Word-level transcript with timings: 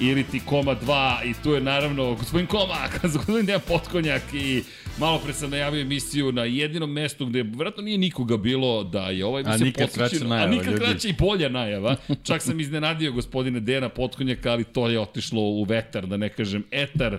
ili 0.00 0.24
ti 0.24 0.40
Koma 0.46 0.76
2 0.86 1.30
i 1.30 1.34
tu 1.42 1.52
je 1.52 1.60
naravno 1.60 2.14
gospodin 2.14 2.46
Koma, 2.46 2.88
gospodin 3.02 3.46
Dejan 3.46 3.60
Potkonjak 3.68 4.22
i 4.34 4.62
malo 4.98 5.18
pre 5.18 5.32
sam 5.32 5.50
najavio 5.50 5.80
emisiju 5.80 6.32
na 6.32 6.44
jedinom 6.44 6.92
mestu 6.92 7.26
gde 7.26 7.42
vjerojatno 7.42 7.82
nije 7.82 7.98
nikoga 7.98 8.36
bilo 8.36 8.84
da 8.84 9.10
je 9.10 9.24
ovaj 9.24 9.42
emisija 9.42 9.86
posvećena. 9.86 10.34
A 10.34 10.46
nikad 10.46 10.78
kraća 10.78 11.08
i 11.08 11.14
bolja 11.18 11.48
najava. 11.48 11.96
Čak 12.22 12.42
sam 12.42 12.60
iznenadio 12.60 13.12
gospodine 13.12 13.60
Dejana 13.60 13.88
Potkonjaka, 13.88 14.52
ali 14.52 14.64
to 14.64 14.88
je 14.88 15.00
otišlo 15.00 15.40
u 15.42 15.64
vetar, 15.64 16.06
da 16.06 16.16
ne 16.16 16.28
kažem 16.28 16.64
etar 16.70 17.18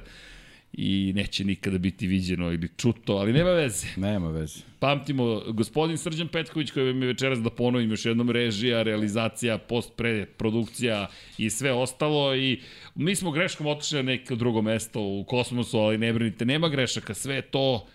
i 0.73 1.13
neće 1.15 1.43
nikada 1.43 1.77
biti 1.77 2.07
viđeno 2.07 2.51
ili 2.51 2.69
čuto, 2.77 3.13
ali 3.13 3.33
nema 3.33 3.49
veze. 3.49 3.87
Nema 3.97 4.29
veze. 4.29 4.59
Pamtimo, 4.79 5.41
gospodin 5.47 5.97
Srđan 5.97 6.27
Petković 6.27 6.71
koji 6.71 6.93
mi 6.93 7.05
večeras 7.05 7.39
da 7.39 7.49
ponovim 7.49 7.89
još 7.89 8.05
jednom 8.05 8.29
režija, 8.29 8.83
realizacija, 8.83 9.57
post 9.57 9.93
pre 9.95 10.25
produkcija 10.25 11.07
i 11.37 11.49
sve 11.49 11.71
ostalo 11.71 12.35
i 12.35 12.61
mi 12.95 13.15
smo 13.15 13.31
greškom 13.31 13.67
otišli 13.67 13.97
na 13.97 14.03
neko 14.03 14.35
drugo 14.35 14.61
mesto 14.61 15.01
u 15.01 15.23
kosmosu, 15.23 15.77
ali 15.77 15.97
ne 15.97 16.13
brinite, 16.13 16.45
nema 16.45 16.69
grešaka, 16.69 17.13
sve 17.13 17.41
to 17.41 17.87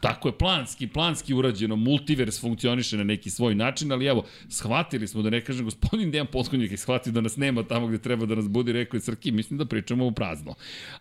Tako 0.00 0.28
je, 0.28 0.38
planski, 0.38 0.86
planski 0.86 1.34
urađeno, 1.34 1.76
multivers 1.76 2.40
funkcioniše 2.40 2.96
na 2.96 3.04
neki 3.04 3.30
svoj 3.30 3.54
način, 3.54 3.92
ali 3.92 4.06
evo, 4.06 4.24
shvatili 4.48 5.08
smo, 5.08 5.22
da 5.22 5.30
ne 5.30 5.44
kažem, 5.44 5.64
gospodin 5.64 6.10
Dejan 6.10 6.26
Potkonjak 6.26 6.70
je 6.70 6.76
shvatio 6.76 7.12
da 7.12 7.20
nas 7.20 7.36
nema 7.36 7.62
tamo 7.62 7.86
gde 7.86 7.98
treba 7.98 8.26
da 8.26 8.34
nas 8.34 8.48
budi, 8.48 8.72
rekao 8.72 8.98
je 8.98 9.00
Srki, 9.00 9.32
mislim 9.32 9.58
da 9.58 9.64
pričamo 9.64 10.06
u 10.06 10.12
prazno. 10.12 10.54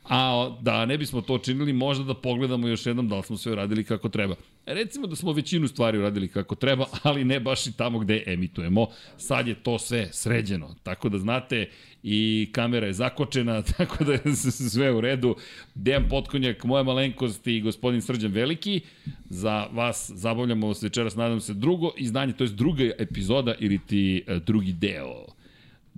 A 0.03 0.49
da 0.61 0.85
ne 0.85 0.97
bismo 0.97 1.21
to 1.21 1.37
činili, 1.37 1.73
možda 1.73 2.03
da 2.03 2.13
pogledamo 2.13 2.67
još 2.67 2.85
jednom 2.85 3.09
da 3.09 3.17
li 3.17 3.23
smo 3.23 3.37
sve 3.37 3.51
uradili 3.51 3.83
kako 3.83 4.09
treba. 4.09 4.35
Recimo 4.65 5.07
da 5.07 5.15
smo 5.15 5.33
većinu 5.33 5.67
stvari 5.67 5.97
uradili 5.97 6.27
kako 6.27 6.55
treba, 6.55 6.85
ali 7.03 7.23
ne 7.23 7.39
baš 7.39 7.67
i 7.67 7.77
tamo 7.77 7.99
gde 7.99 8.23
emitujemo. 8.27 8.87
Sad 9.17 9.47
je 9.47 9.55
to 9.55 9.79
sve 9.79 10.09
sređeno, 10.11 10.75
tako 10.83 11.09
da 11.09 11.17
znate, 11.17 11.69
i 12.03 12.49
kamera 12.51 12.87
je 12.87 12.93
zakočena, 12.93 13.61
tako 13.77 14.03
da 14.03 14.13
je 14.13 14.35
sve 14.35 14.91
u 14.91 15.01
redu. 15.01 15.35
Dejan 15.75 16.09
Potkonjak, 16.09 16.63
moja 16.63 16.83
malenkost 16.83 17.47
i 17.47 17.61
gospodin 17.61 18.01
Srđan 18.01 18.31
Veliki. 18.31 18.81
Za 19.29 19.67
vas 19.71 20.11
zabavljamo 20.15 20.73
se 20.73 20.85
večeras, 20.85 21.15
nadam 21.15 21.41
se, 21.41 21.53
drugo 21.53 21.91
izdanje, 21.97 22.33
to 22.33 22.43
je 22.43 22.49
druga 22.49 22.83
epizoda 22.99 23.55
ili 23.59 23.79
ti 23.87 24.23
e, 24.27 24.39
drugi 24.39 24.73
deo 24.73 25.34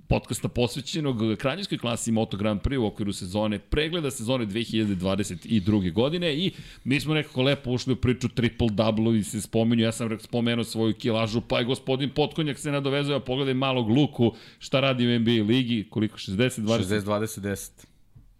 podcasta 0.08 0.48
posvećenog 0.48 1.16
kraljevskoj 1.38 1.78
klasi 1.78 2.12
Moto 2.12 2.36
Grand 2.36 2.60
Prix 2.60 2.78
u 2.78 2.86
okviru 2.86 3.12
sezone, 3.12 3.58
pregleda 3.58 4.10
sezone 4.10 4.46
2022. 4.46 5.92
godine 5.92 6.36
i 6.36 6.52
mi 6.84 7.00
smo 7.00 7.14
nekako 7.14 7.42
lepo 7.42 7.70
ušli 7.70 7.92
u 7.92 7.96
priču 7.96 8.28
triple 8.28 8.68
double 8.70 9.18
i 9.18 9.22
se 9.22 9.40
spominju, 9.40 9.82
ja 9.82 9.92
sam 9.92 10.18
spomenuo 10.20 10.64
svoju 10.64 10.94
kilažu, 10.94 11.40
pa 11.40 11.58
je 11.58 11.64
gospodin 11.64 12.10
Potkonjak 12.10 12.58
se 12.58 12.72
nadovezao, 12.72 13.16
a 13.16 13.20
pogledaj 13.20 13.54
malog 13.54 13.90
Luku, 13.90 14.34
šta 14.58 14.80
radi 14.80 15.06
u 15.06 15.18
NBA 15.18 15.30
ligi, 15.30 15.86
koliko 15.90 16.16
60, 16.16 16.60
20? 16.60 16.60
60, 16.60 17.00
20, 17.00 17.40
10. 17.40 17.70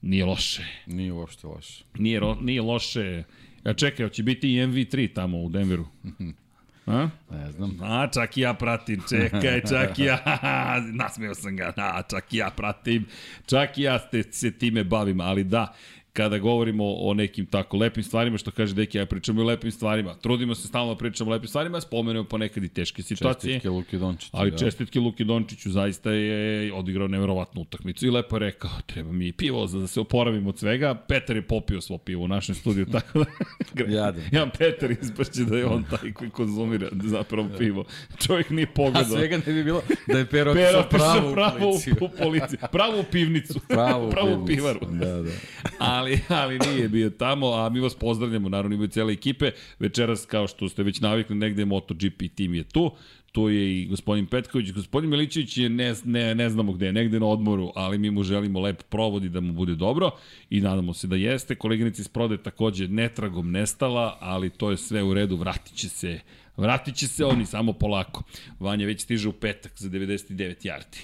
Nije 0.02 0.24
loše. 0.24 0.64
Nije 0.86 1.12
uopšte 1.12 1.46
loše. 1.46 1.84
Nije, 1.98 2.20
nije 2.40 2.62
loše. 2.62 3.24
Ja 3.64 3.74
čekaj, 3.74 4.06
hoće 4.06 4.22
biti 4.22 4.52
i 4.52 4.56
MV3 4.56 5.14
tamo 5.14 5.42
u 5.42 5.48
Denveru. 5.48 5.86
A? 6.88 7.08
Ne 7.30 7.52
znam. 7.52 7.78
A, 7.82 8.06
čak 8.14 8.36
i 8.36 8.40
ja 8.40 8.54
pratim, 8.54 9.02
čekaj, 9.08 9.62
čak 9.68 9.98
i 9.98 10.04
ja, 10.04 10.18
nasmeo 11.00 11.34
sam 11.34 11.56
ga, 11.56 11.72
a, 11.76 12.02
čak 12.02 12.32
i 12.32 12.36
ja 12.36 12.50
pratim, 12.50 13.06
čak 13.46 13.78
i 13.78 13.82
ja 13.82 13.98
te, 13.98 14.22
se 14.30 14.50
time 14.50 14.84
bavim, 14.84 15.20
ali 15.20 15.44
da, 15.44 15.74
kada 16.18 16.38
govorimo 16.38 16.84
o 16.94 17.14
nekim 17.14 17.46
tako 17.46 17.76
lepim 17.76 18.02
stvarima, 18.02 18.38
što 18.38 18.50
kaže 18.50 18.74
Deki, 18.74 18.98
ja 18.98 19.06
pričamo 19.06 19.40
i 19.40 19.44
o 19.44 19.46
lepim 19.46 19.70
stvarima. 19.70 20.14
Trudimo 20.14 20.54
se 20.54 20.68
stalno 20.68 20.94
da 20.94 20.98
pričamo 20.98 21.30
o 21.30 21.32
lepim 21.32 21.48
stvarima, 21.48 21.80
spomenemo 21.80 22.24
ponekad 22.24 22.64
i 22.64 22.68
teške 22.68 23.02
situacije. 23.02 23.52
Čestitke 23.52 23.70
Luki 23.70 23.98
Dončiću. 23.98 24.30
Ali 24.32 24.50
da. 24.50 24.56
čestitke 24.56 25.00
Luki 25.00 25.24
Dončiću 25.24 25.70
zaista 25.70 26.10
je 26.10 26.72
odigrao 26.74 27.08
neverovatnu 27.08 27.62
utakmicu 27.62 28.06
i 28.06 28.10
lepo 28.10 28.36
je 28.36 28.40
rekao, 28.40 28.70
treba 28.86 29.12
mi 29.12 29.32
pivo 29.32 29.66
za 29.66 29.78
da 29.78 29.86
se 29.86 30.00
oporavim 30.00 30.46
od 30.46 30.58
svega. 30.58 30.94
Petar 30.94 31.36
je 31.36 31.42
popio 31.42 31.80
svo 31.80 31.98
pivo 31.98 32.24
u 32.24 32.28
našem 32.28 32.54
studiju, 32.54 32.86
tako 32.92 33.18
da... 33.18 33.84
Jadan. 33.88 34.22
Ja, 34.32 34.46
Petar 34.58 34.90
ispašće 34.90 35.44
da 35.44 35.56
je 35.56 35.66
on 35.66 35.84
taj 35.90 36.12
koji 36.12 36.30
konzumira 36.30 36.88
zapravo 36.92 37.48
pivo. 37.58 37.84
Čovjek 38.26 38.50
nije 38.50 38.66
pogledao. 38.66 39.14
A 39.14 39.18
svega 39.18 39.36
ne 39.46 39.52
bi 39.52 39.64
bilo 39.64 39.82
da 40.06 40.18
je 40.18 40.26
Pero 40.26 40.54
Pero 40.54 40.84
pravo, 40.90 41.32
pravo 41.32 41.70
u, 41.70 42.04
u 42.04 42.08
policiju. 42.18 42.58
Pravo 42.72 43.00
u 43.00 43.04
pivnicu. 43.12 43.60
Pravo 43.68 44.08
u, 44.08 44.10
pravo 44.10 44.42
u 44.42 44.46
pivaru. 44.46 44.80
Da, 44.90 45.22
da. 45.22 45.30
Ali 45.78 46.07
ali, 46.08 46.20
ali 46.28 46.58
nije 46.58 46.88
bio 46.88 47.10
tamo, 47.10 47.52
a 47.52 47.68
mi 47.68 47.80
vas 47.80 47.94
pozdravljamo, 47.94 48.48
naravno 48.48 48.74
imaju 48.74 48.88
cijele 48.88 49.12
ekipe. 49.12 49.50
Večeras, 49.78 50.26
kao 50.26 50.46
što 50.46 50.68
ste 50.68 50.82
već 50.82 51.00
navikli, 51.00 51.36
negde 51.36 51.64
MotoGP 51.64 52.22
tim 52.34 52.54
je 52.54 52.64
tu 52.64 52.90
tu 53.32 53.48
je 53.48 53.82
i 53.82 53.86
gospodin 53.86 54.26
Petković. 54.26 54.72
Gospodin 54.72 55.10
Milićević 55.10 55.56
je 55.56 55.68
ne, 55.68 55.94
ne, 56.04 56.34
ne 56.34 56.50
znamo 56.50 56.72
gde, 56.72 56.92
negde 56.92 57.20
na 57.20 57.26
odmoru, 57.26 57.72
ali 57.74 57.98
mi 57.98 58.10
mu 58.10 58.22
želimo 58.22 58.60
lep 58.60 58.82
provod 58.82 59.24
i 59.24 59.28
da 59.28 59.40
mu 59.40 59.52
bude 59.52 59.74
dobro 59.74 60.10
i 60.50 60.60
nadamo 60.60 60.94
se 60.94 61.06
da 61.06 61.16
jeste. 61.16 61.54
Koleginica 61.54 62.02
iz 62.02 62.08
Prode 62.08 62.36
takođe 62.36 62.88
netragom 62.88 63.50
nestala, 63.50 64.16
ali 64.20 64.50
to 64.50 64.70
je 64.70 64.76
sve 64.76 65.02
u 65.02 65.14
redu, 65.14 65.36
vratit 65.36 65.74
će 65.74 65.88
se, 65.88 66.20
vratit 66.56 66.94
će 66.96 67.08
se 67.08 67.24
oni 67.24 67.46
samo 67.46 67.72
polako. 67.72 68.22
Vanja 68.60 68.86
već 68.86 69.02
stiže 69.02 69.28
u 69.28 69.32
petak 69.32 69.72
za 69.76 69.88
99 69.88 70.66
jardi. 70.66 70.98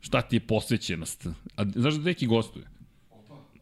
Šta 0.00 0.22
ti 0.22 0.36
je 0.36 0.40
posvećenost? 0.40 1.26
A 1.56 1.64
znaš 1.74 1.94
da 1.94 2.02
neki 2.02 2.26
gostuje? 2.26 2.64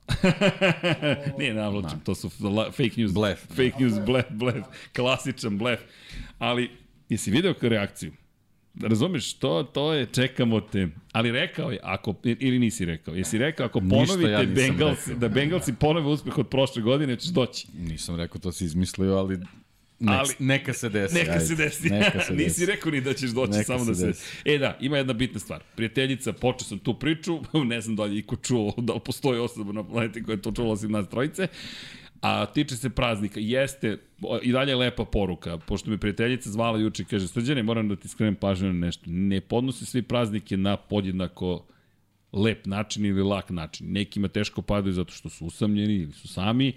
Nije 1.39 1.55
navlačim, 1.55 2.01
to 2.05 2.15
su 2.15 2.31
fake 2.71 2.93
news. 2.97 3.13
Blef. 3.13 3.39
Fake 3.49 3.73
news, 3.79 3.95
blef, 4.07 4.27
blef. 4.31 4.65
Klasičan 4.97 5.59
blef. 5.59 5.81
Ali, 6.39 6.71
jesi 7.09 7.31
video 7.31 7.55
reakciju? 7.61 8.13
Razumeš, 8.83 9.35
to, 9.35 9.63
to 9.63 9.93
je, 9.93 10.07
čekamo 10.07 10.61
te. 10.61 10.89
Ali 11.13 11.33
rekao 11.33 11.71
je, 11.71 11.79
ako, 11.83 12.15
ili 12.25 12.59
nisi 12.59 12.85
rekao, 12.85 13.15
jesi 13.15 13.39
rekao, 13.39 13.67
ako 13.67 13.81
ponovite 13.81 14.31
ja 14.31 14.43
Bengals, 14.43 15.09
da 15.09 15.29
Bengalsi 15.29 15.73
ponove 15.73 16.07
uspeh 16.07 16.39
od 16.39 16.49
prošle 16.49 16.83
godine, 16.83 17.17
ćeš 17.17 17.29
doći. 17.29 17.67
Nisam 17.79 18.17
rekao, 18.17 18.41
to 18.41 18.53
si 18.53 18.65
izmislio, 18.65 19.15
ali 19.15 19.39
Nek, 19.99 20.15
ali, 20.19 20.35
neka 20.39 20.73
se 20.73 20.89
desi. 20.89 21.15
Neka 21.15 21.33
ajde. 21.33 21.45
se 21.45 21.55
desi. 21.55 21.91
Neka 21.91 22.21
se 22.21 22.33
Nisi 22.35 22.45
desi. 22.45 22.67
rekao 22.67 22.93
ni 22.93 23.01
da 23.01 23.15
ćeš 23.15 23.31
doći, 23.31 23.53
neka 23.53 23.65
samo 23.65 23.85
da 23.85 23.95
se... 23.95 24.07
Desi. 24.07 24.37
E 24.45 24.59
da, 24.59 24.79
ima 24.81 24.97
jedna 24.97 25.13
bitna 25.13 25.41
stvar. 25.41 25.63
Prijateljica, 25.77 26.33
počeo 26.33 26.69
sam 26.69 26.79
tu 26.79 26.99
priču, 26.99 27.41
ne 27.73 27.81
znam 27.81 27.97
da 27.97 28.05
li 28.05 28.19
iko 28.19 28.37
čuo, 28.37 28.75
da 28.77 28.93
li 28.93 29.01
postoji 29.01 29.41
osoba 29.41 29.73
na 29.73 29.85
planeti 29.85 30.23
koja 30.23 30.35
je 30.35 30.43
to 30.43 30.53
čula 30.53 30.73
osim 30.73 30.91
nas 30.91 31.09
trojice, 31.09 31.49
a 32.21 32.47
tiče 32.47 32.77
se 32.77 32.91
praznika. 32.91 33.41
Jeste, 33.41 33.99
i 34.43 34.53
dalje 34.53 34.71
je 34.71 34.77
lepa 34.77 35.05
poruka, 35.05 35.59
pošto 35.59 35.91
me 35.91 35.99
prijateljica 35.99 36.51
zvala 36.51 36.79
juče 36.79 37.03
i 37.03 37.07
kaže, 37.07 37.29
srđane, 37.29 37.63
moram 37.63 37.89
da 37.89 37.97
ti 37.97 38.09
skrenem 38.09 38.35
pažnju 38.35 38.73
na 38.73 38.87
nešto. 38.87 39.05
Ne 39.07 39.41
podnose 39.41 39.87
svi 39.87 40.03
praznike 40.03 40.57
na 40.57 40.77
podjednako 40.77 41.67
lep 42.33 42.67
način 42.67 43.05
ili 43.05 43.23
lak 43.23 43.51
način. 43.51 43.93
Nekima 43.93 44.29
teško 44.29 44.63
padaju 44.63 44.93
zato 44.93 45.13
što 45.13 45.29
su 45.29 45.47
usamljeni 45.47 45.95
ili 45.95 46.13
su 46.13 46.29
sami, 46.29 46.73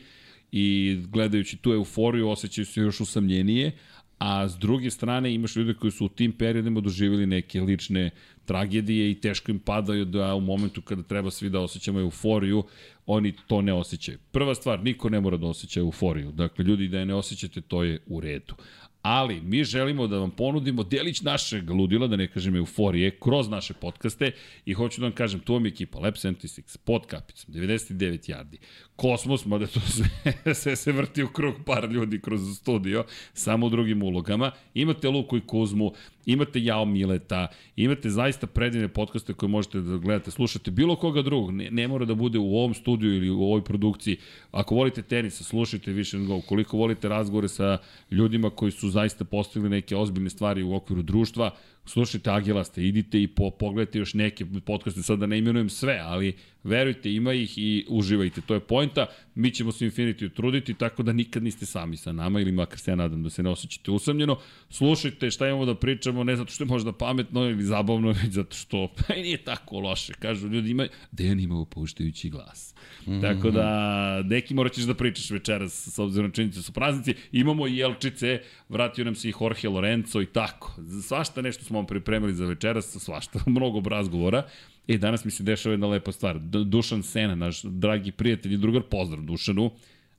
i 0.51 0.98
gledajući 1.07 1.57
tu 1.57 1.72
euforiju 1.74 2.30
osjećaju 2.30 2.66
se 2.66 2.81
još 2.81 3.00
usamljenije, 3.00 3.72
a 4.18 4.50
s 4.50 4.57
druge 4.57 4.90
strane 4.90 5.34
imaš 5.34 5.56
ljude 5.56 5.74
koji 5.74 5.92
su 5.92 6.06
u 6.06 6.10
tim 6.10 6.31
periodima 6.31 6.81
doživjeli 6.81 7.25
neke 7.25 7.62
lične 7.62 8.10
tragedije 8.46 9.12
i 9.12 9.16
teško 9.22 9.51
im 9.51 9.60
padaju 9.60 10.06
da 10.06 10.36
u 10.36 10.42
momentu 10.42 10.81
kada 10.81 11.04
treba 11.04 11.31
svi 11.31 11.50
da 11.50 11.60
osjećamo 11.60 12.00
euforiju, 12.00 12.63
oni 13.06 13.34
to 13.48 13.62
ne 13.62 13.74
osjećaju. 13.74 14.18
Prva 14.31 14.56
stvar, 14.56 14.84
niko 14.84 15.10
ne 15.10 15.19
mora 15.19 15.38
da 15.38 15.48
osjeća 15.48 15.80
euforiju. 15.80 16.31
Dakle, 16.31 16.66
ljudi 16.66 16.88
da 16.88 17.00
je 17.00 17.06
ne 17.06 17.16
osjećate, 17.16 17.62
to 17.62 17.84
je 17.84 18.00
u 18.07 18.19
redu 18.19 18.56
ali 19.01 19.42
mi 19.42 19.63
želimo 19.63 20.07
da 20.07 20.18
vam 20.18 20.31
ponudimo 20.31 20.84
delić 20.84 21.22
našeg 21.22 21.69
ludila, 21.69 22.07
da 22.07 22.16
ne 22.16 22.28
kažem 22.28 22.56
euforije, 22.56 23.12
kroz 23.12 23.50
naše 23.50 23.74
podcaste 23.74 24.31
i 24.66 24.74
hoću 24.74 25.01
da 25.01 25.07
vam 25.07 25.16
kažem, 25.16 25.40
tu 25.40 25.54
vam 25.54 25.66
je 25.66 25.69
ekipa 25.69 26.00
Lab 26.00 26.13
76, 26.13 26.78
pod 26.78 27.06
kapicom, 27.06 27.54
99 27.54 28.31
yardi, 28.31 28.57
Kosmos, 28.96 29.46
mada 29.46 29.68
to 29.68 29.80
sve, 29.80 30.10
sve 30.62 30.75
se 30.75 30.92
vrti 30.92 31.24
u 31.24 31.28
krug 31.28 31.56
par 31.66 31.92
ljudi 31.92 32.22
kroz 32.22 32.57
studio, 32.57 33.06
samo 33.34 33.66
u 33.66 33.69
drugim 33.69 34.04
ulogama. 34.04 34.51
Imate 34.74 35.10
Luku 35.10 35.38
i 35.38 35.42
Kuzmu, 35.42 35.94
imate 36.25 36.63
Jao 36.63 36.86
Mileta, 36.86 37.48
imate 37.75 38.10
zaista 38.10 38.48
predivne 38.48 38.88
podcaste 38.88 39.34
koje 39.34 39.50
možete 39.50 39.81
da 39.81 39.98
gledate, 39.98 40.31
slušate 40.31 40.72
bilo 40.72 40.95
koga 40.95 41.22
drugog, 41.22 41.52
ne, 41.52 41.72
ne 41.72 41.88
mora 41.88 42.06
da 42.06 42.16
bude 42.16 42.40
u 42.40 42.57
ovom 42.57 42.74
studiju 42.74 43.16
ili 43.16 43.30
u 43.30 43.42
ovoj 43.42 43.63
produkciji. 43.63 44.18
Ako 44.52 44.75
volite 44.75 45.02
tenis, 45.02 45.42
slušajte 45.42 45.92
više 45.92 46.18
Go. 46.18 46.42
Koliko 46.42 46.78
volite 46.78 47.10
razgovore 47.10 47.48
sa 47.48 47.78
ljudima 48.12 48.50
koji 48.50 48.72
su 48.72 48.90
zaista 49.00 49.25
postavili 49.25 49.69
neke 49.69 49.96
ozbiljne 49.96 50.30
stvari 50.30 50.63
u 50.63 50.75
okviru 50.75 51.01
društva, 51.01 51.51
slušajte 51.90 52.30
Agilaste, 52.32 52.84
idite 52.84 53.22
i 53.22 53.28
po, 53.28 53.50
pogledajte 53.52 54.00
još 54.00 54.14
neke 54.14 54.46
podcaste, 54.66 55.04
sad 55.04 55.20
da 55.20 55.26
ne 55.26 55.38
imenujem 55.38 55.70
sve, 55.70 56.00
ali 56.04 56.34
verujte, 56.64 57.14
ima 57.14 57.34
ih 57.34 57.58
i 57.58 57.86
uživajte, 57.90 58.42
to 58.42 58.54
je 58.54 58.60
pojenta, 58.60 59.06
mi 59.36 59.52
ćemo 59.52 59.72
se 59.72 59.86
Infinity 59.86 60.34
truditi, 60.34 60.74
tako 60.74 61.04
da 61.04 61.14
nikad 61.14 61.44
niste 61.44 61.66
sami 61.66 61.98
sa 61.98 62.12
nama, 62.12 62.40
ili 62.40 62.52
makar 62.52 62.80
se 62.80 62.92
ja 62.92 62.96
nadam 62.96 63.24
da 63.24 63.30
se 63.30 63.44
ne 63.44 63.50
osjećate 63.50 63.92
usamljeno, 63.92 64.38
slušajte 64.70 65.32
šta 65.32 65.48
imamo 65.48 65.66
da 65.66 65.76
pričamo, 65.76 66.24
ne 66.24 66.36
zato 66.36 66.52
što 66.52 66.64
je 66.64 66.68
možda 66.68 66.92
pametno 66.92 67.50
ili 67.50 67.64
zabavno, 67.64 68.08
već 68.08 68.32
zato 68.32 68.56
što 68.56 68.88
pa 68.98 69.14
nije 69.14 69.38
tako 69.38 69.80
loše, 69.80 70.14
kažu 70.14 70.48
ljudi 70.48 70.70
imaju, 70.70 70.90
Dejan 71.12 71.40
ima 71.40 71.60
upuštajući 71.60 72.30
glas. 72.30 72.76
Mm 73.06 73.12
-hmm. 73.12 73.22
Tako 73.22 73.52
da, 73.52 74.22
neki 74.24 74.54
morat 74.54 74.74
ćeš 74.74 74.84
da 74.84 74.94
pričaš 74.94 75.32
večeras, 75.32 75.88
s 75.88 76.00
obzirom 76.00 76.28
na 76.28 76.34
činjenicu 76.34 76.60
da 76.60 76.64
su 76.64 76.72
praznici, 76.72 77.14
imamo 77.32 77.68
i 77.68 77.78
Jelčice, 77.78 78.42
vratio 78.70 79.06
nam 79.06 79.16
se 79.16 79.30
i 79.30 79.34
Jorge 79.42 79.70
Lorenzo 79.70 80.22
i 80.22 80.26
tako, 80.26 80.76
svašta 81.08 81.42
nešto 81.42 81.64
smo 81.64 81.79
vam 81.80 81.88
pripremili 81.88 82.34
za 82.34 82.46
večeras, 82.46 82.98
svašta, 82.98 83.40
mnogo 83.56 83.90
razgovora. 83.90 84.46
E, 84.88 84.98
danas 84.98 85.26
mi 85.26 85.31
se 85.31 85.44
dešava 85.44 85.74
jedna 85.74 85.88
lepa 85.88 86.12
stvar. 86.12 86.40
Dušan 86.40 87.04
Sena, 87.04 87.36
naš 87.36 87.62
dragi 87.64 88.12
prijatelj 88.12 88.54
i 88.54 88.58
drugar, 88.58 88.84
pozdrav 88.84 89.24
Dušanu. 89.24 89.72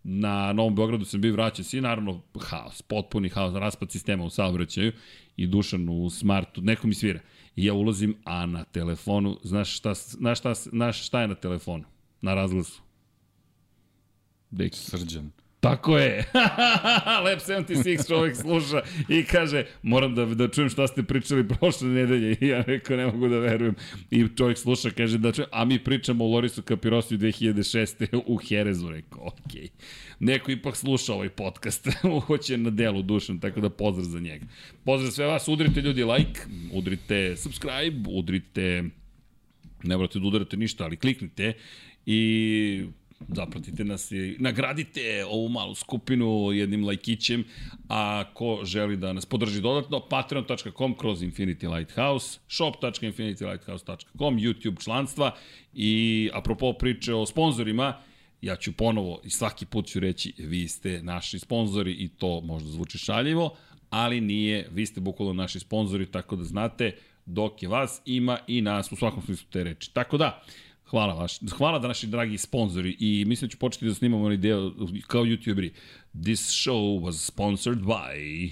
Na 0.03 0.53
Novom 0.53 0.75
Beogradu 0.75 1.05
sam 1.05 1.21
bio 1.21 1.33
vraćan 1.33 1.65
svi, 1.65 1.81
naravno, 1.81 2.23
haos, 2.41 2.83
potpuni 2.83 3.29
haos, 3.29 3.55
raspad 3.55 3.91
sistema 3.91 4.25
u 4.25 4.31
saobraćaju 4.31 4.93
i 5.37 5.47
Dušan 5.47 5.89
u 5.89 6.11
smartu, 6.11 6.63
neko 6.63 6.87
mi 6.87 6.95
svira. 6.95 7.21
I 7.57 7.65
ja 7.65 7.75
ulazim, 7.75 8.17
a 8.25 8.47
na 8.47 8.65
telefonu, 8.65 9.39
znaš 9.43 9.77
šta, 9.77 9.95
znaš 9.95 10.39
šta, 10.39 10.55
znaš 10.55 11.07
šta 11.07 11.21
je 11.21 11.29
na 11.29 11.35
telefonu? 11.35 11.85
Na 12.23 12.35
razglasu. 12.35 12.83
Deki. 14.51 14.79
Srđan. 14.79 15.31
Tako 15.61 15.99
je. 15.99 16.25
Lab 17.25 17.39
76 17.39 18.09
čovjek 18.09 18.37
sluša 18.37 18.83
i 19.09 19.25
kaže, 19.25 19.65
moram 19.83 20.15
da, 20.15 20.25
da 20.25 20.49
čujem 20.49 20.71
šta 20.71 20.87
ste 20.87 21.03
pričali 21.03 21.49
prošle 21.49 21.89
nedelje. 21.89 22.37
I 22.41 22.47
ja 22.47 22.63
rekao, 22.67 22.97
ne 22.97 23.07
mogu 23.07 23.29
da 23.29 23.39
verujem. 23.39 23.75
I 24.11 24.27
čovjek 24.37 24.59
sluša, 24.59 24.91
kaže, 24.91 25.19
da 25.19 25.33
čujem, 25.33 25.49
a 25.53 25.65
mi 25.65 25.85
pričamo 25.85 26.25
o 26.25 26.29
Lorisu 26.29 26.63
Kapirosiju 26.63 27.19
2006. 27.19 28.23
u 28.27 28.37
Herezu. 28.37 28.89
Rekao, 28.89 29.27
okej. 29.27 29.63
Okay. 29.63 29.71
Neko 30.21 30.51
ipak 30.51 30.77
sluša 30.77 31.15
ovaj 31.15 31.29
podcast. 31.29 31.89
Hoće 32.27 32.59
na 32.59 32.71
delu 32.71 33.03
dušan, 33.03 33.41
tako 33.41 33.61
da 33.61 33.71
pozdrav 33.71 34.05
za 34.05 34.21
njega. 34.21 34.47
Pozdrav 34.85 35.13
sve 35.13 35.27
vas, 35.27 35.49
udrite 35.49 35.81
ljudi 35.81 36.05
like, 36.05 36.41
udrite 36.73 37.37
subscribe, 37.37 38.11
udrite 38.11 38.85
ne 39.83 39.97
morate 39.97 40.19
da 40.19 40.27
udarate 40.27 40.57
ništa, 40.57 40.85
ali 40.85 40.97
kliknite 40.97 41.53
i 42.07 42.85
zapratite 43.29 43.85
nas 43.85 44.13
i 44.13 44.37
nagradite 44.39 45.25
ovu 45.29 45.49
malu 45.49 45.75
skupinu 45.75 46.53
jednim 46.53 46.85
lajkićem, 46.85 47.45
a 47.89 48.25
ko 48.35 48.61
želi 48.65 48.97
da 48.97 49.13
nas 49.13 49.27
podrži 49.27 49.61
dodatno, 49.61 50.01
patreon.com 50.09 50.95
kroz 50.95 51.23
Infinity 51.23 51.77
Lighthouse, 51.77 52.39
shop.infinitylighthouse.com, 52.49 54.39
YouTube 54.39 54.85
članstva 54.85 55.35
i 55.75 56.31
apropo 56.33 56.73
priče 56.73 57.15
o 57.15 57.27
sponsorima, 57.27 58.03
ja 58.43 58.57
ću 58.57 58.73
ponovo 58.73 59.21
i 59.25 59.31
svaki 59.31 59.67
put 59.67 59.87
ću 59.87 60.01
reći 60.01 60.35
vi 60.39 60.69
ste 60.69 61.03
naši 61.03 61.39
sponzori 61.39 61.93
i 61.93 62.09
to 62.09 62.41
možda 62.41 62.71
zvuči 62.71 62.99
šaljivo, 62.99 63.57
ali 63.91 64.21
nije, 64.21 64.69
vi 64.73 64.87
ste 64.87 65.01
bukvalno 65.01 65.35
naši 65.35 65.61
sponzori, 65.61 66.07
tako 66.07 66.37
da 66.37 66.45
znate 66.45 66.97
dok 67.27 67.63
je 67.63 67.69
vas 67.69 68.03
ima 68.05 68.39
i 68.47 68.63
nas 68.63 68.93
u 68.93 68.97
svakom 68.97 69.23
smislu 69.23 69.47
te 69.51 69.65
reči. 69.65 69.95
Tako 69.95 70.19
da, 70.19 70.43
Hvala 70.91 71.15
vaš. 71.15 71.39
Hvala 71.51 71.79
da 71.79 71.89
naši 71.89 72.07
dragi 72.07 72.39
sponzori 72.39 72.97
i 72.99 73.25
mislim 73.25 73.49
da 73.49 73.53
ću 73.53 73.59
početi 73.59 73.87
da 73.87 73.95
snimamo 73.95 74.25
onaj 74.25 74.37
deo 74.37 74.73
kao 75.07 75.25
youtuberi. 75.25 75.71
This 76.23 76.41
show 76.41 77.01
was 77.01 77.27
sponsored 77.27 77.79
by 77.79 78.51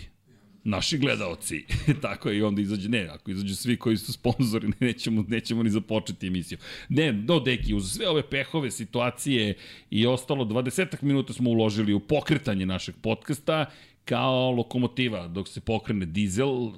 naši 0.64 0.98
gledaoci. 0.98 1.64
Tako 2.02 2.30
je 2.30 2.38
i 2.38 2.42
onda 2.42 2.60
izađe, 2.60 2.88
ne, 2.88 3.08
ako 3.08 3.30
izađu 3.30 3.56
svi 3.56 3.76
koji 3.76 3.96
su 3.96 4.12
sponzori, 4.12 4.68
nećemo, 4.80 5.24
nećemo 5.28 5.62
ni 5.62 5.70
započeti 5.70 6.26
emisiju. 6.26 6.58
Ne, 6.88 7.12
no 7.12 7.40
deki, 7.40 7.74
uz 7.74 7.92
sve 7.92 8.08
ove 8.08 8.30
pehove, 8.30 8.70
situacije 8.70 9.54
i 9.90 10.06
ostalo, 10.06 10.44
20 10.44 11.02
minuta 11.02 11.32
smo 11.32 11.50
uložili 11.50 11.92
u 11.92 12.00
pokretanje 12.00 12.66
našeg 12.66 12.94
podcasta 13.02 13.64
kao 14.04 14.50
lokomotiva, 14.50 15.28
dok 15.28 15.48
se 15.48 15.60
pokrene 15.60 16.06
dizel, 16.06 16.70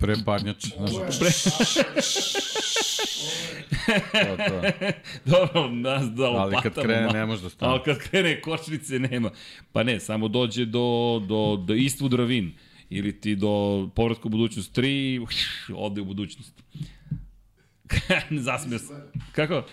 Pre 0.00 0.14
parnjač. 0.24 0.66
Pre... 1.18 1.30
to, 4.12 4.36
to. 4.36 4.62
Dobro, 5.24 5.70
nas 5.70 6.10
da 6.10 6.24
Ali 6.24 6.56
kad 6.62 6.74
krene 6.74 7.08
ne 7.12 7.26
može 7.26 7.42
da 7.42 7.50
stane. 7.50 7.72
Ali 7.72 7.80
kad 7.84 7.98
krene 7.98 8.40
kočnice 8.40 8.98
nema. 8.98 9.30
Pa 9.72 9.82
ne, 9.82 10.00
samo 10.00 10.28
dođe 10.28 10.64
do, 10.64 11.20
do, 11.28 11.64
do 11.66 11.74
Eastwood 11.74 12.16
Ravine 12.16 12.52
ili 12.90 13.20
ti 13.20 13.36
do 13.36 13.88
povratka 13.94 14.22
u 14.24 14.28
budućnost 14.28 14.78
3, 14.78 15.26
ode 15.74 16.00
u 16.00 16.04
budućnost. 16.04 16.62
Zasmio 18.46 18.78
se. 18.78 18.94
Kako? 19.32 19.64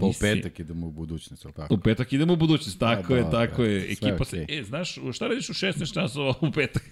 Pa 0.00 0.06
u 0.06 0.12
petak 0.20 0.58
idemo 0.58 0.86
u 0.86 0.90
budućnost, 0.90 1.44
ali 1.44 1.54
tako? 1.54 1.74
U 1.74 1.78
petak 1.78 2.12
idemo 2.12 2.32
u 2.32 2.36
budućnost, 2.36 2.78
tako 2.78 3.14
da, 3.14 3.20
je, 3.20 3.30
tako 3.30 3.62
da, 3.62 3.68
je. 3.68 3.92
Ekipa 3.92 4.06
okay. 4.06 4.24
se, 4.24 4.46
e, 4.48 4.62
znaš, 4.62 4.98
šta 5.12 5.26
radiš 5.26 5.50
u 5.50 5.52
16 5.52 5.94
časova 5.94 6.34
u 6.40 6.50
petak? 6.50 6.82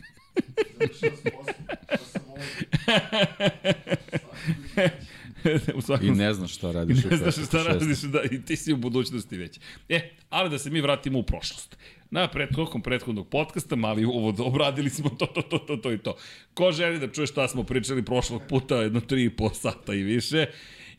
U 5.75 5.81
svakom... 5.81 6.06
I 6.06 6.11
ne 6.11 6.34
znaš 6.34 6.55
šta 6.55 6.73
radiš. 6.73 7.05
I 7.05 7.08
ne 7.08 7.17
znaš 7.17 7.46
šta 7.46 7.62
radiš, 7.62 7.99
da, 7.99 8.23
i 8.31 8.43
ti 8.43 8.56
si 8.56 8.73
u 8.73 8.76
budućnosti 8.76 9.37
već. 9.37 9.61
E, 9.88 10.11
ali 10.31 10.50
da 10.50 10.58
se 10.58 10.70
mi 10.70 10.81
vratimo 10.81 11.19
u 11.19 11.23
prošlost. 11.23 11.76
Na 12.11 12.29
prethodnom 12.29 12.82
prethodnog 12.82 13.29
podcasta, 13.29 13.76
mali 13.76 14.05
uvod, 14.05 14.40
obradili 14.40 14.90
smo 14.90 15.11
to, 15.11 15.26
to, 15.26 15.43
to, 15.43 15.58
to, 15.58 15.76
to 15.76 15.93
i 15.93 15.99
to. 15.99 16.17
Ko 16.55 16.73
želi 16.73 16.99
da 16.99 17.08
čuje 17.08 17.26
šta 17.26 17.49
smo 17.49 17.64
pričali 17.64 18.05
prošlog 18.05 18.43
puta, 18.49 18.76
jedno 18.76 19.00
tri 19.00 19.25
i 19.25 19.31
po 19.31 19.50
sata 19.55 19.94
i 19.94 20.02
više, 20.02 20.46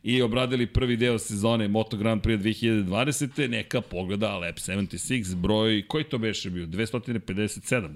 i 0.04 0.22
obradili 0.22 0.68
prvi 0.68 0.98
deo 0.98 1.20
sezone 1.20 1.68
Moto 1.68 1.98
Grand 1.98 2.22
Prix 2.22 2.38
2020. 2.38 3.48
Neka 3.48 3.82
pogleda 3.82 4.38
Lab 4.38 4.56
76, 4.56 5.36
broj, 5.36 5.84
koji 5.88 6.04
to 6.04 6.18
beše 6.18 6.50
bio? 6.50 6.66
257. 6.66 7.90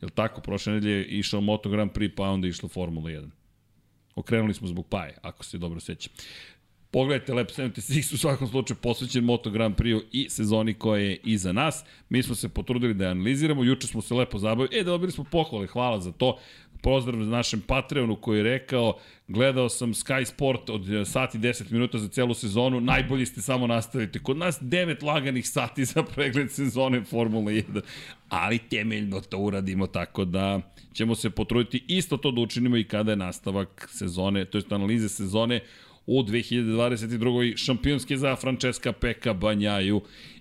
Jel 0.00 0.10
tako, 0.10 0.40
prošle 0.40 0.72
nedelje 0.72 0.94
je 0.94 1.04
išao 1.04 1.40
Moto 1.40 1.70
Grand 1.70 1.90
Prix, 1.92 2.14
pa 2.16 2.22
onda 2.22 2.48
išlo 2.48 2.68
Formula 2.68 3.10
1. 3.10 3.28
Okrenuli 4.14 4.54
smo 4.54 4.68
zbog 4.68 4.86
Paje, 4.86 5.16
ako 5.22 5.44
se 5.44 5.58
dobro 5.58 5.80
sećam. 5.80 6.12
Pogledajte 6.90 7.34
Lab 7.34 7.46
76 7.46 8.14
u 8.14 8.16
svakom 8.16 8.48
slučaju 8.48 8.78
posvećen 8.82 9.24
Moto 9.24 9.50
Grand 9.50 9.76
Prix 9.76 10.02
i 10.12 10.30
sezoni 10.30 10.74
koja 10.74 11.02
je 11.02 11.16
iza 11.24 11.52
nas. 11.52 11.84
Mi 12.08 12.22
smo 12.22 12.34
se 12.34 12.48
potrudili 12.48 12.94
da 12.94 13.04
je 13.04 13.10
analiziramo, 13.10 13.64
juče 13.64 13.86
smo 13.86 14.02
se 14.02 14.14
lepo 14.14 14.38
zabavili. 14.38 14.80
E, 14.80 14.84
dobili 14.84 15.12
smo 15.12 15.24
pohvale, 15.24 15.66
hvala 15.66 16.00
za 16.00 16.12
to. 16.12 16.38
Pozdrav 16.82 17.20
našem 17.20 17.60
Patreonu 17.60 18.16
koji 18.16 18.38
je 18.38 18.42
rekao 18.42 18.98
gledao 19.28 19.68
sam 19.68 19.94
Sky 19.94 20.24
Sport 20.24 20.70
od 20.70 20.82
sati 21.06 21.38
10 21.38 21.72
minuta 21.72 21.98
za 21.98 22.08
celu 22.08 22.34
sezonu, 22.34 22.80
najbolji 22.80 23.26
ste 23.26 23.42
samo 23.42 23.66
nastavite. 23.66 24.18
Kod 24.18 24.36
nas 24.36 24.60
9 24.62 25.04
laganih 25.04 25.48
sati 25.48 25.84
za 25.84 26.02
pregled 26.02 26.52
sezone 26.52 27.04
Formula 27.04 27.52
1, 27.52 27.80
ali 28.28 28.58
temeljno 28.58 29.20
to 29.20 29.38
uradimo 29.38 29.86
tako 29.86 30.24
da 30.24 30.60
ćemo 30.92 31.14
se 31.14 31.30
potruditi 31.30 31.84
isto 31.88 32.16
to 32.16 32.30
da 32.30 32.40
učinimo 32.40 32.76
i 32.76 32.84
kada 32.84 33.12
je 33.12 33.16
nastavak 33.16 33.88
sezone, 33.92 34.44
to 34.44 34.58
je 34.58 34.64
analize 34.70 35.08
sezone 35.08 35.60
u 36.06 36.22
2022. 36.22 37.56
šampionske 37.56 38.16
za 38.16 38.36
Francesca 38.36 38.92
Peka 38.92 39.32
Banjaju 39.34 40.00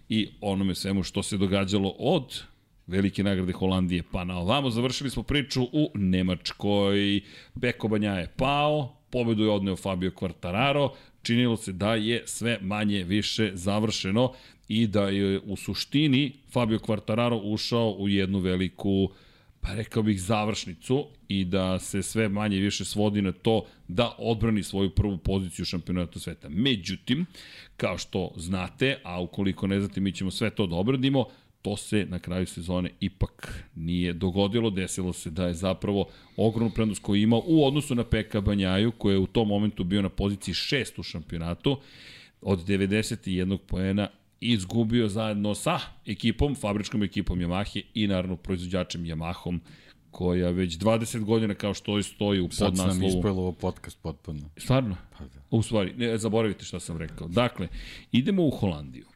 i 0.10 0.29
onome 0.41 0.75
svemu 0.75 1.03
što 1.03 1.24
se 1.24 1.38
događalo 1.38 1.96
od 2.00 2.44
velike 2.88 3.24
nagrade 3.24 3.53
Holandije 3.53 4.03
pa 4.12 4.24
na 4.24 4.38
ovamo. 4.39 4.70
Završili 4.70 5.10
smo 5.10 5.24
priču 5.24 5.63
u 5.63 5.91
Nemačkoj. 5.96 7.22
Peko 7.62 7.88
Banja 7.88 8.12
je 8.12 8.34
pao, 8.38 8.96
pobedu 9.10 9.44
je 9.44 9.50
odneo 9.50 9.75
Fabio 9.75 10.12
Quartararo, 10.12 10.89
činilo 11.22 11.58
se 11.58 11.74
da 11.74 11.96
je 11.96 12.24
sve 12.25 12.60
manje 12.62 13.03
više 13.03 13.51
završeno 13.53 14.34
i 14.67 14.88
da 14.88 15.10
je 15.10 15.39
u 15.39 15.56
suštini 15.56 16.32
Fabio 16.51 16.79
Quartararo 16.79 17.41
ušao 17.44 17.91
u 17.91 18.10
jednu 18.10 18.39
veliku 18.39 19.10
pa 19.62 19.74
rekao 19.74 20.03
bih 20.03 20.22
završnicu 20.22 21.06
i 21.27 21.46
da 21.46 21.79
se 21.79 22.03
sve 22.03 22.29
manje 22.29 22.58
više 22.58 22.86
svodi 22.86 23.22
na 23.22 23.32
to 23.32 23.65
da 23.88 24.15
odbrani 24.17 24.63
svoju 24.63 24.89
prvu 24.89 25.17
poziciju 25.17 25.63
u 25.63 25.65
šampionatu 25.65 26.20
sveta. 26.20 26.50
Međutim, 26.50 27.25
kao 27.77 27.98
što 27.98 28.32
znate, 28.36 29.00
a 29.03 29.22
ukoliko 29.22 29.67
ne 29.67 29.79
znate, 29.79 30.01
mi 30.01 30.12
ćemo 30.12 30.32
sve 30.32 30.50
to 30.50 30.67
da 30.67 30.75
obradimo, 30.75 31.25
to 31.62 31.78
se 31.78 32.06
na 32.10 32.20
kraju 32.20 32.46
sezone 32.46 32.90
ipak 33.00 33.64
nije 33.76 34.14
dogodilo. 34.14 34.70
Desilo 34.70 35.14
se 35.14 35.30
da 35.30 35.48
je 35.48 35.54
zapravo 35.54 36.06
ogromnu 36.38 36.74
prednost 36.74 37.02
koju 37.02 37.22
ima 37.22 37.38
u 37.46 37.66
odnosu 37.66 37.96
na 37.96 38.04
Peka 38.04 38.42
Banjaju, 38.42 38.92
koji 38.92 39.14
je 39.14 39.20
u 39.20 39.28
tom 39.28 39.48
momentu 39.48 39.84
bio 39.84 40.02
na 40.02 40.10
poziciji 40.10 40.54
6 40.54 41.00
u 41.00 41.04
šampionatu, 41.04 41.78
od 42.42 42.68
91 42.68 43.58
poena 43.58 44.08
izgubio 44.42 45.10
zajedno 45.10 45.56
sa 45.56 45.80
ekipom, 46.06 46.56
fabričkom 46.56 47.04
ekipom 47.04 47.40
Yamahe 47.40 47.82
i 47.94 48.08
naravno 48.08 48.36
proizvođačem 48.36 49.04
Yamahom 49.04 49.60
koja 50.12 50.50
već 50.50 50.78
20 50.78 51.24
godina 51.24 51.54
kao 51.54 51.74
što 51.74 52.04
stoji 52.04 52.40
u 52.40 52.50
podnaslovu. 52.50 52.78
Sad 52.78 52.96
sam 52.96 53.04
ispojilo 53.04 53.42
ovo 53.42 53.52
podcast 53.52 54.02
potpuno. 54.02 54.50
Stvarno? 54.58 54.96
Pa 55.18 55.24
da. 55.24 55.42
U 55.50 55.64
stvari, 55.64 55.94
ne, 55.98 56.18
zaboravite 56.18 56.66
šta 56.66 56.80
sam 56.80 56.98
rekao. 56.98 57.28
Dakle, 57.28 57.68
idemo 58.12 58.46
u 58.46 58.50
Holandiju. 58.50 59.06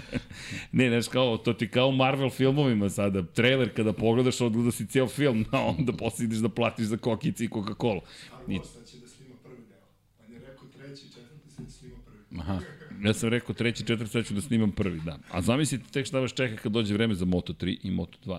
ne, 0.72 0.88
znaš, 0.88 1.08
kao, 1.08 1.36
to 1.36 1.52
ti 1.52 1.68
kao 1.68 1.88
u 1.88 1.92
Marvel 1.92 2.30
filmovima 2.30 2.90
sada. 2.90 3.22
Trailer 3.22 3.74
kada 3.74 3.92
pogledaš, 3.92 4.40
odgleda 4.40 4.70
si 4.70 4.86
cijel 4.86 5.08
film, 5.08 5.44
a 5.52 5.60
onda 5.60 5.92
posle 5.92 6.24
ideš 6.24 6.38
da 6.38 6.48
platiš 6.48 6.86
za 6.86 6.96
kokice 6.96 7.44
i 7.44 7.48
Coca-Cola. 7.48 8.00
I... 8.48 8.58
će 8.58 8.98
da 8.98 9.08
snima 9.08 9.34
prvi 9.44 9.62
deo. 9.68 9.86
On 10.26 10.32
je 10.32 10.40
rekao 10.40 10.68
treći, 10.68 11.04
četvrti, 11.14 11.50
sad 11.56 11.70
snima 11.70 11.96
prvi. 12.06 12.40
Aha. 12.40 12.60
Ja 13.04 13.14
sam 13.14 13.28
rekao 13.28 13.54
treći, 13.54 13.86
četvrti, 13.86 14.12
sad 14.12 14.26
ću 14.26 14.34
da 14.34 14.40
snimam 14.40 14.72
prvi, 14.72 15.00
da. 15.00 15.18
A 15.30 15.42
zamislite 15.42 15.84
tek 15.92 16.06
šta 16.06 16.20
vas 16.20 16.32
čeka 16.32 16.62
kad 16.62 16.72
dođe 16.72 16.94
vreme 16.94 17.14
za 17.14 17.24
Moto3 17.24 17.78
i 17.82 17.90
Moto2. 17.90 18.38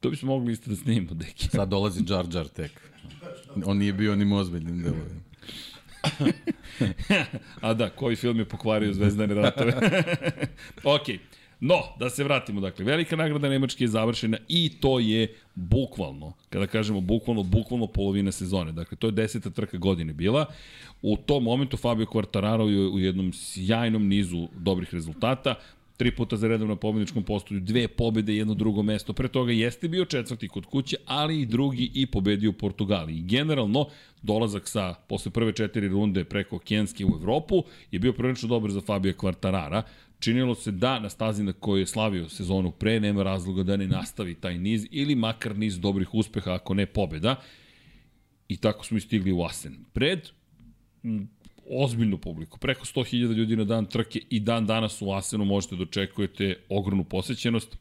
To 0.00 0.10
bismo 0.10 0.32
mogli 0.32 0.52
isto 0.52 0.70
da 0.70 0.76
snimamo, 0.76 1.14
deki. 1.14 1.48
Sad 1.48 1.68
dolazi 1.68 2.04
Jar 2.08 2.26
Jar 2.32 2.48
tek. 2.48 2.80
On 3.66 3.78
nije 3.78 3.92
bio 3.92 4.16
ni 4.16 4.34
ozbiljnim 4.34 4.82
delovima. 4.82 5.27
A 7.60 7.74
da, 7.74 7.90
koji 7.90 8.16
film 8.16 8.38
je 8.38 8.44
pokvario 8.44 8.92
Zvezdane 8.92 9.34
ratove? 9.34 9.72
ok, 10.84 11.06
no, 11.60 11.78
da 11.98 12.10
se 12.10 12.24
vratimo, 12.24 12.60
dakle, 12.60 12.84
velika 12.84 13.16
nagrada 13.16 13.48
Nemačke 13.48 13.84
je 13.84 13.88
završena 13.88 14.38
i 14.48 14.70
to 14.80 14.98
je 14.98 15.34
bukvalno, 15.54 16.32
kada 16.50 16.66
kažemo 16.66 17.00
bukvalno, 17.00 17.42
bukvalno 17.42 17.86
polovina 17.86 18.32
sezone. 18.32 18.72
Dakle, 18.72 18.96
to 18.96 19.06
je 19.06 19.12
deseta 19.12 19.50
trka 19.50 19.76
godine 19.76 20.12
bila. 20.12 20.46
U 21.02 21.16
tom 21.16 21.44
momentu 21.44 21.76
Fabio 21.76 22.06
Quartararo 22.06 22.68
je 22.68 22.88
u 22.88 22.98
jednom 22.98 23.32
sjajnom 23.32 24.08
nizu 24.08 24.48
dobrih 24.54 24.94
rezultata 24.94 25.54
tri 25.98 26.10
puta 26.10 26.36
za 26.36 26.48
redom 26.48 26.68
na 26.68 26.76
pobedničkom 26.76 27.22
postolju, 27.22 27.60
dve 27.60 27.88
pobede, 27.88 28.34
jedno 28.34 28.54
drugo 28.54 28.82
mesto. 28.82 29.12
Pre 29.12 29.28
toga 29.28 29.52
jeste 29.52 29.88
bio 29.88 30.04
četvrti 30.04 30.48
kod 30.48 30.66
kuće, 30.66 30.96
ali 31.06 31.40
i 31.40 31.46
drugi 31.46 31.90
i 31.94 32.06
pobedio 32.06 32.52
Portugaliji. 32.52 33.22
Generalno, 33.22 33.86
dolazak 34.22 34.68
sa, 34.68 34.94
posle 35.08 35.32
prve 35.32 35.52
četiri 35.52 35.88
runde 35.88 36.24
preko 36.24 36.58
Kenske 36.58 37.04
u 37.04 37.08
Evropu 37.20 37.64
je 37.90 37.98
bio 37.98 38.12
prilično 38.12 38.48
dobar 38.48 38.70
za 38.70 38.80
Fabio 38.80 39.12
Quartarara. 39.12 39.82
Činilo 40.20 40.54
se 40.54 40.70
da 40.70 40.98
na 41.00 41.10
stazi 41.10 41.42
na 41.42 41.52
kojoj 41.52 41.80
je 41.82 41.86
slavio 41.86 42.28
sezonu 42.28 42.70
pre 42.70 43.00
nema 43.00 43.22
razloga 43.22 43.62
da 43.62 43.76
ne 43.76 43.86
nastavi 43.86 44.34
taj 44.34 44.58
niz 44.58 44.86
ili 44.90 45.14
makar 45.14 45.56
niz 45.56 45.80
dobrih 45.80 46.14
uspeha 46.14 46.54
ako 46.54 46.74
ne 46.74 46.86
pobeda. 46.86 47.36
I 48.48 48.56
tako 48.56 48.84
smo 48.84 48.98
i 48.98 49.00
stigli 49.00 49.32
u 49.32 49.42
Asen. 49.42 49.84
Pred 49.92 50.30
ozbiljnu 51.70 52.18
publiku, 52.18 52.58
preko 52.58 52.84
100.000 52.84 53.34
ljudi 53.34 53.56
na 53.56 53.64
dan 53.64 53.86
trke 53.86 54.20
i 54.30 54.40
dan 54.40 54.66
danas 54.66 55.02
u 55.02 55.12
Asenu 55.12 55.44
možete 55.44 55.76
da 55.76 55.82
očekujete 55.82 56.54
ogromnu 56.68 57.04
posećenost. 57.04 57.76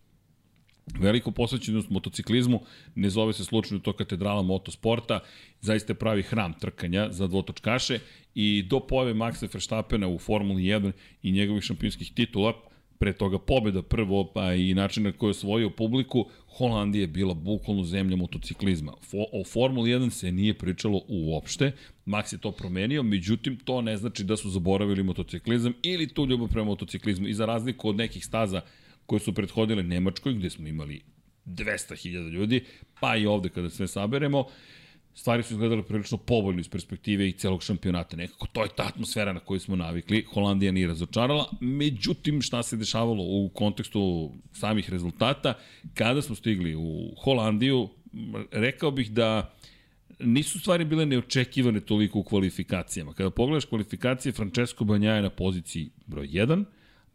Veliku 1.00 1.32
posvećenost 1.32 1.90
motociklizmu, 1.90 2.62
ne 2.96 3.10
zove 3.10 3.34
se 3.34 3.46
slučajno 3.46 3.84
to 3.84 3.94
katedrala 3.94 4.42
motosporta, 4.42 5.20
zaista 5.62 5.94
pravi 5.94 6.24
hram 6.24 6.54
trkanja 6.54 7.08
za 7.12 7.28
dvotočkaše. 7.28 8.00
I 8.36 8.64
do 8.70 8.80
pojave 8.80 9.14
Maxa 9.14 9.54
Verstappena 9.54 10.08
u 10.08 10.20
Formuli 10.20 10.64
1 10.64 10.92
i 11.24 11.32
njegovih 11.32 11.64
šampionskih 11.64 12.12
titula, 12.14 12.54
pre 13.00 13.14
toga 13.14 13.40
pobeda 13.40 13.82
prvo, 13.82 14.32
pa 14.34 14.54
i 14.54 14.74
način 14.74 15.04
na 15.04 15.12
koji 15.12 15.28
je 15.28 15.32
osvojio 15.32 15.70
publiku, 15.70 16.26
Holandija 16.58 17.02
je 17.02 17.08
bila 17.08 17.34
bukvalno 17.34 17.84
zemlja 17.84 18.16
motociklizma. 18.16 18.94
Fo, 19.02 19.18
o 19.34 19.44
Formuli 19.44 19.92
1 19.92 20.10
se 20.10 20.32
nije 20.32 20.54
pričalo 20.54 21.02
uopšte, 21.08 21.72
Max 22.06 22.34
je 22.34 22.40
to 22.40 22.52
promenio, 22.52 23.04
međutim 23.04 23.58
to 23.58 23.82
ne 23.82 23.98
znači 23.98 24.24
da 24.24 24.38
su 24.38 24.50
zaboravili 24.50 25.04
motociklizam 25.04 25.74
ili 25.84 26.08
tu 26.08 26.26
ljubav 26.26 26.48
prema 26.48 26.66
motociklizmu. 26.66 27.28
I 27.28 27.34
za 27.34 27.46
razliku 27.46 27.90
od 27.90 27.96
nekih 27.96 28.26
staza 28.26 28.62
koje 29.06 29.20
su 29.20 29.34
prethodile 29.34 29.84
Nemačkoj, 29.84 30.34
gde 30.34 30.50
smo 30.50 30.68
imali 30.68 31.02
200.000 31.46 32.30
ljudi, 32.30 32.64
pa 33.00 33.16
i 33.16 33.26
ovde 33.26 33.50
kada 33.50 33.70
sve 33.70 33.88
saberemo, 33.88 34.46
stvari 35.18 35.44
su 35.44 35.54
izgledale 35.54 35.84
prilično 35.84 36.18
povoljno 36.18 36.60
iz 36.60 36.70
perspektive 36.70 37.30
i 37.30 37.32
celog 37.32 37.64
šampionata. 37.64 38.18
Nekako 38.18 38.48
to 38.48 38.64
je 38.64 38.70
ta 38.76 38.84
atmosfera 38.84 39.34
na 39.34 39.40
koju 39.40 39.60
smo 39.60 39.76
navikli. 39.76 40.26
Holandija 40.34 40.72
nije 40.72 40.88
razočarala. 40.88 41.50
Međutim, 41.60 42.42
šta 42.42 42.64
se 42.64 42.78
dešavalo 42.78 43.24
u 43.24 43.50
kontekstu 43.50 44.32
samih 44.54 44.90
rezultata, 44.90 45.54
kada 45.94 46.22
smo 46.22 46.36
stigli 46.36 46.76
u 46.76 47.16
Holandiju, 47.24 47.90
rekao 48.52 48.92
bih 48.92 49.12
da 49.12 49.54
nisu 50.20 50.60
stvari 50.60 50.86
bile 50.86 51.06
neočekivane 51.06 51.80
toliko 51.80 52.20
u 52.20 52.24
kvalifikacijama. 52.24 53.14
Kada 53.14 53.30
pogledaš 53.30 53.66
kvalifikacije, 53.66 54.34
Francesco 54.34 54.86
Banja 54.86 55.12
je 55.12 55.22
na 55.22 55.30
poziciji 55.30 55.90
broj 56.06 56.28
1, 56.28 56.66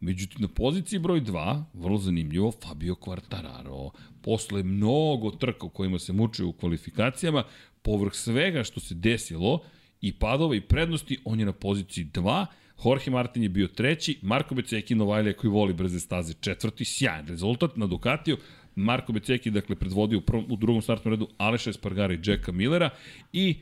Međutim, 0.03 0.43
na 0.43 0.49
poziciji 0.49 0.99
broj 0.99 1.21
2, 1.21 1.65
vrlo 1.75 1.99
zanimljivo, 1.99 2.53
Fabio 2.63 2.95
Quartararo. 2.95 3.91
Posle 4.23 4.63
mnogo 4.63 5.31
trka 5.31 5.67
u 5.67 5.69
kojima 5.69 5.99
se 5.99 6.13
mučio 6.13 6.49
u 6.49 6.53
kvalifikacijama, 6.53 7.45
povrh 7.83 8.13
svega 8.15 8.65
što 8.65 8.81
se 8.81 8.95
desilo, 8.95 9.63
i 10.03 10.13
padova 10.13 10.57
i 10.57 10.61
prednosti, 10.61 11.19
on 11.25 11.41
je 11.41 11.47
na 11.47 11.53
poziciji 11.53 12.05
2, 12.05 12.47
Jorge 12.85 13.11
Martin 13.11 13.43
je 13.43 13.49
bio 13.49 13.69
treći, 13.69 14.19
Marko 14.23 14.55
Beceki 14.55 14.95
Novajlija 14.95 15.37
koji 15.37 15.51
voli 15.51 15.73
brze 15.73 16.01
staze 16.01 16.35
četvrti, 16.41 16.85
sjajan 16.85 17.27
rezultat 17.27 17.77
na 17.77 17.87
Ducatiju, 17.87 18.37
Marko 18.75 19.13
Beceki 19.13 19.51
dakle 19.51 19.77
predvodio 19.77 20.19
u, 20.19 20.23
prvom, 20.23 20.47
u 20.49 20.57
drugom 20.57 20.83
startnom 20.83 21.15
redu 21.15 21.29
Aleša 21.39 21.71
Espargara 21.71 22.15
i 22.15 22.19
Jacka 22.25 22.53
Millera 22.53 22.91
i 23.33 23.57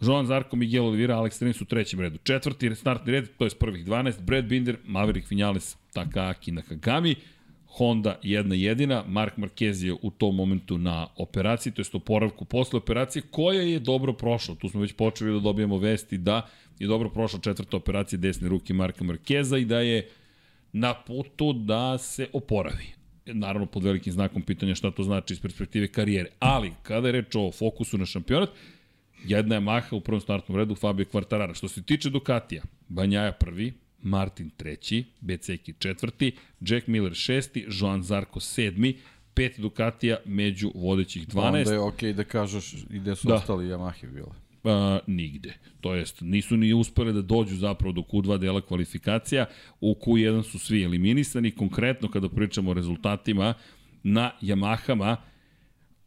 Joan 0.00 0.26
Zarko, 0.26 0.56
Miguel 0.56 0.86
Oliveira, 0.86 1.16
Alex 1.16 1.42
Rins 1.42 1.60
u 1.60 1.64
trećem 1.64 2.00
redu. 2.00 2.18
Četvrti 2.18 2.74
startni 2.74 3.12
red, 3.12 3.28
to 3.38 3.44
je 3.44 3.50
prvih 3.50 3.86
12, 3.86 4.20
Brad 4.20 4.44
Binder, 4.44 4.76
Maverick 4.84 5.30
Vinales, 5.30 5.76
Takaki 5.92 6.52
Nakagami, 6.52 7.14
Honda 7.76 8.18
jedna 8.22 8.54
jedina, 8.54 9.04
Mark 9.06 9.36
Marquez 9.36 9.84
je 9.84 9.94
u 10.02 10.10
tom 10.10 10.36
momentu 10.36 10.78
na 10.78 11.06
operaciji, 11.16 11.72
to 11.72 11.82
je 11.82 11.86
oporavku 11.92 12.44
posle 12.44 12.76
operacije, 12.76 13.22
koja 13.30 13.62
je 13.62 13.78
dobro 13.78 14.12
prošla. 14.12 14.54
Tu 14.54 14.68
smo 14.68 14.80
već 14.80 14.92
počeli 14.92 15.32
da 15.32 15.40
dobijemo 15.40 15.78
vesti 15.78 16.18
da 16.18 16.48
je 16.78 16.86
dobro 16.86 17.10
prošla 17.10 17.40
četvrta 17.40 17.76
operacija 17.76 18.18
desne 18.18 18.48
ruke 18.48 18.74
Marka 18.74 19.04
Markeza 19.04 19.58
i 19.58 19.64
da 19.64 19.80
je 19.80 20.08
na 20.72 20.94
putu 20.94 21.52
da 21.52 21.98
se 21.98 22.28
oporavi. 22.32 22.86
Naravno, 23.26 23.66
pod 23.66 23.84
velikim 23.84 24.12
znakom 24.12 24.42
pitanja 24.42 24.74
šta 24.74 24.90
to 24.90 25.02
znači 25.02 25.34
iz 25.34 25.40
perspektive 25.40 25.88
karijere. 25.88 26.30
Ali, 26.38 26.72
kada 26.82 27.08
je 27.08 27.12
reč 27.12 27.34
o 27.34 27.52
fokusu 27.52 27.98
na 27.98 28.06
šampionat, 28.06 28.50
jedna 29.24 29.54
je 29.54 29.60
Maha 29.60 29.96
u 29.96 30.00
prvom 30.00 30.20
startnom 30.20 30.58
redu, 30.58 30.74
Fabio 30.74 31.06
Quartarara. 31.12 31.54
Što 31.54 31.68
se 31.68 31.82
tiče 31.82 32.10
Ducatija, 32.10 32.62
Banjaja 32.88 33.32
prvi, 33.32 33.72
Martin 34.04 34.50
treći, 34.50 35.04
Beceki 35.20 35.74
četvrti, 35.78 36.32
Jack 36.60 36.86
Miller 36.86 37.14
šesti, 37.14 37.66
Joan 37.68 38.02
Zarko 38.02 38.40
sedmi, 38.40 38.98
pet 39.34 39.60
Ducatija 39.60 40.16
među 40.24 40.72
vodećih 40.74 41.28
12. 41.28 41.46
Onda 41.46 41.72
je 41.72 41.78
okej 41.78 42.12
okay 42.12 42.16
da 42.16 42.24
kažeš 42.24 42.72
i 42.72 42.98
gde 42.98 43.16
su 43.16 43.28
da. 43.28 43.34
ostali 43.34 43.64
Yamahe 43.64 44.06
bile. 44.06 44.26
Uh, 44.64 44.70
nigde. 45.06 45.54
To 45.80 45.94
jest, 45.94 46.20
nisu 46.20 46.56
ni 46.56 46.74
uspeli 46.74 47.12
da 47.12 47.22
dođu 47.22 47.56
zapravo 47.56 47.92
do 47.92 48.00
Q2 48.00 48.38
dela 48.38 48.60
kvalifikacija. 48.60 49.46
U 49.80 49.94
Q1 49.94 50.42
su 50.42 50.58
svi 50.58 50.84
eliminisani. 50.84 51.50
Konkretno, 51.50 52.08
kada 52.08 52.28
pričamo 52.28 52.70
o 52.70 52.74
rezultatima, 52.74 53.54
na 54.02 54.30
Yamahama 54.42 55.16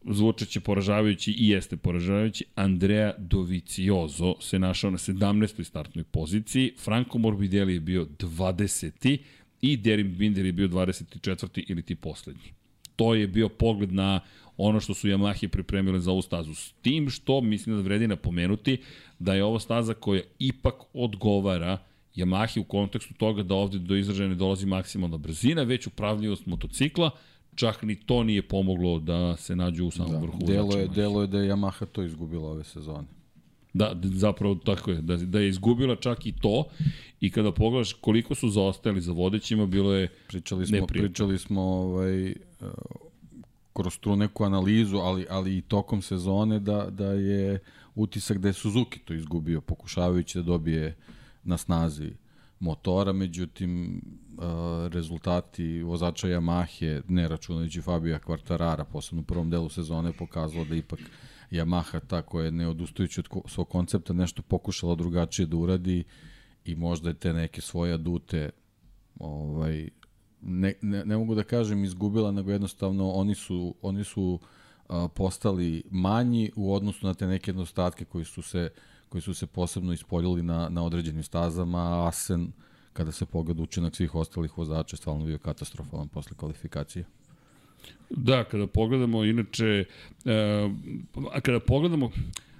zvučeće 0.05 0.59
poražavajući 0.59 1.31
i 1.31 1.49
jeste 1.49 1.77
poražavajući. 1.77 2.45
Andrea 2.55 3.13
Doviciozo 3.17 4.35
se 4.41 4.59
našao 4.59 4.91
na 4.91 4.97
17. 4.97 5.63
startnoj 5.63 6.03
poziciji, 6.03 6.73
Franco 6.83 7.17
Morbidelli 7.17 7.73
je 7.73 7.79
bio 7.79 8.05
20. 8.19 9.17
i 9.61 9.77
Derin 9.77 10.15
Binder 10.17 10.45
je 10.45 10.51
bio 10.51 10.67
24. 10.67 11.63
ili 11.67 11.81
ti 11.81 11.95
poslednji. 11.95 12.53
To 12.95 13.15
je 13.15 13.27
bio 13.27 13.49
pogled 13.49 13.93
na 13.93 14.19
ono 14.57 14.79
što 14.79 14.93
su 14.93 15.07
Yamahe 15.07 15.47
pripremile 15.47 15.99
za 15.99 16.11
ovu 16.11 16.21
stazu. 16.21 16.53
S 16.53 16.73
tim 16.81 17.09
što 17.09 17.41
mislim 17.41 17.75
da 17.75 17.81
vredi 17.81 18.07
napomenuti 18.07 18.77
da 19.19 19.33
je 19.33 19.43
ovo 19.43 19.59
staza 19.59 19.93
koja 19.93 20.21
ipak 20.39 20.75
odgovara 20.93 21.77
Yamahe 22.15 22.59
u 22.59 22.63
kontekstu 22.63 23.13
toga 23.13 23.43
da 23.43 23.55
ovde 23.55 23.79
do 23.79 23.95
izražaja 23.95 24.29
ne 24.29 24.35
dolazi 24.35 24.65
maksimalna 24.65 25.17
brzina, 25.17 25.63
već 25.63 25.87
upravljivost 25.87 26.45
motocikla, 26.45 27.11
čak 27.57 27.83
ni 27.83 27.95
to 27.95 28.23
nije 28.23 28.47
pomoglo 28.47 28.99
da 28.99 29.37
se 29.37 29.55
nađu 29.55 29.85
u 29.85 29.91
samom 29.91 30.11
da, 30.11 30.19
vrhu. 30.19 30.37
Delo 30.45 30.77
je, 30.77 30.87
delo 30.87 31.21
je 31.21 31.27
da 31.27 31.39
je 31.39 31.51
Yamaha 31.51 31.85
to 31.85 32.03
izgubila 32.03 32.49
ove 32.49 32.63
sezone. 32.63 33.07
Da, 33.73 33.95
zapravo 34.03 34.55
tako 34.55 34.91
je, 34.91 35.01
da, 35.01 35.17
da 35.17 35.39
je 35.39 35.49
izgubila 35.49 35.95
čak 35.95 36.25
i 36.25 36.31
to 36.31 36.63
i 37.19 37.31
kada 37.31 37.51
pogledaš 37.51 37.93
koliko 37.93 38.35
su 38.35 38.49
zaostajali 38.49 39.01
za 39.01 39.11
vodećima, 39.11 39.65
bilo 39.65 39.93
je 39.93 40.07
pričali 40.27 40.65
smo, 40.65 40.77
neprijatno. 40.77 41.07
Pričali 41.07 41.37
smo 41.37 41.61
ovaj, 41.61 42.29
uh, 42.29 42.35
kroz 43.73 43.97
tu 43.99 44.15
neku 44.15 44.43
analizu, 44.43 44.97
ali, 44.97 45.25
ali 45.29 45.57
i 45.57 45.61
tokom 45.61 46.01
sezone 46.01 46.59
da, 46.59 46.89
da 46.89 47.11
je 47.11 47.59
utisak 47.95 48.37
da 48.37 48.47
je 48.47 48.53
Suzuki 48.53 48.99
to 48.99 49.13
izgubio, 49.13 49.61
pokušavajući 49.61 50.37
da 50.37 50.43
dobije 50.43 50.95
na 51.43 51.57
snazi 51.57 52.11
motora, 52.59 53.13
međutim 53.13 54.01
rezultati 54.91 55.81
vozača 55.81 56.27
Yamahe, 56.27 57.01
ne 57.07 57.27
računajući 57.27 57.81
Fabija 57.81 58.19
Quartarara, 58.19 58.83
posebno 58.83 59.21
u 59.21 59.25
prvom 59.25 59.49
delu 59.49 59.69
sezone, 59.69 60.13
pokazalo 60.13 60.65
da 60.65 60.75
ipak 60.75 60.99
Yamaha 61.51 61.99
ta 62.07 62.21
koja 62.21 62.45
je 62.45 62.51
neodustajući 62.51 63.19
od 63.19 63.27
svog 63.45 63.69
koncepta 63.69 64.13
nešto 64.13 64.41
pokušala 64.41 64.95
drugačije 64.95 65.45
da 65.45 65.57
uradi 65.57 66.03
i 66.65 66.75
možda 66.75 67.09
je 67.09 67.13
te 67.13 67.33
neke 67.33 67.61
svoje 67.61 67.93
adute 67.93 68.49
ovaj, 69.19 69.89
ne, 70.41 70.73
ne, 70.81 71.05
ne 71.05 71.17
mogu 71.17 71.35
da 71.35 71.43
kažem 71.43 71.83
izgubila, 71.83 72.31
nego 72.31 72.51
jednostavno 72.51 73.09
oni 73.11 73.35
su, 73.35 73.75
oni 73.81 74.03
su 74.03 74.39
a, 74.89 75.07
postali 75.15 75.83
manji 75.91 76.51
u 76.55 76.73
odnosu 76.73 77.07
na 77.07 77.13
te 77.13 77.27
neke 77.27 77.53
nedostatke 77.53 78.05
koji 78.05 78.25
su 78.25 78.41
se 78.41 78.69
koji 79.09 79.21
su 79.21 79.33
se 79.33 79.47
posebno 79.47 79.93
ispoljili 79.93 80.43
na, 80.43 80.69
na 80.69 80.83
određenim 80.83 81.23
stazama, 81.23 82.07
Asen 82.07 82.51
kada 82.97 83.11
se 83.11 83.25
pogleda 83.25 83.61
učinak 83.61 83.95
svih 83.95 84.15
ostalih 84.15 84.57
vozača, 84.57 84.97
stvarno 84.97 85.25
bio 85.25 85.37
katastrofalan 85.37 86.07
posle 86.07 86.37
kvalifikacije. 86.37 87.05
Da, 88.09 88.43
kada 88.43 88.67
pogledamo, 88.67 89.23
inače, 89.23 89.85
uh, 90.25 90.31
a 91.31 91.41
kada 91.41 91.59
pogledamo, 91.59 92.11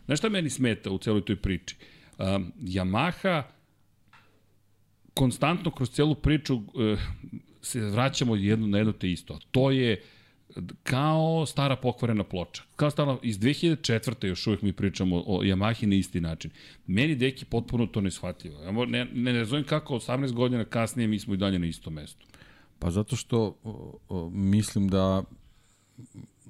znaš 0.06 0.20
šta 0.20 0.30
meni 0.30 0.50
smeta 0.50 0.92
u 0.92 0.98
celoj 0.98 1.26
toj 1.26 1.36
priči? 1.36 1.76
Uh, 2.18 2.26
Yamaha 2.62 3.44
konstantno 5.14 5.72
kroz 5.72 5.90
celu 5.90 6.16
priču 6.16 6.56
uh, 6.56 7.00
se 7.62 7.82
vraćamo 7.82 8.36
jedno 8.36 8.68
na 8.68 8.78
jedno 8.78 8.94
te 8.94 9.12
isto. 9.12 9.34
A 9.34 9.40
to 9.52 9.72
je 9.72 10.02
kao 10.84 11.46
stara 11.46 11.76
pokvarena 11.76 12.24
ploča. 12.24 12.64
Kao 12.76 12.92
stara, 12.92 13.18
iz 13.22 13.40
2004. 13.40 14.28
još 14.28 14.48
uvijek 14.48 14.62
mi 14.62 14.74
pričamo 14.74 15.24
o 15.28 15.44
Yamahi 15.44 15.86
na 15.86 15.96
isti 15.96 16.22
način. 16.22 16.52
Meni 16.88 17.16
deki 17.16 17.46
potpuno 17.46 17.86
to 17.86 18.02
ne 18.02 18.12
shvatljivo. 18.12 18.62
Ja 18.62 18.72
ne, 18.86 19.06
ne, 19.06 19.46
zovem 19.46 19.66
kako 19.66 19.96
18 19.96 20.34
godina 20.34 20.66
kasnije 20.66 21.08
mi 21.08 21.20
smo 21.20 21.34
i 21.34 21.38
dalje 21.38 21.60
na 21.60 21.66
istom 21.66 21.94
mestu. 21.94 22.26
Pa 22.80 22.92
zato 22.92 23.16
što 23.16 23.58
o, 23.64 24.00
o, 24.10 24.30
mislim 24.30 24.88
da 24.88 25.24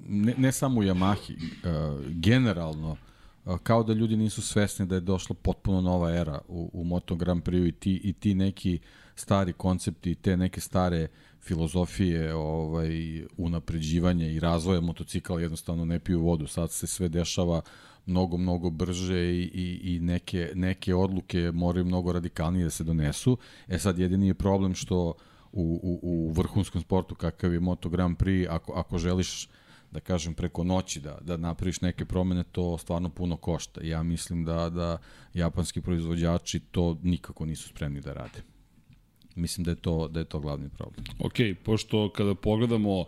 ne, 0.06 0.34
ne 0.38 0.52
samo 0.52 0.80
u 0.80 0.82
Yamahi, 0.82 1.34
uh, 1.34 2.06
generalno, 2.06 2.96
uh, 3.44 3.58
kao 3.58 3.82
da 3.82 3.92
ljudi 3.92 4.16
nisu 4.16 4.42
svesni 4.42 4.86
da 4.86 4.94
je 4.94 5.00
došla 5.00 5.36
potpuno 5.42 5.80
nova 5.80 6.14
era 6.14 6.40
u, 6.48 6.70
u 6.72 6.84
Moto 6.84 7.14
Grand 7.14 7.42
Prix 7.42 7.68
i 7.68 7.72
ti, 7.72 8.00
i 8.04 8.12
ti 8.12 8.34
neki 8.34 8.78
stari 9.14 9.52
koncepti, 9.52 10.14
te 10.14 10.36
neke 10.36 10.60
stare 10.60 11.08
filozofije 11.40 12.34
ovaj, 12.34 13.22
unapređivanja 13.36 14.26
i 14.26 14.40
razvoja 14.40 14.80
motocikla 14.80 15.40
jednostavno 15.40 15.84
ne 15.84 15.98
piju 15.98 16.20
vodu. 16.20 16.46
Sad 16.46 16.72
se 16.72 16.86
sve 16.86 17.08
dešava 17.08 17.60
mnogo, 18.06 18.36
mnogo 18.36 18.70
brže 18.70 19.20
i, 19.20 19.50
i, 19.54 19.94
i 19.94 20.00
neke, 20.00 20.50
neke 20.54 20.94
odluke 20.94 21.50
moraju 21.54 21.84
mnogo 21.84 22.12
radikalnije 22.12 22.64
da 22.64 22.70
se 22.70 22.84
donesu. 22.84 23.38
E 23.68 23.78
sad 23.78 23.98
jedini 23.98 24.26
je 24.26 24.34
problem 24.34 24.74
što 24.74 25.14
u, 25.52 25.80
u, 25.82 26.00
u 26.02 26.32
vrhunskom 26.32 26.80
sportu 26.80 27.14
kakav 27.14 27.52
je 27.52 27.60
Moto 27.60 27.88
Grand 27.88 28.16
Prix, 28.16 28.46
ako, 28.50 28.72
ako 28.72 28.98
želiš 28.98 29.48
da 29.90 30.00
kažem 30.00 30.34
preko 30.34 30.64
noći 30.64 31.00
da 31.00 31.18
da 31.20 31.36
napraviš 31.36 31.80
neke 31.80 32.04
promene 32.04 32.44
to 32.44 32.78
stvarno 32.78 33.08
puno 33.08 33.36
košta. 33.36 33.80
Ja 33.84 34.02
mislim 34.02 34.44
da 34.44 34.70
da 34.70 34.98
japanski 35.34 35.80
proizvođači 35.80 36.60
to 36.60 36.98
nikako 37.02 37.44
nisu 37.44 37.68
spremni 37.68 38.00
da 38.00 38.12
rade. 38.12 38.42
Mislim 39.38 39.64
da 39.64 39.70
je 39.70 39.74
to 39.74 40.08
da 40.08 40.20
je 40.20 40.24
to 40.24 40.40
glavni 40.40 40.68
problem. 40.68 41.04
Ok, 41.18 41.34
pošto 41.64 42.10
kada 42.12 42.34
pogledamo 42.34 43.04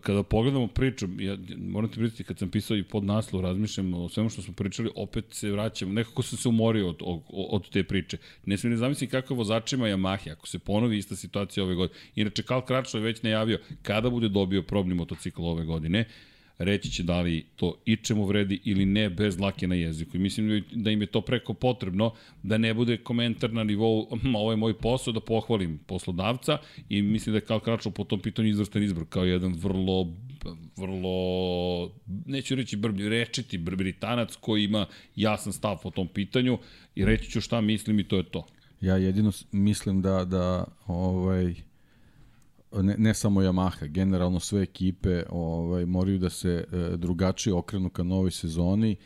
kada 0.00 0.22
pogledamo 0.22 0.66
priču, 0.66 1.06
ja 1.18 1.36
moram 1.58 1.90
ti 1.90 1.94
priznati 1.94 2.24
kad 2.24 2.38
sam 2.38 2.50
pisao 2.50 2.76
i 2.76 2.82
pod 2.82 3.04
naslov, 3.04 3.42
razmišljam 3.42 3.94
o 3.94 4.08
svemu 4.08 4.28
što 4.28 4.42
smo 4.42 4.54
pričali, 4.54 4.90
opet 4.94 5.24
se 5.30 5.50
vraćam, 5.50 5.92
nekako 5.92 6.22
sam 6.22 6.38
se 6.38 6.48
umorio 6.48 6.88
od, 6.88 6.96
od, 7.00 7.20
od 7.28 7.70
te 7.70 7.84
priče. 7.84 8.18
Ne 8.46 8.56
smijem 8.56 8.70
ne 8.70 8.76
zamisliti 8.76 9.10
kako 9.10 9.34
je 9.34 9.38
vozačima 9.38 9.86
Yamaha, 9.86 10.32
ako 10.32 10.46
se 10.46 10.58
ponovi 10.58 10.98
ista 10.98 11.16
situacija 11.16 11.64
ove 11.64 11.74
godine. 11.74 12.00
Inače, 12.14 12.42
Karl 12.42 12.60
Kračlo 12.60 13.00
je 13.00 13.04
već 13.04 13.22
najavio 13.22 13.60
kada 13.82 14.10
bude 14.10 14.28
dobio 14.28 14.62
probni 14.62 14.94
motocikl 14.94 15.44
ove 15.44 15.64
godine, 15.64 16.04
reći 16.58 16.90
će 16.90 17.02
da 17.02 17.20
li 17.20 17.46
to 17.56 17.74
i 17.84 17.96
čemu 17.96 18.26
vredi 18.26 18.60
ili 18.64 18.86
ne 18.86 19.10
bez 19.10 19.40
lake 19.40 19.66
na 19.66 19.74
jeziku. 19.74 20.16
I 20.16 20.20
mislim 20.20 20.64
da 20.72 20.90
im 20.90 21.00
je 21.00 21.06
to 21.06 21.20
preko 21.20 21.54
potrebno 21.54 22.14
da 22.42 22.58
ne 22.58 22.74
bude 22.74 22.96
komentar 22.96 23.52
na 23.52 23.64
nivou 23.64 24.08
ovo 24.36 24.50
je 24.50 24.56
moj 24.56 24.74
posao 24.74 25.12
da 25.12 25.20
pohvalim 25.20 25.78
poslodavca 25.86 26.58
i 26.88 27.02
mislim 27.02 27.32
da 27.32 27.36
je 27.36 27.44
Karl 27.44 27.60
Kračov 27.60 27.92
po 27.92 28.04
tom 28.04 28.20
pitanju 28.20 28.48
izvrstan 28.48 28.82
izbor 28.82 29.04
kao 29.08 29.24
jedan 29.24 29.54
vrlo 29.54 30.12
vrlo, 30.76 31.90
neću 32.26 32.54
reći 32.54 32.76
brblji, 32.76 33.08
rečiti 33.08 33.58
britanac 33.58 34.36
koji 34.36 34.64
ima 34.64 34.86
jasan 35.16 35.52
stav 35.52 35.78
po 35.82 35.90
tom 35.90 36.08
pitanju 36.08 36.58
i 36.94 37.04
reći 37.04 37.30
ću 37.30 37.40
šta 37.40 37.60
mislim 37.60 38.00
i 38.00 38.04
to 38.04 38.16
je 38.16 38.22
to. 38.22 38.46
Ja 38.80 38.96
jedino 38.96 39.32
mislim 39.52 40.02
da, 40.02 40.24
da 40.24 40.64
ovaj, 40.86 41.54
ne, 42.72 42.94
ne 42.98 43.14
samo 43.14 43.42
Yamaha, 43.42 43.86
generalno 43.86 44.40
sve 44.40 44.62
ekipe 44.62 45.22
ovaj, 45.30 45.86
moraju 45.86 46.18
da 46.18 46.30
se 46.30 46.64
e, 46.72 46.96
drugačije 46.96 47.54
okrenu 47.54 47.90
ka 47.90 48.02
novoj 48.02 48.30
sezoni 48.30 48.96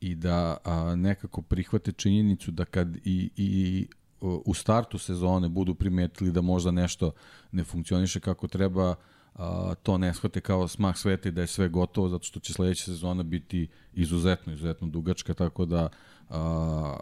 i 0.00 0.14
da 0.14 0.56
a, 0.64 0.94
nekako 0.96 1.42
prihvate 1.42 1.92
činjenicu 1.92 2.50
da 2.50 2.64
kad 2.64 2.96
i, 3.04 3.30
i 3.36 3.86
u 4.20 4.54
startu 4.54 4.98
sezone 4.98 5.48
budu 5.48 5.74
primetili 5.74 6.32
da 6.32 6.40
možda 6.40 6.70
nešto 6.70 7.12
ne 7.52 7.64
funkcioniše 7.64 8.20
kako 8.20 8.48
treba, 8.48 8.94
a, 9.34 9.74
to 9.82 9.98
ne 9.98 10.14
shvate 10.14 10.40
kao 10.40 10.68
smak 10.68 10.98
sveta 10.98 11.28
i 11.28 11.32
da 11.32 11.40
je 11.40 11.46
sve 11.46 11.68
gotovo, 11.68 12.08
zato 12.08 12.24
što 12.24 12.40
će 12.40 12.52
sledeća 12.52 12.84
sezona 12.84 13.22
biti 13.22 13.68
izuzetno, 13.92 14.52
izuzetno 14.52 14.88
dugačka, 14.88 15.34
tako 15.34 15.64
da 15.64 15.88
a, 16.28 16.98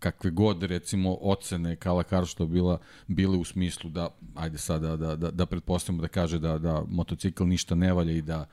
kakve 0.00 0.30
god 0.30 0.62
recimo 0.62 1.18
ocene 1.20 1.76
Kala 1.76 2.02
Karšto 2.02 2.46
bila 2.46 2.78
bile 3.06 3.36
u 3.36 3.44
smislu 3.44 3.90
da 3.90 4.08
ajde 4.34 4.58
sada 4.58 4.96
da 4.96 5.16
da 5.16 5.30
da 5.30 5.46
pretpostavimo 5.46 6.02
da 6.02 6.08
kaže 6.08 6.38
da 6.38 6.58
da 6.58 6.84
motocikl 6.88 7.44
ništa 7.44 7.74
ne 7.74 7.92
valja 7.92 8.12
i 8.12 8.22
da 8.22 8.46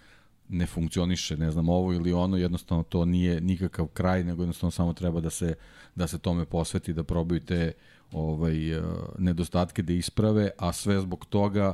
ne 0.49 0.65
funkcioniše, 0.65 1.37
ne 1.37 1.51
znam, 1.51 1.69
ovo 1.69 1.93
ili 1.93 2.13
ono, 2.13 2.37
jednostavno 2.37 2.83
to 2.83 3.05
nije 3.05 3.41
nikakav 3.41 3.87
kraj, 3.87 4.23
nego 4.23 4.43
jednostavno 4.43 4.71
samo 4.71 4.93
treba 4.93 5.21
da 5.21 5.29
se 5.29 5.55
da 5.95 6.07
se 6.07 6.19
tome 6.19 6.45
posveti, 6.45 6.93
da 6.93 7.03
probaju 7.03 7.41
te 7.41 7.73
ovaj 8.11 8.77
eh, 8.77 8.81
nedostatke 9.17 9.81
da 9.81 9.93
isprave, 9.93 10.49
a 10.57 10.73
sve 10.73 11.01
zbog 11.01 11.25
toga 11.25 11.73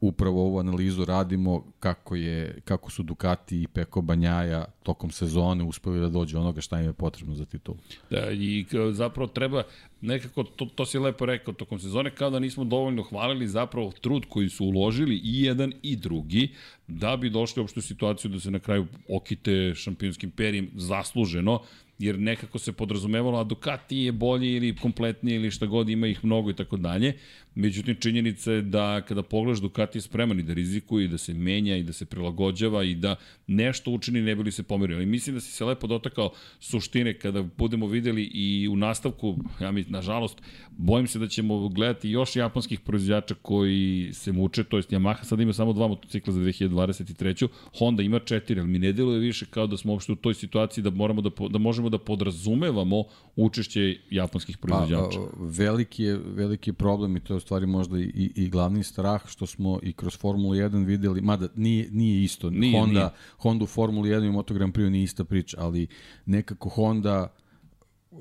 upravo 0.00 0.42
ovu 0.42 0.58
analizu 0.58 1.04
radimo 1.04 1.64
kako 1.80 2.16
je 2.16 2.60
kako 2.64 2.90
su 2.90 3.02
Ducati 3.02 3.62
i 3.62 3.66
Peko 3.66 4.00
Banjaja 4.00 4.64
tokom 4.82 5.10
sezone 5.10 5.64
uspeli 5.64 6.00
da 6.00 6.08
dođe 6.08 6.38
onoga 6.38 6.60
šta 6.60 6.80
im 6.80 6.86
je 6.86 6.92
potrebno 6.92 7.34
za 7.34 7.44
titulu. 7.44 7.78
Da, 8.10 8.30
i 8.30 8.66
zapravo 8.92 9.26
treba 9.26 9.62
nekako, 10.00 10.42
to, 10.42 10.66
to 10.66 10.86
si 10.86 10.98
lepo 10.98 11.26
rekao, 11.26 11.54
tokom 11.54 11.78
sezone 11.78 12.10
kao 12.10 12.30
da 12.30 12.38
nismo 12.38 12.64
dovoljno 12.64 13.02
hvalili 13.02 13.48
zapravo 13.48 13.92
trud 14.00 14.24
koji 14.28 14.48
su 14.48 14.64
uložili 14.64 15.16
i 15.24 15.42
jedan 15.42 15.72
i 15.82 15.96
drugi, 15.96 16.48
da 16.86 17.16
bi 17.16 17.30
došli 17.30 17.60
uopšte 17.60 17.78
u 17.78 17.82
situaciju 17.82 18.30
da 18.30 18.40
se 18.40 18.50
na 18.50 18.58
kraju 18.58 18.86
okite 19.08 19.74
šampionskim 19.74 20.30
perijem 20.30 20.70
zasluženo, 20.74 21.60
jer 21.98 22.18
nekako 22.18 22.58
se 22.58 22.72
podrazumevalo, 22.72 23.38
a 23.38 23.44
Ducati 23.44 23.96
je 23.96 24.12
bolji 24.12 24.52
ili 24.52 24.76
kompletniji 24.76 25.34
ili 25.34 25.50
šta 25.50 25.66
god, 25.66 25.88
ima 25.88 26.06
ih 26.06 26.24
mnogo 26.24 26.50
i 26.50 26.54
tako 26.54 26.76
dalje. 26.76 27.12
Međutim, 27.54 27.96
činjenica 28.00 28.52
je 28.52 28.62
da 28.62 29.00
kada 29.08 29.22
pogledaš 29.22 29.60
Ducati 29.60 29.98
je 29.98 30.02
spreman 30.02 30.40
i 30.40 30.42
da 30.42 30.54
rizikuje 30.54 31.04
i 31.04 31.08
da 31.08 31.18
se 31.18 31.34
menja 31.34 31.76
i 31.76 31.82
da 31.82 31.92
se 31.92 32.04
prilagođava 32.04 32.84
i 32.84 32.94
da 32.94 33.16
nešto 33.46 33.90
učini 33.90 34.22
ne 34.22 34.36
bi 34.36 34.42
li 34.42 34.52
se 34.52 34.62
pomerio. 34.62 34.96
Ali 34.96 35.06
mislim 35.06 35.34
da 35.34 35.40
si 35.40 35.52
se 35.52 35.64
lepo 35.64 35.86
dotakao 35.86 36.32
suštine 36.60 37.14
kada 37.14 37.42
budemo 37.42 37.86
videli 37.86 38.22
i 38.22 38.68
u 38.68 38.76
nastavku, 38.76 39.36
ja 39.60 39.72
mi, 39.72 39.84
nažalost, 39.88 40.42
bojim 40.70 41.06
se 41.06 41.18
da 41.18 41.28
ćemo 41.28 41.68
gledati 41.68 42.10
još 42.10 42.36
japanskih 42.36 42.80
proizvođača 42.80 43.34
koji 43.42 44.10
se 44.12 44.32
muče, 44.32 44.64
to 44.64 44.76
jest 44.76 44.90
Yamaha 44.90 45.24
sada 45.24 45.42
ima 45.42 45.52
samo 45.52 45.72
dva 45.72 45.88
motocikla 45.88 46.32
za 46.32 46.40
2023. 46.40 47.48
Honda 47.78 48.02
ima 48.02 48.18
četiri, 48.18 48.60
ali 48.60 48.68
mi 48.68 48.78
ne 48.78 48.92
deluje 48.92 49.18
više 49.18 49.46
kao 49.50 49.66
da 49.66 49.76
smo 49.76 49.92
uopšte 49.92 50.12
u 50.12 50.16
toj 50.16 50.34
situaciji 50.34 50.84
da 50.84 50.90
moramo 50.90 51.20
da, 51.20 51.30
da 51.50 51.58
možemo 51.58 51.85
da 51.88 51.98
podrazumevamo 51.98 53.04
učešće 53.36 53.96
japanskih 54.10 54.58
proizvođača. 54.58 55.18
Pa, 55.18 55.36
veliki 55.38 56.02
je, 56.02 56.16
veliki 56.16 56.70
je 56.70 56.74
problem 56.74 57.16
i 57.16 57.20
to 57.20 57.32
je 57.32 57.36
u 57.36 57.40
stvari 57.40 57.66
možda 57.66 57.98
i, 57.98 58.32
i 58.34 58.48
glavni 58.48 58.84
strah 58.84 59.26
što 59.26 59.46
smo 59.46 59.78
i 59.82 59.92
kroz 59.92 60.18
Formulu 60.18 60.54
1 60.54 60.86
videli, 60.86 61.20
mada 61.20 61.48
nije, 61.56 61.88
nije 61.90 62.24
isto. 62.24 62.50
Nije, 62.50 62.80
Honda, 62.80 63.00
nije. 63.00 63.10
Honda 63.38 63.64
u 63.64 63.66
Formulu 63.66 64.06
1 64.06 64.26
i 64.26 64.30
Moto 64.30 64.54
Grand 64.54 64.74
Prix 64.74 64.90
nije 64.90 65.04
ista 65.04 65.24
priča, 65.24 65.56
ali 65.60 65.86
nekako 66.26 66.68
Honda 66.68 67.34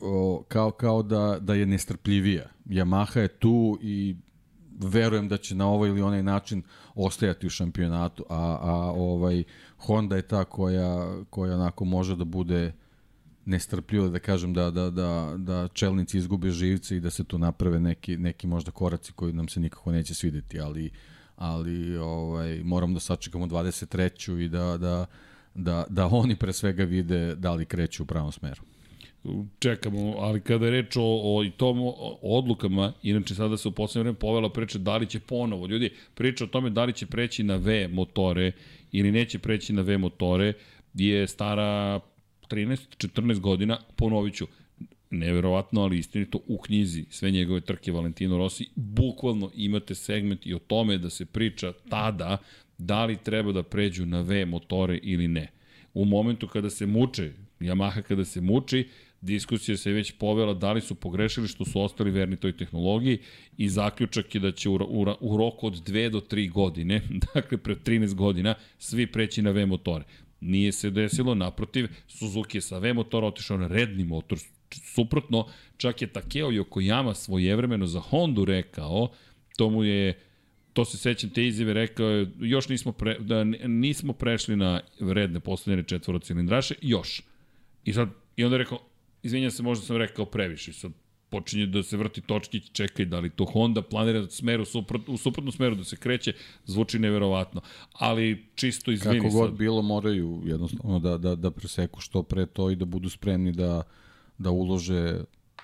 o, 0.01 0.43
kao, 0.47 0.71
kao 0.71 1.03
da, 1.03 1.37
da 1.41 1.53
je 1.53 1.65
nestrpljivija. 1.65 2.49
Yamaha 2.65 3.19
je 3.19 3.27
tu 3.27 3.79
i 3.81 4.15
verujem 4.79 5.27
da 5.27 5.37
će 5.37 5.55
na 5.55 5.69
ovaj 5.69 5.89
ili 5.89 6.01
onaj 6.01 6.23
način 6.23 6.63
ostajati 6.95 7.47
u 7.47 7.49
šampionatu, 7.49 8.25
a, 8.29 8.57
a 8.61 8.91
ovaj 8.91 9.43
Honda 9.77 10.15
je 10.15 10.21
ta 10.21 10.43
koja, 10.43 11.23
koja 11.29 11.55
onako 11.55 11.85
može 11.85 12.15
da 12.15 12.23
bude 12.23 12.73
nestrpljivo 13.45 14.07
da 14.09 14.19
kažem 14.19 14.53
da, 14.53 14.71
da, 14.71 14.89
da, 14.89 15.33
da 15.37 15.67
čelnici 15.73 16.17
izgube 16.17 16.49
živce 16.49 16.97
i 16.97 16.99
da 16.99 17.09
se 17.09 17.23
tu 17.23 17.37
naprave 17.37 17.79
neki, 17.79 18.17
neki 18.17 18.47
možda 18.47 18.71
koraci 18.71 19.13
koji 19.13 19.33
nam 19.33 19.47
se 19.47 19.59
nikako 19.59 19.91
neće 19.91 20.13
svideti, 20.13 20.59
ali, 20.59 20.91
ali 21.35 21.97
ovaj, 21.97 22.63
moram 22.63 22.93
da 22.93 22.99
sačekamo 22.99 23.45
23. 23.45 24.45
i 24.45 24.49
da, 24.49 24.77
da, 24.77 25.05
da, 25.55 25.85
da 25.89 26.07
oni 26.07 26.35
pre 26.35 26.53
svega 26.53 26.83
vide 26.83 27.35
da 27.35 27.53
li 27.53 27.65
kreću 27.65 28.03
u 28.03 28.05
pravom 28.05 28.31
smeru 28.31 28.61
čekamo, 29.59 30.15
ali 30.17 30.41
kada 30.41 30.65
je 30.65 30.71
reč 30.71 30.97
o, 30.97 31.01
o 31.03 31.43
i 31.43 31.51
tom 31.51 31.79
o 31.81 32.19
odlukama, 32.21 32.93
inače 33.03 33.35
sada 33.35 33.57
se 33.57 33.67
u 33.67 33.71
poslednje 33.71 34.03
vreme 34.03 34.19
povela 34.19 34.49
priča 34.49 34.79
da 34.79 34.97
li 34.97 35.07
će 35.07 35.19
ponovo, 35.19 35.67
ljudi, 35.67 35.89
priča 36.13 36.43
o 36.43 36.47
tome 36.47 36.69
da 36.69 36.85
li 36.85 36.93
će 36.93 37.05
preći 37.05 37.43
na 37.43 37.55
V 37.55 37.87
motore 37.87 38.51
ili 38.91 39.11
neće 39.11 39.39
preći 39.39 39.73
na 39.73 39.81
V 39.81 39.97
motore, 39.97 40.53
je 40.93 41.27
stara 41.27 41.99
13-14 42.49 43.39
godina, 43.39 43.79
ponovit 43.95 44.35
ću, 44.35 44.47
neverovatno, 45.09 45.81
ali 45.81 45.97
istinito, 45.97 46.39
u 46.47 46.57
knjizi 46.57 47.05
sve 47.09 47.31
njegove 47.31 47.61
trke 47.61 47.91
Valentino 47.91 48.37
Rossi, 48.37 48.67
bukvalno 48.75 49.51
imate 49.55 49.95
segment 49.95 50.45
i 50.45 50.53
o 50.53 50.59
tome 50.59 50.97
da 50.97 51.09
se 51.09 51.25
priča 51.25 51.73
tada 51.89 52.37
da 52.77 53.05
li 53.05 53.17
treba 53.23 53.51
da 53.51 53.63
pređu 53.63 54.05
na 54.05 54.21
V 54.21 54.45
motore 54.45 54.99
ili 55.03 55.27
ne. 55.27 55.51
U 55.93 56.05
momentu 56.05 56.47
kada 56.47 56.69
se 56.69 56.85
muče, 56.85 57.31
Yamaha 57.59 58.01
kada 58.01 58.25
se 58.25 58.41
muči, 58.41 58.87
diskusija 59.21 59.77
se 59.77 59.91
već 59.91 60.11
povela 60.11 60.53
da 60.53 60.71
li 60.71 60.81
su 60.81 60.95
pogrešili 60.95 61.47
što 61.47 61.65
su 61.65 61.81
ostali 61.81 62.11
verni 62.11 62.35
toj 62.35 62.57
tehnologiji 62.57 63.19
i 63.57 63.69
zaključak 63.69 64.35
je 64.35 64.41
da 64.41 64.51
će 64.51 64.69
u, 64.69 64.75
u, 64.75 65.05
u 65.19 65.37
roku 65.37 65.67
od 65.67 65.73
2 65.73 66.09
do 66.09 66.19
3 66.19 66.51
godine, 66.51 67.01
dakle 67.33 67.57
pre 67.57 67.75
13 67.75 68.13
godina, 68.13 68.55
svi 68.77 69.07
preći 69.07 69.41
na 69.41 69.51
V 69.51 69.65
motore. 69.65 70.03
Nije 70.41 70.71
se 70.71 70.89
desilo, 70.89 71.35
naprotiv, 71.35 71.87
Suzuki 72.07 72.57
je 72.57 72.61
sa 72.61 72.77
V 72.77 72.93
motora 72.93 73.27
otišao 73.27 73.57
na 73.57 73.67
redni 73.67 74.03
motor, 74.03 74.39
suprotno, 74.71 75.47
čak 75.77 76.01
je 76.01 76.07
Takeo 76.07 76.47
Yokoyama 76.47 77.13
svojevremeno 77.13 77.87
za 77.87 77.99
Hondu 77.99 78.45
rekao, 78.45 79.09
to 79.57 79.69
mu 79.69 79.83
je 79.83 80.19
to 80.75 80.85
se 80.85 80.97
sećam 80.97 81.29
te 81.29 81.47
izjave, 81.47 81.73
rekao 81.73 82.09
je, 82.09 82.31
još 82.39 82.69
nismo, 82.69 82.91
pre, 82.91 83.19
da 83.19 83.43
nismo 83.67 84.13
prešli 84.13 84.55
na 84.55 84.81
redne 84.99 85.39
postavljene 85.39 85.83
četvorocilindraše, 85.83 86.75
još. 86.81 87.21
I 87.85 87.93
sad, 87.93 88.09
i 88.35 88.43
onda 88.43 88.55
je 88.55 88.63
rekao, 88.63 88.79
izvinjam 89.23 89.51
se, 89.51 89.63
možda 89.63 89.85
sam 89.85 89.97
rekao 89.97 90.25
previše, 90.25 90.73
sad 90.73 90.91
počinje 91.35 91.65
da 91.67 91.83
se 91.83 91.97
vrti 91.97 92.21
točkić, 92.21 92.69
čekaj 92.71 93.05
da 93.05 93.19
li 93.19 93.29
to 93.29 93.45
Honda 93.45 93.81
planira 93.81 94.23
smeru, 94.29 94.65
suprot, 94.65 95.09
u 95.09 95.17
suprotnom 95.17 95.51
smeru 95.51 95.75
da 95.75 95.83
se 95.83 95.97
kreće, 95.97 96.33
zvuči 96.65 96.99
neverovatno. 96.99 97.61
Ali 97.93 98.45
čisto 98.55 98.91
izvini 98.91 99.19
Kako 99.19 99.33
god 99.33 99.49
sad. 99.49 99.57
bilo 99.57 99.81
moraju 99.81 100.41
jednostavno 100.45 100.99
da, 100.99 101.17
da, 101.17 101.35
da 101.35 101.51
preseku 101.51 102.01
što 102.01 102.23
pre 102.23 102.45
to 102.45 102.69
i 102.71 102.75
da 102.75 102.85
budu 102.85 103.09
spremni 103.09 103.51
da, 103.51 103.81
da 104.37 104.51
ulože 104.51 105.23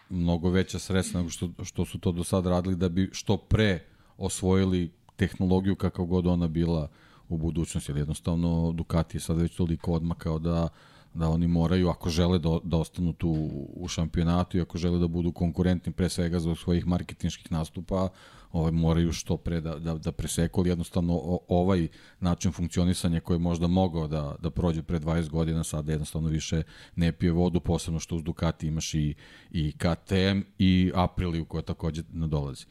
mnogo 0.10 0.50
veća 0.50 0.80
sredstva 0.80 1.20
nego 1.20 1.30
što, 1.30 1.50
što 1.64 1.86
su 1.86 2.00
to 2.00 2.12
do 2.12 2.24
sad 2.24 2.46
radili 2.46 2.76
da 2.76 2.90
bi 2.90 3.10
što 3.14 3.38
pre 3.38 3.80
osvojili 4.18 4.92
tehnologiju 5.16 5.76
kakav 5.76 6.06
god 6.06 6.28
ona 6.28 6.48
bila 6.48 6.90
u 7.30 7.38
budućnosti. 7.38 7.92
Jednostavno 7.92 8.72
Ducati 8.72 9.18
je 9.18 9.22
sad 9.22 9.38
već 9.38 9.56
toliko 9.56 9.94
odmakao 9.94 10.40
da 10.40 10.70
da 11.14 11.30
oni 11.30 11.48
moraju, 11.48 11.90
ako 11.90 12.10
žele 12.10 12.40
da, 12.40 12.60
da 12.64 12.78
ostanu 12.78 13.14
tu 13.14 13.50
u 13.76 13.88
šampionatu 13.88 14.58
i 14.58 14.62
ako 14.62 14.78
žele 14.78 15.00
da 15.00 15.08
budu 15.08 15.32
konkurentni 15.32 15.92
pre 15.92 16.10
svega 16.10 16.40
zbog 16.40 16.58
svojih 16.58 16.88
marketinških 16.88 17.52
nastupa, 17.52 18.10
ovaj, 18.52 18.72
moraju 18.72 19.14
što 19.14 19.38
pre 19.38 19.62
da, 19.62 19.76
da, 19.80 19.98
da 19.98 20.12
preseku, 20.12 20.62
ali 20.62 20.70
jednostavno 20.70 21.40
ovaj 21.48 21.88
način 22.20 22.52
funkcionisanja 22.52 23.20
koji 23.20 23.36
je 23.36 23.40
možda 23.40 23.68
mogao 23.68 24.08
da, 24.08 24.36
da 24.42 24.50
prođe 24.50 24.84
pre 24.84 25.00
20 25.00 25.30
godina, 25.30 25.64
sada 25.64 25.92
jednostavno 25.92 26.30
više 26.30 26.64
ne 26.96 27.12
pije 27.12 27.32
vodu, 27.32 27.60
posebno 27.60 28.00
što 28.00 28.16
uz 28.16 28.24
Ducati 28.24 28.68
imaš 28.68 28.94
i, 28.94 29.16
i 29.52 29.72
KTM 29.72 30.42
i 30.60 30.92
Apriliju 30.96 31.46
koja 31.46 31.62
takođe 31.62 32.04
nadolazi. 32.12 32.66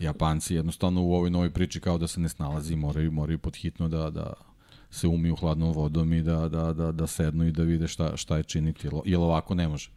Japanci 0.00 0.54
jednostavno 0.54 1.02
u 1.02 1.14
ovoj 1.14 1.30
novoj 1.30 1.50
priči 1.50 1.80
kao 1.80 1.98
da 1.98 2.06
se 2.06 2.20
ne 2.20 2.28
snalazi, 2.28 2.76
moraju, 2.76 3.12
moraju 3.12 3.38
podhitno 3.38 3.88
da, 3.88 4.10
da, 4.10 4.32
se 4.90 5.08
umiju 5.08 5.36
hladnom 5.36 5.72
vodom 5.72 6.12
i 6.12 6.22
da, 6.22 6.48
da, 6.48 6.72
da, 6.72 6.92
da 6.92 7.06
sednu 7.06 7.46
i 7.46 7.52
da 7.52 7.62
vide 7.62 7.88
šta, 7.88 8.16
šta 8.16 8.36
je 8.36 8.42
činiti, 8.42 8.88
jer 9.04 9.18
ovako 9.18 9.54
ne 9.54 9.68
može. 9.68 9.90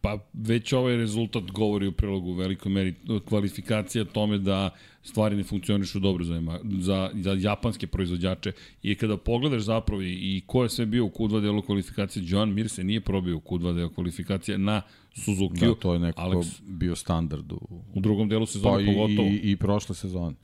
Pa 0.00 0.18
već 0.32 0.72
ovaj 0.72 0.96
rezultat 0.96 1.42
govori 1.42 1.86
u 1.86 1.92
prilogu 1.92 2.30
u 2.30 2.34
velikoj 2.34 2.72
meri 2.72 2.94
kvalifikacija 3.28 4.04
tome 4.04 4.38
da 4.38 4.70
stvari 5.02 5.36
ne 5.36 5.44
funkcionišu 5.44 5.98
dobro 5.98 6.24
za, 6.24 6.42
za, 6.78 7.10
za 7.14 7.36
japanske 7.38 7.86
proizvođače 7.86 8.52
i 8.82 8.94
kada 8.94 9.16
pogledaš 9.16 9.62
zapravo 9.62 10.02
i, 10.02 10.12
i 10.12 10.42
ko 10.46 10.62
je 10.62 10.68
sve 10.68 10.86
bio 10.86 11.04
u 11.04 11.10
Q2 11.10 11.40
delu 11.40 11.62
kvalifikacije, 11.62 12.22
John 12.26 12.54
Mir 12.54 12.68
se 12.68 12.84
nije 12.84 13.00
probio 13.00 13.36
u 13.36 13.40
Q2 13.40 13.74
delu 13.74 13.90
kvalifikacije 13.90 14.58
na 14.58 14.82
Suzuki. 15.14 15.66
Da, 15.66 15.74
to 15.74 15.92
je 15.92 15.98
nekako 15.98 16.22
Alex, 16.22 16.60
bio 16.62 16.96
standard 16.96 17.52
u, 17.52 17.58
u 17.94 18.00
drugom 18.00 18.28
delu 18.28 18.46
sezone 18.46 18.86
pa 18.86 18.92
pogotovo. 18.92 19.28
I, 19.28 19.32
i, 19.32 19.50
i 19.50 19.56
prošle 19.56 19.94
sezone. 19.94 20.36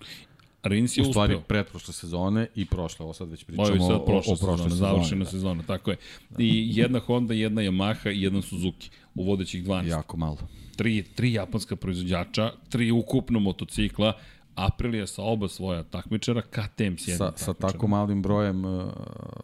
Rins 0.64 0.96
je 0.96 1.02
uspeo. 1.02 1.10
U 1.10 1.12
stvari, 1.12 1.34
uspeo. 1.34 1.46
pretprošle 1.46 1.94
sezone 1.94 2.46
i 2.54 2.66
prošle, 2.66 3.04
ovo 3.04 3.12
sad 3.14 3.30
već 3.30 3.44
pričamo 3.44 3.88
sad 3.88 4.04
prošle 4.04 4.32
o, 4.32 4.34
o 4.34 4.46
prošle 4.46 4.70
sezone. 4.70 4.90
Završena 4.90 5.24
da. 5.24 5.30
sezona, 5.30 5.62
tako 5.62 5.90
je. 5.90 5.96
I 6.38 6.78
jedna 6.78 6.98
Honda, 6.98 7.34
jedna 7.34 7.62
Yamaha 7.62 8.12
i 8.12 8.22
jedan 8.22 8.42
Suzuki 8.42 8.90
u 9.14 9.24
vodećih 9.24 9.64
12. 9.64 9.88
Jako 9.88 10.16
malo. 10.16 10.38
Tri, 10.76 11.02
tri 11.02 11.32
japanska 11.32 11.76
proizvođača, 11.76 12.52
tri 12.68 12.90
ukupno 12.90 13.40
motocikla, 13.40 14.12
Aprilia 14.54 15.06
sa 15.06 15.22
oba 15.22 15.48
svoja 15.48 15.82
takmičara, 15.82 16.42
KTM 16.42 16.96
s 16.96 17.08
jednim 17.08 17.16
sa, 17.18 17.32
sa 17.36 17.54
tako 17.54 17.86
malim 17.86 18.22
brojem 18.22 18.64
uh, 18.64 18.84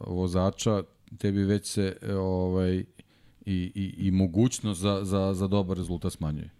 vozača, 0.06 0.82
tebi 1.18 1.44
već 1.44 1.66
se 1.66 1.96
uh, 2.02 2.08
ovaj, 2.18 2.84
i, 3.46 3.72
i, 3.74 3.94
i 3.98 4.10
mogućnost 4.10 4.80
za, 4.80 5.00
za, 5.02 5.34
za 5.34 5.46
dobar 5.46 5.76
rezultat 5.76 6.12
smanjuje. 6.12 6.50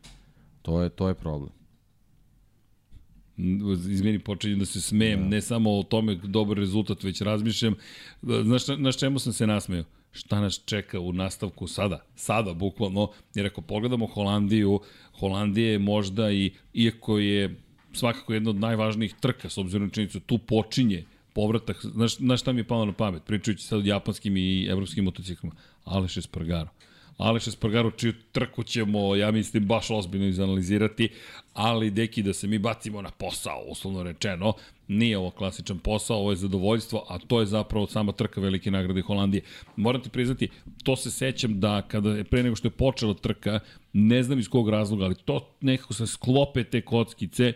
To 0.63 0.83
je, 0.83 0.89
to 0.89 1.09
je 1.09 1.15
problem 1.15 1.60
izmeni 3.91 4.19
počinjem 4.19 4.59
da 4.59 4.67
se 4.67 4.81
smejem, 4.81 5.21
da. 5.21 5.29
ne 5.29 5.41
samo 5.41 5.79
o 5.79 5.83
tome 5.83 6.15
dobar 6.15 6.59
rezultat, 6.59 7.03
već 7.03 7.21
razmišljam, 7.21 7.75
znaš, 8.23 8.65
znaš 8.65 8.99
čemu 8.99 9.19
sam 9.19 9.33
se 9.33 9.47
nasmeo? 9.47 9.85
Šta 10.13 10.41
nas 10.41 10.61
čeka 10.65 11.01
u 11.01 11.13
nastavku 11.13 11.67
sada? 11.67 12.05
Sada, 12.17 12.55
bukvalno, 12.55 13.11
jer 13.35 13.47
ako 13.47 13.61
pogledamo 13.61 14.07
Holandiju, 14.07 14.81
Holandija 15.19 15.73
je 15.73 15.79
možda 15.79 16.31
i, 16.31 16.51
iako 16.75 17.19
je 17.19 17.57
svakako 17.93 18.35
jedna 18.35 18.51
od 18.51 18.57
najvažnijih 18.57 19.15
trka, 19.21 19.49
s 19.49 19.59
obzirom 19.59 19.87
na 19.87 19.93
činjenicu, 19.93 20.21
tu 20.21 20.39
počinje 20.39 21.05
povratak, 21.33 21.81
znaš, 21.83 22.17
znaš 22.17 22.41
šta 22.41 22.53
mi 22.53 22.61
je 22.61 22.65
palo 22.65 22.85
na 22.85 22.93
pamet, 22.93 23.23
pričajući 23.25 23.65
sad 23.65 23.79
o 23.79 23.83
japanskim 23.85 24.37
i 24.37 24.67
evropskim 24.67 25.05
motociklima, 25.05 25.55
Aleš 25.85 26.17
Espargaro. 26.17 26.69
Aleš 27.21 27.47
Espargaro, 27.47 27.91
čiju 27.91 28.13
trku 28.33 28.63
ćemo, 28.63 29.17
ja 29.17 29.31
mislim, 29.31 29.67
baš 29.67 29.91
ozbiljno 29.91 30.27
izanalizirati, 30.27 31.09
ali 31.55 31.91
deki 31.91 32.23
da 32.23 32.33
se 32.33 32.47
mi 32.47 32.59
bacimo 32.59 33.03
na 33.03 33.11
posao, 33.11 33.65
uslovno 33.69 34.03
rečeno, 34.03 34.53
nije 34.89 35.19
ovo 35.19 35.31
klasičan 35.31 35.79
posao, 35.79 36.17
ovo 36.17 36.31
je 36.31 36.37
zadovoljstvo, 36.37 37.05
a 37.09 37.19
to 37.19 37.41
je 37.41 37.47
zapravo 37.47 37.87
sama 37.87 38.13
trka 38.13 38.41
velike 38.41 38.71
nagrade 38.71 39.03
Holandije. 39.03 39.43
Moram 39.77 40.03
ti 40.03 40.09
priznati, 40.11 40.49
to 40.83 40.97
se 40.97 41.11
sećam 41.11 41.61
da 41.61 41.83
kada 41.83 42.11
je 42.11 42.25
pre 42.25 42.43
nego 42.43 42.57
što 42.57 42.69
je 42.69 42.73
počela 42.73 43.15
trka, 43.15 43.61
ne 43.93 44.23
znam 44.23 44.39
iz 44.39 44.49
kog 44.49 44.69
razloga, 44.69 45.05
ali 45.05 45.15
to 45.15 45.55
nekako 45.61 45.95
se 45.95 46.07
sklope 46.07 46.65
te 46.65 46.81
kockice, 46.81 47.53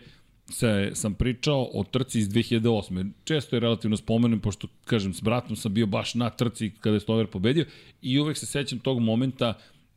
se, 0.50 0.90
sam 0.94 1.14
pričao 1.14 1.70
o 1.74 1.84
trci 1.84 2.18
iz 2.18 2.28
2008. 2.28 3.10
Često 3.24 3.56
je 3.56 3.60
relativno 3.60 3.96
spomenem, 3.96 4.40
pošto, 4.40 4.68
kažem, 4.84 5.14
s 5.14 5.20
bratom 5.20 5.56
sam 5.56 5.74
bio 5.74 5.86
baš 5.86 6.14
na 6.14 6.30
trci 6.30 6.70
kada 6.80 6.96
je 6.96 7.00
Stover 7.00 7.26
pobedio 7.26 7.66
i 8.02 8.20
uvek 8.20 8.36
se 8.36 8.46
sećam 8.46 8.78
tog 8.78 9.00
momenta 9.00 9.54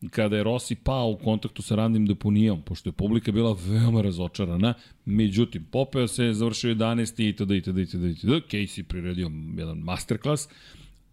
kada 0.10 0.38
je 0.38 0.44
Rossi 0.44 0.76
pao 0.76 1.10
u 1.10 1.18
kontaktu 1.18 1.62
sa 1.62 1.76
Randim 1.76 2.06
Deponijom, 2.06 2.62
pošto 2.62 2.90
je 2.90 2.94
publika 2.94 3.32
bila 3.32 3.58
veoma 3.68 4.02
razočarana, 4.02 4.74
međutim, 5.06 5.66
popeo 5.72 6.08
se, 6.08 6.34
završio 6.34 6.76
11. 6.76 7.30
itd. 7.30 7.52
itd. 7.52 7.78
itd. 7.78 8.04
itd. 8.04 8.30
Casey 8.52 8.84
priredio 8.84 9.32
jedan 9.58 9.78
masterclass, 9.78 10.48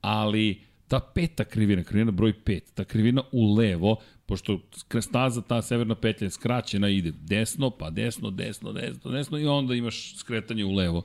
ali 0.01 0.61
ta 0.89 1.01
peta 1.01 1.45
krivina, 1.45 1.83
krivina 1.83 2.11
broj 2.11 2.33
5, 2.45 2.61
ta 2.75 2.85
krivina 2.85 3.23
u 3.33 3.55
levo, 3.55 3.97
pošto 4.27 4.61
staza 5.01 5.43
ta 5.43 5.63
severna 5.63 5.95
petlja 5.95 6.27
je 6.27 6.31
skraćena, 6.31 6.89
ide 6.89 7.13
desno, 7.21 7.71
pa 7.71 7.91
desno, 7.91 8.31
desno, 8.31 8.73
desno, 8.73 9.11
desno 9.11 9.39
i 9.39 9.47
onda 9.47 9.75
imaš 9.75 10.17
skretanje 10.17 10.65
u 10.65 10.73
levo. 10.73 11.03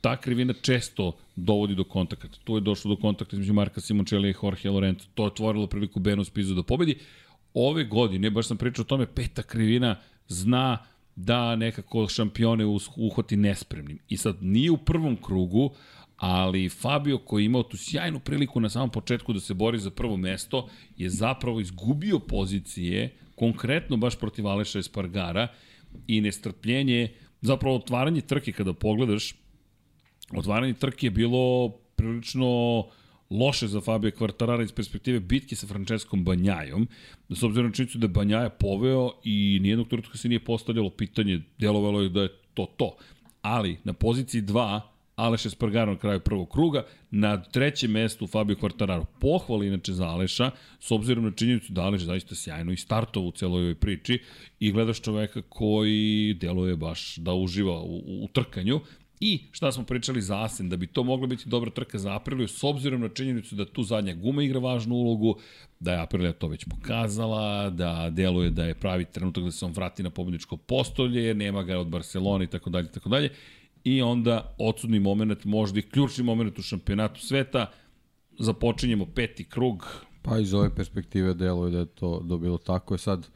Ta 0.00 0.16
krivina 0.16 0.54
često 0.62 1.12
dovodi 1.36 1.74
do 1.74 1.84
kontakta. 1.84 2.28
Tu 2.44 2.54
je 2.54 2.60
došlo 2.60 2.94
do 2.94 3.00
kontakta 3.00 3.36
između 3.36 3.52
Marka 3.52 3.80
Simončelija 3.80 4.30
i 4.30 4.34
Jorge 4.42 4.70
Lorenzo. 4.70 5.06
To 5.14 5.22
je 5.22 5.26
otvorilo 5.26 5.66
priliku 5.66 6.00
Benu 6.00 6.24
Spizu 6.24 6.54
da 6.54 6.62
pobedi. 6.62 6.98
Ove 7.54 7.84
godine, 7.84 8.30
baš 8.30 8.46
sam 8.46 8.56
pričao 8.56 8.82
o 8.82 8.86
tome, 8.86 9.06
peta 9.06 9.42
krivina 9.42 9.96
zna 10.28 10.78
da 11.16 11.56
nekako 11.56 12.08
šampione 12.08 12.64
uhvati 12.96 13.36
nespremnim. 13.36 13.98
I 14.08 14.16
sad 14.16 14.36
nije 14.40 14.70
u 14.70 14.76
prvom 14.76 15.16
krugu, 15.16 15.70
ali 16.16 16.68
Fabio 16.68 17.18
koji 17.18 17.42
je 17.42 17.46
imao 17.46 17.62
tu 17.62 17.76
sjajnu 17.76 18.20
priliku 18.20 18.60
na 18.60 18.68
samom 18.68 18.90
početku 18.90 19.32
da 19.32 19.40
se 19.40 19.54
bori 19.54 19.78
za 19.78 19.90
prvo 19.90 20.16
mesto 20.16 20.68
je 20.96 21.10
zapravo 21.10 21.60
izgubio 21.60 22.18
pozicije 22.18 23.16
konkretno 23.34 23.96
baš 23.96 24.18
protiv 24.18 24.48
Aleša 24.48 24.78
Espargara 24.78 25.48
i 26.06 26.20
nestrpljenje, 26.20 27.14
zapravo 27.40 27.76
otvaranje 27.76 28.20
trke 28.20 28.52
kada 28.52 28.72
pogledaš, 28.72 29.34
otvaranje 30.36 30.74
trke 30.74 31.06
je 31.06 31.10
bilo 31.10 31.68
prilično 31.96 32.46
loše 33.30 33.66
za 33.68 33.80
Fabio 33.80 34.10
Kvartarara 34.10 34.62
iz 34.62 34.72
perspektive 34.72 35.20
bitke 35.20 35.56
sa 35.56 35.66
Franceskom 35.66 36.24
Banjajom, 36.24 36.88
s 37.28 37.42
obzirom 37.42 37.66
na 37.66 37.72
činjenicu 37.72 37.98
da 37.98 38.04
je 38.04 38.08
Banjaja 38.08 38.50
poveo 38.50 39.10
i 39.24 39.58
nijednog 39.62 39.88
trenutka 39.88 40.18
se 40.18 40.28
nije 40.28 40.44
postavljalo 40.44 40.90
pitanje, 40.90 41.40
delovalo 41.58 42.02
je 42.02 42.08
da 42.08 42.22
je 42.22 42.28
to 42.54 42.66
to. 42.76 42.96
Ali 43.42 43.78
na 43.84 43.92
poziciji 43.92 44.42
2 44.42 44.80
Aleš 45.16 45.46
Espargaro 45.46 45.92
na 45.92 45.98
kraju 45.98 46.20
prvog 46.20 46.50
kruga, 46.52 46.84
na 47.10 47.42
trećem 47.42 47.90
mestu 47.90 48.26
Fabio 48.26 48.56
Quartararo. 48.56 49.04
Pohvali 49.20 49.66
inače 49.66 49.92
za 49.92 50.06
Aleša, 50.06 50.50
s 50.80 50.90
obzirom 50.90 51.24
na 51.24 51.30
činjenicu 51.30 51.72
da 51.72 51.82
Aleš 51.82 52.02
zaista 52.02 52.34
sjajno 52.34 52.72
i 52.72 52.76
startovo 52.76 53.26
u 53.28 53.32
celoj 53.32 53.62
ovoj 53.62 53.74
priči 53.74 54.22
i 54.60 54.72
gledaš 54.72 55.00
čoveka 55.00 55.42
koji 55.42 56.34
deluje 56.40 56.76
baš 56.76 57.16
da 57.16 57.34
uživa 57.34 57.80
u, 57.80 57.96
u, 57.96 58.24
u 58.24 58.28
trkanju, 58.28 58.80
I 59.20 59.40
šta 59.52 59.72
smo 59.72 59.84
pričali 59.84 60.22
za 60.22 60.42
Asen, 60.42 60.68
da 60.68 60.76
bi 60.76 60.86
to 60.86 61.02
mogla 61.02 61.26
biti 61.26 61.48
dobra 61.48 61.70
trka 61.70 61.98
za 61.98 62.14
Apriliju, 62.16 62.48
s 62.48 62.64
obzirom 62.64 63.00
na 63.00 63.08
činjenicu 63.08 63.54
da 63.54 63.64
tu 63.64 63.82
zadnja 63.82 64.14
guma 64.14 64.42
igra 64.42 64.58
važnu 64.58 64.94
ulogu, 64.94 65.38
da 65.80 65.92
je 65.92 66.00
Aprilija 66.00 66.32
to 66.32 66.48
već 66.48 66.64
pokazala, 66.64 67.70
da 67.70 68.10
deluje 68.10 68.50
da 68.50 68.64
je 68.64 68.74
pravi 68.74 69.04
trenutak 69.04 69.44
da 69.44 69.50
se 69.50 69.64
on 69.64 69.72
vrati 69.72 70.02
na 70.02 70.10
pobedničko 70.10 70.56
postolje, 70.56 71.34
nema 71.34 71.62
ga 71.62 71.78
od 71.78 71.86
Barcelona 71.86 72.44
i 72.44 72.46
tako 72.46 72.70
dalje, 72.70 72.92
tako 72.92 73.08
dalje 73.08 73.30
i 73.84 74.02
onda 74.02 74.54
odsudni 74.58 75.00
moment, 75.00 75.44
možda 75.44 75.78
i 75.78 75.82
ključni 75.82 76.24
moment 76.24 76.58
u 76.58 76.62
šampionatu 76.62 77.20
sveta, 77.20 77.70
započinjemo 78.38 79.06
peti 79.06 79.44
krug, 79.44 80.04
Pa 80.24 80.38
iz 80.38 80.54
ove 80.54 80.74
perspektive 80.74 81.34
deluje 81.34 81.70
da 81.70 81.78
je 81.78 81.86
to 81.86 82.20
dobilo 82.20 82.58
tako. 82.58 82.94
Je 82.94 82.98
sad 82.98 83.28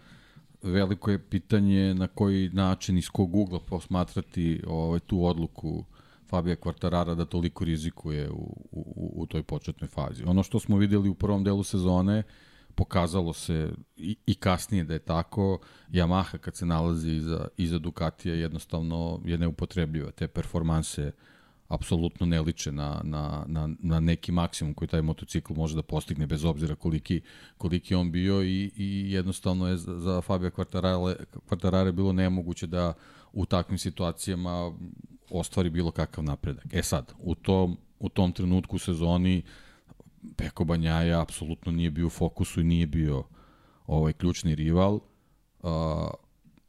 veliko 0.62 1.11
je 1.11 1.18
pitanje 1.18 1.94
na 1.94 2.06
koji 2.06 2.50
način 2.52 2.98
iz 2.98 3.08
kog 3.08 3.37
ugla 3.37 3.61
posmatrati 3.61 4.62
ovaj, 4.66 5.00
tu 5.00 5.24
odluku 5.24 5.84
Fabija 6.28 6.56
Kvartarara 6.56 7.14
da 7.14 7.24
toliko 7.24 7.64
rizikuje 7.64 8.30
u, 8.30 8.56
u, 8.70 9.12
u 9.14 9.26
toj 9.26 9.42
početnoj 9.42 9.88
fazi. 9.88 10.24
Ono 10.26 10.42
što 10.42 10.61
smo 10.61 10.76
videli 10.76 11.08
u 11.08 11.14
prvom 11.14 11.44
delu 11.44 11.62
sezone, 11.62 12.22
pokazalo 12.78 13.32
se 13.32 13.72
i, 13.96 14.16
i 14.26 14.34
kasnije 14.34 14.84
da 14.84 14.94
je 14.94 14.98
tako, 14.98 15.58
Yamaha 15.90 16.38
kad 16.38 16.56
se 16.56 16.66
nalazi 16.66 17.10
iza, 17.10 17.48
iza 17.56 17.78
Ducatija 17.78 18.34
jednostavno 18.34 19.20
je 19.24 19.38
neupotrebljiva. 19.38 20.10
Te 20.10 20.28
performanse 20.28 21.12
apsolutno 21.68 22.26
ne 22.26 22.40
liče 22.40 22.72
na, 22.72 23.00
na, 23.04 23.44
na, 23.46 23.68
na 23.78 24.00
neki 24.00 24.32
maksimum 24.32 24.74
koji 24.74 24.88
taj 24.88 25.02
motocikl 25.02 25.54
može 25.54 25.74
da 25.74 25.82
postigne 25.82 26.26
bez 26.26 26.44
obzira 26.44 26.74
koliki, 26.74 27.20
koliki 27.58 27.94
on 27.94 28.12
bio 28.12 28.42
i, 28.42 28.70
i 28.76 29.12
jednostavno 29.12 29.68
je 29.68 29.76
za, 29.76 29.98
za 29.98 30.20
Fabio 30.20 30.50
Quartarare, 30.50 31.14
Quartarare 31.48 31.92
bilo 31.92 32.12
nemoguće 32.12 32.66
da 32.66 32.92
u 33.32 33.46
takvim 33.46 33.78
situacijama 33.78 34.72
ostvari 35.30 35.70
bilo 35.70 35.90
kakav 35.90 36.24
napredak. 36.24 36.66
E 36.72 36.82
sad, 36.82 37.12
u 37.18 37.34
tom, 37.34 37.76
u 37.98 38.08
tom 38.08 38.32
trenutku 38.32 38.76
u 38.76 38.78
sezoni 38.78 39.42
Peko 40.37 40.64
Banjaja 40.64 41.22
apsolutno 41.22 41.72
nije 41.72 41.90
bio 41.90 42.07
u 42.07 42.11
fokusu 42.11 42.61
i 42.61 42.64
nije 42.64 42.87
bio 42.87 43.24
ovaj 43.87 44.12
ključni 44.12 44.54
rival. 44.54 44.94
Uh, 45.62 45.70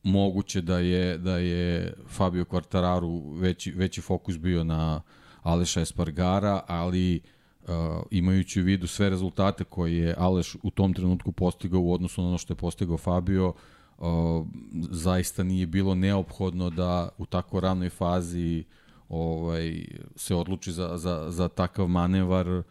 moguće 0.04 0.62
da 0.62 0.80
je 0.80 1.18
da 1.18 1.38
je 1.38 1.94
Fabio 2.08 2.46
Quartararo 2.46 3.40
veći 3.40 3.72
veći 3.72 4.02
fokus 4.02 4.38
bio 4.38 4.64
na 4.64 5.02
Aleša 5.42 5.82
Espargara, 5.82 6.62
ali 6.68 7.22
uh, 7.62 7.70
imajući 8.12 8.62
u 8.62 8.64
vidu 8.64 8.88
sve 8.88 9.10
rezultate 9.10 9.64
koje 9.64 9.98
je 9.98 10.16
Aleš 10.18 10.56
u 10.64 10.72
tom 10.72 10.94
trenutku 10.94 11.32
postigao 11.32 11.82
u 11.82 11.94
odnosu 11.94 12.22
na 12.22 12.28
ono 12.28 12.38
što 12.38 12.54
je 12.54 12.58
postigao 12.58 12.98
Fabio, 12.98 13.54
uh, 13.98 14.46
zaista 14.90 15.44
nije 15.44 15.68
bilo 15.68 15.96
neophodno 15.96 16.70
da 16.70 17.10
u 17.18 17.26
tako 17.26 17.60
ranoj 17.60 17.90
fazi 17.90 18.64
ovaj 19.10 19.86
se 20.16 20.36
odluči 20.36 20.72
za, 20.72 20.98
za, 20.98 21.26
za 21.30 21.48
takav 21.48 21.88
manevar 21.88 22.64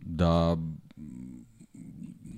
da 0.00 0.56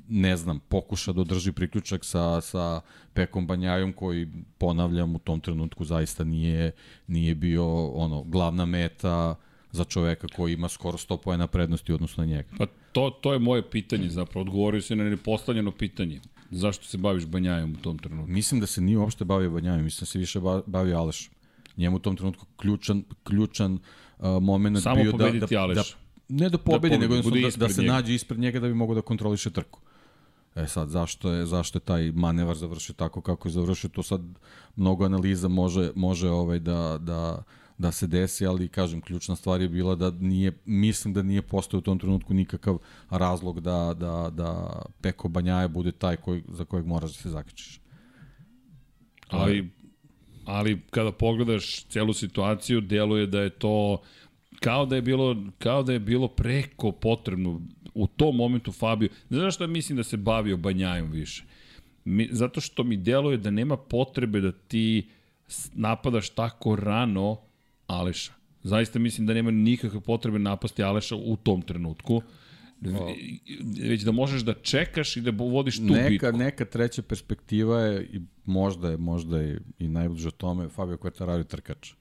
ne 0.08 0.36
znam, 0.36 0.60
pokuša 0.68 1.12
da 1.12 1.20
održi 1.20 1.52
priključak 1.52 2.04
sa, 2.04 2.40
sa 2.40 2.80
Pekom 3.12 3.46
Banjajom 3.46 3.92
koji, 3.92 4.28
ponavljam, 4.58 5.14
u 5.14 5.18
tom 5.18 5.40
trenutku 5.40 5.84
zaista 5.84 6.24
nije, 6.24 6.72
nije 7.06 7.34
bio 7.34 7.86
ono 7.86 8.22
glavna 8.22 8.66
meta 8.66 9.34
za 9.72 9.84
čoveka 9.84 10.26
koji 10.36 10.52
ima 10.52 10.68
skoro 10.68 10.98
100 10.98 11.16
pojena 11.16 11.46
prednosti 11.46 11.92
odnosno 11.92 12.24
na 12.24 12.30
njega. 12.30 12.48
Pa 12.58 12.66
to, 12.92 13.10
to 13.10 13.32
je 13.32 13.38
moje 13.38 13.70
pitanje 13.70 14.08
zapravo, 14.08 14.40
odgovorio 14.40 14.82
se 14.82 14.96
na 14.96 15.04
nepostavljeno 15.04 15.70
pitanje. 15.70 16.20
Zašto 16.50 16.84
se 16.84 16.98
baviš 16.98 17.26
Banjajom 17.26 17.72
u 17.72 17.76
tom 17.76 17.98
trenutku? 17.98 18.30
Mislim 18.30 18.60
da 18.60 18.66
se 18.66 18.80
nije 18.80 18.98
uopšte 18.98 19.24
bavio 19.24 19.50
Banjajom, 19.50 19.84
mislim 19.84 20.00
da 20.00 20.06
se 20.06 20.18
više 20.18 20.40
bavio 20.66 20.98
Alešom. 20.98 21.34
Njemu 21.76 21.96
u 21.96 22.00
tom 22.00 22.16
trenutku 22.16 22.46
ključan, 22.56 23.04
ključan 23.22 23.78
uh, 24.18 24.42
moment 24.42 24.82
Samo 24.82 25.02
bio 25.02 25.12
da, 25.12 25.30
da, 25.50 25.60
Aleš. 25.60 25.76
da, 25.76 25.82
ne 26.30 26.48
da 26.48 26.58
pobedi, 26.58 26.94
da 26.94 27.00
nego 27.00 27.14
da, 27.14 27.56
da 27.56 27.68
se 27.68 27.82
njega. 27.82 27.92
nađe 27.92 28.14
ispred 28.14 28.40
njega 28.40 28.60
da 28.60 28.68
bi 28.68 28.74
mogao 28.74 28.94
da 28.94 29.02
kontroliše 29.02 29.50
trku. 29.50 29.80
E 30.54 30.66
sad, 30.66 30.88
zašto 30.88 31.32
je, 31.32 31.46
zašto 31.46 31.76
je 31.76 31.80
taj 31.80 32.12
manevar 32.12 32.56
završio 32.56 32.94
tako 32.94 33.20
kako 33.20 33.48
je 33.48 33.52
završio, 33.52 33.90
to 33.90 34.02
sad 34.02 34.20
mnogo 34.76 35.04
analiza 35.04 35.48
može, 35.48 35.90
može 35.94 36.28
ovaj 36.28 36.58
da, 36.58 36.98
da, 37.00 37.42
da 37.78 37.92
se 37.92 38.06
desi, 38.06 38.46
ali 38.46 38.68
kažem, 38.68 39.00
ključna 39.00 39.36
stvar 39.36 39.60
je 39.60 39.68
bila 39.68 39.94
da 39.94 40.10
nije, 40.10 40.52
mislim 40.64 41.14
da 41.14 41.22
nije 41.22 41.42
postao 41.42 41.78
u 41.78 41.80
tom 41.80 41.98
trenutku 41.98 42.34
nikakav 42.34 42.78
razlog 43.10 43.60
da, 43.60 43.94
da, 43.98 44.30
da 44.32 44.82
Peko 45.00 45.28
Banjaje 45.28 45.68
bude 45.68 45.92
taj 45.92 46.16
koji, 46.16 46.42
za 46.48 46.64
kojeg 46.64 46.86
moraš 46.86 47.10
da 47.10 47.16
se 47.16 47.30
zakačiš. 47.30 47.80
Ali, 49.28 49.70
ali 50.44 50.82
kada 50.90 51.12
pogledaš 51.12 51.84
celu 51.84 52.12
situaciju, 52.12 52.80
deluje 52.80 53.26
da 53.26 53.40
je 53.40 53.50
to 53.50 54.02
kao 54.60 54.86
da 54.86 54.96
je 54.96 55.02
bilo 55.02 55.36
kao 55.58 55.82
da 55.82 55.92
je 55.92 55.98
bilo 55.98 56.28
preko 56.28 56.92
potrebno 56.92 57.60
u 57.94 58.06
tom 58.06 58.36
momentu 58.36 58.72
Fabio, 58.72 59.08
ne 59.28 59.38
znaš 59.38 59.54
što 59.54 59.66
mislim 59.66 59.96
da 59.96 60.02
se 60.02 60.16
bavio 60.16 60.56
Banjajom 60.56 61.10
više. 61.10 61.44
Mi, 62.04 62.28
zato 62.32 62.60
što 62.60 62.84
mi 62.84 62.96
deluje 62.96 63.36
da 63.36 63.50
nema 63.50 63.76
potrebe 63.76 64.40
da 64.40 64.52
ti 64.52 65.08
napadaš 65.72 66.30
tako 66.30 66.76
rano 66.76 67.36
Aleša. 67.86 68.32
Zaista 68.62 68.98
mislim 68.98 69.26
da 69.26 69.34
nema 69.34 69.50
nikakve 69.50 70.00
potrebe 70.00 70.38
napasti 70.38 70.82
Aleša 70.82 71.16
u 71.16 71.36
tom 71.36 71.62
trenutku. 71.62 72.22
Već 73.82 74.02
da 74.02 74.12
možeš 74.12 74.42
da 74.42 74.54
čekaš 74.54 75.16
i 75.16 75.20
da 75.20 75.30
vodiš 75.30 75.76
tu 75.76 75.84
neka, 75.84 76.08
bitku. 76.08 76.32
Neka 76.32 76.64
treća 76.64 77.02
perspektiva 77.02 77.80
je, 77.80 78.08
i 78.12 78.20
možda 78.44 78.90
je, 78.90 78.96
možda 78.96 79.40
je 79.40 79.60
i 79.78 79.88
najbliže 79.88 80.30
tome, 80.30 80.68
Fabio 80.68 80.96
Quartararo 80.96 81.46
trkač. 81.46 81.92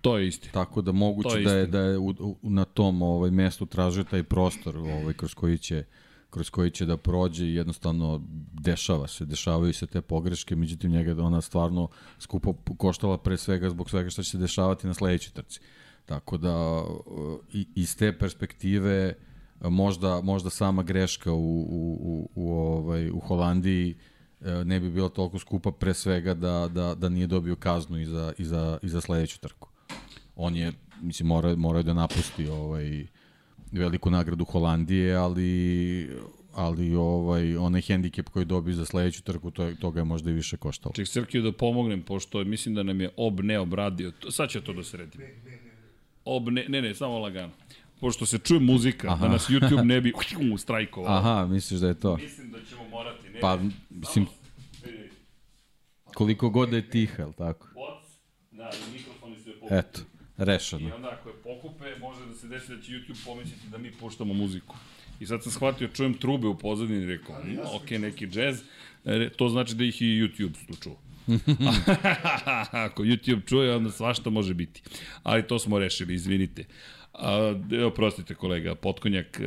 To 0.00 0.18
je 0.18 0.28
isti. 0.28 0.52
Tako 0.52 0.82
da 0.82 0.92
moguće 0.92 1.38
je 1.38 1.44
da 1.44 1.52
je 1.52 1.66
da 1.66 1.80
je 1.80 1.98
u, 1.98 2.08
u, 2.08 2.36
na 2.42 2.64
tom 2.64 3.02
ovaj 3.02 3.30
mestu 3.30 3.66
tražio 3.66 4.04
taj 4.04 4.22
prostor 4.22 4.76
ovaj 4.76 5.14
kroz 5.14 5.34
koji 5.34 5.58
će 5.58 5.84
kroz 6.30 6.50
koji 6.50 6.70
će 6.70 6.86
da 6.86 6.96
prođe 6.96 7.46
i 7.46 7.54
jednostavno 7.54 8.22
dešava 8.52 9.08
se, 9.08 9.24
dešavaju 9.24 9.72
se 9.72 9.86
te 9.86 10.00
pogreške, 10.00 10.56
međutim 10.56 10.90
njega 10.90 11.14
da 11.14 11.22
ona 11.22 11.40
stvarno 11.40 11.88
skupo 12.18 12.54
koštala 12.76 13.18
pre 13.18 13.36
svega 13.36 13.70
zbog 13.70 13.90
svega 13.90 14.10
što 14.10 14.22
će 14.22 14.30
se 14.30 14.38
dešavati 14.38 14.86
na 14.86 14.94
sledećoj 14.94 15.32
trci. 15.32 15.60
Tako 16.06 16.36
da 16.36 16.84
i, 17.52 17.66
iz 17.74 17.96
te 17.96 18.18
perspektive 18.18 19.14
možda, 19.60 20.20
možda 20.20 20.50
sama 20.50 20.82
greška 20.82 21.32
u, 21.32 21.60
u, 21.60 21.98
u, 22.00 22.30
u, 22.34 22.52
ovaj, 22.52 23.10
u 23.10 23.18
Holandiji 23.18 23.96
ne 24.64 24.80
bi 24.80 24.90
bila 24.90 25.08
toliko 25.08 25.38
skupa 25.38 25.70
pre 25.70 25.94
svega 25.94 26.34
da, 26.34 26.68
da, 26.74 26.94
da 26.94 27.08
nije 27.08 27.26
dobio 27.26 27.56
kaznu 27.56 28.00
i 28.00 28.04
za, 28.04 28.32
i 28.38 28.44
za, 28.44 28.78
i 28.82 28.88
za 28.88 29.00
sledeću 29.00 29.40
trku 29.40 29.70
on 30.40 30.56
je, 30.56 30.72
mislim, 31.02 31.26
mora, 31.26 31.56
mora 31.56 31.82
da 31.82 31.94
napusti 31.94 32.48
ovaj, 32.48 33.06
veliku 33.72 34.10
nagradu 34.10 34.44
Holandije, 34.44 35.16
ali 35.16 36.10
ali 36.54 36.94
ovaj 36.94 37.56
onaj 37.56 37.80
hendikep 37.80 38.28
koji 38.28 38.44
dobi 38.44 38.72
za 38.72 38.84
sledeću 38.86 39.22
trku 39.22 39.50
to 39.50 39.64
je 39.64 39.76
toga 39.80 40.00
je 40.00 40.04
možda 40.04 40.30
i 40.30 40.34
više 40.34 40.56
koštalo. 40.56 40.92
Ček 40.92 41.08
Srkiju 41.08 41.42
da 41.42 41.52
pomognem 41.52 42.02
pošto 42.02 42.44
mislim 42.44 42.74
da 42.74 42.82
nam 42.82 43.00
je 43.00 43.10
Ob 43.16 43.40
ne 43.40 43.58
obradio. 43.58 44.12
Sad 44.30 44.50
će 44.50 44.60
to 44.60 44.72
da 44.72 44.84
sredi. 44.84 45.18
Ob 46.24 46.48
ne, 46.48 46.64
ne, 46.68 46.82
ne, 46.82 46.94
samo 46.94 47.18
lagano. 47.18 47.52
Pošto 48.00 48.26
se 48.26 48.38
čuje 48.38 48.60
muzika, 48.60 49.08
Aha. 49.12 49.26
da 49.26 49.32
nas 49.32 49.48
YouTube 49.48 49.84
ne 49.84 50.00
bi 50.00 50.12
strajkovao. 50.58 51.16
Aha, 51.16 51.46
misliš 51.46 51.80
da 51.80 51.88
je 51.88 52.00
to? 52.00 52.16
Mislim 52.16 52.50
da 52.50 52.58
ćemo 52.68 52.88
morati. 52.88 53.28
Ne, 53.28 53.40
pa, 53.40 53.58
mislim, 53.90 54.26
koliko 56.14 56.50
god 56.50 56.68
da 56.70 56.76
je 56.76 56.90
tiha, 56.90 57.22
je 57.22 57.32
tako? 57.38 57.68
Da, 58.50 58.70
mikrofoni 58.92 59.36
su 59.42 59.48
je 59.48 59.54
pokupili. 59.54 59.78
Eto. 59.78 60.00
Rešeno. 60.36 60.88
I 60.88 60.92
onda 60.92 61.10
ako 61.10 61.28
je 61.28 61.34
pokupe, 61.34 61.84
može 62.00 62.26
da 62.26 62.34
se 62.34 62.48
desi 62.48 62.76
da 62.76 62.82
će 62.82 62.92
YouTube 62.92 63.24
pomisliti 63.24 63.68
da 63.68 63.78
mi 63.78 63.92
puštamo 63.92 64.34
muziku. 64.34 64.76
I 65.20 65.26
sad 65.26 65.42
sam 65.42 65.52
shvatio, 65.52 65.88
čujem 65.88 66.14
trube 66.14 66.46
u 66.48 66.58
pozadini 66.58 67.02
i 67.02 67.06
rekao, 67.06 67.44
mm, 67.44 67.58
ok, 67.74 67.90
neki 67.90 68.26
džez, 68.26 68.62
to 69.36 69.48
znači 69.48 69.74
da 69.74 69.84
ih 69.84 70.02
i 70.02 70.04
YouTube 70.04 70.82
čuo. 70.82 70.96
Ako 72.86 73.02
YouTube 73.02 73.48
čuje, 73.48 73.76
onda 73.76 73.90
svašta 73.90 74.30
može 74.30 74.54
biti. 74.54 74.82
Ali 75.22 75.46
to 75.46 75.58
smo 75.58 75.78
rešili, 75.78 76.14
izvinite. 76.14 76.64
A, 77.12 77.54
evo, 77.72 77.90
prostite 77.90 78.34
kolega, 78.34 78.74
potkonjak. 78.74 79.40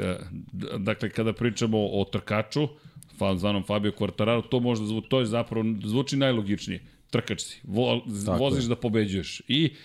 Dakle, 0.78 1.10
kada 1.10 1.34
pričamo 1.34 1.78
o 1.78 2.06
trkaču, 2.12 2.68
zvanom 3.38 3.64
Fabio 3.64 3.92
Quartararo, 3.92 4.42
to 4.50 4.60
možda 4.60 4.86
zvu, 4.86 5.02
to 5.02 5.20
je 5.20 5.26
zapravo, 5.26 5.66
zvuči 5.86 6.18
najlogičnije. 6.18 6.82
Trkač 7.10 7.42
si, 7.42 7.62
vo, 7.64 8.02
voziš 8.40 8.64
je. 8.64 8.70
da 8.70 8.76
pobeđuješ. 8.76 9.42
I 9.48 9.76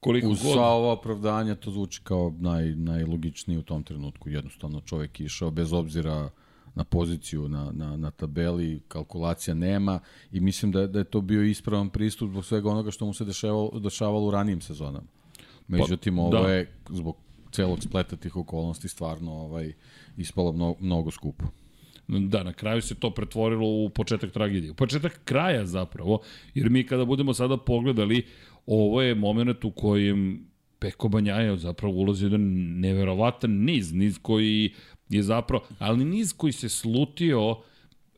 koliko 0.00 0.28
Uz 0.28 0.42
god... 0.42 0.52
sva 0.52 0.66
ova 0.66 0.92
opravdanja 0.92 1.54
to 1.54 1.70
zvuči 1.70 2.00
kao 2.04 2.34
naj, 2.38 2.74
najlogičnije 2.74 3.58
u 3.58 3.62
tom 3.62 3.82
trenutku. 3.82 4.28
Jednostavno 4.28 4.80
čovek 4.80 5.20
išao 5.20 5.50
bez 5.50 5.72
obzira 5.72 6.30
na 6.74 6.84
poziciju 6.84 7.48
na, 7.48 7.72
na, 7.72 7.96
na 7.96 8.10
tabeli, 8.10 8.80
kalkulacija 8.88 9.54
nema 9.54 10.00
i 10.32 10.40
mislim 10.40 10.72
da, 10.72 10.86
da 10.86 10.98
je 10.98 11.04
to 11.04 11.20
bio 11.20 11.42
ispravan 11.42 11.90
pristup 11.90 12.30
zbog 12.30 12.44
svega 12.44 12.70
onoga 12.70 12.90
što 12.90 13.06
mu 13.06 13.14
se 13.14 13.24
dešavalo, 13.24 13.78
dešavalo 13.78 14.26
u 14.26 14.30
ranijim 14.30 14.60
sezonama. 14.60 15.06
Međutim, 15.68 16.16
pa, 16.16 16.22
ovo 16.22 16.42
da. 16.42 16.52
je 16.52 16.72
zbog 16.90 17.16
celog 17.52 17.82
spleta 17.82 18.16
tih 18.16 18.36
okolnosti 18.36 18.88
stvarno 18.88 19.32
ovaj, 19.32 19.72
ispalo 20.16 20.52
mnogo, 20.52 20.76
mnogo 20.80 21.10
skupo. 21.10 21.44
Da, 22.08 22.42
na 22.42 22.52
kraju 22.52 22.82
se 22.82 22.94
to 22.94 23.10
pretvorilo 23.10 23.66
u 23.68 23.90
početak 23.90 24.32
tragedije. 24.32 24.70
U 24.70 24.74
početak 24.74 25.20
kraja 25.24 25.66
zapravo, 25.66 26.20
jer 26.54 26.70
mi 26.70 26.86
kada 26.86 27.04
budemo 27.04 27.34
sada 27.34 27.56
pogledali, 27.56 28.26
ovo 28.66 29.02
je 29.02 29.14
moment 29.14 29.64
u 29.64 29.70
kojem 29.70 30.46
Peko 30.78 31.08
Banjaja 31.08 31.56
zapravo 31.56 31.94
ulazi 31.94 32.24
jedan 32.24 32.40
neverovatan 32.80 33.50
niz, 33.50 33.92
niz 33.92 34.18
koji 34.22 34.74
je 35.08 35.22
zapravo, 35.22 35.64
ali 35.78 36.04
niz 36.04 36.32
koji 36.32 36.52
se 36.52 36.68
slutio, 36.68 37.56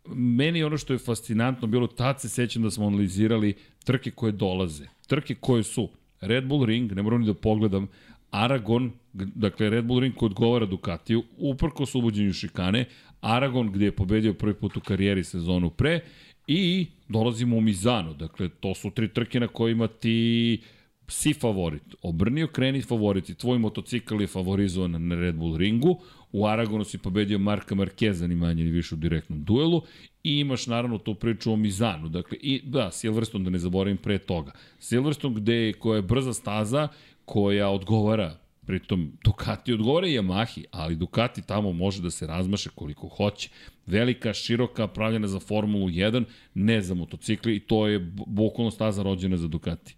meni 0.06 0.64
ono 0.64 0.78
što 0.78 0.92
je 0.92 0.98
fascinantno 0.98 1.68
bilo, 1.68 1.86
tad 1.86 2.20
se 2.20 2.28
sećam 2.28 2.62
da 2.62 2.70
smo 2.70 2.86
analizirali 2.86 3.54
trke 3.84 4.10
koje 4.10 4.32
dolaze, 4.32 4.86
trke 5.06 5.34
koje 5.34 5.62
su 5.62 5.88
Red 6.26 6.44
Bull 6.44 6.64
Ring, 6.66 6.92
ne 6.92 7.02
moram 7.02 7.20
ni 7.20 7.26
da 7.26 7.34
pogledam, 7.34 7.88
Aragon, 8.30 8.92
dakle 9.12 9.70
Red 9.70 9.84
Bull 9.84 10.00
Ring 10.00 10.14
koji 10.14 10.26
odgovara 10.26 10.66
Ducatiju, 10.66 11.22
uprko 11.38 11.86
s 11.86 11.94
uvođenju 11.94 12.32
šikane, 12.32 12.84
Aragon 13.20 13.72
gde 13.72 13.84
je 13.84 13.96
pobedio 13.96 14.34
prvi 14.34 14.54
put 14.54 14.76
u 14.76 14.80
karijeri 14.80 15.24
sezonu 15.24 15.70
pre 15.70 16.00
i 16.46 16.86
dolazimo 17.08 17.56
u 17.56 17.60
Mizano, 17.60 18.14
dakle 18.14 18.48
to 18.48 18.74
su 18.74 18.90
tri 18.90 19.08
trke 19.08 19.40
na 19.40 19.48
kojima 19.48 19.86
ti 19.88 20.60
si 21.08 21.32
favorit. 21.32 21.82
Obrnio, 22.02 22.46
kreni 22.46 22.82
favorit 22.82 23.28
i 23.28 23.34
tvoj 23.34 23.58
motocikl 23.58 24.20
je 24.20 24.26
favorizovan 24.26 25.08
na 25.08 25.14
Red 25.14 25.34
Bull 25.34 25.56
ringu. 25.56 26.00
U 26.34 26.46
Aragonu 26.46 26.84
si 26.84 26.98
pobedio 26.98 27.38
Marka 27.38 27.74
Markeza, 27.74 28.26
ni 28.26 28.34
manje 28.34 28.64
ni 28.64 28.70
više 28.70 28.94
u 28.94 28.98
direktnom 28.98 29.44
duelu. 29.44 29.82
I 30.24 30.38
imaš 30.38 30.66
naravno 30.66 30.98
tu 30.98 31.14
priču 31.14 31.52
o 31.52 31.56
Mizanu. 31.56 32.08
Dakle, 32.08 32.38
i, 32.40 32.62
da, 32.64 32.90
Silverstone, 32.90 33.44
da 33.44 33.50
ne 33.50 33.58
zaboravim 33.58 33.96
pre 33.96 34.18
toga. 34.18 34.52
Silverstone 34.78 35.34
gde, 35.34 35.72
koja 35.72 35.96
je 35.96 36.02
brza 36.02 36.32
staza, 36.32 36.88
koja 37.24 37.68
odgovara 37.68 38.36
Pritom, 38.66 39.12
Ducati 39.24 39.72
odgovara 39.72 40.06
i 40.06 40.18
Yamahi, 40.18 40.64
ali 40.70 40.96
Ducati 40.96 41.42
tamo 41.42 41.72
može 41.72 42.02
da 42.02 42.10
se 42.10 42.26
razmaše 42.26 42.70
koliko 42.74 43.08
hoće. 43.08 43.50
Velika, 43.86 44.32
široka, 44.32 44.86
pravljena 44.88 45.28
za 45.28 45.40
Formulu 45.40 45.88
1, 45.88 46.24
ne 46.54 46.80
za 46.82 46.94
motocikli 46.94 47.56
i 47.56 47.60
to 47.60 47.86
je 47.86 47.98
bukvalno 48.26 48.70
staza 48.70 49.02
rođena 49.02 49.36
za 49.36 49.48
Ducati 49.48 49.96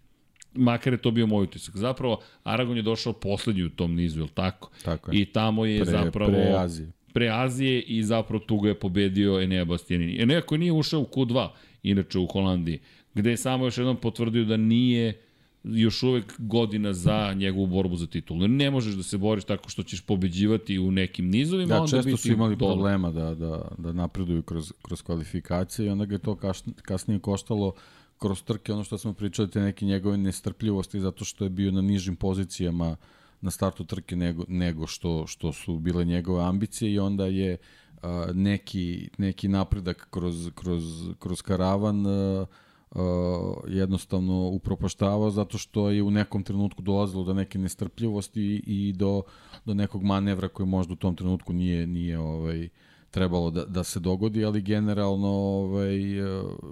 makar 0.57 0.93
je 0.93 0.97
to 0.97 1.11
bio 1.11 1.27
moj 1.27 1.43
utisak. 1.43 1.77
Zapravo, 1.77 2.19
Aragon 2.43 2.77
je 2.77 2.83
došao 2.83 3.13
poslednji 3.13 3.63
u 3.63 3.69
tom 3.69 3.95
nizu, 3.95 4.19
je 4.19 4.23
li 4.23 4.29
tako? 4.33 4.69
Tako 4.83 5.11
je. 5.11 5.21
I 5.21 5.25
tamo 5.25 5.65
je 5.65 5.81
pre, 5.81 5.91
zapravo... 5.91 6.31
Pre 6.31 6.53
Azije. 6.57 6.91
Pre 7.13 7.29
Azije 7.29 7.81
i 7.81 8.03
zapravo 8.03 8.43
tu 8.45 8.59
ga 8.59 8.69
je 8.69 8.79
pobedio 8.79 9.41
Enea 9.41 9.65
Bastianini. 9.65 10.21
Enea 10.21 10.41
koji 10.41 10.59
nije 10.59 10.71
ušao 10.71 11.01
u 11.01 11.05
Q2, 11.05 11.49
inače 11.83 12.19
u 12.19 12.25
Holandiji, 12.25 12.79
gde 13.13 13.29
je 13.29 13.37
samo 13.37 13.65
još 13.65 13.77
jednom 13.77 13.97
potvrdio 13.97 14.45
da 14.45 14.57
nije 14.57 15.21
još 15.63 16.03
uvek 16.03 16.33
godina 16.37 16.93
za 16.93 17.33
njegovu 17.33 17.67
borbu 17.67 17.95
za 17.95 18.07
titulu. 18.07 18.47
Ne 18.47 18.71
možeš 18.71 18.93
da 18.93 19.03
se 19.03 19.17
boriš 19.17 19.43
tako 19.43 19.69
što 19.69 19.83
ćeš 19.83 20.01
pobeđivati 20.01 20.79
u 20.79 20.91
nekim 20.91 21.29
nizovima, 21.29 21.75
da, 21.75 21.81
onda 21.81 21.97
često 21.97 22.17
su 22.17 22.31
imali 22.31 22.55
dole. 22.55 22.73
problema 22.73 23.11
da, 23.11 23.35
da, 23.35 23.67
da 23.77 23.93
napreduju 23.93 24.41
kroz, 24.41 24.73
kroz 24.81 25.01
kvalifikacije 25.01 25.85
i 25.85 25.89
onda 25.89 26.05
ga 26.05 26.15
je 26.15 26.19
to 26.19 26.37
kasnije 26.81 27.19
koštalo 27.19 27.73
kroz 28.17 28.43
trke, 28.43 28.73
ono 28.73 28.83
što 28.83 28.97
smo 28.97 29.13
pričali, 29.13 29.49
te 29.49 29.59
neke 29.59 29.85
njegove 29.85 30.17
nestrpljivosti 30.17 30.99
zato 30.99 31.25
što 31.25 31.43
je 31.43 31.49
bio 31.49 31.71
na 31.71 31.81
nižim 31.81 32.15
pozicijama 32.15 32.95
na 33.41 33.51
startu 33.51 33.85
trke 33.85 34.15
nego, 34.15 34.43
nego 34.47 34.87
što, 34.87 35.27
što 35.27 35.53
su 35.53 35.79
bile 35.79 36.05
njegove 36.05 36.43
ambicije 36.43 36.93
i 36.93 36.99
onda 36.99 37.25
je 37.25 37.57
a, 38.01 38.27
neki, 38.33 39.09
neki 39.17 39.47
napredak 39.47 40.07
kroz, 40.11 40.49
kroz, 40.55 40.83
kroz 41.19 41.41
karavan 41.41 42.05
a, 42.07 42.45
a, 42.91 43.53
jednostavno 43.67 44.47
upropaštavao 44.47 45.29
zato 45.29 45.57
što 45.57 45.89
je 45.89 46.03
u 46.03 46.11
nekom 46.11 46.43
trenutku 46.43 46.81
dolazilo 46.81 47.23
do 47.23 47.33
neke 47.33 47.59
nestrpljivosti 47.59 48.63
i 48.67 48.93
do, 48.93 49.21
do 49.65 49.73
nekog 49.73 50.03
manevra 50.03 50.47
koji 50.47 50.67
možda 50.67 50.93
u 50.93 50.97
tom 50.97 51.15
trenutku 51.15 51.53
nije, 51.53 51.87
nije 51.87 52.19
ovaj, 52.19 52.69
trebalo 53.11 53.51
da, 53.51 53.65
da 53.65 53.83
se 53.83 53.99
dogodi, 53.99 54.45
ali 54.45 54.61
generalno 54.61 55.27
ovaj, 55.27 55.99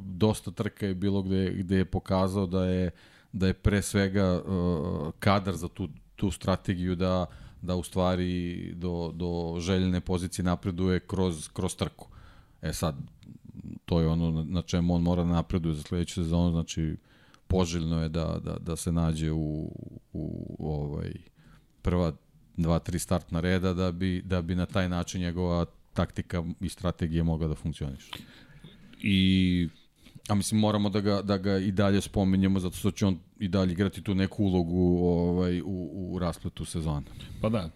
dosta 0.02 0.52
trka 0.52 0.86
je 0.86 0.96
bilo 0.96 1.22
gde, 1.22 1.52
gde 1.52 1.78
je 1.78 1.86
pokazao 1.86 2.46
da 2.46 2.66
je, 2.66 2.92
da 3.32 3.48
je 3.48 3.54
pre 3.54 3.82
svega 3.82 4.42
uh, 4.42 5.12
kadar 5.20 5.56
za 5.56 5.68
tu, 5.68 5.90
tu 6.16 6.32
strategiju 6.32 6.96
da, 6.96 7.26
da 7.62 7.76
u 7.76 7.84
stvari 7.84 8.74
do, 8.76 9.12
do 9.14 9.60
željene 9.60 10.02
pozicije 10.02 10.46
napreduje 10.46 11.00
kroz, 11.00 11.50
kroz 11.54 11.76
trku. 11.76 12.08
E 12.62 12.74
sad, 12.74 12.96
to 13.86 14.00
je 14.00 14.08
ono 14.08 14.44
na 14.44 14.62
čemu 14.62 14.96
on 14.96 15.02
mora 15.02 15.24
da 15.24 15.30
napreduje 15.30 15.76
za 15.76 15.82
sledeću 15.82 16.14
sezonu, 16.14 16.52
znači 16.52 16.98
poželjno 17.48 18.02
je 18.02 18.10
da, 18.10 18.40
da, 18.44 18.58
da 18.60 18.76
se 18.76 18.92
nađe 18.92 19.32
u, 19.32 19.72
u 20.14 20.56
ovaj, 20.60 21.14
prva 21.82 22.12
dva, 22.58 22.80
tri 22.80 23.00
startna 23.00 23.40
reda 23.40 23.74
da 23.74 23.92
bi, 23.92 24.22
da 24.22 24.42
bi 24.42 24.56
na 24.56 24.66
taj 24.66 24.90
način 24.90 25.22
njegova 25.22 25.66
taktika 25.96 26.44
i 26.62 26.70
strategija 26.70 27.24
mogla 27.24 27.48
da 27.48 27.56
funkcioniše. 27.56 28.12
I 29.02 29.70
A 30.28 30.36
mislim, 30.36 30.60
moramo 30.60 30.90
da 30.90 31.02
ga, 31.02 31.22
da 31.22 31.38
ga 31.38 31.58
i 31.58 31.72
dalje 31.72 32.02
spominjemo, 32.02 32.60
zato 32.60 32.78
što 32.78 32.92
će 32.92 33.06
on 33.06 33.18
i 33.40 33.48
dalje 33.48 33.72
igrati 33.72 34.02
tu 34.02 34.16
neku 34.16 34.44
ulogu 34.44 34.98
ovaj, 35.04 35.62
u, 35.62 35.90
u 35.94 36.20
raspletu 36.20 36.66
sezona. 36.66 37.04
Pa 37.42 37.50
da, 37.50 37.70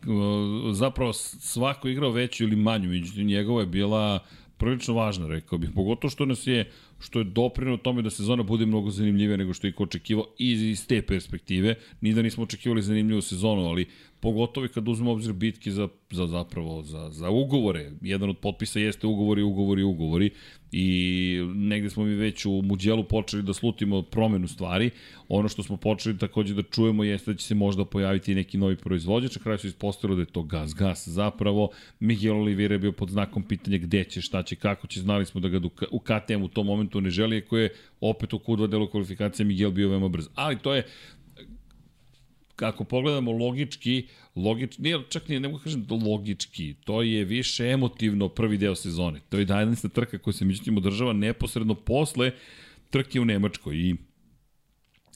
zapravo 0.73 1.13
svako 1.13 1.87
igrao 1.87 2.11
veću 2.11 2.43
ili 2.43 2.55
manju, 2.55 2.89
međutim 2.89 3.27
njegova 3.27 3.61
je 3.61 3.67
bila 3.67 4.19
prilično 4.57 4.93
važna, 4.93 5.27
rekao 5.27 5.57
bih, 5.57 5.69
pogotovo 5.75 6.11
što 6.11 6.25
nas 6.25 6.47
je 6.47 6.71
što 6.99 7.19
je 7.19 7.25
doprino 7.25 7.77
tome 7.77 8.01
da 8.01 8.09
sezona 8.09 8.43
bude 8.43 8.65
mnogo 8.65 8.89
zanimljivija 8.91 9.37
nego 9.37 9.53
što 9.53 9.67
je 9.67 9.73
ko 9.73 9.83
očekivao 9.83 10.25
iz, 10.37 10.61
iz 10.61 10.87
te 10.87 11.01
perspektive. 11.01 11.75
Ni 12.01 12.13
da 12.13 12.21
nismo 12.21 12.43
očekivali 12.43 12.81
zanimljivu 12.81 13.21
sezonu, 13.21 13.65
ali 13.65 13.87
pogotovo 14.19 14.67
kad 14.73 14.87
uzmemo 14.87 15.11
obzir 15.11 15.33
bitke 15.33 15.71
za, 15.71 15.87
za 16.11 16.27
zapravo 16.27 16.83
za, 16.83 17.09
za 17.11 17.29
ugovore. 17.29 17.91
Jedan 18.01 18.29
od 18.29 18.37
potpisa 18.37 18.79
jeste 18.79 19.07
ugovori, 19.07 19.41
ugovori, 19.41 19.83
ugovori 19.83 20.31
i 20.71 21.39
negde 21.55 21.89
smo 21.89 22.03
mi 22.03 22.15
već 22.15 22.45
u 22.45 22.61
Muđelu 22.61 23.03
počeli 23.03 23.43
da 23.43 23.53
slutimo 23.53 24.01
promenu 24.01 24.47
stvari. 24.47 24.89
Ono 25.27 25.49
što 25.49 25.63
smo 25.63 25.77
počeli 25.77 26.17
takođe 26.17 26.53
da 26.53 26.63
čujemo 26.63 27.03
jeste 27.03 27.31
da 27.31 27.37
će 27.37 27.45
se 27.45 27.55
možda 27.55 27.85
pojaviti 27.85 28.35
neki 28.35 28.57
novi 28.57 28.75
proizvođač, 28.75 29.35
na 29.35 29.41
kraju 29.41 29.57
se 29.57 29.67
ispostavilo 29.67 30.15
da 30.15 30.21
je 30.21 30.33
to 30.33 30.43
gas 30.43 30.75
gas 30.75 31.07
zapravo. 31.07 31.69
Miguel 31.99 32.37
Oliveira 32.37 32.75
je 32.75 32.79
bio 32.79 32.91
pod 32.91 33.09
znakom 33.09 33.43
pitanja 33.43 33.77
gde 33.77 34.03
će, 34.03 34.21
šta 34.21 34.43
će, 34.43 34.55
kako 34.55 34.87
će, 34.87 35.01
znali 35.01 35.25
smo 35.25 35.41
da 35.41 35.49
ga 35.49 35.59
u 35.91 35.99
KTM 35.99 36.41
u 36.43 36.47
tom 36.47 36.65
momentu 36.65 37.01
ne 37.01 37.09
želi, 37.09 37.37
ako 37.37 37.57
je 37.57 37.69
opet 38.01 38.33
u 38.33 38.39
Q2 38.39 38.67
delu 38.67 38.87
kvalifikacije 38.87 39.45
Miguel 39.45 39.71
bio 39.71 39.89
veoma 39.89 40.07
brz. 40.07 40.27
Ali 40.35 40.59
to 40.59 40.75
je 40.75 40.83
kako 42.59 42.83
pogledamo 42.83 43.31
logički, 43.31 44.07
logički, 44.35 44.81
nije, 44.81 44.99
čak 45.09 45.27
nije, 45.27 45.39
ne 45.39 45.47
mogu 45.47 45.63
kažem 45.63 45.83
da 45.83 45.95
logički, 45.95 46.73
to 46.83 47.01
je 47.01 47.23
više 47.25 47.69
emotivno 47.71 48.29
prvi 48.29 48.57
deo 48.57 48.75
sezone. 48.75 49.19
To 49.29 49.37
je 49.37 49.45
11. 49.45 49.89
trka 49.89 50.17
koja 50.17 50.33
se 50.33 50.45
međutim 50.45 50.77
održava 50.77 51.13
neposredno 51.13 51.75
posle 51.75 52.31
trke 52.89 53.19
u 53.19 53.25
Nemačkoj 53.25 53.77
i 53.77 53.95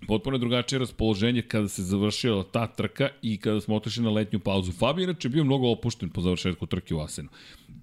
potpuno 0.07 0.37
drugačije 0.37 0.79
raspoloženje 0.79 1.41
kada 1.41 1.67
se 1.67 1.83
završila 1.83 2.43
ta 2.43 2.67
trka 2.67 3.09
i 3.21 3.37
kada 3.37 3.61
smo 3.61 3.75
otišli 3.75 4.03
na 4.03 4.11
letnju 4.11 4.39
pauzu. 4.39 4.71
Fabio 4.71 5.03
inače 5.03 5.29
bio 5.29 5.43
mnogo 5.43 5.71
opušten 5.71 6.09
po 6.09 6.21
završetku 6.21 6.65
trke 6.65 6.95
u 6.95 6.99
Asenu. 6.99 7.29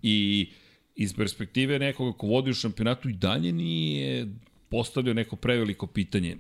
I 0.03 0.49
iz 0.95 1.15
perspektive 1.15 1.79
nekoga 1.79 2.19
ko 2.19 2.27
vodi 2.27 2.51
u 2.51 2.55
šampionatu 2.55 3.09
i 3.09 3.13
dalje 3.13 3.53
nije 3.53 4.27
postavljao 4.71 5.15
neko 5.15 5.37
preveliko 5.37 5.87
pitanje. 5.87 6.37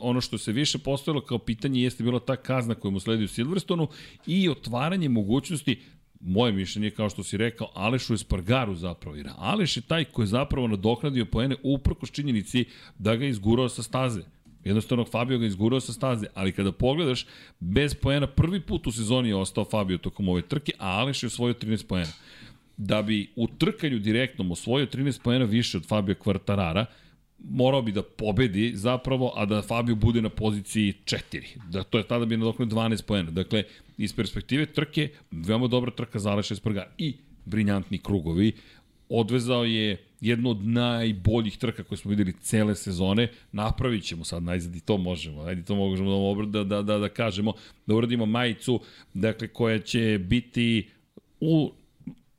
Ono 0.00 0.20
što 0.20 0.38
se 0.38 0.52
više 0.52 0.78
postavilo 0.78 1.24
kao 1.24 1.38
pitanje 1.38 1.82
jeste 1.82 2.04
bila 2.04 2.20
ta 2.20 2.36
kazna 2.36 2.74
koja 2.74 2.92
mu 2.92 3.00
sledi 3.00 3.24
u 3.24 3.28
Silverstonu 3.28 3.88
i 4.26 4.48
otvaranje 4.48 5.08
mogućnosti 5.08 5.80
moje 6.20 6.52
mišljenje 6.52 6.90
kao 6.90 7.10
što 7.10 7.22
si 7.22 7.36
rekao, 7.36 7.70
Alešu 7.74 8.14
Espargaru 8.14 8.74
zapravo. 8.74 9.16
Jer 9.16 9.28
Aleš 9.36 9.76
je 9.76 9.82
taj 9.82 10.04
koji 10.04 10.24
je 10.24 10.28
zapravo 10.28 10.66
nadoknadio 10.66 11.24
poene 11.24 11.56
uprkos 11.62 12.10
činjenici 12.10 12.64
da 12.98 13.16
ga 13.16 13.26
izgurao 13.26 13.68
sa 13.68 13.82
staze. 13.82 14.22
Jednostavno 14.64 15.04
Fabio 15.04 15.38
ga 15.38 15.46
izgurao 15.46 15.80
sa 15.80 15.92
staze, 15.92 16.26
ali 16.34 16.52
kada 16.52 16.72
pogledaš, 16.72 17.26
bez 17.60 17.94
poena 17.94 18.26
prvi 18.26 18.60
put 18.60 18.86
u 18.86 18.92
sezoni 18.92 19.28
je 19.28 19.36
ostao 19.36 19.64
Fabio 19.64 19.98
tokom 19.98 20.28
ove 20.28 20.42
trke, 20.42 20.72
a 20.78 20.88
Aleš 20.88 21.22
je 21.22 21.26
osvojio 21.26 21.54
13 21.54 21.86
poena. 21.86 22.12
Da 22.76 23.02
bi 23.02 23.30
u 23.36 23.48
trkanju 23.48 23.98
direktnom 23.98 24.50
osvojio 24.50 24.86
13 24.86 25.22
poena 25.22 25.44
više 25.44 25.76
od 25.76 25.86
Fabio 25.86 26.14
Kvartarara, 26.14 26.86
morao 27.50 27.82
bi 27.82 27.92
da 27.92 28.02
pobedi 28.02 28.72
zapravo, 28.74 29.32
a 29.36 29.46
da 29.46 29.62
Fabio 29.62 29.94
bude 29.94 30.22
na 30.22 30.28
poziciji 30.28 30.94
4. 31.04 31.42
Da, 31.70 31.82
to 31.82 31.98
je 31.98 32.08
tada 32.08 32.24
bi 32.24 32.36
nadoknao 32.36 32.68
12 32.68 33.02
poena. 33.02 33.30
Dakle, 33.30 33.64
iz 33.98 34.12
perspektive 34.12 34.66
trke, 34.66 35.08
veoma 35.30 35.66
dobra 35.66 35.90
trka 35.90 36.18
za 36.18 36.30
Aleša 36.30 36.54
Espargar 36.54 36.86
i 36.98 37.14
briljantni 37.44 37.98
krugovi. 37.98 38.52
Odvezao 39.08 39.64
je 39.64 39.96
jednu 40.20 40.50
od 40.50 40.66
najboljih 40.66 41.58
trka 41.58 41.84
koje 41.84 41.98
smo 41.98 42.08
videli 42.08 42.32
cele 42.40 42.74
sezone. 42.74 43.28
Napravit 43.52 44.04
ćemo 44.04 44.24
sad 44.24 44.42
najzad 44.42 44.76
i 44.76 44.80
to 44.80 44.96
možemo. 44.98 45.42
Ajde, 45.42 45.62
to 45.62 45.74
možemo 45.74 46.44
da, 46.44 46.64
da, 46.64 46.82
da, 46.82 46.98
da 46.98 47.08
kažemo. 47.08 47.52
Da 47.86 47.94
uradimo 47.94 48.26
majicu, 48.26 48.80
dakle, 49.14 49.48
koja 49.48 49.78
će 49.78 50.20
biti 50.28 50.88
u 51.40 51.72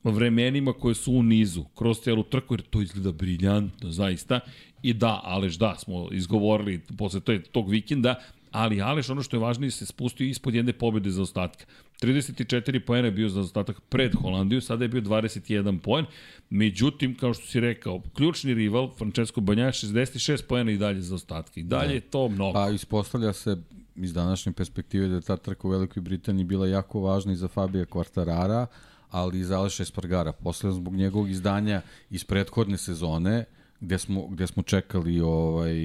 vremenima 0.03 0.73
koje 0.73 0.95
su 0.95 1.13
u 1.13 1.23
nizu, 1.23 1.63
kroz 1.75 1.99
celu 1.99 2.23
trku, 2.23 2.53
jer 2.53 2.61
to 2.61 2.81
izgleda 2.81 3.11
briljantno, 3.11 3.91
zaista. 3.91 4.39
I 4.83 4.93
da, 4.93 5.19
Aleš, 5.23 5.55
da, 5.55 5.75
smo 5.77 6.07
izgovorili 6.11 6.81
posle 6.97 7.21
tog 7.51 7.69
vikenda, 7.69 8.15
ali 8.51 8.81
Aleš, 8.81 9.09
ono 9.09 9.23
što 9.23 9.35
je 9.35 9.41
važnije, 9.41 9.71
se 9.71 9.85
spustio 9.85 10.27
ispod 10.27 10.55
jedne 10.55 10.73
pobjede 10.73 11.09
za 11.09 11.21
ostatka. 11.21 11.65
34 12.01 12.79
poena 12.79 13.07
je 13.07 13.11
bio 13.11 13.29
za 13.29 13.41
ostatak 13.41 13.81
pred 13.89 14.15
Holandiju, 14.15 14.61
sada 14.61 14.83
je 14.83 14.87
bio 14.87 15.01
21 15.01 15.79
poen. 15.79 16.05
Međutim, 16.49 17.17
kao 17.17 17.33
što 17.33 17.45
si 17.45 17.59
rekao, 17.59 18.01
ključni 18.13 18.53
rival, 18.53 18.89
Francesco 18.97 19.41
Banja, 19.41 19.67
66 19.67 20.43
poena 20.47 20.71
i 20.71 20.77
dalje 20.77 21.01
za 21.01 21.15
ostatke. 21.15 21.59
I 21.59 21.63
dalje 21.63 21.87
da. 21.87 21.93
je 21.93 22.01
to 22.01 22.29
mnogo. 22.29 22.53
Pa 22.53 22.69
ispostavlja 22.69 23.33
se 23.33 23.57
iz 23.95 24.13
današnje 24.13 24.51
perspektive 24.51 25.07
da 25.07 25.15
je 25.15 25.21
ta 25.21 25.37
trka 25.37 25.67
u 25.67 25.71
Velikoj 25.71 26.01
Britaniji 26.01 26.45
bila 26.45 26.67
jako 26.67 26.99
važna 26.99 27.33
i 27.33 27.35
za 27.35 27.47
Fabija 27.47 27.85
Kvartarara, 27.85 28.67
ali 29.09 29.39
i 29.39 29.43
za 29.43 29.59
Aleša 29.59 29.83
Espargara. 29.83 30.31
Posle 30.31 30.71
zbog 30.71 30.93
njegovog 30.93 31.29
izdanja 31.29 31.81
iz 32.09 32.23
prethodne 32.23 32.77
sezone, 32.77 33.45
gde 33.83 33.97
smo, 33.97 34.27
gde 34.27 34.47
smo 34.47 34.63
čekali 34.63 35.19
ovaj, 35.19 35.75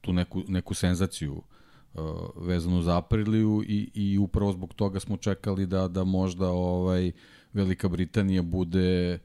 tu 0.00 0.12
neku, 0.12 0.42
neku 0.48 0.74
senzaciju 0.74 1.42
vezano 2.36 2.82
za 2.82 2.98
Apriliju 2.98 3.62
i, 3.66 3.90
i 3.94 4.18
upravo 4.18 4.52
zbog 4.52 4.74
toga 4.74 5.00
smo 5.00 5.16
čekali 5.16 5.66
da, 5.66 5.88
da 5.88 6.04
možda 6.04 6.48
ovaj 6.48 7.12
Velika 7.52 7.88
Britanija 7.88 8.42
bude 8.42 9.18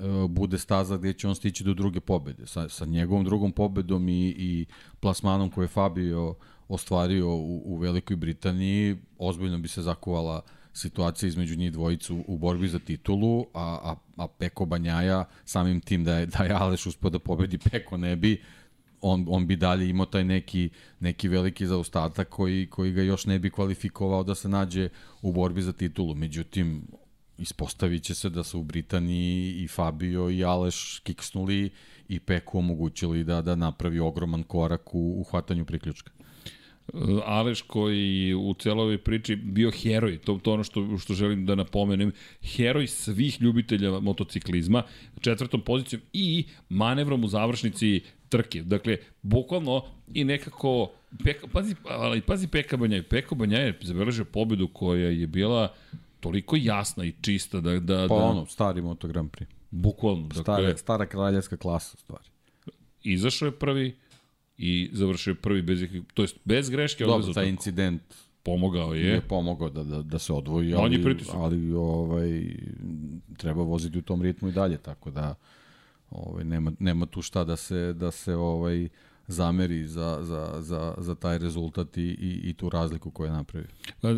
uh, 0.00 0.30
bude 0.30 0.58
staza 0.58 0.96
gde 0.96 1.12
će 1.12 1.28
on 1.28 1.34
stići 1.34 1.64
do 1.64 1.74
druge 1.74 2.00
pobede. 2.00 2.46
Sa, 2.46 2.68
sa 2.68 2.84
njegovom 2.84 3.24
drugom 3.24 3.52
pobedom 3.52 4.08
i, 4.08 4.28
i 4.28 4.66
plasmanom 5.00 5.50
koje 5.50 5.64
je 5.64 5.68
Fabio 5.68 6.34
ostvario 6.68 7.28
u, 7.28 7.62
u 7.64 7.76
Velikoj 7.76 8.16
Britaniji, 8.16 8.96
ozbiljno 9.18 9.58
bi 9.58 9.68
se 9.68 9.82
zakuvala 9.82 10.42
situacija 10.74 11.28
između 11.28 11.56
njih 11.56 11.72
dvojicu 11.72 12.24
u 12.26 12.38
borbi 12.38 12.68
za 12.68 12.78
titulu, 12.78 13.46
a, 13.54 13.78
a, 13.82 13.96
a 14.16 14.28
Peko 14.28 14.64
Banjaja 14.64 15.24
samim 15.44 15.80
tim 15.80 16.04
da 16.04 16.18
je, 16.18 16.26
da 16.26 16.44
je 16.44 16.52
Aleš 16.52 16.86
uspio 16.86 17.10
da 17.10 17.18
pobedi 17.18 17.58
Peko 17.58 17.96
ne 17.96 18.16
bi, 18.16 18.42
on, 19.00 19.26
on 19.28 19.46
bi 19.46 19.56
dalje 19.56 19.88
imao 19.88 20.06
taj 20.06 20.24
neki, 20.24 20.70
neki 21.00 21.28
veliki 21.28 21.66
zaostatak 21.66 22.28
koji, 22.28 22.66
koji 22.66 22.92
ga 22.92 23.02
još 23.02 23.26
ne 23.26 23.38
bi 23.38 23.50
kvalifikovao 23.50 24.24
da 24.24 24.34
se 24.34 24.48
nađe 24.48 24.88
u 25.22 25.32
borbi 25.32 25.62
za 25.62 25.72
titulu. 25.72 26.14
Međutim, 26.14 26.86
ispostavit 27.38 28.02
će 28.02 28.14
se 28.14 28.30
da 28.30 28.42
su 28.42 28.60
u 28.60 28.64
Britaniji 28.64 29.54
i 29.64 29.68
Fabio 29.68 30.30
i 30.30 30.44
Aleš 30.44 31.00
kiksnuli 31.04 31.70
i 32.08 32.20
Peku 32.20 32.58
omogućili 32.58 33.24
da, 33.24 33.42
da 33.42 33.54
napravi 33.54 33.98
ogroman 33.98 34.42
korak 34.42 34.94
u, 34.94 35.20
u 35.20 35.24
hvatanju 35.24 35.64
priključka. 35.64 36.10
Aleš 37.24 37.62
koji 37.62 38.34
u 38.34 38.54
celoj 38.54 38.98
priči 38.98 39.36
bio 39.36 39.70
heroj, 39.70 40.18
to, 40.18 40.38
to 40.42 40.52
ono 40.52 40.64
što, 40.64 40.98
što 40.98 41.14
želim 41.14 41.46
da 41.46 41.54
napomenem, 41.54 42.12
heroj 42.42 42.86
svih 42.86 43.42
ljubitelja 43.42 44.00
motociklizma, 44.00 44.82
četvrtom 45.20 45.60
pozicijom 45.60 46.02
i 46.12 46.44
manevrom 46.68 47.24
u 47.24 47.28
završnici 47.28 48.00
trke. 48.28 48.62
Dakle, 48.62 48.96
bukvalno 49.22 49.84
i 50.14 50.24
nekako, 50.24 50.92
peka, 51.24 51.46
pazi, 51.52 51.74
ali 51.88 52.20
pazi 52.20 52.48
Peka 52.48 52.76
Banjaj, 52.76 53.02
Peka 53.02 53.34
Banjaj 53.34 53.66
je 53.66 53.78
zabeležio 53.82 54.24
pobedu 54.24 54.68
koja 54.68 55.08
je 55.08 55.26
bila 55.26 55.74
toliko 56.20 56.56
jasna 56.56 57.04
i 57.04 57.12
čista 57.20 57.60
da... 57.60 57.80
da 57.80 58.06
pa 58.08 58.14
da, 58.14 58.24
ono, 58.24 58.46
stari 58.46 58.82
Moto 58.82 59.08
Grand 59.08 59.30
Prix. 59.30 59.46
Bukvalno. 59.70 60.30
Stara, 60.30 60.62
dakle, 60.62 60.76
stara 60.76 61.06
kraljevska 61.06 61.56
klasa, 61.56 61.96
stvari. 61.96 62.24
Izašao 63.02 63.46
je 63.46 63.52
prvi, 63.52 63.96
i 64.58 64.90
završio 64.92 65.34
prvi 65.34 65.62
bez, 65.62 65.80
to 66.14 66.22
jest 66.22 66.36
bez 66.44 66.70
greške. 66.70 67.04
Dobro, 67.04 67.32
taj 67.32 67.48
incident 67.48 68.02
pomogao 68.42 68.94
je. 68.94 69.06
Je 69.06 69.20
pomogao 69.20 69.70
da, 69.70 69.84
da, 69.84 70.02
da 70.02 70.18
se 70.18 70.32
odvoji, 70.32 70.74
ali, 70.74 70.94
je 70.94 71.14
ali 71.34 71.72
ovaj, 71.72 72.56
treba 73.36 73.62
voziti 73.62 73.98
u 73.98 74.02
tom 74.02 74.22
ritmu 74.22 74.48
i 74.48 74.52
dalje, 74.52 74.78
tako 74.78 75.10
da 75.10 75.34
ovaj, 76.10 76.44
nema, 76.44 76.72
nema 76.78 77.06
tu 77.06 77.22
šta 77.22 77.44
da 77.44 77.56
se, 77.56 77.92
da 77.92 78.10
se 78.10 78.34
ovaj, 78.34 78.88
zameri 79.26 79.86
za, 79.86 80.18
za, 80.22 80.56
za, 80.60 80.94
za 80.98 81.14
taj 81.14 81.38
rezultat 81.38 81.96
i, 81.96 82.02
i, 82.02 82.40
i 82.44 82.52
tu 82.52 82.68
razliku 82.68 83.10
koju 83.10 83.26
je 83.26 83.32
napravio. 83.32 83.68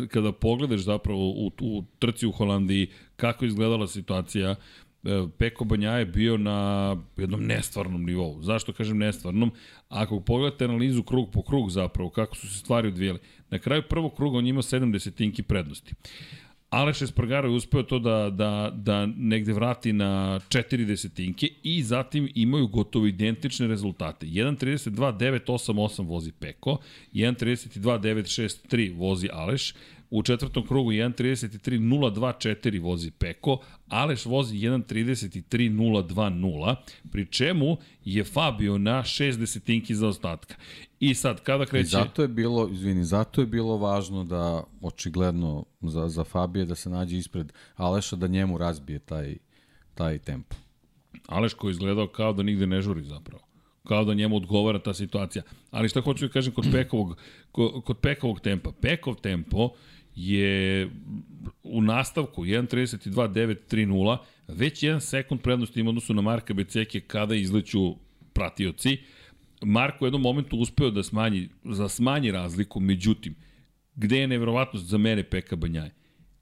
Kada 0.09 0.31
pogledaš 0.31 0.81
zapravo 0.81 1.29
u, 1.29 1.51
u 1.61 1.83
trci 1.99 2.27
u 2.27 2.31
Holandiji 2.31 2.87
kako 3.15 3.45
izgledala 3.45 3.87
situacija, 3.87 4.55
Peko 5.37 5.65
Banja 5.65 5.91
je 5.91 6.05
bio 6.05 6.37
na 6.37 6.95
jednom 7.17 7.45
nestvarnom 7.45 8.05
nivou. 8.05 8.41
Zašto 8.41 8.73
kažem 8.73 8.97
nestvarnom? 8.97 9.51
Ako 9.89 10.19
pogledate 10.19 10.65
analizu 10.65 11.03
krug 11.03 11.31
po 11.31 11.41
krug 11.41 11.69
zapravo, 11.71 12.09
kako 12.09 12.35
su 12.35 12.49
se 12.49 12.59
stvari 12.59 12.87
odvijeli, 12.87 13.19
na 13.49 13.59
kraju 13.59 13.83
prvog 13.89 14.15
kruga 14.15 14.37
on 14.37 14.47
imao 14.47 14.61
7 14.61 14.91
desetinki 14.91 15.43
prednosti. 15.43 15.93
Aleš 16.69 17.01
Espargaro 17.01 17.49
je 17.49 17.55
uspeo 17.55 17.83
to 17.83 17.99
da, 17.99 18.29
da, 18.29 18.71
da 18.75 19.05
negde 19.05 19.53
vrati 19.53 19.93
na 19.93 20.39
4 20.49 20.85
desetinke 20.85 21.47
i 21.63 21.83
zatim 21.83 22.29
imaju 22.35 22.67
gotovo 22.67 23.07
identične 23.07 23.67
rezultate. 23.67 24.25
1.32.988 24.25 26.07
vozi 26.07 26.31
Peko, 26.31 26.77
1.32.963 27.13 28.97
vozi 28.97 29.29
Aleš, 29.33 29.73
U 30.09 30.23
četvrtom 30.23 30.67
krugu 30.67 30.91
1.33.024 30.91 32.81
vozi 32.81 33.11
Peko, 33.11 33.59
Aleš 33.87 34.25
vozi 34.25 34.55
1.33.020, 34.55 36.75
pri 37.11 37.25
čemu 37.25 37.77
je 38.05 38.23
Fabio 38.23 38.77
na 38.77 39.03
6 39.03 39.37
desetinki 39.37 39.95
za 39.95 40.07
ostatka. 40.07 40.55
I 40.99 41.13
sad, 41.13 41.43
kada 41.43 41.65
kreće... 41.65 41.87
I 41.87 41.89
zato 41.89 42.21
je 42.21 42.27
bilo, 42.27 42.69
izvini, 42.71 43.05
zato 43.05 43.41
je 43.41 43.47
bilo 43.47 43.77
važno 43.77 44.23
da, 44.23 44.63
očigledno, 44.81 45.65
za, 45.81 46.09
za 46.09 46.23
Fabije 46.23 46.65
da 46.65 46.75
se 46.75 46.89
nađe 46.89 47.17
ispred 47.17 47.53
Aleša, 47.75 48.15
da 48.15 48.27
njemu 48.27 48.57
razbije 48.57 48.99
taj, 48.99 49.37
taj 49.93 50.17
tempo. 50.17 50.55
Aleš 51.27 51.53
koji 51.53 51.71
izgledao 51.71 52.07
kao 52.07 52.33
da 52.33 52.43
nigde 52.43 52.67
ne 52.67 52.81
žuri 52.81 53.03
zapravo 53.03 53.47
kao 53.87 54.05
da 54.05 54.13
njemu 54.13 54.35
odgovara 54.35 54.79
ta 54.79 54.93
situacija. 54.93 55.43
Ali 55.71 55.89
šta 55.89 56.01
hoću 56.01 56.27
da 56.27 56.31
kažem 56.31 56.53
kod 56.53 56.67
Pekovog, 56.71 57.17
kod 57.83 57.97
Pekovog 58.01 58.39
tempa? 58.39 58.71
Pekov 58.81 59.15
tempo 59.15 59.69
je 60.17 60.89
u 61.63 61.81
nastavku 61.81 62.45
1.32.930 62.45 64.17
već 64.47 64.83
jedan 64.83 65.01
sekund 65.01 65.41
prednosti 65.41 65.79
ima 65.79 65.89
odnosu 65.89 66.13
na 66.13 66.21
Marka 66.21 66.53
Beceke 66.53 66.99
kada 66.99 67.35
izleću 67.35 67.95
pratioci. 68.33 68.97
Marko 69.61 70.05
u 70.05 70.07
jednom 70.07 70.21
momentu 70.21 70.57
uspeo 70.57 70.91
da 70.91 71.03
smanji, 71.03 71.49
za 71.63 71.89
smanji 71.89 72.31
razliku, 72.31 72.79
međutim, 72.79 73.35
gde 73.95 74.19
je 74.19 74.27
nevjerovatnost 74.27 74.85
za 74.85 74.97
mene 74.97 75.23
Peka 75.23 75.55
Banjaje? 75.55 75.93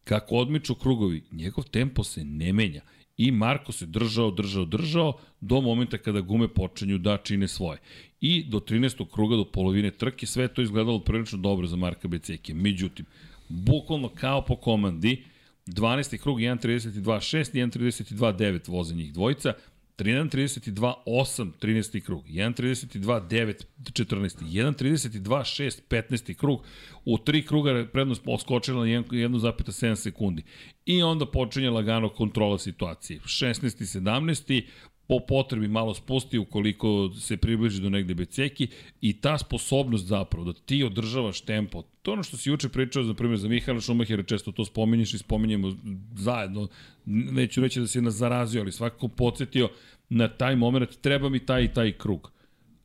Kako 0.03 0.35
odmiču 0.35 0.75
krugovi, 0.75 1.23
njegov 1.31 1.63
tempo 1.63 2.03
se 2.03 2.23
ne 2.23 2.53
menja. 2.53 2.81
I 3.17 3.31
Marko 3.31 3.71
se 3.71 3.85
držao, 3.85 4.31
držao, 4.31 4.65
držao 4.65 5.13
do 5.41 5.61
momenta 5.61 5.97
kada 5.97 6.21
gume 6.21 6.47
počinju 6.47 6.97
da 6.97 7.17
čine 7.17 7.47
svoje. 7.47 7.79
I 8.21 8.43
do 8.43 8.59
13. 8.59 9.11
kruga, 9.13 9.35
do 9.35 9.45
polovine 9.45 9.91
trke, 9.91 10.25
sve 10.25 10.47
to 10.47 10.61
izgledalo 10.61 10.99
prilično 10.99 11.37
dobro 11.37 11.67
za 11.67 11.75
Marka 11.75 12.07
Beceke. 12.07 12.53
Međutim, 12.53 13.05
bukvalno 13.49 14.09
kao 14.09 14.45
po 14.45 14.55
komandi, 14.55 15.23
12. 15.65 16.17
krug 16.17 16.39
1.32.6 16.39 17.57
i 17.57 17.63
1.32.9 17.63 18.69
voze 18.69 18.95
njih 18.95 19.13
dvojica, 19.13 19.53
1.32.8 19.97 21.51
13. 21.61 21.99
krug, 22.01 22.25
1.32.9 22.27 23.53
14. 23.83 24.41
1.32.6 24.41 25.81
15. 25.89 26.33
krug, 26.33 26.63
u 27.05 27.17
tri 27.17 27.45
kruga 27.45 27.85
prednost 27.93 28.21
oskočila 28.25 28.79
na 28.79 28.91
1,7 28.91 29.95
sekundi. 29.95 30.43
I 30.85 31.03
onda 31.03 31.25
počinje 31.25 31.69
lagano 31.69 32.09
kontrola 32.09 32.57
situacije. 32.59 33.19
16. 33.19 33.99
17 33.99 34.63
po 35.07 35.19
potrebi 35.19 35.67
malo 35.67 35.93
spusti 35.93 36.37
ukoliko 36.37 37.11
se 37.19 37.37
približi 37.37 37.81
do 37.81 37.89
negde 37.89 38.13
Beceki 38.13 38.67
i 39.01 39.13
ta 39.13 39.37
sposobnost 39.37 40.05
zapravo 40.05 40.45
da 40.45 40.53
ti 40.53 40.83
održavaš 40.83 41.41
tempo, 41.41 41.83
to 42.01 42.11
ono 42.11 42.23
što 42.23 42.37
si 42.37 42.49
juče 42.49 42.69
pričao, 42.69 43.03
za 43.03 43.13
primjer, 43.13 43.39
za 43.39 43.47
Mihaela 43.47 43.81
Šumahira, 43.81 44.23
često 44.23 44.51
to 44.51 44.65
spominješ 44.65 45.13
i 45.13 45.17
spominjemo 45.17 45.73
zajedno, 46.15 46.67
neću 47.05 47.61
reći 47.61 47.79
da 47.79 47.87
si 47.87 48.01
nas 48.01 48.13
zarazio, 48.13 48.61
ali 48.61 48.71
svakako 48.71 49.07
podsjetio 49.07 49.69
na 50.09 50.27
taj 50.27 50.55
moment, 50.55 50.89
treba 51.01 51.29
mi 51.29 51.39
taj 51.39 51.63
i 51.63 51.73
taj 51.73 51.91
krug. 51.91 52.31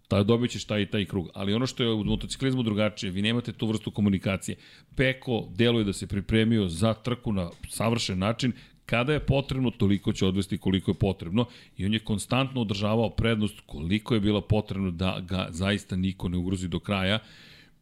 Ta 0.08 0.22
dobit 0.22 0.50
ćeš 0.50 0.64
taj 0.64 0.82
i 0.82 0.86
taj 0.86 1.04
krug. 1.04 1.28
Ali 1.34 1.54
ono 1.54 1.66
što 1.66 1.82
je 1.82 1.92
u 1.92 2.04
motociklizmu 2.04 2.62
drugačije, 2.62 3.10
vi 3.10 3.22
nemate 3.22 3.52
tu 3.52 3.66
vrstu 3.66 3.90
komunikacije. 3.90 4.56
Peko 4.96 5.48
deluje 5.54 5.84
da 5.84 5.92
se 5.92 6.06
pripremio 6.06 6.68
za 6.68 6.94
trku 6.94 7.32
na 7.32 7.50
savršen 7.68 8.18
način 8.18 8.52
Kada 8.90 9.12
je 9.12 9.20
potrebno, 9.20 9.70
toliko 9.70 10.12
će 10.12 10.26
odvesti 10.26 10.58
koliko 10.58 10.90
je 10.90 10.94
potrebno 10.94 11.44
i 11.76 11.86
on 11.86 11.92
je 11.94 11.98
konstantno 11.98 12.60
održavao 12.60 13.10
prednost 13.10 13.60
koliko 13.66 14.14
je 14.14 14.20
bila 14.20 14.40
potrebno 14.40 14.90
da 14.90 15.20
ga 15.20 15.46
zaista 15.50 15.96
niko 15.96 16.28
ne 16.28 16.38
ugrozi 16.38 16.68
do 16.68 16.78
kraja 16.78 17.18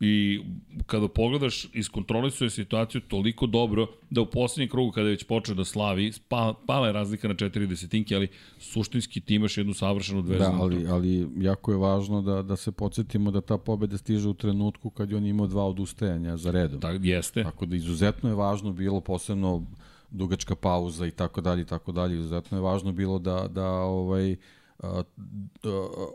i 0.01 0.41
kada 0.87 1.09
pogledaš, 1.09 1.67
iskontrolisuje 1.75 2.51
situaciju 2.51 3.01
toliko 3.01 3.47
dobro 3.47 3.87
da 4.11 4.21
u 4.21 4.27
poslednjem 4.27 4.71
krugu 4.71 4.93
kada 4.93 5.07
je 5.09 5.11
već 5.11 5.25
počeo 5.25 5.55
da 5.55 5.65
slavi, 5.65 6.13
spala, 6.13 6.55
pala 6.67 6.87
je 6.87 6.93
razlika 6.93 7.29
na 7.29 7.35
4 7.35 7.67
desetinke, 7.67 8.15
ali 8.15 8.29
suštinski 8.59 9.21
ti 9.21 9.35
imaš 9.35 9.59
jednu 9.59 9.75
savršenu 9.75 10.23
dveznu. 10.23 10.47
Da, 10.47 10.63
ali, 10.63 10.87
ali 10.87 11.29
jako 11.37 11.73
je 11.73 11.79
važno 11.79 12.23
da, 12.23 12.43
da 12.43 12.57
se 12.57 12.73
podsjetimo 12.73 13.31
da 13.31 13.41
ta 13.41 13.59
pobeda 13.59 13.99
stiže 13.99 14.29
u 14.29 14.35
trenutku 14.35 14.91
kad 14.91 15.11
je 15.11 15.17
on 15.17 15.27
imao 15.27 15.47
dva 15.47 15.65
odustajanja 15.65 16.37
za 16.37 16.51
redom. 16.51 16.81
Da, 16.81 16.91
jeste. 17.03 17.43
Tako 17.43 17.67
da 17.67 17.77
izuzetno 17.77 18.29
je 18.29 18.35
važno 18.35 18.73
bilo 18.73 19.01
posebno 19.01 19.67
dugačka 20.11 20.55
pauza 20.55 21.07
i 21.07 21.11
tako 21.11 21.41
dalje 21.41 21.63
i 21.63 21.67
tako 21.67 21.93
dalje. 21.93 22.15
Izuzetno 22.15 22.59
je 22.59 22.63
važno 22.63 22.93
bilo 22.93 23.19
da, 23.19 23.49
da 23.49 23.69
ovaj, 23.71 24.37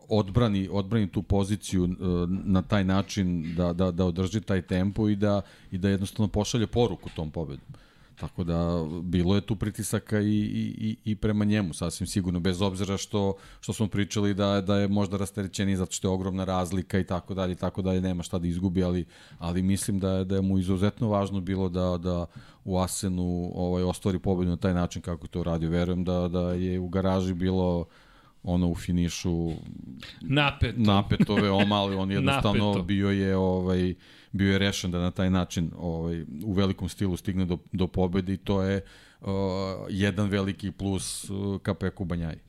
odbrani, 0.09 0.69
odbrani 0.71 1.11
tu 1.11 1.23
poziciju 1.23 1.87
na 2.27 2.61
taj 2.61 2.83
način 2.83 3.55
da, 3.55 3.73
da, 3.73 3.91
da 3.91 4.05
održi 4.05 4.41
taj 4.41 4.61
tempo 4.61 5.09
i 5.09 5.15
da, 5.15 5.41
i 5.71 5.77
da 5.77 5.89
jednostavno 5.89 6.27
pošalje 6.27 6.67
poruku 6.67 7.09
tom 7.15 7.31
pobedom. 7.31 7.65
Tako 8.15 8.43
da 8.43 8.85
bilo 9.01 9.35
je 9.35 9.41
tu 9.41 9.55
pritisaka 9.55 10.21
i, 10.21 10.39
i, 10.77 10.97
i 11.05 11.15
prema 11.15 11.45
njemu, 11.45 11.73
sasvim 11.73 12.07
sigurno, 12.07 12.39
bez 12.39 12.61
obzira 12.61 12.97
što, 12.97 13.35
što 13.61 13.73
smo 13.73 13.87
pričali 13.87 14.33
da, 14.33 14.61
da 14.61 14.77
je 14.77 14.87
možda 14.87 15.17
rasterećeni 15.17 15.75
zato 15.75 15.91
što 15.91 16.07
je 16.07 16.11
ogromna 16.11 16.43
razlika 16.43 16.99
i 16.99 17.03
tako 17.03 17.33
dalje, 17.33 17.51
i 17.51 17.55
tako 17.55 17.81
dalje, 17.81 18.01
nema 18.01 18.23
šta 18.23 18.39
da 18.39 18.47
izgubi, 18.47 18.83
ali, 18.83 19.05
ali 19.39 19.61
mislim 19.61 19.99
da 19.99 20.11
je, 20.11 20.25
da 20.25 20.35
je 20.35 20.41
mu 20.41 20.59
izuzetno 20.59 21.09
važno 21.09 21.41
bilo 21.41 21.69
da, 21.69 21.97
da 21.97 22.25
u 22.65 22.77
Asenu 22.79 23.51
ovaj, 23.55 23.83
ostvari 23.83 24.19
pobedu 24.19 24.49
na 24.49 24.57
taj 24.57 24.73
način 24.73 25.01
kako 25.01 25.27
to 25.27 25.43
radio. 25.43 25.69
Verujem 25.69 26.03
da, 26.03 26.27
da 26.27 26.53
je 26.53 26.79
u 26.79 26.87
garaži 26.87 27.33
bilo 27.33 27.85
ono 28.43 28.67
u 28.69 28.75
finišu 28.75 29.51
napeto, 30.21 30.79
napeto 30.81 31.35
veoma, 31.35 31.75
ali 31.75 31.95
on 31.95 32.11
jednostavno 32.21 32.67
napeto. 32.67 32.83
bio 32.83 33.09
je 33.09 33.37
ovaj 33.37 33.93
bio 34.33 34.51
je 34.51 34.59
rešen 34.59 34.91
da 34.91 34.99
na 34.99 35.11
taj 35.11 35.29
način 35.29 35.71
ovaj 35.77 36.21
u 36.43 36.53
velikom 36.53 36.89
stilu 36.89 37.17
stigne 37.17 37.45
do 37.45 37.57
do 37.71 37.87
pobede 37.87 38.33
i 38.33 38.37
to 38.37 38.61
je 38.61 38.81
uh, 39.21 39.29
jedan 39.89 40.29
veliki 40.29 40.71
plus 40.71 41.29
uh, 41.29 41.61
ka 41.61 41.73
Peku 41.73 42.05
Banjaji. 42.05 42.39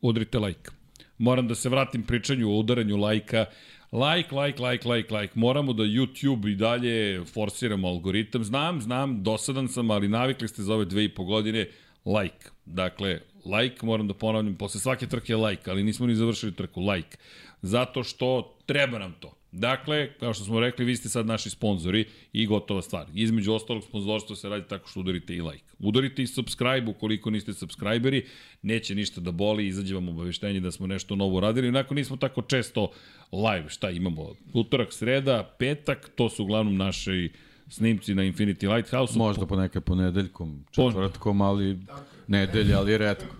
Udrite 0.00 0.38
like. 0.38 0.70
Moram 1.18 1.48
da 1.48 1.54
se 1.54 1.68
vratim 1.68 2.02
pričanju 2.02 2.50
o 2.50 2.58
udaranju 2.58 2.96
lajka. 2.96 3.44
Like, 3.92 4.34
like, 4.34 4.62
like, 4.62 4.88
like, 4.88 5.14
like. 5.14 5.32
Moramo 5.34 5.72
da 5.72 5.82
YouTube 5.82 6.52
i 6.52 6.54
dalje 6.54 7.24
forsiramo 7.24 7.88
algoritam. 7.88 8.44
Znam, 8.44 8.80
znam, 8.80 9.22
dosadan 9.22 9.68
sam, 9.68 9.90
ali 9.90 10.08
navikli 10.08 10.48
ste 10.48 10.62
za 10.62 10.74
ove 10.74 10.84
dve 10.84 11.04
i 11.04 11.14
po 11.14 11.24
godine 11.24 11.66
like. 12.04 12.50
Dakle, 12.66 13.20
like, 13.44 13.86
moram 13.86 14.08
da 14.08 14.14
ponavljam, 14.14 14.54
posle 14.54 14.80
svake 14.80 15.06
trke 15.06 15.36
like, 15.36 15.70
ali 15.70 15.84
nismo 15.84 16.06
ni 16.06 16.14
završili 16.14 16.54
trku, 16.54 16.80
like. 16.80 17.16
Zato 17.62 18.04
što 18.04 18.56
treba 18.66 18.98
nam 18.98 19.14
to. 19.20 19.37
Dakle, 19.52 20.10
kao 20.20 20.34
što 20.34 20.44
smo 20.44 20.60
rekli, 20.60 20.84
vi 20.84 20.96
ste 20.96 21.08
sad 21.08 21.26
naši 21.26 21.50
sponzori 21.50 22.04
i 22.32 22.46
gotova 22.46 22.82
stvar. 22.82 23.06
Između 23.14 23.52
ostalog, 23.52 23.82
sponzorstvo 23.82 24.36
se 24.36 24.48
radi 24.48 24.68
tako 24.68 24.88
što 24.88 25.00
udarite 25.00 25.34
i 25.34 25.42
like. 25.42 25.64
Udarite 25.78 26.22
i 26.22 26.26
subscribe 26.26 26.90
ukoliko 26.90 27.30
niste 27.30 27.52
subscriberi, 27.52 28.26
neće 28.62 28.94
ništa 28.94 29.20
da 29.20 29.32
boli, 29.32 29.66
izađe 29.66 29.94
vam 29.94 30.08
obaveštenje 30.08 30.60
da 30.60 30.70
smo 30.70 30.86
nešto 30.86 31.16
novo 31.16 31.40
radili. 31.40 31.68
Onako 31.68 31.94
nismo 31.94 32.16
tako 32.16 32.42
često 32.42 32.90
live, 33.32 33.68
šta 33.68 33.90
imamo? 33.90 34.34
Utorak, 34.52 34.92
sreda, 34.92 35.54
petak, 35.58 36.10
to 36.14 36.28
su 36.28 36.42
uglavnom 36.42 36.76
naši 36.76 37.32
snimci 37.68 38.14
na 38.14 38.22
Infinity 38.22 38.74
Lighthouse. 38.74 39.18
Možda 39.18 39.46
ponekad 39.46 39.84
ponedeljkom, 39.84 40.64
četvrtkom, 40.70 41.40
ali 41.40 41.78
nedelja, 42.26 42.78
ali 42.78 42.98
redko. 42.98 43.34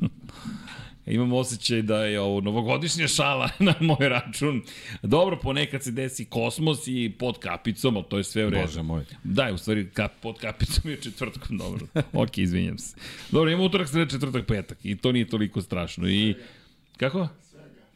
Imam 1.06 1.32
osjećaj 1.32 1.82
da 1.82 2.04
je 2.04 2.20
ovo 2.20 2.40
novogodišnja 2.40 3.08
šala 3.08 3.50
na 3.58 3.74
moj 3.80 4.08
račun. 4.08 4.62
Dobro, 5.02 5.38
ponekad 5.42 5.82
se 5.82 5.90
desi 5.90 6.24
kosmos 6.24 6.78
i 6.86 7.12
pod 7.18 7.38
kapicom, 7.38 7.96
ali 7.96 8.04
to 8.08 8.18
je 8.18 8.24
sve 8.24 8.46
u 8.46 8.50
redu. 8.50 8.66
Bože 8.66 8.82
moj. 8.82 9.04
Da, 9.24 9.52
u 9.52 9.58
stvari 9.58 9.90
kap, 9.92 10.12
pod 10.22 10.38
kapicom 10.38 10.90
je 10.90 10.96
četvrtkom, 10.96 11.58
dobro. 11.58 11.86
ok, 12.22 12.38
izvinjam 12.38 12.78
se. 12.78 12.96
Dobro, 13.30 13.50
imamo 13.50 13.64
utorak, 13.64 13.88
sreda, 13.88 14.10
četvrtak, 14.10 14.46
petak 14.46 14.78
i 14.82 14.96
to 14.96 15.12
nije 15.12 15.28
toliko 15.28 15.62
strašno. 15.62 16.08
I 16.08 16.34
kako? 16.96 17.28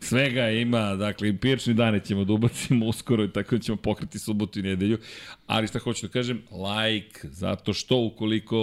Svega 0.00 0.50
ima, 0.50 0.96
dakle, 0.96 1.36
piječni 1.36 1.74
dane 1.74 2.00
ćemo 2.04 2.24
da 2.24 2.32
ubacimo 2.32 2.86
uskoro 2.86 3.24
i 3.24 3.32
tako 3.32 3.56
da 3.56 3.62
ćemo 3.62 3.76
pokriti 3.76 4.18
subotu 4.18 4.58
i 4.58 4.62
nedelju. 4.62 4.98
Ali 5.46 5.66
šta 5.66 5.78
hoću 5.78 6.06
da 6.06 6.12
kažem, 6.12 6.42
like, 6.50 7.20
zato 7.22 7.72
što 7.72 7.96
ukoliko 7.96 8.56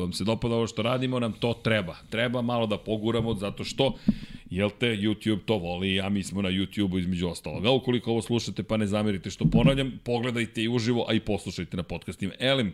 vam 0.00 0.12
se 0.12 0.24
dopada 0.24 0.54
ovo 0.54 0.66
što 0.66 0.82
radimo, 0.82 1.20
nam 1.20 1.32
to 1.32 1.54
treba. 1.64 1.96
Treba 2.10 2.42
malo 2.42 2.66
da 2.66 2.78
poguramo, 2.78 3.34
zato 3.34 3.64
što, 3.64 3.94
jel 4.50 4.70
te, 4.78 4.86
YouTube 4.86 5.38
to 5.44 5.58
voli, 5.58 6.00
a 6.00 6.08
mi 6.08 6.22
smo 6.22 6.42
na 6.42 6.48
YouTube-u 6.48 6.98
između 6.98 7.28
ostaloga. 7.28 7.70
Ukoliko 7.70 8.10
ovo 8.10 8.22
slušate 8.22 8.62
pa 8.62 8.76
ne 8.76 8.86
zamerite 8.86 9.30
što 9.30 9.44
ponavljam, 9.44 10.00
pogledajte 10.04 10.62
i 10.62 10.68
uživo, 10.68 11.06
a 11.08 11.14
i 11.14 11.20
poslušajte 11.20 11.76
na 11.76 11.82
podcastima. 11.82 12.32
Elem, 12.38 12.72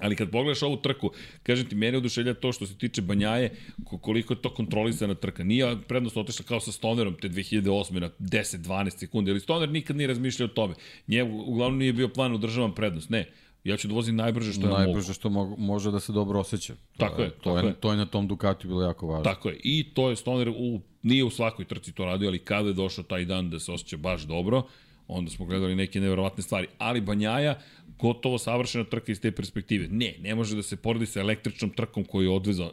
Ali 0.00 0.16
kad 0.16 0.30
pogledaš 0.30 0.62
ovu 0.62 0.76
trku, 0.76 1.10
kažem 1.42 1.68
ti, 1.68 1.74
mene 1.74 1.98
odušelja 1.98 2.34
to 2.34 2.52
što 2.52 2.66
se 2.66 2.78
tiče 2.78 3.02
Banjaje, 3.02 3.56
koliko 4.00 4.32
je 4.32 4.42
to 4.42 4.54
kontrolisana 4.54 5.14
trka. 5.14 5.44
Nije 5.44 5.76
prednost 5.88 6.16
otišla 6.16 6.44
kao 6.44 6.60
sa 6.60 6.72
Stonerom 6.72 7.14
te 7.20 7.28
2008. 7.28 8.00
na 8.00 8.10
10-12 8.18 8.98
sekundi, 8.98 9.30
ali 9.30 9.40
Stoner 9.40 9.68
nikad 9.68 9.96
nije 9.96 10.06
razmišljao 10.06 10.44
o 10.44 10.48
tome. 10.48 10.74
Njemu 11.08 11.42
uglavnom 11.42 11.78
nije 11.78 11.92
bio 11.92 12.08
plan 12.08 12.34
udržavam 12.34 12.74
prednost. 12.74 13.10
Ne, 13.10 13.30
ja 13.64 13.76
ću 13.76 13.88
da 13.88 13.94
vozim 13.94 14.16
najbrže 14.16 14.52
što 14.52 14.60
najbrže 14.60 14.80
ja 14.80 14.86
mogu. 14.86 14.92
Najbrže 14.92 15.14
što 15.14 15.30
mo 15.30 15.56
može 15.58 15.90
da 15.90 16.00
se 16.00 16.12
dobro 16.12 16.40
osjeća. 16.40 16.74
Tako 16.96 17.22
je, 17.22 17.30
to 17.30 17.54
tako 17.54 17.66
je, 17.66 17.70
je. 17.70 17.74
To 17.74 17.90
je 17.90 17.96
na 17.96 18.06
tom 18.06 18.28
Ducati 18.28 18.66
bilo 18.66 18.82
jako 18.82 19.06
važno. 19.06 19.24
Tako 19.24 19.48
je. 19.48 19.60
I 19.64 19.94
to 19.94 20.10
je 20.10 20.16
Stoner 20.16 20.48
u, 20.48 20.80
nije 21.02 21.24
u 21.24 21.30
svakoj 21.30 21.64
trci 21.64 21.92
to 21.92 22.04
radio, 22.04 22.28
ali 22.28 22.38
kada 22.38 22.68
je 22.68 22.74
došao 22.74 23.04
taj 23.04 23.24
dan 23.24 23.50
da 23.50 23.60
se 23.60 23.72
osjeća 23.72 23.96
baš 23.96 24.22
dobro, 24.22 24.62
onda 25.08 25.30
smo 25.30 25.46
gledali 25.46 25.74
neke 25.74 26.00
neverovatne 26.00 26.42
stvari. 26.42 26.66
Ali 26.78 27.00
Banjaja, 27.00 27.58
gotovo 27.98 28.38
savršena 28.38 28.84
trka 28.84 29.12
iz 29.12 29.20
te 29.20 29.30
perspektive. 29.32 29.88
Ne, 29.90 30.14
ne 30.20 30.34
može 30.34 30.56
da 30.56 30.62
se 30.62 30.76
poredi 30.76 31.06
sa 31.06 31.20
električnom 31.20 31.70
trkom 31.70 32.04
koju 32.04 32.24
je 32.24 32.36
odvezao, 32.36 32.72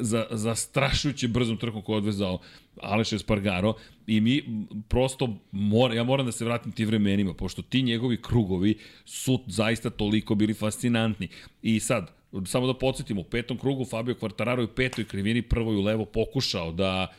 za, 0.00 0.26
za 0.30 0.54
strašujuće 0.54 1.28
brzom 1.28 1.56
trkom 1.56 1.82
koju 1.82 1.94
je 1.94 1.98
odvezao 1.98 2.38
Aleš 2.76 3.12
Espargaro 3.12 3.74
i 4.06 4.20
mi 4.20 4.42
prosto, 4.88 5.36
mora, 5.52 5.94
ja 5.94 6.04
moram 6.04 6.26
da 6.26 6.32
se 6.32 6.44
vratim 6.44 6.72
ti 6.72 6.84
vremenima, 6.84 7.34
pošto 7.34 7.62
ti 7.62 7.82
njegovi 7.82 8.22
krugovi 8.22 8.78
su 9.04 9.40
zaista 9.46 9.90
toliko 9.90 10.34
bili 10.34 10.54
fascinantni. 10.54 11.28
I 11.62 11.80
sad, 11.80 12.10
samo 12.46 12.66
da 12.66 12.74
podsjetimo, 12.74 13.20
u 13.20 13.24
petom 13.24 13.58
krugu 13.58 13.84
Fabio 13.84 14.14
Quartararo 14.14 14.64
u 14.64 14.74
petoj 14.74 15.04
krivini, 15.04 15.42
prvoj 15.42 15.76
u 15.76 15.82
levo 15.82 16.04
pokušao 16.04 16.72
da 16.72 17.14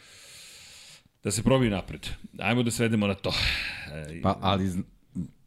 da 1.24 1.32
se 1.32 1.44
probi 1.44 1.70
napred. 1.70 2.08
Ajmo 2.40 2.64
da 2.64 2.72
svedemo 2.72 3.08
na 3.08 3.14
to. 3.14 3.34
Pa, 4.24 4.38
ali 4.42 4.72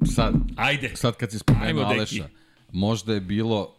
sad, 0.06 0.34
Ajde. 0.56 0.96
sad 0.96 1.16
kad 1.16 1.30
si 1.30 1.38
spomenuo 1.38 1.84
Aleša, 1.84 2.28
možda 2.72 3.14
je 3.14 3.20
bilo 3.20 3.74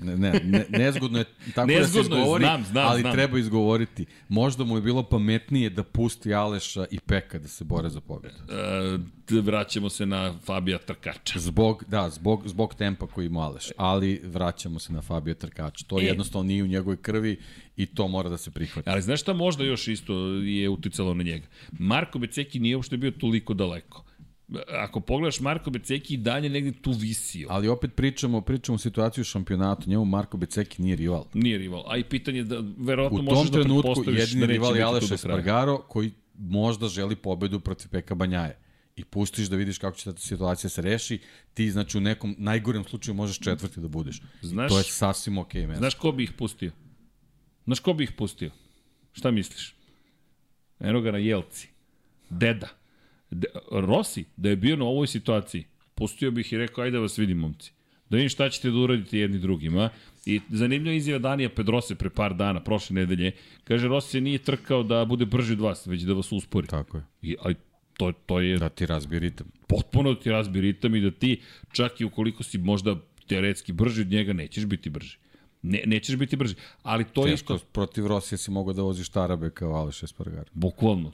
Ne, 0.00 0.16
ne, 0.16 0.40
ne 0.44 0.66
nezgodno 0.70 1.18
je 1.18 1.24
tako 1.54 1.66
nezgodno 1.66 2.08
da 2.08 2.14
se 2.14 2.20
izgovori, 2.20 2.44
znam, 2.44 2.64
znam, 2.64 2.88
ali 2.88 3.00
znam. 3.00 3.12
treba 3.12 3.38
izgovoriti. 3.38 4.06
Možda 4.28 4.64
mu 4.64 4.76
je 4.76 4.82
bilo 4.82 5.02
pametnije 5.02 5.70
da 5.70 5.82
pusti 5.82 6.34
Aleša 6.34 6.86
i 6.90 7.00
Peka 7.00 7.38
da 7.38 7.48
se 7.48 7.64
bore 7.64 7.88
za 7.88 8.00
pobedu. 8.00 8.34
E, 9.30 9.40
vraćamo 9.40 9.88
se 9.88 10.06
na 10.06 10.34
Fabija 10.44 10.78
Trkača. 10.78 11.38
Zbog, 11.38 11.84
da, 11.88 12.10
zbog, 12.10 12.48
zbog 12.48 12.74
tempa 12.74 13.06
koji 13.06 13.26
ima 13.26 13.40
Aleš, 13.40 13.68
ali 13.76 14.20
vraćamo 14.24 14.78
se 14.78 14.92
na 14.92 15.02
Fabija 15.02 15.34
Trkača. 15.34 15.84
To 15.86 16.00
e. 16.00 16.04
jednostavno 16.04 16.48
nije 16.48 16.62
u 16.62 16.66
njegovoj 16.66 16.96
krvi 16.96 17.40
i 17.76 17.86
to 17.86 18.08
mora 18.08 18.28
da 18.28 18.36
se 18.36 18.50
prihvati. 18.50 18.90
Ali 18.90 19.02
znaš 19.02 19.20
šta 19.20 19.32
možda 19.32 19.64
još 19.64 19.88
isto 19.88 20.14
je 20.32 20.68
uticalo 20.68 21.14
na 21.14 21.22
njega? 21.22 21.46
Marko 21.72 22.18
Beceki 22.18 22.60
nije 22.60 22.76
uopšte 22.76 22.96
bio 22.96 23.10
toliko 23.10 23.54
daleko 23.54 24.07
ako 24.68 25.00
pogledaš 25.00 25.40
Marko 25.40 25.70
Beceki 25.70 26.14
i 26.14 26.16
dalje 26.16 26.48
negde 26.48 26.72
tu 26.72 26.92
visio. 26.92 27.46
Ali 27.50 27.68
opet 27.68 27.94
pričamo, 27.94 28.40
pričamo 28.40 28.74
o 28.74 28.78
situaciju 28.78 29.22
u 29.22 29.24
šampionatu, 29.24 29.90
njemu 29.90 30.04
Marko 30.04 30.36
Beceki 30.36 30.82
nije 30.82 30.96
rival. 30.96 31.24
Nije 31.34 31.58
rival, 31.58 31.84
a 31.86 31.96
i 31.96 32.04
pitanje 32.04 32.44
da 32.44 32.62
verovatno 32.78 33.22
možeš 33.22 33.50
da 33.50 33.60
pretpostaviš 33.60 34.06
da 34.06 34.12
neće 34.12 34.22
jedini 34.22 34.46
rival 34.46 34.76
je 34.76 34.82
Aleš 34.82 35.10
Espargaro 35.10 35.78
koji 35.78 36.12
možda 36.38 36.88
želi 36.88 37.16
pobedu 37.16 37.60
protiv 37.60 37.88
Peka 37.90 38.14
Banjaje 38.14 38.58
i 38.96 39.04
pustiš 39.04 39.46
da 39.46 39.56
vidiš 39.56 39.78
kako 39.78 39.96
će 39.96 40.12
ta 40.12 40.18
situacija 40.18 40.70
se 40.70 40.82
reši, 40.82 41.18
ti 41.54 41.70
znači 41.70 41.98
u 41.98 42.00
nekom 42.00 42.34
najgorem 42.38 42.84
slučaju 42.84 43.14
možeš 43.14 43.38
četvrti 43.38 43.80
da 43.80 43.88
budeš. 43.88 44.22
Znaš, 44.42 44.70
to 44.70 44.78
je 44.78 44.84
sasvim 44.84 45.38
okej 45.38 45.66
okay, 45.66 45.76
Znaš 45.76 45.94
ko 45.94 46.12
bi 46.12 46.24
ih 46.24 46.32
pustio? 46.32 46.72
Znaš 47.64 47.80
ko 47.80 47.92
bi 47.92 48.04
ih 48.04 48.12
pustio? 48.12 48.50
Šta 49.12 49.30
misliš? 49.30 49.74
Eno 50.80 51.00
ga 51.00 51.10
na 51.10 51.18
Jelci. 51.18 51.68
Deda. 52.30 52.77
De, 53.30 53.48
Rossi, 53.70 54.24
da 54.36 54.48
je 54.48 54.56
bio 54.56 54.76
na 54.76 54.84
ovoj 54.84 55.06
situaciji, 55.06 55.64
pustio 55.94 56.30
bih 56.30 56.52
i 56.52 56.58
rekao, 56.58 56.84
ajde 56.84 56.96
da 56.96 57.00
vas 57.00 57.18
vidim, 57.18 57.38
momci. 57.38 57.72
Da 58.10 58.16
vidim 58.16 58.28
šta 58.28 58.48
ćete 58.50 58.70
da 58.70 58.78
uradite 58.78 59.18
jedni 59.18 59.38
drugima. 59.38 59.90
I 60.26 60.40
zanimljiva 60.48 60.96
izjava 60.96 61.18
Danija 61.18 61.48
Pedrose 61.48 61.94
pre 61.94 62.10
par 62.10 62.34
dana, 62.34 62.60
prošle 62.64 62.94
nedelje. 62.94 63.32
Kaže, 63.64 63.88
Rossi 63.88 64.20
nije 64.20 64.38
trkao 64.38 64.82
da 64.82 65.04
bude 65.04 65.26
brži 65.26 65.52
od 65.52 65.60
vas, 65.60 65.86
već 65.86 66.02
da 66.02 66.12
vas 66.12 66.32
uspori. 66.32 66.66
Tako 66.66 66.96
je. 66.96 67.04
I, 67.22 67.36
ali 67.40 67.54
to, 67.96 68.12
to 68.12 68.40
je... 68.40 68.58
Da 68.58 68.68
ti 68.68 68.86
razbi 68.86 69.18
ritam. 69.18 69.46
Potpuno 69.66 70.14
da 70.14 70.20
ti 70.20 70.30
razbi 70.30 70.60
ritam 70.60 70.94
i 70.94 71.00
da 71.00 71.10
ti, 71.10 71.40
čak 71.72 72.00
i 72.00 72.04
ukoliko 72.04 72.42
si 72.42 72.58
možda 72.58 72.96
teoretski 73.26 73.72
brži 73.72 74.00
od 74.00 74.10
njega, 74.10 74.32
nećeš 74.32 74.66
biti 74.66 74.90
brži. 74.90 75.18
Ne, 75.62 75.82
nećeš 75.86 76.16
biti 76.16 76.36
brži. 76.36 76.54
Ali 76.82 77.04
to 77.04 77.26
je 77.26 77.34
isto... 77.34 77.58
protiv 77.72 78.06
Rosije 78.06 78.38
si 78.38 78.50
mogao 78.50 78.72
da 78.72 78.82
voziš 78.82 79.08
Tarabe 79.08 79.50
kao 79.50 79.72
Aleš 79.72 80.02
Espargar. 80.02 80.44
Bukvalno. 80.52 81.12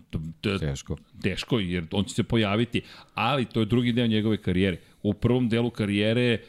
Teško. 0.61 0.97
Teško, 1.22 1.59
jer 1.59 1.84
on 1.92 2.05
će 2.05 2.14
se 2.14 2.22
pojaviti. 2.22 2.82
Ali 3.14 3.45
to 3.45 3.61
je 3.61 3.66
drugi 3.66 3.92
deo 3.92 4.07
njegove 4.07 4.36
karijere. 4.36 4.78
U 5.03 5.14
prvom 5.14 5.49
delu 5.49 5.70
karijere 5.70 6.42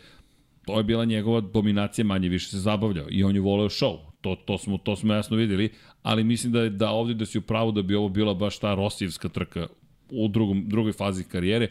to 0.66 0.78
je 0.78 0.84
bila 0.84 1.06
njegova 1.06 1.42
dominacija, 1.42 2.06
manje 2.06 2.30
više 2.30 2.50
se 2.50 2.60
zabavljao. 2.60 3.06
I 3.10 3.24
on 3.24 3.36
je 3.36 3.42
voleo 3.42 3.70
show. 3.70 3.98
To, 4.22 4.36
to, 4.36 4.58
smo, 4.58 4.78
to 4.78 4.96
smo 4.96 5.14
jasno 5.14 5.38
videli. 5.38 5.74
Ali 6.04 6.24
mislim 6.24 6.54
da 6.54 6.62
je 6.62 6.70
da 6.70 6.90
ovde 6.90 7.14
da 7.14 7.26
si 7.26 7.38
u 7.38 7.42
pravu 7.42 7.72
da 7.72 7.82
bi 7.82 7.96
ovo 7.96 8.10
bila 8.10 8.34
baš 8.34 8.60
ta 8.60 8.76
Rosijevska 8.76 9.30
trka 9.30 9.68
u 10.10 10.28
drugom, 10.28 10.70
drugoj 10.70 10.94
fazi 10.94 11.24
karijere 11.24 11.70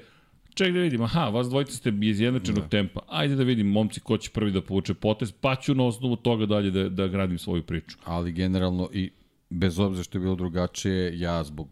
Ček 0.55 0.73
da 0.73 0.81
vidim, 0.81 1.03
aha, 1.03 1.29
vas 1.29 1.49
dvojica 1.49 1.73
ste 1.73 1.93
iz 2.03 2.21
jednačenog 2.21 2.63
da. 2.63 2.69
tempa. 2.69 3.01
Ajde 3.09 3.37
da 3.37 3.43
vidim, 3.43 3.67
momci, 3.67 4.01
ko 4.01 4.19
će 4.19 4.31
prvi 4.31 4.53
da 4.53 4.63
povuče 4.63 4.95
potez, 4.95 5.33
pa 5.33 5.57
ću 5.57 5.75
na 5.75 5.85
osnovu 5.85 6.17
toga 6.17 6.47
dalje 6.47 6.71
da, 6.71 6.89
da 6.89 7.07
gradim 7.09 7.39
svoju 7.39 7.63
priču. 7.63 7.97
Ali 8.05 8.33
generalno 8.33 8.89
i 8.93 9.11
bez 9.51 9.79
obzira 9.79 10.05
što 10.05 10.19
je 10.19 10.23
bilo 10.23 10.35
drugačije, 10.35 11.19
ja 11.19 11.45
zbog 11.45 11.69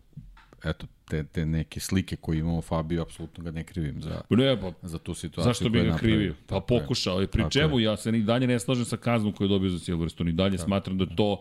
eto, 0.65 0.87
te, 1.05 1.25
te 1.25 1.47
neke 1.47 1.81
slike 1.81 2.17
koje 2.17 2.39
imamo 2.39 2.63
Fabio, 2.63 3.03
apsolutno 3.03 3.45
ga 3.45 3.51
ne 3.51 3.65
krivim 3.65 4.03
za, 4.03 4.21
ne, 4.31 4.61
pa, 4.61 4.73
za 4.83 4.99
tu 4.99 5.15
situaciju. 5.15 5.51
Zašto 5.51 5.69
bi 5.69 5.81
ga 5.81 5.97
krivio? 5.97 6.35
Pa 6.47 6.61
pokušao 6.61 7.21
je. 7.21 7.27
Pri 7.27 7.45
čemu 7.51 7.81
ja 7.81 7.97
se 7.97 8.13
ni 8.13 8.23
dalje 8.23 8.47
ne 8.47 8.59
slažem 8.59 8.85
sa 8.85 8.97
kaznom 8.97 9.33
koju 9.33 9.47
je 9.47 9.49
dobio 9.49 9.71
za 9.71 9.79
Silverstone. 9.79 10.31
I 10.31 10.35
dalje 10.35 10.57
tako. 10.57 10.67
smatram 10.67 10.99
da 10.99 11.07
to 11.07 11.41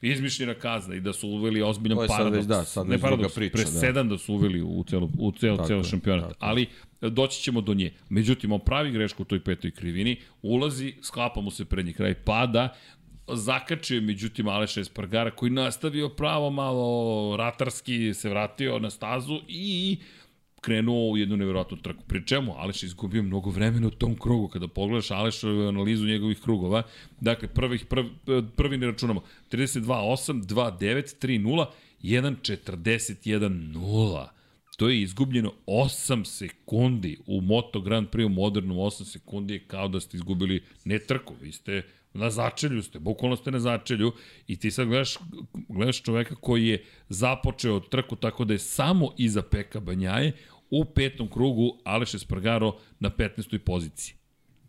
izmišljena 0.00 0.54
kazna 0.54 0.94
i 0.94 1.00
da 1.00 1.12
su 1.12 1.28
uveli 1.28 1.62
ozbiljan 1.62 1.98
paradoks. 2.08 2.36
Već, 2.36 2.46
da, 2.46 2.64
sad 2.64 2.88
ne 2.88 2.98
paradoks, 2.98 3.34
priča, 3.34 3.52
presedan 3.52 4.08
da. 4.08 4.14
da 4.14 4.18
su 4.18 4.34
uveli 4.34 4.62
u 4.62 4.84
celo, 4.88 5.10
u 5.18 5.32
celo, 5.32 5.56
tako, 5.56 5.68
celo 5.68 5.84
šampionat. 5.84 6.28
Tako. 6.28 6.36
Ali 6.38 6.66
doći 7.00 7.42
ćemo 7.42 7.60
do 7.60 7.74
nje. 7.74 7.92
Međutim, 8.08 8.52
on 8.52 8.60
pravi 8.60 8.90
grešku 8.90 9.22
u 9.22 9.26
toj 9.26 9.44
petoj 9.44 9.70
krivini, 9.70 10.16
ulazi, 10.42 10.94
sklapa 11.02 11.40
mu 11.40 11.50
se 11.50 11.64
prednji 11.64 11.92
kraj, 11.92 12.14
pada, 12.14 12.74
zakačio 13.32 14.00
međutim 14.00 14.48
Aleša 14.48 14.80
Espargara 14.80 15.30
koji 15.30 15.50
nastavio 15.50 16.08
pravo 16.08 16.50
malo 16.50 17.36
ratarski, 17.36 18.14
se 18.14 18.28
vratio 18.28 18.78
na 18.78 18.90
stazu 18.90 19.40
i 19.48 19.98
krenuo 20.60 21.10
u 21.10 21.16
jednu 21.16 21.36
nevjerojatnu 21.36 21.76
trku. 21.76 22.02
Pri 22.06 22.26
čemu 22.26 22.54
Aleš 22.56 22.82
izgubio 22.82 23.22
mnogo 23.22 23.50
vremena 23.50 23.86
u 23.86 23.90
tom 23.90 24.16
krugu. 24.16 24.48
Kada 24.48 24.68
pogledaš 24.68 25.10
Alešovu 25.10 25.68
analizu 25.68 26.06
njegovih 26.06 26.40
krugova, 26.40 26.82
dakle 27.20 27.48
prvih, 27.48 27.86
prv, 27.86 28.04
prvi 28.56 28.78
ne 28.78 28.86
računamo 28.86 29.22
32-8, 29.50 30.42
2-9, 30.42 31.26
3-0, 31.26 31.66
1-41-0. 32.02 34.26
To 34.76 34.88
je 34.88 35.02
izgubljeno 35.02 35.52
8 35.66 36.24
sekundi 36.24 37.18
u 37.26 37.40
Moto 37.40 37.80
Grand 37.80 38.08
Prix 38.08 38.26
u 38.26 38.28
modernom 38.28 38.76
8 38.76 39.04
sekundi 39.04 39.54
je 39.54 39.64
kao 39.66 39.88
da 39.88 40.00
ste 40.00 40.16
izgubili 40.16 40.62
ne 40.84 40.98
trku, 40.98 41.34
vi 41.40 41.52
ste 41.52 41.82
na 42.18 42.30
začelju 42.30 42.82
ste, 42.82 42.98
bukvalno 42.98 43.36
ste 43.36 43.50
na 43.50 43.60
začelju 43.60 44.12
i 44.46 44.56
ti 44.56 44.70
sad 44.70 44.86
gledaš, 44.86 45.16
gledaš 45.68 46.02
čoveka 46.02 46.34
koji 46.34 46.66
je 46.66 46.84
započeo 47.08 47.80
trku 47.80 48.16
tako 48.16 48.44
da 48.44 48.54
je 48.54 48.58
samo 48.58 49.10
iza 49.18 49.42
Peka 49.42 49.80
Banjaje 49.80 50.32
u 50.70 50.84
petom 50.84 51.28
krugu 51.28 51.78
Aleš 51.84 52.14
Espargaro 52.14 52.76
na 53.00 53.10
15. 53.10 53.58
poziciji. 53.58 54.14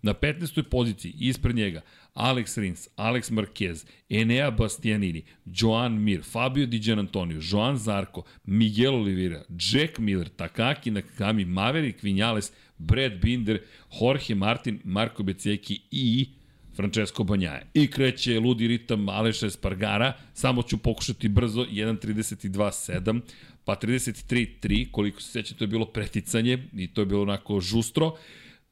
Na 0.01 0.13
15. 0.13 0.63
poziciji 0.63 1.13
ispred 1.19 1.55
njega 1.55 1.81
Alex 2.13 2.57
Rins, 2.57 2.87
Alex 2.95 3.31
Marquez, 3.31 3.85
Enea 4.09 4.51
Bastianini, 4.51 5.23
Joan 5.45 6.03
Mir, 6.03 6.23
Fabio 6.23 6.67
Di 6.67 6.79
Gianantonio, 6.79 7.39
Joan 7.41 7.77
Zarco, 7.77 8.23
Miguel 8.45 8.93
Oliveira, 8.93 9.43
Jack 9.49 9.99
Miller, 9.99 10.29
Takaki 10.29 10.91
Nakagami, 10.91 11.45
Maverick 11.45 12.03
Vinales, 12.03 12.51
Brad 12.77 13.19
Binder, 13.21 13.59
Jorge 13.89 14.35
Martin, 14.35 14.79
Marko 14.83 15.23
Beceki 15.23 15.81
i 15.91 16.38
Francesco 16.79 17.23
Banjaje. 17.23 17.65
I 17.73 17.87
kreće 17.91 18.39
ludi 18.39 18.67
ritam 18.67 19.09
Aleša 19.09 19.47
Espargara, 19.47 20.13
samo 20.33 20.61
ću 20.63 20.77
pokušati 20.77 21.27
brzo, 21.27 21.65
1.32.7, 21.65 23.19
pa 23.65 23.75
33.3, 23.75 24.91
koliko 24.91 25.21
se 25.21 25.31
seća, 25.31 25.55
to 25.55 25.63
je 25.63 25.67
bilo 25.67 25.85
preticanje 25.85 26.63
i 26.73 26.87
to 26.87 27.01
je 27.01 27.05
bilo 27.05 27.21
onako 27.21 27.59
žustro. 27.59 28.15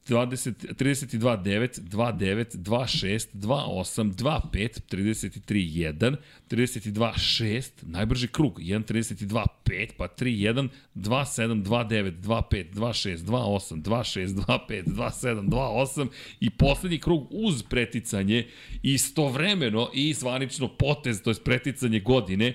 20, 0.08 0.74
32 0.76 1.38
9, 1.38 1.80
2 1.80 2.14
9, 2.14 2.58
2 2.58 2.88
6, 2.88 3.30
2 3.34 3.66
8, 3.68 4.14
2 4.16 4.42
5, 4.52 4.80
33 4.90 5.94
1, 5.94 6.18
32 6.50 7.14
6, 7.18 7.72
najbrži 7.82 8.28
krug, 8.28 8.60
1 8.60 8.84
32 8.84 9.46
5, 9.66 9.90
pa 9.98 10.08
3 10.08 10.32
1, 10.54 10.70
2 10.96 11.26
7, 11.26 11.64
2 11.64 11.88
9, 11.88 12.12
2 12.22 12.42
5, 12.52 12.74
2 12.74 12.94
6, 12.94 13.18
2 13.18 13.44
8, 13.44 13.82
2 13.82 14.04
6, 14.04 14.36
2 14.36 14.60
5, 14.70 14.84
2 14.86 15.12
7, 15.12 15.50
2 15.50 15.58
8 15.96 16.08
i 16.40 16.50
poslednji 16.50 17.00
krug 17.00 17.28
uz 17.32 17.64
preticanje 17.64 18.48
istovremeno 18.84 19.90
i 19.94 20.14
zvanično 20.14 20.68
potez, 20.68 21.22
to 21.22 21.30
je 21.30 21.36
preticanje 21.44 22.00
godine, 22.00 22.54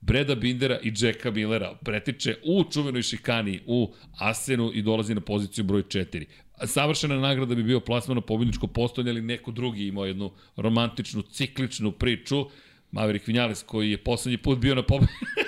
Breda 0.00 0.34
Bindera 0.34 0.78
i 0.82 0.92
Jacka 0.96 1.30
Millera 1.30 1.74
pretiče 1.84 2.36
u 2.44 2.64
čuvenoj 2.72 3.02
šikani 3.02 3.60
u 3.66 3.92
Asenu 4.18 4.70
i 4.74 4.82
dolazi 4.82 5.14
na 5.14 5.20
poziciju 5.20 5.64
broj 5.64 5.82
4 5.82 6.24
savršena 6.64 7.20
nagrada 7.20 7.54
bi 7.54 7.62
bio 7.62 7.80
plasman 7.80 8.14
na 8.14 8.20
postojanje, 8.66 9.10
ali 9.10 9.22
neko 9.22 9.50
drugi 9.50 9.86
imao 9.86 10.06
jednu 10.06 10.30
romantičnu, 10.56 11.22
cikličnu 11.22 11.92
priču. 11.92 12.46
Maverick 12.92 13.26
Vinales 13.26 13.62
koji 13.62 13.90
je 13.90 13.98
poslednji 13.98 14.38
put 14.38 14.58
bio 14.58 14.74
na 14.74 14.82
pobedi. 14.82 15.12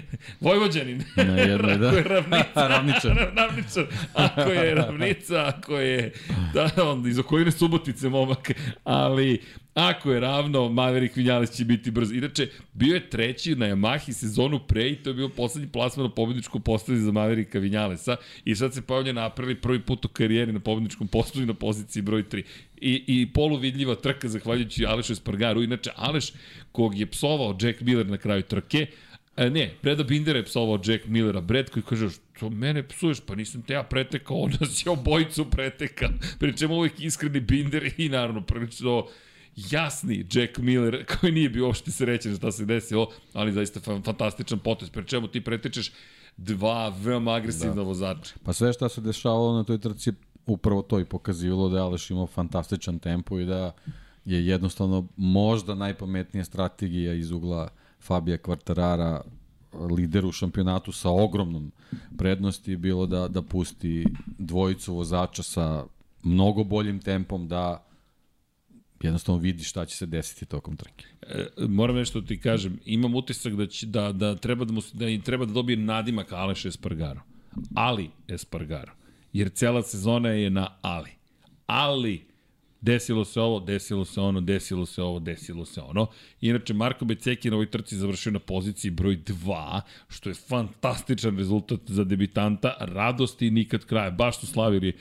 Vojvođanin. 0.40 1.02
Na 1.16 1.22
jednoj, 1.22 1.78
da. 1.78 1.88
Ako 1.88 1.96
je 1.96 2.02
ravnica. 2.04 2.66
Ravničar. 2.68 3.32
Ravničar. 3.36 3.86
Ako 4.14 4.50
je 4.50 4.74
ravnica, 4.74 5.46
ako 5.46 5.78
je... 5.78 6.12
Da, 6.54 6.70
on 6.82 7.06
iz 7.06 7.18
okoline 7.18 7.50
Subotice, 7.50 8.08
momak. 8.08 8.50
Ali 8.84 9.40
Ako 9.74 10.12
je 10.12 10.20
ravno, 10.20 10.68
Maverick 10.68 11.16
Vinales 11.16 11.50
će 11.50 11.64
biti 11.64 11.90
brz. 11.90 12.12
Inače, 12.12 12.48
bio 12.72 12.94
je 12.94 13.10
treći 13.10 13.54
na 13.54 13.66
Yamahi 13.66 14.12
sezonu 14.12 14.58
pre 14.58 14.88
i 14.88 14.96
to 14.96 15.10
je 15.10 15.14
bio 15.14 15.28
poslednji 15.28 15.68
plasman 15.68 16.06
na 16.06 16.12
pobedničku 16.12 16.60
postavi 16.60 16.98
za 16.98 17.12
Mavericka 17.12 17.58
Vinalesa 17.58 18.16
i 18.44 18.54
sad 18.56 18.74
se 18.74 18.82
pojavlja 18.82 19.12
napravili 19.12 19.60
prvi 19.60 19.80
put 19.80 20.04
u 20.04 20.08
karijeri 20.08 20.52
na 20.52 20.60
pobedničkom 20.60 21.08
postavi 21.08 21.46
na 21.46 21.54
poziciji 21.54 22.02
broj 22.02 22.22
3. 22.22 22.42
I, 22.80 23.04
i 23.06 23.32
poluvidljiva 23.32 23.94
trka 23.94 24.28
zahvaljujući 24.28 24.86
Alešu 24.86 25.12
Espargaru. 25.12 25.62
Inače, 25.62 25.90
Aleš, 25.96 26.32
kog 26.72 26.98
je 26.98 27.06
psovao 27.06 27.58
Jack 27.60 27.80
Miller 27.80 28.06
na 28.06 28.16
kraju 28.16 28.42
trke, 28.42 28.86
E, 29.36 29.50
ne, 29.50 29.74
Breda 29.82 30.04
Binder 30.04 30.36
je 30.36 30.44
psovao 30.44 30.80
Jack 30.84 31.06
Millera. 31.06 31.40
Brad 31.40 31.70
koji 31.70 31.82
kaže, 31.82 32.08
što 32.10 32.50
mene 32.50 32.88
psuješ, 32.88 33.20
pa 33.20 33.34
nisam 33.34 33.62
te 33.62 33.72
ja 33.72 33.82
pretekao, 33.82 34.36
onda 34.44 34.66
si 34.66 34.88
obojicu 34.88 35.44
preteka. 35.50 36.08
Pričem 36.38 36.70
uvijek 36.70 37.00
iskreni 37.00 37.40
Binder 37.40 37.92
i 37.96 38.08
naravno 38.08 38.40
prilično 38.40 39.06
jasni 39.56 40.26
Jack 40.32 40.58
Miller, 40.58 41.04
koji 41.20 41.32
nije 41.32 41.48
bio 41.48 41.66
uopšte 41.66 41.90
srećen 41.90 42.36
šta 42.36 42.52
se 42.52 42.64
desilo, 42.64 43.08
ali 43.32 43.52
zaista 43.52 43.80
fantastičan 43.80 44.58
potez, 44.58 44.90
pre 44.90 45.04
čemu 45.06 45.28
ti 45.28 45.40
pretečeš 45.40 45.92
dva 46.36 46.88
veoma 46.88 47.34
agresivna 47.34 47.74
da. 47.74 47.82
vozača. 47.82 48.34
Pa 48.44 48.52
sve 48.52 48.72
šta 48.72 48.88
se 48.88 49.00
dešavalo 49.00 49.56
na 49.56 49.64
toj 49.64 49.78
trci 49.78 50.12
upravo 50.46 50.82
to 50.82 51.00
i 51.00 51.04
pokazivalo 51.04 51.68
da 51.68 51.76
je 51.76 51.82
Aleš 51.82 52.10
imao 52.10 52.26
fantastičan 52.26 52.98
tempo 52.98 53.38
i 53.38 53.44
da 53.44 53.72
je 54.24 54.46
jednostavno 54.46 55.08
možda 55.16 55.74
najpametnija 55.74 56.44
strategija 56.44 57.14
iz 57.14 57.30
ugla 57.30 57.68
Fabija 58.02 58.38
Kvartarara 58.38 59.20
lider 59.96 60.26
u 60.26 60.32
šampionatu 60.32 60.92
sa 60.92 61.10
ogromnom 61.10 61.72
prednosti 62.18 62.76
bilo 62.76 63.06
da, 63.06 63.28
da 63.28 63.42
pusti 63.42 64.06
dvojicu 64.38 64.94
vozača 64.94 65.42
sa 65.42 65.84
mnogo 66.22 66.64
boljim 66.64 67.00
tempom 67.00 67.48
da 67.48 67.86
jednostavno 69.02 69.40
vidi 69.40 69.64
šta 69.64 69.86
će 69.86 69.96
se 69.96 70.06
desiti 70.06 70.46
tokom 70.46 70.76
trke. 70.76 71.04
E, 71.22 71.46
moram 71.68 71.96
nešto 71.96 72.20
ti 72.20 72.40
kažem, 72.40 72.80
imam 72.84 73.14
utisak 73.14 73.54
da, 73.54 73.66
će, 73.66 73.86
da, 73.86 74.12
da, 74.12 74.36
treba 74.36 74.64
da, 74.64 74.72
mu, 74.72 74.80
da 74.92 75.06
treba 75.24 75.46
da 75.46 75.52
dobije 75.52 75.76
nadimak 75.76 76.32
Aleš 76.32 76.64
Espargaro. 76.64 77.20
Ali 77.74 78.10
Espargaro. 78.28 78.92
Jer 79.32 79.50
cela 79.50 79.82
sezona 79.82 80.28
je 80.28 80.50
na 80.50 80.78
Ali. 80.82 81.10
Ali 81.66 82.31
desilo 82.82 83.24
se 83.24 83.40
ovo, 83.40 83.60
desilo 83.60 84.04
se 84.04 84.20
ono, 84.20 84.40
desilo 84.40 84.86
se 84.86 85.02
ovo, 85.02 85.18
desilo 85.18 85.64
se 85.64 85.80
ono. 85.80 86.06
Inače, 86.40 86.74
Marko 86.74 87.04
Beceki 87.04 87.50
na 87.50 87.56
ovoj 87.56 87.70
trci 87.70 87.96
završio 87.96 88.32
na 88.32 88.38
poziciji 88.38 88.90
broj 88.90 89.16
2, 89.16 89.80
što 90.08 90.30
je 90.30 90.34
fantastičan 90.34 91.38
rezultat 91.38 91.80
za 91.86 92.04
debitanta, 92.04 92.76
radosti 92.80 93.50
nikad 93.50 93.84
kraja. 93.84 94.10
Baš 94.10 94.40
su 94.40 94.46
slavili 94.46 94.92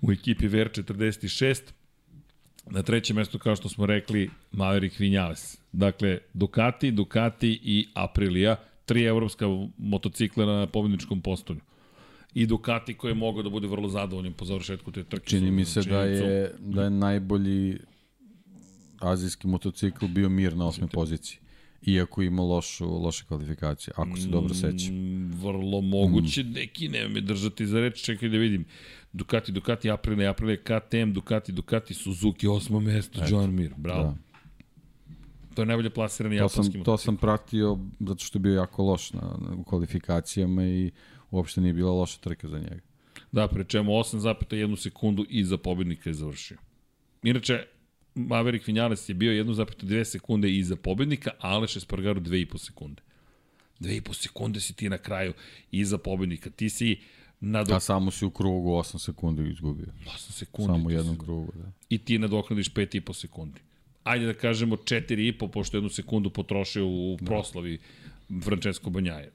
u 0.00 0.12
ekipi 0.12 0.48
VR46, 0.48 1.60
Na 2.70 2.82
trećem 2.82 3.16
mestu, 3.16 3.38
kao 3.38 3.56
što 3.56 3.68
smo 3.68 3.86
rekli, 3.86 4.30
Maverick 4.52 4.98
Vinales. 4.98 5.58
Dakle, 5.72 6.18
Ducati, 6.34 6.90
Ducati 6.90 7.60
i 7.62 7.88
Aprilia, 7.94 8.56
tri 8.84 9.04
evropska 9.04 9.46
motocikla 9.78 10.46
na 10.46 10.66
pobedničkom 10.66 11.20
postolju. 11.20 11.60
I 12.34 12.46
Ducati 12.46 12.94
koji 12.94 13.10
je 13.10 13.14
mogao 13.14 13.42
da 13.42 13.50
bude 13.50 13.68
vrlo 13.68 13.88
zadovoljan 13.88 14.32
po 14.32 14.44
završetku 14.44 14.92
te 14.92 15.04
trke. 15.04 15.26
Čini 15.26 15.50
mi 15.50 15.64
se 15.64 15.82
da 15.82 16.02
je, 16.02 16.54
da 16.58 16.84
je 16.84 16.90
najbolji 16.90 17.78
azijski 18.98 19.46
motocikl 19.46 20.06
bio 20.06 20.28
Mir 20.28 20.56
na 20.56 20.66
osme 20.66 20.86
poziciji. 20.86 21.38
Iako 21.86 22.22
ima 22.22 22.42
lošu, 22.42 22.86
loše 22.86 23.24
kvalifikacije, 23.28 23.94
ako 23.96 24.16
se 24.16 24.28
dobro. 24.28 24.54
Mm, 24.90 25.30
vrlo 25.42 25.80
moguće, 25.80 26.44
mm. 26.44 26.52
neki 26.52 26.88
nema 26.88 27.08
me 27.08 27.20
držati 27.20 27.66
za 27.66 27.80
reč, 27.80 28.02
čekaj 28.02 28.28
da 28.28 28.36
vidim. 28.36 28.64
Ducati, 29.12 29.52
Ducati, 29.52 29.90
Aprilia, 29.90 30.30
Aprilia, 30.30 30.56
KTM, 30.56 31.12
Ducati, 31.12 31.52
Ducati, 31.52 31.94
Suzuki, 31.94 32.48
osmo 32.48 32.80
mesto, 32.80 33.20
Eto, 33.24 33.34
John 33.34 33.54
Mir, 33.54 33.74
bravo. 33.76 34.02
Da. 34.02 34.30
To 35.54 35.62
je 35.62 35.66
najbolje 35.66 35.90
plasirani 35.90 36.36
to 36.36 36.42
japanski 36.42 36.72
sam, 36.72 36.84
To 36.84 36.96
sam 36.96 37.16
pratio 37.16 37.78
zato 38.00 38.24
što 38.24 38.38
je 38.38 38.40
bio 38.40 38.54
jako 38.54 38.82
loš 38.82 39.12
na, 39.12 39.20
na, 39.20 39.64
kvalifikacijama 39.64 40.64
i 40.64 40.90
uopšte 41.30 41.60
nije 41.60 41.72
bila 41.72 41.92
loša 41.92 42.18
trka 42.18 42.48
za 42.48 42.58
njega. 42.58 42.80
Da, 43.32 43.48
pre 43.48 43.64
čemu 43.64 43.92
8,1 43.92 44.76
sekundu 44.76 45.26
iza 45.28 45.58
pobednika 45.58 46.10
je 46.10 46.14
završio. 46.14 46.58
Inače, 47.22 47.64
Maverick 48.14 48.66
Vinales 48.66 49.08
je 49.08 49.14
bio 49.14 49.44
1,2 49.44 50.04
sekunde 50.04 50.50
iza 50.50 50.76
pobednika, 50.76 51.30
a 51.38 51.48
Aleš 51.48 51.76
Espargaro 51.76 52.20
2,5 52.20 52.58
sekunde. 52.58 53.02
2,5 53.80 54.14
sekunde 54.14 54.60
si 54.60 54.72
ti 54.72 54.88
na 54.88 54.98
kraju 54.98 55.32
iza 55.70 55.98
pobednika. 55.98 56.50
Ti 56.50 56.70
si 56.70 56.98
Nadok... 57.40 57.76
A 57.76 57.80
samo 57.80 58.10
si 58.10 58.24
u 58.24 58.30
krugu 58.30 58.70
8 58.70 58.98
sekundi 58.98 59.50
izgubio. 59.50 59.86
8 60.06 60.30
sekundi. 60.30 60.72
Samo 60.72 60.88
u 60.88 60.90
jednom 60.90 61.14
si... 61.14 61.20
krugu, 61.20 61.52
da. 61.54 61.72
I 61.88 61.98
ti 61.98 62.18
nadoknadiš 62.18 62.72
5,5 62.72 63.12
sekundi. 63.12 63.60
Ajde 64.04 64.26
da 64.26 64.34
kažemo 64.34 64.76
4,5, 64.76 65.50
pošto 65.50 65.76
jednu 65.76 65.90
sekundu 65.90 66.30
potrošio 66.30 66.86
u 66.86 67.16
da. 67.20 67.26
proslavi 67.26 67.76
da. 67.76 67.82
Francesco 68.44 68.90
Banjaje. 68.90 69.32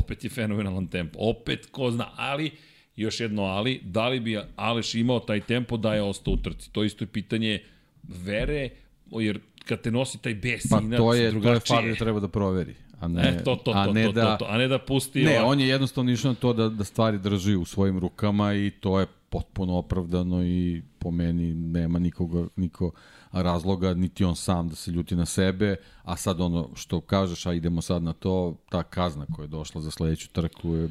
Opet 0.00 0.24
je 0.24 0.30
fenomenalan 0.30 0.86
tempo. 0.86 1.18
Opet, 1.22 1.66
ko 1.66 1.90
zna, 1.90 2.10
ali, 2.16 2.50
još 2.96 3.20
jedno 3.20 3.42
ali, 3.42 3.80
da 3.84 4.08
li 4.08 4.20
bi 4.20 4.38
Aleš 4.56 4.94
imao 4.94 5.20
taj 5.20 5.40
tempo 5.40 5.76
da 5.76 5.94
je 5.94 6.02
ostao 6.02 6.34
u 6.34 6.36
trci? 6.36 6.72
To 6.72 6.84
isto 6.84 7.04
je 7.04 7.08
pitanje 7.08 7.62
vere, 8.02 8.70
jer 9.10 9.40
kad 9.64 9.80
te 9.80 9.90
nosi 9.90 10.18
taj 10.18 10.34
bes 10.34 10.62
pa, 10.70 10.80
to 10.96 11.14
je, 11.14 11.30
drugačije. 11.30 11.60
to 11.60 11.74
je 11.74 11.80
Fabio 11.80 11.94
treba 11.94 12.20
da 12.20 12.28
proveri 12.28 12.74
a 13.00 13.08
ne, 13.08 13.28
e, 13.28 13.44
to, 13.44 13.56
to, 13.56 13.72
a 13.74 13.84
to, 13.84 13.92
ne 13.92 14.04
to, 14.04 14.12
da, 14.12 14.36
to, 14.36 14.44
to, 14.44 14.50
a 14.50 14.58
ne 14.58 14.68
da 14.68 14.78
pusti... 14.78 15.22
Ne, 15.22 15.42
on 15.42 15.60
je 15.60 15.68
jednostavno 15.68 16.12
išao 16.12 16.32
na 16.32 16.34
to 16.34 16.52
da, 16.52 16.68
da 16.68 16.84
stvari 16.84 17.18
drži 17.18 17.54
u 17.56 17.64
svojim 17.64 17.98
rukama 17.98 18.54
i 18.54 18.70
to 18.70 19.00
je 19.00 19.06
potpuno 19.30 19.78
opravdano 19.78 20.44
i 20.44 20.82
po 20.98 21.10
meni 21.10 21.54
nema 21.54 21.98
nikoga, 21.98 22.46
niko 22.56 22.90
razloga, 23.32 23.94
niti 23.94 24.24
on 24.24 24.36
sam 24.36 24.68
da 24.68 24.74
se 24.76 24.90
ljuti 24.90 25.16
na 25.16 25.26
sebe, 25.26 25.76
a 26.02 26.16
sad 26.16 26.40
ono 26.40 26.70
što 26.74 27.00
kažeš, 27.00 27.46
a 27.46 27.52
idemo 27.52 27.82
sad 27.82 28.02
na 28.02 28.12
to, 28.12 28.56
ta 28.70 28.82
kazna 28.82 29.26
koja 29.32 29.44
je 29.44 29.48
došla 29.48 29.80
za 29.80 29.90
sledeću 29.90 30.28
trku 30.28 30.74
je 30.74 30.88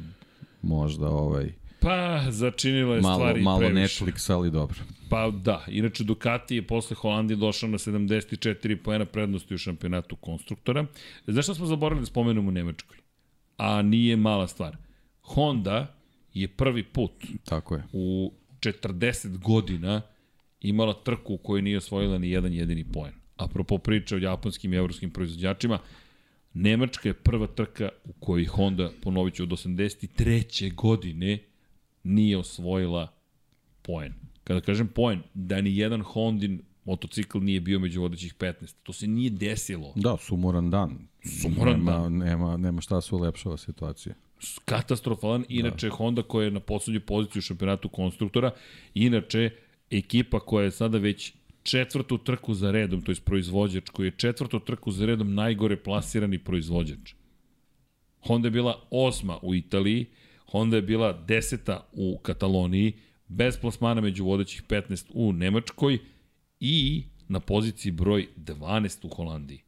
možda 0.62 1.08
ovaj 1.08 1.52
Pa, 1.80 2.24
začinila 2.30 2.94
je 2.94 3.00
malo, 3.00 3.14
stvari 3.14 3.42
malo 3.42 3.58
previše. 3.58 4.04
Netflix, 4.04 4.32
ali 4.32 4.50
dobro. 4.50 4.78
Pa 5.08 5.30
da, 5.30 5.64
inače 5.68 6.04
Ducati 6.04 6.54
je 6.56 6.66
posle 6.66 6.96
Holandije 6.96 7.36
došao 7.36 7.68
na 7.68 7.78
74 7.78 8.76
poena 8.76 9.04
prednosti 9.04 9.54
u 9.54 9.58
šampionatu 9.58 10.16
konstruktora. 10.16 10.86
Znaš 11.26 11.44
što 11.44 11.54
smo 11.54 11.66
zaboravili 11.66 12.02
da 12.02 12.06
spomenemo 12.06 12.48
u 12.48 12.52
Nemačkoj? 12.52 12.96
A 13.56 13.82
nije 13.82 14.16
mala 14.16 14.48
stvar. 14.48 14.76
Honda 15.22 15.94
je 16.34 16.48
prvi 16.48 16.82
put 16.82 17.12
Tako 17.44 17.74
je. 17.74 17.82
u 17.92 18.32
40 18.60 19.38
godina 19.38 20.02
imala 20.60 20.94
trku 21.04 21.34
u 21.34 21.38
kojoj 21.38 21.62
nije 21.62 21.78
osvojila 21.78 22.18
ni 22.18 22.30
jedan 22.30 22.52
jedini 22.52 22.84
poen. 22.84 23.12
Apropo 23.36 23.78
priče 23.78 24.16
o 24.16 24.18
japonskim 24.18 24.72
i 24.72 24.76
evropskim 24.76 25.10
proizvođačima, 25.10 25.78
Nemačka 26.54 27.08
je 27.08 27.14
prva 27.14 27.46
trka 27.46 27.88
u 28.04 28.12
kojoj 28.12 28.44
Honda, 28.44 28.90
ponovit 29.02 29.34
ću, 29.34 29.42
od 29.42 29.48
83. 29.48 30.74
godine 30.74 31.38
nije 32.02 32.38
osvojila 32.38 33.12
poen. 33.82 34.14
Kada 34.44 34.60
kažem 34.60 34.88
poen, 34.88 35.22
da 35.34 35.60
ni 35.60 35.76
jedan 35.76 36.02
Hondin 36.02 36.62
motocikl 36.84 37.38
nije 37.38 37.60
bio 37.60 37.78
među 37.78 38.00
vodećih 38.00 38.34
15. 38.34 38.74
To 38.82 38.92
se 38.92 39.06
nije 39.06 39.30
desilo. 39.30 39.92
Da, 39.96 40.16
sumoran 40.16 40.70
dan. 40.70 40.98
Sumoran 41.42 41.78
nema, 41.78 41.92
dan. 41.92 42.16
Nema, 42.16 42.56
nema 42.56 42.80
šta 42.80 43.00
se 43.00 43.14
ulepšava 43.14 43.56
situacija. 43.56 44.14
katastrofalan. 44.64 45.44
Inače, 45.48 45.88
da. 45.88 45.94
Honda 45.94 46.22
koja 46.22 46.44
je 46.44 46.50
na 46.50 46.60
poslednju 46.60 47.00
poziciju 47.00 47.38
u 47.38 47.42
šampionatu 47.42 47.88
konstruktora, 47.88 48.50
inače, 48.94 49.50
ekipa 49.90 50.40
koja 50.40 50.64
je 50.64 50.70
sada 50.70 50.98
već 50.98 51.32
četvrtu 51.62 52.18
trku 52.18 52.54
za 52.54 52.70
redom, 52.70 53.02
to 53.02 53.12
je 53.12 53.16
proizvođač, 53.24 53.90
koji 53.90 54.06
je 54.06 54.16
četvrtu 54.16 54.60
trku 54.60 54.90
za 54.90 55.06
redom 55.06 55.34
najgore 55.34 55.76
plasirani 55.76 56.38
proizvođač. 56.38 57.14
Honda 58.20 58.46
je 58.46 58.50
bila 58.50 58.86
osma 58.90 59.38
u 59.42 59.54
Italiji, 59.54 60.06
Honda 60.46 60.76
je 60.76 60.82
bila 60.82 61.12
deseta 61.12 61.88
u 61.92 62.18
Kataloniji, 62.18 62.92
bez 63.28 63.58
plasmana 63.58 64.00
među 64.00 64.24
vodećih 64.24 64.62
15 64.68 65.06
u 65.14 65.32
Nemačkoj 65.32 65.98
i 66.60 67.04
na 67.28 67.40
poziciji 67.40 67.92
broj 67.92 68.28
12 68.36 69.06
u 69.06 69.08
Holandiji. 69.08 69.62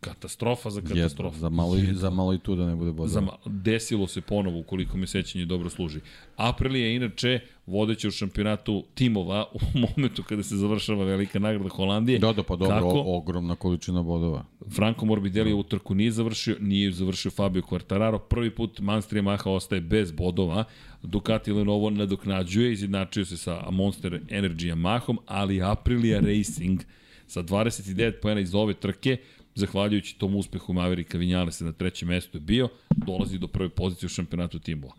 Katastrofa 0.00 0.70
za 0.70 0.80
katastrofu. 0.80 1.36
Jedno, 1.36 1.48
za, 1.48 1.48
malo 1.48 1.76
i, 1.76 1.94
za 1.94 2.10
malo 2.10 2.34
i 2.34 2.38
tu 2.38 2.56
da 2.56 2.66
ne 2.66 2.76
bude 2.76 2.92
bodova. 2.92 3.08
Za, 3.08 3.22
desilo 3.46 4.06
se 4.06 4.20
ponovo, 4.20 4.58
ukoliko 4.58 4.96
me 4.96 5.06
sećanje 5.06 5.44
dobro 5.44 5.70
služi. 5.70 6.00
Aprilia 6.36 6.86
je 6.86 6.96
inače 6.96 7.40
vodeća 7.66 8.08
u 8.08 8.10
šampionatu 8.10 8.84
timova 8.94 9.46
u 9.52 9.58
momentu 9.88 10.22
kada 10.22 10.42
se 10.42 10.56
završava 10.56 11.04
velika 11.04 11.38
nagrada 11.38 11.68
Holandije. 11.68 12.18
Da, 12.18 12.32
da, 12.32 12.42
pa 12.42 12.56
dobro, 12.56 12.74
Kako? 12.74 12.88
o, 12.88 13.16
ogromna 13.16 13.54
količina 13.54 14.02
bodova. 14.02 14.44
Franco 14.70 15.04
Morbidelli 15.06 15.52
ovu 15.52 15.62
trku 15.62 15.94
nije 15.94 16.10
završio, 16.10 16.56
nije 16.60 16.92
završio 16.92 17.30
Fabio 17.30 17.62
Quartararo. 17.62 18.18
Prvi 18.18 18.50
put 18.50 18.80
Manster 18.80 19.18
Yamaha 19.18 19.50
ostaje 19.50 19.80
bez 19.80 20.12
bodova. 20.12 20.64
Ducati 21.02 21.52
Lenovo 21.52 21.90
nadoknađuje, 21.90 22.72
izjednačio 22.72 23.24
se 23.24 23.36
sa 23.36 23.70
Monster 23.70 24.20
Energy 24.30 24.74
Yamahom, 24.74 25.16
ali 25.26 25.62
Aprilia 25.62 26.20
Racing 26.20 26.80
sa 27.26 27.42
29 27.42 28.20
pojena 28.22 28.40
iz 28.40 28.54
ove 28.54 28.74
trke 28.74 29.16
zahvaljujući 29.58 30.18
tom 30.18 30.36
uspehu 30.36 30.72
Maverika 30.72 31.18
Vinjalesa 31.18 31.64
na 31.64 31.72
trećem 31.72 32.08
mestu 32.08 32.36
je 32.36 32.40
bio, 32.40 32.68
dolazi 32.90 33.38
do 33.38 33.48
prve 33.48 33.68
pozicije 33.68 34.06
u 34.06 34.10
šampionatu 34.10 34.58
timova. 34.58 34.94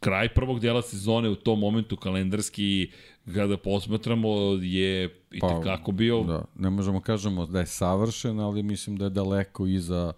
Kraj 0.00 0.34
prvog 0.34 0.60
dela 0.60 0.82
sezone 0.82 1.28
u 1.28 1.34
tom 1.34 1.58
momentu 1.60 1.96
kalendarski, 1.96 2.90
kada 3.34 3.56
posmatramo, 3.56 4.58
je 4.62 5.04
i 5.32 5.40
pa, 5.40 5.58
tekako 5.58 5.92
bio... 5.92 6.22
Da, 6.22 6.44
ne 6.54 6.70
možemo 6.70 7.00
kažemo 7.00 7.46
da 7.46 7.60
je 7.60 7.66
savršen, 7.66 8.40
ali 8.40 8.62
mislim 8.62 8.96
da 8.96 9.04
je 9.04 9.10
daleko 9.10 9.66
iza 9.66 10.12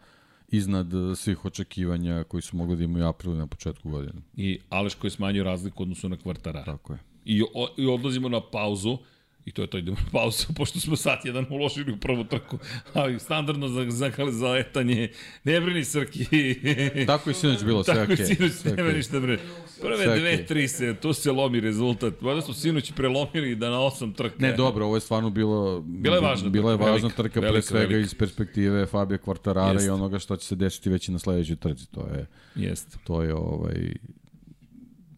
iznad 0.49 0.87
svih 1.17 1.45
očekivanja 1.45 2.25
koji 2.25 2.43
su 2.43 2.57
mogli 2.57 2.77
da 2.77 2.85
imaju 2.85 3.07
aprilu 3.07 3.35
na 3.35 3.47
početku 3.47 3.91
godine. 3.91 4.23
I 4.37 4.59
Aleš 4.69 4.95
koji 4.95 5.09
je 5.09 5.13
smanjio 5.13 5.45
razliku 5.45 5.83
odnosu 5.83 6.09
na 6.09 6.17
kvartara. 6.17 6.65
Tako 6.65 6.93
je. 6.93 6.99
I, 7.25 7.43
o, 7.43 7.69
I 7.77 7.87
odlazimo 7.87 8.29
na 8.29 8.41
pauzu. 8.41 8.99
I 9.45 9.53
to 9.53 9.62
je 9.62 9.66
to, 9.66 9.78
idemo 9.78 9.97
na 10.05 10.11
pauzu, 10.12 10.47
pošto 10.57 10.80
smo 10.80 10.97
sat 10.97 11.24
jedan 11.24 11.47
uložili 11.51 11.93
u 11.93 11.97
prvu 11.97 12.24
trku, 12.24 12.59
ali 12.95 13.18
standardno 13.20 13.68
za, 13.68 13.90
za, 13.90 14.11
za 14.30 14.49
letanje, 14.49 15.09
ne 15.45 15.61
brini 15.61 15.84
Srki. 15.84 16.26
Tako 17.07 17.30
i 17.30 17.34
sinoć 17.34 17.64
bilo, 17.64 17.84
sve 17.84 17.95
Tako 17.95 18.12
okej. 18.12 18.24
i 18.24 18.26
sinoć, 18.26 18.53
sve 18.53 18.72
nema 18.72 18.88
okej. 18.88 18.97
ništa 18.97 19.20
bre. 19.20 19.38
Prve 19.80 20.05
Sve 20.05 20.18
dve, 20.18 20.47
tri 20.47 20.68
se, 20.68 20.95
tu 21.01 21.12
se 21.12 21.32
lomi 21.32 21.61
rezultat. 21.61 22.20
Mada 22.20 22.40
su 22.40 22.55
sinoć 22.55 22.93
prelomili 22.93 23.55
da 23.55 23.70
na 23.70 23.80
osam 23.80 24.12
trka. 24.12 24.36
Ne, 24.38 24.53
dobro, 24.53 24.84
ovo 24.86 24.97
je 24.97 25.01
stvarno 25.01 25.30
bilo... 25.30 25.80
Bila 25.80 26.16
je 26.16 26.22
važna 26.22 26.49
Bila 26.49 26.70
je 26.70 26.76
važna 26.76 26.93
velika, 26.93 27.16
trka, 27.16 27.40
pre 27.40 27.49
velika, 27.49 27.66
svega 27.66 27.86
velika. 27.86 28.05
iz 28.07 28.14
perspektive 28.14 28.86
Fabio 28.86 29.18
Quartarara 29.18 29.72
Jeste. 29.72 29.86
i 29.86 29.90
onoga 29.90 30.18
što 30.18 30.36
će 30.36 30.47
se 30.47 30.57
desiti 30.57 30.90
već 30.90 31.09
i 31.09 31.12
na 31.12 31.18
sledećoj 31.18 31.57
trci. 31.57 31.86
To 31.90 32.01
je, 32.01 32.26
Jeste. 32.55 32.99
to 33.05 33.22
je 33.22 33.34
ovaj, 33.34 33.95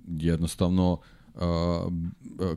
jednostavno 0.09 0.99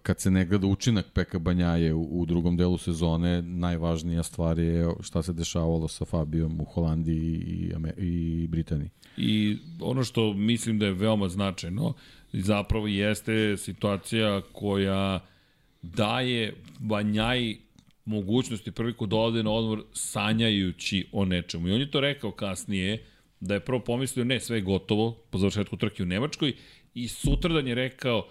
kad 0.04 0.20
se 0.20 0.32
ne 0.32 0.46
gleda 0.46 0.68
učinak 0.68 1.06
Peka 1.14 1.40
Banjaje 1.40 1.94
u, 1.94 2.22
u 2.22 2.26
drugom 2.26 2.58
delu 2.58 2.78
sezone, 2.78 3.42
najvažnija 3.42 4.24
stvar 4.24 4.60
je 4.60 4.90
šta 5.02 5.24
se 5.24 5.34
dešavalo 5.34 5.88
sa 5.88 6.06
Fabijom 6.06 6.62
u 6.62 6.66
Holandiji 6.66 7.36
i, 7.36 7.74
i 7.98 8.48
Britaniji. 8.48 8.90
I 9.18 9.58
ono 9.82 10.04
što 10.04 10.34
mislim 10.34 10.80
da 10.80 10.86
je 10.86 10.94
veoma 10.94 11.30
značajno, 11.30 11.94
zapravo 12.34 12.88
jeste 12.88 13.58
situacija 13.58 14.42
koja 14.54 15.20
daje 15.82 16.54
Banjaj 16.80 17.56
mogućnosti 18.06 18.72
priliku 18.72 19.06
da 19.06 19.16
ode 19.16 19.44
na 19.44 19.52
odmor 19.52 19.84
sanjajući 19.94 21.08
o 21.12 21.26
nečemu. 21.26 21.68
I 21.68 21.72
on 21.72 21.80
je 21.80 21.92
to 21.92 22.00
rekao 22.00 22.32
kasnije, 22.32 23.06
da 23.40 23.54
je 23.54 23.60
prvo 23.60 23.80
pomislio 23.80 24.26
ne, 24.26 24.40
sve 24.40 24.58
je 24.58 24.62
gotovo 24.62 25.12
po 25.12 25.38
završetku 25.38 25.78
trke 25.78 26.04
u 26.04 26.06
Nemačkoj 26.06 26.54
i 26.94 27.08
sutradan 27.08 27.68
je 27.68 27.76
rekao 27.76 28.28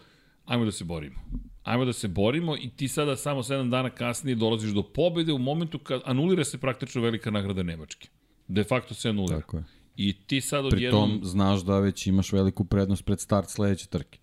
ajmo 0.46 0.64
da 0.64 0.72
se 0.72 0.84
borimo. 0.84 1.20
Ajmo 1.62 1.84
da 1.84 1.92
se 1.92 2.08
borimo 2.08 2.56
i 2.56 2.70
ti 2.76 2.88
sada 2.88 3.16
samo 3.16 3.42
7 3.42 3.70
dana 3.70 3.90
kasnije 3.90 4.34
dolaziš 4.34 4.70
do 4.70 4.82
pobede 4.82 5.32
u 5.32 5.38
momentu 5.38 5.78
kad 5.78 6.00
anulira 6.04 6.44
se 6.44 6.58
praktično 6.58 7.02
velika 7.02 7.30
nagrada 7.30 7.62
Nemačke. 7.62 8.08
De 8.48 8.64
facto 8.64 8.94
se 8.94 9.08
anulira. 9.08 9.40
Tako 9.40 9.56
je. 9.56 9.64
I 9.96 10.12
ti 10.12 10.40
sad 10.40 10.68
Pri 10.68 10.76
odjednom... 10.76 11.10
tom 11.10 11.24
znaš 11.24 11.60
da 11.60 11.78
već 11.78 12.06
imaš 12.06 12.32
veliku 12.32 12.64
prednost 12.64 13.04
pred 13.04 13.20
start 13.20 13.50
sledeće 13.50 13.86
trke. 13.86 14.18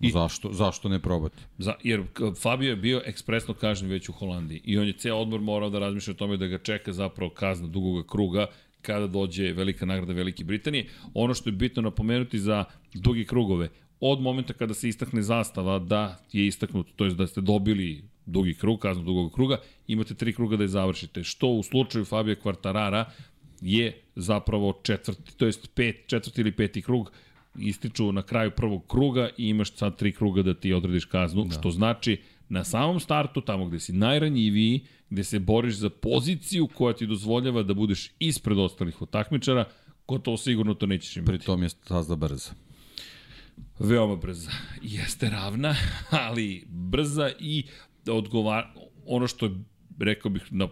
I-. 0.00 0.10
Zašto, 0.10 0.52
zašto 0.52 0.88
ne 0.88 0.98
probati? 0.98 1.42
Za, 1.58 1.74
jer 1.82 2.02
Fabio 2.42 2.70
je 2.70 2.76
bio 2.76 3.02
ekspresno 3.04 3.54
kažnjen 3.54 3.90
već 3.90 4.08
u 4.08 4.12
Holandiji 4.12 4.60
i 4.64 4.78
on 4.78 4.86
je 4.86 4.92
ceo 4.92 5.16
odmor 5.16 5.40
morao 5.40 5.70
da 5.70 5.78
razmišlja 5.78 6.10
o 6.10 6.14
tome 6.14 6.36
da 6.36 6.46
ga 6.46 6.58
čeka 6.58 6.92
zapravo 6.92 7.30
kazna 7.30 7.68
dugoga 7.68 8.08
kruga 8.08 8.46
kada 8.82 9.06
dođe 9.06 9.52
velika 9.52 9.86
nagrada 9.86 10.12
Velike 10.12 10.44
Britanije. 10.44 10.88
Ono 11.14 11.34
što 11.34 11.48
je 11.48 11.52
bitno 11.52 11.82
napomenuti 11.82 12.38
za 12.38 12.64
dugi 12.94 13.24
krugove, 13.24 13.68
od 14.00 14.20
momenta 14.20 14.52
kada 14.52 14.74
se 14.74 14.88
istakne 14.88 15.22
zastava 15.22 15.78
da 15.78 16.18
je 16.32 16.46
istaknut, 16.46 16.86
to 16.96 17.04
je 17.04 17.14
da 17.14 17.26
ste 17.26 17.40
dobili 17.40 18.04
dugi 18.26 18.54
krug, 18.54 18.78
kaznu 18.78 19.04
dugog 19.04 19.32
kruga, 19.34 19.60
imate 19.86 20.14
tri 20.14 20.32
kruga 20.32 20.56
da 20.56 20.64
je 20.64 20.68
završite. 20.68 21.24
Što 21.24 21.48
u 21.48 21.62
slučaju 21.62 22.04
Fabio 22.04 22.36
Quartarara 22.44 23.04
je 23.60 24.02
zapravo 24.16 24.80
četvrti, 24.82 25.36
to 25.36 25.46
jest 25.46 25.70
pet, 25.74 26.04
četvrti 26.06 26.40
ili 26.40 26.52
peti 26.52 26.82
krug, 26.82 27.12
ističu 27.58 28.12
na 28.12 28.22
kraju 28.22 28.50
prvog 28.50 28.86
kruga 28.86 29.28
i 29.38 29.48
imaš 29.48 29.74
sad 29.74 29.96
tri 29.96 30.12
kruga 30.12 30.42
da 30.42 30.54
ti 30.54 30.72
odrediš 30.72 31.04
kaznu, 31.04 31.44
da. 31.44 31.58
što 31.58 31.70
znači 31.70 32.20
na 32.48 32.64
samom 32.64 33.00
startu, 33.00 33.40
tamo 33.40 33.66
gde 33.66 33.80
si 33.80 33.92
najranjiviji, 33.92 34.80
gde 35.10 35.24
se 35.24 35.38
boriš 35.38 35.74
za 35.74 35.90
poziciju 35.90 36.66
koja 36.66 36.94
ti 36.94 37.06
dozvoljava 37.06 37.62
da 37.62 37.74
budeš 37.74 38.10
ispred 38.18 38.58
ostalih 38.58 38.96
takmičara, 39.10 39.64
gotovo 40.08 40.36
sigurno 40.36 40.74
to 40.74 40.86
nećeš 40.86 41.16
imati. 41.16 41.32
Pri 41.32 41.38
tom 41.38 41.62
je 41.62 41.68
stazda 41.68 42.16
brza. 42.16 42.50
Veoma 43.78 44.16
brza. 44.16 44.50
Jeste 44.82 45.30
ravna, 45.30 45.74
ali 46.26 46.64
brza 46.68 47.30
i 47.40 47.64
odgovara, 48.08 48.74
ono 49.06 49.26
što 49.26 49.46
je 49.46 49.52
rekao 49.98 50.30
bih, 50.30 50.42
na, 50.50 50.68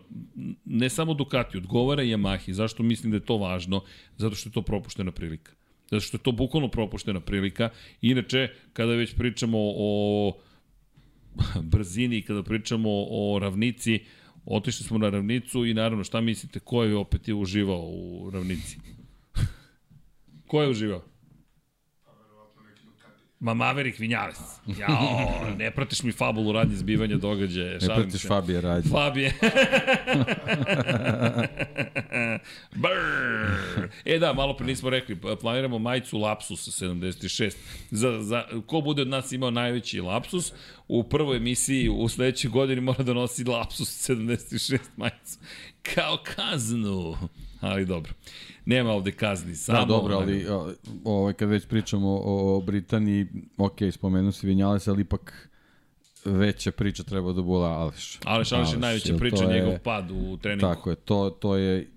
ne 0.64 0.88
samo 0.88 1.14
Ducati, 1.14 1.56
odgovara 1.56 2.02
i 2.02 2.14
Yamahi. 2.14 2.52
Zašto 2.52 2.82
mislim 2.82 3.10
da 3.10 3.16
je 3.16 3.24
to 3.24 3.36
važno? 3.36 3.84
Zato 4.16 4.34
što 4.34 4.48
je 4.48 4.52
to 4.52 4.62
propuštena 4.62 5.12
prilika. 5.12 5.52
Zato 5.90 6.00
što 6.00 6.16
je 6.16 6.22
to 6.22 6.32
bukvalno 6.32 6.68
propuštena 6.68 7.20
prilika. 7.20 7.70
Inače, 8.00 8.48
kada 8.72 8.92
već 8.92 9.14
pričamo 9.14 9.58
o 9.60 10.32
brzini 11.72 12.22
kada 12.22 12.42
pričamo 12.42 12.88
o 13.10 13.38
ravnici, 13.38 14.04
otišli 14.44 14.86
smo 14.86 14.98
na 14.98 15.10
ravnicu 15.10 15.66
i 15.66 15.74
naravno 15.74 16.04
šta 16.04 16.20
mislite, 16.20 16.60
ko 16.60 16.82
je 16.84 16.96
opet 16.96 17.28
je 17.28 17.34
uživao 17.34 17.88
u 17.90 18.30
ravnici? 18.30 18.78
ko 20.48 20.62
je 20.62 20.68
uživao? 20.68 21.04
Pa 22.04 22.12
verovatno 22.12 22.62
neki 22.62 22.84
Ducati. 22.84 23.22
Ma 23.40 23.54
Maverick 23.54 23.98
Vinales. 23.98 24.38
Jao, 24.66 25.54
ne 25.58 25.70
pratiš 25.70 26.02
mi 26.02 26.12
fabulu 26.12 26.52
radnje 26.52 26.76
zbivanja 26.76 27.16
događaja. 27.16 27.78
Ne 27.80 27.86
pratiš 27.86 28.26
Fabije 28.26 28.60
radnje. 28.60 28.90
Fabije. 28.90 29.34
E 34.04 34.18
da, 34.18 34.32
malo 34.32 34.56
pre 34.56 34.66
nismo 34.66 34.90
rekli, 34.90 35.16
planiramo 35.40 35.78
majicu 35.78 36.18
Lapsus 36.18 36.82
76. 36.82 37.56
Za, 37.90 38.22
za, 38.22 38.44
ko 38.66 38.80
bude 38.80 39.02
od 39.02 39.08
nas 39.08 39.32
imao 39.32 39.50
najveći 39.50 40.00
Lapsus, 40.00 40.52
u 40.88 41.02
prvoj 41.02 41.36
emisiji 41.36 41.88
u 41.88 42.08
sledećoj 42.08 42.50
godini 42.50 42.80
mora 42.80 43.04
da 43.04 43.12
nosi 43.12 43.44
Lapsus 43.44 44.08
76 44.08 44.78
majicu. 44.96 45.38
Kao 45.82 46.18
kaznu. 46.36 47.16
Ali 47.60 47.86
dobro. 47.86 48.12
Nema 48.64 48.90
ovde 48.90 49.12
kazni, 49.12 49.54
samo... 49.54 49.78
Da, 49.78 49.84
dobro, 49.84 50.16
ali 50.16 50.46
ovaj, 51.04 51.32
kad 51.32 51.48
već 51.48 51.66
pričamo 51.66 52.08
o, 52.08 52.56
o 52.56 52.60
Britaniji, 52.60 53.26
ok, 53.56 53.76
spomenu 53.92 54.32
si 54.32 54.46
Vinjales, 54.46 54.88
ali 54.88 55.02
ipak 55.02 55.48
veća 56.24 56.72
priča 56.72 57.02
treba 57.02 57.32
da 57.32 57.42
bude 57.42 57.66
Aleš. 57.66 58.18
Aleš, 58.24 58.52
Aleš 58.52 58.72
je 58.72 58.78
najveća 58.78 59.16
priča, 59.16 59.44
je, 59.44 59.60
njegov 59.60 59.78
pad 59.78 60.10
u 60.10 60.36
treningu. 60.36 60.60
Tako 60.60 60.90
je, 60.90 60.96
to, 60.96 61.30
to 61.30 61.56
je 61.56 61.90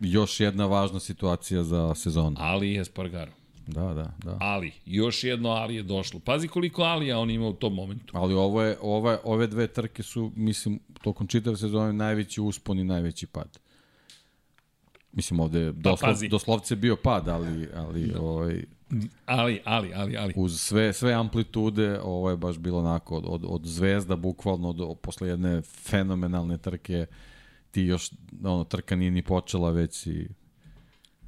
još 0.00 0.40
jedna 0.40 0.66
važna 0.66 1.00
situacija 1.00 1.64
za 1.64 1.94
sezonu. 1.94 2.36
Ali 2.38 2.72
i 2.72 2.80
Espargaro. 2.80 3.32
Da, 3.66 3.94
da, 3.94 4.12
da. 4.24 4.36
Ali, 4.40 4.72
još 4.86 5.24
jedno 5.24 5.48
Ali 5.48 5.74
je 5.74 5.82
došlo. 5.82 6.20
Pazi 6.20 6.48
koliko 6.48 6.82
Alija 6.82 7.18
on 7.18 7.30
ima 7.30 7.46
u 7.48 7.52
tom 7.52 7.74
momentu. 7.74 8.12
Ali 8.16 8.34
ovo 8.34 8.62
je, 8.62 8.76
ove, 8.80 9.18
ove 9.24 9.46
dve 9.46 9.66
trke 9.66 10.02
su, 10.02 10.32
mislim, 10.36 10.80
tokom 11.02 11.26
čitave 11.26 11.56
sezone 11.56 11.92
najveći 11.92 12.40
uspon 12.40 12.78
i 12.78 12.84
najveći 12.84 13.26
pad. 13.26 13.58
Mislim, 15.12 15.40
ovde 15.40 15.72
pa, 15.72 15.90
doslov, 15.90 16.14
pa, 16.20 16.26
doslovce 16.28 16.76
bio 16.76 16.96
pad, 16.96 17.28
ali, 17.28 17.68
ali, 17.74 18.06
da. 18.06 18.20
ovaj, 18.20 18.64
ali, 19.26 19.60
ali, 19.64 19.92
ali, 19.94 20.16
ali. 20.16 20.32
Uz 20.36 20.60
sve, 20.60 20.92
sve 20.92 21.12
amplitude, 21.12 22.00
ovo 22.00 22.30
je 22.30 22.36
baš 22.36 22.58
bilo 22.58 22.78
onako, 22.78 23.16
od, 23.16 23.24
od, 23.26 23.44
od 23.48 23.66
zvezda, 23.66 24.16
bukvalno, 24.16 24.72
do, 24.72 24.94
posle 24.94 25.28
jedne 25.28 25.62
fenomenalne 25.62 26.58
trke, 26.58 27.06
ti 27.70 27.82
još, 27.82 28.10
ono, 28.44 28.64
trka 28.64 28.96
nije 28.96 29.10
ni 29.10 29.22
počela, 29.22 29.70
već 29.70 30.06
i 30.06 30.28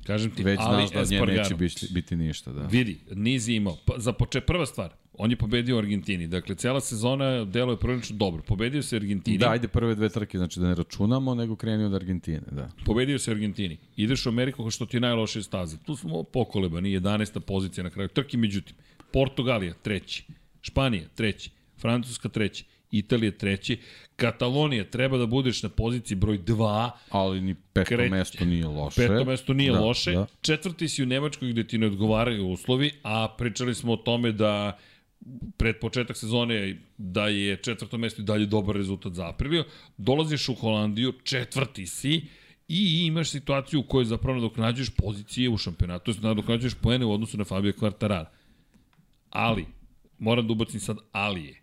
Kažem 0.07 0.31
ti, 0.31 0.43
već 0.43 0.61
ali 0.63 0.87
znaš 0.87 1.09
da 1.09 1.17
nje 1.17 1.27
neće 1.27 1.55
biti, 1.55 1.89
biti 1.91 2.17
ništa. 2.17 2.53
Da. 2.53 2.67
Vidi, 2.67 3.01
niz 3.11 3.49
imao. 3.49 3.77
Pa, 3.85 3.95
za 3.99 4.13
poče, 4.13 4.41
prva 4.41 4.67
stvar, 4.67 4.95
On 5.19 5.31
je 5.31 5.37
pobedio 5.37 5.77
u 5.77 5.79
Argentini. 5.79 6.27
Dakle, 6.27 6.55
cela 6.55 6.81
sezona 6.81 7.45
deluje 7.45 7.77
prilično 7.77 8.17
dobro. 8.17 8.43
Pobedio 8.43 8.83
se 8.83 8.97
Argentini. 8.97 9.39
Da, 9.39 9.51
ajde 9.51 9.69
prve 9.69 9.95
dve 9.95 10.09
trke, 10.09 10.39
znači 10.39 10.61
da 10.61 10.69
ne 10.69 10.75
računamo, 10.75 11.35
nego 11.35 11.57
krenio 11.57 11.87
od 11.87 11.95
Argentine, 11.95 12.43
da. 12.51 12.71
Pobedio 12.85 13.19
se 13.19 13.31
Argentini. 13.31 13.77
Ideš 13.97 14.27
u 14.27 14.29
Ameriku 14.29 14.71
što 14.71 14.87
ti 14.87 14.97
je 14.97 15.01
najlošije 15.01 15.43
staze. 15.43 15.77
Tu 15.87 15.97
smo 15.97 16.23
pokolebani, 16.23 17.01
11. 17.01 17.41
pozicija 17.41 17.85
na 17.85 17.91
kraju 17.91 18.09
trke, 18.09 18.37
međutim, 18.37 18.77
Portugalija 19.13 19.75
treći, 19.83 20.25
Španija 20.63 21.05
treći, 21.15 21.51
Francuska 21.79 22.29
treći, 22.29 22.65
Italija 22.91 23.33
treći, 23.33 23.79
Katalonija 24.17 24.85
treba 24.85 25.19
da 25.19 25.27
budeš 25.27 25.63
na 25.63 25.69
poziciji 25.69 26.17
broj 26.17 26.39
2. 26.39 26.91
Ali 27.11 27.41
ni 27.41 27.55
peto 27.73 27.89
Kreć... 27.89 28.11
mesto 28.11 28.45
nije 28.45 28.67
loše. 28.67 29.09
Peto 29.09 29.25
mesto 29.25 29.55
nije 29.55 29.73
da, 29.73 29.81
loše. 29.81 30.13
Da. 30.13 30.27
Četvrti 30.41 30.89
si 30.89 31.03
u 31.03 31.07
Nemačkoj 31.07 31.51
gde 31.51 31.67
ti 31.67 31.79
ne 31.79 31.87
odgovaraju 31.87 32.49
uslovi, 32.49 32.93
a 33.03 33.35
pričali 33.39 33.75
smo 33.75 33.93
o 33.93 33.97
tome 33.97 34.33
da 34.33 34.79
pred 35.57 35.79
početak 35.81 36.17
sezone 36.17 36.79
da 36.99 37.29
je 37.29 37.57
četvrto 37.57 37.99
mesto 37.99 38.23
i 38.23 38.25
dalje 38.25 38.47
dobar 38.47 38.77
rezultat 38.77 39.13
za 39.13 39.29
Aprilio, 39.29 39.65
dolaziš 39.97 40.49
u 40.49 40.55
Holandiju, 40.55 41.13
četvrti 41.25 41.87
si 41.87 42.23
i 42.69 43.05
imaš 43.07 43.31
situaciju 43.31 43.81
u 43.81 43.83
kojoj 43.83 44.05
zapravo 44.05 44.37
nadoknađuješ 44.37 44.91
pozicije 44.91 45.49
u 45.49 45.57
šampionatu, 45.57 46.13
to 46.13 46.19
je 46.19 46.23
nadoknađuješ 46.23 46.75
poene 46.75 47.05
u 47.05 47.13
odnosu 47.13 47.39
na 47.39 47.45
Fabio 47.45 47.73
Quartarara. 47.73 48.25
Ali, 49.31 49.67
moram 50.19 50.47
da 50.47 50.53
ubacim 50.53 50.81
sad 50.81 50.97
Alije. 51.13 51.63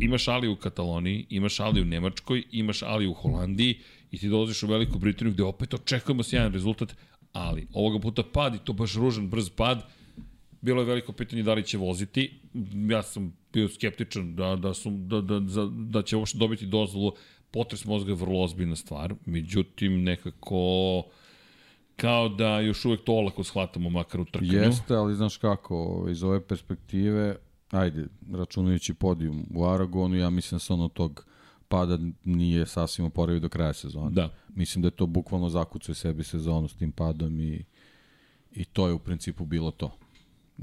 Imaš 0.00 0.28
Ali 0.28 0.48
u 0.48 0.56
Kataloniji, 0.56 1.26
imaš 1.30 1.60
Ali 1.60 1.82
u 1.82 1.84
Nemačkoj, 1.84 2.44
imaš 2.50 2.82
Ali 2.82 3.06
u 3.06 3.14
Holandiji 3.14 3.80
i 4.10 4.18
ti 4.18 4.28
dolaziš 4.28 4.62
u 4.62 4.66
Veliku 4.66 4.98
Britaniju 4.98 5.34
gde 5.34 5.42
opet 5.42 5.74
očekujemo 5.74 6.22
sjajan 6.22 6.52
rezultat, 6.52 6.96
ali 7.32 7.66
ovoga 7.72 7.98
puta 7.98 8.22
pad 8.32 8.54
i 8.54 8.58
to 8.64 8.72
baš 8.72 8.94
ružan, 8.94 9.28
brz 9.28 9.50
pad, 9.50 9.88
Bilo 10.64 10.80
je 10.80 10.86
veliko 10.86 11.12
pitanje 11.12 11.42
da 11.42 11.54
li 11.54 11.62
će 11.62 11.78
voziti. 11.78 12.40
Ja 12.90 13.02
sam 13.02 13.36
bio 13.52 13.68
skeptičan 13.68 14.36
da, 14.36 14.56
da, 14.56 14.74
su, 14.74 14.90
da, 14.90 15.20
da, 15.20 15.40
da, 15.40 15.66
da 15.66 16.02
će 16.02 16.16
uopšte 16.16 16.38
dobiti 16.38 16.66
dozvolu. 16.66 17.12
Potres 17.50 17.84
mozga 17.84 18.10
je 18.10 18.16
vrlo 18.16 18.42
ozbiljna 18.42 18.76
stvar. 18.76 19.14
Međutim, 19.26 20.02
nekako 20.02 21.02
kao 21.96 22.28
da 22.28 22.60
još 22.60 22.84
uvek 22.84 23.04
to 23.04 23.12
olako 23.12 23.44
shvatamo, 23.44 23.90
makar 23.90 24.20
u 24.20 24.24
trkanju. 24.24 24.52
Jeste, 24.52 24.94
ali 24.94 25.14
znaš 25.14 25.36
kako, 25.36 26.06
iz 26.10 26.22
ove 26.22 26.40
perspektive, 26.46 27.36
ajde, 27.70 28.06
računajući 28.32 28.94
podijum 28.94 29.46
u 29.54 29.66
Aragonu, 29.66 30.16
ja 30.16 30.30
mislim 30.30 30.56
da 30.56 30.60
se 30.60 30.72
ono 30.72 30.88
tog 30.88 31.26
pada 31.68 31.98
nije 32.24 32.66
sasvim 32.66 33.06
oporavio 33.06 33.40
do 33.40 33.48
kraja 33.48 33.72
sezona. 33.72 34.10
Da. 34.10 34.30
Mislim 34.54 34.82
da 34.82 34.86
je 34.86 34.96
to 34.96 35.06
bukvalno 35.06 35.48
zakucuje 35.48 35.94
sebi 35.94 36.24
sezonu 36.24 36.68
s 36.68 36.76
tim 36.76 36.92
padom 36.92 37.40
i, 37.40 37.64
i 38.52 38.64
to 38.64 38.86
je 38.86 38.92
u 38.92 38.98
principu 38.98 39.44
bilo 39.44 39.70
to. 39.70 39.98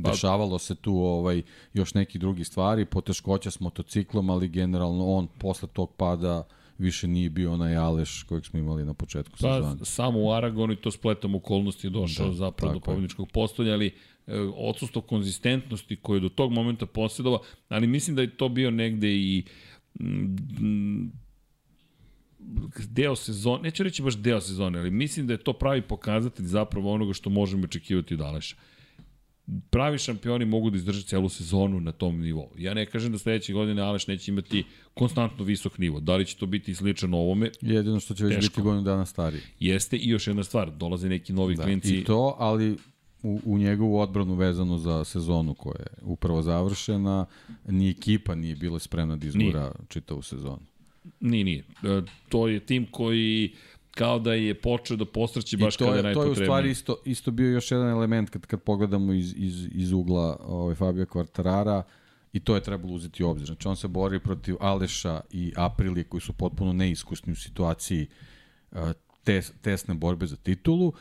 Pa- 0.04 0.10
Dešavalo 0.12 0.60
se 0.60 0.76
tu 0.76 0.96
ovaj 0.96 1.42
još 1.74 1.94
neki 1.94 2.20
drugi 2.20 2.44
stvari, 2.44 2.86
poteškoća 2.86 3.52
s 3.52 3.60
motociklom, 3.60 4.30
ali 4.30 4.48
generalno 4.48 5.06
on 5.06 5.28
posle 5.28 5.68
tog 5.74 5.94
pada 5.98 6.44
više 6.78 7.08
nije 7.08 7.30
bio 7.30 7.54
onaj 7.54 7.76
Aleš 7.76 8.24
kojeg 8.24 8.46
smo 8.46 8.60
imali 8.60 8.86
na 8.86 8.94
početku 8.94 9.32
pa, 9.32 9.38
sezona. 9.38 9.86
Samo 9.86 10.20
u 10.20 10.32
Aragonu 10.32 10.74
i 10.74 10.76
to 10.76 10.92
spletom 10.92 11.36
okolnosti 11.36 11.88
je 11.88 11.92
došao 11.92 12.28
da, 12.28 12.34
zapravo 12.34 12.74
do 12.74 12.80
pobjedničkog 12.80 13.32
postolja, 13.32 13.74
ali 13.74 13.88
e, 13.88 14.39
odsustvo 14.56 15.02
konzistentnosti 15.02 15.96
koje 15.96 16.18
je 16.18 16.22
do 16.22 16.30
tog 16.30 16.52
momenta 16.52 16.86
posjedova, 16.86 17.39
ali 17.70 17.88
mislim 17.88 18.16
da 18.16 18.22
je 18.22 18.38
to 18.38 18.50
bio 18.50 18.72
negde 18.72 19.16
i 19.16 19.44
mm, 20.00 21.12
deo 22.88 23.16
sezone, 23.16 23.64
neću 23.64 23.84
reći 23.84 24.02
baš 24.02 24.18
deo 24.18 24.42
sezone, 24.42 24.80
ali 24.80 24.92
mislim 24.92 25.28
da 25.28 25.34
je 25.34 25.44
to 25.44 25.54
pravi 25.54 25.82
pokazatelj 25.82 26.46
zapravo 26.46 26.94
onoga 26.94 27.14
što 27.14 27.30
možemo 27.30 27.64
očekivati 27.64 28.14
od 28.14 28.22
Aleša 28.22 28.56
pravi 29.70 29.97
šampioni 29.97 30.45
mogu 30.45 30.70
da 30.70 30.78
izdrže 30.78 31.04
celu 31.04 31.30
sezonu 31.30 31.80
na 31.80 31.91
tom 31.91 32.20
nivou. 32.20 32.49
Ja 32.58 32.74
ne 32.74 32.86
kažem 32.86 33.12
da 33.12 33.18
sledeće 33.18 33.54
godine 33.54 33.82
Aleš 33.82 34.08
neće 34.08 34.32
imati 34.32 34.64
konstantno 34.93 35.45
visok 35.45 35.78
nivo. 35.78 35.99
Da 35.99 36.16
li 36.16 36.26
će 36.26 36.38
to 36.38 36.45
biti 36.45 36.76
slično 36.76 37.18
ovome? 37.18 37.52
Jedino 37.62 37.99
što 37.99 38.14
će 38.14 38.26
već 38.26 38.49
biti 38.49 38.62
godinu 38.62 38.84
dana 38.84 39.06
stariji. 39.06 39.41
Jeste 39.60 39.97
i 39.97 40.10
još 40.10 40.28
jedna 40.28 40.43
stvar, 40.43 40.72
dolaze 40.72 41.10
neki 41.10 41.34
novi 41.34 41.56
da, 41.56 41.64
klinci. 41.64 41.97
I 41.97 42.04
to, 42.04 42.36
ali 42.39 42.78
u, 43.24 43.39
u 43.45 43.58
njegovu 43.58 43.99
odbranu 43.99 44.36
vezano 44.36 44.78
za 44.78 45.04
sezonu 45.04 45.54
koja 45.54 45.80
je 45.80 46.02
upravo 46.02 46.41
završena, 46.41 47.26
ni 47.68 47.89
ekipa 47.89 48.36
nije 48.36 48.56
bila 48.56 48.80
spremna 48.80 49.16
da 49.16 49.28
izgura 49.28 49.62
nije. 49.62 49.88
čitavu 49.88 50.22
sezonu. 50.22 50.62
Nije, 51.20 51.43
nije. 51.43 51.64
E, 51.84 52.02
to 52.30 52.47
je 52.47 52.60
tim 52.60 52.88
koji 52.91 53.54
kao 53.92 54.20
da 54.20 54.34
je 54.34 54.54
počeo 54.54 54.98
da 54.98 55.06
posreći 55.06 55.58
baš 55.58 55.78
kada 55.78 55.96
je 55.96 56.04
najpotrebnije. 56.04 56.36
To 56.36 56.42
je 56.42 56.44
u 56.44 56.46
stvari 56.46 56.72
isto, 56.72 56.96
isto 57.06 57.32
bio 57.32 57.50
još 57.50 57.72
jedan 57.72 57.89
element 57.89 58.30
kad, 58.30 58.46
kad 58.46 58.62
pogledamo 58.62 59.14
iz, 59.14 59.34
iz, 59.38 59.68
iz 59.72 59.92
ugla 59.92 60.38
ovaj, 60.44 60.76
Fabio 60.76 61.06
Quartarara 61.06 61.82
i 62.34 62.39
to 62.39 62.56
je 62.56 62.64
trebalo 62.64 62.94
uzeti 62.94 63.24
u 63.24 63.30
obzir. 63.30 63.46
Znači 63.46 63.68
on 63.68 63.76
se 63.76 63.88
bori 63.88 64.20
protiv 64.20 64.56
Aleša 64.60 65.22
i 65.32 65.54
Aprilije 65.56 66.04
koji 66.04 66.22
su 66.22 66.34
potpuno 66.34 66.74
neiskusni 66.74 67.34
u 67.34 67.36
situaciji 67.36 68.08
uh, 68.72 68.78
tes, 69.24 69.52
tesne 69.62 69.94
borbe 69.94 70.26
za 70.26 70.36
titulu, 70.36 70.94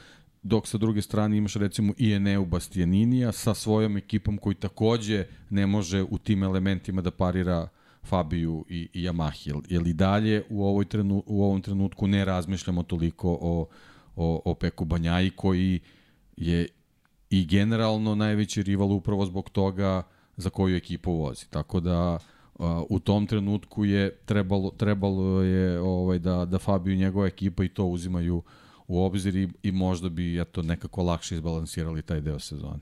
dok 0.42 0.66
sa 0.66 0.78
druge 0.78 1.02
strane 1.02 1.36
imaš 1.36 1.54
recimo 1.54 1.94
i 1.98 2.12
Eneu 2.12 2.44
Bastianinija 2.44 3.32
sa 3.32 3.54
svojom 3.54 3.96
ekipom 3.96 4.38
koji 4.38 4.54
takođe 4.54 5.26
ne 5.50 5.66
može 5.66 6.02
u 6.02 6.18
tim 6.18 6.42
elementima 6.42 7.02
da 7.02 7.10
parira 7.10 7.68
Fabiju 8.04 8.64
i, 8.68 8.88
i 8.92 9.02
Yamahi. 9.02 9.48
Jel, 9.48 9.60
jel 9.68 9.86
i 9.86 9.92
dalje 9.92 10.42
u, 10.48 10.64
ovoj 10.64 10.84
trenu, 10.84 11.22
u 11.26 11.44
ovom 11.44 11.62
trenutku 11.62 12.06
ne 12.06 12.24
razmišljamo 12.24 12.82
toliko 12.82 13.38
o, 13.40 13.66
o, 14.16 14.42
o 14.44 14.54
Peku 14.54 14.84
Banjaji 14.84 15.30
koji 15.30 15.80
je 16.36 16.68
i 17.30 17.46
generalno 17.46 18.14
najveći 18.14 18.62
rival 18.62 18.92
upravo 18.92 19.26
zbog 19.26 19.50
toga 19.50 20.02
za 20.36 20.50
koju 20.50 20.76
ekipu 20.76 21.12
vozi. 21.12 21.46
Tako 21.50 21.80
da 21.80 22.18
u 22.88 22.98
tom 22.98 23.26
trenutku 23.26 23.84
je 23.84 24.16
trebalo, 24.24 24.70
trebalo 24.70 25.42
je 25.42 25.80
ovaj, 25.80 26.18
da, 26.18 26.44
da 26.44 26.58
Fabio 26.58 26.94
i 26.94 26.96
njegova 26.96 27.26
ekipa 27.26 27.64
i 27.64 27.68
to 27.68 27.84
uzimaju 27.84 28.42
u 28.88 29.04
obzir 29.04 29.36
i, 29.36 29.48
i 29.62 29.72
možda 29.72 30.08
bi 30.08 30.40
eto, 30.40 30.62
nekako 30.62 31.02
lakše 31.02 31.34
izbalansirali 31.34 32.02
taj 32.02 32.20
deo 32.20 32.38
sezone. 32.38 32.80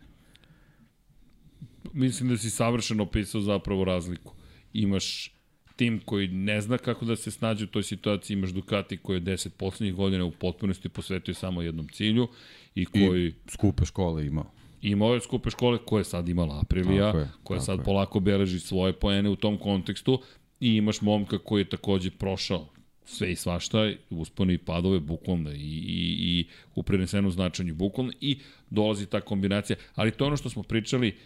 Mislim 1.93 2.29
da 2.29 2.37
si 2.37 2.51
savršeno 2.51 3.03
opisao 3.03 3.41
zapravo 3.41 3.85
razliku 3.85 4.38
imaš 4.83 5.33
tim 5.77 6.01
koji 6.05 6.29
ne 6.29 6.61
zna 6.61 6.79
kako 6.79 7.05
da 7.05 7.17
se 7.17 7.31
snađe 7.31 7.65
u 7.65 7.69
toj 7.69 7.83
situaciji, 7.83 8.35
imaš 8.35 8.51
Ducati 8.51 8.97
koji 8.97 9.17
je 9.17 9.21
10 9.21 9.49
poslednjih 9.49 9.95
godina 9.95 10.25
u 10.25 10.31
potpunosti 10.31 10.89
posvetio 10.89 11.35
samo 11.35 11.63
jednom 11.63 11.89
cilju 11.89 12.29
i 12.75 12.85
koji... 12.85 13.27
I 13.27 13.35
skupe 13.51 13.85
škole 13.85 14.27
imao. 14.27 14.51
Imao 14.83 15.15
je 15.15 15.21
skupe 15.21 15.51
škole 15.51 15.79
koje 15.87 16.01
je 16.01 16.05
sad 16.05 16.29
imala 16.29 16.61
Aprilija, 16.61 17.07
je, 17.07 17.29
koja 17.43 17.61
sad 17.61 17.79
je. 17.79 17.85
polako 17.85 18.21
beleži 18.21 18.61
svoje 18.61 18.93
poene 18.93 19.31
u 19.31 19.37
tom 19.37 19.59
kontekstu 19.59 20.23
i 20.61 20.75
imaš 20.75 21.01
momka 21.01 21.39
koji 21.39 21.61
je 21.61 21.69
takođe 21.69 22.11
prošao 22.11 22.69
sve 23.05 23.33
i 23.33 23.37
svašta, 23.37 23.91
uspone 24.11 24.55
i 24.55 24.59
padove, 24.59 25.01
bukvalno 25.01 25.51
i, 25.51 25.55
i, 25.55 26.17
i 26.21 26.47
u 26.75 26.83
prenesenom 26.83 27.31
značanju 27.31 27.75
bukvalno 27.75 28.13
i 28.21 28.39
dolazi 28.71 29.07
ta 29.07 29.21
kombinacija. 29.21 29.77
Ali 29.95 30.11
to 30.11 30.25
je 30.25 30.27
ono 30.27 30.37
što 30.37 30.51
smo 30.51 30.63
pričali, 30.63 31.17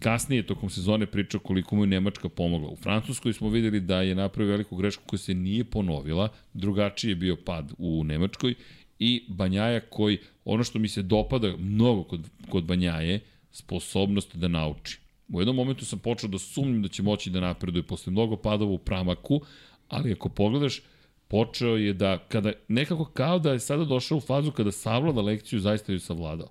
kasnije 0.00 0.46
tokom 0.46 0.70
sezone 0.70 1.06
pričao 1.06 1.40
koliko 1.40 1.76
mu 1.76 1.82
je 1.82 1.86
Nemačka 1.86 2.28
pomogla. 2.28 2.68
U 2.68 2.76
Francuskoj 2.76 3.32
smo 3.32 3.48
videli 3.48 3.80
da 3.80 4.02
je 4.02 4.14
napravio 4.14 4.50
veliku 4.50 4.76
grešku 4.76 5.02
koja 5.06 5.18
se 5.18 5.34
nije 5.34 5.64
ponovila, 5.64 6.28
drugačiji 6.52 7.10
je 7.10 7.14
bio 7.14 7.36
pad 7.36 7.72
u 7.78 8.04
Nemačkoj 8.04 8.54
i 8.98 9.24
Banjaja 9.28 9.80
koji, 9.80 10.18
ono 10.44 10.64
što 10.64 10.78
mi 10.78 10.88
se 10.88 11.02
dopada 11.02 11.56
mnogo 11.56 12.04
kod, 12.04 12.30
kod 12.48 12.64
Banjaje, 12.64 13.20
sposobnost 13.52 14.36
da 14.36 14.48
nauči. 14.48 14.98
U 15.28 15.40
jednom 15.40 15.56
momentu 15.56 15.84
sam 15.84 15.98
počeo 15.98 16.28
da 16.30 16.38
sumnjam 16.38 16.82
da 16.82 16.88
će 16.88 17.02
moći 17.02 17.30
da 17.30 17.40
napreduje 17.40 17.82
posle 17.82 18.10
mnogo 18.10 18.36
padova 18.36 18.72
u 18.72 18.78
pramaku, 18.78 19.40
ali 19.88 20.12
ako 20.12 20.28
pogledaš, 20.28 20.82
počeo 21.28 21.76
je 21.76 21.92
da, 21.92 22.18
kada 22.28 22.52
nekako 22.68 23.04
kao 23.04 23.38
da 23.38 23.52
je 23.52 23.60
sada 23.60 23.84
došao 23.84 24.18
u 24.18 24.20
fazu 24.20 24.52
kada 24.52 24.72
savlada 24.72 25.20
lekciju, 25.20 25.60
zaista 25.60 25.92
ju 25.92 26.00
savladao. 26.00 26.48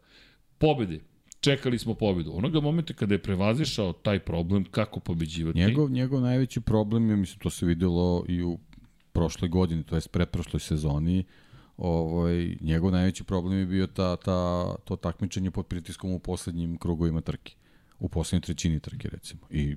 Pobede, 0.58 1.00
čekali 1.40 1.80
smo 1.80 1.94
pobedu. 1.94 2.32
Onoga 2.36 2.60
momenta 2.60 2.94
kada 2.94 3.14
je 3.14 3.24
prevazišao 3.24 3.94
taj 3.94 4.20
problem, 4.20 4.66
kako 4.72 5.00
pobeđivati? 5.00 5.60
Njegov, 5.60 5.92
njegov 5.92 6.22
najveći 6.22 6.62
problem 6.62 7.10
je, 7.10 7.16
mislim, 7.16 7.40
to 7.40 7.50
se 7.50 7.66
videlo 7.66 8.26
i 8.28 8.44
u 8.44 8.60
prošloj 9.12 9.50
godini, 9.50 9.84
to 9.84 9.96
je 9.96 10.02
preprošloj 10.12 10.60
sezoni, 10.60 11.24
ovaj, 11.78 12.56
njegov 12.62 12.92
najveći 12.92 13.24
problem 13.24 13.60
je 13.60 13.66
bio 13.66 13.88
ta, 13.88 14.16
ta, 14.16 14.76
to 14.86 14.96
takmičenje 14.96 15.52
pod 15.52 15.66
pritiskom 15.66 16.12
u 16.12 16.20
poslednjim 16.20 16.78
krugovima 16.78 17.22
trke. 17.22 17.56
U 18.00 18.10
poslednjoj 18.10 18.42
trećini 18.42 18.80
trke, 18.80 19.10
recimo. 19.10 19.42
I 19.50 19.76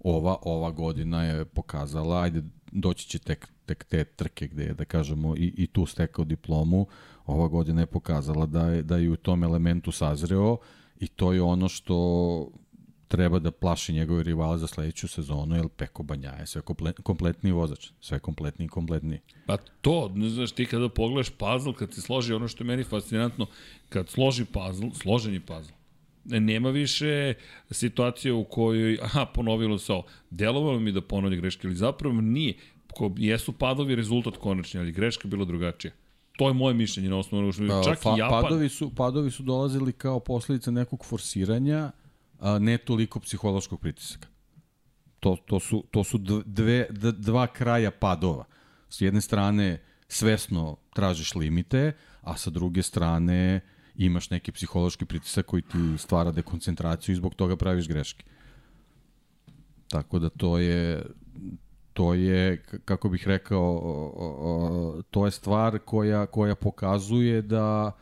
ova, 0.00 0.36
ova 0.42 0.70
godina 0.70 1.24
je 1.24 1.44
pokazala, 1.44 2.22
ajde, 2.22 2.42
doći 2.72 3.08
će 3.08 3.18
tek, 3.18 3.48
tek 3.66 3.84
te 3.84 4.04
trke 4.04 4.46
gde 4.48 4.62
je, 4.62 4.74
da 4.74 4.84
kažemo, 4.84 5.36
i, 5.36 5.54
i 5.56 5.66
tu 5.66 5.86
stekao 5.86 6.24
diplomu, 6.24 6.86
ova 7.26 7.48
godina 7.48 7.80
je 7.80 7.86
pokazala 7.86 8.46
da 8.46 8.66
je, 8.68 8.82
da 8.82 8.96
je 8.96 9.10
u 9.10 9.16
tom 9.16 9.44
elementu 9.44 9.92
sazreo 9.92 10.56
i 11.00 11.06
to 11.06 11.32
je 11.32 11.42
ono 11.42 11.68
što 11.68 11.96
treba 13.08 13.38
da 13.38 13.50
plaši 13.50 13.92
njegove 13.92 14.22
rivale 14.22 14.58
za 14.58 14.66
sledeću 14.66 15.08
sezonu, 15.08 15.56
jer 15.56 15.68
Peko 15.68 16.02
Banja 16.02 16.30
je 16.30 16.46
sve 16.46 16.62
kompletni 17.02 17.52
vozač, 17.52 17.90
sve 18.00 18.18
kompletni 18.18 18.64
i 18.64 18.68
kompletni. 18.68 19.20
Pa 19.46 19.56
to, 19.56 20.12
ne 20.14 20.28
znaš, 20.28 20.52
ti 20.52 20.66
kada 20.66 20.88
pogledaš 20.88 21.30
puzzle, 21.30 21.74
kad 21.74 21.94
ti 21.94 22.00
složi 22.00 22.32
ono 22.32 22.48
što 22.48 22.64
je 22.64 22.66
meni 22.66 22.84
fascinantno, 22.84 23.46
kad 23.88 24.08
složi 24.08 24.44
puzzle, 24.44 24.90
složen 24.94 25.34
je 25.34 25.40
puzzle. 25.40 25.74
Nema 26.24 26.70
više 26.70 27.34
situacije 27.70 28.32
u 28.32 28.44
kojoj, 28.44 28.98
aha, 29.02 29.26
ponovilo 29.26 29.78
se 29.78 29.92
ovo. 29.92 30.06
Delovalo 30.30 30.80
mi 30.80 30.92
da 30.92 31.00
ponovlja 31.00 31.36
greške, 31.36 31.66
ali 31.66 31.76
zapravo 31.76 32.20
nije. 32.20 32.54
Ko, 32.94 33.12
jesu 33.16 33.52
padovi 33.52 33.94
rezultat 33.94 34.36
konačni, 34.36 34.80
ali 34.80 34.92
greška 34.92 35.28
bila 35.28 35.44
drugačija. 35.44 35.92
To 36.36 36.48
je 36.48 36.54
moje 36.54 36.74
mišljenje 36.74 37.08
na 37.10 37.18
osnovu 37.18 37.52
što 37.52 37.82
čak 37.84 37.98
pa, 38.02 38.14
i 38.16 38.18
Japan. 38.18 38.42
Padovi 38.42 38.68
su, 38.68 38.94
padovi 38.94 39.30
su 39.30 39.42
dolazili 39.42 39.92
kao 39.92 40.20
posledica 40.20 40.70
nekog 40.70 41.04
forsiranja, 41.04 41.90
a 42.40 42.58
ne 42.58 42.78
toliko 42.78 43.20
psihološkog 43.20 43.80
pritisaka. 43.80 44.28
To, 45.20 45.36
to 45.46 45.60
su, 45.60 45.84
to 45.90 46.04
su 46.04 46.18
dve, 46.46 46.86
dva 47.18 47.46
kraja 47.46 47.90
padova. 47.90 48.44
S 48.88 49.00
jedne 49.00 49.20
strane 49.20 49.82
svesno 50.08 50.76
tražiš 50.94 51.34
limite, 51.34 51.92
a 52.20 52.36
sa 52.36 52.50
druge 52.50 52.82
strane 52.82 53.60
imaš 53.96 54.30
neki 54.30 54.52
psihološki 54.52 55.04
pritisak 55.04 55.46
koji 55.46 55.62
ti 55.62 55.78
stvara 55.98 56.32
dekoncentraciju 56.32 57.12
i 57.12 57.16
zbog 57.16 57.34
toga 57.34 57.56
praviš 57.56 57.88
greške. 57.88 58.24
Tako 59.88 60.18
da 60.18 60.28
to 60.28 60.58
je 60.58 61.06
to 61.94 62.14
je, 62.14 62.62
kako 62.84 63.08
bih 63.08 63.28
rekao, 63.28 65.02
to 65.10 65.24
je 65.24 65.30
stvar 65.30 65.78
koja, 65.78 66.26
koja 66.26 66.54
pokazuje 66.54 67.42
da, 67.42 67.92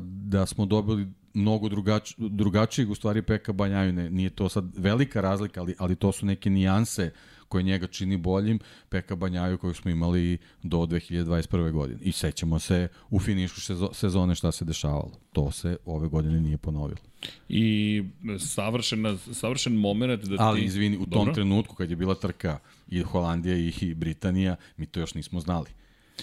da 0.00 0.46
smo 0.46 0.66
dobili 0.66 1.08
mnogo 1.34 1.68
drugač, 1.68 2.14
drugačijeg 2.18 2.90
u 2.90 2.94
stvari 2.94 3.22
Peka 3.22 3.52
Banjaju. 3.52 3.92
Ne, 3.92 4.10
nije 4.10 4.30
to 4.30 4.48
sad 4.48 4.64
velika 4.76 5.20
razlika, 5.20 5.60
ali, 5.60 5.74
ali 5.78 5.96
to 5.96 6.12
su 6.12 6.26
neke 6.26 6.50
nijanse 6.50 7.10
koje 7.52 7.62
njega 7.62 7.86
čini 7.86 8.16
boljim, 8.16 8.58
Peka 8.88 9.16
Banjaju 9.16 9.58
kojeg 9.58 9.76
smo 9.76 9.90
imali 9.90 10.38
do 10.62 10.78
2021. 10.78 11.72
godine. 11.72 12.00
I 12.02 12.12
sećamo 12.12 12.58
se 12.58 12.88
u 13.10 13.20
finišu 13.20 13.60
sezone 13.92 14.34
šta 14.34 14.52
se 14.52 14.64
dešavalo. 14.64 15.12
To 15.32 15.50
se 15.50 15.76
ove 15.84 16.08
godine 16.08 16.40
nije 16.40 16.58
ponovilo. 16.58 17.00
I 17.48 18.02
savršen, 18.38 19.18
savršen 19.32 19.74
moment 19.76 20.24
da 20.24 20.36
ti... 20.36 20.42
Ali 20.42 20.64
izvini, 20.64 20.96
u 20.96 21.06
tom 21.06 21.10
Dobro. 21.10 21.34
trenutku 21.34 21.74
kad 21.74 21.90
je 21.90 21.96
bila 21.96 22.14
trka 22.14 22.58
i 22.88 23.02
Holandija 23.02 23.56
i 23.56 23.94
Britanija, 23.94 24.56
mi 24.76 24.86
to 24.86 25.00
još 25.00 25.14
nismo 25.14 25.40
znali. 25.40 25.70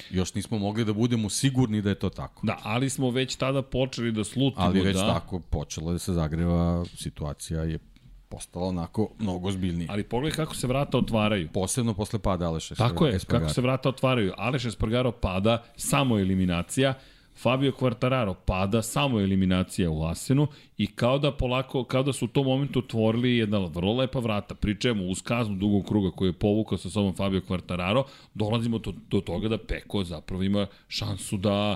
Još 0.09 0.33
nismo 0.33 0.57
mogli 0.57 0.85
da 0.85 0.93
budemo 0.93 1.29
sigurni 1.29 1.81
da 1.81 1.89
je 1.89 1.99
to 1.99 2.09
tako. 2.09 2.47
Da, 2.47 2.59
ali 2.63 2.89
smo 2.89 3.09
već 3.09 3.35
tada 3.35 3.61
počeli 3.61 4.11
da 4.11 4.23
slutimo 4.23 4.65
ali 4.65 4.81
već 4.81 4.97
da... 4.97 5.13
tako 5.13 5.39
počelo 5.39 5.91
da 5.91 5.99
se 5.99 6.13
zagreva, 6.13 6.85
situacija 6.95 7.63
je 7.63 7.79
postala 8.29 8.67
onako 8.67 9.09
mnogo 9.19 9.51
zbiljnija. 9.51 9.87
Ali 9.91 10.03
pogledaj 10.03 10.35
kako 10.35 10.55
se 10.55 10.67
vrata 10.67 10.97
otvaraju. 10.97 11.49
Posebno 11.53 11.93
posle 11.93 12.19
pada 12.19 12.47
Aleša 12.47 12.75
Tako 12.75 13.05
je, 13.07 13.15
Espargaro. 13.15 13.45
kako 13.45 13.53
se 13.53 13.61
vrata 13.61 13.89
otvaraju. 13.89 14.33
Aleš 14.37 14.65
Espargaro 14.65 15.11
pada, 15.11 15.63
samo 15.75 16.19
eliminacija. 16.19 16.93
Fabio 17.41 17.71
Quartararo 17.71 18.33
pada, 18.45 18.81
samo 18.81 19.19
eliminacija 19.19 19.89
u 19.89 20.03
Asenu 20.03 20.47
i 20.77 20.87
kao 20.87 21.19
da 21.19 21.31
polako, 21.31 21.83
kao 21.83 22.03
da 22.03 22.13
su 22.13 22.25
u 22.25 22.27
tom 22.27 22.45
momentu 22.45 22.79
otvorili 22.79 23.37
jedna 23.37 23.57
vrlo 23.59 23.93
lepa 23.93 24.19
vrata. 24.19 24.55
Pričajemo 24.55 25.03
uz 25.03 25.21
kaznu 25.21 25.55
dugog 25.55 25.85
kruga 25.85 26.11
koju 26.11 26.29
je 26.29 26.33
povukao 26.33 26.77
sa 26.77 26.89
sobom 26.89 27.15
Fabio 27.15 27.41
Quartararo, 27.41 28.03
dolazimo 28.33 28.77
do, 28.77 28.93
do 29.09 29.21
toga 29.21 29.47
da 29.47 29.57
Peko 29.57 30.03
zapravo 30.03 30.43
ima 30.43 30.67
šansu 30.87 31.37
da 31.37 31.75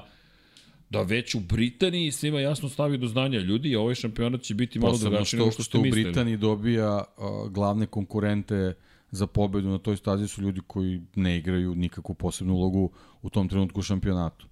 da 0.93 1.01
već 1.01 1.35
u 1.35 1.39
Britaniji 1.39 2.11
svima 2.11 2.39
jasno 2.39 2.69
stavi 2.69 2.97
do 2.97 3.07
znanja 3.07 3.39
ljudi, 3.39 3.75
a 3.75 3.79
ovaj 3.79 3.95
šampionat 3.95 4.41
će 4.41 4.53
biti 4.53 4.79
malo 4.79 4.97
drugačiji 4.97 5.39
nego 5.39 5.51
što 5.51 5.63
ste 5.63 5.77
mislili. 5.77 6.01
što 6.01 6.09
u 6.09 6.11
Britaniji 6.11 6.37
dobija 6.37 7.03
uh, 7.17 7.51
glavne 7.51 7.85
konkurente 7.85 8.73
za 9.11 9.27
pobedu 9.27 9.69
na 9.69 9.77
toj 9.77 9.97
stazi 9.97 10.27
su 10.27 10.41
ljudi 10.41 10.61
koji 10.67 11.01
ne 11.15 11.37
igraju 11.37 11.75
nikakvu 11.75 12.15
posebnu 12.15 12.53
ulogu 12.53 12.91
u 13.21 13.29
tom 13.29 13.49
trenutku 13.49 13.79
u 13.79 13.83
šampionatu. 13.83 14.47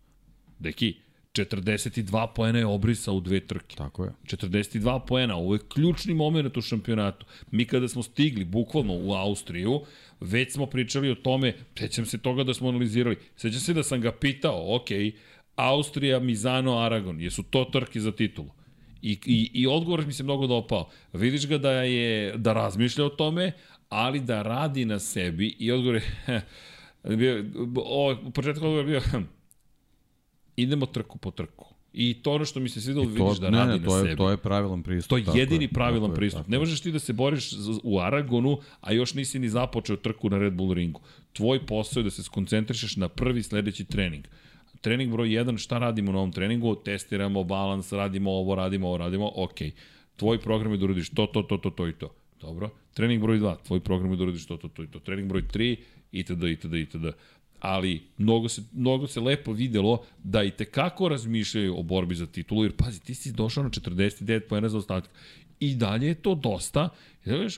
Deki, 0.59 0.95
42 1.33 2.27
poena 2.35 2.59
je 2.59 2.65
obrisa 2.65 3.11
u 3.11 3.19
dve 3.19 3.39
trke. 3.39 3.75
Tako 3.75 4.03
je. 4.03 4.11
42 4.23 4.99
poena, 5.07 5.35
ovo 5.35 5.53
je 5.53 5.59
ključni 5.73 6.13
moment 6.13 6.57
u 6.57 6.61
šampionatu. 6.61 7.25
Mi 7.51 7.65
kada 7.65 7.87
smo 7.87 8.03
stigli, 8.03 8.45
bukvalno 8.45 8.93
u 8.93 9.13
Austriju, 9.13 9.81
već 10.19 10.53
smo 10.53 10.65
pričali 10.65 11.11
o 11.11 11.15
tome, 11.15 11.53
sećam 11.79 12.05
se 12.05 12.17
toga 12.17 12.43
da 12.43 12.53
smo 12.53 12.69
analizirali. 12.69 13.17
Sećam 13.35 13.59
se 13.59 13.73
da 13.73 13.83
sam 13.83 14.01
ga 14.01 14.11
pitao, 14.11 14.75
ok, 14.75 14.89
Austrija, 15.56 16.20
Mizano, 16.20 16.78
Aragon, 16.78 17.22
jesu 17.22 17.43
to 17.43 17.66
trke 17.66 17.99
za 17.99 18.12
titulu? 18.12 18.49
I, 19.02 19.18
i, 19.26 19.52
i 19.54 19.68
odgovor 19.68 20.06
mi 20.06 20.14
se 20.14 20.24
mnogo 20.24 20.47
dopao. 20.47 20.89
Vidiš 21.14 21.47
ga 21.47 21.58
da 21.58 21.72
je 21.72 22.38
da 22.38 22.54
razmišlja 22.54 23.06
o 23.06 23.10
tome, 23.10 23.52
ali 23.89 24.20
da 24.20 24.41
radi 24.41 24.86
na 24.86 24.99
sebi 24.99 25.56
i 25.60 25.72
odgovor 25.72 25.95
je 25.95 26.41
bio, 27.18 27.45
o, 27.76 28.16
u 28.26 28.32
početku 28.32 28.66
odgovor 28.66 28.89
je 28.89 28.99
bio 28.99 29.24
idemo 30.56 30.86
trku 30.86 31.18
po 31.18 31.32
trku. 31.32 31.66
I 31.93 32.14
to 32.24 32.34
ono 32.34 32.45
što 32.45 32.60
mi 32.60 32.70
se 32.70 32.82
svidelo, 32.82 33.06
vidiš 33.06 33.38
da 33.38 33.49
ne, 33.49 33.58
radi 33.58 33.80
ne, 33.80 33.86
to 33.86 33.91
na 33.91 33.97
je, 33.97 34.04
sebi. 34.04 34.18
To 34.18 34.30
je 34.30 34.38
pravilan 34.38 34.84
pristup. 34.84 35.10
To 35.10 35.18
je 35.18 35.39
jedini 35.39 35.64
je, 35.64 35.70
pravilan 35.70 36.14
pristup. 36.14 36.47
Je, 36.47 36.52
ne 36.52 36.60
možeš 36.60 36.82
ti 36.82 36.91
da 36.91 36.99
se 36.99 37.14
boriš 37.14 37.52
u 37.84 37.99
Aragonu, 37.99 38.58
a 38.82 38.93
još 38.93 39.14
nisi 39.14 39.39
ni 39.39 39.49
započeo 39.49 39.95
trku 39.95 40.30
na 40.30 40.38
Red 40.38 40.54
Bull 40.54 40.74
ringu. 40.74 41.02
Tvoj 41.34 41.66
posao 41.66 41.99
je 41.99 42.04
da 42.04 42.10
se 42.10 42.24
skoncentrišeš 42.24 42.95
na 42.95 43.08
prvi 43.08 43.43
sledeći 43.43 43.86
trening. 43.86 44.28
Trening 44.82 45.11
broj 45.11 45.29
1, 45.29 45.57
šta 45.57 45.77
radimo 45.77 46.11
na 46.11 46.17
ovom 46.17 46.32
treningu? 46.32 46.75
Testiramo 46.75 47.43
balans, 47.43 47.91
radimo 47.91 48.32
ovo, 48.32 48.55
radimo 48.55 48.88
ovo, 48.88 48.97
radimo, 48.97 49.32
ok. 49.36 49.59
Tvoj 50.15 50.39
program 50.39 50.71
je 50.71 50.77
da 50.77 50.86
uradiš 50.86 51.09
to, 51.09 51.25
to, 51.25 51.43
to, 51.43 51.57
to, 51.57 51.69
to 51.69 51.88
i 51.88 51.93
to. 51.93 52.13
Dobro. 52.41 52.69
Trening 52.93 53.21
broj 53.21 53.39
2, 53.39 53.55
tvoj 53.67 53.79
program 53.79 54.11
je 54.11 54.17
da 54.17 54.23
uradiš 54.23 54.45
to, 54.45 54.57
to, 54.57 54.67
to 54.67 54.84
i 54.84 54.88
to. 54.88 54.99
Trening 54.99 55.29
broj 55.29 55.41
3, 55.41 55.75
itd., 56.11 56.43
itd., 56.43 56.73
itd 56.73 57.05
ali 57.61 58.01
mnogo 58.17 58.49
se, 58.49 58.61
mnogo 58.73 59.07
se 59.07 59.19
lepo 59.19 59.53
videlo 59.53 60.03
da 60.23 60.43
i 60.43 60.51
tekako 60.51 61.09
razmišljaju 61.09 61.79
o 61.79 61.84
borbi 61.84 62.15
za 62.15 62.25
titulu, 62.25 62.63
jer 62.63 62.75
pazi, 62.75 63.01
ti 63.01 63.15
si 63.15 63.32
došao 63.32 63.63
na 63.63 63.69
49 63.69 64.39
pojena 64.49 64.69
za 64.69 64.77
ostatak. 64.77 65.11
I 65.62 65.76
dalje 65.76 66.07
je 66.07 66.16
to 66.16 66.36
dosta, 66.36 66.89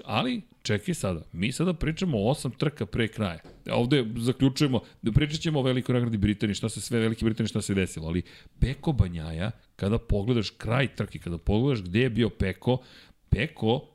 ali 0.06 0.42
čekaj 0.62 0.94
sada, 0.94 1.24
mi 1.32 1.52
sada 1.52 1.74
pričamo 1.74 2.18
o 2.18 2.30
osam 2.30 2.52
trka 2.52 2.86
pre 2.86 3.08
kraja. 3.08 3.40
Ovde 3.72 4.06
zaključujemo, 4.18 4.80
pričat 5.14 5.40
ćemo 5.40 5.60
o 5.60 5.64
velikoj 5.64 5.94
nagradi 5.94 6.18
Britanije, 6.18 6.56
šta 6.56 6.70
se 6.70 6.82
sve 6.82 7.00
velike 7.00 7.26
Britanije, 7.26 7.48
šta 7.48 7.62
se 7.62 7.74
desilo, 7.74 8.08
ali 8.08 8.22
Peko 8.60 8.92
Banjaja, 8.92 9.52
kada 9.76 9.98
pogledaš 9.98 10.50
kraj 10.50 10.96
trke, 10.96 11.20
kada 11.20 11.38
pogledaš 11.38 11.84
gde 11.84 12.00
je 12.00 12.10
bio 12.10 12.30
Peko, 12.30 12.78
Peko 13.30 13.88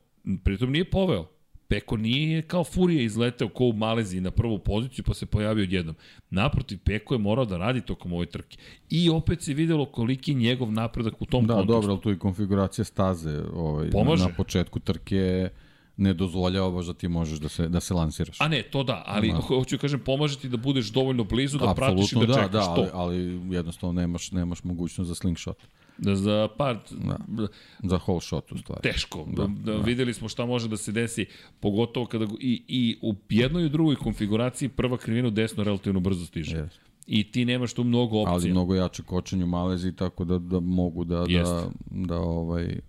pritom 0.44 0.72
nije 0.72 0.90
poveo, 0.90 1.28
Peko 1.68 1.96
nije 1.96 2.42
kao 2.42 2.64
furija 2.64 3.02
izleteo 3.02 3.48
ko 3.48 3.64
u 3.64 3.72
Maleziji 3.72 4.20
na 4.20 4.30
prvu 4.30 4.58
poziciju 4.58 5.04
pa 5.04 5.14
se 5.14 5.26
pojavio 5.26 5.62
odjednom. 5.62 5.94
Naprotiv, 6.30 6.78
Peko 6.84 7.14
je 7.14 7.18
morao 7.18 7.44
da 7.44 7.56
radi 7.56 7.80
tokom 7.80 8.12
ove 8.12 8.26
trke. 8.26 8.58
I 8.90 9.10
opet 9.10 9.42
se 9.42 9.54
videlo 9.54 9.86
koliki 9.86 10.34
njegov 10.34 10.72
napredak 10.72 11.22
u 11.22 11.26
tom 11.26 11.46
da, 11.46 11.54
kontekstu. 11.54 11.72
Da, 11.72 11.80
dobro, 11.80 11.92
ali 11.92 12.00
tu 12.00 12.10
i 12.10 12.18
konfiguracija 12.18 12.84
staze 12.84 13.42
ovaj, 13.54 13.90
Pomaže. 13.90 14.24
na, 14.24 14.34
početku 14.34 14.80
trke 14.80 15.48
ne 15.96 16.14
dozvoljava 16.14 16.70
baš 16.70 16.86
da 16.86 16.94
ti 16.94 17.08
možeš 17.08 17.38
da 17.38 17.48
se, 17.48 17.68
da 17.68 17.80
se 17.80 17.94
lansiraš. 17.94 18.40
A 18.40 18.48
ne, 18.48 18.62
to 18.62 18.82
da, 18.82 19.02
ali 19.06 19.32
da. 19.32 19.36
hoću 19.36 19.76
da 19.76 19.80
kažem, 19.80 20.00
pomaže 20.00 20.38
ti 20.38 20.48
da 20.48 20.56
budeš 20.56 20.86
dovoljno 20.86 21.24
blizu, 21.24 21.58
da 21.58 21.70
Absolutno, 21.70 21.96
pratiš 21.96 22.12
i 22.12 22.16
da, 22.16 22.26
da 22.26 22.34
čekaš 22.34 22.52
da, 22.52 22.74
to. 22.74 22.80
Ali, 22.80 22.90
ali 22.94 23.54
jednostavno 23.54 24.00
nemaš, 24.00 24.32
nemaš 24.32 24.64
mogućnost 24.64 25.08
za 25.08 25.14
slingshot. 25.14 25.58
Da 25.98 26.16
za 26.16 26.48
par... 26.58 26.78
Da. 26.90 27.48
Za 27.82 27.98
whole 27.98 28.20
shot 28.20 28.52
u 28.52 28.58
stvari. 28.58 28.82
Teško. 28.82 29.26
Da, 29.36 29.46
da, 29.46 29.72
da. 29.72 29.78
Videli 29.78 30.14
smo 30.14 30.28
šta 30.28 30.46
može 30.46 30.68
da 30.68 30.76
se 30.76 30.92
desi, 30.92 31.26
pogotovo 31.60 32.06
kada... 32.06 32.26
I, 32.40 32.62
i 32.68 32.98
u 33.02 33.14
jednoj 33.28 33.66
i 33.66 33.68
drugoj 33.68 33.96
konfiguraciji 33.96 34.68
prva 34.68 34.96
krivina 34.96 35.28
u 35.28 35.30
desno 35.30 35.64
relativno 35.64 36.00
brzo 36.00 36.26
stiže. 36.26 36.56
Yes. 36.56 36.68
I 37.06 37.32
ti 37.32 37.44
nemaš 37.44 37.72
tu 37.72 37.84
mnogo 37.84 38.20
opcija. 38.20 38.34
Ali 38.34 38.50
mnogo 38.50 38.74
jače 38.74 39.02
kočenje 39.02 39.44
u 39.44 39.46
Maleziji, 39.46 39.92
tako 39.92 40.24
da, 40.24 40.38
da 40.38 40.60
mogu 40.60 41.04
da, 41.04 41.24
Jest. 41.28 41.52
da, 41.52 41.70
da 41.90 42.18
ovaj, 42.18 42.80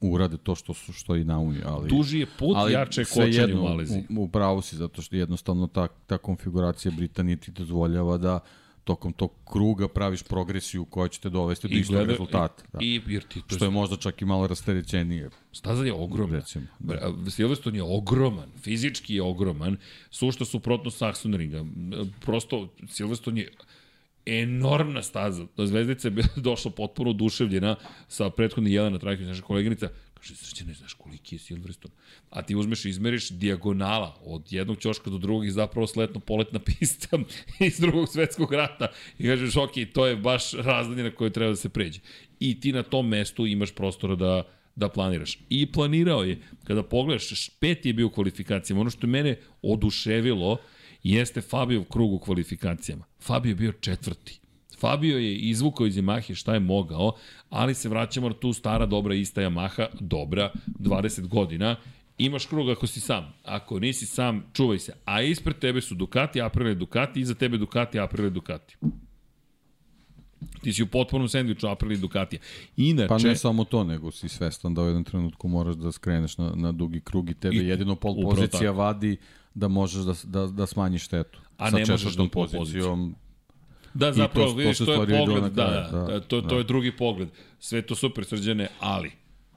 urade 0.00 0.36
to 0.36 0.54
što 0.54 0.74
su 0.74 0.92
što 0.92 1.16
i 1.16 1.24
naumiju, 1.24 1.62
ali 1.66 1.88
duži 1.88 2.18
je 2.18 2.26
put, 2.38 2.56
ali 2.56 2.72
jače 2.72 3.04
kočenje 3.04 3.54
u 3.54 3.62
Maleziji. 3.62 4.04
U, 4.16 4.22
u 4.22 4.28
pravu 4.28 4.62
si 4.62 4.76
zato 4.76 5.02
što 5.02 5.16
jednostavno 5.16 5.66
ta 5.66 5.88
ta 6.06 6.18
konfiguracija 6.18 6.92
Britanije 6.96 7.36
ti 7.36 7.50
dozvoljava 7.50 8.18
da 8.18 8.40
tokom 8.84 9.12
tog 9.12 9.32
kruga 9.44 9.88
praviš 9.88 10.22
progresiju 10.22 10.84
koja 10.84 11.08
će 11.08 11.20
te 11.20 11.30
dovesti 11.30 11.68
do 11.68 11.74
istog 11.78 12.06
rezultata. 12.06 12.64
Da. 12.72 12.78
I, 12.82 13.00
jer 13.06 13.22
ti 13.22 13.42
to 13.48 13.56
što 13.56 13.64
je 13.64 13.70
možda 13.70 13.96
čak 13.96 14.22
i 14.22 14.24
malo 14.24 14.46
rasterećenije. 14.46 15.30
Staza 15.52 15.84
je 15.84 15.92
ogromna. 15.92 16.36
Recimo, 16.36 16.66
da. 16.78 17.12
Silverstone 17.30 17.78
je 17.78 17.82
ogroman, 17.82 18.50
fizički 18.62 19.14
je 19.14 19.22
ogroman, 19.22 19.76
sušta 20.10 20.44
suprotno 20.44 20.90
Saxonringa. 20.90 21.66
Prosto 22.20 22.68
Silverstone 22.88 23.40
je 23.40 23.52
enormna 24.26 25.02
staza. 25.02 25.46
Zvezdica 25.58 26.08
je 26.08 26.14
došla 26.36 26.70
potpuno 26.70 27.10
oduševljena 27.10 27.76
sa 28.08 28.30
prethodni 28.30 28.72
jedan 28.72 28.92
na 28.92 28.98
trajku, 28.98 29.22
naša 29.22 29.42
koleginica, 29.42 29.88
kaže, 30.20 30.36
srđane, 30.36 30.74
znaš 30.74 30.94
koliki 30.94 31.34
je 31.34 31.38
Silverstone? 31.38 31.94
A 32.30 32.42
ti 32.42 32.56
uzmeš 32.56 32.84
i 32.84 32.88
izmeriš 32.88 33.30
dijagonala 33.30 34.16
od 34.24 34.52
jednog 34.52 34.78
ćoška 34.78 35.10
do 35.10 35.18
drugog 35.18 35.46
i 35.46 35.50
zapravo 35.50 35.86
sletno 35.86 36.20
poletna 36.20 36.58
pista 36.68 37.18
iz 37.60 37.80
drugog 37.80 38.08
svetskog 38.08 38.52
rata. 38.52 38.88
I 39.18 39.26
kažeš, 39.26 39.56
ok, 39.56 39.72
to 39.92 40.06
je 40.06 40.16
baš 40.16 40.52
razdaljina 40.52 41.10
koju 41.10 41.30
treba 41.30 41.50
da 41.50 41.56
se 41.56 41.68
pređe. 41.68 42.00
I 42.40 42.60
ti 42.60 42.72
na 42.72 42.82
tom 42.82 43.08
mestu 43.08 43.46
imaš 43.46 43.74
prostora 43.74 44.14
da, 44.14 44.42
da 44.76 44.88
planiraš. 44.88 45.38
I 45.48 45.72
planirao 45.72 46.24
je, 46.24 46.38
kada 46.64 46.82
pogledaš, 46.82 47.50
peti 47.60 47.88
je 47.88 47.92
bio 47.92 48.06
u 48.06 48.10
kvalifikacijama. 48.10 48.80
Ono 48.80 48.90
što 48.90 49.06
je 49.06 49.10
mene 49.10 49.36
oduševilo, 49.62 50.58
jeste 51.02 51.40
Fabio 51.40 51.84
krug 51.84 52.12
u 52.12 52.18
kvalifikacijama. 52.18 53.04
Fabio 53.20 53.50
je 53.50 53.54
bio 53.54 53.72
četvrti. 53.72 54.39
Fabio 54.80 55.18
je 55.18 55.36
izvukao 55.36 55.86
iz 55.86 55.96
Yamahe 55.96 56.34
šta 56.34 56.54
je 56.54 56.60
mogao, 56.60 57.12
ali 57.50 57.74
se 57.74 57.88
vraćamo 57.88 58.28
na 58.28 58.34
tu 58.34 58.52
stara 58.52 58.86
dobra 58.86 59.14
ista 59.14 59.40
Yamaha, 59.40 59.86
dobra, 60.00 60.52
20 60.78 61.28
godina, 61.28 61.76
imaš 62.18 62.46
krug 62.46 62.70
ako 62.70 62.86
si 62.86 63.00
sam. 63.00 63.32
Ako 63.44 63.78
nisi 63.78 64.06
sam, 64.06 64.44
čuvaj 64.52 64.78
se. 64.78 64.92
A 65.04 65.22
ispred 65.22 65.58
tebe 65.58 65.80
su 65.80 65.94
Ducati, 65.94 66.40
Aprilia 66.40 66.74
Ducati, 66.74 67.20
iza 67.20 67.34
tebe 67.34 67.58
Ducati, 67.58 67.98
Aprilia 67.98 68.30
Ducati. 68.30 68.76
Ti 70.62 70.72
si 70.72 70.82
u 70.82 70.86
potpunom 70.86 71.28
sandviču 71.28 71.68
Aprilia 71.68 71.98
Ducati. 71.98 72.38
Inače... 72.76 73.08
Pa 73.08 73.18
ne 73.18 73.36
samo 73.36 73.64
to, 73.64 73.84
nego 73.84 74.10
si 74.10 74.28
svestan 74.28 74.74
da 74.74 74.82
u 74.82 74.86
jednom 74.86 75.04
trenutku 75.04 75.48
moraš 75.48 75.74
da 75.74 75.92
skreneš 75.92 76.38
na, 76.38 76.52
na 76.54 76.72
dugi 76.72 77.00
krug 77.00 77.30
i 77.30 77.34
tebe 77.34 77.56
i, 77.56 77.68
jedino 77.68 77.96
pol 77.96 78.22
pozicija 78.22 78.70
vadi 78.70 79.16
da 79.54 79.68
možeš 79.68 80.02
da, 80.02 80.14
da, 80.24 80.46
da 80.46 80.66
smanjiš 80.66 81.04
štetu. 81.04 81.40
A 81.58 81.70
ne 81.70 81.84
možeš 81.88 82.14
da 82.14 82.28
pozicijom. 82.28 83.14
Da, 83.94 84.12
zapravo, 84.12 84.48
to, 84.48 84.54
vidiš, 84.56 84.78
to, 84.78 84.84
to 84.84 85.02
je 85.02 85.18
pogled, 85.18 85.52
da, 85.52 85.88
da, 85.92 85.98
da, 85.98 86.20
to, 86.20 86.40
da. 86.40 86.48
to 86.48 86.58
je 86.58 86.64
drugi 86.64 86.96
pogled. 86.96 87.28
Sve 87.58 87.82
to 87.82 87.94
super 87.94 88.24
srđane, 88.24 88.68
ali, 88.80 89.12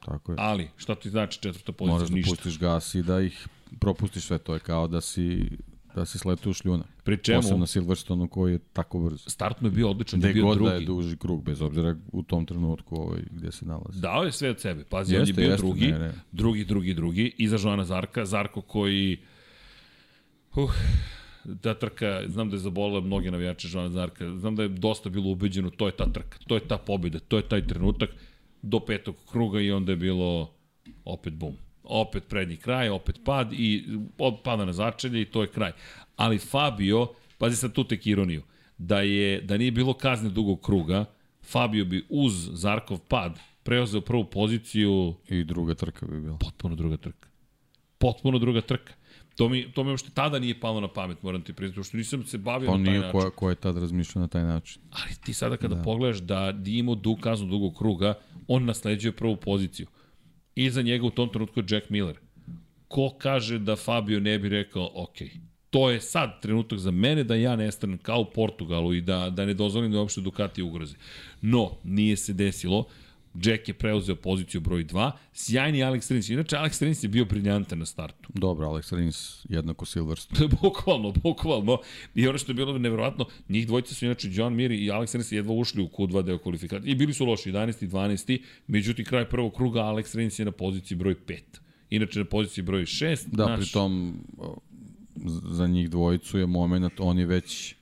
Tako 0.06 0.32
je. 0.32 0.36
ali, 0.40 0.70
šta 0.78 0.96
ti 0.96 1.10
znači 1.10 1.42
četvrta 1.42 1.72
pozicija? 1.72 1.96
Moraš 1.96 2.10
da 2.10 2.16
Ništa. 2.16 2.30
pustiš 2.30 2.60
gas 2.60 2.96
i 2.96 3.02
da 3.02 3.22
ih 3.22 3.48
propustiš 3.80 4.24
sve, 4.24 4.38
to 4.38 4.54
je 4.54 4.60
kao 4.60 4.88
da 4.88 5.02
si 5.02 5.50
da 5.96 6.06
se 6.06 6.20
slete 6.20 6.50
u 6.50 6.54
šljunak. 6.54 6.88
Pri 7.04 7.18
čemu? 7.18 7.42
Posebno 7.42 7.58
na 7.58 7.68
Silverstonu 7.68 8.28
koji 8.28 8.52
je 8.52 8.60
tako 8.74 9.00
brz. 9.00 9.24
Startno 9.28 9.68
je 9.68 9.72
bio 9.72 9.90
odličan, 9.90 10.24
je 10.24 10.34
bio 10.34 10.56
drugi. 10.56 10.70
da 10.70 10.76
je 10.76 10.86
duži 10.86 11.18
krug, 11.18 11.44
bez 11.44 11.62
obzira 11.62 11.96
u 12.12 12.24
tom 12.24 12.46
trenutku 12.46 12.96
ovaj, 12.96 13.22
gde 13.32 13.52
se 13.52 13.66
nalazi. 13.66 14.00
Dao 14.02 14.24
je 14.24 14.32
sve 14.32 14.50
od 14.50 14.60
sebe. 14.60 14.84
Pazi, 14.84 15.14
jeste, 15.14 15.22
on 15.22 15.28
je 15.28 15.34
bio 15.34 15.52
jeste, 15.52 15.66
drugi, 15.66 15.92
ne, 15.92 16.00
ne. 16.00 16.14
drugi, 16.32 16.66
drugi, 16.66 16.94
drugi. 16.94 17.36
Iza 17.38 17.58
Joana 17.64 17.86
Zarka, 17.86 18.26
Zarko 18.26 18.62
koji 18.62 19.18
Uh, 20.56 20.72
ta 21.62 21.74
trka, 21.74 22.24
znam 22.28 22.50
da 22.50 22.56
je 22.56 22.60
zabolila 22.60 23.02
mnoge 23.02 23.32
navijače 23.32 23.68
Žana 23.68 23.90
Zarka, 23.90 24.38
znam 24.38 24.56
da 24.56 24.64
je 24.64 24.70
dosta 24.70 25.10
bilo 25.10 25.30
ubeđeno, 25.30 25.70
to 25.70 25.86
je 25.86 25.92
ta 25.92 26.06
trka, 26.06 26.38
to 26.48 26.56
je 26.56 26.68
ta 26.68 26.78
pobjeda, 26.78 27.20
to 27.20 27.38
je 27.38 27.48
taj 27.50 27.68
trenutak 27.68 28.10
do 28.62 28.80
petog 28.80 29.16
kruga 29.32 29.62
i 29.62 29.72
onda 29.72 29.92
je 29.92 29.96
bilo 29.96 30.54
opet 31.06 31.34
bum. 31.34 31.56
Opet 31.84 32.24
prednji 32.30 32.58
kraj, 32.58 32.90
opet 32.90 33.20
pad 33.26 33.54
i 33.54 33.86
od 34.18 34.36
pada 34.44 34.66
na 34.66 34.74
začelje 34.74 35.22
i 35.22 35.26
to 35.26 35.42
je 35.42 35.48
kraj. 35.48 35.72
Ali 36.16 36.38
Fabio, 36.38 37.08
pazi 37.38 37.56
sad 37.56 37.74
tu 37.74 37.84
tek 37.84 38.08
ironiju, 38.08 38.42
da 38.78 39.02
je 39.02 39.42
da 39.42 39.58
nije 39.58 39.72
bilo 39.72 39.94
kazne 39.94 40.30
dugog 40.30 40.62
kruga, 40.62 41.06
Fabio 41.42 41.86
bi 41.86 42.06
uz 42.10 42.50
Zarkov 42.54 43.00
pad 43.08 43.40
preuzeo 43.64 44.02
prvu 44.02 44.26
poziciju 44.26 45.14
i 45.30 45.44
druga 45.44 45.76
trka 45.76 46.06
bi 46.06 46.22
bila. 46.22 46.38
Potpuno 46.38 46.76
druga 46.76 46.98
trka. 46.98 47.28
Potpuno 47.98 48.40
druga 48.40 48.62
trka. 48.62 48.94
To 49.36 49.50
mi, 49.50 49.72
to 49.72 49.84
mi 49.84 49.90
uopšte 49.90 50.10
tada 50.14 50.40
nije 50.40 50.60
palo 50.60 50.82
na 50.82 50.88
pamet, 50.88 51.24
moram 51.24 51.42
ti 51.42 51.54
priznati, 51.54 51.88
što 51.88 51.98
nisam 51.98 52.26
se 52.26 52.38
bavio 52.38 52.72
pa 52.72 52.78
na 52.78 52.86
taj 52.86 52.94
način. 52.94 53.12
Pa 53.12 53.18
nije 53.18 53.30
ko, 53.30 53.36
ko 53.36 53.50
je 53.50 53.56
tad 53.56 53.78
razmišljao 53.78 54.22
na 54.22 54.28
taj 54.28 54.44
način. 54.44 54.82
Ali 54.92 55.16
ti 55.26 55.34
sada 55.34 55.58
kada 55.58 55.76
da. 55.76 55.82
pogledaš 55.82 56.18
da 56.18 56.52
Dimo 56.52 56.96
du 56.96 57.16
kaznu 57.16 57.48
dugog 57.48 57.78
kruga, 57.78 58.14
on 58.48 58.66
nasleđuje 58.66 59.12
prvu 59.12 59.36
poziciju. 59.36 59.88
Iza 60.56 60.82
njega 60.82 61.06
u 61.06 61.10
tom 61.10 61.30
trenutku 61.30 61.60
je 61.60 61.66
Jack 61.70 61.90
Miller. 61.90 62.16
Ko 62.88 63.16
kaže 63.18 63.60
da 63.60 63.76
Fabio 63.76 64.20
ne 64.20 64.40
bi 64.40 64.50
rekao, 64.50 64.92
ok, 64.94 65.18
to 65.70 65.90
je 65.90 66.02
sad 66.02 66.42
trenutak 66.42 66.80
za 66.80 66.92
mene 66.92 67.24
da 67.24 67.36
ja 67.36 67.56
nestanem 67.56 67.98
kao 67.98 68.20
u 68.22 68.26
Portugalu 68.26 68.94
i 68.94 69.02
da, 69.02 69.30
da 69.30 69.46
ne 69.46 69.54
dozvolim 69.54 69.92
da 69.92 70.00
uopšte 70.00 70.22
Ducati 70.22 70.62
ugroze. 70.62 70.96
No, 71.42 71.72
nije 71.84 72.18
se 72.18 72.34
desilo. 72.34 72.86
Jack 73.34 73.68
je 73.68 73.74
preuzeo 73.74 74.16
poziciju 74.16 74.62
broj 74.62 74.86
2, 74.86 75.12
sjajni 75.34 75.84
Alex 75.84 76.12
Rins. 76.12 76.30
Inače, 76.30 76.56
Alex 76.56 76.84
Rins 76.84 77.04
je 77.04 77.10
bio 77.10 77.26
briljantan 77.26 77.80
na 77.80 77.86
startu. 77.86 78.30
Dobro, 78.34 78.68
Alex 78.68 78.96
Rins 78.96 79.46
jednako 79.50 79.86
Silverstone. 79.86 80.48
bukvalno, 80.62 81.12
bukvalno. 81.12 81.78
I 82.16 82.28
ono 82.28 82.38
što 82.38 82.52
je 82.52 82.56
bilo 82.56 82.78
nevjerovatno, 82.78 83.26
njih 83.50 83.68
dvojica 83.68 83.96
su 83.96 84.06
inače 84.06 84.28
John 84.32 84.56
Mir 84.56 84.72
i 84.72 84.90
Alex 84.90 85.14
Rins 85.14 85.32
jedva 85.32 85.54
ušli 85.54 85.84
u 85.84 85.88
Q2 85.88 86.24
deo 86.24 86.38
kvalifikacije. 86.38 86.92
I 86.92 86.96
bili 86.96 87.14
su 87.14 87.26
loši, 87.26 87.52
11. 87.52 87.84
i 87.84 87.88
12. 87.88 88.42
Međutim, 88.68 89.06
kraj 89.06 89.30
prvog 89.30 89.54
kruga 89.56 89.80
Alex 89.80 90.16
Rins 90.16 90.40
je 90.40 90.46
na 90.46 90.52
poziciji 90.52 90.98
broj 90.98 91.16
5. 91.28 91.40
Inače, 91.90 92.20
na 92.20 92.26
poziciji 92.26 92.64
broj 92.64 92.86
6. 92.86 93.28
Da, 93.28 93.48
naš... 93.48 93.60
pritom 93.60 94.20
za 95.52 95.68
njih 95.68 95.90
dvojicu 95.90 96.40
je 96.40 96.46
moment, 96.46 96.94
oni 97.00 97.26
već 97.26 97.76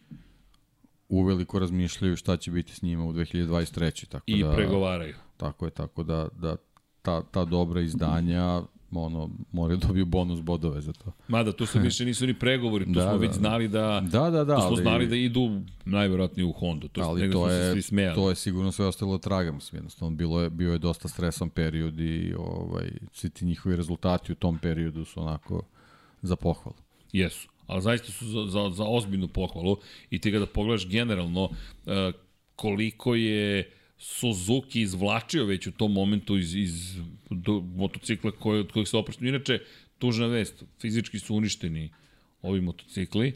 uveliko 1.09 1.59
razmišljaju 1.59 2.15
šta 2.15 2.37
će 2.37 2.51
biti 2.51 2.75
s 2.75 2.81
njima 2.81 3.05
u 3.05 3.13
2023. 3.13 4.07
Tako 4.07 4.23
I 4.27 4.43
da, 4.43 4.55
pregovaraju. 4.55 5.15
Tako 5.41 5.65
je, 5.65 5.71
tako 5.71 6.03
da, 6.03 6.27
da 6.41 6.55
ta, 7.01 7.23
ta 7.23 7.45
dobra 7.45 7.81
izdanja 7.81 8.61
ono, 8.91 9.29
moraju 9.51 9.77
da 9.77 9.87
dobiju 9.87 10.05
bonus 10.05 10.41
bodove 10.41 10.81
za 10.81 10.93
to. 10.93 11.11
Mada, 11.27 11.51
tu 11.51 11.65
se 11.65 11.79
više 11.89 12.05
nisu 12.05 12.27
ni 12.27 12.33
pregovori, 12.33 12.85
tu 12.85 12.91
da, 12.91 13.01
smo 13.01 13.11
da, 13.11 13.17
već 13.17 13.29
da. 13.29 13.37
znali 13.37 13.67
da, 13.67 14.03
da, 14.11 14.29
da, 14.29 14.43
da, 14.43 14.55
tu 14.55 14.61
smo 14.61 14.67
ali, 14.67 14.81
znali 14.81 15.07
da 15.07 15.15
idu 15.15 15.61
najverovatnije 15.85 16.45
u 16.45 16.51
Hondu, 16.51 16.87
to 16.87 17.01
ali 17.01 17.31
to 17.31 17.49
je, 17.49 17.81
svi. 17.81 17.97
To 18.15 18.29
je 18.29 18.35
sigurno 18.35 18.71
sve 18.71 18.85
ostalo 18.85 19.17
traga, 19.17 19.51
mislim, 19.51 19.77
jednostavno, 19.77 20.15
bilo 20.15 20.41
je, 20.41 20.49
bio 20.49 20.71
je 20.71 20.77
dosta 20.77 21.07
stresan 21.07 21.49
period 21.49 21.99
i 21.99 22.33
ovaj, 22.37 22.91
svi 23.11 23.29
ti 23.29 23.45
njihovi 23.45 23.75
rezultati 23.75 24.31
u 24.31 24.35
tom 24.35 24.57
periodu 24.57 25.05
su 25.05 25.21
onako 25.21 25.61
za 26.21 26.35
pohvalu. 26.35 26.77
Jesu, 27.11 27.49
ali 27.67 27.81
zaista 27.81 28.11
su 28.11 28.25
za, 28.25 28.45
za, 28.45 28.69
za 28.69 28.83
ozbiljnu 28.87 29.27
pohvalu 29.27 29.77
i 30.09 30.19
ti 30.19 30.31
kada 30.31 30.45
pogledaš 30.45 30.87
generalno 30.87 31.43
uh, 31.43 31.51
koliko 32.55 33.15
je 33.15 33.71
Suzuki 34.03 34.81
izvlačio 34.81 35.45
već 35.45 35.67
u 35.67 35.71
tom 35.71 35.93
momentu 35.93 36.37
iz, 36.37 36.55
iz 36.55 36.97
do, 37.29 37.59
motocikla 37.59 38.31
koje, 38.31 38.59
od 38.59 38.71
kojih 38.71 38.87
se 38.89 38.97
oprašteno. 38.97 39.29
Inače, 39.29 39.59
tužna 39.99 40.27
vest, 40.27 40.63
fizički 40.79 41.19
su 41.19 41.35
uništeni 41.35 41.89
ovi 42.41 42.61
motocikli. 42.61 43.33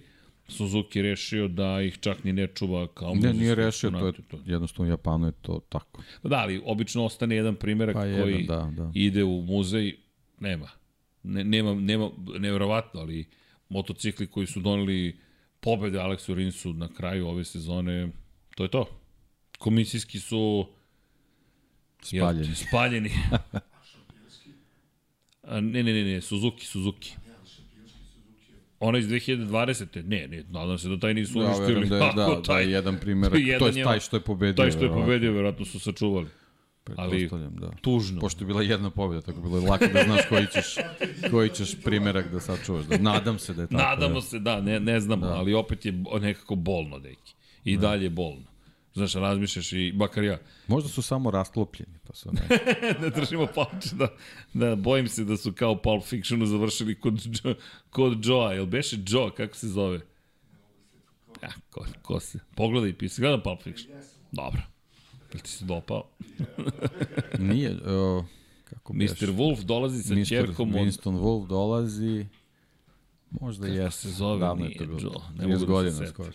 Suzuki 0.47 1.01
rešio 1.01 1.47
da 1.47 1.81
ih 1.81 1.97
čak 1.99 2.23
ni 2.23 2.33
ne 2.33 2.47
čuva 2.47 2.87
kao 2.87 3.15
Ne, 3.15 3.33
nije 3.33 3.55
rešio, 3.55 3.91
to 3.91 4.07
je 4.07 4.13
to. 4.13 4.39
jednostavno 4.45 4.89
u 4.89 4.93
Japanu 4.93 5.27
je 5.27 5.31
to 5.41 5.59
tako. 5.69 6.03
Pa 6.21 6.29
da, 6.29 6.35
ali 6.35 6.61
obično 6.65 7.05
ostane 7.05 7.35
jedan 7.35 7.55
primjerak 7.55 7.93
pa 7.93 8.01
koji 8.01 8.33
jedan, 8.33 8.45
da, 8.45 8.83
da. 8.83 8.91
ide 8.93 9.23
u 9.23 9.41
muzej, 9.41 9.95
nema. 10.39 10.69
Ne, 11.23 11.43
nema, 11.43 11.73
nema, 11.73 12.09
nevjerovatno, 12.39 13.01
ali 13.01 13.25
motocikli 13.69 14.27
koji 14.27 14.47
su 14.47 14.59
doneli 14.59 15.17
pobede 15.59 15.99
Aleksu 15.99 16.35
Rinsu 16.35 16.73
na 16.73 16.87
kraju 16.93 17.27
ove 17.27 17.43
sezone, 17.43 18.11
to 18.55 18.63
je 18.63 18.69
to 18.69 19.04
komisijski 19.57 20.19
su 20.19 20.65
spaljeni. 22.01 22.47
Jel, 22.47 22.55
spaljeni. 22.55 23.11
A, 25.47 25.61
ne, 25.61 25.83
ne, 25.83 25.93
ne, 25.93 26.03
ne, 26.03 26.21
Suzuki, 26.21 26.65
Suzuki. 26.65 27.15
Ona 28.79 28.97
iz 28.97 29.07
2020. 29.07 30.03
Ne, 30.03 30.27
ne, 30.27 30.43
nadam 30.49 30.77
se 30.77 30.89
da 30.89 30.99
taj 30.99 31.13
nisu 31.13 31.39
ja, 31.39 31.45
uništili. 31.45 31.87
Da, 31.87 31.97
da, 31.97 32.11
da, 32.15 32.41
taj, 32.41 32.65
da, 32.65 32.71
jedan 32.71 32.97
primjer, 32.99 33.31
to 33.59 33.67
je 33.67 33.83
taj 33.83 33.99
što 33.99 34.15
je 34.15 34.21
pobedio. 34.21 34.53
Taj 34.53 34.71
što 34.71 34.83
je 34.83 34.89
pobedio, 34.89 35.31
verovatno 35.31 35.65
su 35.65 35.79
sačuvali. 35.79 36.27
Ali, 36.95 37.29
da. 37.49 37.71
tužno. 37.81 38.21
Pošto 38.21 38.43
je 38.43 38.47
bila 38.47 38.61
jedna 38.61 38.89
pobjeda, 38.89 39.21
tako 39.21 39.41
bilo 39.41 39.57
je 39.57 39.69
lako 39.69 39.85
da 39.93 40.03
znaš 40.03 40.21
koji 40.29 40.47
ćeš, 40.47 40.75
koji 41.31 41.49
ćeš 41.49 41.81
primjerak 41.83 42.31
da 42.31 42.39
sačuvaš. 42.39 42.85
Da, 42.85 42.97
nadam 42.97 43.39
se 43.39 43.53
da 43.53 43.61
je 43.61 43.67
tako. 43.67 43.83
Nadamo 43.83 44.13
da. 44.13 44.21
se, 44.21 44.39
da, 44.39 44.61
ne, 44.61 44.79
ne 44.79 44.99
znamo, 44.99 45.25
da. 45.25 45.33
ali 45.33 45.53
opet 45.53 45.85
je 45.85 46.03
nekako 46.21 46.55
bolno, 46.55 46.99
deki. 46.99 47.33
I 47.63 47.77
da. 47.77 47.81
dalje 47.81 48.09
bolno. 48.09 48.54
Znaš, 48.95 49.13
razmišljaš 49.13 49.73
i 49.73 49.91
bakar 49.95 50.23
ja. 50.23 50.39
Možda 50.67 50.89
su 50.89 51.01
samo 51.01 51.31
rastlopljeni, 51.31 51.93
pa 52.07 52.13
su 52.13 52.31
ne. 52.31 52.41
ne 53.01 53.09
držimo 53.09 53.47
palče, 53.55 53.95
da, 53.95 54.07
da 54.53 54.75
bojim 54.75 55.07
se 55.07 55.23
da 55.23 55.37
su 55.37 55.53
kao 55.53 55.81
Pulp 55.81 56.03
Fictionu 56.03 56.45
završili 56.45 56.99
kod, 56.99 57.27
kod 57.89 58.25
Joa. 58.25 58.53
Jel 58.53 58.65
beše 58.65 58.97
Joe, 59.07 59.31
kako 59.37 59.55
se 59.55 59.67
zove? 59.67 59.99
Ja, 61.43 61.49
ko, 61.69 61.85
ko 62.01 62.19
se? 62.19 62.39
Pogledaj, 62.55 62.93
pisi, 62.93 63.21
gledam 63.21 63.41
Pulp 63.43 63.61
Fiction. 63.61 63.97
Dobro. 64.31 64.61
Jel 65.33 65.41
ti 65.41 65.49
se 65.49 65.65
dopao? 65.65 66.09
Nije, 67.39 67.71
uh, 67.71 68.25
kako 68.63 68.93
Mr. 68.93 69.31
Wolf 69.31 69.63
dolazi 69.63 70.03
sa 70.03 70.15
Mr. 70.15 70.27
čerkom 70.27 70.73
Winston 70.73 71.15
od... 71.15 71.21
Wolf 71.21 71.47
dolazi, 71.47 72.25
možda 73.29 73.67
je 73.67 73.91
se 73.91 74.11
zove, 74.11 74.39
davno 74.39 74.65
nije 74.65 74.73
je 74.73 74.77
to 74.77 74.85
bilo. 74.85 74.99
Joe. 74.99 75.47
Ne 75.47 75.55
30 75.55 75.65
godina 75.65 76.07
skoro. 76.07 76.31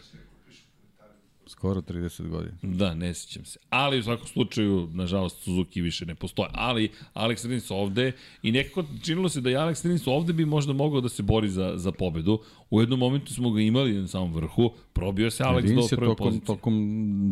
Skoro 1.50 1.80
30 1.80 2.28
godina. 2.28 2.54
Da, 2.62 2.94
ne 2.94 3.14
sjećam 3.14 3.44
se. 3.44 3.58
Ali 3.70 3.98
u 3.98 4.02
svakom 4.02 4.26
slučaju, 4.26 4.88
nažalost, 4.92 5.42
Suzuki 5.42 5.80
više 5.80 6.06
ne 6.06 6.14
postoje. 6.14 6.48
Ali 6.52 6.90
Alex 7.14 7.48
Rins 7.48 7.70
ovde 7.70 8.12
i 8.42 8.52
nekako 8.52 8.84
činilo 9.02 9.28
se 9.28 9.40
da 9.40 9.50
je 9.50 9.56
Alex 9.56 9.88
Rins 9.88 10.06
ovde 10.06 10.32
bi 10.32 10.44
možda 10.44 10.72
mogao 10.72 11.00
da 11.00 11.08
se 11.08 11.22
bori 11.22 11.48
za, 11.48 11.72
za 11.76 11.92
pobedu. 11.92 12.38
U 12.70 12.80
jednom 12.80 12.98
momentu 12.98 13.34
smo 13.34 13.50
ga 13.50 13.60
imali 13.60 13.94
na 13.94 14.08
samom 14.08 14.34
vrhu, 14.34 14.70
probio 14.92 15.30
se 15.30 15.44
Alex 15.44 15.62
Rins 15.62 15.90
do 15.90 15.96
prve 15.96 16.06
tokom, 16.06 16.26
pozicije. 16.26 16.46
tokom 16.46 16.74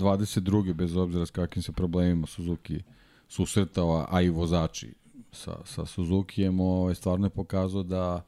22. 0.01 0.73
bez 0.73 0.97
obzira 0.97 1.27
s 1.27 1.31
kakvim 1.31 1.63
se 1.63 1.73
problemima 1.73 2.27
Suzuki 2.27 2.81
susretao, 3.29 4.07
a 4.11 4.23
i 4.23 4.29
vozači 4.29 4.95
sa, 5.33 5.57
sa 5.65 5.87
Suzukijem, 5.87 6.61
ovaj, 6.61 6.95
stvarno 6.95 7.27
je 7.27 7.31
pokazao 7.31 7.83
da 7.83 8.23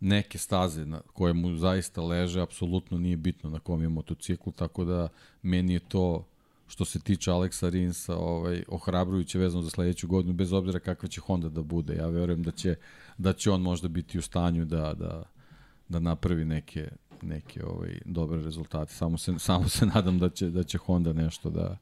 neke 0.00 0.38
staze 0.38 0.86
na 0.86 1.00
koje 1.12 1.32
mu 1.32 1.56
zaista 1.56 2.02
leže, 2.02 2.40
apsolutno 2.40 2.98
nije 2.98 3.16
bitno 3.16 3.50
na 3.50 3.58
kom 3.58 3.82
je 3.82 3.88
motociklu, 3.88 4.52
tako 4.52 4.84
da 4.84 5.08
meni 5.42 5.72
je 5.72 5.80
to 5.80 6.24
što 6.70 6.84
se 6.84 7.00
tiče 7.00 7.30
Aleksa 7.30 7.68
Rinsa 7.68 8.16
ovaj, 8.16 8.62
ohrabrujuće 8.68 9.38
vezano 9.38 9.62
za 9.62 9.70
sledeću 9.70 10.08
godinu, 10.08 10.34
bez 10.34 10.52
obzira 10.52 10.78
kakva 10.78 11.08
će 11.08 11.20
Honda 11.20 11.48
da 11.48 11.62
bude. 11.62 11.94
Ja 11.94 12.06
verujem 12.06 12.42
da 12.42 12.50
će, 12.50 12.76
da 13.18 13.32
će 13.32 13.50
on 13.50 13.62
možda 13.62 13.88
biti 13.88 14.18
u 14.18 14.22
stanju 14.22 14.64
da, 14.64 14.94
da, 14.94 15.22
da 15.88 15.98
napravi 15.98 16.44
neke, 16.44 16.88
neke 17.22 17.64
ovaj, 17.64 18.00
dobre 18.04 18.42
rezultate. 18.42 18.92
Samo 18.92 19.18
se, 19.18 19.34
samo 19.38 19.68
se 19.68 19.86
nadam 19.86 20.18
da 20.18 20.28
će, 20.30 20.50
da 20.50 20.62
će 20.62 20.78
Honda 20.78 21.12
nešto 21.12 21.50
da, 21.50 21.76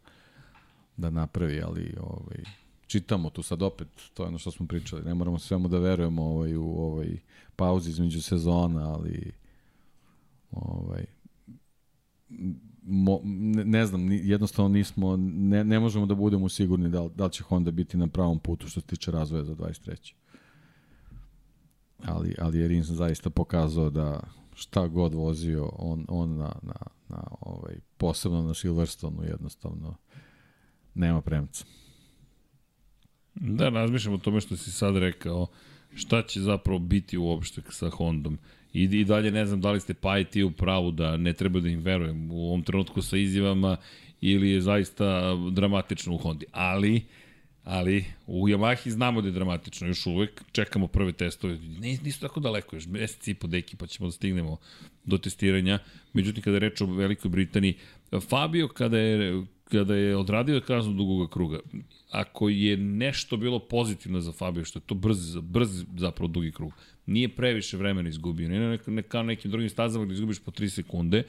da 0.96 1.10
napravi, 1.10 1.62
ali 1.62 1.96
ovaj, 2.00 2.44
čitamo 2.88 3.30
tu 3.30 3.42
sad 3.42 3.62
opet, 3.62 3.88
to 4.14 4.22
je 4.22 4.28
ono 4.28 4.38
što 4.38 4.50
smo 4.50 4.66
pričali, 4.66 5.04
ne 5.04 5.14
moramo 5.14 5.38
svemu 5.38 5.68
da 5.68 5.78
verujemo 5.78 6.22
ovaj, 6.22 6.56
u 6.56 6.64
ovaj, 6.64 7.18
pauzi 7.56 7.90
između 7.90 8.22
sezona, 8.22 8.92
ali 8.92 9.32
ovaj, 10.50 11.04
mo, 12.82 13.20
ne, 13.24 13.64
ne 13.64 13.86
znam, 13.86 14.12
jednostavno 14.12 14.68
nismo, 14.68 15.16
ne, 15.16 15.64
ne 15.64 15.80
možemo 15.80 16.06
da 16.06 16.14
budemo 16.14 16.48
sigurni 16.48 16.90
da, 16.90 17.08
da 17.14 17.24
li 17.24 17.32
će 17.32 17.42
Honda 17.42 17.70
biti 17.70 17.96
na 17.96 18.06
pravom 18.06 18.38
putu 18.38 18.68
što 18.68 18.80
se 18.80 18.86
tiče 18.86 19.10
razvoja 19.10 19.44
za 19.44 19.54
23. 19.54 20.14
Ali, 22.04 22.34
ali 22.40 22.58
je 22.58 22.68
Rins 22.68 22.86
zaista 22.86 23.30
pokazao 23.30 23.90
da 23.90 24.20
šta 24.54 24.88
god 24.88 25.14
vozio 25.14 25.70
on, 25.78 26.04
on 26.08 26.36
na, 26.36 26.52
na, 26.62 26.80
na 27.08 27.22
ovaj, 27.40 27.74
posebno 27.96 28.42
na 28.42 28.54
Silverstonu 28.54 29.22
jednostavno 29.24 29.94
nema 30.94 31.20
premca. 31.20 31.64
Da, 33.40 33.68
razmišljam 33.68 34.14
o 34.14 34.18
tome 34.18 34.40
što 34.40 34.56
si 34.56 34.72
sad 34.72 34.96
rekao, 34.96 35.46
šta 35.94 36.22
će 36.22 36.40
zapravo 36.40 36.78
biti 36.78 37.18
uopšte 37.18 37.62
sa 37.70 37.90
Hondom. 37.90 38.38
I, 38.72 38.82
I 38.82 39.04
dalje 39.04 39.30
ne 39.30 39.46
znam 39.46 39.60
da 39.60 39.72
li 39.72 39.80
ste 39.80 39.94
pa 39.94 40.18
i 40.18 40.24
ti 40.24 40.42
u 40.42 40.50
pravu 40.50 40.90
da 40.90 41.16
ne 41.16 41.32
treba 41.32 41.60
da 41.60 41.68
im 41.68 41.80
verujem 41.80 42.30
u 42.30 42.46
ovom 42.46 42.62
trenutku 42.62 43.02
sa 43.02 43.16
izjavama 43.16 43.76
ili 44.20 44.50
je 44.50 44.60
zaista 44.60 45.34
dramatično 45.50 46.14
u 46.14 46.18
Hondi. 46.18 46.46
Ali, 46.52 47.02
ali 47.64 48.04
u 48.26 48.48
Yamahi 48.48 48.90
znamo 48.90 49.22
da 49.22 49.28
je 49.28 49.32
dramatično 49.32 49.88
još 49.88 50.06
uvek. 50.06 50.42
Čekamo 50.52 50.86
prve 50.86 51.12
testove. 51.12 51.58
Ne, 51.58 51.98
nisu 52.04 52.20
tako 52.20 52.40
daleko, 52.40 52.76
još 52.76 52.86
mesec 52.86 53.28
i 53.28 53.34
po 53.34 53.46
deki 53.46 53.76
pa 53.76 53.86
ćemo 53.86 54.08
da 54.08 54.12
stignemo 54.12 54.56
do 55.04 55.18
testiranja. 55.18 55.78
Međutim, 56.12 56.42
kada 56.42 56.56
je 56.56 56.60
reč 56.60 56.80
o 56.80 56.86
Velikoj 56.86 57.28
Britaniji, 57.28 57.74
Fabio 58.28 58.68
kada 58.68 58.98
je 58.98 59.44
kada 59.70 59.94
je 59.94 60.16
odradio 60.16 60.60
kaznu 60.60 60.92
dugog 60.92 61.30
kruga, 61.30 61.58
ako 62.10 62.48
je 62.48 62.76
nešto 62.76 63.36
bilo 63.36 63.58
pozitivno 63.58 64.20
za 64.20 64.32
Fabio, 64.32 64.64
što 64.64 64.78
je 64.78 64.82
to 64.86 64.94
brz, 64.94 65.36
brz 65.36 65.84
zapravo 65.96 66.28
dugi 66.28 66.52
krug, 66.52 66.72
nije 67.06 67.28
previše 67.28 67.76
vremena 67.76 68.08
izgubio, 68.08 68.48
ne, 68.48 68.78
ne 68.86 69.02
nekim 69.24 69.50
drugim 69.50 69.70
stazama 69.70 70.04
gde 70.04 70.14
izgubiš 70.14 70.38
po 70.38 70.50
3 70.50 70.68
sekunde 70.68 71.22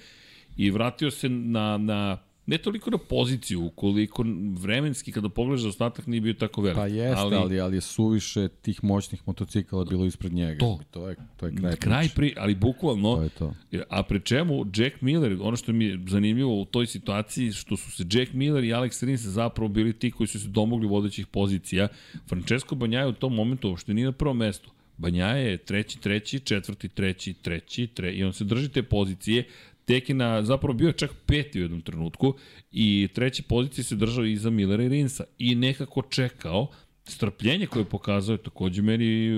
i 0.57 0.71
vratio 0.71 1.11
se 1.11 1.29
na, 1.29 1.77
na 1.77 2.17
ne 2.49 2.57
toliko 2.57 2.89
na 2.89 2.97
poziciju, 2.97 3.71
koliko 3.75 4.25
vremenski 4.61 5.11
kada 5.11 5.29
pogledaš 5.29 5.61
da 5.61 5.69
ostatak 5.69 6.07
nije 6.07 6.21
bio 6.21 6.33
tako 6.33 6.61
velik. 6.61 6.77
Pa 6.77 6.87
jeste, 6.87 7.21
ali, 7.21 7.35
ali, 7.35 7.59
ali 7.59 7.77
je 7.77 7.81
suviše 7.81 8.47
tih 8.47 8.83
moćnih 8.83 9.21
motocikala 9.25 9.85
bilo 9.85 10.05
ispred 10.05 10.33
njega. 10.33 10.59
To, 10.59 10.79
to 10.91 11.09
je, 11.09 11.15
to 11.37 11.45
je 11.45 11.55
kraj, 11.55 11.75
kraj 11.75 12.09
pri, 12.15 12.33
ali 12.37 12.55
bukvalno, 12.55 13.15
to 13.15 13.23
je 13.23 13.29
to. 13.29 13.53
a 13.89 14.03
pre 14.03 14.19
čemu 14.19 14.65
Jack 14.75 15.01
Miller, 15.01 15.37
ono 15.41 15.57
što 15.57 15.73
mi 15.73 15.85
je 15.85 15.99
zanimljivo 16.07 16.61
u 16.61 16.65
toj 16.65 16.87
situaciji, 16.87 17.51
što 17.51 17.77
su 17.77 17.91
se 17.91 18.03
Jack 18.11 18.33
Miller 18.33 18.63
i 18.63 18.73
Alex 18.73 19.05
Rins 19.05 19.21
zapravo 19.21 19.67
bili 19.67 19.93
ti 19.93 20.11
koji 20.11 20.27
su 20.27 20.39
se 20.39 20.47
domogli 20.47 20.87
vodećih 20.87 21.27
pozicija. 21.27 21.87
Francesco 22.27 22.75
Banjaja 22.75 23.07
u 23.07 23.13
tom 23.13 23.35
momentu 23.35 23.69
uopšte 23.69 23.93
nije 23.93 24.05
na 24.05 24.11
prvom 24.11 24.37
mestu. 24.37 24.71
Banjaja 24.99 25.35
je 25.35 25.57
treći, 25.57 25.99
treći, 25.99 26.39
četvrti, 26.39 26.89
treći, 26.89 27.33
treći, 27.33 27.87
treći, 27.87 28.17
i 28.17 28.23
on 28.23 28.33
se 28.33 28.43
drži 28.43 28.69
te 28.69 28.83
pozicije, 28.83 29.43
tek 29.89 30.09
je 30.09 30.15
na, 30.15 30.43
zapravo 30.43 30.73
bio 30.73 30.91
čak 30.91 31.11
peti 31.25 31.59
u 31.59 31.61
jednom 31.61 31.81
trenutku 31.81 32.33
i 32.71 33.07
treće 33.13 33.43
pozicije 33.43 33.83
se 33.83 33.95
držao 33.95 34.25
iza 34.25 34.49
Millera 34.49 34.83
i 34.83 34.89
Rinsa 34.89 35.23
i 35.37 35.55
nekako 35.55 36.01
čekao 36.01 36.67
strpljenje 37.03 37.67
koje 37.67 37.81
je 37.81 37.89
pokazao 37.89 38.33
je 38.33 38.43
takođe 38.43 38.81
meni 38.81 39.29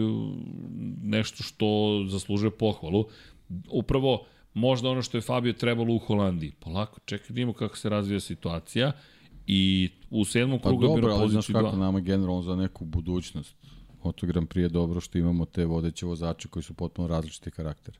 nešto 1.03 1.43
što 1.43 1.65
zaslužuje 2.07 2.51
pohvalu. 2.51 3.05
Upravo 3.69 4.25
možda 4.53 4.89
ono 4.89 5.01
što 5.01 5.17
je 5.17 5.21
Fabio 5.21 5.53
trebalo 5.53 5.93
u 5.93 5.99
Holandiji. 5.99 6.51
Polako, 6.59 6.99
čekaj 7.05 7.27
da 7.27 7.33
vidimo 7.33 7.53
kako 7.53 7.77
se 7.77 7.89
razvija 7.89 8.19
situacija 8.19 8.91
i 9.47 9.89
u 10.09 10.25
sedmom 10.25 10.59
pa 10.59 10.69
krugu 10.69 10.81
dobro, 10.81 10.95
je 10.97 11.01
bilo 11.01 11.19
poziciju 11.19 11.55
2. 11.55 11.57
Pa 11.57 11.61
dobro, 11.61 11.71
ali 11.71 11.71
znaš 11.71 11.71
kako 11.71 11.77
nama 11.77 11.99
generalno 11.99 12.41
za 12.41 12.55
neku 12.55 12.85
budućnost 12.85 13.55
Moto 14.03 14.27
Grand 14.27 14.47
Prix 14.47 14.61
je 14.61 14.69
dobro 14.69 14.99
što 15.01 15.17
imamo 15.17 15.45
te 15.45 15.65
vodeće 15.65 16.05
vozače 16.05 16.47
koji 16.47 16.63
su 16.63 16.73
potpuno 16.73 17.07
različiti 17.07 17.51
karakteri. 17.51 17.97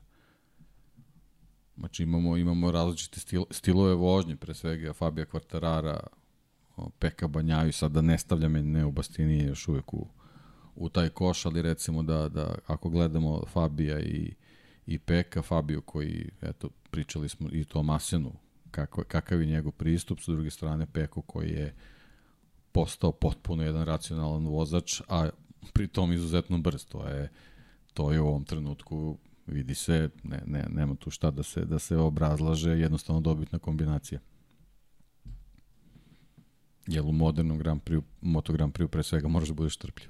Znači 1.76 2.02
imamo, 2.02 2.36
imamo 2.36 2.70
različite 2.70 3.20
stil, 3.20 3.44
stilove 3.50 3.94
vožnje, 3.94 4.36
pre 4.36 4.54
svega 4.54 4.92
Fabija 4.92 5.24
Kvartarara, 5.24 6.00
Peka 6.98 7.28
Banjaju, 7.28 7.72
sad 7.72 7.92
da 7.92 8.00
ne 8.00 8.18
stavljam 8.18 8.52
ne 8.52 8.84
u 8.84 8.92
Bastini 8.92 9.44
još 9.44 9.68
uvek 9.68 9.94
u, 9.94 10.06
u 10.76 10.88
taj 10.88 11.08
koš, 11.08 11.46
ali 11.46 11.62
recimo 11.62 12.02
da, 12.02 12.28
da 12.28 12.54
ako 12.66 12.88
gledamo 12.88 13.42
Fabija 13.46 14.00
i, 14.00 14.34
i 14.86 14.98
Peka, 14.98 15.42
Fabio 15.42 15.80
koji, 15.80 16.30
eto, 16.42 16.68
pričali 16.90 17.28
smo 17.28 17.48
i 17.52 17.64
to 17.64 17.82
Masenu, 17.82 18.32
kako, 18.70 19.04
kakav 19.04 19.40
je 19.40 19.46
njegov 19.46 19.72
pristup, 19.72 20.20
sa 20.20 20.32
druge 20.32 20.50
strane 20.50 20.86
Peko 20.86 21.22
koji 21.22 21.50
je 21.50 21.74
postao 22.72 23.12
potpuno 23.12 23.62
jedan 23.62 23.84
racionalan 23.84 24.46
vozač, 24.46 25.00
a 25.08 25.28
pritom 25.72 26.12
izuzetno 26.12 26.58
brz, 26.58 26.86
to 26.86 27.08
je, 27.08 27.30
to 27.94 28.12
je 28.12 28.20
u 28.20 28.26
ovom 28.26 28.44
trenutku 28.44 29.18
vidi 29.46 29.74
se, 29.74 30.10
ne, 30.24 30.42
ne, 30.46 30.66
nema 30.70 30.94
tu 30.94 31.10
šta 31.10 31.30
da 31.30 31.42
se, 31.42 31.64
da 31.64 31.78
se 31.78 31.96
obrazlaže, 31.96 32.70
jednostavno 32.70 33.20
dobitna 33.20 33.58
kombinacija. 33.58 34.20
Jer 36.86 37.02
u 37.04 37.12
modernom 37.12 37.58
Grand 37.58 37.80
Prix, 37.82 38.02
Moto 38.20 38.52
Grand 38.52 38.72
Prix 38.72 38.88
pre 38.88 39.02
svega 39.02 39.28
moraš 39.28 39.48
da 39.48 39.54
budeš 39.54 39.76
trpljiv. 39.76 40.08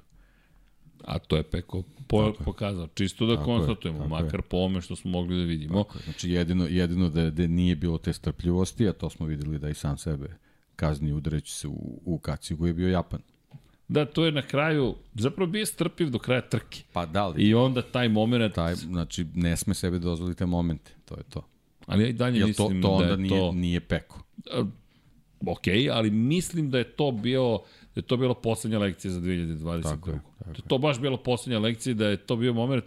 A 1.03 1.19
to 1.19 1.37
je 1.37 1.43
Peko 1.43 1.83
po, 2.07 2.33
pokazao. 2.45 2.87
Čisto 2.87 3.25
da 3.25 3.35
tako 3.35 3.45
konstatujemo, 3.45 4.03
je, 4.03 4.07
makar 4.07 4.39
je. 4.39 4.49
po 4.49 4.57
ome 4.57 4.81
što 4.81 4.95
smo 4.95 5.11
mogli 5.11 5.37
da 5.37 5.43
vidimo. 5.43 5.83
Tako 5.83 5.97
je. 5.97 6.03
Znači 6.03 6.29
jedino, 6.29 6.65
jedino 6.65 7.09
da, 7.09 7.29
da 7.29 7.47
nije 7.47 7.75
bilo 7.75 7.97
te 7.97 8.13
strpljivosti, 8.13 8.89
a 8.89 8.93
to 8.93 9.09
smo 9.09 9.25
videli 9.25 9.59
da 9.59 9.69
i 9.69 9.73
sam 9.73 9.97
sebe 9.97 10.37
kazni 10.75 11.13
udareći 11.13 11.53
se 11.53 11.67
u, 11.67 12.01
u 12.05 12.19
kacigu 12.19 12.67
je 12.67 12.73
bio 12.73 12.89
Japan. 12.89 13.21
Da, 13.87 14.05
to 14.05 14.25
je 14.25 14.31
na 14.31 14.41
kraju, 14.41 14.95
zapravo 15.13 15.51
bio 15.51 15.65
strpljiv 15.65 16.09
do 16.09 16.19
kraja 16.19 16.41
trke. 16.41 16.83
Pa 16.93 17.05
da 17.05 17.27
li? 17.27 17.43
I 17.43 17.53
onda 17.53 17.81
taj 17.81 18.09
moment... 18.09 18.55
Taj, 18.55 18.75
znači, 18.75 19.25
ne 19.35 19.57
sme 19.57 19.73
sebe 19.73 19.99
dozvoliti 19.99 20.37
te 20.37 20.45
momente, 20.45 20.91
to 21.05 21.15
je 21.15 21.23
to. 21.23 21.47
Ali 21.85 22.03
ja 22.03 22.09
i 22.09 22.13
dalje 22.13 22.39
Jel 22.39 22.47
mislim 22.47 22.81
to, 22.81 22.87
to 22.87 22.93
onda 22.93 23.05
da 23.05 23.11
je 23.11 23.17
nije, 23.17 23.39
to... 23.39 23.51
nije 23.51 23.79
peko. 23.79 24.23
Uh, 24.59 24.67
ok, 25.45 25.67
ali 25.91 26.11
mislim 26.11 26.69
da 26.69 26.77
je 26.77 26.83
to 26.83 27.11
bio 27.11 27.59
da 27.95 27.99
je 27.99 28.01
to 28.01 28.17
bila 28.17 28.33
poslednja 28.35 28.79
lekcija 28.79 29.11
za 29.11 29.19
2020. 29.19 29.83
Tako 29.83 30.09
je, 30.09 30.19
tako 30.39 30.51
da 30.51 30.57
je 30.57 30.67
to 30.67 30.77
baš 30.77 30.99
bila 30.99 31.17
poslednja 31.17 31.59
lekcija, 31.59 31.93
da 31.93 32.07
je 32.07 32.17
to 32.17 32.35
bio 32.35 32.53
moment, 32.53 32.83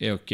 e, 0.00 0.12
ok, 0.12 0.32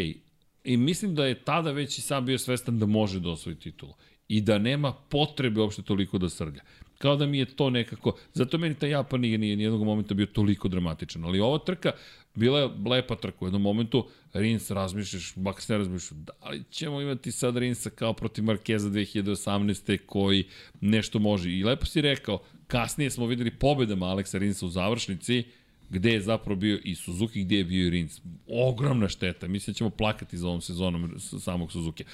i 0.64 0.76
mislim 0.76 1.14
da 1.14 1.26
je 1.26 1.44
tada 1.44 1.70
već 1.70 1.98
i 1.98 2.00
sam 2.00 2.26
bio 2.26 2.38
svestan 2.38 2.78
da 2.78 2.86
može 2.86 3.20
da 3.20 3.30
osvoji 3.30 3.56
titulu 3.56 3.92
i 4.28 4.40
da 4.40 4.58
nema 4.58 4.92
potrebe 4.92 5.60
uopšte 5.60 5.82
toliko 5.82 6.18
da 6.18 6.28
srlja. 6.28 6.62
Kao 7.02 7.16
da 7.16 7.26
mi 7.26 7.38
je 7.38 7.44
to 7.44 7.70
nekako, 7.70 8.16
zato 8.32 8.58
meni 8.58 8.74
taj 8.74 8.90
Japan 8.90 9.20
nije, 9.20 9.38
nije 9.38 9.56
nijednog 9.56 9.84
momenta 9.84 10.14
bio 10.14 10.26
toliko 10.26 10.68
dramatičan, 10.68 11.24
ali 11.24 11.40
ova 11.40 11.58
trka, 11.58 11.92
bila 12.34 12.60
je 12.60 12.68
lepa 12.86 13.16
trka 13.16 13.36
u 13.40 13.46
jednom 13.46 13.62
momentu, 13.62 14.08
Rins 14.32 14.70
razmišljaš, 14.70 15.34
se 15.58 15.72
ne 15.72 15.78
razmišljaš, 15.78 16.18
da 16.20 16.48
li 16.48 16.64
ćemo 16.70 17.00
imati 17.00 17.32
sad 17.32 17.56
Rinsa 17.56 17.90
kao 17.90 18.12
protiv 18.12 18.44
Markeza 18.44 18.88
2018. 18.88 19.98
koji 20.06 20.44
nešto 20.80 21.18
može. 21.18 21.50
I 21.50 21.64
lepo 21.64 21.86
si 21.86 22.00
rekao, 22.00 22.42
kasnije 22.66 23.10
smo 23.10 23.26
videli 23.26 23.50
pobedama 23.50 24.06
Aleksa 24.06 24.38
Rinsa 24.38 24.66
u 24.66 24.68
završnici, 24.68 25.44
gde 25.90 26.12
je 26.12 26.20
zapravo 26.20 26.56
bio 26.56 26.80
i 26.84 26.94
Suzuki, 26.94 27.44
gde 27.44 27.56
je 27.56 27.64
bio 27.64 27.86
i 27.86 27.90
Rins. 27.90 28.20
Ogromna 28.46 29.08
šteta, 29.08 29.48
mislim 29.48 29.72
da 29.72 29.78
ćemo 29.78 29.90
plakati 29.90 30.38
za 30.38 30.48
ovom 30.48 30.60
sezonom 30.60 31.14
samog 31.18 31.72
Suzuki. 31.72 32.04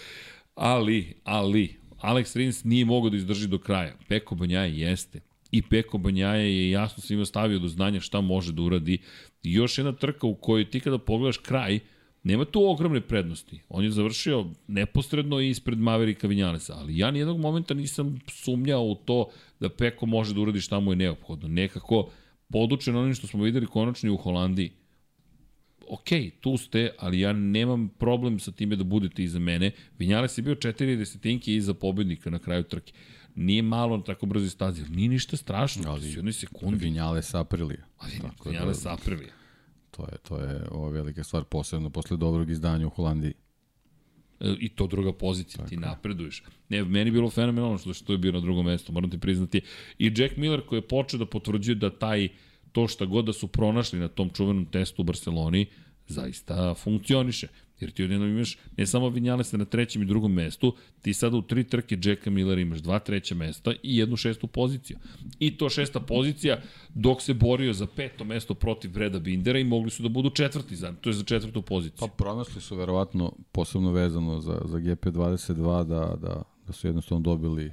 Ali, 0.54 1.14
ali, 1.24 1.76
Alex 2.00 2.36
Rins 2.36 2.64
nije 2.64 2.84
mogao 2.84 3.10
da 3.10 3.16
izdrži 3.16 3.48
do 3.48 3.58
kraja. 3.58 3.94
Peko 4.08 4.34
Banjaje 4.34 4.78
jeste. 4.78 5.20
I 5.50 5.62
Peko 5.62 5.98
Banjaje 5.98 6.56
je 6.56 6.70
jasno 6.70 7.02
svima 7.02 7.24
stavio 7.24 7.58
do 7.58 7.68
znanja 7.68 8.00
šta 8.00 8.20
može 8.20 8.52
da 8.52 8.62
uradi. 8.62 8.98
I 9.42 9.52
još 9.52 9.78
jedna 9.78 9.92
trka 9.92 10.26
u 10.26 10.34
kojoj 10.34 10.70
ti 10.70 10.80
kada 10.80 10.98
pogledaš 10.98 11.38
kraj, 11.38 11.80
nema 12.22 12.44
tu 12.44 12.70
ogromne 12.70 13.00
prednosti. 13.00 13.60
On 13.68 13.84
je 13.84 13.90
završio 13.90 14.46
neposredno 14.66 15.40
ispred 15.40 15.78
Maverika 15.78 16.26
Vinjalesa, 16.26 16.74
ali 16.78 16.98
ja 16.98 17.10
nijednog 17.10 17.40
momenta 17.40 17.74
nisam 17.74 18.18
sumnjao 18.28 18.84
u 18.84 18.94
to 18.94 19.28
da 19.60 19.68
Peko 19.68 20.06
može 20.06 20.34
da 20.34 20.40
uradi 20.40 20.60
šta 20.60 20.80
mu 20.80 20.92
je 20.92 20.96
neophodno. 20.96 21.48
Nekako 21.48 22.10
podučen 22.50 22.96
onim 22.96 23.14
što 23.14 23.26
smo 23.26 23.44
videli 23.44 23.66
konačno 23.66 24.14
u 24.14 24.16
Holandiji. 24.16 24.70
Ok, 25.90 26.08
tu 26.40 26.56
ste, 26.56 26.90
ali 26.98 27.20
ja 27.20 27.32
nemam 27.32 27.88
problem 27.88 28.38
sa 28.40 28.52
time 28.52 28.76
da 28.76 28.84
budete 28.84 29.22
iza 29.22 29.38
mene. 29.38 29.70
Vinjales 29.98 30.38
je 30.38 30.42
bio 30.42 30.54
četiri 30.54 30.96
desetinke 30.96 31.54
iza 31.54 31.74
pobednika 31.74 32.30
na 32.30 32.38
kraju 32.38 32.62
trke. 32.62 32.92
Nije 33.34 33.62
malo 33.62 33.96
na 33.96 34.04
tako 34.04 34.26
brzo 34.26 34.50
stazi, 34.50 34.82
nije 34.90 35.08
ništa 35.08 35.36
strašno, 35.36 35.90
ali 35.90 36.12
jednoj 36.12 36.32
sekundi. 36.32 36.84
Vinjales 36.84 37.34
Aprilija. 37.34 37.86
Ali 37.98 38.12
Vinjales 38.44 38.82
da, 38.82 38.92
Aprilija. 38.92 39.32
To 39.90 40.02
je, 40.02 40.18
to 40.28 40.38
je 40.38 40.62
ova 40.70 40.90
velika 40.90 41.24
stvar, 41.24 41.44
posebno 41.44 41.90
posle 41.90 42.16
dobrog 42.16 42.50
izdanja 42.50 42.86
u 42.86 42.90
Holandiji. 42.90 43.32
E, 44.40 44.54
I 44.60 44.68
to 44.68 44.86
druga 44.86 45.12
pozicija, 45.12 45.56
Tako. 45.56 45.68
ti 45.68 45.76
napreduješ. 45.76 46.42
Ne, 46.68 46.84
meni 46.84 47.08
je 47.08 47.12
bilo 47.12 47.30
fenomenalno 47.30 47.78
što, 47.78 47.94
što 47.94 48.12
je 48.12 48.18
bio 48.18 48.32
na 48.32 48.40
drugom 48.40 48.66
mestu, 48.66 48.92
moram 48.92 49.10
ti 49.10 49.18
priznati. 49.18 49.60
I 49.98 50.12
Jack 50.16 50.36
Miller 50.36 50.66
koji 50.66 50.78
je 50.78 50.88
počeo 50.88 51.18
da 51.18 51.26
potvrđuje 51.26 51.74
da 51.74 51.98
taj, 51.98 52.28
to 52.72 52.88
šta 52.88 53.06
god 53.06 53.24
da 53.24 53.32
su 53.32 53.48
pronašli 53.48 53.98
na 53.98 54.08
tom 54.08 54.30
čuvenom 54.30 54.66
testu 54.66 55.02
u 55.02 55.04
Barceloni, 55.04 55.66
zaista 56.08 56.74
funkcioniše. 56.74 57.48
Jer 57.80 57.90
ti 57.90 58.04
odjednom 58.04 58.30
imaš 58.30 58.58
ne 58.76 58.86
samo 58.86 59.08
Vinjalesa 59.08 59.56
na 59.56 59.64
trećem 59.64 60.02
i 60.02 60.06
drugom 60.06 60.32
mestu, 60.32 60.74
ti 61.02 61.14
sada 61.14 61.36
u 61.36 61.42
tri 61.42 61.64
trke 61.64 61.98
Jacka 62.04 62.30
Millera 62.30 62.60
imaš 62.60 62.78
dva 62.78 62.98
treća 62.98 63.34
mesta 63.34 63.72
i 63.82 63.96
jednu 63.96 64.16
šestu 64.16 64.46
poziciju. 64.46 64.98
I 65.38 65.56
to 65.56 65.68
šesta 65.68 66.00
pozicija 66.00 66.60
dok 66.94 67.22
se 67.22 67.34
borio 67.34 67.72
za 67.72 67.86
peto 67.86 68.24
mesto 68.24 68.54
protiv 68.54 68.90
Breda 68.90 69.18
Bindera 69.18 69.58
i 69.58 69.64
mogli 69.64 69.90
su 69.90 70.02
da 70.02 70.08
budu 70.08 70.30
četvrti 70.30 70.76
za, 70.76 70.92
to 71.00 71.10
je 71.10 71.14
za 71.14 71.24
četvrtu 71.24 71.62
poziciju. 71.62 71.98
Pa 72.08 72.14
pronašli 72.24 72.60
su 72.60 72.76
verovatno 72.76 73.32
posebno 73.52 73.92
vezano 73.92 74.40
za, 74.40 74.60
za 74.64 74.78
GP22 74.78 75.84
da, 75.84 76.16
da, 76.20 76.42
da 76.66 76.72
su 76.72 76.86
jednostavno 76.86 77.22
dobili 77.22 77.72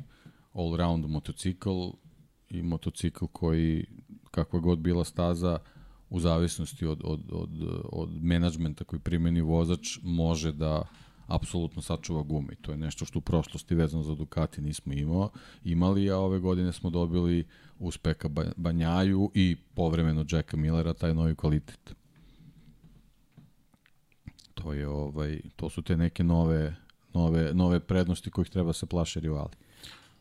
all-round 0.54 1.08
motocikl 1.08 1.90
i 2.50 2.62
motocikl 2.62 3.26
koji 3.26 3.86
kakva 4.36 4.60
god 4.60 4.80
bila 4.80 5.04
staza 5.04 5.60
u 6.10 6.20
zavisnosti 6.20 6.86
od, 6.86 7.02
od, 7.04 7.22
od, 7.32 7.50
od 7.92 8.24
menadžmenta 8.24 8.84
koji 8.84 9.00
primeni 9.00 9.42
vozač 9.42 10.00
može 10.04 10.52
da 10.52 10.84
apsolutno 11.28 11.82
sačuva 11.82 12.24
gume 12.24 12.56
to 12.62 12.72
je 12.72 12.78
nešto 12.78 13.06
što 13.06 13.20
u 13.20 13.22
prošlosti 13.22 13.76
vezano 13.76 14.04
za 14.04 14.16
Ducati 14.16 14.62
nismo 14.62 14.94
imao, 14.94 15.30
imali, 15.64 16.10
a 16.12 16.18
ove 16.18 16.40
godine 16.40 16.74
smo 16.74 16.90
dobili 16.90 17.46
uspeka 17.80 18.30
Banjaju 18.56 19.32
i 19.34 19.56
povremeno 19.74 20.26
Jacka 20.32 20.58
Millera 20.58 20.94
taj 20.94 21.14
novi 21.14 21.36
kvalitet. 21.36 21.96
To 24.54 24.74
je 24.74 24.88
ovaj 24.88 25.40
to 25.56 25.70
su 25.70 25.82
te 25.82 25.98
neke 25.98 26.24
nove 26.24 26.76
nove 27.14 27.54
nove 27.54 27.80
prednosti 27.80 28.32
kojih 28.32 28.50
treba 28.50 28.74
se 28.74 28.86
plaše 28.86 29.20
rivali. 29.20 29.56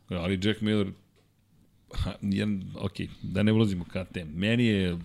Ali 0.09 0.41
Jack 0.43 0.61
Miller 0.61 0.93
ok, 2.79 2.93
da 3.23 3.43
ne 3.43 3.53
ulazimo 3.53 3.85
ka 3.85 4.05
tem. 4.05 4.29
Meni 4.35 4.65
je, 4.65 4.99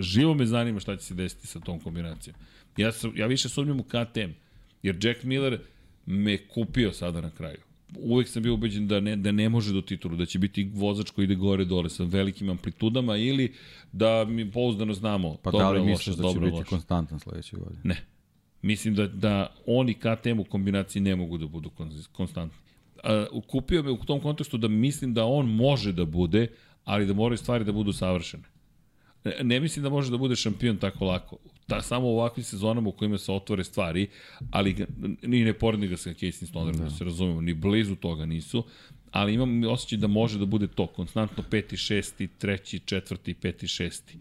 živo 0.00 0.34
me 0.34 0.46
zanima 0.46 0.80
šta 0.80 0.96
će 0.96 1.04
se 1.04 1.14
desiti 1.14 1.46
sa 1.46 1.60
tom 1.60 1.80
kombinacijom. 1.80 2.36
Ja, 2.76 2.92
sam, 2.92 3.12
ja 3.16 3.26
više 3.26 3.48
sumnjam 3.48 3.80
u 3.80 3.82
KTM, 3.82 4.30
jer 4.82 4.96
Jack 5.04 5.22
Miller 5.22 5.60
me 6.06 6.38
kupio 6.48 6.92
sada 6.92 7.20
na 7.20 7.30
kraju. 7.30 7.58
Uvek 7.98 8.28
sam 8.28 8.42
bio 8.42 8.54
ubeđen 8.54 8.88
da 8.88 9.00
ne, 9.00 9.16
da 9.16 9.32
ne 9.32 9.48
može 9.48 9.72
do 9.72 9.80
titulu, 9.80 10.16
da 10.16 10.26
će 10.26 10.38
biti 10.38 10.70
vozač 10.74 11.10
koji 11.10 11.24
ide 11.24 11.34
gore 11.34 11.64
dole 11.64 11.90
sa 11.90 12.04
velikim 12.04 12.50
amplitudama 12.50 13.16
ili 13.16 13.52
da 13.92 14.24
mi 14.24 14.50
pouzdano 14.50 14.94
znamo 14.94 15.36
pa 15.42 15.50
dobro, 15.50 15.66
da 15.66 15.70
li 15.70 15.84
misliš 15.84 16.16
da 16.16 16.32
će 16.32 16.40
biti 16.40 16.64
konstantan 16.68 17.20
sledeće 17.20 17.56
godine? 17.56 17.80
Ne. 17.84 17.96
Mislim 18.62 18.94
da, 18.94 19.06
da 19.06 19.54
oni 19.66 19.94
KTM 19.94 20.40
u 20.40 20.44
kombinaciji 20.44 21.02
ne 21.02 21.16
mogu 21.16 21.38
da 21.38 21.46
budu 21.46 21.70
konstantni 22.12 22.63
uh, 23.32 23.42
kupio 23.46 23.82
me 23.82 23.90
u 23.90 23.96
tom 23.96 24.20
kontekstu 24.20 24.58
da 24.58 24.68
mislim 24.68 25.14
da 25.14 25.24
on 25.24 25.46
može 25.46 25.92
da 25.92 26.04
bude, 26.04 26.46
ali 26.84 27.06
da 27.06 27.12
moraju 27.12 27.38
stvari 27.38 27.64
da 27.64 27.72
budu 27.72 27.92
savršene. 27.92 28.44
Ne, 29.24 29.36
ne 29.42 29.60
mislim 29.60 29.82
da 29.82 29.88
može 29.88 30.10
da 30.10 30.16
bude 30.16 30.36
šampion 30.36 30.76
tako 30.76 31.04
lako. 31.04 31.36
Ta, 31.66 31.82
samo 31.82 32.06
u 32.06 32.18
ovakvim 32.18 32.44
sezonama 32.44 32.88
u 32.88 32.92
kojima 32.92 33.18
se 33.18 33.32
otvore 33.32 33.64
stvari, 33.64 34.08
ali 34.50 34.86
ni 35.22 35.44
ne 35.44 35.52
poredni 35.52 35.88
ga 35.88 35.96
sa 35.96 36.10
Casey 36.10 36.46
Stonerom, 36.46 36.78
da. 36.78 36.84
da 36.84 36.90
se 36.90 37.04
razumemo, 37.04 37.40
ni 37.40 37.54
blizu 37.54 37.96
toga 37.96 38.26
nisu, 38.26 38.64
ali 39.10 39.34
imam 39.34 39.64
osjećaj 39.64 39.98
da 39.98 40.06
može 40.06 40.38
da 40.38 40.46
bude 40.46 40.66
to, 40.66 40.86
konstantno 40.86 41.44
peti, 41.50 41.76
šesti, 41.76 42.28
treći, 42.38 42.78
četvrti, 42.78 43.34
peti, 43.34 43.68
šesti. 43.68 44.18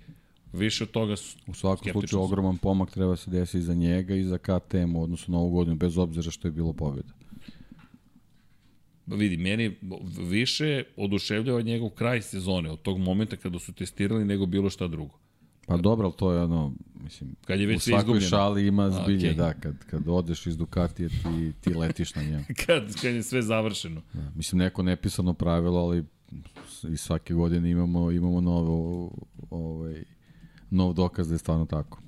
Više 0.53 0.84
od 0.84 0.91
toga 0.91 1.15
su 1.15 1.38
U 1.47 1.53
svakom 1.53 1.91
slučaju 1.91 2.22
ogroman 2.22 2.57
pomak 2.57 2.91
treba 2.91 3.15
se 3.15 3.31
desiti 3.31 3.61
za 3.61 3.73
njega 3.73 4.15
i 4.15 4.23
za 4.23 4.38
KTM 4.38 4.95
u 4.95 5.03
odnosu 5.03 5.31
na 5.31 5.38
ovu 5.38 5.49
godinu, 5.49 5.76
bez 5.76 5.97
obzira 5.97 6.31
što 6.31 6.47
je 6.47 6.51
bilo 6.51 6.73
pobjeda. 6.73 7.22
Vidi, 9.05 9.38
meni 9.38 9.75
više 10.30 10.84
oduševljava 10.97 11.61
njegov 11.61 11.89
kraj 11.89 12.21
sezone 12.21 12.71
od 12.71 12.81
tog 12.81 12.99
momenta 12.99 13.35
kada 13.35 13.59
su 13.59 13.73
testirali 13.73 14.25
nego 14.25 14.45
bilo 14.45 14.69
šta 14.69 14.88
drugo. 14.88 15.23
Pa 15.67 15.77
dobro, 15.77 16.05
ali 16.05 16.15
to 16.17 16.31
je 16.31 16.43
ono, 16.43 16.73
mislim, 17.03 17.35
kad 17.45 17.59
je 17.59 17.65
već 17.65 17.77
u 17.77 17.80
svakoj 17.80 18.19
šali 18.19 18.67
ima 18.67 18.89
zbilje, 18.89 19.34
okay. 19.34 19.35
da, 19.35 19.53
kad, 19.53 19.85
kad 19.85 20.07
odeš 20.07 20.47
iz 20.47 20.57
Ducatije 20.57 21.09
ti, 21.09 21.53
ti 21.61 21.73
letiš 21.73 22.15
na 22.15 22.23
njemu. 22.23 22.43
kad, 22.65 22.95
kad 23.01 23.13
je 23.13 23.23
sve 23.23 23.41
završeno. 23.41 24.01
Da, 24.13 24.31
mislim, 24.35 24.59
neko 24.59 24.84
nepisano 24.84 25.34
pravilo, 25.34 25.80
ali 25.80 26.03
i 26.93 26.97
svake 26.97 27.34
godine 27.34 27.71
imamo, 27.71 28.11
imamo 28.11 28.41
novo, 28.41 29.11
ovaj, 29.49 30.03
nov 30.69 30.93
dokaz 30.93 31.27
da 31.27 31.35
je 31.35 31.39
stvarno 31.39 31.65
tako. 31.65 31.99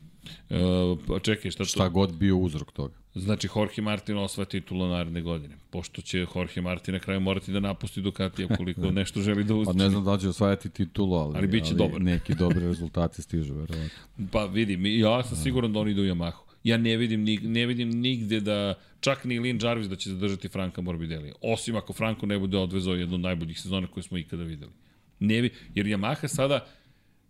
E, 0.50 0.60
pa 1.08 1.20
čekaj, 1.20 1.52
šta 1.52 1.64
to? 1.64 1.66
Šta 1.66 1.90
god 1.90 2.14
bio 2.14 2.38
uzrok 2.38 2.72
toga. 2.72 2.94
Znači, 3.16 3.48
Jorge 3.56 3.82
Martin 3.82 4.18
osvaja 4.18 4.46
titulu 4.46 4.88
naredne 4.88 5.22
godine. 5.22 5.56
Pošto 5.70 6.02
će 6.02 6.26
Jorge 6.36 6.62
Martin 6.62 6.94
na 6.94 7.00
kraju 7.00 7.20
morati 7.20 7.52
da 7.52 7.60
napusti 7.60 8.02
Ducati 8.02 8.46
ukoliko 8.46 8.82
da. 8.82 8.92
nešto 9.02 9.22
želi 9.22 9.44
da 9.44 9.56
uzme. 9.56 9.74
Pa 9.74 9.80
ne 9.80 9.90
znam 9.90 10.06
da 10.06 10.18
će 10.18 10.30
osvajati 10.30 10.70
titulu, 10.70 11.16
ali, 11.16 11.38
ali, 11.38 11.48
biće 11.48 11.66
ali 11.70 11.78
dobar. 11.78 12.02
neki 12.12 12.36
dobri 12.36 12.60
rezultati 12.60 13.22
stižu, 13.22 13.54
verovatno. 13.54 13.90
Pa 14.32 14.46
vidi, 14.46 15.00
ja 15.00 15.24
sam 15.24 15.38
siguran 15.38 15.74
da 15.74 15.80
oni 15.80 15.92
idu 15.92 16.02
u 16.02 16.06
Yamahu. 16.06 16.46
Ja 16.64 16.78
ne 16.78 16.98
vidim, 16.98 17.26
ne 17.42 17.66
vidim 17.66 17.90
nigde 17.90 18.40
da, 18.40 18.74
čak 19.00 19.24
ni 19.24 19.40
Lin 19.40 19.60
Jarvis 19.64 19.88
da 19.88 19.96
će 19.96 20.10
zadržati 20.10 20.48
Franka 20.48 20.82
Morbidelli. 20.82 21.34
Osim 21.42 21.76
ako 21.76 21.94
Franko 21.94 22.26
ne 22.26 22.40
bude 22.40 22.58
odvezao 22.58 22.96
jednu 22.96 23.16
od 23.16 23.22
najboljih 23.22 23.62
sezona 23.62 23.88
koje 23.88 24.04
smo 24.04 24.18
ikada 24.18 24.44
videli. 24.44 24.72
Ne 25.20 25.50
jer 25.76 25.86
Yamaha 25.86 26.28
sada 26.28 26.66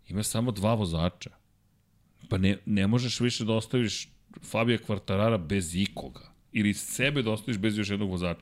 ima 0.08 0.24
samo 0.24 0.52
dva 0.52 0.74
vozača. 0.74 1.30
Pa 2.30 2.38
ne, 2.38 2.58
ne 2.66 2.88
možeš 2.88 3.20
više 3.20 3.46
da 3.46 3.54
ostaviš 3.54 4.08
Fabija 4.44 4.78
Kvartarara 4.78 5.38
bez 5.38 5.76
ikoga. 5.76 6.32
Ili 6.52 6.74
sebe 6.74 7.22
da 7.22 7.32
ostaviš 7.32 7.58
bez 7.58 7.78
još 7.78 7.90
jednog 7.90 8.10
vozača. 8.10 8.42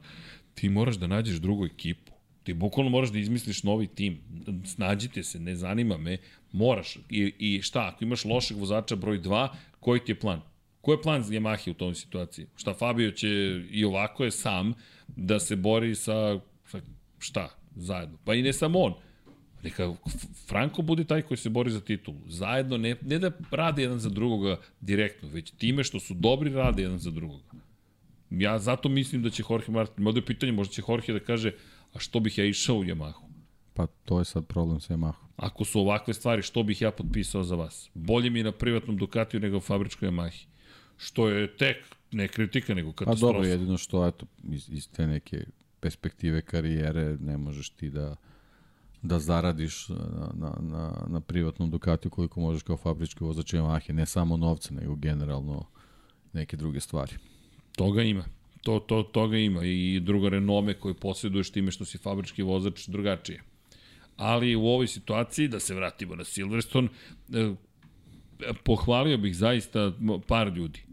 Ti 0.55 0.69
moraš 0.69 0.95
da 0.95 1.07
nađeš 1.07 1.35
drugu 1.35 1.65
ekipu. 1.65 2.13
Ti 2.43 2.53
bukvalno 2.53 2.89
moraš 2.91 3.09
da 3.09 3.19
izmisliš 3.19 3.63
novi 3.63 3.87
tim. 3.87 4.19
Snađite 4.65 5.23
se, 5.23 5.39
ne 5.39 5.55
zanima 5.55 5.97
me. 5.97 6.17
Moraš. 6.51 6.97
I, 7.09 7.33
i 7.39 7.61
šta, 7.61 7.91
ako 7.93 8.03
imaš 8.03 8.25
lošeg 8.25 8.57
vozača 8.57 8.95
broj 8.95 9.21
2, 9.21 9.47
koji 9.79 9.99
ti 9.99 10.11
je 10.11 10.19
plan? 10.19 10.41
Ko 10.81 10.91
je 10.91 11.01
plan 11.01 11.23
za 11.23 11.33
Yamaha 11.33 11.71
u 11.71 11.73
tom 11.73 11.95
situaciji? 11.95 12.45
Šta 12.55 12.73
Fabio 12.73 13.11
će 13.11 13.29
i 13.71 13.85
ovako 13.85 14.23
je 14.23 14.31
sam 14.31 14.73
da 15.07 15.39
se 15.39 15.55
bori 15.55 15.95
sa, 15.95 16.39
sa 16.65 16.81
šta? 17.19 17.49
Zajedno. 17.75 18.17
Pa 18.25 18.33
i 18.33 18.41
ne 18.41 18.53
samo 18.53 18.79
on 18.79 18.93
Neka 19.63 19.93
Franko 20.47 20.81
bude 20.81 21.03
taj 21.03 21.21
koji 21.21 21.37
se 21.37 21.49
bori 21.49 21.71
za 21.71 21.81
titulu. 21.81 22.17
Zajedno, 22.27 22.77
ne, 22.77 22.95
ne 23.01 23.19
da 23.19 23.31
rade 23.51 23.81
jedan 23.81 23.99
za 23.99 24.09
drugoga 24.09 24.57
direktno, 24.81 25.29
već 25.29 25.51
time 25.51 25.83
što 25.83 25.99
su 25.99 26.13
dobri 26.13 26.53
rade 26.53 26.81
jedan 26.81 26.99
za 26.99 27.11
drugoga. 27.11 27.43
Ja 28.29 28.59
zato 28.59 28.89
mislim 28.89 29.23
da 29.23 29.29
će 29.29 29.43
Jorge 29.49 29.71
Martin, 29.71 30.03
možda 30.03 30.19
je 30.19 30.25
pitanje, 30.25 30.51
možda 30.51 30.73
će 30.73 30.81
Jorge 30.87 31.13
da 31.13 31.19
kaže, 31.19 31.51
a 31.93 31.99
što 31.99 32.19
bih 32.19 32.37
ja 32.37 32.45
išao 32.45 32.75
u 32.75 32.83
Yamahu? 32.83 33.23
Pa 33.73 33.87
to 33.87 34.19
je 34.19 34.25
sad 34.25 34.45
problem 34.45 34.79
sa 34.79 34.93
Yamahu. 34.93 35.23
Ako 35.35 35.65
su 35.65 35.79
ovakve 35.79 36.13
stvari, 36.13 36.41
što 36.41 36.63
bih 36.63 36.81
ja 36.81 36.91
potpisao 36.91 37.43
za 37.43 37.55
vas? 37.55 37.89
Bolje 37.93 38.29
mi 38.29 38.43
na 38.43 38.51
privatnom 38.51 38.97
Ducatiju 38.97 39.39
nego 39.39 39.57
u 39.57 39.61
fabričkoj 39.61 40.09
Yamahi. 40.09 40.45
Što 40.97 41.29
je 41.29 41.57
tek, 41.57 41.77
ne 42.11 42.27
kritika, 42.27 42.73
nego 42.73 42.91
katastrofa. 42.91 43.31
Pa 43.31 43.33
dobro, 43.33 43.49
jedino 43.49 43.77
što, 43.77 44.07
eto, 44.07 44.25
iz, 44.43 44.69
iz 44.69 44.89
te 44.89 45.07
neke 45.07 45.45
perspektive 45.79 46.41
karijere 46.41 47.17
ne 47.19 47.37
možeš 47.37 47.69
ti 47.69 47.89
da 47.89 48.15
da 49.03 49.19
zaradiš 49.19 49.89
na, 49.89 50.31
na, 50.33 50.57
na, 50.61 51.05
na 51.07 51.19
privatnom 51.21 51.71
Ducatiju 51.71 52.11
koliko 52.11 52.39
možeš 52.39 52.63
kao 52.63 52.77
fabrički 52.77 53.23
vozač 53.23 53.53
Yamahe, 53.53 53.93
ne 53.93 54.05
samo 54.05 54.37
novca, 54.37 54.73
nego 54.73 54.95
generalno 54.95 55.65
neke 56.33 56.57
druge 56.57 56.79
stvari. 56.79 57.13
Toga 57.75 58.01
ima. 58.01 58.23
To, 58.61 58.79
to, 58.79 59.03
toga 59.03 59.37
ima 59.37 59.65
i 59.65 59.99
drugo 59.99 60.29
renome 60.29 60.73
koje 60.73 60.93
posjeduješ 60.93 61.49
time 61.49 61.71
što 61.71 61.85
si 61.85 61.97
fabrički 61.97 62.43
vozač 62.43 62.87
drugačije. 62.87 63.43
Ali 64.17 64.55
u 64.55 64.65
ovoj 64.65 64.87
situaciji, 64.87 65.47
da 65.47 65.59
se 65.59 65.75
vratimo 65.75 66.15
na 66.15 66.23
Silverstone, 66.23 66.87
eh, 67.33 67.53
pohvalio 68.63 69.17
bih 69.17 69.35
zaista 69.35 69.91
par 70.27 70.47
ljudi. 70.47 70.83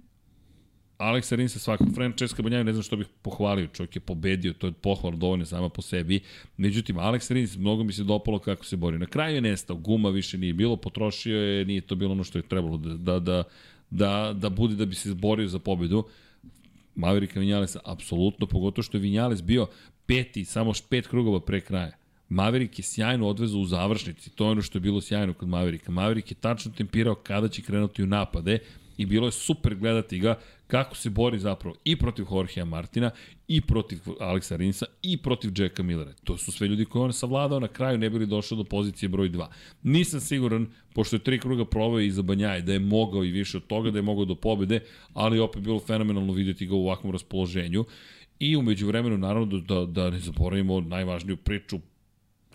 Alexa 1.00 1.36
Rinsa 1.36 1.58
svakog, 1.58 1.86
Francesca 1.94 2.42
Banjaja 2.42 2.62
ne 2.62 2.72
znam 2.72 2.82
što 2.82 2.96
bih 2.96 3.06
pohvalio, 3.22 3.66
čovjek 3.66 3.96
je 3.96 4.00
pobedio, 4.00 4.52
to 4.52 4.66
je 4.66 4.72
pohval 4.72 5.12
dovoljno 5.12 5.46
sama 5.46 5.68
po 5.68 5.82
sebi. 5.82 6.20
Međutim, 6.56 6.96
Alex 6.96 7.32
Rins, 7.32 7.56
mnogo 7.56 7.84
mi 7.84 7.92
se 7.92 8.04
dopalo 8.04 8.38
kako 8.38 8.64
se 8.64 8.76
bori. 8.76 8.98
Na 8.98 9.06
kraju 9.06 9.34
je 9.34 9.40
nestao, 9.40 9.76
guma 9.76 10.10
više 10.10 10.38
nije 10.38 10.52
bilo, 10.52 10.76
potrošio 10.76 11.40
je, 11.40 11.64
nije 11.64 11.80
to 11.80 11.94
bilo 11.94 12.12
ono 12.12 12.24
što 12.24 12.38
je 12.38 12.42
trebalo 12.42 12.76
da, 12.76 12.94
da, 12.94 13.18
da, 13.18 13.42
da, 13.90 14.32
da 14.36 14.48
bude 14.48 14.74
da 14.74 14.86
bi 14.86 14.94
se 14.94 15.14
borio 15.14 15.48
za 15.48 15.58
pobedu. 15.58 16.04
Maverika 16.94 17.40
Vinjalesa, 17.40 17.80
apsolutno, 17.84 18.46
pogotovo 18.46 18.82
što 18.82 18.96
je 18.96 19.00
Vinjales 19.00 19.42
bio 19.42 19.66
peti, 20.06 20.44
samo 20.44 20.72
pet 20.88 21.06
krugova 21.06 21.40
pre 21.40 21.60
kraja. 21.60 21.92
Maverick 22.28 22.78
je 22.78 22.82
sjajno 22.82 23.28
odvezao 23.28 23.60
u 23.60 23.66
završnici, 23.66 24.30
to 24.30 24.44
je 24.44 24.50
ono 24.50 24.62
što 24.62 24.78
je 24.78 24.80
bilo 24.80 25.00
sjajno 25.00 25.34
kod 25.34 25.48
Maverika. 25.48 25.92
Maverick 25.92 26.30
je 26.30 26.34
tačno 26.34 26.72
tempirao 26.76 27.14
kada 27.14 27.48
će 27.48 27.62
krenuti 27.62 28.02
u 28.02 28.06
napade 28.06 28.58
i 28.96 29.06
bilo 29.06 29.26
je 29.26 29.32
super 29.32 29.74
gledati 29.74 30.18
ga 30.18 30.38
kako 30.70 30.96
se 30.96 31.10
bori 31.10 31.38
zapravo 31.38 31.76
i 31.84 31.96
protiv 31.96 32.26
Jorgea 32.30 32.64
Martina, 32.64 33.10
i 33.48 33.60
protiv 33.60 33.98
Aleksa 34.20 34.56
Rinsa, 34.56 34.86
i 35.02 35.16
protiv 35.16 35.52
Jacka 35.56 35.82
Millera. 35.82 36.12
To 36.24 36.36
su 36.36 36.52
sve 36.52 36.68
ljudi 36.68 36.84
koje 36.84 37.02
on 37.02 37.12
savladao, 37.12 37.60
na 37.60 37.68
kraju 37.68 37.98
ne 37.98 38.10
bili 38.10 38.26
došao 38.26 38.58
do 38.58 38.64
pozicije 38.64 39.08
broj 39.08 39.30
2. 39.30 39.46
Nisam 39.82 40.20
siguran, 40.20 40.66
pošto 40.94 41.16
je 41.16 41.20
tri 41.20 41.38
kruga 41.38 41.64
proveo 41.64 42.00
iza 42.00 42.22
Banjaje, 42.22 42.62
da 42.62 42.72
je 42.72 42.78
mogao 42.78 43.24
i 43.24 43.30
više 43.30 43.56
od 43.56 43.66
toga, 43.66 43.90
da 43.90 43.98
je 43.98 44.02
mogao 44.02 44.24
do 44.24 44.34
pobede, 44.34 44.80
ali 45.14 45.40
opet 45.40 45.62
bilo 45.62 45.80
fenomenalno 45.80 46.32
videti 46.32 46.66
ga 46.66 46.74
u 46.74 46.84
ovakvom 46.84 47.12
raspoloženju. 47.12 47.84
I 48.38 48.56
umeđu 48.56 48.86
vremenu, 48.86 49.18
naravno, 49.18 49.58
da, 49.58 49.74
da, 49.74 49.86
da 49.86 50.10
ne 50.10 50.18
zaboravimo 50.18 50.80
najvažniju 50.80 51.36
priču 51.36 51.78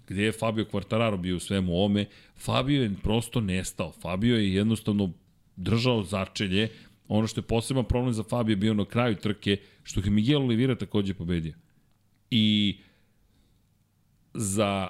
gde 0.08 0.24
je 0.24 0.32
Fabio 0.32 0.66
Quartararo 0.66 1.18
bio 1.18 1.36
u 1.36 1.40
svemu 1.40 1.84
ome, 1.84 2.06
Fabio 2.38 2.84
je 2.84 2.94
prosto 3.04 3.42
nestao. 3.42 3.92
Fabio 3.92 4.38
je 4.38 4.54
jednostavno 4.54 5.12
držao 5.56 6.04
začelje, 6.04 6.70
Ono 7.08 7.28
što 7.28 7.40
je 7.40 7.48
poseban 7.48 7.86
problem 7.86 8.14
za 8.14 8.24
Fabio 8.24 8.56
bio 8.56 8.74
na 8.74 8.86
kraju 8.86 9.16
trke, 9.16 9.58
što 9.84 10.00
je 10.00 10.10
Miguel 10.10 10.42
Oliveira 10.42 10.76
takođe 10.76 11.14
pobedio. 11.14 11.54
I 12.32 12.78
za 14.34 14.88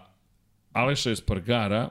Aleša 0.73 1.11
Espargara 1.11 1.89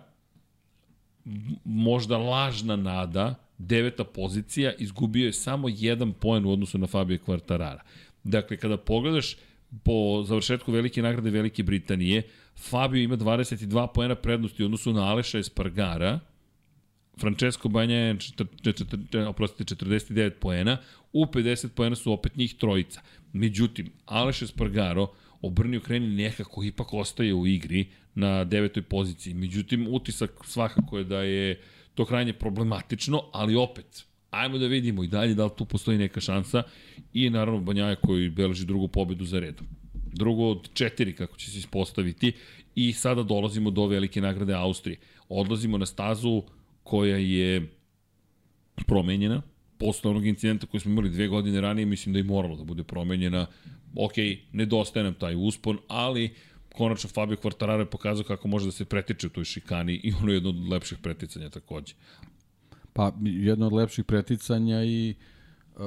možda 1.65 2.19
lažna 2.19 2.77
nada, 2.77 3.35
deveta 3.59 4.05
pozicija, 4.05 4.73
izgubio 4.79 5.27
je 5.27 5.33
samo 5.33 5.69
jedan 5.69 6.13
poen 6.13 6.45
u 6.45 6.53
odnosu 6.53 6.79
na 6.79 6.87
Fabio 6.87 7.19
Quartarara. 7.27 7.81
Dakle, 8.25 8.57
kada 8.57 8.77
pogledaš 8.77 9.37
po 9.83 10.23
završetku 10.27 10.73
Velike 10.73 11.03
nagrade 11.03 11.31
Velike 11.31 11.63
Britanije, 11.63 12.23
Fabio 12.57 13.03
ima 13.03 13.17
22 13.17 13.87
poena 13.95 14.15
prednosti 14.15 14.63
u 14.63 14.67
odnosu 14.67 14.93
na 14.93 15.11
Aleša 15.11 15.39
Espargara, 15.39 16.21
Francesco 17.21 17.69
Banja 17.69 17.97
je, 17.97 18.17
oprostite, 19.29 19.75
49 19.75 20.31
poena, 20.41 20.79
u 21.13 21.27
50 21.27 21.69
poena 21.69 21.97
su 21.97 22.13
opet 22.13 22.37
njih 22.37 22.55
trojica. 22.55 23.01
Međutim, 23.33 23.91
Aleš 24.07 24.43
Espargaro 24.43 25.09
obrnio 25.43 25.81
kreni 25.81 26.09
nekako 26.09 26.63
ipak 26.65 26.95
ostaje 26.95 27.35
u 27.35 27.47
igri 27.47 27.87
na 28.15 28.45
devetoj 28.45 28.83
poziciji. 28.83 29.35
Međutim, 29.35 29.87
utisak 29.91 30.31
svakako 30.45 30.99
je 30.99 31.05
da 31.05 31.23
je 31.23 31.61
to 31.95 32.05
krajnje 32.05 32.33
problematično, 32.33 33.23
ali 33.33 33.57
opet, 33.57 34.05
ajmo 34.31 34.59
da 34.59 34.67
vidimo 34.67 35.05
i 35.05 35.09
dalje 35.09 35.35
da 35.35 35.45
li 35.45 35.51
tu 35.57 35.65
postoji 35.65 35.99
neka 35.99 36.21
šansa 36.21 36.63
i 37.13 37.31
naravno 37.31 37.61
Banjaja 37.61 37.97
koji 37.97 38.31
beleži 38.31 38.67
drugu 38.67 38.89
pobedu 38.89 39.25
za 39.25 39.41
redom. 39.41 39.67
Drugo 40.13 40.51
od 40.51 40.69
četiri 40.75 41.13
kako 41.13 41.37
će 41.37 41.51
se 41.51 41.59
ispostaviti 41.59 42.33
i 42.75 42.93
sada 42.93 43.23
dolazimo 43.23 43.71
do 43.71 43.87
velike 43.87 44.21
nagrade 44.21 44.55
Austrije. 44.55 44.99
Odlazimo 45.29 45.79
na 45.79 45.87
stazu 45.87 46.43
koja 46.85 47.17
je 47.17 47.71
promenjena, 48.87 49.43
posle 49.79 50.11
onog 50.11 50.27
incidenta 50.27 50.67
koji 50.67 50.81
smo 50.81 50.93
imali 50.93 51.11
dve 51.11 51.29
godine 51.29 51.61
ranije, 51.61 51.87
mislim 51.87 52.13
da 52.13 52.19
je 52.19 52.25
moralo 52.25 52.57
da 52.57 52.65
bude 52.65 52.85
promenjena. 52.85 53.47
Ok, 53.97 54.13
nedostaje 54.53 55.05
nam 55.05 55.15
taj 55.15 55.35
uspon, 55.37 55.79
ali 55.89 56.35
konačno 56.75 57.11
Fabio 57.11 57.37
Quartararo 57.37 57.79
je 57.79 57.91
pokazao 57.91 58.25
kako 58.25 58.49
može 58.49 58.67
da 58.67 58.73
se 58.73 58.85
pretiče 58.85 59.27
u 59.27 59.31
toj 59.31 59.45
šikani 59.45 59.95
i 59.95 60.13
ono 60.13 60.29
je 60.29 60.35
jedno 60.35 60.51
od 60.51 60.69
lepših 60.69 60.99
preticanja 60.99 61.51
takođe. 61.51 61.95
Pa, 62.93 63.13
jedno 63.23 63.67
od 63.67 63.73
lepših 63.73 64.05
preticanja 64.05 64.85
i 64.85 65.15
uh, 65.77 65.83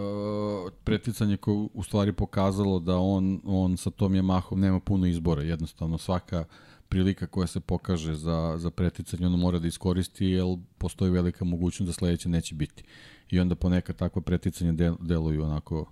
preticanje 0.84 1.38
koje 1.38 1.68
u 1.74 1.84
stvari 1.84 2.14
pokazalo 2.14 2.80
da 2.80 2.98
on, 2.98 3.42
on 3.46 3.78
sa 3.78 3.90
tom 3.90 4.14
Yamahom 4.14 4.56
nema 4.56 4.80
puno 4.80 5.06
izbora. 5.06 5.42
Jednostavno 5.42 5.98
svaka 5.98 6.46
prilika 6.90 7.28
koja 7.28 7.48
se 7.48 7.60
pokaže 7.60 8.16
za, 8.16 8.56
za 8.58 8.70
preticanje, 8.70 9.26
ono 9.28 9.38
mora 9.38 9.60
da 9.60 9.68
iskoristi, 9.68 10.26
jer 10.26 10.46
postoji 10.78 11.12
velika 11.12 11.46
mogućnost 11.46 11.88
da 11.88 11.94
sledeće 11.94 12.30
neće 12.30 12.56
biti. 12.56 12.84
I 13.30 13.40
onda 13.40 13.56
ponekad 13.56 13.96
takva 13.96 14.22
preticanje 14.22 14.72
del, 14.72 14.96
deluju 15.00 15.44
onako 15.44 15.92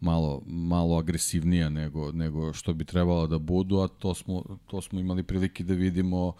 malo, 0.00 0.42
malo 0.46 0.98
agresivnija 0.98 1.68
nego, 1.68 2.12
nego 2.12 2.52
što 2.52 2.74
bi 2.74 2.84
trebalo 2.84 3.26
da 3.26 3.38
budu, 3.38 3.78
a 3.78 3.88
to 3.88 4.14
smo, 4.14 4.44
to 4.66 4.80
smo 4.80 5.00
imali 5.00 5.22
prilike 5.22 5.64
da 5.64 5.74
vidimo 5.74 6.32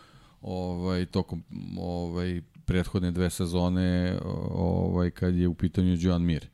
ovaj, 0.42 1.06
tokom 1.06 1.42
ovaj, 1.78 2.42
prethodne 2.64 3.10
dve 3.10 3.30
sezone 3.30 4.18
ovaj, 4.50 5.10
kad 5.10 5.34
je 5.34 5.48
u 5.48 5.54
pitanju 5.54 5.96
Joan 5.98 6.22
Mir. 6.22 6.48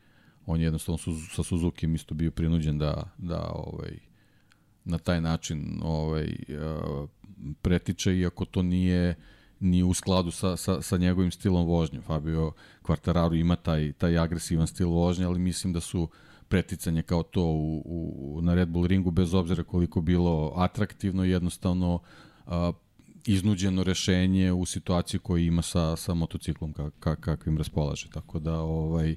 On 0.46 0.60
je 0.60 0.64
jednostavno 0.64 0.98
su, 0.98 1.14
sa 1.34 1.42
Suzuki 1.42 1.86
isto 1.94 2.14
bio 2.14 2.30
prinuđen 2.30 2.78
da, 2.78 3.10
da 3.18 3.50
ovaj, 3.54 3.98
na 4.84 4.98
taj 4.98 5.20
način 5.20 5.80
ovaj, 5.82 6.36
pretiče, 7.62 8.18
iako 8.18 8.44
to 8.44 8.62
nije 8.62 9.14
ni 9.60 9.82
u 9.82 9.94
skladu 9.94 10.30
sa, 10.30 10.56
sa, 10.56 10.82
sa 10.82 10.96
njegovim 10.96 11.30
stilom 11.30 11.66
vožnje. 11.66 12.00
Fabio 12.00 12.52
Quartararo 12.82 13.40
ima 13.40 13.56
taj, 13.56 13.92
taj 13.92 14.18
agresivan 14.18 14.66
stil 14.66 14.88
vožnje, 14.88 15.24
ali 15.24 15.38
mislim 15.38 15.72
da 15.72 15.80
su 15.80 16.08
preticanje 16.48 17.02
kao 17.02 17.22
to 17.22 17.42
u, 17.42 17.82
u, 17.84 18.40
na 18.42 18.54
Red 18.54 18.68
Bull 18.68 18.86
ringu, 18.86 19.10
bez 19.10 19.34
obzira 19.34 19.62
koliko 19.64 20.00
bilo 20.00 20.52
atraktivno, 20.56 21.24
jednostavno 21.24 21.98
a, 22.46 22.72
iznuđeno 23.26 23.82
rešenje 23.82 24.52
u 24.52 24.66
situaciji 24.66 25.20
koju 25.20 25.44
ima 25.44 25.62
sa, 25.62 25.96
sa 25.96 26.14
motociklom 26.14 26.72
ka, 26.72 26.90
ka, 26.90 27.16
kakvim 27.16 27.58
raspolaže. 27.58 28.08
Tako 28.10 28.38
da 28.38 28.60
ovaj, 28.60 29.16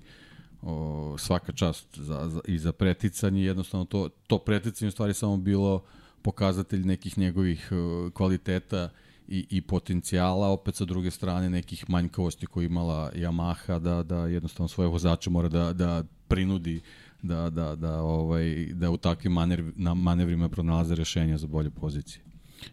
o, 0.62 1.16
svaka 1.18 1.52
čast 1.52 1.98
za, 1.98 2.30
za, 2.30 2.42
i 2.48 2.58
za 2.58 2.72
preticanje, 2.72 3.44
jednostavno 3.44 3.86
to, 3.86 4.10
to 4.28 4.38
preticanje 4.38 4.88
u 4.88 4.92
stvari 4.92 5.14
samo 5.14 5.38
bilo 5.38 5.84
pokazatelj 6.22 6.86
nekih 6.86 7.18
njegovih 7.18 7.70
uh, 7.72 8.14
kvaliteta 8.14 8.90
i, 9.28 9.46
i 9.50 9.62
potencijala, 9.62 10.48
opet 10.48 10.76
sa 10.76 10.86
druge 10.86 11.12
strane 11.12 11.50
nekih 11.50 11.90
manjkavosti 11.90 12.46
koje 12.46 12.66
imala 12.66 13.12
Yamaha, 13.16 13.80
da, 13.80 14.04
da 14.04 14.28
jednostavno 14.28 14.68
svoje 14.68 14.90
vozače 14.90 15.30
mora 15.30 15.50
da, 15.50 15.74
da 15.74 16.04
prinudi 16.28 16.82
da, 17.22 17.50
da, 17.50 17.76
da, 17.76 18.02
ovaj, 18.02 18.66
da 18.74 18.92
u 18.92 18.98
takvim 18.98 19.34
manev, 19.34 19.72
na 19.76 19.94
manevrima 19.94 20.50
pronalaze 20.50 20.96
rešenja 20.96 21.38
za 21.38 21.48
bolje 21.48 21.70
pozicije. 21.70 22.24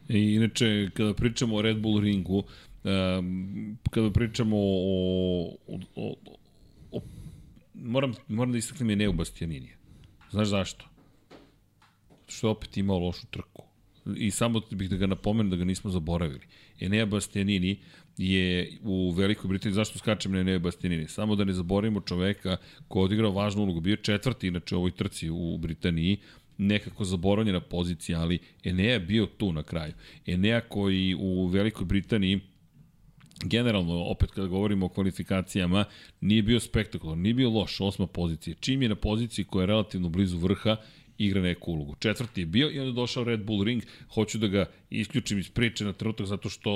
I 0.09 0.18
inače, 0.18 0.90
kada 0.94 1.14
pričamo 1.14 1.56
o 1.56 1.62
Red 1.62 1.78
Bull 1.81 2.01
ringu, 2.01 2.43
um, 2.85 3.78
kada 3.90 4.10
pričamo 4.10 4.56
o, 4.59 5.56
o, 5.66 5.78
o, 5.97 6.14
o 6.93 7.01
moram, 7.74 8.14
moram 8.28 8.52
da 8.52 8.59
istaknem 8.59 8.90
je 8.90 8.97
Neu 8.97 9.12
Bastianinija. 9.12 9.77
Znaš 10.31 10.48
zašto? 10.48 10.89
Što 12.28 12.46
je 12.46 12.50
opet 12.50 12.76
imao 12.76 12.98
lošu 12.98 13.26
trku. 13.26 13.62
I 14.16 14.30
samo 14.30 14.60
bih 14.70 14.90
da 14.90 14.96
ga 14.96 15.06
napomenem 15.06 15.50
da 15.50 15.56
ga 15.56 15.64
nismo 15.64 15.90
zaboravili. 15.90 16.46
Enea 16.80 17.06
Bastianini 17.06 17.78
je 18.18 18.78
u 18.82 19.10
Velikoj 19.10 19.48
Britaniji, 19.48 19.74
zašto 19.74 19.98
skačem 19.98 20.32
na 20.32 20.40
Enea 20.40 20.58
Bastianini? 20.58 21.08
Samo 21.08 21.36
da 21.36 21.44
ne 21.44 21.52
zaboravimo 21.52 22.00
čoveka 22.00 22.56
ko 22.88 22.98
je 22.98 23.04
odigrao 23.04 23.32
važnu 23.32 23.62
ulogu, 23.62 23.80
bio 23.80 23.96
četvrti 23.96 24.48
inače 24.48 24.76
u 24.76 24.78
ovoj 24.78 24.90
trci 24.90 25.30
u 25.30 25.58
Britaniji, 25.58 26.16
nekako 26.58 27.04
zaboravljena 27.04 27.60
pozicija, 27.60 28.20
ali 28.20 28.38
Enea 28.64 28.92
je 28.92 29.00
bio 29.00 29.26
tu 29.26 29.52
na 29.52 29.62
kraju. 29.62 29.92
Enea 30.26 30.60
koji 30.60 31.14
u 31.18 31.46
Velikoj 31.46 31.84
Britaniji 31.86 32.40
generalno, 33.44 34.04
opet 34.04 34.30
kada 34.30 34.46
govorimo 34.46 34.86
o 34.86 34.88
kvalifikacijama, 34.88 35.84
nije 36.20 36.42
bio 36.42 36.60
spektakularno, 36.60 37.22
nije 37.22 37.34
bio 37.34 37.50
loš, 37.50 37.80
osma 37.80 38.06
pozicija. 38.06 38.56
Čim 38.60 38.82
je 38.82 38.88
na 38.88 38.94
poziciji 38.94 39.44
koja 39.44 39.62
je 39.62 39.66
relativno 39.66 40.08
blizu 40.08 40.38
vrha, 40.38 40.76
igra 41.18 41.43
neku 41.43 41.72
ulogu. 41.72 41.94
Četvrti 41.98 42.40
je 42.40 42.47
bio 42.47 42.70
i 42.70 42.80
onda 42.80 42.93
došao 42.93 43.24
Red 43.24 43.44
Bull 43.44 43.64
Ring. 43.64 43.82
Hoću 44.14 44.38
da 44.38 44.47
ga 44.47 44.66
isključim 44.90 45.38
iz 45.38 45.51
priče 45.51 45.84
na 45.84 45.93
trenutak 45.93 46.26
zato 46.26 46.48
što 46.48 46.72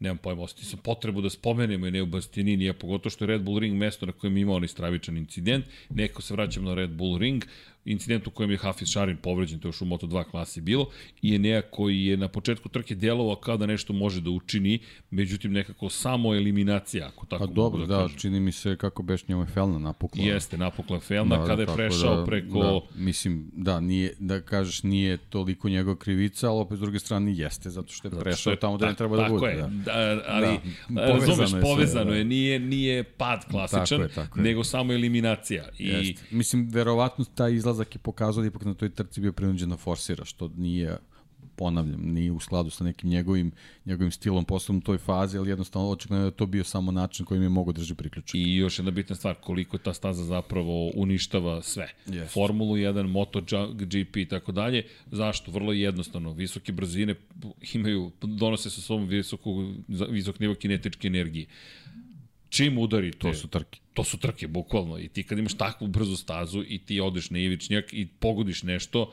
nemam 0.00 0.18
pojma, 0.18 0.42
osjetio 0.42 0.64
sam 0.64 0.78
potrebu 0.78 1.20
da 1.20 1.30
spomenemo 1.30 1.86
i 1.86 1.90
ne 1.90 2.02
u 2.02 2.06
Bastianini, 2.06 2.68
a 2.68 2.74
pogotovo 2.74 3.10
što 3.10 3.24
je 3.24 3.28
Red 3.28 3.42
Bull 3.42 3.58
Ring 3.58 3.76
mesto 3.76 4.06
na 4.06 4.12
kojem 4.12 4.36
imao 4.36 4.56
onaj 4.56 4.68
stravičan 4.68 5.16
incident, 5.16 5.64
neko 5.90 6.22
se 6.22 6.34
vraćamo 6.34 6.68
na 6.68 6.74
Red 6.74 6.90
Bull 6.90 7.18
Ring, 7.18 7.44
incident 7.84 8.26
u 8.26 8.30
kojem 8.30 8.50
je 8.50 8.56
Hafiz 8.56 8.88
Šarin 8.88 9.16
povređen, 9.16 9.58
to 9.58 9.68
je 9.68 9.68
još 9.68 9.82
u 9.82 9.84
Moto2 9.84 10.24
klasi 10.24 10.60
bilo, 10.60 10.88
i 11.22 11.34
Enea 11.34 11.62
koji 11.62 12.04
je 12.04 12.16
na 12.16 12.28
početku 12.28 12.68
trke 12.68 12.94
djelovao 12.94 13.36
kao 13.36 13.56
da 13.56 13.66
nešto 13.66 13.92
može 13.92 14.20
da 14.20 14.30
učini, 14.30 14.78
međutim 15.10 15.52
nekako 15.52 15.88
samo 15.88 16.34
eliminacija, 16.34 17.06
ako 17.06 17.26
tako 17.26 17.46
pa 17.46 17.52
dobro, 17.52 17.86
da, 17.86 17.96
da, 17.96 18.02
kažem. 18.02 18.18
čini 18.18 18.40
mi 18.40 18.52
se 18.52 18.76
kako 18.76 19.02
beš 19.02 19.28
njemu 19.28 19.42
je 19.42 19.46
Felna 19.46 19.78
napukla. 19.78 20.24
Jeste, 20.24 20.58
napukla 20.58 21.00
Felna 21.00 21.36
da, 21.36 21.46
kada 21.46 21.62
je 21.62 21.68
prešao 21.74 22.16
da, 22.16 22.24
preko... 22.24 22.58
Da, 22.62 23.00
mislim, 23.02 23.50
da, 23.52 23.80
nije, 23.80 24.14
da 24.18 24.40
kažeš 24.40 24.82
nije 24.82 25.16
toliko 25.16 25.68
njegov 25.68 25.96
krivica, 25.96 26.50
ali 26.50 26.60
opet 26.60 26.78
s 26.78 26.80
druge 26.80 26.98
strane 26.98 27.32
jeste, 27.34 27.70
zato 27.70 27.92
što 27.92 28.08
je 28.08 28.12
prešao 28.20 28.36
što 28.36 28.50
je, 28.50 28.60
tamo 28.60 28.78
da 28.78 28.86
ne 28.86 28.94
treba 28.94 29.16
da 29.16 29.28
bude. 29.28 29.40
Tako 29.40 29.46
je, 29.46 29.82
da. 29.84 30.22
ali 30.26 30.58
da, 30.88 31.06
razumeš, 31.06 31.52
je 31.52 31.60
povezano 31.60 32.10
sve, 32.10 32.18
je, 32.18 32.24
nije, 32.24 32.58
nije 32.58 33.04
pad 33.04 33.44
klasičan, 33.50 33.84
tako 33.84 34.02
je, 34.02 34.08
tako 34.08 34.38
je. 34.38 34.42
nego 34.42 34.64
samo 34.64 34.92
eliminacija. 34.92 35.68
I... 35.78 35.88
Jeste. 35.88 36.22
Mislim, 36.30 36.68
verovatno 36.72 37.24
taj 37.24 37.52
izlazak 37.70 37.94
je 37.94 37.98
pokazao 37.98 38.42
da 38.42 38.48
ipak 38.48 38.64
na 38.64 38.74
toj 38.74 38.90
trci 38.90 39.20
bio 39.20 39.32
prinuđen 39.32 39.70
da 39.70 39.76
forsira, 39.76 40.24
što 40.24 40.50
nije 40.56 40.96
ponavljam, 41.56 42.00
nije 42.00 42.32
u 42.32 42.40
skladu 42.40 42.70
sa 42.70 42.84
nekim 42.84 43.10
njegovim, 43.10 43.52
njegovim 43.84 44.10
stilom 44.12 44.44
poslovnom 44.44 44.78
u 44.78 44.84
toj 44.84 44.98
fazi, 44.98 45.38
ali 45.38 45.50
jednostavno 45.50 45.90
očigledno 45.90 46.22
da 46.22 46.26
je 46.26 46.36
to 46.36 46.46
bio 46.46 46.64
samo 46.64 46.92
način 46.92 47.26
kojim 47.26 47.42
je 47.42 47.48
mogo 47.48 47.72
drži 47.72 47.94
priključak. 47.94 48.34
I 48.34 48.56
još 48.56 48.78
jedna 48.78 48.90
bitna 48.90 49.16
stvar, 49.16 49.34
koliko 49.40 49.78
ta 49.78 49.94
staza 49.94 50.24
zapravo 50.24 50.90
uništava 50.94 51.62
sve. 51.62 51.88
Yes. 52.06 52.26
Formulu 52.32 52.76
1, 52.76 53.06
MotoGP 53.06 54.16
i 54.16 54.28
tako 54.28 54.52
dalje. 54.52 54.84
Zašto? 55.10 55.50
Vrlo 55.50 55.72
jednostavno. 55.72 56.32
Visoke 56.32 56.72
brzine 56.72 57.14
imaju, 57.72 58.10
donose 58.22 58.70
sa 58.70 58.80
sobom 58.80 59.08
visoku, 59.08 59.72
visok 59.88 60.40
nivo 60.40 60.54
kinetičke 60.54 61.06
energije 61.06 61.46
čim 62.50 62.78
udarite... 62.78 63.18
To 63.18 63.34
su 63.34 63.48
trke. 63.48 63.80
To 63.94 64.04
su 64.04 64.18
trke, 64.18 64.48
bukvalno. 64.48 64.98
I 64.98 65.08
ti 65.08 65.22
kad 65.22 65.38
imaš 65.38 65.54
takvu 65.54 65.88
brzu 65.88 66.16
stazu 66.16 66.64
i 66.68 66.78
ti 66.78 67.00
odeš 67.00 67.30
na 67.30 67.38
ivičnjak 67.38 67.92
i 67.92 68.06
pogodiš 68.06 68.62
nešto, 68.62 69.12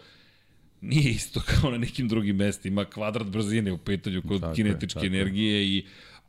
nije 0.82 1.12
isto 1.12 1.42
kao 1.46 1.72
na 1.72 1.78
nekim 1.78 2.08
drugim 2.08 2.36
mestima. 2.36 2.86
Kvadrat 2.86 3.28
brzine 3.28 3.72
u 3.72 3.78
pitanju 3.78 4.22
kod 4.28 4.42
tako 4.42 4.54
kinetičke 4.54 5.00
je, 5.00 5.08
energije 5.08 5.76
je. 5.76 5.78
i 5.78 5.86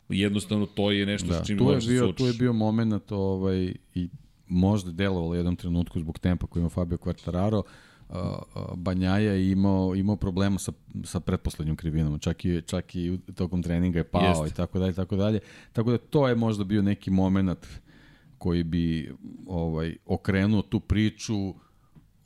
jednostavno 0.09 0.67
to 0.67 0.91
je 0.91 1.07
nešto 1.07 1.29
da, 1.29 1.45
s 1.45 1.47
čim 1.47 1.59
možeš 1.59 1.85
da 1.85 2.07
se 2.07 2.13
Tu 2.13 2.27
je 2.27 2.33
bio 2.33 2.53
moment 2.53 3.13
ovaj, 3.13 3.73
i 3.95 4.09
možda 4.49 4.93
delovalo 4.93 5.35
jednom 5.35 5.57
trenutku 5.57 6.01
zbog 6.01 6.19
tempa 6.19 6.47
koji 6.47 6.61
ima 6.61 6.71
Fabio 6.71 6.99
Quartararo, 6.99 7.63
Banjaja 8.77 9.33
je 9.33 9.51
imao, 9.51 9.95
imao 9.95 10.17
problema 10.17 10.59
sa, 10.59 10.73
sa 11.05 11.21
pretposlednjom 11.21 11.77
krivinom, 11.77 12.19
čak 12.19 12.45
i, 12.45 12.63
čak 12.67 12.95
i 12.97 13.19
tokom 13.35 13.63
treninga 13.63 13.99
je 13.99 14.05
pao 14.05 14.43
Jest. 14.43 14.55
i 14.55 14.57
tako 14.57 14.79
dalje, 14.79 14.93
tako 14.93 15.17
dalje. 15.17 15.41
Tako 15.73 15.91
da 15.91 15.99
to 15.99 16.29
je 16.29 16.35
možda 16.35 16.65
bio 16.65 16.83
neki 16.83 17.11
moment 17.11 17.67
koji 18.39 18.63
bi 18.63 19.13
ovaj 19.47 19.97
okrenuo 20.07 20.63
tu 20.63 20.81
priču 20.81 21.55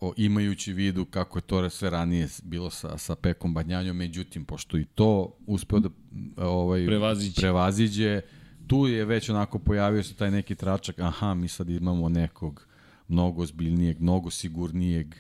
o, 0.01 0.13
imajući 0.17 0.73
vidu 0.73 1.05
kako 1.05 1.39
je 1.39 1.43
to 1.43 1.71
sve 1.71 1.91
ranije 1.91 2.29
bilo 2.43 2.71
sa, 2.71 2.99
sa 2.99 3.15
Pekom 3.15 3.55
Banjanjom, 3.55 3.97
međutim, 3.97 4.45
pošto 4.45 4.79
i 4.79 4.85
to 4.85 5.37
uspeo 5.47 5.79
da 5.79 5.89
ovaj, 6.37 6.87
prevaziđe. 6.87 7.41
prevaziđe, 7.41 8.21
tu 8.67 8.87
je 8.87 9.05
već 9.05 9.29
onako 9.29 9.59
pojavio 9.59 10.03
se 10.03 10.15
taj 10.15 10.31
neki 10.31 10.55
tračak, 10.55 10.99
aha, 10.99 11.35
mi 11.35 11.49
sad 11.49 11.69
imamo 11.69 12.09
nekog 12.09 12.67
mnogo 13.09 13.43
ozbiljnijeg, 13.43 14.01
mnogo 14.01 14.31
sigurnijeg 14.31 15.15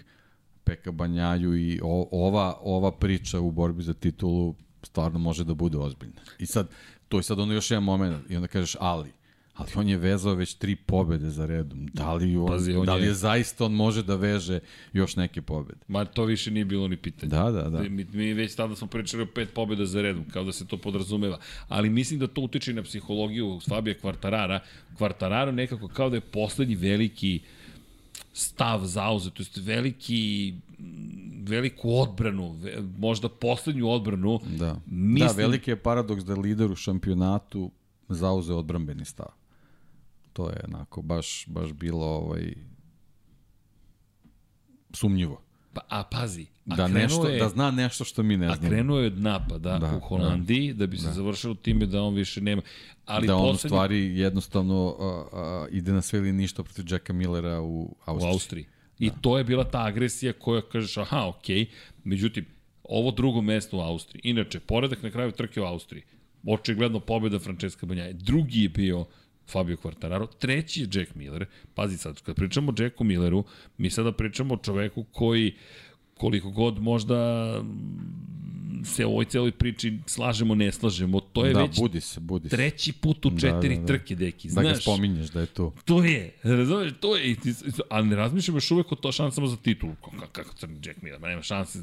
Peka 0.64 0.92
Banjaju 0.92 1.56
i 1.56 1.80
o, 1.82 2.08
ova, 2.10 2.58
ova 2.62 2.92
priča 2.92 3.40
u 3.40 3.50
borbi 3.50 3.82
za 3.82 3.94
titulu 3.94 4.54
stvarno 4.82 5.18
može 5.18 5.44
da 5.44 5.54
bude 5.54 5.78
ozbiljna. 5.78 6.20
I 6.38 6.46
sad, 6.46 6.68
to 7.08 7.18
je 7.18 7.22
sad 7.22 7.38
ono 7.38 7.52
još 7.52 7.70
jedan 7.70 7.84
moment, 7.84 8.30
i 8.30 8.36
onda 8.36 8.48
kažeš 8.48 8.76
ali, 8.80 9.12
ali 9.54 9.70
on 9.74 9.88
je 9.88 9.96
vezao 9.96 10.34
već 10.34 10.54
tri 10.54 10.76
pobede 10.76 11.30
za 11.30 11.46
redom. 11.46 11.86
Da 11.92 12.14
li, 12.14 12.36
on, 12.36 12.46
Pazi, 12.46 12.74
on 12.74 12.86
da 12.86 12.94
li 12.94 13.02
je... 13.02 13.08
je 13.08 13.14
zaista 13.14 13.64
on 13.64 13.72
može 13.72 14.02
da 14.02 14.16
veže 14.16 14.60
još 14.92 15.16
neke 15.16 15.42
pobede? 15.42 15.78
Ma 15.88 16.04
to 16.04 16.24
više 16.24 16.50
nije 16.50 16.64
bilo 16.64 16.88
ni 16.88 16.96
pitanje. 16.96 17.30
Da, 17.30 17.50
da, 17.50 17.62
da. 17.62 17.82
Mi, 17.82 18.06
mi 18.12 18.34
već 18.34 18.54
tada 18.54 18.76
smo 18.76 18.86
pričali 18.86 19.22
o 19.22 19.26
pet 19.26 19.54
pobeda 19.54 19.86
za 19.86 20.02
redom, 20.02 20.24
kao 20.32 20.44
da 20.44 20.52
se 20.52 20.66
to 20.66 20.76
podrazumeva. 20.76 21.38
Ali 21.68 21.90
mislim 21.90 22.20
da 22.20 22.26
to 22.26 22.40
utiče 22.40 22.72
na 22.72 22.82
psihologiju 22.82 23.60
Fabija 23.68 23.94
Kvartarara. 24.00 24.60
Kvartararo 24.96 25.52
nekako 25.52 25.88
kao 25.88 26.10
da 26.10 26.16
je 26.16 26.20
poslednji 26.20 26.74
veliki 26.74 27.40
stav 28.32 28.84
zauzet, 28.84 29.32
to 29.32 29.42
je 29.42 29.62
veliki 29.62 30.54
veliku 31.42 31.90
odbranu, 31.94 32.58
možda 32.98 33.28
poslednju 33.28 33.88
odbranu. 33.88 34.40
Da, 34.58 34.80
mislim... 34.86 35.28
da 35.28 35.34
veliki 35.42 35.70
je 35.70 35.82
paradoks 35.82 36.24
da 36.24 36.34
lider 36.34 36.70
u 36.70 36.76
šampionatu 36.76 37.70
zauze 38.08 38.54
odbrambeni 38.54 39.04
stav 39.04 39.42
to 40.32 40.50
je 40.50 40.60
onako 40.68 41.02
baš, 41.02 41.44
baš 41.46 41.72
bilo 41.72 42.06
ovaj, 42.06 42.54
sumnjivo. 44.92 45.42
Pa, 45.72 45.80
a 45.88 46.04
pazi, 46.04 46.46
a 46.70 46.76
da, 46.76 46.88
nešto, 46.88 47.28
je, 47.28 47.38
da 47.38 47.48
zna 47.48 47.70
nešto 47.70 48.04
što 48.04 48.22
mi 48.22 48.36
ne 48.36 48.46
znamo. 48.46 48.66
A 48.66 48.68
krenuo 48.68 48.98
je 48.98 49.06
od 49.06 49.18
napada 49.18 49.78
da, 49.78 49.96
u 49.96 50.00
Holandiji, 50.00 50.72
da, 50.72 50.78
da 50.78 50.86
bi 50.86 50.98
se 50.98 51.06
da. 51.06 51.12
završilo 51.12 51.54
time 51.54 51.86
da 51.86 52.02
on 52.02 52.14
više 52.14 52.40
nema. 52.40 52.62
Ali 53.06 53.26
da 53.26 53.36
on 53.36 53.54
u 53.54 53.58
stvari 53.58 54.18
jednostavno 54.18 54.86
uh, 54.86 55.32
uh, 55.32 55.74
ide 55.74 55.92
na 55.92 56.02
sve 56.02 56.18
ili 56.18 56.32
ništa 56.32 56.62
protiv 56.62 56.84
Jacka 56.88 57.12
Millera 57.12 57.60
u 57.60 57.96
Austriji. 58.04 58.30
U 58.30 58.32
Austriji. 58.32 58.66
I 58.98 59.10
da. 59.10 59.16
to 59.20 59.38
je 59.38 59.44
bila 59.44 59.64
ta 59.64 59.84
agresija 59.84 60.32
koja 60.32 60.62
kažeš, 60.62 60.96
aha, 60.96 61.26
okej, 61.28 61.56
okay. 61.56 61.66
međutim, 62.04 62.46
ovo 62.84 63.10
drugo 63.10 63.40
mesto 63.40 63.78
u 63.78 63.80
Austriji. 63.80 64.20
Inače, 64.24 64.60
poredak 64.60 65.02
na 65.02 65.10
kraju 65.10 65.32
trke 65.32 65.60
u 65.60 65.64
Austriji. 65.64 66.02
Očigledno 66.46 67.00
pobjeda 67.00 67.38
Francesca 67.38 67.86
Banjaje. 67.86 68.12
Drugi 68.12 68.62
je 68.62 68.68
bio 68.68 69.04
Fabio 69.48 69.76
Quartararo, 69.76 70.26
treći 70.38 70.80
je 70.80 70.88
Jack 70.92 71.14
Miller. 71.14 71.46
Pazi 71.74 71.98
sad, 71.98 72.22
kad 72.22 72.36
pričamo 72.36 72.72
o 72.72 72.82
Jacku 72.82 73.04
Milleru, 73.04 73.44
mi 73.78 73.90
sada 73.90 74.12
pričamo 74.12 74.54
o 74.54 74.56
čoveku 74.56 75.04
koji 75.04 75.54
koliko 76.14 76.50
god 76.50 76.82
možda 76.82 77.16
se 78.84 79.06
ovoj 79.06 79.24
celoj 79.24 79.52
priči 79.52 79.98
slažemo, 80.06 80.54
ne 80.54 80.72
slažemo, 80.72 81.20
to 81.20 81.46
je 81.46 81.52
da, 81.54 81.62
već 81.62 81.80
budi 81.80 82.00
se, 82.00 82.20
budi 82.20 82.48
se. 82.48 82.56
treći 82.56 82.92
put 82.92 83.26
u 83.26 83.30
da, 83.30 83.40
četiri 83.40 83.74
da, 83.74 83.74
da, 83.74 83.80
da. 83.80 83.86
trke, 83.86 84.16
deki. 84.16 84.50
Znaš, 84.50 84.64
da 84.64 84.72
ga 84.72 84.80
spominješ 84.80 85.30
da 85.30 85.40
je 85.40 85.46
to. 85.46 85.72
To 85.84 86.04
je, 86.04 86.34
razumeš, 86.42 86.92
to 87.00 87.16
je, 87.16 87.36
a 87.90 88.02
ne 88.02 88.16
razmišljamo 88.16 88.56
još 88.56 88.70
uvek 88.70 88.92
o 88.92 88.96
to 88.96 89.12
šansama 89.12 89.46
za 89.46 89.56
titulu. 89.56 89.94
Kako, 89.94 90.26
kako 90.32 90.54
crni 90.54 90.78
Jack 90.84 91.02
Miller, 91.02 91.20
nema 91.20 91.42
šanse, 91.42 91.78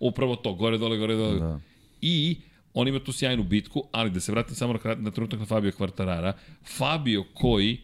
upravo 0.00 0.36
to, 0.36 0.54
gore, 0.54 0.78
dole, 0.78 0.98
gore, 0.98 1.14
dole. 1.14 1.38
Da. 1.38 1.60
I 2.00 2.36
on 2.74 2.88
ima 2.88 2.98
tu 2.98 3.12
sjajnu 3.12 3.42
bitku, 3.42 3.82
ali 3.92 4.10
da 4.10 4.20
se 4.20 4.32
vratim 4.32 4.54
samo 4.54 4.72
na, 4.72 4.94
na 4.94 5.10
trenutak 5.10 5.40
na 5.40 5.46
Fabio 5.46 5.72
Kvartarara, 5.72 6.32
Fabio 6.76 7.24
koji 7.34 7.78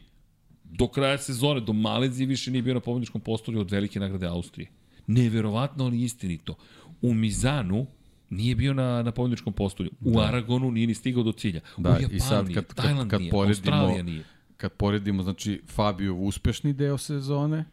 do 0.64 0.89
kraja 0.89 1.18
sezone, 1.18 1.60
do 1.60 1.72
Malezije 1.72 2.26
više 2.26 2.51
nije 2.51 2.62
bio 2.62 2.74
na 2.74 2.81
pobedničkom 2.81 3.20
postolju 3.20 3.60
od 3.60 3.70
velike 3.70 4.01
nagrade 4.01 4.26
Austrije. 4.26 4.68
Neverovatno, 5.06 5.85
ali 5.85 6.02
istinito. 6.02 6.55
U 7.02 7.14
Mizanu 7.14 7.86
nije 8.30 8.55
bio 8.55 8.74
na, 8.74 9.02
na 9.02 9.12
pobedničkom 9.12 9.52
postolju. 9.52 9.90
U 10.01 10.10
da. 10.10 10.20
Aragonu 10.20 10.70
nije 10.70 10.86
ni 10.86 10.94
stigao 10.94 11.22
do 11.22 11.32
cilja. 11.32 11.60
Da, 11.76 11.90
u 11.90 11.92
Japanu 11.92 12.16
i 12.16 12.20
sad 12.20 12.46
kad, 12.55 12.66
kad, 12.66 12.76
Tajland 12.76 12.98
kad, 13.01 13.10
kad 13.10 13.20
nije, 13.20 13.30
poredimo, 13.30 13.76
Australija 13.76 14.02
nije. 14.02 14.24
Kad 14.56 14.72
poredimo, 14.72 15.22
znači, 15.22 15.62
Fabio 15.68 16.14
uspešni 16.14 16.72
deo 16.72 16.98
sezone, 16.98 17.64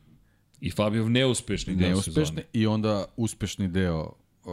I 0.62 0.72
Fabio 0.72 1.10
neuspešni 1.10 1.76
deo 1.76 1.90
neuspešni, 1.90 2.26
sezone. 2.26 2.44
I 2.54 2.68
onda 2.68 3.06
uspešni 3.18 3.68
deo 3.68 4.14
uh, 4.46 4.52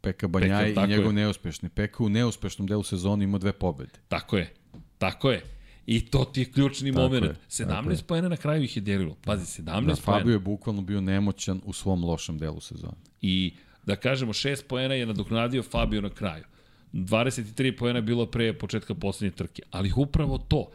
Peka 0.00 0.28
Banjaj 0.28 0.68
Peka, 0.68 0.84
i 0.84 0.88
njegov 0.88 1.06
je. 1.06 1.12
neuspešni. 1.12 1.68
Peka 1.68 2.04
u 2.04 2.08
neuspešnom 2.08 2.66
delu 2.66 2.82
sezona 2.82 3.24
ima 3.24 3.38
dve 3.38 3.52
pobede. 3.52 3.92
Tako 4.08 4.36
je. 4.36 4.54
Tako 4.98 5.30
je. 5.30 5.42
I 5.86 6.06
to 6.06 6.24
ti 6.24 6.40
je 6.40 6.52
ključni 6.52 6.92
tako 6.92 7.02
moment. 7.02 7.24
Je, 7.24 7.36
17 7.48 8.02
poena 8.02 8.28
na 8.28 8.36
kraju 8.36 8.62
ih 8.62 8.76
je 8.76 8.80
delilo. 8.80 9.16
Pazi, 9.24 9.62
17 9.62 9.64
da, 9.64 9.72
poena. 9.72 9.94
Fabio 9.94 10.32
je 10.32 10.38
bukvalno 10.38 10.82
bio 10.82 11.00
nemoćan 11.00 11.60
u 11.64 11.72
svom 11.72 12.04
lošem 12.04 12.38
delu 12.38 12.60
sezona. 12.60 12.96
I 13.20 13.54
da 13.86 13.96
kažemo, 13.96 14.32
6 14.32 14.66
poena 14.68 14.94
je 14.94 15.06
nadoknadio 15.06 15.62
Fabio 15.62 16.00
na 16.00 16.10
kraju. 16.10 16.44
23 16.92 17.78
poena 17.78 17.98
je 17.98 18.02
bilo 18.02 18.26
pre 18.26 18.52
početka 18.52 18.94
poslednje 18.94 19.36
trke. 19.36 19.62
Ali 19.70 19.92
upravo 19.96 20.38
to, 20.38 20.70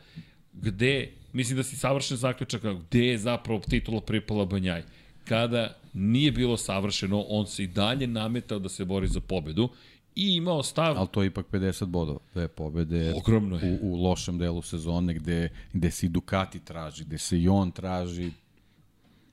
gde, 0.53 1.11
mislim 1.33 1.57
da 1.57 1.63
si 1.63 1.75
savršen 1.75 2.17
zaključak, 2.17 2.61
gde 2.61 3.05
je 3.07 3.17
zapravo 3.17 3.59
titula 3.59 4.01
pripala 4.01 4.45
Banjaj 4.45 4.83
kada 5.25 5.77
nije 5.93 6.31
bilo 6.31 6.57
savršeno, 6.57 7.25
on 7.29 7.47
se 7.47 7.63
i 7.63 7.67
dalje 7.67 8.07
nametao 8.07 8.59
da 8.59 8.69
se 8.69 8.85
bori 8.85 9.07
za 9.07 9.19
pobedu 9.19 9.69
i 10.15 10.35
imao 10.35 10.63
stav... 10.63 10.97
Ali 10.97 11.07
to 11.11 11.21
je 11.21 11.27
ipak 11.27 11.45
50 11.51 11.85
bodova, 11.85 12.19
je 12.35 12.47
pobede 12.47 13.13
Ogromno 13.15 13.59
je. 13.59 13.79
U, 13.81 13.91
u 13.91 14.03
lošem 14.03 14.37
delu 14.37 14.61
sezone 14.61 15.13
gde, 15.13 15.49
gde 15.73 15.91
se 15.91 16.05
i 16.05 16.09
Ducati 16.09 16.59
traži, 16.59 17.03
gde 17.03 17.17
se 17.17 17.39
i 17.39 17.47
on 17.47 17.71
traži, 17.71 18.31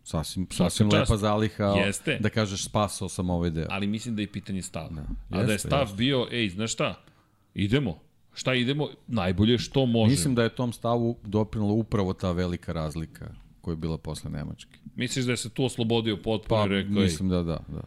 sasvim, 0.07 0.47
sasvim 0.51 0.89
lepa 0.93 1.17
zaliha 1.17 1.65
jeste. 1.65 2.19
da 2.21 2.29
kažeš 2.29 2.65
spasao 2.65 3.09
sam 3.09 3.31
ovaj 3.31 3.51
deo. 3.51 3.67
Ali 3.71 3.87
mislim 3.87 4.17
da 4.17 4.23
je 4.23 4.33
pitanje 4.33 4.63
stava. 4.63 4.89
Da, 4.89 5.01
jeste, 5.01 5.37
A 5.39 5.43
da 5.43 5.53
je 5.53 5.59
stav 5.59 5.81
jeste. 5.81 5.97
bio, 5.97 6.27
ej, 6.31 6.49
znaš 6.49 6.73
šta, 6.73 6.95
idemo, 7.55 7.99
šta 8.35 8.55
idemo, 8.55 8.89
najbolje 9.07 9.59
što 9.59 9.87
možemo. 9.87 10.11
Mislim 10.11 10.35
da 10.35 10.43
je 10.43 10.55
tom 10.55 10.73
stavu 10.73 11.19
doprinula 11.25 11.73
upravo 11.73 12.13
ta 12.13 12.33
velika 12.33 12.73
razlika 12.73 13.35
koja 13.61 13.73
je 13.73 13.77
bila 13.77 13.99
posle 13.99 14.31
Nemačke. 14.31 14.79
Misliš 14.95 15.25
da 15.25 15.33
je 15.33 15.37
se 15.37 15.51
tu 15.51 15.65
oslobodio 15.65 16.17
potpuno 16.17 16.61
pa, 16.61 16.67
i 16.67 16.69
rekao... 16.69 16.93
mislim 16.93 17.29
da, 17.29 17.43
da, 17.43 17.59
da. 17.69 17.83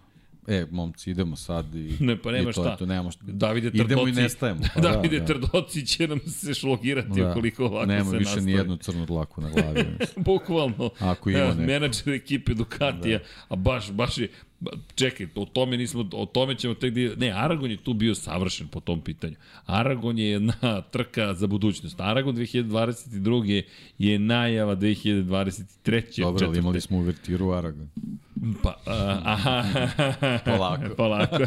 E, 0.50 0.66
momci, 0.72 1.12
idemo 1.12 1.36
sad 1.36 1.76
i, 1.76 1.98
ne, 2.00 2.22
pa 2.22 2.32
nema 2.32 2.46
to 2.46 2.62
šta. 2.62 2.78
to, 2.78 2.86
nemamo 2.86 3.12
šta. 3.12 3.24
Davide 3.28 3.72
Trdoci, 3.72 3.86
idemo 3.86 4.08
i 4.08 4.12
nestajemo. 4.12 4.62
Pa, 4.74 4.82
da, 4.82 4.90
Davide 4.90 5.20
da. 5.20 5.26
Trdoci 5.26 5.86
će 5.86 6.08
nam 6.08 6.20
se 6.20 6.54
šlogirati 6.54 7.22
da. 7.22 7.32
ukoliko 7.32 7.66
ovako 7.66 7.86
nema 7.86 8.12
se 8.12 8.18
više 8.18 8.30
nastavi. 8.30 8.46
ni 8.46 8.52
jednu 8.52 8.78
crnu 8.78 9.06
dlaku 9.06 9.42
na 9.42 9.50
glavi. 9.50 9.86
Bukvalno. 10.26 10.90
Ako 11.00 11.30
ima 11.30 11.40
neko. 11.40 11.62
Menadžer 11.62 12.14
ekipe 12.14 12.54
Ducatija, 12.54 13.18
da. 13.18 13.24
a 13.50 13.56
baš, 13.56 13.92
baš 13.92 14.18
je, 14.18 14.30
čekaj, 14.96 15.28
o 15.36 15.46
tome 15.46 15.78
nismo, 15.78 16.10
o 16.14 16.26
tome 16.26 16.56
ćemo 16.56 16.74
tek 16.74 16.94
da, 16.94 17.16
ne, 17.16 17.32
Aragon 17.32 17.72
je 17.72 17.78
tu 17.78 17.94
bio 17.94 18.16
savršen 18.16 18.68
po 18.68 18.80
tom 18.80 19.02
pitanju. 19.02 19.36
Aragon 19.66 20.18
je 20.20 20.30
jedna 20.30 20.54
trka 20.94 21.34
za 21.34 21.48
budućnost. 21.48 22.00
Aragon 22.00 22.36
2022. 22.36 23.64
je 23.98 24.20
najava 24.20 24.76
2023. 24.76 26.22
Dobro, 26.22 26.48
ali 26.48 26.60
imali 26.60 26.82
smo 26.82 26.98
uvertiru 26.98 27.52
Aragon. 27.52 27.90
Pa, 28.64 28.70
a, 28.86 29.22
aha, 29.26 29.64
Polako. 30.46 30.96
polako. 30.98 31.38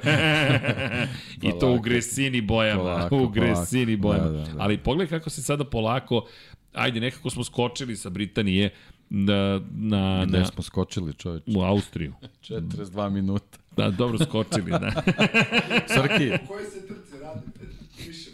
I 1.43 1.51
to 1.61 1.73
u 1.73 1.81
gresini 1.81 2.41
bojama, 2.41 2.83
Polako, 2.83 3.17
u 3.17 3.29
gresini 3.29 4.01
polako. 4.01 4.21
bojama. 4.23 4.39
Da, 4.39 4.47
da, 4.47 4.55
da. 4.55 4.63
Ali 4.63 4.79
pogledaj 4.79 5.19
kako 5.19 5.31
se 5.31 5.43
sada 5.43 5.65
polako, 5.65 6.27
ajde, 6.73 7.01
nekako 7.01 7.31
smo 7.31 7.45
skočili 7.45 7.97
sa 7.97 8.11
Britanije 8.11 8.71
na, 9.15 9.61
na, 9.73 10.25
Gde 10.25 10.39
na, 10.39 10.45
smo 10.45 10.63
skočili, 10.63 11.15
čoveč? 11.15 11.43
u 11.57 11.61
Austriju. 11.61 12.15
42 12.49 13.11
minuta. 13.11 13.59
Da, 13.77 13.91
dobro 13.91 14.19
skočili, 14.19 14.71
da. 14.71 15.03
Srki, 15.95 16.33
U 16.45 16.47
kojoj 16.49 16.65
se 16.65 16.87
trci 16.87 17.19
radi? 17.23 17.41
Više. 18.07 18.31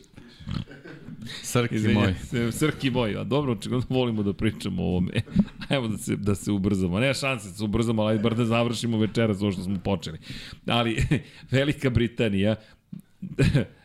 Srki 1.42 1.74
moj. 1.74 1.80
Izvinjam 1.80 2.14
se, 2.14 2.52
Srki 2.52 2.90
moj, 2.90 3.16
a 3.16 3.24
dobro, 3.24 3.52
očigledno 3.52 3.86
volimo 3.88 4.22
da 4.22 4.32
pričamo 4.32 4.82
o 4.82 4.86
ovome. 4.86 5.12
Evo 5.70 5.88
da 5.88 5.98
se, 5.98 6.16
da 6.16 6.34
se 6.34 6.52
ubrzamo. 6.52 7.00
Nema 7.00 7.14
šanse 7.14 7.48
da 7.48 7.54
se 7.54 7.64
ubrzamo, 7.64 8.02
ali 8.02 8.18
bar 8.18 8.34
da 8.34 8.44
završimo 8.44 8.98
večeras 8.98 9.42
ovo 9.42 9.52
što 9.52 9.62
smo 9.62 9.78
počeli. 9.84 10.18
Ali, 10.66 11.06
Velika 11.50 11.90
Britanija 11.90 12.56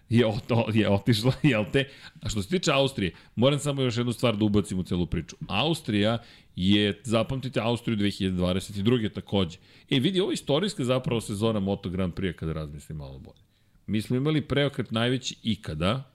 je, 0.09 0.25
oto, 0.27 0.67
je 0.73 0.89
otišla, 0.89 1.33
jel 1.43 1.65
te? 1.73 1.89
A 2.21 2.29
što 2.29 2.41
se 2.41 2.49
tiče 2.49 2.71
Austrije, 2.71 3.11
moram 3.35 3.59
samo 3.59 3.81
još 3.81 3.97
jednu 3.97 4.13
stvar 4.13 4.37
da 4.37 4.45
ubacim 4.45 4.79
u 4.79 4.83
celu 4.83 5.05
priču. 5.05 5.35
Austrija 5.47 6.17
je, 6.55 7.01
zapamtite, 7.03 7.59
Austriju 7.59 7.97
2022. 7.97 9.13
takođe. 9.13 9.57
E, 9.89 9.99
vidi, 9.99 10.19
ovo 10.19 10.31
je 10.31 10.33
istorijska 10.33 10.83
zapravo 10.83 11.21
sezona 11.21 11.59
Moto 11.59 11.89
Grand 11.89 12.13
Prix 12.13 12.33
kada 12.33 12.53
razmislim 12.53 12.97
malo 12.97 13.19
bolje. 13.19 13.41
Mi 13.87 14.01
smo 14.01 14.15
imali 14.15 14.41
preokret 14.41 14.91
najveći 14.91 15.35
ikada, 15.43 16.11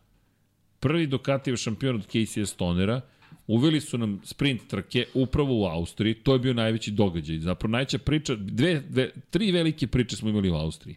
prvi 0.80 1.06
Ducatijev 1.06 1.56
šampion 1.56 1.96
od 1.96 2.06
Casey 2.06 2.46
Stonera, 2.46 3.00
uveli 3.46 3.80
su 3.80 3.98
nam 3.98 4.20
sprint 4.24 4.68
trke 4.68 5.06
upravo 5.14 5.60
u 5.60 5.64
Austriji, 5.64 6.14
to 6.14 6.32
je 6.32 6.38
bio 6.38 6.54
najveći 6.54 6.90
događaj. 6.90 7.38
Zapravo 7.38 7.70
najveća 7.70 7.98
priča, 7.98 8.34
dve, 8.34 8.80
dve, 8.88 9.10
tri 9.30 9.52
velike 9.52 9.86
priče 9.86 10.16
smo 10.16 10.28
imali 10.28 10.50
u 10.50 10.54
Austriji. 10.54 10.96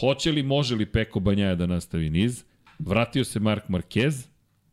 Hoće 0.00 0.32
li, 0.32 0.42
može 0.42 0.74
li 0.74 0.86
Peko 0.86 1.20
Banjaja 1.20 1.54
da 1.54 1.66
nastavi 1.66 2.10
niz? 2.10 2.44
Vratio 2.78 3.24
se 3.24 3.40
Mark 3.40 3.64
Marquez 3.68 4.26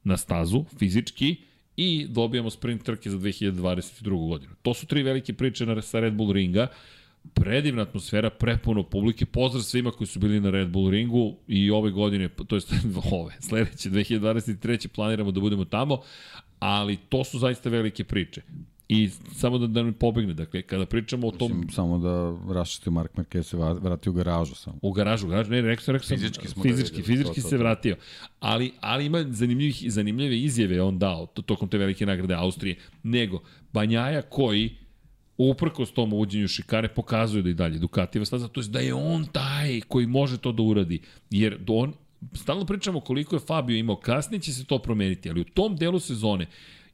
na 0.04 0.18
stazu, 0.18 0.66
fizički, 0.80 1.36
i 1.78 2.08
dobijamo 2.10 2.50
sprint 2.50 2.84
trke 2.84 3.10
za 3.10 3.18
2022. 3.18 4.30
godinu. 4.30 4.52
To 4.62 4.74
su 4.74 4.86
tri 4.86 5.04
velike 5.04 5.34
priče 5.34 5.66
na, 5.66 5.82
sa 5.82 6.00
Red 6.00 6.14
Bull 6.14 6.32
ringa. 6.32 6.68
Predivna 7.34 7.82
atmosfera, 7.82 8.30
prepuno 8.30 8.84
publike. 8.84 9.26
Pozdrav 9.26 9.64
svima 9.64 9.92
koji 9.92 10.08
su 10.08 10.20
bili 10.20 10.40
na 10.40 10.50
Red 10.50 10.70
Bull 10.70 10.90
ringu 10.90 11.36
i 11.48 11.72
ove 11.72 11.92
godine, 11.92 12.30
to 12.48 12.56
jest 12.56 12.74
ove, 13.12 13.34
sledeće, 13.40 13.90
2023. 13.90 14.88
planiramo 14.88 15.32
da 15.32 15.40
budemo 15.40 15.66
tamo, 15.66 16.02
ali 16.60 16.98
to 17.10 17.24
su 17.24 17.40
zaista 17.40 17.70
velike 17.70 18.04
priče. 18.04 18.42
I 18.90 19.10
samo 19.36 19.58
da, 19.58 19.68
da 19.68 19.84
ne 19.84 19.92
pobegne, 19.92 20.34
dakle, 20.34 20.62
kada 20.62 20.86
pričamo 20.86 21.28
o 21.28 21.32
tom... 21.32 21.52
Mislim, 21.52 21.70
samo 21.70 21.98
da 21.98 22.38
raščiti 22.54 22.90
Mark 22.90 23.12
Marquez 23.16 23.44
se 23.44 23.58
vrati 23.58 24.10
u 24.10 24.14
garažu 24.14 24.56
samo. 24.56 24.78
U 24.82 24.92
garažu, 24.92 25.28
u 25.28 25.30
garažu, 25.30 25.52
ne, 25.52 25.62
rekao 25.62 25.84
sam, 25.84 25.94
rekao 25.94 26.08
sam, 26.08 26.18
Fizički 26.18 26.48
smo 26.48 26.64
fizički, 26.64 26.96
videli, 26.96 27.18
fizički 27.18 27.36
to, 27.36 27.42
to, 27.42 27.50
se 27.50 27.56
to. 27.56 27.60
vratio. 27.60 27.96
Ali, 28.40 28.72
ali 28.82 29.06
ima 29.06 29.26
zanimljivih, 29.30 29.84
zanimljive 29.88 30.40
izjave 30.40 30.82
on 30.82 31.00
dao 31.00 31.26
to, 31.26 31.42
tokom 31.42 31.70
te 31.70 31.78
velike 31.78 32.06
nagrade 32.06 32.34
Austrije, 32.34 32.76
nego 33.04 33.42
Banjaja 33.74 34.22
koji 34.22 34.78
uprkos 35.38 35.92
tom 35.92 36.14
uvođenju 36.14 36.48
šikare 36.48 36.88
pokazuje 36.88 37.44
da 37.44 37.50
i 37.50 37.54
dalje 37.54 37.80
Ducatijeva 37.80 38.26
staza, 38.26 38.48
to 38.48 38.62
je 38.62 38.68
da 38.68 38.80
je 38.80 38.94
on 38.94 39.26
taj 39.26 39.82
koji 39.82 40.08
može 40.08 40.38
to 40.38 40.52
da 40.52 40.64
uradi, 40.64 41.02
jer 41.30 41.58
on 41.68 41.94
stalno 42.34 42.66
pričamo 42.66 43.00
koliko 43.00 43.36
je 43.36 43.40
Fabio 43.40 43.78
imao, 43.78 43.96
kasnije 43.96 44.42
će 44.42 44.54
se 44.54 44.66
to 44.66 44.80
promeniti, 44.80 45.30
ali 45.30 45.42
u 45.42 45.44
tom 45.44 45.76
delu 45.76 46.00
sezone 46.00 46.48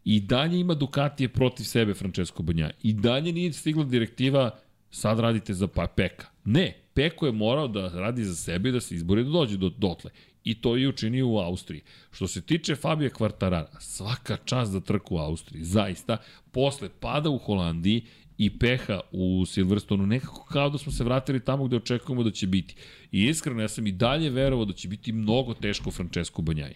i 0.06 0.20
dalje 0.20 0.60
ima 0.60 0.74
Ducatije 0.74 1.30
protiv 1.30 1.64
sebe 1.64 1.94
Francesco 1.94 2.44
Banja. 2.44 2.72
I 2.84 2.94
dalje 2.94 3.34
nije 3.34 3.54
stigla 3.54 3.84
direktiva 3.84 4.60
sad 4.92 5.20
radite 5.20 5.54
za 5.54 5.68
pa 5.68 5.88
Peka. 5.88 6.28
Ne, 6.46 6.78
Peko 6.94 7.26
je 7.26 7.32
morao 7.32 7.68
da 7.68 7.88
radi 7.88 8.24
za 8.24 8.36
sebe 8.36 8.70
i 8.70 8.72
da 8.72 8.82
se 8.82 8.96
izbori 8.96 9.24
da 9.24 9.30
dođe 9.30 9.58
do, 9.58 9.70
dotle. 9.70 10.12
I 10.44 10.62
to 10.62 10.76
je 10.76 10.90
učinio 10.90 11.28
u 11.28 11.38
Austriji. 11.38 11.82
Što 12.12 12.28
se 12.28 12.42
tiče 12.42 12.76
Fabija 12.76 13.10
Kvartarara, 13.10 13.70
svaka 13.80 14.38
čast 14.46 14.72
za 14.72 14.80
trku 14.80 15.16
u 15.16 15.20
Austriji, 15.20 15.64
zaista. 15.64 16.18
Posle 16.52 16.90
pada 17.00 17.30
u 17.30 17.38
Holandiji 17.38 18.06
i 18.38 18.60
peha 18.60 19.00
u 19.12 19.46
Silverstonu, 19.46 20.06
nekako 20.06 20.46
kao 20.46 20.70
da 20.70 20.78
smo 20.78 20.92
se 20.92 21.04
vratili 21.04 21.40
tamo 21.40 21.66
gde 21.66 21.76
očekujemo 21.76 22.24
da 22.24 22.32
će 22.32 22.48
biti. 22.48 22.76
I 23.12 23.26
iskreno, 23.28 23.62
ja 23.62 23.68
sam 23.68 23.88
i 23.88 23.92
dalje 23.92 24.30
verovao 24.30 24.66
da 24.66 24.74
će 24.74 24.88
biti 24.88 25.12
mnogo 25.12 25.54
teško 25.54 25.92
Francesco 25.92 26.42
Banjaji. 26.42 26.76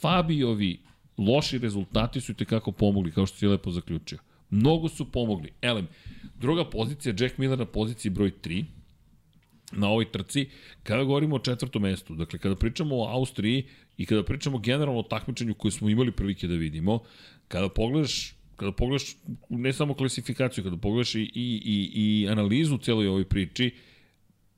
Fabiovi 0.00 0.80
loši 1.18 1.58
rezultati 1.58 2.20
su 2.20 2.32
i 2.32 2.34
tekako 2.34 2.72
pomogli, 2.72 3.12
kao 3.12 3.26
što 3.26 3.36
si 3.36 3.46
lepo 3.46 3.70
zaključio. 3.70 4.18
Mnogo 4.50 4.88
su 4.88 5.12
pomogli. 5.12 5.50
Elem, 5.62 5.88
druga 6.40 6.64
pozicija, 6.70 7.14
Jack 7.18 7.38
Miller 7.38 7.58
na 7.58 7.66
poziciji 7.66 8.10
broj 8.10 8.32
3, 8.42 8.64
na 9.72 9.88
ovoj 9.88 10.10
trci, 10.10 10.48
kada 10.82 11.04
govorimo 11.04 11.36
o 11.36 11.38
četvrtom 11.38 11.82
mestu, 11.82 12.14
dakle 12.14 12.38
kada 12.38 12.56
pričamo 12.56 12.96
o 12.96 13.08
Austriji 13.08 13.64
i 13.96 14.06
kada 14.06 14.24
pričamo 14.24 14.58
generalno 14.58 15.00
o 15.00 15.02
takmičenju 15.02 15.54
koje 15.54 15.72
smo 15.72 15.88
imali 15.88 16.12
prilike 16.12 16.46
da 16.46 16.54
vidimo, 16.54 16.98
kada 17.48 17.68
pogledaš 17.68 18.38
kada 18.58 18.72
pogledaš 18.72 19.16
ne 19.48 19.72
samo 19.72 19.94
klasifikaciju, 19.94 20.64
kada 20.64 20.76
pogledaš 20.76 21.14
i, 21.14 21.20
i, 21.20 21.62
i, 21.64 21.90
i 21.94 22.28
analizu 22.28 22.74
u 22.74 22.78
celoj 22.78 23.06
ovoj 23.08 23.24
priči, 23.24 23.70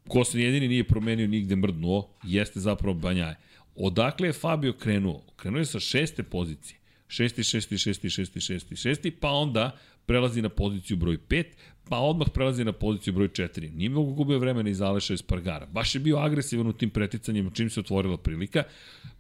ko 0.09 0.25
se 0.25 0.41
jedini 0.41 0.69
nije 0.69 0.85
promenio 0.85 1.27
nigde 1.27 1.57
mrdnuo, 1.57 2.09
jeste 2.23 2.61
zapravo 2.61 2.95
Banjaje. 2.95 3.37
Odakle 3.83 4.29
je 4.29 4.33
Fabio 4.33 4.73
krenuo? 4.73 5.23
Krenuo 5.37 5.59
je 5.59 5.67
sa 5.67 5.81
šeste 5.81 6.23
pozicije. 6.23 6.79
Šesti, 7.09 7.45
šesti, 7.45 7.79
šesti, 7.79 8.11
šesti, 8.11 8.41
šesti, 8.41 8.77
šesti, 8.77 9.11
pa 9.11 9.31
onda 9.31 9.77
prelazi 10.07 10.43
na 10.43 10.49
poziciju 10.49 10.97
broj 10.97 11.19
5, 11.29 11.45
pa 11.89 11.99
odmah 11.99 12.29
prelazi 12.35 12.65
na 12.65 12.73
poziciju 12.73 13.15
broj 13.15 13.29
4. 13.29 13.73
Nije 13.75 13.91
mnogo 13.91 14.13
gubio 14.13 14.39
vremena 14.39 14.71
iz 14.71 14.83
Aleša 14.83 15.15
iz 15.15 15.23
Pargara. 15.23 15.67
Baš 15.67 15.95
je 15.95 16.01
bio 16.01 16.19
agresivan 16.19 16.67
u 16.67 16.73
tim 16.73 16.91
preticanjima 16.91 17.51
čim 17.51 17.71
se 17.71 17.81
otvorila 17.81 18.17
prilika, 18.17 18.63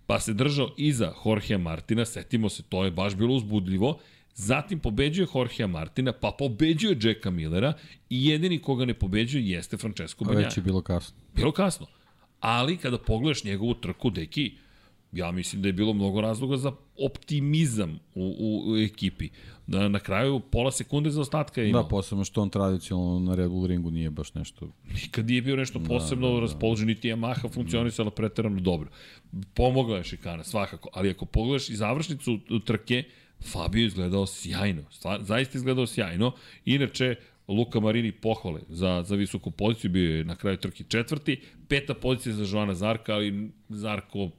pa 0.06 0.20
se 0.20 0.34
držao 0.34 0.74
iza 0.76 1.12
Jorgea 1.26 1.58
Martina, 1.58 2.04
setimo 2.04 2.48
se, 2.48 2.62
to 2.62 2.84
je 2.84 2.90
baš 2.90 3.14
bilo 3.14 3.34
uzbudljivo, 3.34 3.98
Zatim 4.34 4.78
pobeđuje 4.78 5.26
Jorgea 5.34 5.66
Martina, 5.66 6.12
pa 6.12 6.30
pobeđuje 6.38 6.98
Jacka 7.02 7.30
Millera 7.30 7.72
i 8.10 8.26
jedini 8.26 8.58
koga 8.58 8.84
ne 8.84 8.94
pobeđuje 8.94 9.50
jeste 9.50 9.76
Francesco 9.76 10.24
A 10.24 10.28
Bagnaia. 10.28 10.46
već 10.46 10.56
je 10.56 10.62
bilo 10.62 10.82
kasno. 10.82 11.16
Bilo 11.34 11.52
kasno. 11.52 11.86
Ali 12.40 12.76
kada 12.76 12.98
pogledaš 12.98 13.44
njegovu 13.44 13.74
trku, 13.74 14.10
deki, 14.10 14.52
ja 15.12 15.30
mislim 15.32 15.62
da 15.62 15.68
je 15.68 15.72
bilo 15.72 15.92
mnogo 15.92 16.20
razloga 16.20 16.56
za 16.56 16.72
optimizam 16.98 17.98
u, 18.14 18.36
u, 18.38 18.72
u 18.72 18.76
ekipi. 18.76 19.28
Na, 19.66 19.88
na 19.88 19.98
kraju 19.98 20.40
pola 20.40 20.70
sekunde 20.72 21.10
za 21.10 21.20
ostatka 21.20 21.60
je 21.60 21.68
imao. 21.68 21.82
Da, 21.82 21.88
posebno 21.88 22.24
što 22.24 22.42
on 22.42 22.50
tradicionalno 22.50 23.18
na 23.20 23.34
Red 23.34 23.50
Bull 23.50 23.66
ringu 23.66 23.90
nije 23.90 24.10
baš 24.10 24.34
nešto... 24.34 24.68
Nikad 24.94 25.26
nije 25.26 25.42
bio 25.42 25.56
nešto 25.56 25.80
posebno 25.88 26.26
da, 26.26 26.34
da, 26.34 26.40
da. 26.40 26.46
raspoložen, 26.46 26.86
niti 26.86 27.08
Yamaha 27.08 27.52
funkcionisala 27.54 28.10
preterano 28.10 28.60
dobro. 28.60 28.88
Pomogla 29.54 29.96
je 29.96 30.04
šikana, 30.04 30.44
svakako, 30.44 30.88
ali 30.92 31.10
ako 31.10 31.24
pogledaš 31.24 31.68
i 31.68 31.76
završnicu 31.76 32.38
trke, 32.64 33.04
Fabio 33.52 33.86
izgledao 33.86 34.26
sjajno, 34.26 34.82
stvar, 34.90 35.22
zaista 35.22 35.58
izgledao 35.58 35.86
sjajno. 35.86 36.32
Inače, 36.64 37.16
Luka 37.50 37.80
Marini 37.80 38.12
pohvale 38.12 38.60
za, 38.68 39.02
za 39.06 39.16
visoku 39.16 39.50
poziciju, 39.50 39.90
bio 39.90 40.16
je 40.16 40.24
na 40.24 40.36
kraju 40.36 40.56
trke 40.56 40.84
četvrti, 40.88 41.40
peta 41.68 41.94
pozicija 41.94 42.34
za 42.34 42.56
Joana 42.56 42.74
Zarka, 42.74 43.12
ali 43.12 43.50
Zarko 43.68 44.30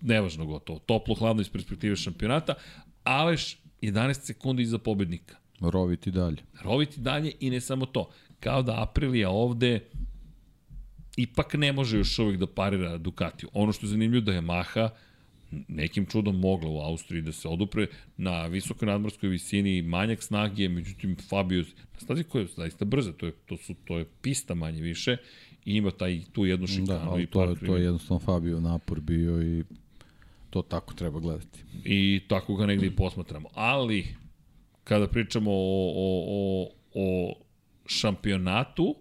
nevažno 0.00 0.46
gotovo, 0.46 0.78
toplo, 0.78 1.14
hladno 1.14 1.42
iz 1.42 1.48
perspektive 1.48 1.96
šampionata, 1.96 2.54
Aleš 3.04 3.58
11 3.82 4.14
sekundi 4.14 4.62
iza 4.62 4.78
pobednika. 4.78 5.36
Roviti 5.60 6.10
dalje. 6.10 6.42
Roviti 6.62 7.00
dalje 7.00 7.32
i 7.40 7.50
ne 7.50 7.60
samo 7.60 7.86
to. 7.86 8.10
Kao 8.40 8.62
da 8.62 8.82
Aprilija 8.82 9.30
ovde 9.30 9.80
ipak 11.16 11.54
ne 11.54 11.72
može 11.72 11.98
još 11.98 12.18
uvijek 12.18 12.40
da 12.40 12.46
parira 12.46 12.98
Ducatiju. 12.98 13.48
Ono 13.52 13.72
što 13.72 13.86
je 13.86 13.90
zanimljivo 13.90 14.24
da 14.24 14.32
je 14.32 14.40
Maha 14.40 14.90
nekim 15.68 16.06
čudom 16.06 16.40
mogla 16.40 16.70
u 16.70 16.78
Austriji 16.78 17.22
da 17.22 17.32
se 17.32 17.48
odupre 17.48 17.86
na 18.16 18.46
visokoj 18.46 18.86
nadmorskoj 18.86 19.28
visini 19.28 19.82
manjak 19.82 20.22
snage, 20.22 20.68
međutim 20.68 21.16
Fabio 21.28 21.64
na 21.92 22.00
stazi 22.00 22.24
koja 22.24 22.42
je 22.42 22.48
zaista 22.56 22.84
brza, 22.84 23.12
to 23.12 23.26
je, 23.26 23.32
to 23.46 23.56
su, 23.56 23.74
to 23.84 23.98
je 23.98 24.04
pista 24.22 24.54
manje 24.54 24.80
više 24.80 25.16
i 25.64 25.76
ima 25.76 25.90
taj, 25.90 26.20
tu 26.32 26.46
jednu 26.46 26.66
šikanu 26.66 26.86
Da, 26.86 27.10
ali 27.10 27.22
i 27.22 27.26
to, 27.26 27.38
par 27.38 27.66
to 27.66 27.76
je 27.76 27.84
jednostavno 27.84 28.18
Fabio 28.18 28.60
napor 28.60 29.00
bio 29.00 29.42
i 29.42 29.64
to 30.50 30.62
tako 30.62 30.94
treba 30.94 31.20
gledati. 31.20 31.64
I 31.84 32.20
tako 32.28 32.56
ga 32.56 32.66
negde 32.66 32.86
i 32.86 32.96
posmatramo. 32.96 33.48
Ali, 33.54 34.06
kada 34.84 35.08
pričamo 35.08 35.50
o, 35.50 35.92
o, 35.96 36.26
o, 36.28 36.68
o 36.94 37.34
šampionatu, 37.86 38.94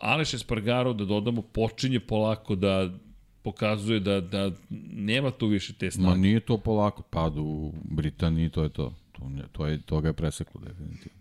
Aleš 0.00 0.34
Espargaro, 0.34 0.92
da 0.92 1.04
dodamo, 1.04 1.42
počinje 1.42 2.00
polako 2.00 2.54
da 2.54 2.98
pokazuje 3.42 4.00
da, 4.00 4.20
da 4.20 4.50
nema 4.92 5.30
tu 5.30 5.46
više 5.46 5.72
te 5.72 5.90
snage. 5.90 6.08
Ma 6.08 6.16
nije 6.16 6.40
to 6.40 6.58
polako, 6.58 7.02
pad 7.02 7.38
u 7.38 7.72
Britaniji, 7.84 8.50
to 8.50 8.62
je 8.62 8.68
to. 8.68 8.94
To, 9.12 9.30
to, 9.52 9.66
je, 9.66 9.80
to 9.82 10.00
ga 10.00 10.08
je 10.08 10.12
preseklo 10.12 10.60
definitivno. 10.60 11.18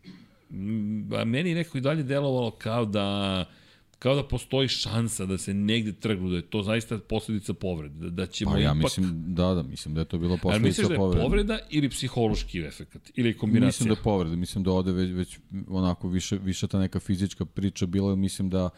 Mm, 0.49 1.13
a 1.13 1.25
meni 1.25 1.53
neko 1.53 1.77
i 1.77 1.81
dalje 1.81 2.03
delovalo 2.03 2.51
kao 2.51 2.85
da 2.85 3.45
kao 3.99 4.15
da 4.15 4.23
postoji 4.23 4.67
šansa 4.67 5.25
da 5.25 5.37
se 5.37 5.53
negde 5.53 5.93
trgnu, 5.93 6.29
da 6.29 6.35
je 6.35 6.41
to 6.41 6.63
zaista 6.63 6.99
posledica 6.99 7.53
povrede, 7.53 7.95
da, 7.95 8.09
da 8.09 8.25
ćemo 8.25 8.51
pa 8.51 8.57
ja 8.57 8.71
ipak... 8.71 8.83
mislim, 8.83 9.35
da, 9.35 9.53
da, 9.53 9.63
mislim 9.63 9.95
da 9.95 10.01
je 10.01 10.05
to 10.05 10.17
bilo 10.17 10.37
posledica 10.37 10.81
povrede. 10.81 10.95
A 10.95 11.07
misliš 11.07 11.13
da 11.13 11.17
je 11.17 11.23
povreda 11.23 11.59
ili 11.69 11.89
psihološki 11.89 12.59
efekt, 12.59 13.11
ili 13.15 13.37
kombinacija? 13.37 13.67
Mislim 13.67 13.89
da 13.89 13.99
je 13.99 14.03
povreda, 14.03 14.35
mislim 14.35 14.63
da 14.63 14.71
ode 14.71 14.91
već, 14.91 15.11
već 15.11 15.39
onako 15.67 16.09
više, 16.09 16.37
više 16.37 16.67
ta 16.67 16.79
neka 16.79 16.99
fizička 16.99 17.45
priča 17.45 17.85
bila, 17.85 18.15
mislim 18.15 18.49
da 18.49 18.69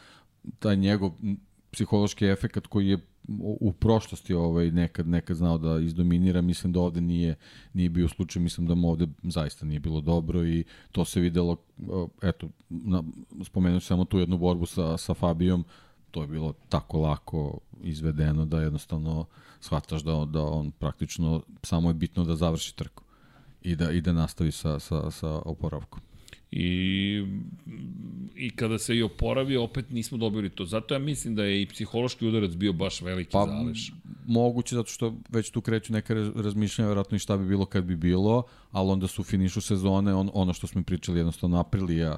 taj 0.59 0.75
njegov 0.75 1.11
psihološki 1.71 2.25
efekt 2.25 2.67
koji 2.67 2.87
je 2.87 2.97
u 3.39 3.73
prošlosti 3.73 4.33
ovaj 4.33 4.71
nekad 4.71 5.07
nekad 5.07 5.37
znao 5.37 5.57
da 5.57 5.79
izdominira, 5.79 6.41
mislim 6.41 6.73
da 6.73 6.79
ovde 6.79 7.01
nije 7.01 7.35
nije 7.73 7.89
bio 7.89 8.07
slučaj, 8.07 8.41
mislim 8.41 8.67
da 8.67 8.75
mu 8.75 8.89
ovde 8.89 9.07
zaista 9.23 9.65
nije 9.65 9.79
bilo 9.79 10.01
dobro 10.01 10.45
i 10.45 10.63
to 10.91 11.05
se 11.05 11.19
videlo 11.19 11.57
eto 12.21 12.49
na 12.69 13.03
spomenuću 13.43 13.85
samo 13.85 14.05
tu 14.05 14.19
jednu 14.19 14.37
borbu 14.37 14.65
sa 14.65 14.97
sa 14.97 15.13
Fabijom, 15.13 15.65
to 16.11 16.21
je 16.21 16.27
bilo 16.27 16.53
tako 16.69 16.99
lako 16.99 17.59
izvedeno 17.83 18.45
da 18.45 18.61
jednostavno 18.61 19.25
shvataš 19.59 20.01
da 20.03 20.25
da 20.25 20.41
on 20.41 20.71
praktično 20.71 21.41
samo 21.63 21.89
je 21.89 21.93
bitno 21.93 22.25
da 22.25 22.35
završi 22.35 22.75
trku 22.75 23.03
i 23.61 23.75
da 23.75 23.91
i 23.91 24.01
da 24.01 24.13
nastavi 24.13 24.51
sa 24.51 24.79
sa 24.79 25.11
sa 25.11 25.41
oporavkom. 25.45 26.01
I, 26.51 27.25
I 28.35 28.49
kada 28.49 28.77
se 28.77 28.95
i 28.95 29.03
oporavio, 29.03 29.63
opet 29.63 29.89
nismo 29.89 30.17
dobili 30.17 30.49
to. 30.49 30.65
Zato 30.65 30.93
ja 30.93 30.99
mislim 30.99 31.35
da 31.35 31.43
je 31.43 31.61
i 31.61 31.65
psihološki 31.65 32.27
udarac 32.27 32.51
bio 32.51 32.73
baš 32.73 33.01
veliki 33.01 33.31
pa, 33.31 33.45
za 33.45 33.51
Aleš. 33.51 33.93
Moguće, 34.27 34.75
zato 34.75 34.89
što 34.89 35.15
već 35.29 35.49
tu 35.49 35.61
kreću 35.61 35.93
neka 35.93 36.13
razmišljanja, 36.35 36.87
verovatno 36.87 37.15
i 37.15 37.19
šta 37.19 37.37
bi 37.37 37.47
bilo 37.47 37.65
kad 37.65 37.83
bi 37.83 37.95
bilo, 37.95 38.43
ali 38.71 38.89
onda 38.89 39.07
su 39.07 39.21
u 39.21 39.25
finišu 39.25 39.61
sezone, 39.61 40.13
on, 40.13 40.29
ono 40.33 40.53
što 40.53 40.67
smo 40.67 40.83
pričali, 40.83 41.19
jednostavno 41.19 41.59
Aprilija, 41.59 42.17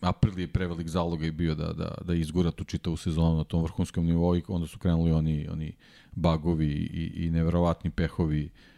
April 0.00 0.38
je 0.38 0.48
prevelik 0.48 0.88
zaloga 0.88 1.26
i 1.26 1.30
bio 1.30 1.54
da, 1.54 1.72
da, 1.72 1.94
da 2.04 2.14
izgura 2.14 2.50
tu 2.50 2.64
čitavu 2.64 2.96
sezonu 2.96 3.36
na 3.36 3.44
tom 3.44 3.62
vrhunskom 3.62 4.06
nivou 4.06 4.36
i 4.36 4.42
onda 4.48 4.66
su 4.66 4.78
krenuli 4.78 5.12
oni, 5.12 5.48
oni 5.48 5.72
bagovi 6.12 6.72
i, 6.72 7.24
i 7.24 7.30
neverovatni 7.30 7.90
pehovi 7.90 8.44
uh, 8.44 8.73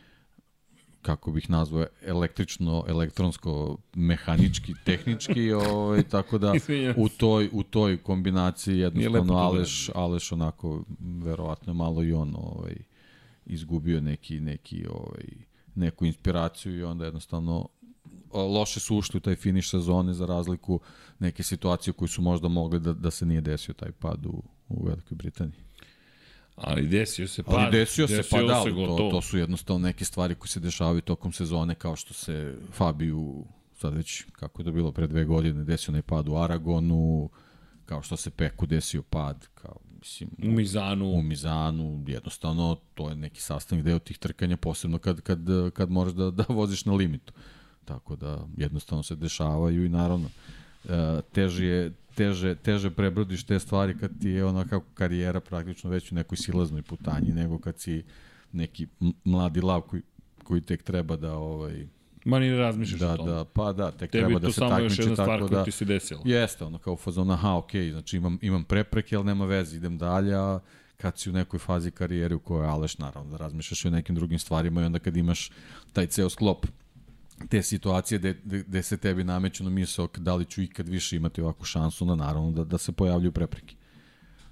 kako 1.06 1.32
bih 1.32 1.50
nazvao, 1.50 1.86
električno, 2.02 2.84
elektronsko, 2.88 3.78
mehanički, 3.94 4.74
tehnički, 4.84 5.52
ovaj, 5.70 6.02
tako 6.02 6.38
da 6.38 6.52
u 6.96 7.08
toj, 7.08 7.48
u 7.52 7.62
toj 7.62 8.02
kombinaciji 8.02 8.78
jednostavno 8.78 9.34
Aleš, 9.34 9.90
Aleš 9.94 10.32
onako, 10.32 10.84
verovatno 10.98 11.74
malo 11.74 12.02
i 12.02 12.12
on 12.12 12.34
ovaj, 12.36 12.76
izgubio 13.46 14.00
neki, 14.00 14.40
neki, 14.40 14.86
ovaj, 14.90 15.24
neku 15.74 16.06
inspiraciju 16.06 16.78
i 16.78 16.82
onda 16.82 17.04
jednostavno 17.04 17.68
loše 18.32 18.80
su 18.80 18.96
ušli 18.96 19.18
u 19.18 19.20
taj 19.20 19.36
finiš 19.36 19.70
sezone 19.70 20.14
za 20.14 20.26
razliku 20.26 20.80
neke 21.18 21.42
situacije 21.42 21.92
koji 21.92 22.08
su 22.08 22.22
možda 22.22 22.48
mogli 22.48 22.80
da, 22.80 22.92
da 22.92 23.10
se 23.10 23.26
nije 23.26 23.40
desio 23.40 23.74
taj 23.74 23.92
pad 23.92 24.26
u, 24.26 24.42
u 24.68 24.84
Velikoj 24.86 25.16
Britaniji. 25.16 25.65
Ali 26.56 26.88
desio 26.88 27.28
se 27.28 27.42
pad. 27.42 27.54
Ali 27.54 27.72
desio, 27.72 28.06
desio 28.06 28.22
se 28.22 28.30
pad, 28.30 28.50
ali 28.50 28.74
to, 28.74 29.08
to 29.10 29.22
su 29.22 29.38
jednostavno 29.38 29.86
neke 29.86 30.04
stvari 30.04 30.34
koje 30.34 30.48
se 30.48 30.60
dešavaju 30.60 31.00
tokom 31.00 31.32
sezone, 31.32 31.74
kao 31.74 31.96
što 31.96 32.14
se 32.14 32.58
Fabiju, 32.72 33.44
sad 33.80 33.94
već, 33.94 34.24
kako 34.32 34.62
je 34.62 34.64
to 34.64 34.72
bilo 34.72 34.92
pre 34.92 35.06
dve 35.06 35.24
godine, 35.24 35.64
desio 35.64 35.92
onaj 35.92 36.02
pad 36.02 36.28
u 36.28 36.36
Aragonu, 36.36 37.30
kao 37.86 38.02
što 38.02 38.16
se 38.16 38.30
Peku 38.30 38.66
desio 38.66 39.02
pad, 39.02 39.48
kao, 39.54 39.76
mislim, 39.98 40.30
u 40.42 40.50
Mizanu. 40.50 41.12
U 41.12 41.22
Mizanu, 41.22 42.04
jednostavno, 42.06 42.76
to 42.94 43.08
je 43.08 43.16
neki 43.16 43.42
sastavni 43.42 43.82
deo 43.84 43.98
tih 43.98 44.18
trkanja, 44.18 44.56
posebno 44.56 44.98
kad, 44.98 45.20
kad, 45.20 45.38
kad 45.74 45.90
moraš 45.90 46.12
da, 46.12 46.30
da 46.30 46.44
voziš 46.48 46.84
na 46.84 46.92
limitu. 46.92 47.32
Tako 47.84 48.16
da, 48.16 48.46
jednostavno 48.56 49.02
se 49.02 49.16
dešavaju 49.16 49.84
i 49.84 49.88
naravno, 49.88 50.28
teže 51.32 51.66
je, 51.66 51.92
teže, 52.14 52.54
teže 52.54 52.90
prebrodiš 52.90 53.44
te 53.44 53.58
stvari 53.58 53.98
kad 53.98 54.10
ti 54.20 54.28
je 54.28 54.44
ona 54.44 54.64
kako 54.64 54.86
karijera 54.94 55.40
praktično 55.40 55.90
već 55.90 56.12
u 56.12 56.14
nekoj 56.14 56.36
silaznoj 56.36 56.82
putanji 56.82 57.32
nego 57.32 57.58
kad 57.58 57.80
si 57.80 58.04
neki 58.52 58.86
mladi 59.24 59.60
lav 59.60 59.80
koji, 59.80 60.02
koji 60.44 60.60
tek 60.60 60.82
treba 60.82 61.16
da 61.16 61.34
ovaj 61.34 61.86
Ma 62.26 62.38
ni 62.38 62.50
ne 62.50 62.56
razmišljaš 62.56 63.00
da, 63.00 63.12
o 63.12 63.16
tome. 63.16 63.32
Da, 63.32 63.44
pa 63.44 63.72
da, 63.72 63.90
tek 63.90 64.10
Tebi 64.10 64.24
treba 64.24 64.38
da 64.38 64.52
se 64.52 64.60
takmiči 64.60 64.96
tako 64.96 65.08
da... 65.08 65.14
Tebi 65.14 65.16
to 65.16 65.16
samo 65.18 65.18
još 65.18 65.18
jedna 65.18 65.24
stvar 65.24 65.48
koja 65.48 65.64
ti 65.64 65.70
se 65.70 65.84
desila. 65.84 66.20
Jeste, 66.24 66.64
ono 66.64 66.78
kao 66.78 66.96
fazon, 66.96 67.30
aha, 67.30 67.56
okej, 67.56 67.80
okay, 67.80 67.92
znači 67.92 68.16
imam, 68.16 68.38
imam 68.42 68.64
prepreke, 68.64 69.16
ali 69.16 69.24
nema 69.24 69.44
veze, 69.44 69.76
idem 69.76 69.98
dalje, 69.98 70.34
a 70.34 70.60
kad 70.96 71.18
si 71.18 71.30
u 71.30 71.32
nekoj 71.32 71.58
fazi 71.58 71.90
karijere 71.90 72.34
u 72.34 72.38
kojoj 72.38 72.66
aleš, 72.66 72.98
naravno, 72.98 73.30
da 73.30 73.36
razmišljaš 73.36 73.84
o 73.84 73.90
nekim 73.90 74.14
drugim 74.14 74.38
stvarima 74.38 74.82
i 74.82 74.84
onda 74.84 74.98
kad 74.98 75.16
imaš 75.16 75.50
taj 75.92 76.06
ceo 76.06 76.28
sklop 76.28 76.66
te 77.48 77.62
situacije 77.62 78.18
gde, 78.18 78.34
gde 78.44 78.82
se 78.82 78.96
tebi 78.96 79.24
nameću 79.24 79.64
na 79.64 79.70
misao 79.70 80.08
da 80.16 80.34
li 80.34 80.44
ću 80.44 80.62
ikad 80.62 80.88
više 80.88 81.16
imati 81.16 81.40
ovakvu 81.40 81.64
šansu, 81.64 82.06
na 82.06 82.14
naravno 82.14 82.50
da, 82.50 82.64
da 82.64 82.78
se 82.78 82.92
pojavljuju 82.92 83.32
prepreke. 83.32 83.74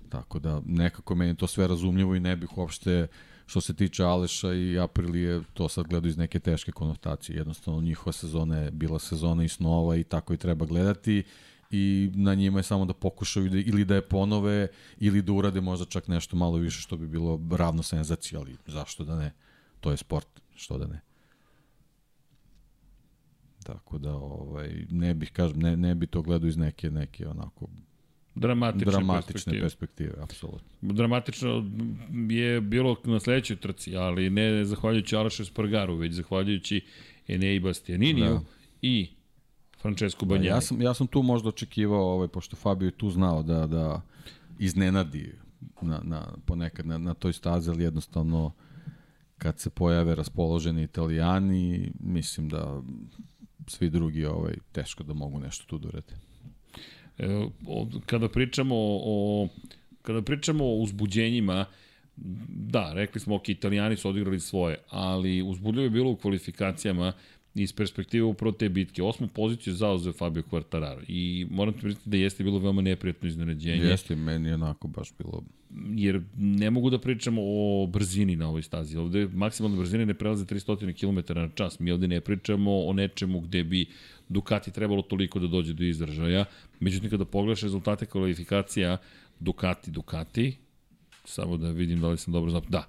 Tako 0.08 0.38
da 0.38 0.60
nekako 0.66 1.14
meni 1.14 1.36
to 1.36 1.46
sve 1.46 1.66
razumljivo 1.66 2.14
i 2.14 2.20
ne 2.20 2.36
bih 2.36 2.58
uopšte 2.58 3.06
što 3.46 3.60
se 3.60 3.74
tiče 3.74 4.04
Aleša 4.04 4.52
i 4.52 4.78
Aprilije, 4.78 5.42
to 5.54 5.68
sad 5.68 5.86
gledaju 5.86 6.10
iz 6.10 6.16
neke 6.16 6.40
teške 6.40 6.72
konotacije. 6.72 7.36
Jednostavno 7.36 7.80
njihova 7.80 8.12
sezona 8.12 8.58
je 8.58 8.70
bila 8.70 8.98
sezona 8.98 9.44
i 9.44 9.48
snova 9.48 9.96
i 9.96 10.04
tako 10.04 10.34
i 10.34 10.36
treba 10.36 10.66
gledati 10.66 11.22
i 11.70 12.10
na 12.14 12.34
njima 12.34 12.58
je 12.58 12.62
samo 12.62 12.84
da 12.84 12.92
pokušaju 12.92 13.48
da, 13.50 13.58
ili 13.58 13.84
da 13.84 13.94
je 13.94 14.08
ponove 14.08 14.68
ili 14.98 15.22
da 15.22 15.32
urade 15.32 15.60
možda 15.60 15.84
čak 15.84 16.08
nešto 16.08 16.36
malo 16.36 16.56
više 16.56 16.80
što 16.80 16.96
bi 16.96 17.08
bilo 17.08 17.40
ravno 17.50 17.82
senzaciji, 17.82 18.38
ali 18.38 18.56
zašto 18.66 19.04
da 19.04 19.16
ne? 19.16 19.32
To 19.80 19.90
je 19.90 19.96
sport, 19.96 20.28
što 20.54 20.78
da 20.78 20.86
ne. 20.86 21.00
Tako 23.64 23.98
da 23.98 24.14
ovaj 24.14 24.86
ne 24.90 25.14
bih 25.14 25.30
kažem 25.32 25.58
ne 25.58 25.76
ne 25.76 25.94
bi 25.94 26.06
to 26.06 26.22
gledao 26.22 26.48
iz 26.48 26.56
neke 26.56 26.90
neke 26.90 27.28
onako 27.28 27.66
dramatične, 28.34 28.90
dramatične 28.92 29.32
perspektive, 29.32 29.60
perspektive 29.60 30.12
apsolutno. 30.22 30.68
Dramatično 30.80 31.64
je 32.30 32.60
bilo 32.60 32.96
na 33.04 33.20
sledećoj 33.20 33.56
trci, 33.56 33.96
ali 33.96 34.30
ne 34.30 34.64
zahvaljujući 34.64 35.16
Alašu 35.16 35.44
Spargaru, 35.44 35.96
već 35.96 36.12
zahvaljujući 36.12 36.84
Enei 37.28 37.60
Bastianiniju 37.60 38.34
da. 38.34 38.40
i 38.82 39.10
Francesco 39.80 40.26
Banjani. 40.26 40.48
Da, 40.48 40.54
ja 40.54 40.60
sam 40.60 40.82
ja 40.82 40.94
sam 40.94 41.06
tu 41.06 41.22
možda 41.22 41.48
očekivao 41.48 42.12
ovaj 42.12 42.28
pošto 42.28 42.56
Fabio 42.56 42.86
je 42.86 42.92
tu 42.92 43.10
znao 43.10 43.42
da 43.42 43.66
da 43.66 44.00
iznenadi 44.58 45.32
na, 45.82 46.00
na 46.04 46.28
ponekad 46.46 46.86
na, 46.86 46.98
na 46.98 47.14
toj 47.14 47.32
stazi, 47.32 47.70
ali 47.70 47.82
jednostavno 47.84 48.52
kad 49.38 49.58
se 49.58 49.70
pojave 49.70 50.14
raspoloženi 50.14 50.82
italijani, 50.82 51.92
mislim 52.00 52.48
da 52.48 52.82
svi 53.66 53.90
drugi 53.90 54.26
ovaj, 54.26 54.54
teško 54.72 55.02
da 55.02 55.14
mogu 55.14 55.40
nešto 55.40 55.64
tu 55.66 55.78
da. 55.78 56.14
E, 57.18 57.46
kada 58.06 58.28
pričamo 58.28 58.74
o, 58.78 59.48
kada 60.02 60.22
pričamo 60.22 60.64
o 60.64 60.76
uzbuđenjima, 60.76 61.66
da, 62.48 62.92
rekli 62.92 63.20
smo, 63.20 63.34
ok, 63.34 63.48
italijani 63.48 63.96
su 63.96 64.08
odigrali 64.08 64.40
svoje, 64.40 64.78
ali 64.88 65.42
uzbudljivo 65.42 65.84
je 65.84 65.90
bilo 65.90 66.10
u 66.10 66.16
kvalifikacijama 66.16 67.12
iz 67.54 67.72
perspektive 67.72 68.24
upravo 68.24 68.52
te 68.52 68.68
bitke. 68.68 69.02
Osmu 69.02 69.28
poziciju 69.28 69.74
zauzeo 69.74 70.12
Fabio 70.12 70.42
Quartararo 70.50 71.04
i 71.08 71.46
moram 71.50 71.74
ti 71.74 71.80
priznati 71.80 72.10
da 72.10 72.16
jeste 72.16 72.44
bilo 72.44 72.58
veoma 72.58 72.82
neprijatno 72.82 73.28
iznenađenje. 73.28 73.84
Jeste, 73.84 74.16
meni 74.16 74.48
je 74.48 74.54
onako 74.54 74.88
baš 74.88 75.12
bilo... 75.18 75.42
Jer 75.94 76.22
ne 76.36 76.70
mogu 76.70 76.90
da 76.90 76.98
pričamo 76.98 77.40
o 77.44 77.86
brzini 77.86 78.36
na 78.36 78.48
ovoj 78.48 78.62
stazi. 78.62 78.96
Ovde 78.96 79.28
maksimalne 79.32 79.78
brzine 79.78 80.06
ne 80.06 80.14
prelaze 80.14 80.44
300 80.44 80.92
km 80.92 81.38
na 81.38 81.48
čas. 81.54 81.80
Mi 81.80 81.90
ovde 81.90 82.08
ne 82.08 82.20
pričamo 82.20 82.86
o 82.86 82.92
nečemu 82.92 83.40
gde 83.40 83.64
bi 83.64 83.86
Ducati 84.28 84.70
trebalo 84.70 85.02
toliko 85.02 85.38
da 85.38 85.46
dođe 85.46 85.72
do 85.72 85.84
izražaja. 85.84 86.44
Međutim, 86.80 87.10
kada 87.10 87.24
pogledaš 87.24 87.62
rezultate 87.62 88.06
kvalifikacija 88.06 88.96
Ducati, 89.40 89.90
Ducati, 89.90 90.56
samo 91.24 91.56
da 91.56 91.70
vidim 91.70 92.00
da 92.00 92.08
li 92.08 92.18
sam 92.18 92.32
dobro 92.32 92.50
znao. 92.50 92.62
Da, 92.68 92.88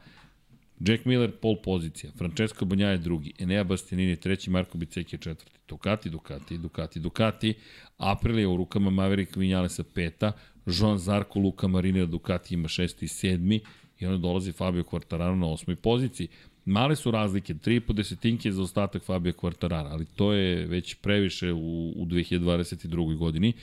Jack 0.79 1.05
Miller 1.05 1.31
pol 1.31 1.55
pozicija, 1.63 2.11
Francesco 2.17 2.65
Banjaje 2.65 2.97
drugi, 2.97 3.33
Enea 3.39 3.63
Bastianini 3.63 4.15
treći, 4.15 4.49
Marko 4.49 4.77
Biceki 4.77 5.17
četvrti, 5.17 5.59
Ducati, 5.67 6.09
Ducati, 6.09 6.57
Ducati, 6.57 6.99
Ducati, 6.99 7.53
Aprilia 7.97 8.49
u 8.49 8.57
rukama 8.57 8.89
Maverick 8.89 9.35
Vinjalesa 9.35 9.83
peta, 9.83 10.31
Joan 10.65 10.97
Zarko, 10.97 11.39
Luka 11.39 11.67
Marinera, 11.67 12.05
Ducati 12.05 12.53
ima 12.53 12.67
šesti 12.67 13.05
i 13.05 13.07
sedmi 13.07 13.61
i 13.99 14.05
onda 14.05 14.17
dolazi 14.17 14.51
Fabio 14.51 14.83
Quartararo 14.83 15.35
na 15.35 15.47
osmoj 15.47 15.75
poziciji. 15.75 16.27
Male 16.65 16.95
su 16.95 17.11
razlike, 17.11 17.53
3,5 17.53 17.93
desetinke 17.93 18.51
za 18.51 18.61
ostatak 18.61 19.03
Fabio 19.03 19.33
Quartarara, 19.33 19.91
ali 19.91 20.05
to 20.05 20.33
je 20.33 20.65
već 20.65 20.95
previše 20.95 21.51
u, 21.51 21.93
u 21.95 22.05
2022. 22.05 23.17
godini. 23.17 23.53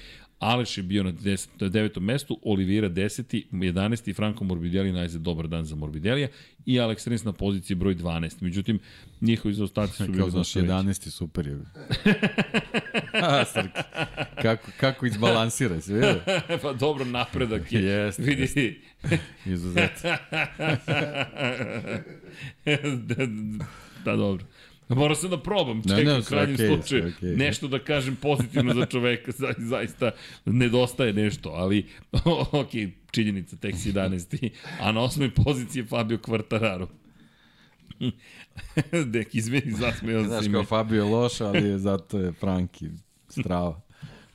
Aleš 0.42 0.78
je 0.78 0.82
bio 0.82 1.02
na, 1.02 1.12
deset, 1.12 1.60
na 1.60 1.68
devetom 1.68 2.04
mestu, 2.04 2.38
Olivira 2.42 2.88
10. 2.88 3.42
11. 3.52 4.10
i 4.10 4.12
Franco 4.12 4.44
Morbidelli 4.44 4.92
najzad 4.92 5.22
dobar 5.22 5.48
dan 5.48 5.64
za 5.64 5.76
Morbidelija 5.76 6.28
i 6.66 6.80
Alex 6.80 7.08
Rins 7.08 7.24
na 7.24 7.32
poziciji 7.32 7.74
broj 7.74 7.94
12. 7.94 8.36
Međutim, 8.40 8.78
njihovi 9.20 9.54
zaostaci 9.54 9.96
su 9.96 10.06
bili 10.06 10.18
Kao 10.18 10.30
znaš, 10.30 10.52
11. 10.54 11.10
super 11.10 11.46
je. 11.46 11.58
A, 13.22 13.44
Srki. 13.44 13.80
kako, 14.42 14.70
kako 14.80 15.06
izbalansira 15.06 15.80
se, 15.80 15.94
vidi? 15.94 16.06
pa 16.62 16.72
dobro, 16.72 17.04
napredak 17.04 17.72
je. 17.72 17.82
Jest, 17.82 18.18
Vidi. 18.18 18.80
Izuzet. 19.46 20.02
da, 23.06 23.26
da, 24.04 24.16
dobro. 24.16 24.44
Morao 24.96 25.14
sam 25.14 25.30
da 25.30 25.38
probam, 25.38 25.76
Ne, 25.76 25.82
čekaj, 25.82 26.04
ne, 26.04 26.18
u 26.18 26.22
krajnjem 26.22 26.54
okej, 26.54 26.68
slučaju, 26.68 27.12
okej. 27.16 27.36
nešto 27.36 27.68
da 27.68 27.78
kažem 27.78 28.16
pozitivno 28.16 28.74
za 28.74 28.86
čoveka, 28.86 29.32
za, 29.38 29.54
zaista 29.58 30.10
nedostaje 30.44 31.12
nešto, 31.12 31.50
ali, 31.50 31.86
ok, 32.62 32.70
činjenica, 33.10 33.56
si 33.56 33.92
11. 33.92 34.50
A 34.80 34.92
na 34.92 35.00
osmoj 35.00 35.30
poziciji 35.30 35.80
je 35.80 35.86
Fabio 35.86 36.18
Quartararo. 36.18 36.86
Dek, 39.12 39.34
izmeni, 39.34 39.72
zasmeo 39.72 40.24
Znaš, 40.24 40.42
si 40.42 40.48
me. 40.48 40.54
kao 40.54 40.64
Fabio 40.64 41.04
je 41.04 41.10
loš, 41.10 41.40
ali 41.40 41.68
je 41.68 41.78
zato 41.78 42.18
je 42.18 42.32
Franki 42.32 42.88
strava 43.28 43.80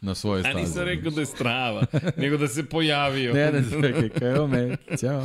na 0.01 0.15
svoje 0.15 0.43
staze. 0.43 0.57
nisam 0.57 0.83
rekao 0.83 1.11
da 1.11 1.21
je 1.21 1.25
strava, 1.25 1.85
nego 2.17 2.37
da 2.37 2.47
se 2.47 2.65
pojavio. 2.65 3.33
Ne, 3.33 3.51
ne, 3.51 3.63
čekaj, 3.81 4.09
kao 4.09 4.29
evo 4.29 4.47
me, 4.47 4.77
ćao. 4.99 5.23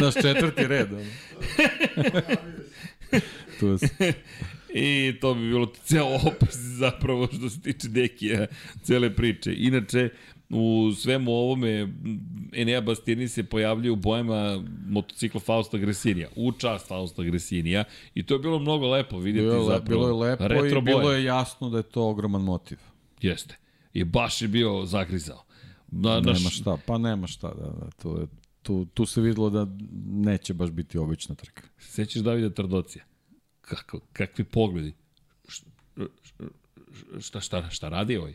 Naš 0.00 0.14
četvrti 0.14 0.66
red. 0.66 0.88
tu. 3.60 3.78
I 4.76 5.14
to 5.20 5.34
bi 5.34 5.40
bilo 5.40 5.66
ceo 5.84 6.06
opis 6.06 6.54
zapravo 6.54 7.26
što 7.32 7.50
se 7.50 7.60
tiče 7.60 7.88
Dekija, 7.88 8.46
cele 8.82 9.16
priče. 9.16 9.54
Inače, 9.56 10.08
u 10.50 10.92
svemu 10.96 11.32
ovome 11.32 11.88
Enea 12.52 12.80
Bastiani 12.80 13.28
se 13.28 13.42
pojavljuje 13.44 13.90
u 13.90 13.96
bojama 13.96 14.64
motocikla 14.88 15.40
Fausta 15.40 15.78
Gresinija, 15.78 16.28
u 16.36 16.52
čast 16.52 16.88
Fausta 16.88 17.22
Gresinija 17.22 17.84
i 18.14 18.26
to 18.26 18.34
je 18.34 18.38
bilo 18.38 18.58
mnogo 18.58 18.88
lepo 18.90 19.18
vidjeti 19.18 19.46
Bilo 19.46 19.64
zapravo. 19.64 20.06
bilo 20.06 20.24
je 20.24 20.30
lepo 20.30 20.48
retro 20.48 20.78
i 20.78 20.82
bilo 20.82 21.00
boje. 21.00 21.18
je 21.18 21.24
jasno 21.24 21.70
da 21.70 21.76
je 21.76 21.82
to 21.82 22.08
ogroman 22.08 22.42
motiv. 22.42 22.78
Jeste. 23.22 23.56
I 23.92 24.04
baš 24.04 24.42
je 24.42 24.48
bio 24.48 24.84
zagrizao. 24.86 25.44
Na, 25.88 26.10
Nema 26.10 26.32
naš, 26.32 26.56
šta, 26.60 26.78
pa 26.86 26.98
nema 26.98 27.26
šta, 27.26 27.48
da, 27.48 27.70
da, 27.70 27.90
to 28.02 28.20
je, 28.20 28.26
tu, 28.62 28.84
tu 28.94 29.06
se 29.06 29.20
videlo 29.20 29.50
da 29.50 29.66
neće 30.06 30.54
baš 30.54 30.70
biti 30.70 30.98
obična 30.98 31.34
trka. 31.34 31.62
Sećaš 31.78 32.22
Davida 32.22 32.50
Trdocija? 32.50 33.04
Kako, 33.64 34.00
kakvi 34.12 34.44
pogledi? 34.44 34.92
Šta, 37.20 37.40
šta, 37.40 37.70
šta 37.70 37.88
radi 37.88 38.16
ovaj? 38.16 38.34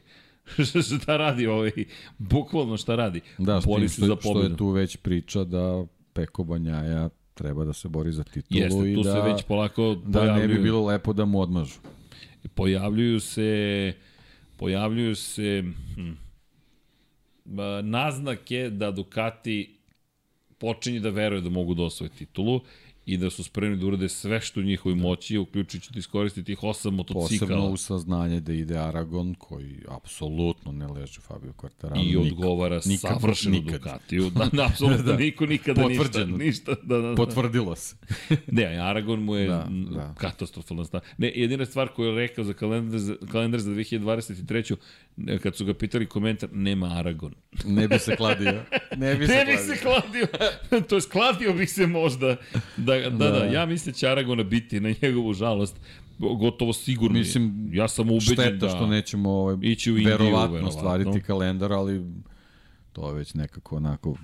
šta 0.99 1.17
radi 1.17 1.47
ovaj? 1.47 1.71
Bukvalno 2.17 2.77
šta 2.77 2.95
radi? 2.95 3.21
Da, 3.37 3.61
Bori 3.65 3.89
se 3.89 3.93
što, 3.93 4.05
za 4.05 4.15
što 4.19 4.33
pobedu. 4.33 4.53
je 4.53 4.57
tu 4.57 4.69
već 4.69 4.97
priča 4.97 5.43
da 5.43 5.85
Peko 6.13 6.43
Banjaja 6.43 7.09
treba 7.33 7.65
da 7.65 7.73
se 7.73 7.87
bori 7.87 8.11
za 8.11 8.23
titulu 8.23 8.61
Jeste, 8.61 8.91
i 8.91 8.95
tu 8.95 9.03
da, 9.03 9.13
se 9.13 9.31
već 9.31 9.43
polako 9.43 9.95
da 10.05 10.19
pojavljuju. 10.19 10.47
ne 10.47 10.53
bi 10.53 10.63
bilo 10.63 10.85
lepo 10.85 11.13
da 11.13 11.25
mu 11.25 11.41
odmažu. 11.41 11.79
Pojavljuju 12.55 13.19
se 13.19 13.93
pojavljuju 14.57 15.15
se 15.15 15.63
hm, 15.95 16.11
naznake 17.83 18.69
da 18.69 18.91
Ducati 18.91 19.79
počinje 20.57 20.99
da 20.99 21.09
veruje 21.09 21.41
da 21.41 21.49
mogu 21.49 21.73
da 21.73 21.83
osvoje 21.83 22.09
titulu 22.09 22.61
i 23.09 23.17
da 23.17 23.29
su 23.29 23.43
spremni 23.43 23.77
da 23.77 23.85
urade 23.85 24.09
sve 24.09 24.41
što 24.41 24.59
u 24.59 24.63
njihovoj 24.63 24.95
moći, 24.95 25.37
uključujući 25.37 25.93
da 25.93 25.99
iskoriste 25.99 26.43
tih 26.43 26.63
osam 26.63 26.95
motocikala. 26.95 27.49
Posebno 27.49 27.65
u 27.69 27.77
saznanje 27.77 28.39
da 28.39 28.53
ide 28.53 28.77
Aragon, 28.77 29.33
koji 29.33 29.75
apsolutno 29.87 30.71
ne 30.71 30.87
leže 30.87 31.21
Fabio 31.21 31.53
Quartararo. 31.57 32.09
I 32.11 32.17
odgovara 32.17 32.79
nikad, 32.85 33.11
savršeno 33.19 33.55
nikad. 33.55 33.81
Ducatiju. 33.81 34.29
Da, 34.29 34.49
da 34.53 34.65
apsolutno 34.65 35.03
da. 35.11 35.17
niko 35.17 35.45
nikada 35.45 35.81
Potvrđeno. 35.81 36.37
ništa. 36.37 36.71
ništa 36.71 36.75
da, 36.83 36.97
da, 36.97 37.07
da. 37.09 37.15
Potvrdilo 37.15 37.75
se. 37.75 37.95
Ne, 38.51 38.65
Aragon 38.65 39.19
mu 39.23 39.35
je 39.35 39.47
Da, 39.47 39.67
da, 39.69 39.89
da. 39.89 39.95
da. 39.95 40.13
katastrofalna 40.17 40.85
stav. 40.85 41.01
Ne, 41.17 41.31
jedina 41.35 41.65
stvar 41.65 41.87
koju 41.87 42.07
je 42.09 42.15
rekao 42.15 42.43
za 42.43 42.53
kalendar, 42.53 42.99
za, 42.99 43.15
kalendar 43.31 43.59
za 43.59 43.71
2023. 43.71 44.75
kad 45.43 45.55
su 45.55 45.65
ga 45.65 45.73
pitali 45.73 46.05
komentar, 46.05 46.49
nema 46.53 46.87
Aragon. 46.87 47.33
Ne 47.65 47.87
bi 47.87 47.99
se 47.99 48.15
kladio. 48.15 48.63
Ne 48.97 49.15
bi 49.15 49.27
se 49.27 49.33
Ne 49.33 49.45
bi 49.45 49.51
kladio. 49.51 49.75
se 49.75 49.81
kladio, 49.81 50.27
to 50.89 50.95
je 50.95 51.01
skladio 51.01 51.53
bi 51.53 51.65
se 51.67 51.87
možda. 51.87 52.35
Da, 52.77 52.95
da, 52.99 53.09
da, 53.09 53.29
da, 53.31 53.45
ja 53.45 53.65
mislim 53.65 53.91
da 53.93 53.97
će 53.97 54.07
Aragona 54.07 54.43
biti 54.43 54.79
na 54.79 54.93
njegovu 55.01 55.33
žalost 55.33 55.75
gotovo 56.19 56.73
sigurno. 56.73 57.19
Mislim, 57.19 57.69
ja 57.73 57.87
sam 57.87 58.09
ubeđen 58.09 58.33
Šteta 58.33 58.65
da... 58.65 58.69
što 58.69 58.87
nećemo 58.87 59.29
ovaj, 59.29 59.57
Ići 59.61 59.91
u 59.91 59.97
Indiju, 59.97 60.11
verovatno 60.11 60.53
verovatno. 60.53 60.67
ostvariti 60.67 61.21
kalendar, 61.21 61.73
ali 61.73 62.05
to 62.91 63.09
je 63.09 63.15
već 63.15 63.33
nekako 63.33 63.75
onako 63.75 64.15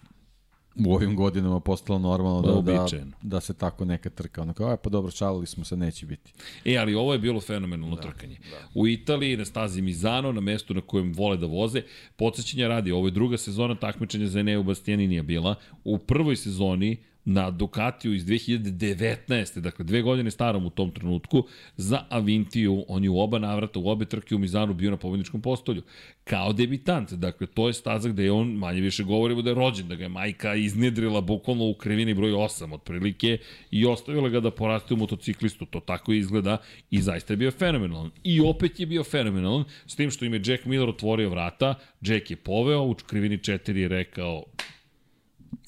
u 0.86 0.94
ovim 0.94 1.16
godinama 1.16 1.60
postalo 1.60 2.00
normalno 2.00 2.62
da, 2.62 2.74
da, 2.74 2.88
da 3.22 3.42
se 3.42 3.54
tako 3.54 3.86
neka 3.86 4.10
trka. 4.10 4.42
Ono 4.42 4.54
kao, 4.54 4.70
aj 4.70 4.78
pa 4.78 4.90
dobro, 4.90 5.12
šalili 5.12 5.46
smo 5.46 5.64
se, 5.64 5.78
neće 5.78 6.06
biti. 6.06 6.34
E, 6.66 6.78
ali 6.78 6.96
ovo 6.96 7.14
je 7.14 7.20
bilo 7.20 7.42
fenomenalno 7.42 7.96
da, 7.96 8.02
trkanje. 8.02 8.38
Da. 8.52 8.68
U 8.74 8.88
Italiji, 8.88 9.38
na 9.38 9.46
stazi 9.46 9.82
Mizano, 9.82 10.32
na 10.32 10.42
mestu 10.42 10.74
na 10.74 10.82
kojem 10.82 11.14
vole 11.14 11.38
da 11.38 11.46
voze, 11.46 11.82
podsjećanja 12.16 12.68
radi, 12.68 12.92
ovo 12.92 13.08
je 13.08 13.12
druga 13.12 13.38
sezona 13.38 13.76
takmičenja 13.76 14.28
za 14.28 14.40
Eneo 14.40 14.64
Bastianinija 14.64 15.24
bila. 15.24 15.56
U 15.84 15.98
prvoj 15.98 16.36
sezoni 16.36 16.98
na 17.26 17.52
Ducatiju 17.52 18.14
iz 18.14 18.26
2019. 18.26 19.60
Dakle, 19.60 19.86
dve 19.86 20.02
godine 20.02 20.32
starom 20.32 20.66
u 20.66 20.70
tom 20.70 20.92
trenutku, 20.92 21.44
za 21.78 22.04
Avintiju, 22.10 22.86
on 22.88 23.04
je 23.04 23.10
u 23.10 23.20
oba 23.20 23.40
navrata, 23.40 23.80
u 23.80 23.90
obe 23.90 24.06
trke 24.06 24.36
u 24.36 24.40
Mizanu 24.40 24.74
bio 24.74 24.92
na 24.92 24.98
pobedničkom 24.98 25.42
postolju. 25.42 25.82
Kao 26.24 26.54
debitant, 26.54 27.14
dakle, 27.14 27.48
to 27.48 27.68
je 27.68 27.74
staza 27.74 28.10
gde 28.10 28.24
je 28.24 28.32
on, 28.32 28.52
manje 28.52 28.82
više 28.82 29.04
govorimo 29.04 29.42
da 29.42 29.50
je 29.50 29.56
rođen, 29.56 29.88
da 29.88 29.96
ga 29.96 30.04
je 30.04 30.10
majka 30.10 30.56
iznedrila 30.56 31.22
bukvalno 31.22 31.70
u 31.70 31.74
krivini 31.74 32.14
broj 32.14 32.32
8 32.32 32.74
otprilike 32.74 33.38
i 33.72 33.86
ostavila 33.86 34.30
ga 34.30 34.40
da 34.40 34.52
poraste 34.52 34.94
u 34.94 34.98
motociklistu, 34.98 35.66
to 35.66 35.80
tako 35.80 36.14
izgleda 36.14 36.58
i 36.92 37.02
zaista 37.02 37.34
je 37.34 37.38
bio 37.38 37.52
fenomenalan. 37.52 38.12
I 38.24 38.42
opet 38.42 38.80
je 38.80 38.86
bio 38.86 39.04
fenomenalan, 39.04 39.64
s 39.88 39.96
tim 39.96 40.12
što 40.12 40.26
im 40.26 40.34
je 40.34 40.42
Jack 40.46 40.66
Miller 40.66 40.90
otvorio 40.90 41.30
vrata, 41.30 41.76
Jack 42.02 42.32
je 42.32 42.38
poveo, 42.38 42.82
u 42.82 42.96
krivini 42.96 43.38
4 43.38 43.76
je 43.76 43.88
rekao 43.88 44.44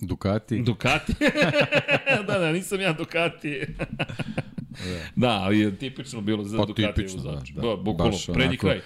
Ducati, 0.01 0.61
Ducati. 0.61 1.13
da, 2.27 2.39
da, 2.39 2.51
nisam 2.51 2.81
ja 2.81 2.93
Ducati. 2.93 3.61
da, 5.15 5.29
ali 5.29 5.59
je 5.59 5.75
tipično 5.75 6.21
bilo 6.21 6.43
za 6.43 6.57
Pa 6.57 6.65
Ducati 6.65 6.93
tipično, 6.95 7.23
vozač. 7.23 7.49
da, 7.49 7.61
Da. 7.61 7.75
Bukvalno, 7.75 8.17
prednji 8.33 8.57
kraj. 8.57 8.81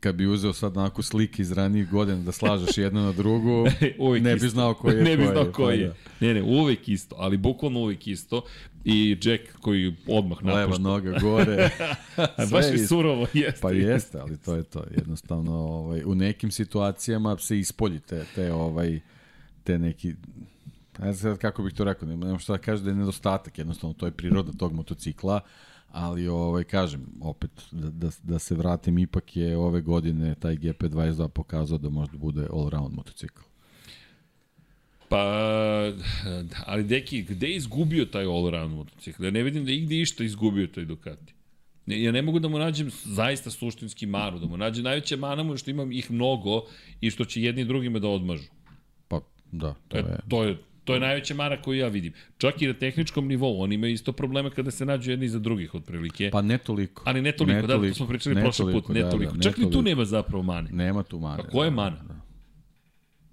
kad 0.00 0.14
bi 0.14 0.26
uzeo 0.26 0.52
sad 0.52 0.76
onako 0.76 1.02
slike 1.02 1.42
iz 1.42 1.52
ranijih 1.52 1.90
godina 1.90 2.18
da 2.18 2.32
slažeš 2.32 2.78
jedno 2.78 3.00
na 3.02 3.12
drugu, 3.12 3.66
ne 4.20 4.36
bi 4.36 4.48
znao 4.48 4.74
ko 4.74 4.90
je 4.90 5.02
ne 5.02 5.16
bi 5.16 5.26
znao 5.26 5.52
ko 5.52 5.64
pa 5.64 5.72
je. 5.72 5.86
da. 5.86 5.94
Ne, 6.20 6.34
ne, 6.34 6.42
uvek 6.42 6.88
isto, 6.88 7.16
ali 7.18 7.36
bukvalno 7.36 7.80
uvek 7.80 8.06
isto. 8.06 8.42
I 8.84 9.16
Jack 9.22 9.42
koji 9.60 9.94
odmah 10.06 10.44
Leva 10.44 10.60
napušta. 10.60 10.82
noga 10.82 11.18
gore. 11.18 11.70
Baš 12.50 12.64
je 12.72 12.86
surovo, 12.86 13.26
jeste. 13.34 13.60
Pa 13.62 13.70
jeste, 13.70 14.18
ali 14.18 14.36
to 14.36 14.54
je 14.54 14.62
to. 14.62 14.84
Jednostavno, 14.96 15.52
ovaj, 15.52 16.02
u 16.04 16.14
nekim 16.14 16.50
situacijama 16.50 17.38
se 17.38 17.58
ispolji 17.58 17.98
te, 18.00 18.24
te, 18.34 18.52
ovaj, 18.52 19.00
te 19.70 19.78
neki 19.78 20.14
ne 20.98 21.12
znam 21.12 21.36
kako 21.36 21.62
bih 21.62 21.74
to 21.74 21.84
rekao, 21.84 22.08
ne 22.08 22.16
znam 22.16 22.38
šta 22.38 22.52
da 22.52 22.58
kažem 22.58 22.84
da 22.84 22.90
je 22.90 22.96
nedostatak, 22.96 23.58
jednostavno 23.58 23.94
to 23.94 24.06
je 24.06 24.12
priroda 24.12 24.52
tog 24.52 24.72
motocikla, 24.72 25.40
ali 25.88 26.28
ovaj 26.28 26.64
kažem 26.64 27.06
opet 27.20 27.50
da, 27.70 27.90
da, 27.90 28.10
da 28.22 28.38
se 28.38 28.54
vratim 28.54 28.98
ipak 28.98 29.36
je 29.36 29.56
ove 29.56 29.80
godine 29.80 30.34
taj 30.34 30.56
GP22 30.56 31.28
pokazao 31.28 31.78
da 31.78 31.88
može 31.88 32.12
da 32.12 32.18
bude 32.18 32.46
all 32.52 32.68
round 32.68 32.94
motocikl. 32.94 33.42
Pa, 35.08 35.22
ali 36.66 36.84
deki, 36.84 37.22
gde 37.22 37.48
je 37.48 37.56
izgubio 37.56 38.04
taj 38.04 38.24
all-round 38.24 38.74
motocikl? 38.74 39.24
Ja 39.24 39.30
ne 39.30 39.42
vidim 39.42 39.64
da 39.64 39.70
je 39.70 39.76
igde 39.76 40.00
išta 40.00 40.24
izgubio 40.24 40.66
taj 40.66 40.84
Ducati. 40.84 41.34
Ja 41.86 42.12
ne 42.12 42.22
mogu 42.22 42.38
da 42.38 42.48
mu 42.48 42.58
nađem 42.58 42.90
zaista 43.04 43.50
suštinski 43.50 44.06
manu, 44.06 44.38
da 44.38 44.46
mu 44.46 44.56
nađem 44.56 44.84
najveća 44.84 45.16
mana 45.16 45.42
mu 45.42 45.56
što 45.56 45.70
imam 45.70 45.92
ih 45.92 46.10
mnogo 46.10 46.62
i 47.00 47.10
što 47.10 47.24
će 47.24 47.42
jedni 47.42 47.64
drugima 47.64 47.98
da 47.98 48.08
odmažu. 48.08 48.59
Pa 49.50 49.56
da, 49.58 49.74
to 49.88 49.96
E, 49.96 50.00
je 50.00 50.18
to 50.28 50.44
je 50.44 50.56
To 50.84 50.94
je 50.94 51.00
najveća 51.00 51.34
mara 51.34 51.62
koju 51.62 51.78
ja 51.78 51.88
vidim. 51.88 52.12
Čak 52.38 52.62
i 52.62 52.66
na 52.66 52.74
tehničkom 52.74 53.28
nivou, 53.28 53.60
oni 53.60 53.74
imaju 53.74 53.92
isto 53.92 54.12
probleme 54.12 54.50
kada 54.50 54.70
se 54.70 54.86
nađu 54.86 55.10
jedni 55.10 55.28
za 55.28 55.38
drugih, 55.38 55.74
otprilike. 55.74 56.30
pa 56.30 56.42
ne 56.42 56.58
toliko. 56.58 57.02
Ali 57.06 57.22
ne 57.22 57.32
toliko, 57.32 57.54
ne 57.54 57.62
da, 57.62 57.68
toliko, 57.68 57.90
to 57.90 57.96
smo 57.96 58.06
pričali 58.06 58.34
ne 58.34 58.42
prošli 58.42 58.62
toliko, 58.62 58.80
put, 58.80 58.94
ne 58.94 59.02
da, 59.02 59.10
toliko. 59.10 59.32
da, 59.32 59.36
ne 59.36 59.42
Čak 59.42 59.56
ni 59.56 59.64
tu 59.64 59.70
toliko. 59.70 59.88
nema 59.88 60.04
zapravo 60.04 60.42
mane. 60.42 60.70
Nema 60.72 61.02
tu 61.02 61.18
mane. 61.18 61.42
A 61.42 61.48
ko 61.48 61.64
je 61.64 61.70
da, 61.70 61.76
mana? 61.76 61.96
Da. 61.98 62.14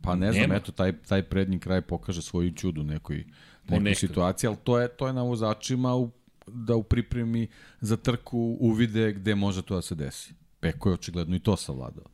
Pa 0.02 0.16
ne 0.16 0.32
znam, 0.32 0.42
Nema. 0.42 0.56
eto, 0.56 0.72
taj, 0.72 0.94
taj 1.00 1.24
prednji 1.24 1.60
kraj 1.60 1.82
pokaže 1.82 2.22
svoju 2.22 2.52
čudu 2.52 2.84
nekoj, 2.84 3.18
nekoj 3.18 3.28
Ponekad. 3.70 3.98
situaciji, 4.00 4.48
ali 4.48 4.58
to 4.64 4.80
je, 4.80 4.88
to 4.88 5.08
je 5.08 5.14
na 5.14 5.24
vozačima 5.24 5.96
u, 5.96 6.12
da 6.48 6.76
u 6.76 6.84
pripremi 6.84 7.48
za 7.82 7.98
trku 7.98 8.58
uvide 8.60 9.14
gde 9.14 9.36
može 9.36 9.62
to 9.62 9.76
da 9.76 9.82
se 9.82 9.96
desi. 9.96 10.34
Peko 10.60 10.90
je 10.90 10.94
očigledno 10.94 11.36
i 11.36 11.40
to 11.40 11.58
savladao. 11.58 12.06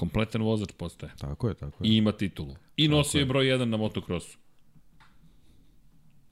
Kompletan 0.00 0.42
vozač 0.42 0.72
postaje. 0.76 1.12
Tako 1.18 1.48
je, 1.48 1.54
tako 1.54 1.84
je. 1.84 1.90
I 1.90 1.96
ima 1.96 2.12
titulu. 2.12 2.56
I 2.76 2.88
nosio 2.88 3.18
je 3.18 3.26
broj 3.26 3.44
1 3.44 3.64
na 3.64 3.76
motokrosu. 3.76 4.38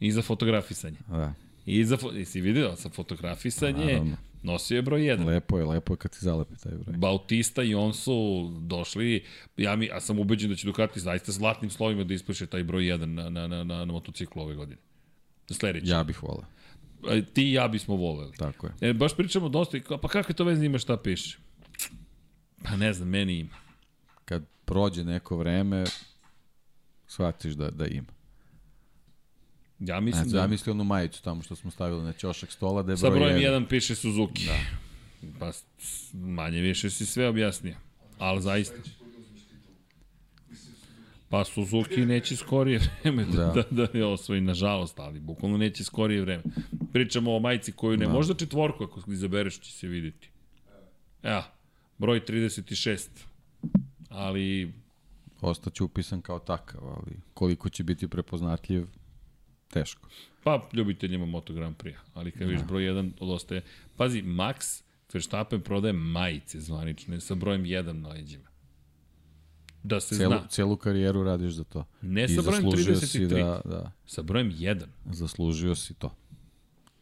I 0.00 0.12
za 0.12 0.22
fotografisanje. 0.22 0.96
Da. 1.08 1.34
I 1.66 1.84
za, 1.84 1.96
fo... 1.96 2.10
jesi 2.10 2.40
vidio 2.40 2.76
sa 2.76 2.88
fotografisanje, 2.88 3.84
Naravno. 3.84 4.16
nosio 4.42 4.76
je 4.76 4.82
broj 4.82 5.00
1. 5.00 5.26
Lepo 5.26 5.58
je, 5.58 5.64
lepo 5.64 5.92
je 5.92 5.96
kad 5.96 6.10
ti 6.10 6.18
zalepi 6.20 6.56
taj 6.56 6.72
broj. 6.72 6.96
Bautista 6.96 7.62
i 7.62 7.74
on 7.74 7.94
su 7.94 8.48
došli, 8.60 9.24
ja, 9.56 9.76
mi, 9.76 9.86
ja 9.86 10.00
sam 10.00 10.18
ubeđen 10.18 10.50
da 10.50 10.56
će 10.56 10.66
Ducati 10.66 11.00
zaista 11.00 11.32
zlatnim 11.32 11.70
slovima 11.70 12.04
da 12.04 12.14
ispiše 12.14 12.46
taj 12.46 12.64
broj 12.64 12.82
1 12.82 13.04
na, 13.04 13.30
na, 13.30 13.46
na, 13.46 13.64
na, 13.64 13.84
na 13.84 13.92
motociklu 13.92 14.42
ove 14.42 14.54
godine. 14.54 14.80
Sledeći. 15.50 15.90
Ja 15.90 16.04
bih 16.04 16.22
volao. 16.22 16.44
Ja. 17.08 17.24
Ti 17.24 17.42
i 17.42 17.52
ja 17.52 17.68
bismo 17.68 17.96
voleli. 17.96 18.32
Tako 18.36 18.66
je. 18.66 18.90
E, 18.90 18.92
baš 18.92 19.16
pričamo 19.16 19.48
dosta 19.48 19.78
pa 20.02 20.08
kakve 20.08 20.34
to 20.34 20.44
veze 20.44 20.66
ima 20.66 20.78
šta 20.78 20.96
piše? 20.96 21.38
Pa 22.62 22.76
ne 22.76 22.92
znam, 22.92 23.08
meni 23.08 23.38
ima. 23.38 23.56
Kad 24.24 24.44
prođe 24.64 25.04
neko 25.04 25.36
vreme, 25.36 25.84
shvatiš 27.06 27.52
da, 27.52 27.70
da 27.70 27.86
ima. 27.86 28.18
Ja 29.78 30.00
mislim 30.00 30.24
znači, 30.24 30.34
da... 30.34 30.40
Ja 30.40 30.46
mislim 30.46 30.76
onu 30.76 30.84
majicu 30.84 31.22
tamo 31.22 31.42
što 31.42 31.56
smo 31.56 31.70
stavili 31.70 32.02
na 32.02 32.12
ćošak 32.12 32.52
stola 32.52 32.82
da 32.82 32.92
je 32.92 32.96
Sa 32.96 33.10
broj 33.10 33.18
brojem 33.18 33.40
1. 33.40 33.62
1 33.62 33.68
piše 33.68 33.94
Suzuki. 33.94 34.46
Da. 34.46 34.58
Pa 35.38 35.50
manje 36.12 36.60
više 36.60 36.90
si 36.90 37.06
sve 37.06 37.28
objasnio. 37.28 37.76
Ali 38.18 38.42
zaista. 38.42 38.76
Pa 41.28 41.44
Suzuki 41.44 42.06
neće 42.06 42.36
skorije 42.36 42.80
vreme 43.02 43.24
da, 43.24 43.44
da, 43.44 43.64
da, 43.70 43.86
da 43.86 43.98
je 43.98 44.04
osvoji, 44.04 44.40
nažalost, 44.40 44.98
ali 44.98 45.20
bukvalno 45.20 45.58
neće 45.58 45.84
skorije 45.84 46.20
vreme. 46.20 46.42
Pričamo 46.92 47.36
o 47.36 47.38
majici 47.38 47.72
koju 47.72 47.96
ne, 47.96 48.06
da. 48.06 48.12
možda 48.12 48.34
četvorku 48.34 48.84
ako 48.84 49.02
izabereš 49.12 49.60
će 49.60 49.72
se 49.72 49.86
videti. 49.86 50.30
Evo, 51.22 51.42
broj 51.98 52.20
36. 52.20 53.08
Ali... 54.08 54.72
Ostaće 55.40 55.84
upisan 55.84 56.22
kao 56.22 56.38
takav, 56.38 56.80
ali 56.84 57.16
koliko 57.34 57.68
će 57.68 57.84
biti 57.84 58.08
prepoznatljiv, 58.08 58.86
teško. 59.68 60.08
Pa, 60.44 60.68
ljubiteljima 60.72 61.26
Moto 61.26 61.52
Grand 61.52 61.76
Prix, 61.76 61.96
ali 62.14 62.30
kad 62.30 62.48
viš 62.48 62.60
da. 62.60 62.66
broj 62.66 62.82
1 62.82 63.10
odostaje. 63.20 63.62
Pazi, 63.96 64.22
Max 64.22 64.82
Verstappen 65.12 65.60
prodaje 65.60 65.92
majice 65.92 66.60
zvanične 66.60 67.20
sa 67.20 67.34
brojem 67.34 67.64
1 67.64 67.92
na 67.92 68.08
leđima. 68.08 68.48
Da 69.82 70.00
se 70.00 70.16
celu, 70.16 70.30
zna. 70.30 70.46
Celu 70.48 70.76
karijeru 70.76 71.22
radiš 71.22 71.52
za 71.52 71.64
to. 71.64 71.84
Ne 72.02 72.24
I 72.24 72.28
sa 72.28 72.42
brojem 72.42 72.64
33, 72.64 73.28
da, 73.28 73.60
da. 73.64 73.92
sa 74.06 74.22
brojem 74.22 74.52
1. 74.52 74.82
Zaslužio 75.12 75.74
si 75.74 75.94
to. 75.94 76.14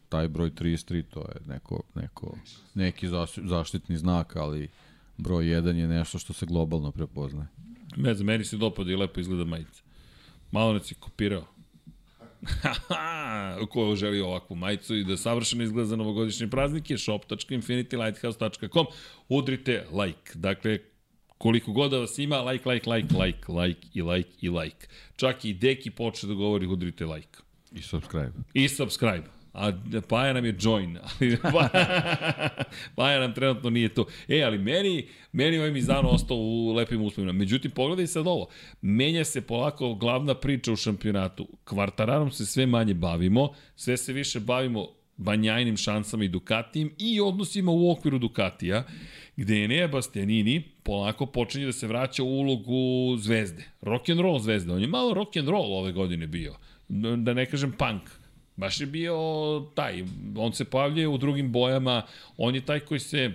Taj 0.09 0.27
broj 0.27 0.51
33, 0.51 1.03
to 1.09 1.19
je 1.19 1.41
neko, 1.47 1.83
neko, 1.95 2.37
neki 2.73 3.07
zaštitni 3.43 3.97
znak, 3.97 4.35
ali 4.35 4.69
broj 5.17 5.45
1 5.45 5.75
je 5.75 5.87
nešto 5.87 6.19
što 6.19 6.33
se 6.33 6.45
globalno 6.45 6.91
prepoznaje. 6.91 7.47
Ne 7.95 8.13
znam, 8.13 8.25
meni 8.25 8.45
se 8.45 8.57
dopada 8.57 8.91
i 8.91 8.95
lepo 8.95 9.19
izgleda 9.19 9.45
majica. 9.45 9.81
Malo 10.51 10.73
ne 10.73 10.79
si 10.83 10.95
kopirao. 10.95 11.45
ko 13.71 13.95
želi 13.95 14.21
ovakvu 14.21 14.55
majicu 14.55 14.95
i 14.95 15.03
da 15.03 15.17
savršeno 15.17 15.63
izgleda 15.63 15.85
za 15.85 15.95
novogodišnje 15.95 16.47
praznike, 16.47 16.97
shop.infinitylighthouse.com 16.97 18.85
udrite 19.29 19.85
like. 19.91 20.31
Dakle, 20.33 20.79
koliko 21.37 21.71
god 21.71 21.91
da 21.91 21.97
vas 21.97 22.17
ima, 22.17 22.41
like, 22.41 22.69
like, 22.69 22.89
like, 22.89 23.15
like, 23.15 23.51
like 23.51 23.87
i 23.93 24.01
like 24.01 24.29
i 24.41 24.49
like. 24.49 24.87
Čak 25.15 25.45
i 25.45 25.53
Deki 25.53 25.91
počne 25.91 26.29
da 26.29 26.35
govori 26.35 26.67
udrite 26.67 27.05
like. 27.05 27.37
I 27.71 27.81
subscribe. 27.81 28.31
I 28.53 28.67
subscribe 28.67 29.36
a 29.57 29.71
Paja 30.09 30.33
nam 30.33 30.45
je 30.45 30.55
join, 30.59 30.97
ali 31.19 31.37
Paja 32.95 33.19
nam 33.19 33.33
trenutno 33.33 33.69
nije 33.69 33.89
to. 33.89 34.05
E, 34.27 34.41
ali 34.41 34.57
meni, 34.57 35.07
meni 35.31 35.57
ovaj 35.57 35.71
Mizano 35.71 36.09
ostao 36.09 36.37
u 36.37 36.73
lepim 36.73 37.01
uslovima. 37.01 37.33
Međutim, 37.33 37.71
pogledaj 37.71 38.07
sad 38.07 38.27
ovo. 38.27 38.47
Menja 38.81 39.25
se 39.25 39.41
polako 39.41 39.93
glavna 39.93 40.35
priča 40.35 40.71
u 40.71 40.75
šampionatu. 40.75 41.47
Kvartararom 41.63 42.31
se 42.31 42.45
sve 42.45 42.65
manje 42.65 42.93
bavimo, 42.93 43.49
sve 43.75 43.97
se 43.97 44.13
više 44.13 44.39
bavimo 44.39 44.87
banjajnim 45.17 45.77
šansama 45.77 46.23
i 46.23 46.27
Ducatijem 46.27 46.91
i 46.97 47.21
odnosima 47.21 47.71
u 47.71 47.91
okviru 47.91 48.19
Ducatija, 48.19 48.83
gde 49.35 49.57
je 49.57 49.67
Nea 49.67 49.87
Bastianini 49.87 50.63
polako 50.83 51.25
počinje 51.25 51.65
da 51.65 51.71
se 51.71 51.87
vraća 51.87 52.23
u 52.23 52.27
ulogu 52.27 53.17
zvezde. 53.17 53.63
Rock 53.81 54.09
and 54.09 54.19
roll 54.19 54.39
zvezde. 54.39 54.73
On 54.73 54.81
je 54.81 54.87
malo 54.87 55.13
rock 55.13 55.37
and 55.37 55.49
roll 55.49 55.73
ove 55.73 55.91
godine 55.91 56.27
bio. 56.27 56.55
Da 57.17 57.33
ne 57.33 57.45
kažem 57.45 57.71
punk 57.71 58.16
Baš 58.57 58.81
je 58.81 58.85
bio 58.87 59.15
taj, 59.75 60.03
on 60.35 60.53
se 60.53 60.65
pojavljuje 60.65 61.07
u 61.07 61.17
drugim 61.17 61.51
bojama, 61.51 62.01
on 62.37 62.55
je 62.55 62.65
taj 62.65 62.79
koji 62.79 62.99
se 62.99 63.31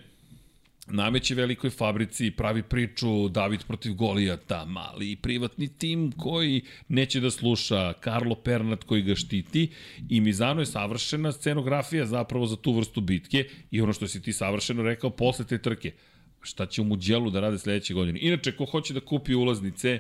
nameće 0.86 1.34
velikoj 1.34 1.70
fabrici, 1.70 2.30
pravi 2.30 2.62
priču 2.62 3.28
David 3.28 3.60
protiv 3.66 3.94
Golijata, 3.94 4.64
mali 4.64 5.16
privatni 5.16 5.68
tim 5.78 6.12
koji 6.12 6.62
neće 6.88 7.20
da 7.20 7.30
sluša, 7.30 7.92
Karlo 7.92 8.34
Pernat 8.34 8.84
koji 8.84 9.02
ga 9.02 9.14
štiti 9.14 9.70
i 10.08 10.20
Mizano 10.20 10.60
je 10.60 10.66
savršena 10.66 11.32
scenografija 11.32 12.06
zapravo 12.06 12.46
za 12.46 12.56
tu 12.56 12.72
vrstu 12.72 13.00
bitke 13.00 13.48
i 13.70 13.80
ono 13.80 13.92
što 13.92 14.08
si 14.08 14.22
ti 14.22 14.32
savršeno 14.32 14.82
rekao 14.82 15.10
posle 15.10 15.44
te 15.44 15.58
trke, 15.58 15.92
šta 16.40 16.66
će 16.66 16.82
u 16.82 16.84
Muđelu 16.84 17.30
da 17.30 17.40
rade 17.40 17.58
sledeće 17.58 17.94
godine. 17.94 18.18
Inače, 18.22 18.56
ko 18.56 18.64
hoće 18.64 18.94
da 18.94 19.00
kupi 19.00 19.34
ulaznice, 19.34 19.98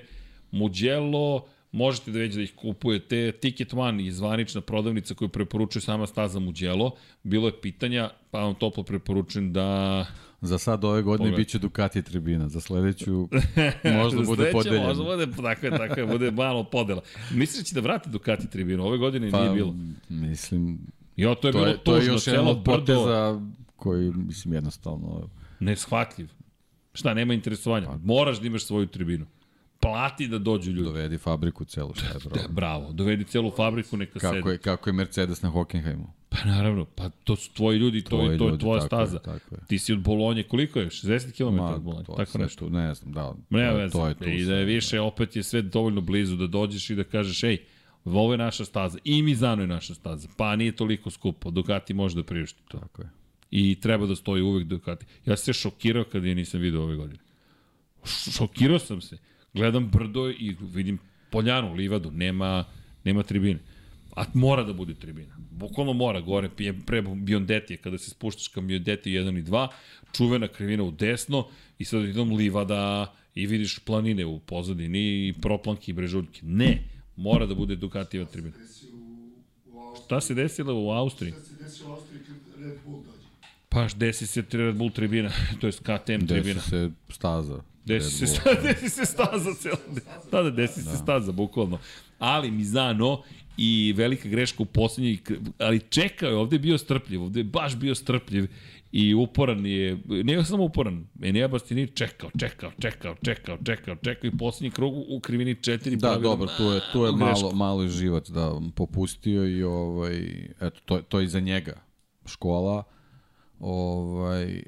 Muđelo 0.50 1.48
možete 1.72 2.10
da 2.10 2.18
već 2.18 2.34
da 2.34 2.42
ih 2.42 2.52
kupujete. 2.56 3.32
Ticket 3.32 3.74
One 3.74 4.04
je 4.04 4.12
zvanična 4.12 4.60
prodavnica 4.60 5.14
koju 5.14 5.28
preporučuje 5.28 5.82
sama 5.82 6.06
staza 6.06 6.38
Muđelo. 6.38 6.90
Bilo 7.22 7.48
je 7.48 7.60
pitanja, 7.60 8.10
pa 8.30 8.40
vam 8.40 8.54
toplo 8.54 8.82
preporučujem 8.82 9.52
da... 9.52 10.06
Za 10.40 10.58
sad 10.58 10.84
ove 10.84 11.02
godine 11.02 11.30
Pogled. 11.30 11.46
biće 11.46 11.58
Ducati 11.58 12.02
tribina, 12.02 12.48
za 12.48 12.60
sledeću 12.60 13.28
možda 14.02 14.22
bude 14.22 14.52
podeljeno. 14.52 14.86
Možda 14.86 15.04
bude, 15.04 15.26
tako 15.42 15.66
je, 15.66 15.70
tako 15.70 16.00
je, 16.00 16.06
bude 16.06 16.30
malo 16.30 16.64
podela. 16.64 17.02
Misliš 17.34 17.58
da 17.58 17.64
će 17.64 17.74
da 17.74 17.80
vrati 17.80 18.10
Ducati 18.10 18.50
tribinu? 18.50 18.84
Ove 18.84 18.98
godine 18.98 19.30
pa, 19.30 19.40
nije 19.40 19.54
bilo. 19.54 19.74
Mislim, 20.08 20.78
Jo, 21.16 21.34
to 21.34 21.48
je 21.48 21.52
to 21.52 21.58
bilo 21.58 21.66
je, 21.66 21.72
tužno, 21.72 21.84
to 21.84 21.96
je 21.96 22.06
još 22.06 22.26
jedan 22.26 22.48
od 22.48 22.64
poteza 22.64 23.40
koji, 23.76 24.12
mislim, 24.12 24.54
jednostavno... 24.54 25.28
Neshvatljiv. 25.60 26.28
Šta, 26.94 27.14
nema 27.14 27.34
interesovanja. 27.34 27.86
Pa. 27.86 27.96
Moraš 28.02 28.40
da 28.40 28.46
imaš 28.46 28.64
svoju 28.64 28.86
tribinu 28.86 29.26
plati 29.82 30.28
da 30.28 30.38
dođu 30.38 30.70
ljudi. 30.70 30.84
Dovedi 30.84 31.18
fabriku 31.18 31.64
celu, 31.64 31.94
šta 31.94 32.06
je 32.06 32.14
bravo. 32.24 32.42
Da, 32.42 32.52
bravo, 32.52 32.92
dovedi 32.92 33.24
celu 33.24 33.50
fabriku, 33.50 33.96
neka 33.96 34.18
kako 34.18 34.34
sedi. 34.34 34.48
Je, 34.48 34.58
kako 34.58 34.90
je 34.90 34.94
Mercedes 34.94 35.42
na 35.42 35.48
Hockenheimu? 35.48 36.12
Pa 36.28 36.44
naravno, 36.44 36.84
pa 36.84 37.08
to 37.08 37.36
su 37.36 37.52
tvoji 37.52 37.78
ljudi, 37.78 38.04
tvoji 38.04 38.26
to, 38.26 38.32
je, 38.32 38.38
to 38.38 38.48
je 38.48 38.58
tvoja 38.58 38.80
tako 38.80 38.86
staza. 38.86 39.16
Je, 39.16 39.22
tako 39.22 39.54
je. 39.54 39.60
Ti 39.66 39.78
si 39.78 39.92
od 39.92 40.00
Bolonje, 40.00 40.42
koliko 40.42 40.78
je? 40.78 40.86
60 40.86 41.32
km 41.36 41.56
Ma, 41.56 41.74
od 41.74 41.82
Bolonje? 41.82 42.04
Tako 42.16 42.38
nešto. 42.38 42.64
Tu, 42.64 42.70
ne 42.70 42.94
znam, 42.94 43.12
da. 43.12 43.34
Ne, 43.50 43.88
to, 43.90 43.98
to 43.98 44.08
je 44.08 44.14
tu. 44.14 44.28
I 44.28 44.44
da 44.44 44.54
je 44.54 44.64
više, 44.64 44.96
da. 44.96 45.02
opet 45.02 45.36
je 45.36 45.42
sve 45.42 45.62
dovoljno 45.62 46.00
blizu 46.00 46.36
da 46.36 46.46
dođeš 46.46 46.90
i 46.90 46.94
da 46.94 47.04
kažeš, 47.04 47.42
ej, 47.42 47.58
ovo 48.04 48.32
je 48.32 48.38
naša 48.38 48.64
staza. 48.64 48.98
I 49.04 49.22
Mizano 49.22 49.62
je 49.62 49.66
naša 49.66 49.94
staza. 49.94 50.28
Pa 50.36 50.56
nije 50.56 50.76
toliko 50.76 51.10
skupo. 51.10 51.50
Ducati 51.50 51.94
može 51.94 52.16
da 52.16 52.22
priušti 52.22 52.62
to. 52.68 52.78
Tako 52.78 53.02
je. 53.02 53.08
I 53.50 53.80
treba 53.80 54.06
da 54.06 54.16
stoji 54.16 54.42
uvek 54.42 54.64
Ducati. 54.64 55.06
Ja 55.26 55.36
se 55.36 55.52
šokirao 55.52 56.04
kada 56.04 56.26
je 56.26 56.34
nisam 56.34 56.60
video 56.60 56.82
ove 56.82 56.96
godine. 56.96 57.18
Šokirao 58.36 58.78
sam 58.78 59.00
se. 59.00 59.18
Gledam 59.54 59.90
brdo 59.90 60.30
i 60.30 60.56
vidim 60.60 60.98
poljanu, 61.30 61.74
livadu, 61.74 62.10
nema, 62.10 62.64
nema 63.04 63.22
tribine. 63.22 63.58
A 64.16 64.24
mora 64.34 64.62
da 64.62 64.72
bude 64.72 64.94
tribina. 64.94 65.36
Bukvalno 65.50 65.92
mora, 65.92 66.20
gore 66.20 66.48
pre, 66.48 66.72
pre 66.86 67.02
Biondetije, 67.02 67.76
kada 67.76 67.98
se 67.98 68.10
spuštaš 68.10 68.48
ka 68.48 68.60
Biondetije 68.60 69.24
1 69.24 69.38
i 69.38 69.42
2, 69.42 69.68
čuvena 70.12 70.48
krivina 70.48 70.82
u 70.82 70.90
desno 70.90 71.46
i 71.78 71.84
sad 71.84 72.04
idem 72.04 72.32
livada 72.32 73.14
i 73.34 73.46
vidiš 73.46 73.78
planine 73.78 74.26
u 74.26 74.38
pozadini 74.38 75.28
i 75.28 75.34
proplanke 75.42 75.90
i 75.90 75.94
brežuljke. 75.94 76.40
Ne, 76.42 76.82
mora 77.16 77.46
da 77.46 77.54
bude 77.54 77.76
Ducatijeva 77.76 78.26
tribina. 78.26 78.54
Šta 80.04 80.20
se 80.20 80.34
desilo 80.34 80.74
u 80.74 80.90
Austriji? 80.90 81.32
Šta 81.32 81.40
se 81.40 81.62
desilo 81.62 81.90
u 81.90 81.92
Austriji 81.92 82.20
kad 82.26 82.62
Red 82.62 82.78
Bull 82.86 83.02
dođe? 83.02 83.28
Pa 83.68 83.88
desi 83.96 84.26
se 84.26 84.44
Red 84.52 84.76
Bull 84.76 84.90
tribina, 84.90 85.30
to 85.60 85.66
je 85.66 85.72
KTM 85.72 86.26
tribina. 86.26 86.54
Desi 86.54 86.70
se 86.70 86.90
staza. 87.08 87.71
Desi 87.84 88.10
se, 88.10 88.26
sta, 88.26 88.54
desi 88.62 88.88
se 88.88 89.06
staza 89.06 89.54
celo. 89.54 89.76
Da, 90.30 90.42
da, 90.42 90.50
desi 90.50 90.84
da. 90.84 90.90
se 90.90 90.96
staza, 90.96 91.32
bukvalno. 91.32 91.78
Ali 92.18 92.50
Mizano 92.50 93.22
i 93.56 93.94
velika 93.96 94.28
greška 94.28 94.62
u 94.62 94.66
poslednjih, 94.66 95.22
ali 95.58 95.80
čekao 95.80 96.28
je, 96.28 96.36
ovde 96.36 96.56
je 96.56 96.60
bio 96.60 96.78
strpljiv, 96.78 97.22
ovde 97.22 97.40
je 97.40 97.44
baš 97.44 97.76
bio 97.76 97.94
strpljiv 97.94 98.46
i 98.92 99.14
uporan 99.14 99.66
je, 99.66 99.98
nije 100.08 100.44
samo 100.44 100.64
uporan, 100.64 101.06
Enea 101.22 101.48
Bastini 101.48 101.86
čekao, 101.86 102.30
čekao, 102.38 102.70
čekao, 102.78 103.14
čekao, 103.22 103.58
čekao, 103.64 103.96
čekao 103.96 104.28
i 104.28 104.36
poslednji 104.36 104.70
krug 104.70 104.94
u 105.08 105.20
krivini 105.20 105.54
četiri. 105.62 105.96
Da, 105.96 106.18
dobro, 106.18 106.48
tu 106.56 106.62
je, 106.62 106.80
tu 106.92 107.04
je 107.04 107.12
malo, 107.12 107.52
malo 107.52 107.88
život 107.88 108.30
da 108.30 108.60
popustio 108.74 109.48
i 109.48 109.62
ovaj, 109.62 110.46
eto, 110.60 110.80
to, 110.84 111.02
to 111.02 111.20
je 111.20 111.28
za 111.28 111.40
njega 111.40 111.80
škola, 112.26 112.82
ovaj, 113.60 114.62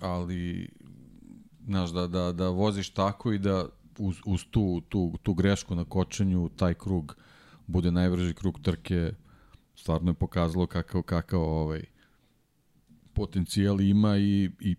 ali 0.00 0.68
znaš, 1.66 1.90
da, 1.90 2.06
da, 2.06 2.32
da 2.32 2.48
voziš 2.48 2.90
tako 2.90 3.32
i 3.32 3.38
da 3.38 3.68
uz, 3.98 4.16
uz 4.24 4.44
tu, 4.50 4.82
tu, 4.88 5.18
tu 5.22 5.34
grešku 5.34 5.74
na 5.74 5.84
kočenju 5.84 6.48
taj 6.56 6.74
krug 6.74 7.16
bude 7.66 7.90
najbrži 7.90 8.34
krug 8.34 8.60
trke 8.62 9.12
stvarno 9.74 10.10
je 10.10 10.14
pokazalo 10.14 10.66
kakav, 10.66 11.02
kakav 11.02 11.40
ovaj, 11.40 11.84
potencijal 13.12 13.80
ima 13.80 14.16
i, 14.18 14.50
i 14.60 14.76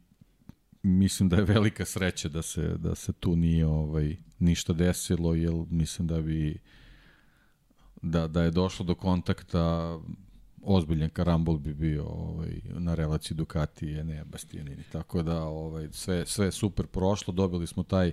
mislim 0.83 1.29
da 1.29 1.35
je 1.35 1.43
velika 1.43 1.85
sreća 1.85 2.29
da 2.29 2.41
se, 2.41 2.75
da 2.77 2.95
se 2.95 3.13
tu 3.13 3.35
nije 3.35 3.65
ovaj, 3.65 4.17
ništa 4.39 4.73
desilo, 4.73 5.35
jer 5.35 5.53
mislim 5.69 6.07
da 6.07 6.21
bi 6.21 6.59
da, 8.01 8.27
da 8.27 8.43
je 8.43 8.51
došlo 8.51 8.85
do 8.85 8.95
kontakta 8.95 9.99
ozbiljan 10.63 11.09
karambol 11.09 11.57
bi 11.57 11.73
bio 11.73 12.05
ovaj, 12.05 12.61
na 12.63 12.95
relaciji 12.95 13.37
Ducati 13.37 13.85
i 13.85 13.99
Enea 13.99 14.23
Bastianini. 14.23 14.83
Tako 14.91 15.23
da 15.23 15.43
ovaj, 15.43 15.87
sve, 15.91 16.25
sve 16.25 16.51
super 16.51 16.87
prošlo, 16.87 17.33
dobili 17.33 17.67
smo 17.67 17.83
taj, 17.83 18.11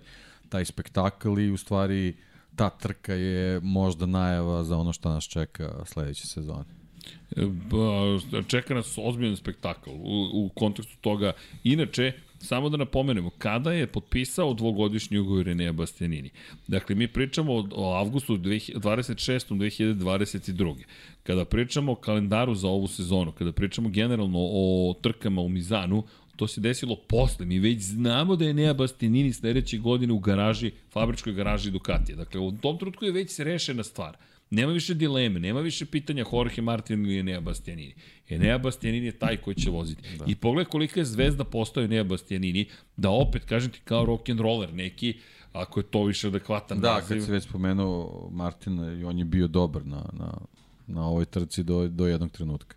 taj 0.48 0.64
spektakl 0.64 1.38
i 1.38 1.50
u 1.50 1.56
stvari 1.56 2.16
ta 2.56 2.70
trka 2.70 3.14
je 3.14 3.60
možda 3.60 4.06
najava 4.06 4.64
za 4.64 4.78
ono 4.78 4.92
što 4.92 5.08
nas 5.08 5.24
čeka 5.24 5.84
sledeće 5.86 6.26
sezone. 6.26 6.80
Čeka 8.46 8.74
nas 8.74 8.98
ozbiljan 8.98 9.36
spektakl 9.36 9.90
u, 9.90 10.30
u 10.32 10.50
kontekstu 10.54 10.96
toga. 11.00 11.32
Inače, 11.64 12.12
Samo 12.42 12.68
da 12.68 12.76
napomenemo, 12.76 13.30
kada 13.38 13.72
je 13.72 13.86
potpisao 13.86 14.54
dvogodišnji 14.54 15.18
ugovor 15.18 15.48
Enea 15.48 15.72
Bastianini? 15.72 16.30
Dakle, 16.66 16.96
mi 16.96 17.08
pričamo 17.08 17.52
o, 17.52 17.68
o 17.72 17.94
avgustu 17.94 18.36
26. 18.36 19.54
2022. 19.54 20.76
Kada 21.22 21.44
pričamo 21.44 21.92
o 21.92 21.94
kalendaru 21.94 22.54
za 22.54 22.68
ovu 22.68 22.88
sezonu, 22.88 23.32
kada 23.32 23.52
pričamo 23.52 23.88
generalno 23.88 24.38
o 24.38 24.94
trkama 25.02 25.40
u 25.40 25.48
Mizanu, 25.48 26.04
to 26.36 26.46
se 26.46 26.60
desilo 26.60 26.96
posle. 26.96 27.46
Mi 27.46 27.58
već 27.58 27.80
znamo 27.80 28.36
da 28.36 28.44
je 28.44 28.50
Enea 28.50 28.74
Bastianini 28.74 29.32
sledeće 29.32 29.78
godine 29.78 30.12
u 30.12 30.18
garaži, 30.18 30.70
fabričkoj 30.92 31.32
garaži 31.32 31.70
Ducatija. 31.70 32.16
Dakle, 32.16 32.40
u 32.40 32.52
tom 32.52 32.78
trutku 32.78 33.04
je 33.04 33.12
već 33.12 33.38
rešena 33.38 33.82
stvar. 33.82 34.16
Nema 34.50 34.72
više 34.72 34.94
dileme, 34.94 35.40
nema 35.40 35.60
više 35.60 35.86
pitanja 35.86 36.24
Jorge 36.32 36.62
Martin 36.62 37.06
ili 37.06 37.18
Enea 37.18 37.40
Bastianini. 37.40 37.94
Enea 38.28 38.58
Bastianini 38.58 39.06
je 39.06 39.18
taj 39.18 39.36
koji 39.36 39.54
će 39.54 39.70
voziti. 39.70 40.16
Da. 40.18 40.24
I 40.28 40.34
pogledaj 40.34 40.70
kolika 40.70 41.00
je 41.00 41.04
zvezda 41.04 41.44
postao 41.44 41.82
Enea 41.82 42.04
Bastianini, 42.04 42.68
da 42.96 43.10
opet, 43.10 43.44
kažem 43.44 43.70
ti, 43.70 43.80
kao 43.84 44.04
rock 44.04 44.28
and 44.28 44.40
roller 44.40 44.74
neki, 44.74 45.18
ako 45.52 45.80
je 45.80 45.84
to 45.84 46.04
više 46.04 46.26
adekvatan 46.26 46.80
da, 46.80 46.94
naziv. 46.94 47.08
Da, 47.08 47.14
kad 47.14 47.24
si 47.26 47.32
već 47.32 47.44
spomenuo 47.44 48.28
Martina, 48.32 48.92
i 48.92 49.04
on 49.04 49.18
je 49.18 49.24
bio 49.24 49.48
dobar 49.48 49.86
na, 49.86 50.04
na, 50.12 50.38
na 50.86 51.06
ovoj 51.06 51.24
trci 51.24 51.62
do, 51.62 51.88
do 51.88 52.06
jednog 52.06 52.30
trenutka. 52.30 52.76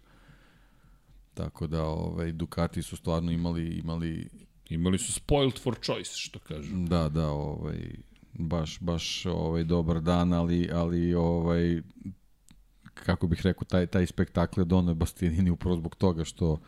Tako 1.33 1.67
da 1.67 1.83
ovaj 1.83 2.31
Ducati 2.31 2.81
su 2.81 2.95
stvarno 2.95 3.31
imali 3.31 3.67
imali 3.67 4.29
imali 4.69 4.97
su 4.97 5.13
spoiled 5.13 5.59
for 5.59 5.75
choice 5.85 6.11
što 6.15 6.39
kažu. 6.39 6.75
Da, 6.75 7.09
da, 7.09 7.27
ovaj 7.27 7.77
baš 8.33 8.79
baš 8.79 9.25
ovaj 9.25 9.63
dobar 9.63 10.01
dan, 10.01 10.33
ali 10.33 10.69
ali 10.73 11.13
ovaj 11.13 11.81
kako 12.93 13.27
bih 13.27 13.41
rekao 13.41 13.63
taj 13.63 13.87
taj 13.87 14.05
spektakl 14.05 14.61
je 14.61 14.65
dono 14.65 14.93
Bastianini 14.93 15.49
upravo 15.49 15.75
zbog 15.75 15.95
toga 15.95 16.23
što 16.23 16.59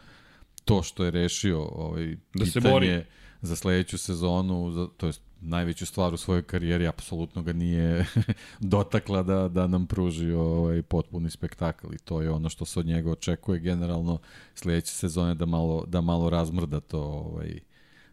to 0.65 0.83
što 0.83 1.05
je 1.05 1.11
rešio 1.11 1.61
ovaj 1.61 2.17
da 2.33 2.45
se 2.45 2.59
bori. 2.59 3.03
za 3.41 3.55
sledeću 3.55 3.97
sezonu, 3.97 4.71
za, 4.71 4.87
to 4.97 5.07
jest 5.07 5.21
najveću 5.41 5.85
stvar 5.85 6.13
u 6.13 6.17
svojoj 6.17 6.43
karijeri, 6.43 6.87
apsolutno 6.87 7.43
ga 7.43 7.53
nije 7.53 8.05
dotakla 8.59 9.23
da, 9.23 9.47
da 9.47 9.67
nam 9.67 9.87
pruži 9.87 10.31
ovaj 10.31 10.81
potpuni 10.81 11.29
spektakl 11.29 11.93
i 11.93 11.97
to 11.97 12.21
je 12.21 12.29
ono 12.29 12.49
što 12.49 12.65
se 12.65 12.79
od 12.79 12.85
njega 12.85 13.11
očekuje 13.11 13.59
generalno. 13.59 14.17
Sledeće 14.55 14.93
sezone 14.93 15.35
da 15.35 15.45
malo, 15.45 15.85
da 15.87 16.01
malo 16.01 16.29
razmrda 16.29 16.79
to 16.79 17.01
ovaj, 17.01 17.59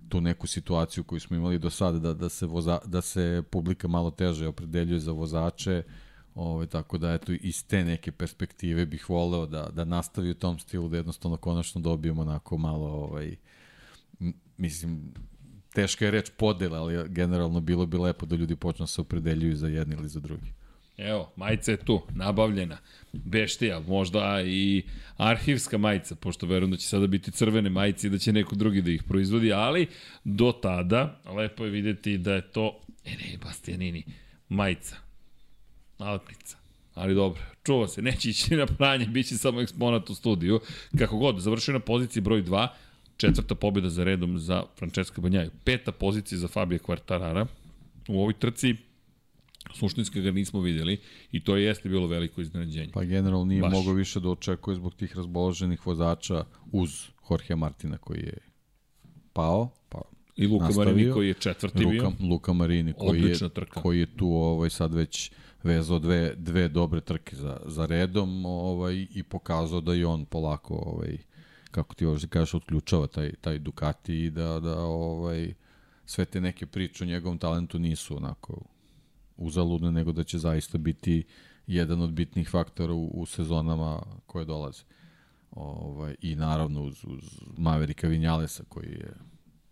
tu 0.08 0.20
neku 0.20 0.46
situaciju 0.46 1.04
koju 1.04 1.20
smo 1.20 1.36
imali 1.36 1.58
do 1.58 1.70
sada 1.70 1.98
da, 1.98 2.14
da, 2.14 2.28
se, 2.28 2.46
voza, 2.46 2.78
da 2.86 3.00
se 3.00 3.42
publika 3.50 3.88
malo 3.88 4.10
teže 4.10 4.48
opredeljuje 4.48 5.00
za 5.00 5.12
vozače 5.12 5.82
Ovaj, 6.34 6.66
tako 6.66 6.98
da, 6.98 7.12
eto, 7.12 7.32
iz 7.32 7.66
te 7.66 7.84
neke 7.84 8.12
perspektive 8.12 8.86
bih 8.86 9.10
voleo 9.10 9.46
da, 9.46 9.68
da 9.72 9.84
nastavi 9.84 10.30
u 10.30 10.34
tom 10.34 10.58
stilu, 10.58 10.88
da 10.88 10.96
jednostavno 10.96 11.36
konačno 11.36 11.80
dobijemo 11.80 12.22
onako 12.22 12.56
malo, 12.56 12.86
ovaj, 12.86 13.36
mislim, 14.56 15.14
teška 15.74 16.04
je 16.04 16.10
reč 16.10 16.30
podela, 16.36 16.78
ali 16.78 17.08
generalno 17.08 17.60
bilo 17.60 17.86
bi 17.86 17.98
lepo 17.98 18.26
da 18.26 18.36
ljudi 18.36 18.56
počnu 18.56 18.82
da 18.82 18.86
se 18.86 19.00
opredeljuju 19.00 19.56
za 19.56 19.68
jedni 19.68 19.94
ili 19.94 20.08
za 20.08 20.20
drugi. 20.20 20.52
Evo, 20.96 21.32
majica 21.36 21.70
je 21.70 21.76
tu, 21.76 22.02
nabavljena. 22.14 22.78
Beštija, 23.12 23.80
možda 23.80 24.42
i 24.46 24.82
arhivska 25.16 25.78
majica, 25.78 26.14
pošto 26.14 26.46
verujem 26.46 26.70
da 26.70 26.76
će 26.76 26.86
sada 26.86 27.06
biti 27.06 27.30
crvene 27.30 27.70
majice 27.70 28.06
i 28.06 28.10
da 28.10 28.18
će 28.18 28.32
neko 28.32 28.54
drugi 28.54 28.82
da 28.82 28.90
ih 28.90 29.02
proizvodi, 29.02 29.52
ali 29.52 29.86
do 30.24 30.52
tada 30.52 31.20
lepo 31.36 31.64
je 31.64 31.70
videti 31.70 32.18
da 32.18 32.34
je 32.34 32.42
to, 32.42 32.80
e 33.04 33.10
ne, 33.10 33.38
Bastianini, 33.44 34.04
majica, 34.48 34.96
Alpica. 35.98 36.56
Ali 36.94 37.14
dobro, 37.14 37.42
čuva 37.64 37.88
se, 37.88 38.02
neće 38.02 38.30
ići 38.30 38.56
na 38.56 38.66
pranje, 38.66 39.06
bit 39.06 39.28
će 39.28 39.38
samo 39.38 39.60
eksponat 39.60 40.10
u 40.10 40.14
studiju. 40.14 40.60
Kako 40.98 41.16
god, 41.16 41.40
završio 41.40 41.74
na 41.74 41.80
poziciji 41.80 42.20
broj 42.22 42.42
2, 42.42 42.68
četvrta 43.16 43.54
pobjeda 43.54 43.88
za 43.88 44.04
redom 44.04 44.38
za 44.38 44.64
Francesca 44.78 45.20
Banjaju. 45.20 45.50
Peta 45.64 45.92
pozicija 45.92 46.38
za 46.38 46.48
Fabio 46.48 46.78
Quartarara. 46.78 47.46
U 48.08 48.20
ovoj 48.20 48.32
trci 48.32 48.76
suštinski 49.74 50.20
ga 50.20 50.30
nismo 50.30 50.60
videli 50.60 51.00
i 51.32 51.44
to 51.44 51.56
jeste 51.56 51.88
bilo 51.88 52.06
veliko 52.06 52.40
iznenađenje. 52.40 52.90
Pa 52.92 53.04
generalno 53.04 53.44
nije 53.44 53.62
Baš. 53.62 53.72
mogao 53.72 53.92
više 53.92 54.20
da 54.20 54.28
očekuje 54.28 54.76
zbog 54.76 54.94
tih 54.94 55.16
razboloženih 55.16 55.86
vozača 55.86 56.44
uz 56.72 56.90
Jorge 57.30 57.56
Martina 57.56 57.98
koji 57.98 58.20
je 58.20 58.38
pao, 59.32 59.68
pa 59.88 60.00
I 60.36 60.46
Luka 60.46 60.64
nastavio. 60.64 60.92
Marini 60.92 61.12
koji 61.12 61.28
je 61.28 61.34
četvrti 61.34 61.84
Luka, 61.84 61.90
bio. 61.90 62.12
Luka 62.20 62.52
Marini 62.52 62.92
koji 62.92 63.22
je, 63.22 63.36
koji 63.74 63.98
je 63.98 64.16
tu 64.16 64.28
ovaj, 64.28 64.70
sad 64.70 64.94
već 64.94 65.30
vezao 65.62 65.98
dve, 65.98 66.34
dve 66.36 66.68
dobre 66.68 67.00
trke 67.00 67.36
za, 67.36 67.60
za 67.66 67.86
redom 67.86 68.46
ovaj, 68.46 69.06
i 69.14 69.22
pokazao 69.22 69.80
da 69.80 69.94
i 69.94 70.04
on 70.04 70.24
polako 70.24 70.74
ovaj, 70.74 71.18
kako 71.70 71.94
ti 71.94 72.06
ovdje 72.06 72.28
kažeš, 72.28 72.54
otključava 72.54 73.06
taj, 73.06 73.32
taj 73.40 73.58
Ducati 73.58 74.24
i 74.24 74.30
da, 74.30 74.60
da 74.60 74.80
ovaj, 74.80 75.54
sve 76.06 76.24
te 76.24 76.40
neke 76.40 76.66
priče 76.66 77.04
o 77.04 77.06
njegovom 77.06 77.38
talentu 77.38 77.78
nisu 77.78 78.16
onako 78.16 78.62
uzaludne, 79.36 79.92
nego 79.92 80.12
da 80.12 80.24
će 80.24 80.38
zaista 80.38 80.78
biti 80.78 81.24
jedan 81.66 82.00
od 82.00 82.12
bitnih 82.12 82.48
faktora 82.48 82.92
u, 82.92 83.10
u 83.14 83.26
sezonama 83.26 84.02
koje 84.26 84.44
dolaze. 84.44 84.82
Ovaj, 85.50 86.14
I 86.20 86.34
naravno 86.34 86.82
uz, 86.82 87.04
uz 87.04 87.40
Maverika 87.56 88.08
Vinjalesa 88.08 88.64
koji 88.68 88.88
je 88.88 89.14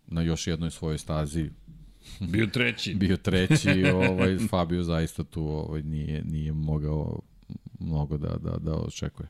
na 0.07 0.21
još 0.21 0.47
jednoj 0.47 0.71
svojoj 0.71 0.97
stazi 0.97 1.49
bio 2.33 2.47
treći. 2.47 2.95
bio 3.03 3.17
treći, 3.17 3.83
ovaj, 3.93 4.37
Fabio 4.49 4.83
zaista 4.83 5.23
tu 5.23 5.47
ovaj, 5.47 5.81
nije, 5.81 6.23
nije 6.23 6.53
mogao 6.53 7.19
mnogo 7.79 8.17
da, 8.17 8.37
da, 8.37 8.57
da 8.57 8.75
očekuje. 8.75 9.29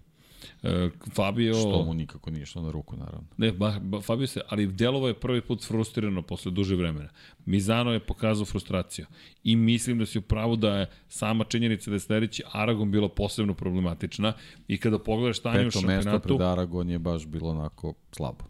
E, 0.64 0.90
Fabio... 1.14 1.54
Što 1.54 1.84
mu 1.84 1.94
nikako 1.94 2.32
nije 2.32 2.46
što 2.46 2.62
na 2.62 2.72
ruku, 2.72 2.98
naravno. 2.98 3.28
Ne, 3.38 3.52
ba, 3.52 3.80
ba, 3.82 4.02
Fabio 4.02 4.28
se, 4.28 4.42
ali 4.50 4.68
delovo 4.68 5.08
je 5.08 5.14
prvi 5.14 5.42
put 5.42 5.68
frustrirano 5.68 6.22
posle 6.22 6.52
duže 6.52 6.76
vremena. 6.76 7.10
Mizano 7.46 7.92
je 7.92 8.00
pokazao 8.00 8.46
frustraciju. 8.46 9.06
I 9.44 9.56
mislim 9.56 10.00
da 10.00 10.06
si 10.06 10.20
u 10.20 10.22
pravu 10.22 10.56
da 10.56 10.78
je 10.78 10.90
sama 11.08 11.44
činjenica 11.44 11.90
da 11.90 11.96
je 11.96 12.00
sledeći 12.00 12.44
Aragon 12.52 12.92
bila 12.92 13.10
posebno 13.10 13.54
problematična 13.54 14.34
i 14.68 14.78
kada 14.78 15.00
pogledaš 15.00 15.40
stanje 15.40 15.68
u 15.68 15.72
šampionatu... 15.72 16.06
Peto 16.06 16.12
mesto 16.12 16.28
pred 16.28 16.42
Aragon 16.42 16.90
je 16.90 17.00
baš 17.00 17.26
bilo 17.26 17.50
onako 17.50 17.94
slabo 18.12 18.46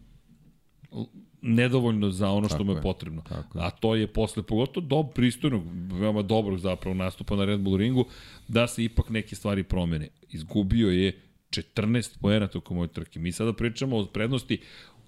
nedovoljno 1.42 2.10
za 2.10 2.30
ono 2.30 2.48
što 2.48 2.64
mu 2.64 2.72
je 2.72 2.82
potrebno. 2.82 3.22
Tako 3.28 3.58
A 3.58 3.70
to 3.70 3.94
je 3.94 4.06
posle, 4.06 4.42
pogotovo 4.42 4.86
do 4.86 5.02
pristojnog, 5.02 5.62
veoma 5.92 6.22
dobrog 6.22 6.58
zapravo 6.58 6.94
nastupa 6.94 7.36
na 7.36 7.44
Red 7.44 7.60
Bull 7.60 7.76
ringu, 7.76 8.04
da 8.48 8.66
se 8.66 8.84
ipak 8.84 9.10
neke 9.10 9.36
stvari 9.36 9.62
promene. 9.62 10.08
Izgubio 10.28 10.90
je 10.90 11.20
14 11.52 12.18
poena 12.20 12.46
tokom 12.46 12.78
ove 12.78 12.88
trke. 12.88 13.18
Mi 13.18 13.32
sada 13.32 13.52
pričamo 13.52 13.98
o 13.98 14.06
prednosti 14.06 14.60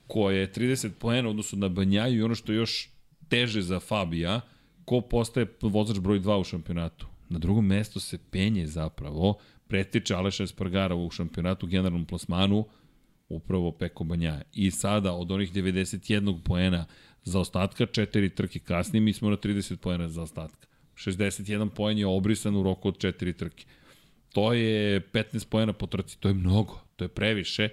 koja 0.07 0.39
je 0.39 0.53
30 0.53 0.91
poena 0.99 1.29
odnosno 1.29 1.59
na 1.59 1.69
Banjaju 1.69 2.19
i 2.19 2.23
ono 2.23 2.35
što 2.35 2.53
je 2.53 2.57
još 2.57 2.91
teže 3.29 3.63
za 3.63 3.81
Fabija, 3.81 4.41
ko 4.85 5.01
postaje 5.01 5.47
vozač 5.63 5.99
broj 5.99 6.21
2 6.21 6.41
u 6.41 6.45
šampionatu. 6.45 7.07
Na 7.29 7.39
drugom 7.39 7.67
mestu 7.67 8.01
se 8.01 8.19
penje 8.31 8.67
zapravo, 8.67 9.39
pretiče 9.69 10.15
Aleša 10.15 10.45
Espargara 10.45 10.95
u 10.95 11.11
šampionatu, 11.11 11.67
generalnom 11.67 12.07
plasmanu, 12.07 12.65
upravo 13.29 13.73
Peko 13.73 14.05
Banjaja. 14.05 14.43
I 14.53 14.71
sada 14.71 15.13
od 15.13 15.31
onih 15.31 15.53
91 15.53 16.43
poena 16.43 16.87
za 17.25 17.41
ostatka, 17.41 17.87
četiri 17.87 18.35
trke 18.35 18.59
kasnije, 18.59 19.01
mi 19.01 19.13
smo 19.13 19.31
na 19.31 19.37
30 19.37 19.77
poena 19.77 20.09
za 20.09 20.23
ostatka. 20.23 20.69
61 20.95 21.69
poen 21.69 21.99
je 21.99 22.07
obrisan 22.07 22.57
u 22.57 22.63
roku 22.63 22.89
od 22.89 22.99
četiri 22.99 23.33
trke. 23.33 23.65
To 24.35 24.53
je 24.53 25.01
15 25.01 25.47
poena 25.49 25.73
po 25.73 25.87
trci, 25.87 26.19
to 26.21 26.29
je 26.29 26.35
mnogo, 26.35 26.81
to 26.97 27.05
je 27.05 27.09
previše, 27.09 27.69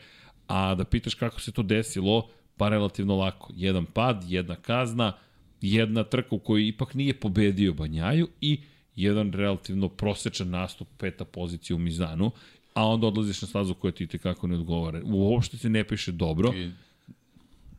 a 0.47 0.75
da 0.75 0.85
pitaš 0.85 1.13
kako 1.13 1.41
se 1.41 1.51
to 1.51 1.63
desilo, 1.63 2.29
pa 2.57 2.69
relativno 2.69 3.15
lako. 3.15 3.53
Jedan 3.55 3.85
pad, 3.85 4.23
jedna 4.27 4.55
kazna, 4.55 5.13
jedna 5.61 6.03
trka 6.03 6.35
u 6.35 6.39
kojoj 6.39 6.67
ipak 6.67 6.93
nije 6.93 7.13
pobedio 7.13 7.73
Banjaju 7.73 8.27
i 8.41 8.59
jedan 8.95 9.33
relativno 9.33 9.89
prosečan 9.89 10.49
nastup, 10.49 10.87
peta 10.97 11.25
pozicija 11.25 11.75
u 11.75 11.79
Mizanu, 11.79 12.31
a 12.73 12.87
onda 12.87 13.07
odlaziš 13.07 13.41
na 13.41 13.47
stazu 13.47 13.73
koja 13.73 13.91
ti 13.91 14.07
tekako 14.07 14.47
ne 14.47 14.55
odgovara. 14.55 15.01
Uopšte 15.03 15.57
se 15.57 15.69
ne 15.69 15.83
piše 15.83 16.11
dobro. 16.11 16.53
I, 16.53 16.71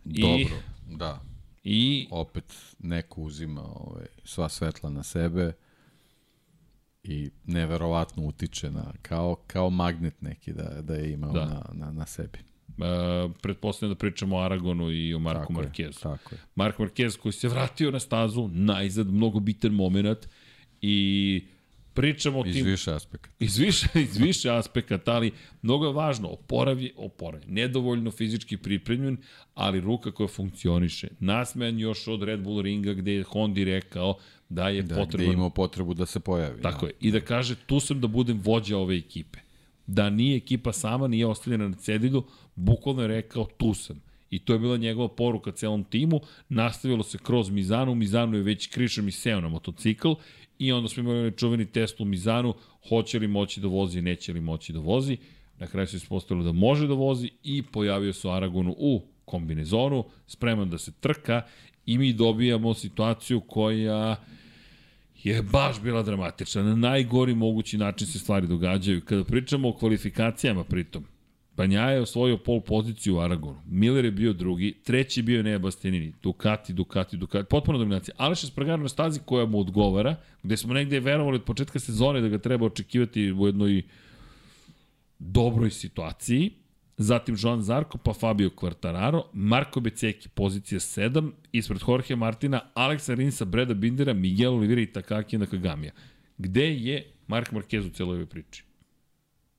dobro, 0.05 0.57
I, 0.91 0.97
da. 0.97 1.23
I 1.65 2.07
opet 2.11 2.55
neko 2.79 3.21
uzima 3.21 3.63
ovaj, 3.63 4.07
sva 4.25 4.49
svetla 4.49 4.91
na 4.91 5.03
sebe 5.03 5.53
i 7.05 7.31
neverovatno 7.47 8.27
utiče 8.27 8.71
na, 8.71 8.93
kao, 9.03 9.37
kao 9.47 9.71
magnet 9.71 10.23
neki 10.23 10.53
da, 10.53 10.83
da 10.83 10.95
je 10.95 11.13
imao 11.13 11.33
da. 11.33 11.45
na, 11.45 11.65
na, 11.73 11.93
na 11.93 12.07
sebi. 12.07 12.39
Uh, 12.69 13.33
pretpostavljam 13.43 13.95
da 13.95 13.99
pričamo 13.99 14.37
o 14.37 14.41
Aragonu 14.41 14.91
i 14.91 15.15
o 15.15 15.19
Marku 15.19 15.41
tako 15.41 15.53
Markezu. 15.53 15.99
Je, 15.99 16.03
tako 16.03 16.35
je. 16.35 16.39
Mark 16.55 16.79
Marquez 16.79 17.19
koji 17.19 17.33
se 17.33 17.49
vratio 17.49 17.91
na 17.91 18.01
stazu, 18.01 18.49
najzad, 18.49 19.07
mnogo 19.07 19.41
bitan 19.41 19.73
moment 19.73 20.29
i 20.81 21.47
pričamo 21.95 22.39
o 22.39 22.43
tim... 22.43 22.57
Iz 22.57 22.65
više 22.65 22.93
aspekata. 22.93 23.35
Iz 23.39 23.59
više, 23.59 23.87
iz 24.09 24.17
više 24.17 24.51
aspekata, 24.51 25.13
ali 25.13 25.33
mnogo 25.63 25.87
je 25.87 25.93
važno, 25.93 26.29
oporavi, 26.29 26.93
oporavi. 26.97 27.45
Nedovoljno 27.47 28.11
fizički 28.11 28.57
pripremljen, 28.57 29.17
ali 29.55 29.81
ruka 29.81 30.11
koja 30.11 30.29
funkcioniše. 30.29 31.09
Nasmejan 31.21 31.79
još 31.79 32.09
od 32.09 32.23
Red 32.23 32.41
Bull 32.41 32.63
ringa 32.63 32.93
gde 32.93 33.13
je 33.13 33.23
Hondi 33.23 33.65
rekao 33.65 34.19
da 34.55 34.69
je 34.69 34.83
da, 34.83 34.95
potrebno... 34.95 35.27
Je 35.27 35.35
imao 35.35 35.51
potrebu 35.51 35.95
da 35.95 36.07
se 36.07 36.21
pojavi. 36.21 36.63
Tako 36.63 36.87
da. 36.87 36.87
je. 36.87 36.95
I 37.01 37.11
da 37.11 37.21
kaže, 37.21 37.55
tu 37.67 37.81
sam 37.81 38.01
da 38.01 38.07
budem 38.07 38.41
vođa 38.45 38.79
ove 38.79 38.97
ekipe. 38.97 39.39
da 39.87 40.11
nije 40.11 40.37
ekipa 40.37 40.73
sama, 40.73 41.09
nije 41.09 41.27
ostavljena 41.27 41.69
na 41.69 41.77
cedilu, 41.77 42.25
bukvalno 42.55 43.03
je 43.03 43.09
rekao 43.09 43.45
tu 43.45 43.75
sam. 43.75 44.01
I 44.31 44.39
to 44.39 44.53
je 44.53 44.59
bila 44.59 44.77
njegova 44.77 45.09
poruka 45.09 45.53
celom 45.53 45.85
timu, 45.85 46.21
nastavilo 46.49 47.03
se 47.03 47.19
kroz 47.19 47.51
Mizanu, 47.51 47.95
Mizanu 47.95 48.37
je 48.37 48.43
već 48.43 48.67
Krišan 48.67 49.09
i 49.09 49.13
seo 49.13 49.41
na 49.41 49.49
motocikl 49.49 50.13
i 50.59 50.73
onda 50.73 50.89
smo 50.89 51.03
imali 51.03 51.37
čuveni 51.37 51.67
test 51.67 52.01
u 52.01 52.05
Mizanu, 52.05 52.55
hoće 52.89 53.19
li 53.19 53.29
moći 53.29 53.61
da 53.61 53.69
vozi, 53.69 54.03
neće 54.03 54.33
li 54.33 54.41
moći 54.41 54.73
da 54.73 54.79
vozi. 54.79 55.17
Na 55.59 55.67
kraju 55.67 55.87
se 55.87 55.97
ispostavilo 55.97 56.45
da 56.45 56.53
može 56.53 56.87
da 56.87 56.95
vozi 56.95 57.31
i 57.43 57.63
pojavio 57.63 58.13
se 58.13 58.31
Aragonu 58.31 58.75
u 58.79 59.03
kombinezonu, 59.25 60.05
spreman 60.27 60.71
da 60.71 60.79
se 60.79 60.93
trka 61.01 61.43
i 61.87 61.99
mi 61.99 62.13
dobijamo 62.13 62.75
situaciju 62.75 63.41
koja 63.41 64.17
je 65.25 65.43
baš 65.43 65.81
bila 65.81 66.03
dramatična. 66.03 66.63
Na 66.63 66.77
najgori 66.77 67.35
mogući 67.35 67.79
način 67.79 68.07
se 68.07 68.19
stvari 68.19 68.47
događaju. 68.47 69.01
Kada 69.01 69.25
pričamo 69.25 69.69
o 69.69 69.73
kvalifikacijama 69.73 70.65
pritom, 70.65 71.05
Banja 71.57 71.83
je 71.91 72.01
osvojio 72.01 72.37
pol 72.37 72.61
poziciju 72.61 73.17
u 73.17 73.21
Aragonu. 73.21 73.61
Miller 73.67 74.05
je 74.05 74.11
bio 74.11 74.33
drugi, 74.33 74.75
treći 74.85 75.23
bio 75.23 75.43
Nea 75.43 75.59
Bastianini. 75.59 76.13
Ducati, 76.23 76.73
Ducati, 76.73 77.17
Ducati. 77.17 77.49
Potpuno 77.49 77.79
dominacija. 77.79 78.15
Aleš 78.19 78.45
Espargaro 78.45 78.83
na 78.83 78.89
stazi 78.89 79.21
koja 79.25 79.47
mu 79.47 79.61
odgovara, 79.61 80.17
gde 80.43 80.57
smo 80.57 80.75
negde 80.75 81.01
verovali 81.01 81.37
od 81.37 81.45
početka 81.45 81.79
sezone 81.79 82.21
da 82.21 82.29
ga 82.29 82.39
treba 82.39 82.67
očekivati 82.67 83.33
u 83.33 83.47
jednoj 83.47 83.83
dobroj 85.19 85.71
situaciji. 85.71 86.51
Zatim 86.99 87.37
Joan 87.39 87.63
Zarko, 87.63 87.99
pa 87.99 88.13
Fabio 88.13 88.51
Quartararo, 88.51 89.23
Marko 89.33 89.81
Beceki, 89.81 90.29
pozicija 90.29 90.81
7, 90.81 91.31
ispred 91.53 91.81
Jorge 91.87 92.17
Martina, 92.17 92.61
Aleksa 92.75 93.15
Rinsa, 93.15 93.45
Breda 93.45 93.75
Bindera, 93.75 94.13
Miguel 94.13 94.55
Oliveira 94.55 94.81
i 94.81 94.93
Takaki 94.93 95.39
Nakagamija. 95.39 95.93
Gde 96.39 96.67
je 96.75 97.07
Mark 97.27 97.53
Marquez 97.53 97.87
u 97.87 97.91
celoj 97.91 98.15
ovoj 98.15 98.27
priči? 98.27 98.65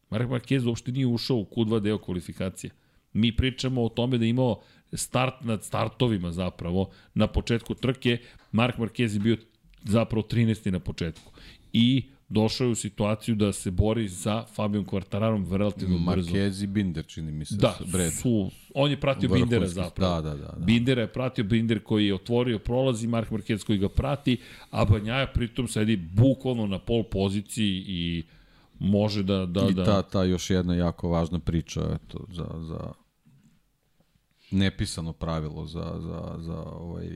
Mark 0.10 0.30
Marquez 0.30 0.68
uopšte 0.68 0.92
nije 0.92 1.08
ušao 1.08 1.38
u 1.38 1.46
Q2 1.46 1.80
deo 1.80 1.98
kvalifikacije. 1.98 2.72
Mi 3.14 3.36
pričamo 3.36 3.84
o 3.84 3.90
tome 3.90 4.18
da 4.18 4.26
je 4.26 4.30
imao 4.30 4.62
start 4.94 5.34
nad 5.42 5.64
startovima 5.64 6.32
zapravo 6.32 6.90
na 7.14 7.28
početku 7.28 7.76
trke. 7.76 8.18
Mark 8.52 8.78
Marquez 8.78 9.14
je 9.14 9.20
bio 9.20 9.38
zapravo 9.84 10.28
13. 10.28 10.72
na 10.72 10.80
početku. 10.80 11.32
I 11.74 12.04
došao 12.34 12.66
je 12.66 12.72
u 12.72 12.76
situaciju 12.76 13.36
da 13.36 13.54
se 13.54 13.72
bori 13.72 14.10
sa 14.10 14.46
Fabijom 14.46 14.86
Kvartararom 14.86 15.48
relativno 15.52 15.98
Marquez 15.98 16.16
brzo. 16.16 16.32
Marquez 16.32 16.64
i 16.64 16.68
Binder, 16.68 17.06
čini 17.06 17.32
mi 17.32 17.46
se. 17.46 17.56
Da, 17.56 17.78
su, 18.22 18.52
on 18.74 18.92
je 18.92 19.00
pratio 19.00 19.30
Vrhunski, 19.30 19.50
Bindera 19.50 19.68
zapravo. 19.68 20.22
Da, 20.22 20.30
da, 20.30 20.36
da, 20.36 20.52
da. 20.58 20.66
Bindera 20.66 21.02
je 21.02 21.14
pratio, 21.14 21.44
Binder 21.44 21.84
koji 21.84 22.08
je 22.08 22.16
otvorio 22.16 22.60
prolaz 22.60 23.04
i 23.04 23.08
Mark 23.08 23.32
Marquez 23.32 23.66
koji 23.66 23.78
ga 23.78 23.90
prati, 23.90 24.38
a 24.70 24.86
Banjaja 24.86 25.28
pritom 25.28 25.68
sedi 25.68 25.96
bukvalno 25.98 26.68
na 26.68 26.80
pol 26.80 27.04
poziciji 27.04 27.84
i 27.88 28.24
može 28.80 29.24
da... 29.24 29.46
da 29.46 29.68
I 29.70 29.74
da... 29.74 29.86
ta, 29.86 30.02
ta 30.02 30.24
još 30.24 30.50
jedna 30.50 30.76
jako 30.76 31.10
važna 31.10 31.40
priča 31.40 31.82
eto, 31.96 32.26
za, 32.32 32.48
za 32.60 32.92
nepisano 34.52 35.14
pravilo 35.14 35.66
za, 35.66 35.94
za, 36.00 36.36
za 36.40 36.64
ovaj 36.64 37.08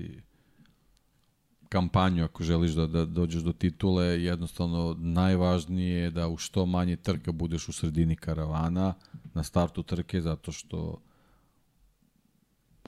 kampanju 1.69 2.23
ako 2.23 2.43
želiš 2.43 2.71
da, 2.71 2.87
da 2.87 3.05
dođeš 3.05 3.41
do 3.43 3.53
titule, 3.53 4.05
jednostavno 4.05 4.95
najvažnije 4.99 5.99
je 5.99 6.11
da 6.11 6.27
u 6.27 6.37
što 6.37 6.65
manje 6.65 6.95
trka 6.95 7.31
budeš 7.31 7.69
u 7.69 7.73
sredini 7.73 8.15
karavana 8.15 8.93
na 9.33 9.43
startu 9.43 9.83
trke 9.83 10.21
zato 10.21 10.51
što 10.51 11.01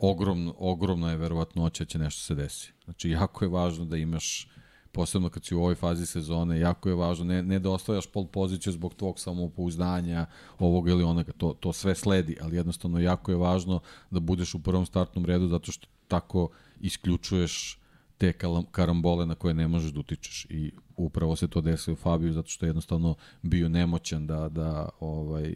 ogromno, 0.01 0.56
ogromna 0.57 1.11
je 1.11 1.18
verovatnoća 1.18 1.84
da 1.84 1.88
će 1.88 1.99
nešto 1.99 2.22
se 2.22 2.35
desi. 2.35 2.73
Znači, 2.84 3.10
jako 3.10 3.45
je 3.45 3.49
važno 3.49 3.85
da 3.85 3.97
imaš 3.97 4.47
posebno 4.91 5.30
kad 5.30 5.45
si 5.45 5.56
u 5.56 5.60
ovoj 5.60 5.76
fazi 5.76 6.06
sezone, 6.06 6.60
jako 6.60 6.89
je 6.89 6.95
važno, 6.95 7.26
ne, 7.26 7.43
ne 7.43 7.60
da 7.60 7.69
ostavljaš 7.69 8.07
pol 8.07 8.27
poziciju 8.27 8.73
zbog 8.73 8.93
tvog 8.93 9.19
samopouzdanja, 9.19 10.26
ovog 10.60 10.89
ili 10.89 11.03
onoga, 11.03 11.31
to, 11.31 11.53
to 11.53 11.73
sve 11.73 11.95
sledi, 11.95 12.38
ali 12.41 12.56
jednostavno 12.56 12.99
jako 12.99 13.31
je 13.31 13.38
važno 13.38 13.80
da 14.11 14.19
budeš 14.19 14.56
u 14.56 14.60
prvom 14.60 14.85
startnom 14.85 15.26
redu 15.26 15.47
zato 15.47 15.72
što 15.72 15.88
tako 16.07 16.49
isključuješ 16.80 17.78
te 18.20 18.34
karambole 18.72 19.26
na 19.26 19.36
koje 19.36 19.54
ne 19.54 19.68
možeš 19.68 19.91
da 19.91 20.00
utičeš 20.00 20.46
i 20.50 20.72
upravo 20.98 21.36
se 21.36 21.48
to 21.48 21.62
desilo 21.62 21.96
Fabiju 21.96 22.34
zato 22.34 22.50
što 22.50 22.66
je 22.66 22.70
jednostavno 22.70 23.16
bio 23.41 23.70
nemoćan 23.70 24.28
da, 24.28 24.50
da, 24.50 24.90
ovaj, 25.00 25.56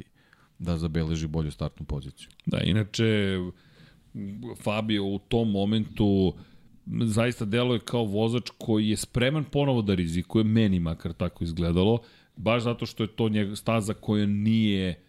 da 0.60 0.78
zabeleži 0.78 1.28
bolju 1.28 1.52
startnu 1.52 1.86
poziciju. 1.86 2.30
Da, 2.46 2.62
inače 2.62 3.38
Fabio 4.64 5.06
u 5.06 5.20
tom 5.20 5.52
momentu 5.52 6.34
zaista 6.86 7.46
deluje 7.46 7.80
kao 7.80 8.04
vozač 8.04 8.50
koji 8.58 8.90
je 8.90 8.98
spreman 8.98 9.44
ponovo 9.44 9.82
da 9.82 9.96
rizikuje, 9.96 10.44
meni 10.44 10.80
makar 10.80 11.14
tako 11.14 11.44
izgledalo, 11.44 12.00
baš 12.36 12.64
zato 12.64 12.86
što 12.86 13.04
je 13.04 13.08
to 13.08 13.30
staza 13.56 13.94
koja 13.94 14.26
nije 14.26 15.04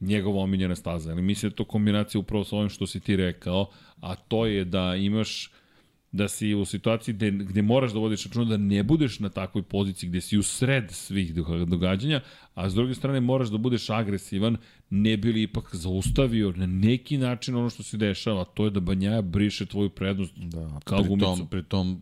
njegova 0.00 0.42
omiljena 0.42 0.76
staza. 0.76 1.10
Ali 1.10 1.22
mislim 1.22 1.50
da 1.50 1.52
je 1.52 1.56
to 1.56 1.64
kombinacija 1.64 2.18
upravo 2.20 2.44
sa 2.44 2.56
ovim 2.56 2.68
što 2.68 2.86
si 2.86 3.00
ti 3.00 3.16
rekao, 3.16 3.70
a 4.00 4.14
to 4.14 4.46
je 4.46 4.64
da 4.64 4.96
imaš 4.96 5.50
da 6.12 6.28
si 6.28 6.54
u 6.54 6.64
situaciji 6.64 7.14
gde, 7.14 7.30
gde 7.30 7.62
moraš 7.62 7.92
da 7.92 7.98
vodiš 7.98 8.24
računa 8.26 8.44
da 8.44 8.56
ne 8.56 8.82
budeš 8.82 9.18
na 9.18 9.28
takvoj 9.28 9.62
poziciji 9.62 10.08
gde 10.08 10.20
si 10.20 10.38
u 10.38 10.42
sred 10.42 10.90
svih 10.90 11.34
događanja, 11.66 12.20
a 12.54 12.70
s 12.70 12.74
druge 12.74 12.94
strane 12.94 13.20
moraš 13.20 13.48
da 13.48 13.58
budeš 13.58 13.90
agresivan, 13.90 14.56
ne 14.90 15.16
bi 15.16 15.32
li 15.32 15.42
ipak 15.42 15.76
zaustavio 15.76 16.52
na 16.56 16.66
neki 16.66 17.18
način 17.18 17.56
ono 17.56 17.70
što 17.70 17.82
se 17.82 17.96
dešava, 17.96 18.44
to 18.44 18.64
je 18.64 18.70
da 18.70 18.80
Banjaja 18.80 19.22
briše 19.22 19.66
tvoju 19.66 19.90
prednost 19.90 20.32
da, 20.36 20.80
kao 20.84 20.98
pritom, 20.98 21.18
gumicu. 21.18 21.46
Pritom, 21.46 22.00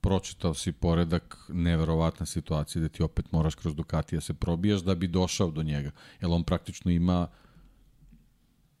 pročitao 0.00 0.54
si 0.54 0.72
poredak 0.72 1.38
neverovatna 1.48 2.26
situacija 2.26 2.82
da 2.82 2.88
ti 2.88 3.02
opet 3.02 3.32
moraš 3.32 3.54
kroz 3.54 3.74
Ducatija 3.74 4.20
se 4.20 4.34
probijaš 4.34 4.80
da 4.80 4.94
bi 4.94 5.06
došao 5.06 5.50
do 5.50 5.62
njega. 5.62 5.90
Jer 6.20 6.30
on 6.30 6.44
praktično 6.44 6.90
ima 6.90 7.28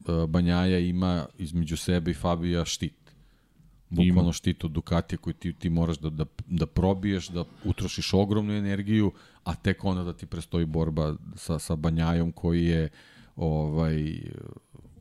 e, 0.08 0.26
Banjaja 0.28 0.78
ima 0.78 1.26
između 1.38 1.76
sebe 1.76 2.10
i 2.10 2.14
Fabija 2.14 2.64
štit 2.64 3.01
bukvalno 3.92 4.32
štit 4.32 4.64
od 4.64 4.70
Ducatija 4.70 5.18
koji 5.18 5.34
ti, 5.34 5.52
ti 5.52 5.70
moraš 5.70 5.98
da, 5.98 6.10
da, 6.10 6.24
da 6.46 6.66
probiješ, 6.66 7.28
da 7.28 7.44
utrošiš 7.64 8.14
ogromnu 8.14 8.52
energiju, 8.52 9.12
a 9.44 9.54
tek 9.54 9.84
onda 9.84 10.02
da 10.02 10.12
ti 10.12 10.26
prestoji 10.26 10.66
borba 10.66 11.16
sa, 11.36 11.58
sa 11.58 11.76
Banjajom 11.76 12.32
koji 12.32 12.64
je 12.64 12.88
ovaj, 13.36 14.20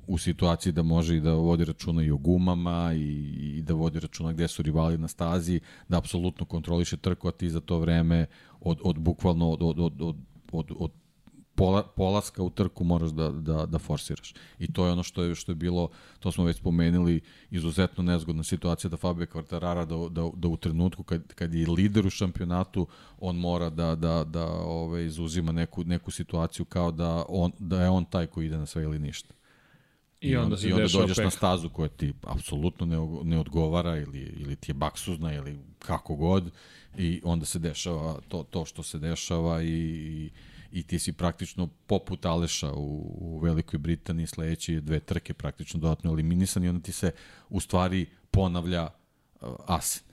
u 0.08 0.18
situaciji 0.18 0.74
da 0.74 0.84
može 0.84 1.18
i 1.18 1.22
da 1.22 1.34
vodi 1.34 1.66
računa 1.66 2.04
i 2.04 2.12
o 2.12 2.18
gumama 2.18 2.94
i, 2.94 3.58
i 3.58 3.62
da 3.62 3.74
vodi 3.74 4.00
računa 4.00 4.34
gde 4.34 4.48
su 4.48 4.62
rivali 4.62 4.98
na 4.98 5.08
stazi, 5.08 5.60
da 5.90 5.98
apsolutno 5.98 6.46
kontroliše 6.46 6.98
trku, 6.98 7.28
a 7.28 7.32
ti 7.32 7.50
za 7.50 7.62
to 7.62 7.80
vreme 7.80 8.26
od, 8.62 8.80
od 8.84 9.00
bukvalno 9.00 9.50
od, 9.50 9.62
od, 9.62 9.80
od, 9.80 10.02
od, 10.02 10.16
od, 10.52 10.72
od 10.80 10.92
pola, 11.62 11.84
polaska 11.84 12.44
u 12.44 12.50
trku 12.50 12.84
moraš 12.84 13.10
da, 13.10 13.30
da, 13.30 13.66
da 13.66 13.80
forsiraš. 13.80 14.34
I 14.60 14.74
to 14.74 14.86
je 14.86 14.92
ono 14.92 15.04
što 15.04 15.24
je, 15.24 15.36
što 15.36 15.52
je 15.52 15.56
bilo, 15.56 15.90
to 16.20 16.32
smo 16.32 16.44
već 16.44 16.58
spomenuli, 16.58 17.22
izuzetno 17.52 18.04
nezgodna 18.04 18.44
situacija 18.44 18.90
da 18.90 18.98
Fabio 18.98 19.28
Quartarara 19.34 19.86
da, 19.86 20.22
da, 20.22 20.30
da 20.36 20.48
u 20.48 20.58
trenutku 20.58 21.04
kad, 21.04 21.34
kad 21.34 21.54
je 21.54 21.70
lider 21.70 22.08
u 22.08 22.10
šampionatu, 22.10 22.88
on 23.20 23.36
mora 23.36 23.70
da, 23.70 23.96
da, 23.96 24.24
da 24.24 24.46
ove, 24.52 25.06
izuzima 25.06 25.52
neku, 25.52 25.84
neku 25.84 26.12
situaciju 26.12 26.66
kao 26.66 26.92
da, 26.92 27.26
on, 27.30 27.52
da 27.60 27.84
je 27.84 27.90
on 27.90 28.06
taj 28.06 28.28
koji 28.28 28.46
ide 28.46 28.58
na 28.58 28.66
sve 28.66 28.84
ili 28.84 29.00
ništa. 29.00 29.34
I 30.22 30.36
onda, 30.38 30.56
I 30.64 30.74
onda 30.74 30.88
dođeš 30.94 31.18
peh. 31.18 31.26
na 31.26 31.32
stazu 31.32 31.70
koja 31.70 31.90
ti 31.90 32.14
apsolutno 32.24 32.86
ne, 32.86 32.98
ne 33.24 33.40
odgovara 33.40 33.98
ili, 33.98 34.20
ili 34.20 34.56
ti 34.56 34.72
je 34.72 34.74
baksuzna 34.74 35.34
ili 35.34 35.60
kako 35.80 36.16
god 36.16 36.52
i 36.98 37.22
onda 37.24 37.46
se 37.46 37.60
dešava 37.60 38.20
to, 38.28 38.44
to 38.44 38.66
što 38.66 38.84
se 38.84 39.00
dešava 39.00 39.62
i, 39.62 39.68
i 39.68 40.30
i 40.72 40.84
ti 40.84 41.00
si 41.00 41.14
praktično 41.14 41.68
poput 41.88 42.26
Aleša 42.26 42.74
u, 42.74 43.16
u 43.20 43.40
Velikoj 43.40 43.80
Britaniji 43.80 44.28
sledeće 44.28 44.82
dve 44.82 45.00
trke 45.00 45.34
praktično 45.34 45.80
dodatno 45.80 46.12
eliminisan 46.12 46.64
i 46.64 46.70
onda 46.70 46.82
ti 46.82 46.92
se 46.92 47.12
u 47.50 47.60
stvari 47.60 48.06
ponavlja 48.32 48.84
uh, 49.42 49.50
Asen. 49.68 50.04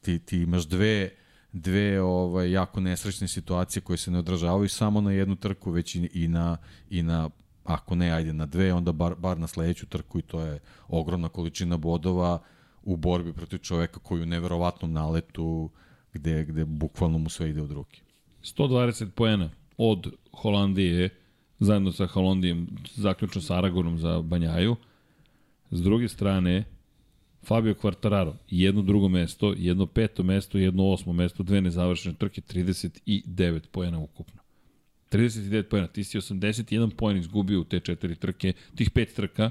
Ti, 0.00 0.18
ti 0.18 0.38
imaš 0.38 0.66
dve 0.66 1.10
dve 1.52 2.00
ovaj 2.00 2.50
jako 2.50 2.80
nesrećne 2.80 3.28
situacije 3.28 3.82
koje 3.82 3.96
se 3.96 4.10
ne 4.10 4.18
odražavaju 4.18 4.68
samo 4.68 5.00
na 5.00 5.12
jednu 5.12 5.36
trku, 5.36 5.70
već 5.70 5.94
i, 5.94 6.10
i 6.14 6.28
na 6.28 6.56
i 6.90 7.02
na 7.02 7.30
ako 7.64 7.94
ne 7.94 8.10
ajde 8.10 8.32
na 8.32 8.46
dve, 8.46 8.72
onda 8.72 8.92
bar, 8.92 9.14
bar 9.14 9.38
na 9.38 9.46
sledeću 9.46 9.86
trku 9.86 10.18
i 10.18 10.22
to 10.22 10.40
je 10.40 10.60
ogromna 10.88 11.28
količina 11.28 11.76
bodova 11.76 12.42
u 12.82 12.96
borbi 12.96 13.32
protiv 13.32 13.58
čoveka 13.58 14.00
koji 14.00 14.22
u 14.22 14.26
neverovatnom 14.26 14.92
naletu 14.92 15.70
gde, 16.12 16.44
gde 16.44 16.64
bukvalno 16.64 17.18
mu 17.18 17.28
sve 17.28 17.50
ide 17.50 17.62
od 17.62 17.70
ruke. 17.70 18.00
120 18.42 19.10
poena 19.10 19.50
od 19.78 20.12
Holandije, 20.32 21.08
zajedno 21.58 21.92
sa 21.92 22.06
Holandijem, 22.06 22.66
zaključno 22.94 23.40
sa 23.40 23.58
Aragonom 23.58 23.98
za 23.98 24.22
Banjaju. 24.22 24.76
S 25.70 25.82
druge 25.82 26.08
strane, 26.08 26.64
Fabio 27.42 27.74
Quartararo, 27.74 28.34
jedno 28.50 28.82
drugo 28.82 29.08
mesto, 29.08 29.54
jedno 29.56 29.86
peto 29.86 30.22
mesto, 30.22 30.58
jedno 30.58 30.86
osmo 30.86 31.12
mesto, 31.12 31.42
dve 31.42 31.60
nezavršene 31.60 32.14
trke, 32.14 32.40
39 32.40 33.60
pojena 33.72 33.98
ukupno. 33.98 34.42
39 35.10 35.62
pojena, 35.62 35.88
ti 35.88 36.04
si 36.04 36.18
81 36.18 36.90
pojen 36.94 37.18
izgubio 37.18 37.60
u 37.60 37.64
te 37.64 37.80
četiri 37.80 38.16
trke, 38.16 38.52
tih 38.74 38.90
pet 38.90 39.14
trka, 39.14 39.50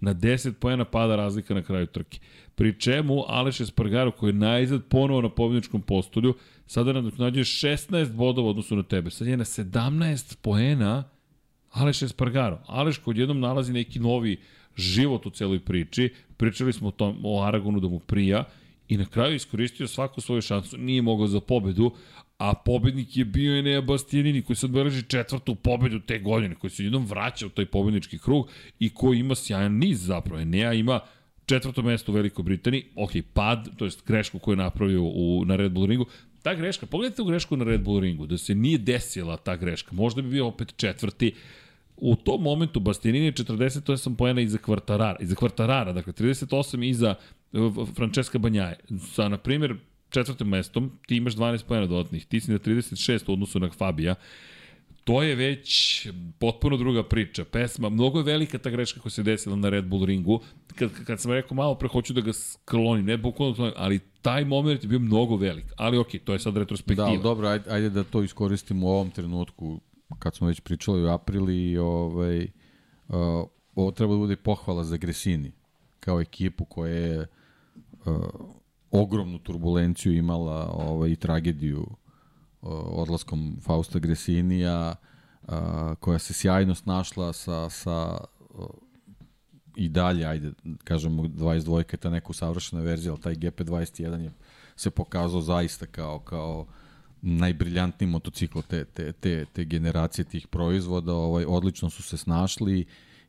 na 0.00 0.14
10 0.14 0.52
pojena 0.52 0.84
pada 0.84 1.16
razlika 1.16 1.54
na 1.54 1.62
kraju 1.62 1.86
trke. 1.86 2.18
Pri 2.54 2.80
čemu 2.80 3.24
Aleš 3.26 3.60
Espargaro, 3.60 4.10
koji 4.10 4.30
je 4.30 4.34
najzad 4.34 4.84
ponovo 4.84 5.20
na 5.20 5.28
pobjedničkom 5.28 5.82
postolju, 5.82 6.34
sada 6.66 6.92
nadoknađuje 6.92 7.44
16 7.44 8.12
bodova 8.12 8.50
odnosu 8.50 8.76
na 8.76 8.82
tebe. 8.82 9.10
Sad 9.10 9.28
je 9.28 9.36
na 9.36 9.44
17 9.44 10.36
poena 10.42 11.04
Aleš 11.70 12.02
Espargaro. 12.02 12.60
Aleš 12.66 12.98
kod 12.98 13.18
jednom 13.18 13.40
nalazi 13.40 13.72
neki 13.72 13.98
novi 13.98 14.36
život 14.76 15.26
u 15.26 15.30
celoj 15.30 15.60
priči. 15.60 16.12
Pričali 16.36 16.72
smo 16.72 16.88
o, 16.88 16.90
tom, 16.90 17.20
o 17.24 17.42
Aragonu 17.42 17.80
da 17.80 17.88
mu 17.88 17.98
prija 17.98 18.44
i 18.88 18.96
na 18.96 19.04
kraju 19.04 19.34
iskoristio 19.34 19.88
svaku 19.88 20.20
svoju 20.20 20.42
šansu. 20.42 20.78
Nije 20.78 21.02
mogao 21.02 21.26
za 21.26 21.40
pobedu, 21.40 21.90
a 22.38 22.54
pobednik 22.54 23.16
je 23.16 23.24
bio 23.24 23.58
Enea 23.58 23.80
Bastianini 23.80 24.42
koji 24.42 24.56
sad 24.56 24.70
beleži 24.70 25.02
četvrtu 25.02 25.54
pobedu 25.54 26.00
te 26.00 26.18
godine, 26.18 26.54
koji 26.54 26.70
se 26.70 26.84
jednom 26.84 27.06
vraća 27.06 27.46
u 27.46 27.48
taj 27.48 27.66
pobednički 27.66 28.18
krug 28.18 28.48
i 28.78 28.94
koji 28.94 29.18
ima 29.18 29.34
sjajan 29.34 29.72
niz 29.72 30.06
zapravo. 30.06 30.40
Enea 30.40 30.72
ima 30.72 31.00
četvrto 31.46 31.82
mesto 31.82 32.12
u 32.12 32.14
Velikoj 32.14 32.42
Britaniji, 32.42 32.84
ok, 32.96 33.10
pad, 33.32 33.68
to 33.76 33.84
jest 33.84 34.06
grešku 34.06 34.38
koju 34.38 34.52
je 34.52 34.56
napravio 34.56 35.02
u, 35.02 35.44
na 35.44 35.56
Red 35.56 35.72
Bull 35.72 35.86
ringu, 35.86 36.06
ta 36.42 36.54
greška, 36.54 36.86
pogledajte 36.86 37.22
u 37.22 37.24
grešku 37.24 37.56
na 37.56 37.64
Red 37.64 37.80
Bull 37.80 38.00
ringu, 38.00 38.26
da 38.26 38.38
se 38.38 38.54
nije 38.54 38.78
desila 38.78 39.36
ta 39.36 39.56
greška, 39.56 39.94
možda 39.94 40.22
bi 40.22 40.28
bio 40.28 40.46
opet 40.46 40.76
četvrti, 40.76 41.32
u 41.96 42.16
tom 42.16 42.42
momentu 42.42 42.80
Bastianini 42.80 43.26
je 43.26 43.32
48 43.32 44.16
poena 44.16 44.40
iza 44.40 44.58
Kvartarara, 44.58 45.16
iza 45.20 45.34
Kvartarara, 45.34 45.92
dakle 45.92 46.12
38 46.12 46.84
iza 46.84 47.14
Francesca 47.94 48.38
Banjaje. 48.38 48.76
Sa, 49.12 49.28
na 49.28 49.38
primjer, 49.38 49.76
četvrtim 50.10 50.48
mestom 50.48 50.90
ti 51.06 51.16
imaš 51.16 51.34
12 51.34 51.64
poena 51.64 51.86
dodatnih, 51.86 52.26
ti 52.26 52.40
si 52.40 52.52
na 52.52 52.58
36 52.58 53.30
u 53.30 53.32
odnosu 53.32 53.60
na 53.60 53.70
Fabija. 53.70 54.14
To 55.04 55.22
je 55.22 55.34
već 55.34 56.08
potpuno 56.38 56.76
druga 56.76 57.02
priča. 57.02 57.44
Pesma, 57.44 57.88
mnogo 57.88 58.18
je 58.18 58.24
velika 58.24 58.58
ta 58.58 58.70
greška 58.70 59.00
koja 59.00 59.10
se 59.10 59.22
desila 59.22 59.56
na 59.56 59.68
Red 59.68 59.84
Bull 59.84 60.04
ringu. 60.04 60.40
Kad, 60.74 61.04
kad 61.04 61.20
sam 61.20 61.32
rekao 61.32 61.54
malo 61.54 61.74
pre, 61.74 61.88
hoću 61.88 62.12
da 62.12 62.20
ga 62.20 62.32
sklonim, 62.32 63.06
ne 63.06 63.16
bukvalno 63.16 63.72
ali 63.76 63.98
taj 64.22 64.44
moment 64.44 64.84
je 64.84 64.88
bio 64.88 64.98
mnogo 64.98 65.36
velik. 65.36 65.64
Ali 65.76 65.98
okej, 65.98 66.20
okay, 66.20 66.24
to 66.24 66.32
je 66.32 66.38
sad 66.38 66.56
retrospektiva. 66.56 67.16
Da, 67.16 67.22
dobro, 67.22 67.48
ajde, 67.48 67.70
ajde 67.70 67.90
da 67.90 68.04
to 68.04 68.22
iskoristimo 68.22 68.86
u 68.86 68.90
ovom 68.90 69.10
trenutku, 69.10 69.80
kad 70.18 70.34
smo 70.34 70.46
već 70.46 70.60
pričali 70.60 71.04
u 71.04 71.08
aprili, 71.08 71.78
ovaj, 71.78 72.42
uh, 73.08 73.16
ovo 73.74 73.90
treba 73.90 74.12
da 74.12 74.18
bude 74.18 74.36
pohvala 74.36 74.84
za 74.84 74.96
Gresini, 74.96 75.52
kao 76.00 76.20
ekipu 76.20 76.64
koja 76.64 76.92
je 76.92 77.26
uh, 78.04 78.16
ogromnu 78.90 79.38
turbulenciju 79.38 80.12
imala 80.12 80.70
ovaj, 80.72 81.10
i 81.10 81.16
tragediju 81.16 81.86
odlaskom 82.62 83.56
Fausta 83.62 83.98
Gresinija, 83.98 84.94
uh, 85.42 85.54
koja 86.00 86.18
se 86.18 86.32
sjajno 86.32 86.74
snašla 86.74 87.32
sa, 87.32 87.70
sa 87.70 88.18
i 89.76 89.88
dalje, 89.88 90.26
ajde, 90.26 90.52
kažemo, 90.84 91.22
22 91.22 91.92
je 91.92 91.98
ta 91.98 92.10
neka 92.10 92.32
savršena 92.32 92.82
verzija, 92.82 93.12
ali 93.12 93.20
taj 93.20 93.34
GP21 93.34 94.20
je 94.20 94.30
se 94.76 94.90
pokazao 94.90 95.40
zaista 95.40 95.86
kao, 95.86 96.18
kao 96.18 96.66
najbriljantniji 97.22 98.10
motocikl 98.10 98.60
te, 98.68 98.84
te, 98.84 99.12
te, 99.12 99.44
te 99.52 99.64
generacije 99.64 100.24
tih 100.24 100.46
proizvoda, 100.46 101.12
ovaj, 101.12 101.44
odlično 101.48 101.90
su 101.90 102.02
se 102.02 102.16
snašli 102.16 102.86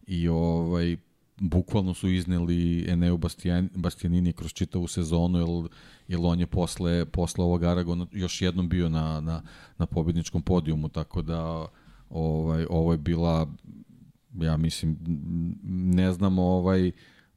i 0.07 0.27
ovaj, 0.27 0.97
bukvalno 1.39 1.93
su 1.93 2.09
izneli 2.09 2.85
Eneu 2.89 3.17
Bastian, 3.17 3.69
Bastianini 3.75 4.33
kroz 4.33 4.53
čitavu 4.53 4.87
sezonu, 4.87 5.39
jer, 5.39 5.69
jer 6.07 6.19
on 6.23 6.39
je 6.39 6.47
posle, 6.47 7.05
posle 7.05 7.43
ovog 7.43 7.63
Aragona 7.63 8.07
još 8.11 8.41
jednom 8.41 8.69
bio 8.69 8.89
na, 8.89 9.21
na, 9.21 9.41
na 9.77 9.85
pobjedničkom 9.85 10.41
podijumu, 10.41 10.89
tako 10.89 11.21
da 11.21 11.67
ovaj, 12.09 12.65
ovo 12.69 12.91
je 12.91 12.97
bila, 12.97 13.47
ja 14.33 14.57
mislim, 14.57 14.97
ne 15.93 16.13
znamo 16.13 16.43
ovaj, 16.43 16.91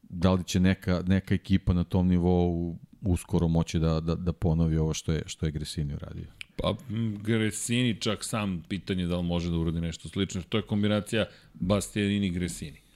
da 0.09 0.33
li 0.33 0.43
će 0.43 0.59
neka, 0.59 1.03
neka 1.07 1.35
ekipa 1.35 1.73
na 1.73 1.83
tom 1.83 2.07
nivou 2.07 2.75
uskoro 3.01 3.47
moći 3.47 3.79
da, 3.79 3.99
da, 3.99 4.15
da 4.15 4.33
ponovi 4.33 4.77
ovo 4.77 4.93
što 4.93 5.11
je, 5.11 5.23
što 5.25 5.45
je 5.45 5.51
Gresini 5.51 5.93
uradio. 5.93 6.27
Pa 6.55 6.75
Gresini 7.21 8.01
čak 8.01 8.23
sam 8.23 8.63
pitanje 8.69 9.05
da 9.05 9.17
li 9.17 9.23
može 9.23 9.49
da 9.49 9.57
uradi 9.57 9.81
nešto 9.81 10.09
slično. 10.09 10.41
To 10.49 10.57
je 10.57 10.61
kombinacija 10.61 11.25
Bastianini-Gresini. 11.53 12.90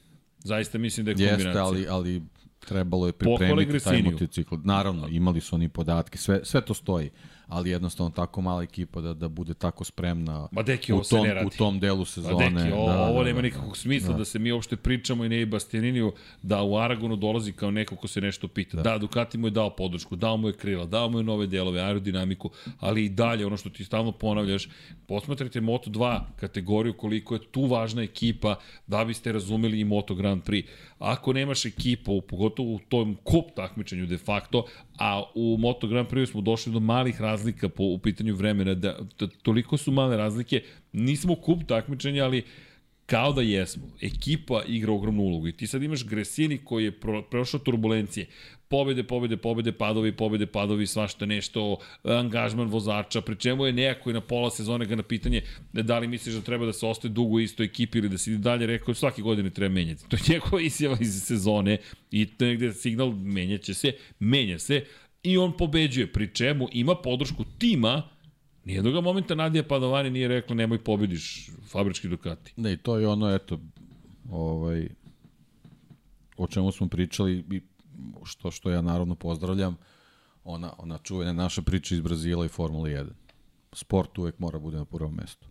Zaista 0.45 0.77
mislim 0.77 1.05
da 1.05 1.11
je 1.11 1.15
kombinacija. 1.15 1.47
Jeste, 1.47 1.59
ali, 1.59 1.87
ali 1.89 2.23
trebalo 2.59 3.07
je 3.07 3.13
pripremiti 3.13 3.79
taj 3.79 4.03
motocikl. 4.03 4.55
Naravno, 4.63 5.07
imali 5.07 5.41
su 5.41 5.55
oni 5.55 5.69
podatke, 5.69 6.17
sve, 6.17 6.39
sve 6.43 6.65
to 6.65 6.73
stoji 6.73 7.09
ali 7.47 7.69
jednostavno 7.69 8.09
tako 8.09 8.41
mala 8.41 8.63
ekipa 8.63 9.01
da, 9.01 9.13
da 9.13 9.29
bude 9.29 9.53
tako 9.53 9.83
spremna 9.83 10.47
Ma 10.51 10.63
deki, 10.63 10.93
u, 10.93 11.01
tom, 11.01 11.27
u 11.45 11.49
tom 11.57 11.79
delu 11.79 12.05
sezone. 12.05 12.49
Ma 12.49 12.61
deki, 12.61 12.71
ovo, 12.71 12.87
da, 12.87 13.01
ovo 13.01 13.19
da, 13.19 13.25
nema 13.25 13.37
da. 13.37 13.41
nikakvog 13.41 13.77
smisla 13.77 14.11
da. 14.11 14.17
da 14.17 14.25
se 14.25 14.39
mi 14.39 14.51
uopšte 14.51 14.75
pričamo 14.75 15.25
i 15.25 15.29
ne 15.29 15.41
i 15.41 15.45
Bastianiniju 15.45 16.13
da 16.41 16.61
u 16.63 16.77
Aragonu 16.77 17.15
dolazi 17.15 17.51
kao 17.51 17.71
neko 17.71 17.95
ko 17.95 18.07
se 18.07 18.21
nešto 18.21 18.47
pita. 18.47 18.77
Da. 18.77 18.83
da, 18.83 18.97
Ducati 18.97 19.37
mu 19.37 19.47
je 19.47 19.51
dao 19.51 19.69
podršku, 19.75 20.15
dao 20.15 20.37
mu 20.37 20.47
je 20.47 20.53
krila, 20.53 20.85
dao 20.85 21.09
mu 21.09 21.19
je 21.19 21.23
nove 21.23 21.47
delove, 21.47 21.81
aerodinamiku, 21.81 22.49
ali 22.79 23.05
i 23.05 23.09
dalje 23.09 23.45
ono 23.45 23.57
što 23.57 23.69
ti 23.69 23.83
stalno 23.85 24.11
ponavljaš, 24.11 24.69
posmatrajte 25.07 25.61
Moto2 25.61 26.19
kategoriju 26.35 26.93
koliko 26.93 27.33
je 27.33 27.51
tu 27.51 27.65
važna 27.65 28.01
ekipa 28.01 28.55
da 28.87 29.05
biste 29.05 29.31
razumeli 29.31 29.79
i 29.79 29.83
Moto 29.83 30.15
Grand 30.15 30.43
Prix. 30.43 30.65
Ako 30.99 31.33
nemaš 31.33 31.65
ekipu, 31.65 32.21
pogotovo 32.21 32.73
u 32.73 32.79
tom 32.89 33.15
kup 33.23 33.45
takmičenju 33.55 34.05
de 34.05 34.17
facto, 34.17 34.65
a 34.97 35.23
u 35.35 35.57
Moto 35.59 35.87
Grand 35.87 36.07
Prix 36.07 36.31
smo 36.31 36.41
došli 36.41 36.73
do 36.73 36.79
malih 36.79 37.21
razlika 37.21 37.69
po, 37.69 37.83
u 37.83 37.97
pitanju 37.97 38.35
vremena, 38.35 38.73
da, 38.73 38.97
da 39.19 39.27
toliko 39.27 39.77
su 39.77 39.91
male 39.91 40.17
razlike, 40.17 40.61
nismo 40.93 41.35
kup 41.35 41.63
takmičenja, 41.67 42.25
ali 42.25 42.43
kao 43.05 43.33
da 43.33 43.41
jesmo. 43.41 43.83
Ekipa 44.01 44.63
igra 44.67 44.91
ogromnu 44.91 45.23
ulogu. 45.23 45.47
I 45.47 45.51
ti 45.51 45.67
sad 45.67 45.83
imaš 45.83 46.05
Gresini 46.05 46.57
koji 46.57 46.83
je 46.83 46.91
pro, 46.91 47.21
prošao 47.21 47.59
turbulencije, 47.59 48.25
pobede, 48.67 49.03
pobede, 49.03 49.37
pobede, 49.37 49.71
padovi, 49.71 50.11
pobede, 50.11 50.45
padovi, 50.45 50.87
svašta 50.87 51.25
nešto, 51.25 51.77
angažman 52.03 52.67
vozača, 52.67 53.21
pri 53.21 53.35
čemu 53.35 53.65
je 53.65 53.73
nejako 53.73 54.09
i 54.09 54.13
na 54.13 54.21
pola 54.21 54.51
sezone 54.51 54.85
ga 54.85 54.95
na 54.95 55.03
pitanje 55.03 55.41
da 55.73 55.99
li 55.99 56.07
misliš 56.07 56.35
da 56.35 56.41
treba 56.41 56.65
da 56.65 56.73
se 56.73 56.85
ostaje 56.85 57.11
dugo 57.11 57.35
u 57.35 57.39
istoj 57.39 57.65
ekipi 57.65 57.97
ili 57.97 58.09
da 58.09 58.17
se 58.17 58.37
dalje, 58.37 58.65
rekao 58.65 58.93
svake 58.93 59.21
godine 59.21 59.49
treba 59.49 59.73
menjati. 59.73 60.09
To 60.09 60.15
je 60.15 60.21
njegova 60.29 60.61
izjava 60.61 60.97
iz 61.01 61.23
sezone 61.23 61.77
i 62.11 62.27
negde 62.39 62.73
signal 62.73 63.11
menjaće 63.11 63.73
se, 63.73 63.93
menja 64.19 64.59
se 64.59 64.85
i 65.23 65.37
on 65.37 65.57
pobeđuje, 65.57 66.07
pri 66.07 66.33
čemu 66.33 66.67
ima 66.71 66.95
podršku 66.95 67.43
tima 67.57 68.09
Nijednog 68.65 69.03
momenta 69.03 69.35
Nadija 69.35 69.63
Padovani 69.63 70.09
nije 70.09 70.27
rekla 70.27 70.55
nemoj 70.55 70.83
pobediš 70.83 71.49
fabrički 71.67 72.07
Ducati. 72.07 72.53
Ne, 72.57 72.73
i 72.73 72.77
to 72.77 72.97
je 72.97 73.07
ono, 73.07 73.35
eto, 73.35 73.59
ovaj, 74.29 74.87
o 76.37 76.47
čemu 76.47 76.71
smo 76.71 76.87
pričali 76.87 77.43
i 77.51 77.61
što, 78.23 78.51
što 78.51 78.69
ja 78.69 78.81
naravno 78.81 79.15
pozdravljam, 79.15 79.77
ona, 80.43 80.73
ona 80.77 80.97
čuvena 80.97 81.33
naša 81.33 81.61
priča 81.61 81.95
iz 81.95 82.01
Brazila 82.01 82.45
i 82.45 82.49
Formula 82.49 82.89
1. 82.89 83.07
Sport 83.73 84.17
uvek 84.17 84.39
mora 84.39 84.59
bude 84.59 84.77
na 84.77 84.85
prvom 84.85 85.13
mestu. 85.13 85.47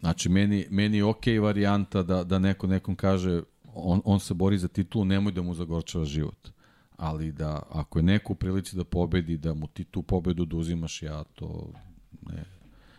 Znači, 0.00 0.28
meni, 0.28 0.66
meni 0.70 0.96
je 0.96 1.04
okej 1.04 1.34
okay 1.34 1.42
varijanta 1.42 2.02
da, 2.02 2.24
da 2.24 2.38
neko 2.38 2.66
nekom 2.66 2.96
kaže 2.96 3.42
on, 3.74 4.02
on 4.04 4.20
se 4.20 4.34
bori 4.34 4.58
za 4.58 4.68
titulu, 4.68 5.04
nemoj 5.04 5.32
da 5.32 5.42
mu 5.42 5.54
zagorčava 5.54 6.04
život. 6.04 6.48
Ali 6.96 7.32
da, 7.32 7.62
ako 7.70 7.98
je 7.98 8.02
neko 8.02 8.32
u 8.32 8.36
prilici 8.36 8.76
da 8.76 8.84
pobedi, 8.84 9.36
da 9.36 9.54
mu 9.54 9.66
ti 9.66 9.84
tu 9.84 10.02
pobedu 10.02 10.44
da 10.44 10.56
uzimaš, 10.56 11.02
ja 11.02 11.24
to 11.24 11.72
ne, 12.26 12.44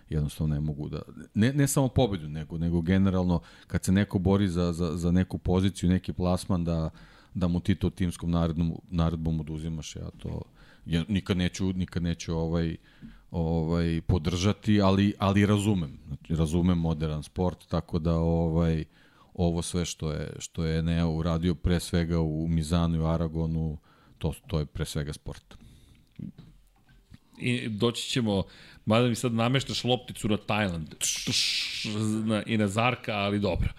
jednostavno 0.10 0.56
ne 0.56 0.62
mogu 0.62 0.90
da... 0.90 1.02
Ne, 1.34 1.54
ne 1.54 1.68
samo 1.68 1.88
pobedu, 1.88 2.30
nego, 2.30 2.58
nego 2.58 2.82
generalno 2.82 3.42
kad 3.68 3.84
se 3.84 3.92
neko 3.92 4.20
bori 4.20 4.48
za, 4.48 4.74
za, 4.74 4.98
za 4.98 5.12
neku 5.12 5.38
poziciju, 5.38 5.90
neki 5.90 6.14
plasman, 6.14 6.64
da, 6.64 6.90
da 7.34 7.48
mu 7.48 7.60
ti 7.60 7.76
to 7.76 7.90
timskom 7.90 8.32
naredbom, 8.32 8.74
naredbom 8.90 9.40
oduzimaš, 9.40 9.96
ja 9.96 10.10
to 10.18 10.42
ja 10.86 11.04
nikad 11.08 11.38
neću, 11.38 11.74
nikad 11.74 12.04
neću 12.04 12.38
ovaj, 12.38 12.78
ovaj 13.32 14.02
podržati, 14.02 14.82
ali, 14.82 15.14
ali 15.20 15.46
razumem. 15.46 16.00
Znači, 16.08 16.36
razumem 16.36 16.78
modern 16.78 17.24
sport, 17.24 17.68
tako 17.68 18.00
da 18.00 18.16
ovaj 18.16 18.86
ovo 19.34 19.62
sve 19.62 19.86
što 19.86 20.12
je 20.12 20.36
što 20.40 20.66
je 20.66 20.84
Neo 20.84 21.10
uradio 21.10 21.56
pre 21.56 21.80
svega 21.80 22.20
u 22.20 22.48
Mizanu 22.48 23.02
i 23.02 23.06
Aragonu, 23.06 23.78
to 24.18 24.34
to 24.48 24.60
je 24.60 24.66
pre 24.66 24.86
svega 24.86 25.14
sport. 25.14 25.58
I 27.38 27.70
doći 27.70 28.10
ćemo, 28.10 28.44
mada 28.86 29.08
mi 29.08 29.16
sad 29.16 29.34
nameštaš 29.34 29.84
lopticu 29.84 30.28
na 30.28 30.38
Tajland 30.38 30.96
i 32.46 32.58
na 32.58 32.68
Zarka, 32.68 33.14
ali 33.14 33.40
dobro. 33.40 33.70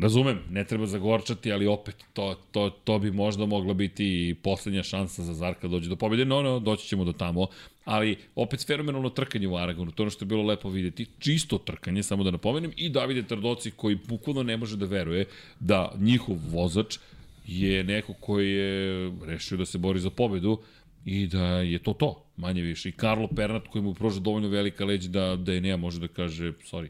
Razumem, 0.00 0.38
ne 0.50 0.64
treba 0.64 0.86
zagorčati, 0.86 1.52
ali 1.52 1.66
opet 1.66 1.96
to, 2.12 2.34
to, 2.50 2.70
to 2.70 2.98
bi 2.98 3.10
možda 3.10 3.46
mogla 3.46 3.74
biti 3.74 4.36
poslednja 4.42 4.82
šansa 4.82 5.22
za 5.22 5.34
Zarka 5.34 5.68
da 5.68 5.68
dođe 5.68 5.88
do 5.88 5.96
pobjede. 5.96 6.24
No, 6.24 6.42
no, 6.42 6.58
doći 6.58 6.88
ćemo 6.88 7.04
do 7.04 7.12
tamo. 7.12 7.46
Ali 7.84 8.16
opet 8.34 8.66
fenomenalno 8.66 9.10
trkanje 9.10 9.48
u 9.48 9.56
Aragonu, 9.56 9.90
to 9.90 10.02
ono 10.02 10.10
što 10.10 10.24
je 10.24 10.26
bilo 10.26 10.42
lepo 10.42 10.68
videti. 10.68 11.06
Čisto 11.18 11.58
trkanje, 11.58 12.02
samo 12.02 12.24
da 12.24 12.30
napomenem. 12.30 12.72
I 12.76 12.88
Davide 12.88 13.22
Trdoci 13.22 13.70
koji 13.70 13.98
bukvalno 14.08 14.42
ne 14.42 14.56
može 14.56 14.76
da 14.76 14.86
veruje 14.86 15.26
da 15.60 15.92
njihov 15.98 16.36
vozač 16.48 16.98
je 17.46 17.84
neko 17.84 18.14
koji 18.14 18.50
je 18.50 19.12
rešio 19.24 19.58
da 19.58 19.66
se 19.66 19.78
bori 19.78 20.00
za 20.00 20.10
pobedu 20.10 20.58
i 21.04 21.26
da 21.26 21.46
je 21.46 21.78
to 21.78 21.92
to, 21.92 22.24
manje 22.36 22.62
više. 22.62 22.88
I 22.88 22.92
Karlo 22.92 23.28
Pernat 23.36 23.68
koji 23.68 23.82
mu 23.82 23.94
proža 23.94 24.20
dovoljno 24.20 24.48
velika 24.48 24.84
leđa 24.84 25.08
da, 25.08 25.36
da 25.36 25.52
je 25.52 25.60
nema 25.60 25.76
može 25.76 26.00
da 26.00 26.08
kaže, 26.08 26.52
sorry, 26.52 26.88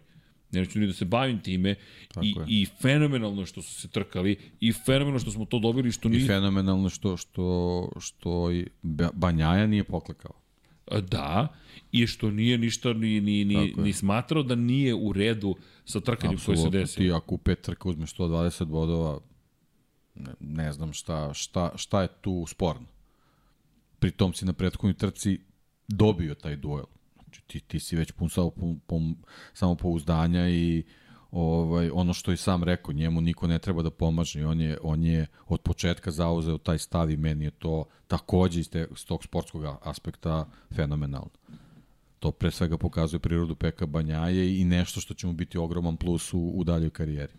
neću 0.53 0.79
ni 0.79 0.87
da 0.87 0.93
se 0.93 1.05
bavim 1.05 1.41
time 1.41 1.75
Tako 2.09 2.27
i, 2.27 2.29
je. 2.29 2.45
i 2.49 2.67
fenomenalno 2.83 3.47
što 3.47 3.63
su 3.63 3.81
se 3.81 3.89
trkali 3.89 4.37
i 4.61 4.73
fenomenalno 4.73 5.19
što 5.19 5.31
smo 5.31 5.45
to 5.45 5.59
dobili 5.59 5.93
što 5.93 6.09
nije... 6.09 6.25
I 6.25 6.27
fenomenalno 6.27 6.89
što, 6.89 7.17
što, 7.17 7.89
što 8.01 8.51
Banjaja 9.13 9.67
nije 9.67 9.85
poklekao. 9.85 10.33
Da, 11.01 11.49
i 11.93 12.07
što 12.07 12.31
nije 12.31 12.59
ništa 12.59 12.93
ni, 12.93 13.21
ni, 13.21 13.45
ni, 13.45 13.75
ni 13.77 13.93
smatrao 13.93 14.43
da 14.43 14.55
nije 14.55 14.95
u 14.95 15.13
redu 15.13 15.57
sa 15.85 16.01
trkanjem 16.01 16.39
koje 16.47 16.57
se 16.57 16.71
desi. 16.71 16.97
Ti 16.97 17.13
ako 17.13 17.35
u 17.35 17.39
pet 17.39 17.61
trka 17.61 17.89
uzmeš 17.89 18.15
120 18.15 18.65
bodova, 18.65 19.21
ne, 20.15 20.33
ne 20.41 20.73
znam 20.73 20.93
šta, 20.93 21.35
šta, 21.35 21.73
šta 21.77 22.03
je 22.03 22.09
tu 22.21 22.45
sporno. 22.49 22.87
Pritom 23.99 24.33
si 24.35 24.45
na 24.45 24.53
prethodnoj 24.53 24.95
trci 24.95 25.41
dobio 25.89 26.35
taj 26.35 26.57
duel. 26.57 26.85
Znači, 27.33 27.47
ti, 27.47 27.61
ti 27.61 27.81
si 27.81 27.97
već 27.97 28.13
pun 28.13 28.31
samo, 28.31 28.51
pun, 28.51 28.81
pun, 28.87 29.17
samopouzdanja 29.55 30.49
i 30.49 30.85
ovaj, 31.31 31.91
ono 31.93 32.15
što 32.15 32.31
je 32.31 32.37
sam 32.37 32.65
rekao, 32.65 32.93
njemu 32.93 33.21
niko 33.21 33.47
ne 33.47 33.59
treba 33.59 33.83
da 33.83 33.91
pomaže 33.91 34.41
i 34.41 34.45
on 34.45 34.61
je, 34.61 34.79
on 34.83 35.05
je 35.05 35.27
od 35.47 35.61
početka 35.61 36.11
zauzeo 36.11 36.59
taj 36.59 36.79
stav 36.79 37.11
i 37.11 37.17
meni 37.17 37.45
je 37.45 37.51
to 37.51 37.85
takođe 38.07 38.61
iz, 38.61 38.71
te, 38.71 38.87
iz 38.93 39.07
tog 39.07 39.25
sportskog 39.25 39.65
aspekta 39.83 40.49
fenomenalno. 40.75 41.31
To 42.19 42.31
pre 42.31 42.51
svega 42.51 42.79
pokazuje 42.79 43.21
prirodu 43.21 43.55
Peka 43.55 43.87
Banjaje 43.87 44.61
i 44.61 44.65
nešto 44.65 45.01
što 45.01 45.15
će 45.15 45.27
mu 45.27 45.33
biti 45.33 45.59
ogroman 45.59 45.97
plus 45.97 46.35
u, 46.35 46.41
u 46.41 46.65
daljoj 46.65 46.91
karijeri. 46.91 47.33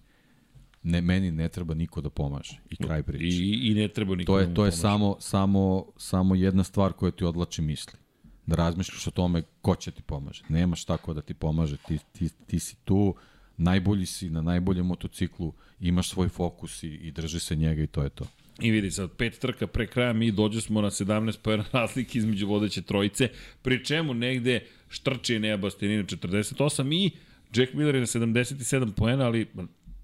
Ne, 0.84 1.02
meni 1.02 1.32
ne 1.32 1.50
treba 1.50 1.74
niko 1.74 2.02
da 2.02 2.10
pomaže. 2.10 2.60
I 2.70 2.76
kraj 2.76 3.04
priče. 3.04 3.38
I, 3.38 3.72
i 3.72 3.74
ne 3.74 3.88
treba 3.88 4.16
niko 4.16 4.32
to 4.32 4.40
je, 4.40 4.48
da 4.48 4.54
To 4.54 4.66
je 4.66 4.72
samo, 4.72 5.16
samo, 5.20 5.86
samo 5.98 6.36
jedna 6.36 6.64
stvar 6.64 6.94
koja 6.94 7.12
ti 7.12 7.26
odlači 7.26 7.62
misli. 7.62 8.03
Da 8.46 8.56
razmišljaš 8.56 9.08
o 9.08 9.12
tome 9.12 9.42
ko 9.62 9.76
će 9.76 9.92
ti 9.92 10.02
pomaže. 10.02 10.44
Nemaš 10.50 10.86
tako 10.86 11.14
da 11.14 11.22
ti 11.22 11.34
pomaže. 11.34 11.78
Ti, 11.78 12.00
ti, 12.12 12.30
ti 12.48 12.60
si 12.60 12.76
tu, 12.76 13.16
najbolji 13.58 14.06
si 14.06 14.30
na 14.30 14.42
najboljem 14.42 14.86
motociklu, 14.86 15.54
imaš 15.80 16.10
svoj 16.10 16.30
fokus 16.30 16.84
i, 16.84 16.88
i 16.88 17.12
drži 17.12 17.40
se 17.40 17.56
njega 17.56 17.84
i 17.84 17.88
to 17.88 18.04
je 18.04 18.10
to. 18.10 18.26
I 18.62 18.72
vidi 18.72 18.92
sad, 18.92 19.12
pet 19.12 19.40
trka 19.40 19.68
pre 19.68 19.88
kraja 19.88 20.14
mi 20.14 20.32
dođe 20.32 20.62
smo 20.62 20.82
na 20.82 20.90
17 20.90 21.38
pojena 21.38 21.66
razlike 21.72 22.20
između 22.20 22.48
vodeće 22.48 22.82
trojice, 22.82 23.30
pri 23.62 23.86
čemu 23.86 24.14
negde 24.14 24.66
štrči 24.90 25.36
Enea 25.36 25.58
Bastianini 25.58 26.04
48 26.04 26.96
i 26.96 27.12
Jack 27.56 27.74
Miller 27.74 27.96
je 27.96 28.02
na 28.02 28.08
77 28.08 28.92
pojena, 28.92 29.26
ali 29.26 29.48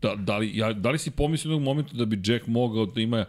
da, 0.02 0.16
da, 0.16 0.38
li, 0.38 0.58
ja, 0.58 0.74
da 0.74 0.92
li 0.92 0.98
si 0.98 1.12
pomislio 1.12 1.58
u 1.58 1.60
momentu 1.60 1.96
da 1.96 2.06
bi 2.06 2.22
Jack 2.26 2.48
mogao 2.48 2.86
da 2.86 3.02
ima 3.02 3.26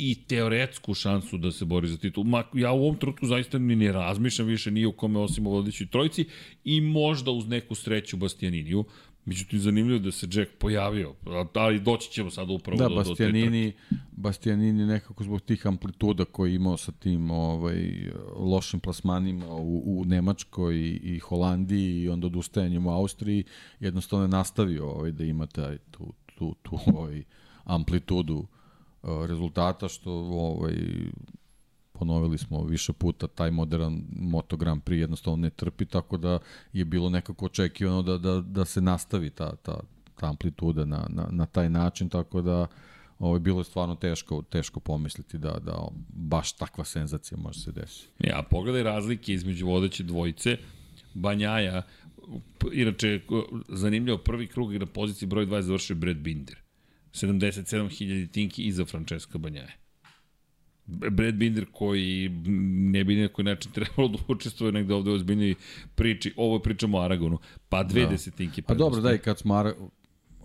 i 0.00 0.14
teoretsku 0.14 0.94
šansu 0.94 1.38
da 1.38 1.52
se 1.52 1.64
bori 1.64 1.88
za 1.88 1.96
titul. 1.96 2.24
Ma, 2.24 2.44
ja 2.54 2.72
u 2.72 2.82
ovom 2.82 2.96
trenutku 2.96 3.26
zaista 3.26 3.58
ni 3.58 3.76
ne 3.76 3.92
razmišljam 3.92 4.48
više 4.48 4.70
nije 4.70 4.86
u 4.86 4.92
kome 4.92 5.18
osim 5.18 5.46
o 5.46 5.50
vodećoj 5.50 5.86
trojici 5.86 6.24
i 6.64 6.80
možda 6.80 7.30
uz 7.30 7.48
neku 7.48 7.74
sreću 7.74 8.16
Bastianiniju. 8.16 8.84
Međutim, 9.24 9.58
zanimljivo 9.58 9.98
da 9.98 10.12
se 10.12 10.26
Jack 10.32 10.50
pojavio, 10.58 11.14
ali 11.54 11.80
doći 11.80 12.10
ćemo 12.10 12.30
sada 12.30 12.52
upravo 12.52 12.78
da, 12.78 12.88
do, 12.88 12.94
Bastianini, 12.94 13.72
do 13.90 13.96
Bastianini 14.12 14.86
nekako 14.86 15.24
zbog 15.24 15.40
tih 15.40 15.66
amplituda 15.66 16.24
koji 16.24 16.54
imao 16.54 16.76
sa 16.76 16.92
tim 16.92 17.30
ovaj, 17.30 18.10
lošim 18.36 18.80
plasmanima 18.80 19.46
u, 19.54 20.00
u 20.00 20.04
Nemačkoj 20.04 20.76
i, 20.76 21.00
i 21.02 21.18
Holandiji 21.18 22.02
i 22.02 22.08
onda 22.08 22.26
odustajanjem 22.26 22.86
u 22.86 22.90
Austriji, 22.90 23.44
jednostavno 23.80 24.24
je 24.24 24.28
nastavio 24.28 24.90
ovaj, 24.90 25.12
da 25.12 25.24
ima 25.24 25.46
taj, 25.46 25.78
tu, 25.78 26.12
tu, 26.38 26.54
tu 26.62 26.78
ovaj, 26.86 27.22
amplitudu 27.64 28.46
rezultata, 29.02 29.88
što 29.88 30.12
ovaj, 30.12 30.74
ponovili 31.92 32.38
smo 32.38 32.64
više 32.64 32.92
puta, 32.92 33.26
taj 33.26 33.50
modern 33.50 34.02
Moto 34.16 34.56
Grand 34.56 34.82
Prix 34.82 35.00
jednostavno 35.00 35.36
ne 35.36 35.50
trpi, 35.50 35.86
tako 35.86 36.16
da 36.16 36.38
je 36.72 36.84
bilo 36.84 37.10
nekako 37.10 37.44
očekivano 37.44 38.02
da, 38.02 38.18
da, 38.18 38.40
da 38.40 38.64
se 38.64 38.80
nastavi 38.80 39.30
ta, 39.30 39.56
ta, 39.56 39.80
ta 40.14 40.26
amplituda 40.26 40.84
na, 40.84 41.06
na, 41.08 41.28
na 41.30 41.46
taj 41.46 41.70
način, 41.70 42.08
tako 42.08 42.42
da 42.42 42.66
ovo 43.18 43.36
je 43.36 43.40
bilo 43.40 43.64
stvarno 43.64 43.94
teško, 43.94 44.42
teško 44.42 44.80
pomisliti 44.80 45.38
da, 45.38 45.58
da 45.62 45.88
baš 46.08 46.52
takva 46.52 46.84
senzacija 46.84 47.38
može 47.38 47.60
se 47.60 47.72
desiti. 47.72 48.08
Ja, 48.18 48.42
pogledaj 48.50 48.82
razlike 48.82 49.32
između 49.32 49.66
vodeće 49.66 50.02
dvojice, 50.02 50.56
Banjaja, 51.14 51.82
inače, 52.72 53.20
zanimljivo, 53.68 54.18
prvi 54.18 54.46
krug 54.46 54.72
na 54.72 54.86
poziciji 54.86 55.28
broj 55.28 55.46
20 55.46 55.60
završio 55.60 55.96
Brad 55.96 56.16
Binder. 56.16 56.56
77.000 57.12 58.30
tinki 58.30 58.62
iza 58.62 58.84
Francesca 58.84 59.38
Banjaja. 59.38 59.72
Brad 60.86 61.34
Binder 61.34 61.66
koji 61.72 62.28
ne 62.92 63.04
bi 63.04 63.16
neko 63.16 63.42
način 63.42 63.72
trebalo 63.72 64.08
da 64.08 64.18
učestvuje 64.28 64.72
negde 64.72 64.94
ovde 64.94 65.10
u 65.10 65.14
ozbiljnoj 65.14 65.54
priči, 65.94 66.32
ovo 66.36 66.58
pričamo 66.58 66.98
o 66.98 67.00
Aragonu, 67.00 67.38
pa 67.68 67.82
dve 67.82 68.02
da. 68.02 68.08
desetinke. 68.08 68.62
Pa 68.62 68.74
dobro, 68.74 69.00
da 69.00 69.14
i 69.14 69.18
kad 69.18 69.38
smo 69.38 69.54
Ara, 69.54 69.74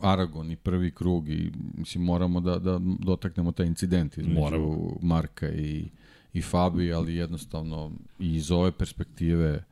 Aragon 0.02 0.52
i 0.52 0.56
prvi 0.56 0.92
krug 0.92 1.30
i 1.30 1.52
mislim 1.78 2.04
moramo 2.04 2.40
da, 2.40 2.60
da 2.60 2.80
dotaknemo 3.00 3.52
taj 3.52 3.66
incident 3.66 4.18
između 4.18 4.40
moramo. 4.40 4.98
Marka 5.02 5.50
i, 5.50 5.90
i 6.34 6.42
Fabi, 6.42 6.94
ali 6.94 7.16
jednostavno 7.16 7.92
i 8.20 8.36
iz 8.36 8.52
ove 8.52 8.72
perspektive 8.72 9.64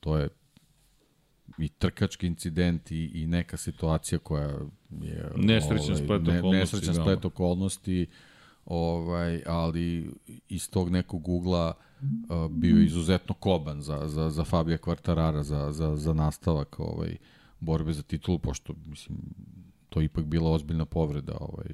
to 0.00 0.16
je 0.18 0.28
i 1.58 1.68
trkački 1.68 2.26
incident 2.26 2.90
i, 2.90 3.04
i 3.14 3.26
neka 3.26 3.56
situacija 3.56 4.18
koja 4.18 4.58
je 4.90 5.30
nesrećan 5.36 5.94
ovaj, 5.94 6.04
splet 6.04 6.20
okolnosti, 6.20 6.48
ne, 6.48 6.58
nesrećan 6.58 6.94
splet 6.94 7.24
okolnosti 7.24 8.06
ovaj, 8.66 9.42
ali 9.46 10.10
iz 10.48 10.70
tog 10.70 10.90
nekog 10.90 11.28
ugla 11.28 11.72
uh, 12.02 12.50
bio 12.50 12.82
izuzetno 12.82 13.34
koban 13.34 13.82
za, 13.82 14.08
za, 14.08 14.30
za 14.30 14.44
Fabija 14.44 14.78
Kvartarara, 14.78 15.42
za, 15.42 15.72
za, 15.72 15.96
za 15.96 16.12
nastavak 16.12 16.80
ovaj, 16.80 17.16
borbe 17.60 17.92
za 17.92 18.02
titulu, 18.02 18.38
pošto 18.38 18.74
mislim, 18.86 19.18
to 19.88 20.00
ipak 20.00 20.24
bila 20.24 20.50
ozbiljna 20.50 20.84
povreda 20.84 21.36
ovaj, 21.40 21.68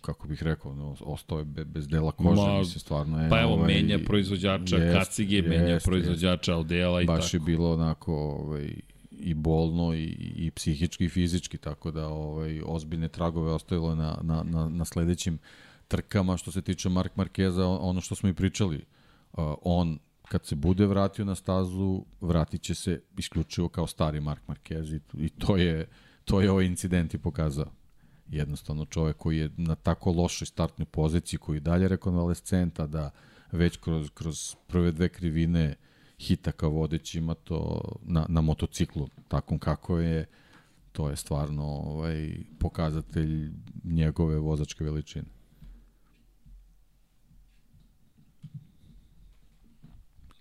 kako 0.00 0.28
bih 0.28 0.42
rekao, 0.42 0.74
no, 0.74 0.96
ostao 1.00 1.38
je 1.38 1.44
bez 1.44 1.88
dela 1.88 2.12
kože, 2.12 2.42
Ma, 2.42 2.58
mislim, 2.58 2.80
stvarno 2.80 3.22
je... 3.22 3.30
Pa 3.30 3.40
evo, 3.40 3.52
ovaj, 3.52 3.74
menja 3.74 3.98
proizvođača 4.06 4.76
jest, 4.76 4.98
Kacige, 4.98 5.36
jest, 5.36 5.48
menja 5.48 5.78
proizvođača 5.84 6.54
Aldela 6.54 7.02
i 7.02 7.06
baš 7.06 7.14
tako. 7.14 7.22
Baš 7.22 7.34
je 7.34 7.40
bilo 7.40 7.72
onako 7.72 8.14
ovaj, 8.14 8.74
i 9.10 9.34
bolno 9.34 9.94
i, 9.94 10.04
i 10.36 10.50
psihički 10.50 11.04
i 11.04 11.08
fizički, 11.08 11.58
tako 11.58 11.90
da 11.90 12.08
ovaj, 12.08 12.60
ozbiljne 12.66 13.08
tragove 13.08 13.52
ostavilo 13.52 13.94
na, 13.94 14.18
na, 14.22 14.42
na, 14.42 14.68
na 14.68 14.84
sledećim 14.84 15.38
trkama. 15.88 16.36
Što 16.36 16.52
se 16.52 16.62
tiče 16.62 16.88
Mark 16.88 17.16
Markeza, 17.16 17.66
ono 17.66 18.00
što 18.00 18.14
smo 18.14 18.28
i 18.28 18.34
pričali, 18.34 18.76
uh, 19.32 19.54
on 19.62 19.98
kad 20.28 20.46
se 20.46 20.54
bude 20.54 20.86
vratio 20.86 21.24
na 21.24 21.34
stazu, 21.34 22.04
vratit 22.20 22.62
će 22.62 22.74
se 22.74 23.00
isključivo 23.18 23.68
kao 23.68 23.86
stari 23.86 24.20
Mark 24.20 24.42
Marquez 24.48 24.96
i, 24.96 25.24
i 25.24 25.28
to 25.28 25.56
je, 25.56 25.86
to 26.24 26.40
je 26.40 26.50
ovaj 26.50 26.64
incident 26.64 27.14
i 27.14 27.18
pokazao. 27.18 27.81
Jednostavno 28.32 28.84
čovek 28.84 29.16
koji 29.16 29.38
je 29.38 29.50
na 29.56 29.74
tako 29.74 30.12
lošoj 30.12 30.46
startnoj 30.46 30.86
poziciji, 30.86 31.38
koji 31.38 31.60
dalje 31.60 31.88
rekonvalescenta, 31.88 32.86
da 32.86 33.10
već 33.52 33.76
kroz, 33.76 34.10
kroz 34.14 34.54
prve 34.66 34.92
dve 34.92 35.08
krivine 35.08 35.74
hita 36.18 36.52
kao 36.52 36.70
vodeći 36.70 37.18
ima 37.18 37.34
to 37.34 37.80
na, 38.02 38.26
na 38.28 38.40
motociklu, 38.40 39.08
takom 39.28 39.58
kako 39.58 39.98
je, 39.98 40.26
to 40.92 41.10
je 41.10 41.16
stvarno 41.16 41.64
ovaj, 41.64 42.34
pokazatelj 42.58 43.50
njegove 43.84 44.38
vozačke 44.38 44.84
veličine. 44.84 45.24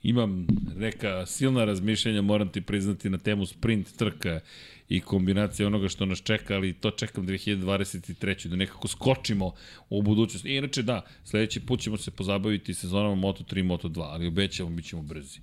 Imam 0.03 0.47
neka 0.75 1.25
silna 1.25 1.65
razmišljanja, 1.65 2.21
moram 2.21 2.49
ti 2.49 2.61
priznati, 2.61 3.09
na 3.09 3.17
temu 3.17 3.45
sprint 3.45 3.97
trka 3.97 4.39
i 4.91 4.99
kombinacija 4.99 5.67
onoga 5.67 5.87
što 5.87 6.05
nas 6.05 6.21
čeka, 6.23 6.55
ali 6.55 6.73
to 6.73 6.91
čekam 6.91 7.27
2023. 7.27 8.47
da 8.47 8.55
nekako 8.55 8.87
skočimo 8.87 9.51
u 9.89 10.01
budućnost. 10.01 10.45
I 10.45 10.55
inače 10.55 10.83
da, 10.83 11.01
sledeći 11.23 11.59
put 11.59 11.79
ćemo 11.79 11.97
se 11.97 12.11
pozabaviti 12.11 12.73
sezonama 12.73 13.15
Moto3 13.15 13.59
i 13.59 13.63
Moto2, 13.63 14.01
ali 14.01 14.27
obećamo, 14.27 14.69
bit 14.69 14.85
ćemo 14.85 15.01
brzi. 15.01 15.39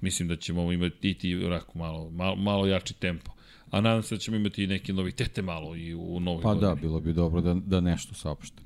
Mislim 0.00 0.28
da 0.28 0.36
ćemo 0.36 0.72
imati 0.72 1.14
ti 1.14 1.36
onako 1.36 1.78
malo, 1.78 2.10
malo, 2.10 2.36
malo 2.36 2.66
jači 2.66 2.94
tempo. 2.94 3.32
A 3.70 3.80
nadam 3.80 4.02
se 4.02 4.14
da 4.14 4.18
ćemo 4.18 4.36
imati 4.36 4.64
i 4.64 4.66
neke 4.66 4.92
novitete 4.92 5.42
malo 5.42 5.76
i 5.76 5.94
u 5.94 6.20
novoj 6.20 6.42
pa 6.42 6.48
da, 6.48 6.54
godini. 6.54 6.70
Pa 6.70 6.74
da, 6.74 6.80
bilo 6.80 7.00
bi 7.00 7.12
dobro 7.12 7.40
da, 7.40 7.54
da 7.54 7.80
nešto 7.80 8.14
saopšte. 8.14 8.62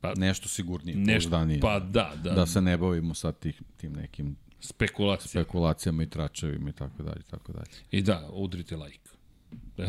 Pa, 0.00 0.12
nešto 0.16 0.48
sigurnije, 0.48 0.96
nešto, 0.96 1.30
pouzdanije. 1.30 1.60
Pa 1.60 1.78
da, 1.78 2.12
da. 2.22 2.32
Da 2.32 2.46
se 2.46 2.60
ne 2.60 2.76
bavimo 2.76 3.14
sad 3.14 3.38
tih, 3.38 3.62
tim 3.76 3.92
nekim 3.92 4.36
spekulacijama, 4.60 5.44
spekulacijama 5.44 6.02
i 6.02 6.08
tračevima 6.08 6.70
i 6.70 6.72
tako 6.72 7.02
dalje, 7.02 7.22
tako 7.30 7.52
dalje. 7.52 7.70
I 7.90 8.02
da, 8.02 8.28
udrite 8.32 8.76
like. 8.76 9.15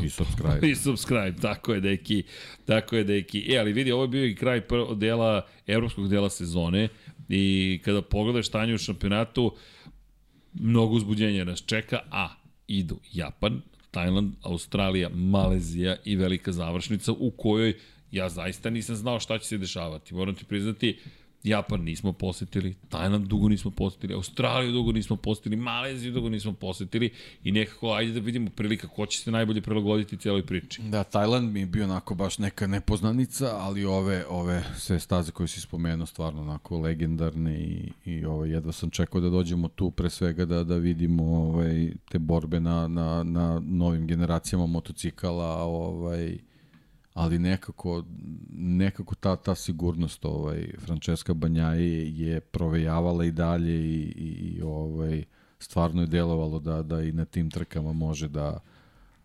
I 0.03 0.09
subscribe. 0.09 0.68
I 0.72 0.76
subscribe, 0.76 1.34
tako 1.41 1.73
je, 1.73 1.81
deki. 1.81 2.23
Tako 2.65 2.95
je, 2.95 3.03
deki. 3.03 3.53
E, 3.53 3.57
ali 3.57 3.73
vidi, 3.73 3.91
ovo 3.91 4.03
je 4.03 4.07
bio 4.07 4.26
i 4.26 4.35
kraj 4.35 4.61
dela, 4.95 5.47
evropskog 5.68 6.09
dela 6.09 6.30
sezone 6.30 6.88
i 7.30 7.80
kada 7.85 8.01
pogledaš 8.01 8.47
stanje 8.47 8.73
u 8.73 8.77
šampionatu, 8.77 9.55
mnogo 10.53 10.95
uzbuđenja 10.95 11.43
nas 11.43 11.64
čeka, 11.65 11.99
a 12.11 12.30
idu 12.68 12.99
Japan, 13.14 13.61
Tajland, 13.91 14.34
Australija, 14.41 15.09
Malezija 15.09 15.95
i 16.05 16.15
velika 16.15 16.51
završnica 16.51 17.11
u 17.11 17.31
kojoj 17.31 17.73
ja 18.11 18.30
zaista 18.30 18.69
nisam 18.69 18.95
znao 18.95 19.19
šta 19.19 19.39
će 19.39 19.47
se 19.47 19.57
dešavati. 19.57 20.14
Moram 20.14 20.35
ti 20.35 20.45
priznati, 20.45 20.99
Japan 21.43 21.81
nismo 21.81 22.14
posetili, 22.14 22.76
Tajland 22.89 23.27
dugo 23.27 23.49
nismo 23.49 23.72
posetili, 23.72 24.14
Australiju 24.14 24.72
dugo 24.72 24.91
nismo 24.91 25.15
posetili, 25.15 25.55
Maleziju 25.55 26.14
dugo 26.14 26.30
nismo 26.30 26.53
posetili 26.53 27.11
i 27.43 27.51
nekako, 27.51 27.93
ajde 27.93 28.11
da 28.14 28.19
vidimo 28.19 28.49
prilika 28.49 28.88
ko 28.88 29.05
će 29.05 29.19
se 29.19 29.31
najbolje 29.31 29.61
prilagoditi 29.61 30.18
cijeloj 30.18 30.45
priči. 30.45 30.81
Da, 30.81 31.03
Tajland 31.03 31.51
mi 31.51 31.59
je 31.59 31.65
bio 31.65 31.84
onako 31.84 32.15
baš 32.15 32.38
neka 32.38 32.68
nepoznanica, 32.68 33.57
ali 33.57 33.85
ove, 33.85 34.26
ove 34.30 34.64
sve 34.77 34.99
staze 34.99 35.31
koje 35.31 35.47
si 35.47 35.61
spomenuo 35.61 36.05
stvarno 36.05 36.41
onako 36.41 36.80
legendarne 36.80 37.59
i, 37.59 37.91
i 38.05 38.26
ovaj, 38.26 38.49
jedva 38.49 38.72
sam 38.72 38.89
čekao 38.89 39.22
da 39.22 39.30
dođemo 39.30 39.68
tu 39.68 39.91
pre 39.91 40.09
svega 40.09 40.45
da, 40.45 40.64
da 40.64 40.76
vidimo 40.76 41.23
ovaj, 41.23 41.91
te 42.09 42.19
borbe 42.19 42.59
na, 42.59 42.88
na, 42.88 43.23
na 43.23 43.61
novim 43.65 44.07
generacijama 44.07 44.65
motocikala, 44.65 45.64
ovaj, 45.64 46.38
ali 47.18 47.39
nekako, 47.39 48.03
nekako 48.53 49.15
ta, 49.15 49.35
ta 49.35 49.56
sigurnost 49.56 50.26
ovaj, 50.26 50.68
Francesca 50.80 51.34
Banjaje 51.34 52.18
je 52.18 52.39
provejavala 52.39 53.26
i 53.26 53.31
dalje 53.31 53.73
i, 53.73 54.02
i, 54.02 54.57
i 54.57 54.61
ovaj, 54.61 55.23
stvarno 55.60 56.02
je 56.02 56.07
delovalo 56.07 56.60
da, 56.60 56.81
da 56.84 57.02
i 57.02 57.11
na 57.11 57.26
tim 57.26 57.49
trkama 57.52 57.94
može 57.94 58.27
da, 58.27 58.60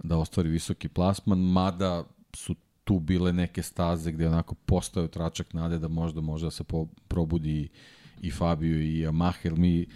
da 0.02 0.16
ostvari 0.16 0.48
visoki 0.48 0.89
plasman, 0.89 1.39
mada 1.39 2.05
su 2.35 2.55
tu 2.85 2.98
bile 2.98 3.32
neke 3.32 3.62
staze 3.62 4.12
gde 4.12 4.28
onako 4.28 4.55
postao 4.55 5.09
tračak 5.09 5.52
nade 5.52 5.78
da 5.78 5.89
možda 5.89 6.20
može 6.20 6.47
da 6.47 6.51
se 6.51 6.64
po, 6.64 6.86
probudi 7.09 7.69
i 8.20 8.31
Fabio 8.31 8.81
i 8.81 9.06
Yamaha, 9.06 9.44
jer 9.44 9.56
mi 9.56 9.82
e, 9.82 9.86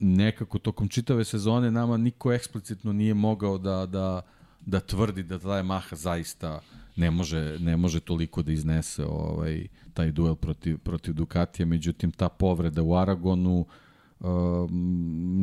nekako 0.00 0.58
tokom 0.58 0.88
čitave 0.88 1.24
sezone 1.24 1.70
nama 1.70 1.96
niko 1.96 2.32
eksplicitno 2.32 2.92
nije 2.92 3.14
mogao 3.14 3.58
da, 3.58 3.86
da, 3.86 4.22
da 4.60 4.80
tvrdi 4.80 5.22
da 5.22 5.38
ta 5.38 5.48
Yamaha 5.48 5.94
zaista 5.94 6.54
uh, 6.54 6.79
ne 6.96 7.10
može, 7.10 7.58
ne 7.58 7.76
može 7.76 8.00
toliko 8.00 8.42
da 8.42 8.52
iznese 8.52 9.04
ovaj, 9.04 9.66
taj 9.94 10.12
duel 10.12 10.34
protiv, 10.34 10.78
protiv 10.78 11.14
Ducatija, 11.14 11.66
međutim 11.66 12.12
ta 12.12 12.28
povreda 12.28 12.82
u 12.82 12.96
Aragonu 12.96 13.66
um, 14.20 14.68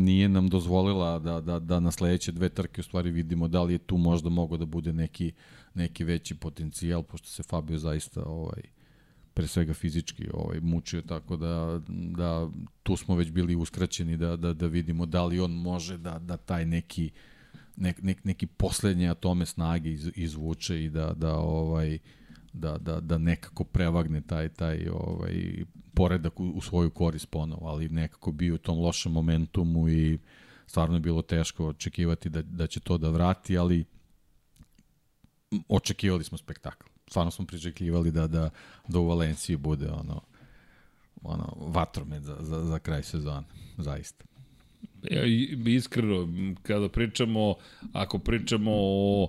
nije 0.05 0.29
nam 0.29 0.49
dozvolila 0.49 1.19
da, 1.19 1.41
da, 1.41 1.59
da 1.59 1.79
na 1.79 1.91
sledeće 1.91 2.31
dve 2.31 2.49
trke 2.49 2.81
u 2.81 2.83
stvari 2.83 3.11
vidimo 3.11 3.47
da 3.47 3.63
li 3.63 3.73
je 3.73 3.77
tu 3.77 3.97
možda 3.97 4.29
mogo 4.29 4.57
da 4.57 4.65
bude 4.65 4.93
neki, 4.93 5.31
neki 5.73 6.03
veći 6.03 6.35
potencijal, 6.35 7.03
pošto 7.03 7.27
se 7.27 7.43
Fabio 7.43 7.77
zaista 7.77 8.23
ovaj, 8.25 8.61
pre 9.33 9.47
svega 9.47 9.73
fizički 9.73 10.29
ovaj, 10.33 10.59
mučio, 10.59 11.01
tako 11.01 11.37
da, 11.37 11.81
da 11.89 12.49
tu 12.83 12.95
smo 12.95 13.15
već 13.15 13.31
bili 13.31 13.55
uskraćeni 13.55 14.17
da, 14.17 14.35
da, 14.35 14.53
da 14.53 14.67
vidimo 14.67 15.05
da 15.05 15.25
li 15.25 15.39
on 15.39 15.51
može 15.51 15.97
da, 15.97 16.19
da 16.19 16.37
taj 16.37 16.65
neki 16.65 17.11
uh, 17.13 17.36
nek, 17.77 18.01
nek, 18.01 18.23
neki 18.23 18.47
poslednje 18.47 19.09
atome 19.09 19.45
snage 19.45 19.91
iz, 19.91 20.11
izvuče 20.15 20.83
i 20.83 20.89
da, 20.89 21.13
da 21.13 21.35
ovaj 21.35 21.97
da, 22.53 22.77
da, 22.77 22.99
da 22.99 23.17
nekako 23.17 23.63
prevagne 23.63 24.21
taj 24.21 24.49
taj 24.49 24.87
ovaj 24.89 25.63
poredak 25.93 26.39
u, 26.39 26.49
u 26.49 26.61
svoju 26.61 26.89
korist 26.89 27.29
ponovo, 27.29 27.67
ali 27.67 27.89
nekako 27.89 28.31
bio 28.31 28.55
u 28.55 28.57
tom 28.57 28.79
lošem 28.79 29.11
momentumu 29.11 29.89
i 29.89 30.19
stvarno 30.67 30.95
je 30.95 30.99
bilo 30.99 31.21
teško 31.21 31.67
očekivati 31.67 32.29
da, 32.29 32.41
da 32.41 32.67
će 32.67 32.79
to 32.79 32.97
da 32.97 33.09
vrati, 33.09 33.57
ali 33.57 33.85
očekivali 35.67 36.23
smo 36.23 36.37
spektakl. 36.37 36.87
Stvarno 37.07 37.31
smo 37.31 37.45
priželjkivali 37.45 38.11
da, 38.11 38.27
da, 38.27 38.49
da 38.87 38.99
u 38.99 39.07
Valenciji 39.07 39.57
bude 39.57 39.91
ono, 39.91 40.21
ono 41.23 41.53
vatromet 41.57 42.23
za, 42.23 42.37
za, 42.39 42.63
za 42.63 42.79
kraj 42.79 43.03
sezona, 43.03 43.43
zaista. 43.77 44.25
Ja, 45.11 45.21
iskreno, 45.65 46.27
kada 46.63 46.89
pričamo, 46.89 47.55
ako 47.93 48.19
pričamo 48.19 48.71
o, 48.73 49.23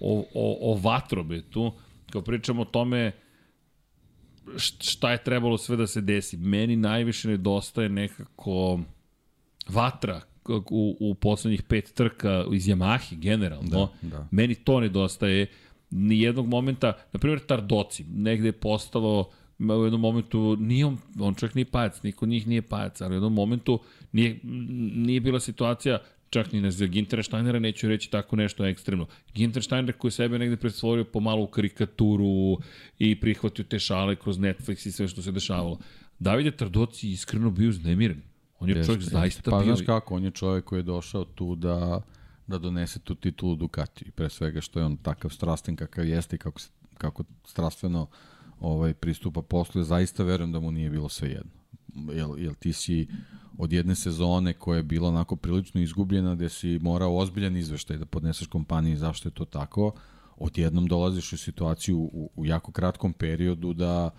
o, 0.00 0.24
o, 0.34 0.72
o 0.72 0.78
vatrobetu, 0.82 1.72
kao 2.10 2.22
pričamo 2.22 2.62
o 2.62 2.64
tome 2.64 3.12
šta 4.58 5.12
je 5.12 5.24
trebalo 5.24 5.58
sve 5.58 5.76
da 5.76 5.86
se 5.86 6.00
desi, 6.00 6.36
meni 6.36 6.76
najviše 6.76 7.28
nedostaje 7.28 7.88
nekako 7.88 8.80
vatra 9.68 10.20
u, 10.70 10.96
u 11.00 11.14
poslednjih 11.14 11.62
pet 11.62 11.92
trka 11.94 12.44
iz 12.52 12.66
Yamahi 12.66 13.18
generalno. 13.18 13.90
Da, 14.02 14.08
da. 14.08 14.28
Meni 14.30 14.54
to 14.54 14.80
nedostaje. 14.80 15.46
Nijednog 15.90 16.46
momenta, 16.46 16.92
na 17.12 17.20
primjer 17.20 17.40
Tardoci, 17.46 18.04
negde 18.04 18.48
je 18.48 18.52
postalo 18.52 19.30
u 19.70 19.84
jednom 19.84 20.00
momentu, 20.00 20.56
nije 20.60 20.86
on, 20.86 20.98
on 21.20 21.34
čovjek 21.34 21.54
nije 21.54 21.64
pajac, 21.64 22.02
niko 22.02 22.26
njih 22.26 22.46
nije 22.46 22.62
pajac, 22.62 23.00
ali 23.00 23.12
u 23.12 23.16
jednom 23.16 23.34
momentu 23.34 23.80
nije, 24.12 24.40
nije 24.94 25.20
bila 25.20 25.40
situacija 25.40 25.98
čak 26.30 26.52
ni 26.52 26.70
za 26.70 26.86
Gintera 26.86 27.22
Steinera 27.22 27.58
neću 27.58 27.88
reći 27.88 28.10
tako 28.10 28.36
nešto 28.36 28.66
ekstremno. 28.66 29.06
Ginter 29.34 29.62
Steiner 29.62 29.96
koji 29.98 30.10
sebe 30.10 30.38
negde 30.38 30.56
pretvorio 30.56 31.04
pomalo 31.04 31.42
u 31.42 31.46
karikaturu 31.46 32.58
i 32.98 33.20
prihvatio 33.20 33.64
te 33.64 33.78
šale 33.78 34.16
kroz 34.16 34.38
Netflix 34.38 34.88
i 34.88 34.92
sve 34.92 35.08
što 35.08 35.22
se 35.22 35.32
dešavalo. 35.32 35.78
Davide 36.18 36.50
Tardoci 36.50 37.10
iskreno 37.10 37.50
bio 37.50 37.68
uznemiren. 37.68 38.22
On 38.58 38.68
je 38.68 38.84
čovjek 38.84 39.02
zaista 39.02 39.50
pa, 39.50 39.58
bio... 39.58 39.70
Pa 39.70 39.76
znaš 39.76 39.86
kako, 39.86 40.14
on 40.14 40.24
je 40.24 40.30
čovjek 40.30 40.64
koji 40.64 40.78
je 40.78 40.82
došao 40.82 41.24
tu 41.24 41.54
da 41.54 42.02
da 42.46 42.58
donese 42.58 42.98
tu 42.98 43.14
titulu 43.14 43.56
Ducati. 43.56 44.10
Pre 44.10 44.28
svega 44.28 44.60
što 44.60 44.78
je 44.78 44.84
on 44.84 44.96
takav 44.96 45.30
strastvен 45.30 45.76
kakav 45.76 46.06
jeste 46.06 46.36
i 46.36 46.38
kako, 46.38 46.60
kako 46.98 47.24
strastveno 47.44 48.06
ovaj, 48.62 48.94
pristupa 48.94 49.42
poslu, 49.42 49.82
zaista 49.82 50.24
verujem 50.24 50.52
da 50.52 50.60
mu 50.60 50.70
nije 50.70 50.90
bilo 50.90 51.08
sve 51.08 51.28
jedno. 51.28 51.52
Jel, 52.12 52.38
jel 52.38 52.54
ti 52.54 52.72
si 52.72 53.08
od 53.58 53.72
jedne 53.72 53.94
sezone 53.94 54.52
koja 54.52 54.76
je 54.76 54.82
bila 54.82 55.08
onako 55.08 55.36
prilično 55.36 55.80
izgubljena, 55.80 56.34
gde 56.34 56.48
si 56.48 56.78
morao 56.82 57.16
ozbiljan 57.16 57.56
izveštaj 57.56 57.96
da 57.96 58.04
podneseš 58.04 58.46
kompaniji 58.46 58.96
zašto 58.96 59.28
je 59.28 59.32
to 59.32 59.44
tako, 59.44 59.92
odjednom 60.36 60.86
dolaziš 60.86 61.32
u 61.32 61.38
situaciju 61.38 61.98
u, 61.98 62.30
u 62.36 62.46
jako 62.46 62.72
kratkom 62.72 63.12
periodu 63.12 63.72
da, 63.72 64.10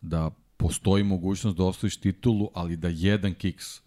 da 0.00 0.30
postoji 0.56 1.04
mogućnost 1.04 1.56
da 1.56 1.64
osvojiš 1.64 1.96
titulu, 1.96 2.48
ali 2.54 2.76
da 2.76 2.88
jedan 2.88 3.34
kiks 3.34 3.81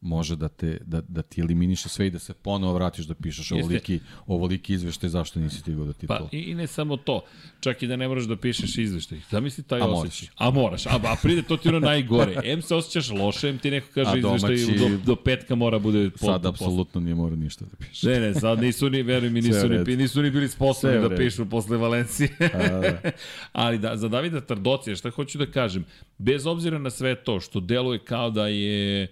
može 0.00 0.36
da, 0.36 0.48
te, 0.48 0.78
da, 0.84 1.00
da 1.00 1.22
ti 1.22 1.40
eliminiše 1.40 1.88
sve 1.88 2.06
i 2.06 2.10
da 2.10 2.18
se 2.18 2.34
ponovo 2.34 2.72
vratiš 2.72 3.04
da 3.04 3.14
pišeš 3.14 3.52
ovoliki, 3.52 4.00
ovoliki 4.26 4.74
izveštaj 4.74 5.10
zašto 5.10 5.40
nisi 5.40 5.58
stigao 5.58 5.84
da 5.84 5.92
ti 5.92 6.06
pa, 6.06 6.18
to. 6.18 6.28
I, 6.32 6.38
I 6.38 6.54
ne 6.54 6.66
samo 6.66 6.96
to, 6.96 7.20
čak 7.60 7.82
i 7.82 7.86
da 7.86 7.96
ne 7.96 8.08
moraš 8.08 8.24
da 8.24 8.36
pišeš 8.36 8.78
izveštaj. 8.78 9.20
Zamisli 9.30 9.64
taj 9.64 9.80
a 9.80 9.86
osjećaj. 9.86 10.28
A 10.36 10.50
moraš. 10.50 10.86
A, 10.86 10.90
a 11.04 11.16
pride, 11.22 11.42
to 11.42 11.56
ti 11.56 11.68
ono 11.68 11.80
najgore. 11.80 12.34
M 12.44 12.62
se 12.62 12.74
osjećaš 12.74 13.10
loše, 13.10 13.48
M 13.48 13.58
ti 13.58 13.70
neko 13.70 13.86
kaže 13.94 14.10
a 14.10 14.16
izveštaj 14.16 14.56
do, 14.56 14.96
do 15.06 15.16
petka 15.16 15.54
mora 15.54 15.78
bude 15.78 16.10
pot, 16.10 16.20
Sad 16.20 16.46
apsolutno 16.46 17.00
nije 17.00 17.14
mora 17.14 17.36
ništa 17.36 17.64
da 17.64 17.76
piše. 17.76 18.06
Ne, 18.08 18.20
ne, 18.20 18.34
sad 18.34 18.60
nisu 18.60 18.90
ni, 18.90 19.02
veruj 19.02 19.30
mi, 19.30 19.40
nisu, 19.40 19.68
ni, 19.68 19.96
nisu 19.96 20.22
ni 20.22 20.30
bili 20.30 20.48
sposobni 20.48 21.08
da 21.08 21.16
pišu 21.16 21.46
posle 21.46 21.76
Valencije. 21.76 22.28
a, 22.40 22.68
da. 22.68 23.10
Ali 23.52 23.78
da, 23.78 23.96
za 23.96 24.08
Davida 24.08 24.40
Tardocija, 24.40 24.96
šta 24.96 25.10
hoću 25.10 25.38
da 25.38 25.46
kažem, 25.46 25.84
bez 26.18 26.46
obzira 26.46 26.78
na 26.78 26.90
sve 26.90 27.14
to 27.14 27.40
što 27.40 27.60
deluje 27.60 27.98
kao 27.98 28.30
da 28.30 28.46
je 28.46 29.08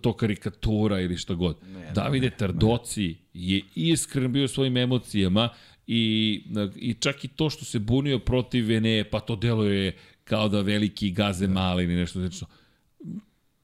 to 0.00 0.12
karikatura 0.12 1.00
ili 1.00 1.16
šta 1.16 1.34
god. 1.34 1.56
Ne, 1.72 1.92
Davide 1.94 2.26
ne, 2.26 2.36
Tardoci 2.36 3.08
ne. 3.08 3.14
je 3.34 3.62
iskren 3.74 4.32
bio 4.32 4.48
svojim 4.48 4.76
emocijama 4.76 5.48
i, 5.86 6.42
i 6.76 6.94
čak 6.94 7.24
i 7.24 7.28
to 7.28 7.50
što 7.50 7.64
se 7.64 7.78
bunio 7.78 8.18
protiv 8.18 8.68
Veneje, 8.68 9.10
pa 9.10 9.20
to 9.20 9.36
deluje 9.36 9.96
kao 10.24 10.48
da 10.48 10.60
veliki 10.60 11.10
gaze 11.10 11.46
da. 11.46 11.52
mali 11.52 11.84
ili 11.84 11.94
nešto 11.94 12.20
slično. 12.20 12.46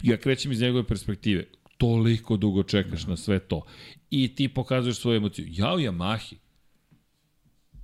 Ja 0.03 0.17
krećem 0.17 0.53
iz 0.53 0.61
njegove 0.61 0.85
perspektive. 0.85 1.45
Toliko 1.79 2.37
dugo 2.37 2.63
čekaš 2.63 3.05
ne. 3.05 3.11
na 3.11 3.17
sve 3.17 3.39
to. 3.39 3.63
I 4.11 4.35
ti 4.35 4.49
pokazuješ 4.49 4.97
svoje 4.97 5.17
emocije. 5.17 5.49
Ja 5.51 5.75
u 5.75 5.79
Yamahi, 5.79 6.35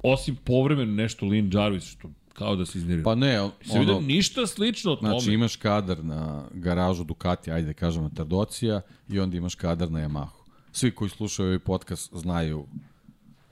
osim 0.03 0.37
povremeno 0.45 0.93
nešto 0.93 1.27
Lin 1.27 1.51
Jarvis, 1.55 1.85
što 1.85 2.11
Kao 2.33 2.57
da 2.57 2.67
se 2.67 2.79
iznervio. 2.79 3.05
Pa 3.05 3.15
ne, 3.15 3.41
ono... 3.41 3.53
Se 3.65 3.79
vidio 3.79 4.01
ništa 4.01 4.47
slično 4.47 4.93
od 4.93 5.01
tome. 5.01 5.11
Znači 5.11 5.33
imaš 5.33 5.57
kadar 5.57 6.05
na 6.05 6.45
garažu 6.55 7.05
Ducati, 7.05 7.51
ajde 7.51 7.75
kažemo 7.75 8.11
Tardocija, 8.17 8.81
i 9.09 9.21
onda 9.21 9.37
imaš 9.37 9.55
kadar 9.55 9.91
na 9.91 10.01
Yamahu. 10.01 10.43
Svi 10.73 10.91
koji 10.91 11.11
slušaju 11.11 11.47
ovaj 11.47 11.59
podcast 11.59 12.15
znaju 12.15 12.67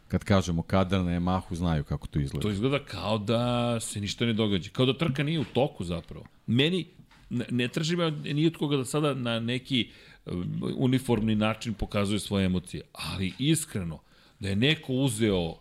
kad 0.09 0.25
kažemo 0.25 0.63
kadar 0.63 1.01
na 1.01 1.11
Yamahu, 1.11 1.55
znaju 1.55 1.85
kako 1.85 2.07
to 2.07 2.19
izgleda. 2.21 2.43
To 2.43 2.51
izgleda 2.51 2.85
kao 2.85 3.19
da 3.19 3.81
se 3.81 4.01
ništa 4.01 4.27
ne 4.27 4.33
događa. 4.33 4.71
Kao 4.71 4.87
da 4.87 4.99
trka 4.99 5.23
nije 5.23 5.41
u 5.41 5.45
toku 5.45 5.85
zapravo. 5.85 6.25
Meni, 6.47 6.87
ne, 7.31 7.45
ne 7.51 7.69
traži 7.69 7.97
me 7.97 8.11
ni 8.11 8.47
od 8.47 8.57
koga 8.57 8.77
da 8.77 8.85
sada 8.85 9.15
na 9.15 9.41
neki 9.41 9.91
um, 10.27 10.63
uniformni 10.77 11.35
način 11.35 11.75
pokazuje 11.75 12.21
svoje 12.21 12.47
emocije. 12.47 12.83
Ali 12.93 13.33
iskreno, 13.39 13.99
da 14.41 14.49
je 14.49 14.57
neko 14.57 14.93
uzeo 14.93 15.57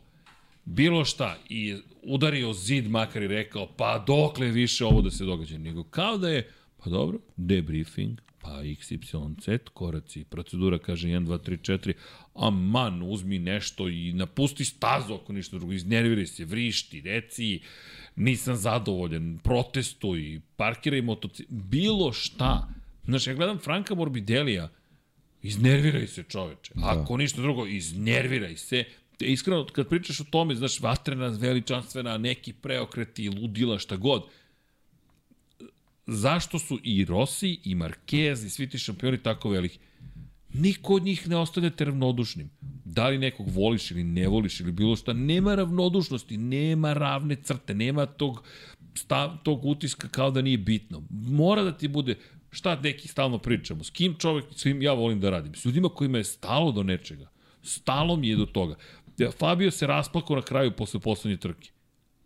bilo 0.66 1.06
šta 1.06 1.38
i 1.50 1.76
udario 2.04 2.54
zid 2.54 2.90
makar 2.90 3.24
i 3.24 3.28
rekao 3.28 3.68
pa 3.78 4.04
dokle 4.08 4.48
više 4.48 4.86
ovo 4.86 5.02
da 5.02 5.12
se 5.12 5.26
događa, 5.26 5.58
nego 5.58 5.84
kao 5.84 6.18
da 6.18 6.30
je 6.30 6.52
pa 6.84 6.90
dobro, 6.90 7.20
debriefing, 7.36 8.20
pa 8.42 8.64
XYZ, 8.64 9.58
koraci, 9.74 10.24
procedura 10.24 10.80
kaže 10.80 11.08
1, 11.08 11.26
2, 11.26 11.40
3, 11.50 11.72
4, 11.72 11.94
a 12.36 12.50
man, 12.50 13.02
uzmi 13.02 13.40
nešto 13.40 13.90
i 13.90 14.14
napusti 14.14 14.66
stazu 14.66 15.14
ako 15.14 15.34
ništa 15.34 15.58
drugo, 15.58 15.74
iznerviraj 15.74 16.26
se, 16.26 16.46
vrišti, 16.46 17.02
reci, 17.02 17.60
nisam 18.16 18.56
zadovoljan, 18.56 19.40
protestuj, 19.44 20.42
parkiraj 20.56 21.02
motocikl, 21.02 21.54
bilo 21.54 22.14
šta. 22.14 22.68
Znaš, 23.06 23.28
ja 23.28 23.34
gledam 23.34 23.58
Franka 23.58 23.96
Morbidelija, 23.96 24.70
iznerviraj 25.42 26.08
se 26.08 26.24
čoveče, 26.24 26.74
da. 26.76 27.02
ako 27.02 27.18
ništa 27.18 27.42
drugo, 27.42 27.66
iznerviraj 27.66 28.58
se, 28.58 28.84
iskreno, 29.20 29.66
kad 29.66 29.90
pričaš 29.90 30.20
o 30.20 30.24
tome, 30.24 30.56
znaš, 30.56 30.80
vatrena, 30.80 31.28
veličanstvena, 31.28 32.18
neki 32.18 32.54
preokreti, 32.54 33.30
ludila, 33.30 33.80
šta 33.80 33.98
god, 33.98 34.24
zašto 36.08 36.60
su 36.60 36.80
i 36.84 37.06
Rossi 37.06 37.60
i 37.64 37.76
Marquez 37.76 38.46
i 38.46 38.50
svi 38.50 38.70
ti 38.70 38.78
šampioni 38.78 39.18
tako 39.24 39.50
veliki? 39.50 39.80
Niko 40.54 40.96
od 40.96 41.04
njih 41.04 41.28
ne 41.28 41.38
ostane 41.38 41.70
te 41.70 41.86
ravnodušnim. 41.86 42.50
Da 42.86 43.08
li 43.08 43.18
nekog 43.18 43.50
voliš 43.50 43.92
ili 43.92 44.04
ne 44.04 44.28
voliš 44.28 44.60
ili 44.60 44.72
bilo 44.72 44.96
šta, 44.96 45.14
nema 45.14 45.56
ravnodušnosti, 45.56 46.38
nema 46.38 46.94
ravne 46.94 47.36
crte, 47.36 47.74
nema 47.74 48.06
tog, 48.06 48.44
stav, 48.96 49.38
tog 49.44 49.66
utiska 49.66 50.08
kao 50.08 50.32
da 50.32 50.42
nije 50.42 50.58
bitno. 50.58 51.04
Mora 51.10 51.64
da 51.64 51.78
ti 51.78 51.88
bude, 51.88 52.16
šta 52.52 52.80
neki 52.82 53.08
stalno 53.08 53.38
pričamo, 53.38 53.84
s 53.84 53.90
kim 53.90 54.16
čovek, 54.20 54.46
svim 54.56 54.82
ja 54.82 54.94
volim 54.94 55.20
da 55.20 55.30
radim, 55.30 55.56
s 55.56 55.66
ljudima 55.66 55.90
kojima 55.90 56.18
je 56.18 56.24
stalo 56.24 56.72
do 56.72 56.84
nečega. 56.84 57.30
Stalo 57.64 58.16
mi 58.16 58.30
je 58.30 58.36
do 58.36 58.46
toga. 58.46 58.76
Fabio 59.40 59.72
se 59.72 59.88
rasplakao 59.88 60.36
na 60.36 60.42
kraju 60.42 60.72
posle 60.72 61.00
poslednje 61.00 61.38
trke. 61.38 61.72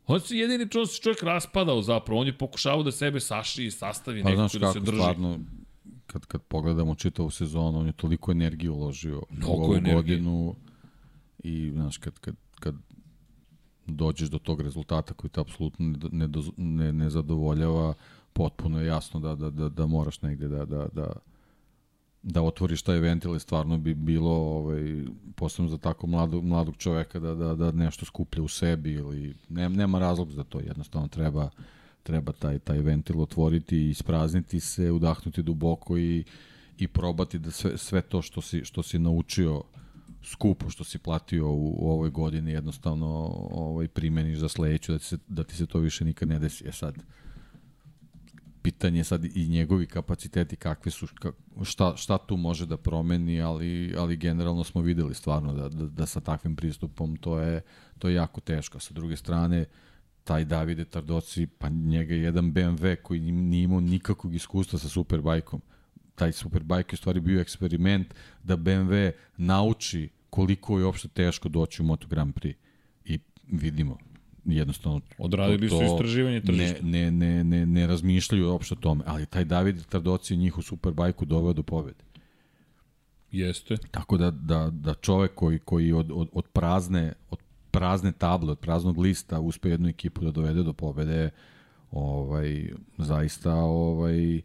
On 0.07 0.19
se 0.19 0.37
jedini 0.37 0.69
čovjek, 0.69 0.89
se 0.89 1.01
čovjek 1.01 1.23
raspadao 1.23 1.81
zapravo, 1.81 2.21
on 2.21 2.27
je 2.27 2.37
pokušavao 2.37 2.83
da 2.83 2.91
sebe 2.91 3.19
saši 3.19 3.65
i 3.65 3.71
sastavi 3.71 4.23
pa, 4.23 4.29
nekako 4.29 4.57
da 4.57 4.73
se 4.73 4.79
drži. 4.79 4.97
Stvarno, 4.97 5.39
kad, 6.07 6.25
kad 6.25 6.41
pogledamo 6.41 6.95
čitavu 6.95 7.29
sezonu, 7.29 7.79
on 7.79 7.87
je 7.87 7.93
toliko 7.93 8.31
energije 8.31 8.69
uložio 8.69 9.21
Mnogo 9.29 9.53
u 9.53 9.63
ovu 9.63 9.75
energije. 9.75 9.95
godinu 9.95 10.55
i, 11.43 11.71
znaš, 11.71 11.97
kad, 11.97 12.19
kad, 12.19 12.35
kad 12.59 12.75
dođeš 13.85 14.29
do 14.29 14.37
tog 14.37 14.61
rezultata 14.61 15.13
koji 15.13 15.31
te 15.31 15.41
apsolutno 15.41 15.85
ne, 15.85 16.27
ne, 16.27 16.27
ne, 16.57 16.93
ne 16.93 17.09
zadovoljava, 17.09 17.93
potpuno 18.33 18.79
je 18.81 18.87
jasno 18.87 19.19
da, 19.19 19.35
da, 19.35 19.49
da, 19.49 19.69
da 19.69 19.85
moraš 19.85 20.21
negde 20.21 20.47
da, 20.47 20.65
da, 20.65 20.87
da, 20.93 21.13
da 22.23 22.41
otvoriš 22.41 22.81
taj 22.81 22.99
ventil, 22.99 23.39
stvarno 23.39 23.77
bi 23.77 23.93
bilo 23.93 24.31
ovaj, 24.31 25.05
posebno 25.35 25.69
za 25.69 25.77
tako 25.77 26.07
mladog, 26.07 26.43
mladog 26.43 26.77
čoveka 26.77 27.19
da, 27.19 27.35
da, 27.35 27.55
da 27.55 27.71
nešto 27.71 28.05
skuplja 28.05 28.43
u 28.43 28.47
sebi 28.47 28.91
ili 28.91 29.35
ne, 29.49 29.69
nema 29.69 29.99
razlog 29.99 30.31
za 30.31 30.43
to, 30.43 30.59
jednostavno 30.59 31.07
treba 31.07 31.49
treba 32.03 32.31
taj, 32.31 32.59
taj 32.59 32.77
ventil 32.77 33.21
otvoriti 33.21 33.77
i 33.77 33.89
isprazniti 33.89 34.59
se, 34.59 34.91
udahnuti 34.91 35.43
duboko 35.43 35.97
i, 35.97 36.23
i 36.77 36.87
probati 36.87 37.39
da 37.39 37.51
sve, 37.51 37.77
sve 37.77 38.01
to 38.01 38.21
što 38.21 38.41
si, 38.41 38.65
što 38.65 38.83
si 38.83 38.99
naučio 38.99 39.63
skupo 40.23 40.69
što 40.69 40.83
si 40.83 40.97
platio 40.97 41.49
u, 41.49 41.75
u 41.79 41.91
ovoj 41.91 42.09
godini 42.09 42.51
jednostavno 42.51 43.07
ovaj 43.51 43.87
primeniš 43.87 44.37
za 44.37 44.49
sledeću 44.49 44.91
da 44.91 44.99
ti 44.99 45.05
se 45.05 45.17
da 45.27 45.43
ti 45.43 45.55
se 45.55 45.65
to 45.65 45.79
više 45.79 46.05
nikad 46.05 46.29
ne 46.29 46.39
desi. 46.39 46.67
E 46.67 46.71
sad 46.71 46.95
pitanje 48.63 49.03
sad 49.03 49.25
i 49.25 49.47
njegovi 49.47 49.85
kapaciteti 49.85 50.55
kakve 50.55 50.91
su 50.91 51.07
šta 51.63 51.93
šta 51.95 52.17
tu 52.17 52.37
može 52.37 52.65
da 52.65 52.77
promeni, 52.77 53.41
ali 53.41 53.95
ali 53.97 54.17
generalno 54.17 54.63
smo 54.63 54.81
videli 54.81 55.13
stvarno 55.13 55.53
da 55.53 55.69
da, 55.69 55.85
da 55.87 56.05
sa 56.05 56.19
takvim 56.19 56.55
pristupom 56.55 57.17
to 57.17 57.39
je 57.39 57.61
to 57.99 58.09
je 58.09 58.15
jako 58.15 58.41
teško. 58.41 58.79
Sa 58.79 58.93
druge 58.93 59.15
strane 59.15 59.65
taj 60.23 60.45
Davide 60.45 60.85
Tardoci, 60.85 61.47
pa 61.47 61.69
njega 61.69 62.13
je 62.13 62.21
jedan 62.21 62.53
BMW 62.53 62.95
koji 62.95 63.31
nije 63.31 63.63
imao 63.63 63.79
nikakvog 63.79 64.35
iskustva 64.35 64.79
sa 64.79 64.89
Superbajkom. 64.89 65.61
Taj 66.15 66.31
Superbajk 66.31 66.93
je 66.93 66.97
stvari 66.97 67.19
bio 67.19 67.41
eksperiment 67.41 68.13
da 68.43 68.57
BMW 68.57 69.11
nauči 69.37 70.09
koliko 70.29 70.79
je 70.79 70.85
uopšte 70.85 71.07
teško 71.07 71.49
doći 71.49 71.81
u 71.81 71.85
Moto 71.85 72.07
Grand 72.07 72.33
Prix. 72.33 72.55
I 73.05 73.19
vidimo, 73.47 73.97
jednostavno 74.45 75.01
odradili 75.17 75.69
to, 75.69 75.77
su 75.77 75.83
istraživanje 75.83 76.41
tržišta. 76.41 76.83
Ne, 76.83 77.11
ne, 77.11 77.11
ne, 77.11 77.43
ne, 77.43 77.65
ne 77.65 77.87
razmišljaju 77.87 78.49
uopšte 78.49 78.73
o 78.73 78.77
tome, 78.77 79.03
ali 79.07 79.25
taj 79.25 79.45
David 79.45 79.85
Tardoci 79.85 80.33
je 80.33 80.37
njih 80.37 80.57
u 80.57 80.61
Superbajku 80.61 81.25
doveo 81.25 81.53
do 81.53 81.63
pobede. 81.63 82.03
Jeste. 83.31 83.77
Tako 83.91 84.17
da, 84.17 84.31
da, 84.31 84.69
da 84.71 84.93
čovek 84.93 85.31
koji, 85.35 85.59
koji 85.59 85.91
od, 85.91 86.11
od, 86.13 86.29
od 86.33 86.45
prazne, 86.53 87.13
od 87.29 87.39
prazne 87.71 88.11
table, 88.11 88.51
od 88.51 88.59
praznog 88.59 88.97
lista 88.97 89.39
uspe 89.39 89.69
jednu 89.69 89.89
ekipu 89.89 90.21
da 90.21 90.31
dovede 90.31 90.63
do 90.63 90.73
pobede, 90.73 91.29
ovaj, 91.91 92.71
zaista 92.97 93.55
ovaj, 93.55 94.41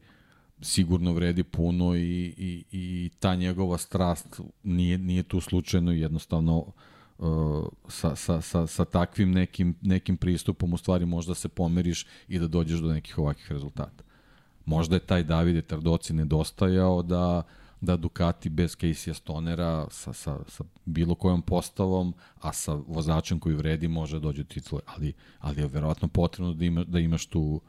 sigurno 0.60 1.12
vredi 1.12 1.42
puno 1.42 1.96
i, 1.96 2.34
i, 2.38 2.64
i 2.72 3.10
ta 3.18 3.34
njegova 3.34 3.78
strast 3.78 4.40
nije, 4.62 4.98
nije 4.98 5.22
tu 5.22 5.40
slučajno 5.40 5.92
jednostavno 5.92 6.58
uh, 6.58 6.72
sa, 7.88 8.16
sa, 8.16 8.40
sa, 8.40 8.66
sa 8.66 8.84
takvim 8.84 9.32
nekim, 9.32 9.74
nekim 9.82 10.16
pristupom 10.16 10.72
u 10.72 10.76
stvari 10.76 11.06
možda 11.06 11.34
se 11.34 11.48
pomeriš 11.48 12.06
i 12.28 12.38
da 12.38 12.46
dođeš 12.46 12.80
do 12.80 12.92
nekih 12.92 13.18
ovakvih 13.18 13.52
rezultata. 13.52 14.04
Možda 14.64 14.96
je 14.96 15.00
taj 15.00 15.22
Davide 15.22 15.62
Tardoci 15.62 16.12
nedostajao 16.12 17.02
da 17.02 17.42
da 17.80 17.96
Ducati 17.96 18.48
bez 18.48 18.76
Casey 18.76 19.14
Stonera 19.14 19.86
sa, 19.90 20.12
sa, 20.12 20.38
sa 20.48 20.64
bilo 20.84 21.14
kojom 21.14 21.42
postavom, 21.42 22.14
a 22.40 22.52
sa 22.52 22.74
vozačem 22.74 23.38
koji 23.38 23.54
vredi 23.54 23.88
može 23.88 24.20
dođe 24.20 24.42
do 24.42 24.48
titule, 24.48 24.80
ali, 24.86 25.12
ali 25.38 25.60
je 25.60 25.68
verovatno 25.68 26.08
potrebno 26.08 26.54
da, 26.54 26.64
ima, 26.64 26.84
da 26.84 26.98
imaš 26.98 27.26
tu, 27.26 27.60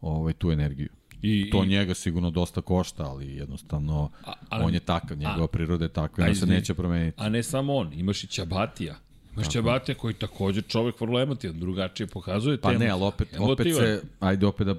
ovaj, 0.00 0.32
tu 0.32 0.50
energiju. 0.50 0.88
I, 1.22 1.50
to 1.50 1.64
i, 1.64 1.66
njega 1.66 1.94
sigurno 1.94 2.30
dosta 2.30 2.60
košta, 2.60 3.04
ali 3.04 3.34
jednostavno 3.36 4.10
a, 4.24 4.32
ali, 4.48 4.64
on 4.64 4.74
je 4.74 4.80
takav, 4.80 5.18
njegova 5.18 5.44
a, 5.44 5.48
priroda 5.48 5.84
je 5.84 5.88
takva, 5.88 6.26
on 6.28 6.34
se 6.34 6.46
neće 6.46 6.74
promeniti. 6.74 7.16
A 7.20 7.28
ne 7.28 7.42
samo 7.42 7.74
on, 7.74 7.92
imaš 7.92 8.24
i 8.24 8.26
Čabatija 8.26 8.96
Imaš 9.34 9.48
Ćabatija 9.48 9.94
koji 9.94 10.14
takođe 10.14 10.62
čovek 10.62 11.00
vrlo 11.00 11.20
emotivan, 11.20 11.60
drugačije 11.60 12.06
pokazuje 12.06 12.60
pa 12.60 12.68
temu. 12.68 12.78
Pa 12.78 12.84
ne, 12.84 12.90
ali 12.90 13.04
opet, 13.04 13.28
opet 13.38 13.66
se, 13.76 14.02
ajde 14.20 14.46
opet 14.46 14.66
da 14.66 14.74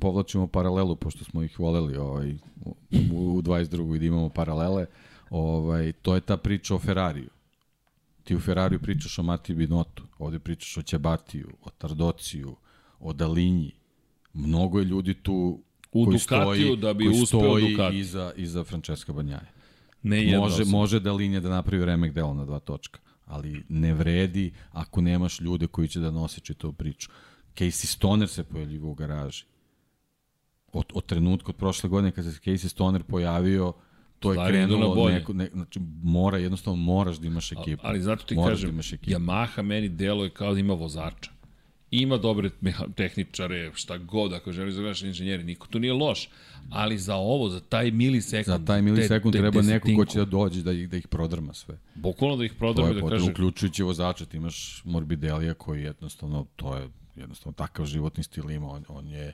povlačimo 0.00 0.46
paralelu, 0.46 0.96
pošto 0.96 1.24
smo 1.24 1.42
ih 1.42 1.60
voleli 1.60 1.96
ovaj, 1.96 2.34
u, 2.64 2.74
u 3.12 3.42
22. 3.42 3.96
i 3.96 3.98
da 3.98 4.06
imamo 4.06 4.28
paralele, 4.28 4.86
ovaj, 5.30 5.92
to 5.92 6.14
je 6.14 6.20
ta 6.20 6.36
priča 6.36 6.74
o 6.74 6.78
Ferrariju. 6.78 7.30
Ti 8.24 8.36
u 8.36 8.40
Ferrariju 8.40 8.80
pričaš 8.80 9.18
o 9.18 9.22
Matiju 9.22 9.56
Binotu, 9.56 10.02
ovde 10.18 10.38
pričaš 10.38 10.76
o 10.76 10.82
Ćabatiju, 10.82 11.48
o 11.62 11.70
Tardociju, 11.70 12.56
o 13.00 13.12
Dalinji. 13.12 13.72
Mnogo 14.34 14.78
je 14.78 14.84
ljudi 14.84 15.14
tu 15.14 15.62
u 15.92 16.04
koji 16.04 16.14
Ducatiju 16.14 16.54
stoji, 16.54 16.76
da 16.76 16.94
bi 16.94 17.08
uspeo 17.08 17.24
stoji 17.24 17.70
Ducati. 17.70 17.98
iza, 17.98 18.32
iza 18.36 18.64
Francesca 18.64 19.12
Banjaja. 19.12 19.46
Ne 20.02 20.38
može, 20.38 20.64
može 20.64 21.00
Dalinja 21.00 21.40
da 21.40 21.48
napravi 21.48 21.84
remek 21.84 22.12
delo 22.12 22.34
na 22.34 22.44
dva 22.44 22.58
točka 22.58 23.00
ali 23.28 23.64
ne 23.68 23.94
vredi 23.94 24.52
ako 24.72 25.00
nemaš 25.00 25.40
ljude 25.40 25.66
koji 25.66 25.88
će 25.88 26.00
da 26.00 26.10
nose 26.10 26.40
čitavu 26.40 26.72
priču. 26.72 27.10
Casey 27.54 27.86
Stoner 27.86 28.28
se 28.28 28.44
pojavljivo 28.44 28.90
u 28.90 28.94
garaži. 28.94 29.44
Od, 30.72 30.84
od 30.94 31.06
trenutka 31.06 31.50
od 31.50 31.56
prošle 31.56 31.88
godine 31.88 32.10
kad 32.10 32.24
se 32.24 32.30
Casey 32.30 32.68
Stoner 32.68 33.02
pojavio, 33.02 33.72
to 34.18 34.32
je 34.32 34.34
Stvari 34.34 34.52
krenulo 34.52 35.08
neko, 35.08 35.32
ne, 35.32 35.50
znači 35.52 35.80
mora 36.02 36.38
jednostavno 36.38 36.82
moraš 36.82 37.16
da 37.16 37.26
imaš 37.26 37.52
ekipu. 37.52 37.82
Ali, 37.86 37.90
ali 37.96 38.00
zato 38.00 38.24
ti 38.24 38.34
moraš 38.34 38.60
kažem, 38.60 38.76
da 38.76 38.82
Yamaha 38.82 39.62
meni 39.62 39.88
deluje 39.88 40.30
kao 40.30 40.54
da 40.54 40.60
ima 40.60 40.74
vozača 40.74 41.30
ima 41.90 42.16
dobre 42.16 42.50
tehničare, 42.94 43.70
šta 43.74 43.98
god, 43.98 44.32
ako 44.32 44.52
želiš 44.52 44.74
da 44.74 44.80
gledaš 44.80 45.02
inženjeri, 45.02 45.44
niko 45.44 45.66
tu 45.66 45.78
nije 45.78 45.92
loš, 45.92 46.28
ali 46.70 46.98
za 46.98 47.16
ovo, 47.16 47.48
za 47.48 47.60
taj 47.60 47.90
milisekund... 47.90 48.60
Za 48.60 48.64
taj 48.64 48.82
milisekund 48.82 49.32
te, 49.32 49.38
te, 49.38 49.42
treba 49.42 49.62
neko 49.62 49.88
ko 49.96 50.04
će 50.04 50.18
da 50.18 50.24
dođe 50.24 50.62
da 50.62 50.72
ih, 50.72 50.88
da 50.88 50.96
ih 50.96 51.08
prodrma 51.08 51.54
sve. 51.54 51.78
Bukvalno 51.94 52.36
da 52.36 52.44
ih 52.44 52.52
prodrma 52.58 52.92
da 52.92 53.08
kaže... 53.08 53.30
Uključujući 53.30 53.82
vozača, 53.82 54.24
ti 54.24 54.36
imaš 54.36 54.82
Morbidelija 54.84 55.54
koji 55.54 55.82
jednostavno, 55.82 56.46
to 56.56 56.76
je 56.76 56.88
jednostavno 57.16 57.52
takav 57.52 57.86
životni 57.86 58.22
stil 58.22 58.50
ima, 58.50 58.70
on, 58.70 58.84
on 58.88 59.08
je 59.08 59.32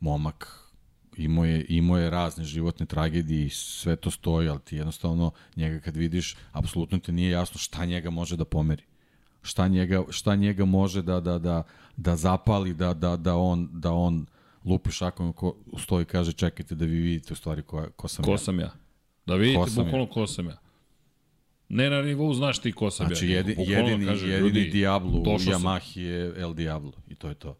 momak 0.00 0.70
imao 1.16 1.44
je, 1.44 1.66
imao 1.68 1.98
je 1.98 2.10
razne 2.10 2.44
životne 2.44 2.86
tragedije 2.86 3.46
i 3.46 3.50
sve 3.50 3.96
to 3.96 4.10
stoji, 4.10 4.48
ali 4.48 4.60
ti 4.60 4.76
jednostavno 4.76 5.30
njega 5.56 5.80
kad 5.80 5.96
vidiš, 5.96 6.36
apsolutno 6.52 6.98
te 6.98 7.12
nije 7.12 7.30
jasno 7.30 7.58
šta 7.58 7.84
njega 7.84 8.10
može 8.10 8.36
da 8.36 8.44
pomeri 8.44 8.82
šta 9.42 9.68
njega, 9.68 10.02
šta 10.10 10.36
njega 10.36 10.64
može 10.64 11.02
da, 11.02 11.20
da, 11.20 11.38
da, 11.38 11.62
da 11.96 12.16
zapali, 12.16 12.74
da, 12.74 12.94
da, 12.94 13.16
da 13.16 13.36
on, 13.36 13.68
da 13.72 13.92
on 13.92 14.26
lupi 14.64 14.90
šakom 14.90 15.32
ko 15.32 15.56
stoji 15.78 16.04
kaže 16.04 16.32
čekajte 16.32 16.74
da 16.74 16.84
vi 16.84 17.00
vidite 17.00 17.32
u 17.32 17.36
stvari 17.36 17.62
ko, 17.62 17.86
ko 17.96 18.08
sam 18.08 18.24
ko 18.24 18.30
ja. 18.30 18.36
Ko 18.36 18.38
sam 18.38 18.60
ja. 18.60 18.70
Da 19.26 19.34
vidite 19.34 19.70
bukvalno 19.76 20.06
ko 20.06 20.26
sam 20.26 20.46
ja. 20.46 20.56
Ne 21.68 21.90
na 21.90 22.02
nivou 22.02 22.34
znaš 22.34 22.58
ti 22.58 22.72
ko 22.72 22.90
sam 22.90 23.06
znači, 23.06 23.28
ja. 23.28 23.42
Znači 23.42 23.70
jedini, 23.70 24.06
kaže, 24.06 24.28
jedini 24.28 24.48
ljudi, 24.48 24.70
Diablo 24.70 25.20
u 25.20 25.24
Yamahi 25.24 26.00
je 26.00 26.34
El 26.36 26.54
Diablo 26.54 26.92
i 27.08 27.14
to 27.14 27.28
je 27.28 27.34
to. 27.34 27.56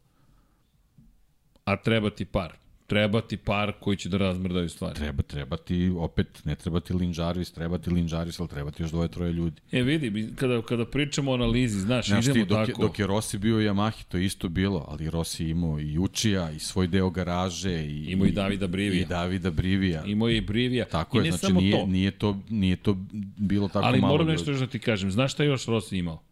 A 1.65 1.77
treba 1.77 2.11
ti 2.11 2.25
par 2.25 2.57
treba 2.91 3.21
ti 3.21 3.37
par 3.37 3.73
koji 3.81 3.97
će 3.97 4.09
da 4.09 4.19
razmrdaju 4.19 4.69
stvari. 4.69 4.95
Treba, 4.95 5.23
treba 5.23 5.57
ti, 5.57 5.93
opet, 5.97 6.45
ne 6.45 6.57
treba 6.57 6.81
ti 6.81 6.93
Lin 6.93 7.15
Jarvis, 7.17 7.53
treba 7.53 7.79
ti 7.79 7.91
Lin 7.91 8.09
Jarvis, 8.11 8.41
ali 8.41 8.49
treba 8.49 8.71
ti 8.71 8.83
još 8.83 8.91
dvoje, 8.91 9.09
troje 9.09 9.33
ljudi. 9.33 9.61
E, 9.73 9.83
vidi, 9.83 10.33
kada, 10.37 10.63
kada 10.63 10.85
pričamo 10.85 11.31
o 11.31 11.35
analizi, 11.35 11.81
znaš, 11.81 12.07
znaš 12.07 12.25
idemo 12.25 12.45
ti, 12.45 12.49
dok 12.49 12.67
tako... 12.67 12.83
Je, 12.83 12.87
dok 12.87 12.99
je 12.99 13.07
Rossi 13.07 13.39
bio 13.39 13.57
u 13.57 13.61
Yamahi, 13.61 14.05
to 14.09 14.17
je 14.17 14.25
isto 14.25 14.49
bilo, 14.49 14.85
ali 14.89 15.11
Rossi 15.11 15.49
imao 15.49 15.81
i 15.81 15.99
Učija, 15.99 16.51
i 16.51 16.59
svoj 16.59 16.87
deo 16.87 17.11
garaže, 17.11 17.85
i, 17.87 18.05
imao 18.13 18.27
i 18.27 18.33
Davida 18.33 18.67
Brivija. 18.67 19.03
I 19.03 19.05
Davida 19.05 19.51
Brivija. 19.51 20.05
Imao 20.07 20.29
i 20.29 20.41
Brivija. 20.41 20.85
Tako 20.85 21.23
I 21.23 21.27
je, 21.27 21.33
znači 21.33 21.53
nije, 21.53 21.79
to. 21.79 21.87
nije, 21.87 22.11
to, 22.11 22.39
nije 22.49 22.77
to 22.77 22.97
bilo 23.37 23.69
tako 23.69 23.87
ali 23.87 24.01
malo. 24.01 24.13
Ali 24.13 24.19
moram 24.19 24.33
nešto 24.33 24.51
još 24.51 24.61
da 24.61 24.67
ti 24.67 24.79
kažem, 24.79 25.11
znaš 25.11 25.33
šta 25.33 25.43
je 25.43 25.49
još 25.49 25.67
Rossi 25.67 25.99
imao? 25.99 26.23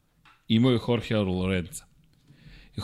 Imao 0.49 0.73
je 0.73 0.79
Jorge 0.89 1.17
Lorenza. 1.17 1.85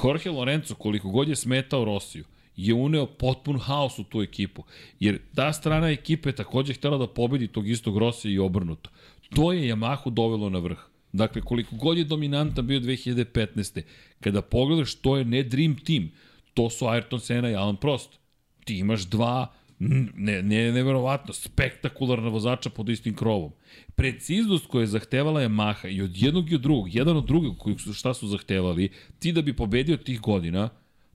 Jorge 0.04 0.30
Lorenzo, 0.30 0.74
koliko 0.74 1.10
god 1.10 1.28
je 1.28 1.36
smetao 1.36 1.84
Rosiju, 1.84 2.24
je 2.56 2.74
uneo 2.74 3.06
potpun 3.06 3.58
haos 3.58 3.98
u 3.98 4.04
tu 4.04 4.22
ekipu. 4.22 4.64
Jer 5.00 5.18
ta 5.34 5.52
strana 5.52 5.90
ekipe 5.90 6.28
je 6.28 6.36
takođe 6.36 6.74
htela 6.74 6.98
da 6.98 7.06
pobedi 7.06 7.48
tog 7.48 7.68
istog 7.68 7.98
Rosija 7.98 8.32
i 8.32 8.38
obrnuto. 8.38 8.90
To 9.34 9.52
je 9.52 9.74
Yamahu 9.74 10.10
dovelo 10.10 10.50
na 10.50 10.58
vrh. 10.58 10.78
Dakle, 11.12 11.42
koliko 11.42 11.76
god 11.76 11.98
je 11.98 12.04
dominantan 12.04 12.66
bio 12.66 12.80
2015. 12.80 13.82
Kada 14.20 14.42
pogledaš, 14.42 14.94
to 14.94 15.16
je 15.16 15.24
ne 15.24 15.42
Dream 15.42 15.76
Team, 15.76 16.10
to 16.54 16.70
su 16.70 16.84
Ayrton 16.84 17.18
Senna 17.18 17.50
i 17.50 17.54
Alan 17.54 17.76
Prost. 17.76 18.18
ti 18.64 18.78
imaš 18.78 19.02
dva 19.02 19.52
ne, 19.78 20.42
ne, 20.42 20.72
neverovatno, 20.72 21.32
spektakularna 21.32 22.28
vozača 22.28 22.70
pod 22.70 22.88
istim 22.88 23.14
krovom. 23.14 23.52
Preciznost 23.94 24.66
koju 24.66 24.80
je 24.80 24.86
zahtevala 24.86 25.40
Yamaha 25.40 25.88
i 25.88 26.02
od 26.02 26.22
jednog 26.22 26.52
i 26.52 26.54
od 26.54 26.60
drugog, 26.60 26.94
jedan 26.94 27.16
od 27.16 27.26
drugog 27.26 27.58
koji 27.58 27.78
su 27.78 27.92
šta 27.92 28.14
su 28.14 28.28
zahtevali, 28.28 28.88
ti 29.18 29.32
da 29.32 29.42
bi 29.42 29.56
pobedio 29.56 29.96
tih 29.96 30.20
godina, 30.20 30.68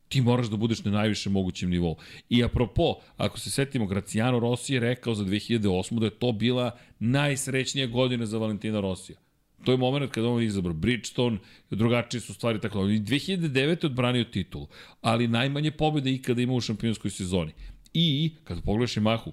ti 0.09 0.21
moraš 0.21 0.47
da 0.47 0.57
budeš 0.57 0.83
na 0.83 0.91
najvišem 0.91 1.31
mogućem 1.31 1.69
nivou. 1.69 1.95
I 2.29 2.43
apropo, 2.43 2.95
ako 3.17 3.39
se 3.39 3.51
setimo, 3.51 3.85
Graciano 3.85 4.39
Rossi 4.39 4.73
je 4.73 4.79
rekao 4.79 5.15
za 5.15 5.23
2008. 5.23 5.99
da 5.99 6.05
je 6.05 6.19
to 6.19 6.31
bila 6.31 6.77
najsrećnija 6.99 7.87
godina 7.87 8.25
za 8.25 8.37
Valentina 8.37 8.79
Rossija. 8.79 9.17
To 9.65 9.71
je 9.71 9.77
moment 9.77 10.11
kada 10.11 10.27
on 10.27 10.43
izabrao 10.43 10.73
Bridgestone, 10.73 11.37
drugačije 11.71 12.21
su 12.21 12.33
stvari 12.33 12.61
tako. 12.61 12.79
I 12.79 12.99
2009. 12.99 13.85
odbranio 13.85 14.23
titulu, 14.23 14.67
ali 15.01 15.27
najmanje 15.27 15.71
pobjede 15.71 16.11
ikada 16.11 16.41
ima 16.41 16.53
u 16.53 16.61
šampionskoj 16.61 17.11
sezoni. 17.11 17.51
I, 17.93 18.31
kada 18.43 18.61
pogledaš 18.61 18.95
Yamahu, 18.95 19.31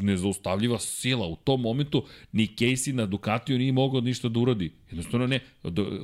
nezaustavljiva 0.00 0.78
sila 0.78 1.26
u 1.26 1.36
tom 1.36 1.60
momentu, 1.60 2.04
ni 2.32 2.46
Casey 2.46 2.92
na 2.92 3.06
Ducatiju 3.06 3.58
nije 3.58 3.72
mogao 3.72 4.00
ništa 4.00 4.28
da 4.28 4.40
uradi. 4.40 4.72
Jednostavno 4.90 5.26
ne. 5.26 5.40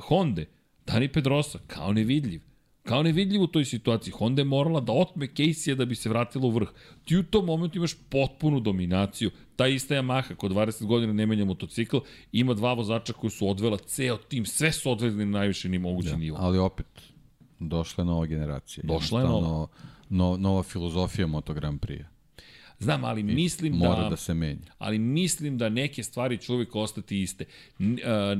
Honda, 0.01 0.41
Dani 0.87 1.07
Pedrosa, 1.07 1.59
kao 1.67 1.93
nevidljiv. 1.93 2.41
Kao 2.87 3.03
nevidljiv 3.03 3.41
u 3.41 3.47
toj 3.47 3.65
situaciji. 3.65 4.13
Honda 4.17 4.41
je 4.41 4.45
morala 4.45 4.79
da 4.79 4.93
otme 4.93 5.27
Casey 5.27 5.75
da 5.75 5.85
bi 5.85 5.95
se 5.95 6.09
vratila 6.09 6.47
u 6.47 6.49
vrh. 6.49 6.67
Ti 7.05 7.17
u 7.17 7.23
tom 7.23 7.45
momentu 7.45 7.77
imaš 7.77 7.95
potpunu 8.09 8.59
dominaciju. 8.59 9.31
Ta 9.55 9.67
ista 9.67 9.95
Yamaha, 9.95 10.35
kod 10.35 10.51
20 10.51 10.85
godina 10.85 11.13
ne 11.13 11.25
menja 11.25 11.45
motocikl, 11.45 11.97
ima 12.31 12.53
dva 12.53 12.73
vozača 12.73 13.13
koji 13.13 13.31
su 13.31 13.49
odvela 13.49 13.77
ceo 13.77 14.17
tim, 14.17 14.45
sve 14.45 14.71
su 14.71 14.91
odveli 14.91 15.25
na 15.25 15.39
najviše 15.39 15.69
ni 15.69 15.79
mogući 15.79 16.09
ja, 16.09 16.17
nivo. 16.17 16.37
Ali 16.39 16.57
opet, 16.57 16.87
došla 17.59 18.01
je 18.01 18.05
nova 18.05 18.25
generacija. 18.25 18.83
Došla 18.87 19.21
je 19.21 19.27
nova 19.27 19.67
no, 20.09 20.37
nova 20.37 20.63
filozofija 20.63 21.27
Moto 21.27 21.53
Grand 21.53 21.79
Prix. 21.79 22.03
Znam, 22.79 23.03
ali 23.03 23.23
mislim 23.23 23.73
I 23.73 23.79
da... 23.79 23.87
Mora 23.87 24.09
da 24.09 24.15
se 24.15 24.33
menja. 24.33 24.71
Ali 24.77 24.99
mislim 24.99 25.57
da 25.57 25.69
neke 25.69 26.03
stvari 26.03 26.37
će 26.37 26.53
uvijek 26.53 26.75
ostati 26.75 27.21
iste. 27.21 27.45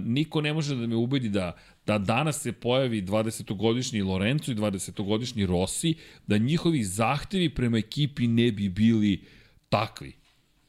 Niko 0.05 0.41
ne 0.41 0.53
može 0.53 0.75
da 0.75 0.87
me 0.87 0.95
ubedi 0.95 1.29
da, 1.29 1.57
da 1.85 1.97
danas 1.97 2.41
se 2.41 2.51
pojavi 2.51 3.01
20-godišnji 3.01 4.03
Lorenzo 4.03 4.51
i 4.51 4.55
20-godišnji 4.55 5.45
Rossi, 5.45 5.95
da 6.27 6.37
njihovi 6.37 6.83
zahtevi 6.83 7.49
prema 7.49 7.77
ekipi 7.77 8.27
ne 8.27 8.51
bi 8.51 8.69
bili 8.69 9.21
takvi. 9.69 10.13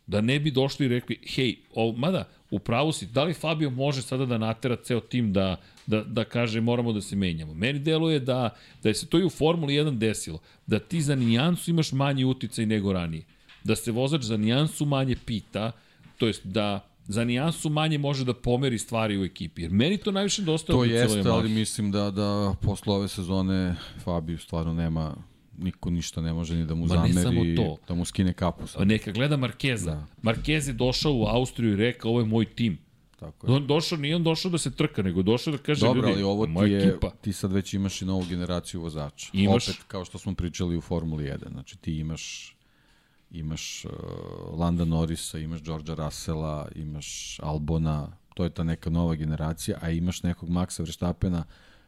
Da 0.06 0.20
ne 0.20 0.40
bi 0.40 0.50
došli 0.50 0.86
i 0.86 0.88
rekli, 0.88 1.18
hej, 1.34 1.56
o, 1.74 1.92
mada, 1.92 2.28
u 2.50 2.58
pravu 2.58 2.92
si, 2.92 3.06
da 3.06 3.24
li 3.24 3.34
Fabio 3.34 3.70
može 3.70 4.02
sada 4.02 4.26
da 4.26 4.38
natera 4.38 4.76
ceo 4.76 5.00
tim 5.00 5.32
da, 5.32 5.56
da, 5.86 6.04
da 6.04 6.24
kaže 6.24 6.60
moramo 6.60 6.92
da 6.92 7.00
se 7.00 7.16
menjamo. 7.16 7.54
Meni 7.54 7.78
deluje 7.78 8.20
da, 8.20 8.56
da 8.82 8.88
je 8.88 8.94
se 8.94 9.06
to 9.06 9.18
i 9.18 9.24
u 9.24 9.30
Formuli 9.30 9.74
1 9.74 9.98
desilo, 9.98 10.38
da 10.66 10.78
ti 10.78 11.00
za 11.00 11.14
nijansu 11.14 11.70
imaš 11.70 11.92
manji 11.92 12.24
uticaj 12.24 12.66
nego 12.66 12.92
ranije. 12.92 13.24
Da 13.64 13.76
se 13.76 13.92
vozač 13.92 14.22
za 14.22 14.36
nijansu 14.36 14.86
manje 14.86 15.16
pita, 15.26 15.72
to 16.18 16.26
jest 16.26 16.46
da 16.46 16.84
za 17.08 17.24
nijansu 17.24 17.70
manje 17.70 17.98
može 17.98 18.24
da 18.24 18.34
pomeri 18.34 18.78
stvari 18.78 19.18
u 19.18 19.24
ekipi. 19.24 19.62
Jer 19.62 19.70
meni 19.70 19.98
to 19.98 20.12
najviše 20.12 20.42
dosta 20.42 20.72
To 20.72 20.84
jeste, 20.84 21.28
ali 21.28 21.48
mislim 21.48 21.90
da, 21.90 22.10
da 22.10 22.54
posle 22.62 22.94
ove 22.94 23.08
sezone 23.08 23.74
Fabio 24.04 24.38
stvarno 24.38 24.74
nema 24.74 25.14
niko 25.58 25.90
ništa 25.90 26.20
ne 26.20 26.32
može 26.32 26.56
ni 26.56 26.66
da 26.66 26.74
mu 26.74 26.86
Ma 26.86 27.08
zameri, 27.12 27.56
to. 27.56 27.76
da 27.88 27.94
mu 27.94 28.04
skine 28.04 28.32
kapu. 28.32 28.66
Sad. 28.66 28.86
Neka 28.86 29.12
gleda 29.12 29.36
Markeza. 29.36 29.90
Da. 29.90 30.06
Markez 30.22 30.68
je 30.68 30.74
došao 30.74 31.12
u 31.12 31.24
Austriju 31.24 31.72
i 31.72 31.76
rekao 31.76 32.10
ovo 32.10 32.20
je 32.20 32.26
moj 32.26 32.44
tim. 32.44 32.78
Tako 33.20 33.46
je. 33.46 33.52
On 33.52 33.66
došao, 33.66 33.98
nije 33.98 34.16
on 34.16 34.22
došao 34.22 34.50
da 34.50 34.58
se 34.58 34.70
trka, 34.70 35.02
nego 35.02 35.22
došao 35.22 35.52
da 35.52 35.58
kaže 35.58 35.86
Dobro, 35.86 36.08
ljudi, 36.08 36.12
ali 36.12 36.22
ovo 36.22 36.46
ti, 36.46 36.72
je, 36.72 36.88
ekipa. 36.88 37.10
ti 37.10 37.32
sad 37.32 37.52
već 37.52 37.74
imaš 37.74 38.02
i 38.02 38.04
novu 38.04 38.24
generaciju 38.28 38.80
vozača. 38.80 39.30
Imaš, 39.32 39.68
Opet, 39.68 39.82
kao 39.88 40.04
što 40.04 40.18
smo 40.18 40.34
pričali 40.34 40.76
u 40.76 40.80
Formuli 40.80 41.24
1, 41.24 41.50
znači 41.52 41.76
ti 41.78 41.98
imaš 41.98 42.56
imaš 43.30 43.84
uh, 43.84 43.90
Landa 44.58 44.84
Norrisa, 44.84 45.38
imaš 45.38 45.62
Georgea 45.62 45.94
Russella, 45.94 46.68
imaš 46.74 47.38
Albona, 47.42 48.16
to 48.34 48.44
je 48.44 48.50
ta 48.50 48.64
neka 48.64 48.90
nova 48.90 49.14
generacija, 49.14 49.78
a 49.80 49.90
imaš 49.90 50.22
nekog 50.22 50.48
Maxa 50.48 50.82
Verstappena, 50.82 51.44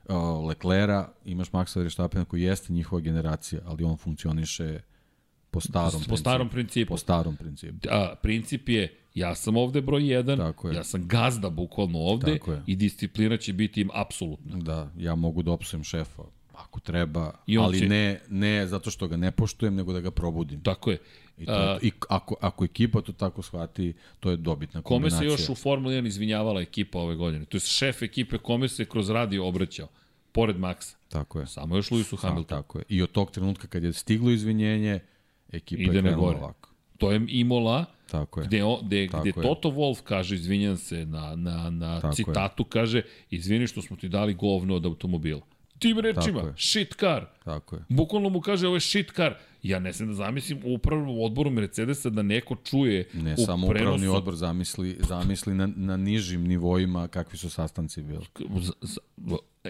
uh, 0.09 0.15
Leclera, 0.49 1.13
imaš 1.25 1.53
Maxa 1.53 1.81
Verstappena 1.81 2.25
koji 2.25 2.43
jeste 2.43 2.73
njihova 2.73 3.01
generacija, 3.01 3.61
ali 3.65 3.85
on 3.85 3.97
funkcioniše 3.97 4.81
po 5.51 5.61
starom, 5.61 5.91
po 5.91 5.99
principu. 5.99 6.17
starom 6.17 6.49
principu. 6.49 6.89
Po 6.89 6.97
starom 6.97 7.37
principu. 7.37 7.89
A, 7.91 8.15
princip 8.23 8.69
je 8.69 8.97
ja 9.15 9.35
sam 9.35 9.57
ovde 9.57 9.81
broj 9.81 10.03
1, 10.03 10.75
ja 10.75 10.85
sam 10.85 11.09
gazda 11.09 11.51
bukvalno 11.51 11.99
ovde 11.99 12.39
i 12.67 12.77
disciplina 12.77 13.37
će 13.37 13.53
biti 13.53 13.81
im 13.81 13.91
apsolutno. 13.95 14.57
Da, 14.57 14.91
ja 14.97 15.15
mogu 15.15 15.43
da 15.43 15.53
opsujem 15.53 15.85
šefa 15.85 16.23
ako 16.53 16.81
treba, 16.81 17.33
ali 17.61 17.79
će... 17.79 17.89
ne, 17.89 18.21
ne 18.29 18.67
zato 18.67 18.91
što 18.91 19.09
ga 19.09 19.17
ne 19.17 19.31
poštujem, 19.31 19.75
nego 19.75 19.93
da 19.93 20.01
ga 20.01 20.11
probudim. 20.11 20.63
Tako 20.63 20.91
je. 20.91 20.99
I, 21.41 21.47
to, 21.47 21.53
A, 21.53 21.79
i 21.83 21.91
ako, 22.09 22.35
ako 22.41 22.65
ekipa 22.65 23.01
to 23.01 23.13
tako 23.13 23.43
shvati, 23.43 23.93
to 24.21 24.31
je 24.31 24.37
dobitna 24.37 24.83
kombinacija. 24.83 25.19
Kome 25.19 25.37
se 25.37 25.43
još 25.43 25.49
u 25.49 25.55
Formuli 25.55 25.95
1 25.95 26.07
izvinjavala 26.07 26.61
ekipa 26.61 26.99
ove 26.99 27.15
godine? 27.15 27.45
To 27.45 27.57
je 27.57 27.61
šef 27.61 28.03
ekipe 28.03 28.39
kome 28.39 28.69
se 28.69 28.85
kroz 28.85 29.11
radio 29.11 29.47
obraćao, 29.47 29.89
pored 30.33 30.57
Maxa. 30.57 30.95
Tako 31.09 31.41
je. 31.41 31.47
Samo 31.47 31.77
još 31.77 31.91
Lewisu 31.91 32.17
Hamiltonu. 32.17 32.63
Tako 32.63 32.79
je. 32.79 32.85
I 32.89 33.03
od 33.03 33.13
tog 33.13 33.31
trenutka 33.31 33.69
kad 33.69 33.85
je 33.85 33.93
stiglo 33.93 34.31
izvinjenje, 34.31 35.01
ekipa 35.53 35.83
Ide 35.83 35.97
je 35.97 36.03
krenula 36.03 36.37
ovako. 36.37 36.71
To 36.99 37.13
je 37.13 37.21
Imola, 37.29 37.85
Tako 38.11 38.41
je. 38.41 38.47
Gde, 38.47 38.63
gde, 38.83 39.07
Tako 39.07 39.21
gde 39.21 39.29
je. 39.29 39.43
Toto 39.43 39.71
Wolf 39.71 40.03
kaže, 40.03 40.35
izvinjam 40.35 40.77
se, 40.77 41.07
na, 41.07 41.37
na, 41.37 41.71
na 41.71 42.01
Tako 42.01 42.15
citatu 42.15 42.63
je. 42.63 42.67
kaže, 42.69 43.03
izvini 43.31 43.67
što 43.67 43.83
smo 43.83 43.97
ti 43.97 44.09
dali 44.09 44.35
govno 44.35 44.77
od 44.77 44.87
automobila. 44.87 45.41
Tim 45.81 45.99
rečima, 45.99 46.55
shit 46.57 46.95
car. 47.01 47.27
Tako 47.45 47.77
je. 47.77 47.83
Bukvalno 47.89 48.29
mu 48.29 48.41
kaže, 48.41 48.67
ovo 48.67 48.77
je 48.77 48.81
shit 48.81 49.13
car. 49.17 49.35
Ja 49.63 49.79
ne 49.79 49.93
znam 49.93 50.09
da 50.09 50.15
zamislim 50.15 50.61
u 50.65 50.75
upravnom 50.75 51.21
odboru 51.21 51.51
Mercedesa 51.51 52.11
da 52.11 52.23
neko 52.23 52.57
čuje 52.65 53.09
ne, 53.15 53.35
u 53.35 53.37
samo 53.37 53.69
prenosu... 53.69 53.89
upravni 53.89 54.09
odbor 54.09 54.37
zamisli, 54.37 54.97
zamisli 55.09 55.55
na, 55.55 55.69
na 55.77 55.97
nižim 55.97 56.45
nivoima 56.45 57.09
kakvi 57.09 57.39
su 57.39 57.51
sastanci 57.51 58.03
bili. 58.03 58.27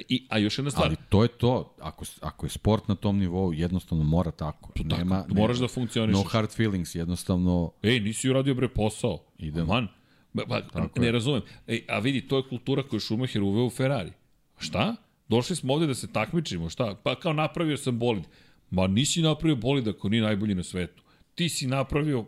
I, 0.09 0.27
a 0.29 0.39
još 0.39 0.59
jedna 0.59 0.71
stvar. 0.71 0.87
Ali 0.87 0.97
to 1.09 1.23
je 1.23 1.29
to. 1.29 1.75
Ako, 1.81 2.05
ako 2.21 2.47
je 2.47 2.51
sport 2.51 2.89
na 2.89 2.95
tom 2.95 3.19
nivou, 3.19 3.53
jednostavno 3.53 4.05
mora 4.05 4.31
tako. 4.31 4.73
To 4.73 4.97
nema, 4.97 5.23
tako. 5.23 5.35
Moraš 5.35 5.57
nema, 5.57 5.67
da 5.67 5.75
funkcioniš. 5.75 6.15
No 6.15 6.23
hard 6.23 6.51
feelings, 6.51 6.95
jednostavno... 6.95 7.73
Ej, 7.83 8.01
nisi 8.01 8.31
uradio 8.31 8.55
bre 8.55 8.69
posao. 8.69 9.19
Idemo. 9.39 9.73
Man. 9.75 9.89
Ba, 10.33 10.45
ba, 10.47 10.63
ne 10.97 11.07
je. 11.07 11.13
razumem. 11.13 11.43
Ej, 11.67 11.85
a 11.89 11.99
vidi, 11.99 12.29
to 12.29 12.37
je 12.37 12.49
kultura 12.49 12.83
koju 12.83 13.01
Schumacher 13.01 13.43
uveo 13.43 13.65
u 13.65 13.71
Ferrari. 13.71 14.13
Šta? 14.59 14.97
Došli 15.31 15.57
smo 15.57 15.75
ovde 15.75 15.87
da 15.87 15.95
se 15.95 16.13
takmičimo, 16.13 16.69
šta? 16.71 16.95
Pa 17.03 17.15
kao 17.15 17.33
napravio 17.33 17.77
sam 17.77 17.99
bolid. 17.99 18.25
Ma 18.71 18.87
nisi 18.87 19.23
napravio 19.23 19.57
bolid 19.57 19.89
ako 19.89 20.09
nije 20.09 20.23
najbolji 20.23 20.55
na 20.55 20.63
svetu. 20.63 21.03
Ti 21.35 21.49
si 21.49 21.67
napravio 21.67 22.25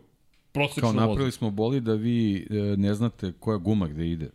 prosečnu 0.51 0.81
Kao 0.81 0.93
napravili 0.93 1.31
smo 1.31 1.51
bolid 1.51 1.83
da 1.83 1.93
vi 1.93 2.47
e, 2.49 2.77
ne 2.77 2.93
znate 2.93 3.33
koja 3.39 3.57
guma 3.57 3.87
gde 3.87 4.11
ide. 4.11 4.29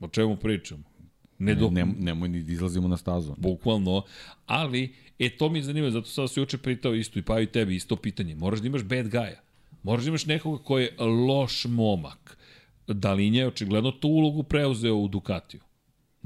O 0.00 0.08
čemu 0.08 0.36
pričamo? 0.36 0.82
Ne, 1.38 1.54
do... 1.54 1.70
ne, 1.70 1.86
nemoj 1.98 2.28
ni 2.28 2.42
da 2.42 2.52
izlazimo 2.52 2.88
na 2.88 2.96
stazu. 2.96 3.34
Bukvalno, 3.38 4.02
ali, 4.46 4.94
e, 5.18 5.36
to 5.36 5.48
mi 5.48 5.58
je 5.58 5.62
zanimljivo, 5.62 5.90
zato 5.90 6.08
sam 6.08 6.28
se 6.28 6.40
juče 6.40 6.58
pitao 6.58 6.94
isto 6.94 7.18
i 7.18 7.22
pa 7.22 7.40
i 7.40 7.46
tebi 7.46 7.76
isto 7.76 7.96
pitanje. 7.96 8.34
Moraš 8.34 8.60
da 8.60 8.66
imaš 8.66 8.82
bad 8.82 9.06
guy-a. 9.06 9.40
Moraš 9.82 10.04
da 10.04 10.08
imaš 10.08 10.26
nekoga 10.26 10.62
ko 10.64 10.78
je 10.78 10.96
loš 10.98 11.64
momak. 11.64 12.38
Dalinja 12.86 13.40
je 13.40 13.48
očigledno 13.48 13.90
tu 13.90 14.08
ulogu 14.08 14.42
preuzeo 14.42 14.96
u 14.96 15.08
Ducatiju. 15.08 15.60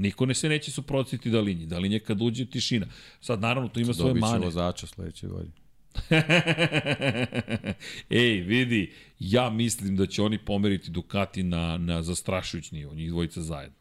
Niko 0.03 0.27
ne 0.27 0.35
se 0.35 0.49
neće 0.49 0.71
suprotiti 0.71 1.31
Dalinji. 1.31 1.67
Dalinja 1.67 1.99
kad 1.99 2.23
uđe 2.23 2.47
tišina. 2.47 2.87
Sad 3.21 3.41
naravno 3.41 3.69
to 3.69 3.81
ima 3.81 3.95
svoje 3.95 4.15
mane. 4.15 4.33
Dobit 4.33 4.41
će 4.41 4.45
vozača 4.45 4.87
sledeće 4.87 5.27
godine. 5.27 5.63
Ej, 8.11 8.41
vidi, 8.41 8.93
ja 9.19 9.51
mislim 9.51 9.97
da 9.97 10.07
će 10.07 10.23
oni 10.23 10.39
pomeriti 10.39 10.91
Ducati 10.91 11.43
na, 11.43 11.77
na 11.77 12.03
zastrašujući 12.03 12.75
nivo, 12.75 12.95
njih 12.95 13.11
dvojica 13.11 13.43
zajedno. 13.43 13.77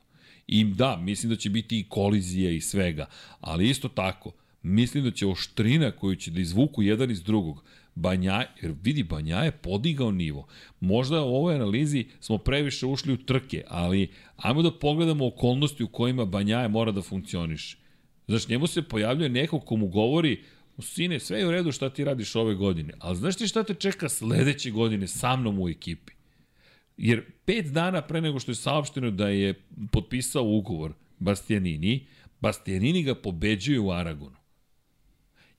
I 0.48 0.64
da, 0.64 0.98
mislim 0.98 1.30
da 1.30 1.36
će 1.36 1.50
biti 1.50 1.80
i 1.80 1.86
kolizije 1.90 2.56
i 2.56 2.62
svega, 2.62 3.06
ali 3.40 3.70
isto 3.70 3.88
tako, 3.88 4.32
mislim 4.64 5.04
da 5.04 5.12
će 5.12 5.28
oštrina 5.28 5.92
koju 5.92 6.16
će 6.16 6.32
da 6.32 6.40
izvuku 6.40 6.84
jedan 6.84 7.12
iz 7.12 7.24
drugog, 7.24 7.64
Banja, 7.96 8.46
jer 8.62 8.74
vidi, 8.84 9.04
Banja 9.04 9.38
je 9.38 9.52
podigao 9.52 10.12
nivo. 10.12 10.48
Možda 10.80 11.22
u 11.22 11.36
ovoj 11.36 11.56
analizi 11.56 12.06
smo 12.20 12.38
previše 12.38 12.86
ušli 12.86 13.14
u 13.14 13.18
trke, 13.18 13.64
ali 13.68 14.12
ajmo 14.38 14.62
da 14.62 14.80
pogledamo 14.80 15.28
okolnosti 15.28 15.84
u 15.84 15.88
kojima 15.88 16.26
Banja 16.26 16.68
mora 16.68 16.92
da 16.92 17.02
funkcioniše. 17.02 17.78
Znaš, 18.28 18.48
njemu 18.48 18.68
se 18.68 18.82
pojavljuje 18.82 19.30
neko 19.30 19.60
ko 19.60 19.76
mu 19.76 19.88
govori, 19.88 20.44
sine, 20.80 21.20
sve 21.20 21.40
je 21.40 21.48
u 21.48 21.52
redu 21.52 21.72
šta 21.72 21.90
ti 21.90 22.04
radiš 22.04 22.36
ove 22.36 22.56
godine, 22.56 22.94
ali 23.00 23.18
znaš 23.18 23.36
ti 23.36 23.48
šta 23.48 23.64
te 23.64 23.74
čeka 23.74 24.10
sledeće 24.10 24.72
godine 24.72 25.08
sa 25.08 25.36
mnom 25.36 25.60
u 25.60 25.70
ekipi? 25.70 26.14
Jer 26.98 27.24
pet 27.46 27.66
dana 27.66 28.02
pre 28.02 28.22
nego 28.22 28.40
što 28.40 28.52
je 28.52 28.56
saopšteno 28.56 29.12
da 29.12 29.30
je 29.30 29.54
potpisao 29.92 30.44
ugovor 30.44 30.94
Bastianini, 31.20 32.06
Bastianini 32.40 33.04
ga 33.04 33.16
pobeđuje 33.16 33.80
u 33.80 33.92
Aragonu. 33.92 34.41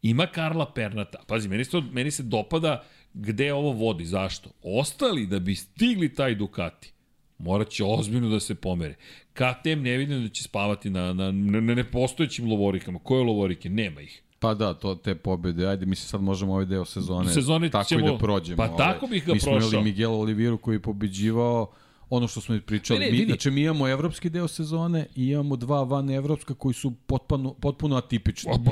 Ima 0.02 0.26
Karla 0.26 0.72
Pernata. 0.72 1.18
Pazi, 1.26 1.48
meni 1.48 1.64
se, 1.64 1.82
meni 1.92 2.10
se 2.10 2.22
dopada 2.22 2.84
gde 3.14 3.52
ovo 3.52 3.72
vodi. 3.72 4.04
Zašto? 4.04 4.50
Ostali 4.62 5.26
da 5.26 5.38
bi 5.38 5.54
stigli 5.54 6.14
taj 6.14 6.34
Ducati, 6.34 6.92
morat 7.38 7.68
će 7.68 7.84
ozbiljno 7.84 8.28
da 8.28 8.40
se 8.40 8.54
pomere. 8.54 8.94
KTM 9.32 9.82
ne 9.82 9.96
vidim 9.96 10.22
da 10.22 10.28
će 10.28 10.42
spavati 10.42 10.90
na, 10.90 11.12
na, 11.12 11.30
na 11.32 11.74
nepostojećim 11.74 12.50
lovorikama. 12.50 12.98
Koje 12.98 13.24
lovorike? 13.24 13.70
Nema 13.70 14.00
ih. 14.00 14.22
Pa 14.38 14.54
da, 14.54 14.74
to 14.74 14.94
te 14.94 15.14
pobede, 15.14 15.66
ajde, 15.66 15.86
mi 15.86 15.96
se 15.96 16.08
sad 16.08 16.22
možemo 16.22 16.52
ovaj 16.52 16.66
deo 16.66 16.84
sezone, 16.84 17.30
Sezone 17.30 17.70
tako 17.70 17.88
ćemo, 17.88 18.08
i 18.08 18.10
da 18.12 18.18
prođemo. 18.18 18.56
Pa 18.56 18.76
tako 18.76 19.06
bih 19.06 19.26
ga 19.26 19.32
mi 19.32 19.38
prošao. 19.38 19.54
Mi 19.54 19.60
smo 19.60 19.70
imali 19.70 19.84
Miguel 19.84 20.14
Oliviru 20.14 20.58
koji 20.58 20.74
je 20.74 20.82
pobeđivao 20.82 21.72
ono 22.10 22.28
što 22.28 22.40
smo 22.40 22.58
pričali. 22.66 23.00
Ne, 23.00 23.06
ne, 23.06 23.12
mi, 23.18 23.24
znači, 23.26 23.50
mi 23.50 23.62
imamo 23.62 23.88
evropski 23.88 24.30
deo 24.30 24.48
sezone 24.48 25.06
i 25.16 25.26
imamo 25.26 25.56
dva 25.56 25.82
van 25.82 26.10
evropska 26.10 26.54
koji 26.54 26.74
su 26.74 26.92
potpuno, 27.06 27.54
potpuno 27.54 27.96
atipični. 27.96 28.52
O, 28.54 28.58
ba- 28.58 28.70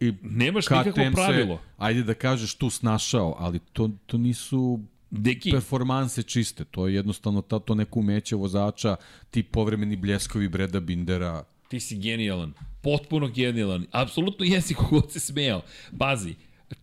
I 0.00 0.12
Nemaš 0.22 0.66
KTM 0.66 0.76
nikakvo 0.76 1.04
pravilo. 1.12 1.56
Se, 1.56 1.62
ajde 1.78 2.02
da 2.02 2.14
kažeš 2.14 2.54
tu 2.54 2.70
snašao, 2.70 3.36
ali 3.38 3.58
to, 3.72 3.90
to 4.06 4.18
nisu 4.18 4.80
Deki, 5.10 5.50
performanse 5.50 6.22
čiste. 6.22 6.64
To 6.64 6.86
je 6.86 6.94
jednostavno 6.94 7.42
ta, 7.42 7.58
to 7.58 7.74
neko 7.74 7.98
umeće 7.98 8.36
vozača, 8.36 8.96
ti 9.30 9.42
povremeni 9.42 9.96
bljeskovi 9.96 10.48
Breda 10.48 10.80
Bindera. 10.80 11.44
ti 11.68 11.80
si 11.80 11.98
genijalan. 11.98 12.52
Potpuno 12.82 13.28
genijalan. 13.28 13.86
Apsolutno 13.90 14.44
jesi 14.44 14.74
kogod 14.74 15.12
se 15.12 15.20
smejao. 15.20 15.62
Pazi, 15.98 16.34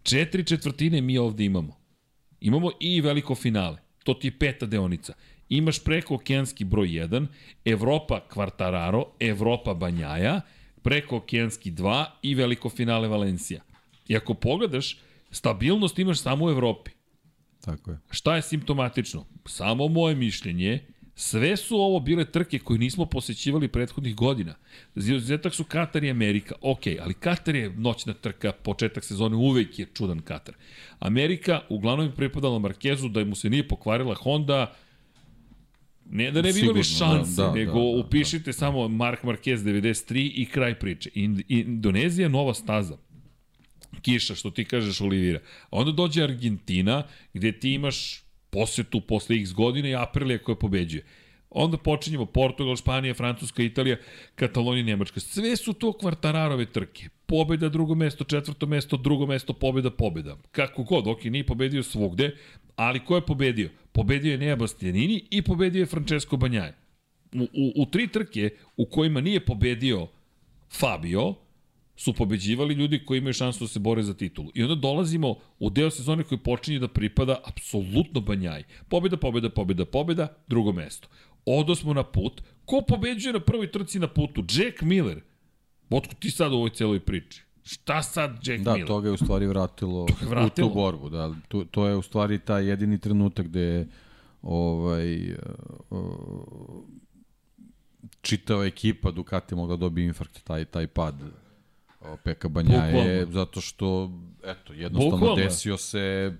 četiri 0.03 0.45
četvrtine 0.45 1.01
mi 1.01 1.17
ovde 1.17 1.45
imamo. 1.45 1.77
Imamo 2.41 2.71
i 2.79 3.01
veliko 3.01 3.35
finale. 3.35 3.77
To 4.03 4.13
ti 4.13 4.27
je 4.27 4.39
peta 4.39 4.65
deonica. 4.65 5.13
Imaš 5.49 5.83
preko 5.83 6.15
okeanski 6.15 6.65
broj 6.65 6.87
1, 6.87 7.27
Evropa 7.65 8.19
Kvartararo, 8.29 9.05
Evropa 9.19 9.73
Banjaja, 9.73 10.41
preko 10.88 11.17
okeanski 11.17 11.72
2 11.72 12.06
i 12.22 12.35
veliko 12.35 12.69
finale 12.69 13.07
Valencija. 13.07 13.61
I 14.07 14.16
ako 14.17 14.33
pogledaš, 14.33 14.98
stabilnost 15.32 15.99
imaš 15.99 16.22
samo 16.22 16.45
u 16.45 16.49
Evropi. 16.49 16.91
Tako 17.61 17.91
je. 17.91 17.98
Šta 18.11 18.35
je 18.35 18.41
simptomatično? 18.41 19.25
Samo 19.45 19.88
moje 19.88 20.16
mišljenje, 20.16 20.85
sve 21.16 21.57
su 21.57 21.75
ovo 21.77 21.99
bile 21.99 22.25
trke 22.25 22.59
koje 22.59 22.80
nismo 22.80 23.06
posećivali 23.06 23.67
prethodnih 23.67 24.16
godina. 24.16 24.56
Izuzetak 24.95 25.53
su 25.53 25.64
Katar 25.64 26.03
i 26.03 26.11
Amerika, 26.11 26.56
ok, 26.61 26.82
ali 27.01 27.14
Katar 27.14 27.56
je 27.56 27.69
noćna 27.69 28.14
trka, 28.14 28.51
početak 28.51 29.03
sezone 29.03 29.35
uvek 29.35 29.80
je 29.80 29.88
čudan 29.93 30.19
Katar. 30.19 30.56
Amerika 30.99 31.61
uglavnom 31.69 32.06
je 32.07 32.16
pripadala 32.16 32.59
Markezu 32.59 33.09
da 33.09 33.25
mu 33.25 33.35
se 33.35 33.49
nije 33.49 33.67
pokvarila 33.67 34.16
Honda, 34.16 34.75
Ne 36.11 36.31
da 36.31 36.41
ne 36.41 36.53
bi 36.53 36.59
imali 36.59 36.79
da, 36.79 36.83
šanse, 36.83 37.41
da, 37.41 37.51
nego 37.51 37.71
da, 37.71 37.79
da, 37.79 38.05
upišite 38.05 38.53
samo 38.53 38.87
Mark 38.87 39.23
Marquez 39.23 39.57
93 39.57 40.31
i 40.35 40.45
kraj 40.45 40.79
priče. 40.79 41.09
Ind 41.13 41.41
Indonezija 41.47 42.29
nova 42.29 42.53
staza 42.53 42.97
kiša, 44.01 44.35
što 44.35 44.51
ti 44.51 44.65
kažeš 44.65 45.01
Olivira. 45.01 45.39
A 45.63 45.67
onda 45.69 45.91
dođe 45.91 46.23
Argentina, 46.23 47.03
gde 47.33 47.59
ti 47.59 47.73
imaš 47.73 48.23
posetu 48.49 49.01
posle 49.01 49.35
x 49.35 49.53
godine 49.53 49.89
i 49.89 49.95
Aprilija 49.95 50.37
koja 50.37 50.55
pobeđuje. 50.55 51.05
Onda 51.50 51.77
počinjemo 51.77 52.26
Portugal, 52.26 52.76
Španija, 52.76 53.14
Francuska, 53.14 53.64
Italija, 53.64 53.98
Katalonija, 54.35 54.85
Nemačka. 54.85 55.19
Sve 55.19 55.56
su 55.56 55.74
to 55.74 55.93
kvartararove 55.93 56.66
trke. 56.66 57.09
Pobeda, 57.26 57.69
drugo 57.69 57.95
mesto, 57.95 58.24
četvrto 58.24 58.66
mesto, 58.66 58.98
drugo 58.98 59.26
mesto, 59.26 59.53
pobeda, 59.53 59.92
pobeda. 59.92 60.38
Kako 60.51 60.84
god, 60.84 61.08
ok, 61.08 61.24
nije 61.24 61.45
pobedio 61.45 61.84
svugde, 61.84 62.35
ali 62.76 63.06
ko 63.06 63.16
je 63.16 63.26
pobedio? 63.26 63.69
Pobedio 63.92 64.32
je 64.32 64.38
Nea 64.38 64.56
Bastianini 64.56 65.24
i 65.30 65.42
pobedio 65.42 65.80
je 65.80 65.85
Francesco 65.85 66.38
Banjaje. 66.38 66.76
U, 67.34 67.43
u, 67.43 67.82
u 67.82 67.85
tri 67.85 68.08
trke 68.08 68.50
u 68.77 68.85
kojima 68.85 69.22
nije 69.22 69.45
pobedio 69.45 70.08
Fabio, 70.80 71.34
su 71.98 72.14
pobeđivali 72.14 72.74
ljudi 72.74 73.06
koji 73.06 73.17
imaju 73.17 73.34
šansu 73.34 73.64
da 73.64 73.67
se 73.67 73.80
bore 73.80 74.03
za 74.03 74.14
titulu. 74.14 74.51
I 74.56 74.64
onda 74.64 74.76
dolazimo 74.76 75.35
u 75.59 75.69
deo 75.69 75.90
sezone 75.90 76.24
koji 76.24 76.40
počinje 76.40 76.80
da 76.80 76.88
pripada 76.88 77.42
apsolutno 77.45 78.22
banjaj. 78.22 78.64
Pobjeda, 78.90 79.17
pobjeda, 79.17 79.50
pobjeda, 79.50 79.85
pobjeda, 79.85 80.27
drugo 80.48 80.72
mesto. 80.72 81.08
Odo 81.48 81.76
smo 81.76 81.93
na 81.93 82.03
put. 82.03 82.42
Ko 82.66 82.82
pobeđuje 82.82 83.34
na 83.34 83.40
prvoj 83.40 83.72
trci 83.72 84.00
na 84.00 84.08
putu? 84.08 84.43
Jack 84.50 84.82
Miller. 84.82 85.22
Otko 85.90 86.14
ti 86.16 86.32
sad 86.32 86.51
u 86.51 86.56
ovoj 86.56 86.69
celoj 86.69 87.00
priči? 87.00 87.43
Šta 87.64 88.03
sad 88.03 88.40
Jack 88.43 88.64
Da, 88.64 88.72
Miller? 88.72 88.88
to 88.88 89.01
ga 89.01 89.08
je 89.08 89.14
u 89.14 89.17
stvari 89.17 89.48
vratilo, 89.48 90.08
je 90.22 90.27
vratilo. 90.27 90.67
u 90.67 90.69
tu 90.69 90.76
borbu. 90.76 91.09
Da. 91.09 91.34
To, 91.48 91.66
to 91.66 91.88
je 91.88 91.95
u 91.95 92.01
stvari 92.01 92.40
taj 92.40 92.66
jedini 92.66 93.00
trenutak 93.00 93.45
gde 93.45 93.61
je 93.61 93.88
ovaj, 94.42 95.35
čitava 98.22 98.66
ekipa 98.66 99.11
Ducati 99.11 99.56
mogla 99.56 99.76
da 99.76 99.80
dobije 99.80 100.06
infarkt, 100.06 100.43
taj, 100.43 100.66
taj 100.66 100.88
pad 100.88 101.16
Peka 102.24 102.48
Banjaje, 102.50 102.93
Bukvalno. 102.93 103.32
zato 103.34 103.61
što, 103.61 104.11
eto, 104.45 104.74
jednostavno 104.74 105.17
Bukvalno. 105.17 105.35
desio 105.35 105.77
se 105.77 106.34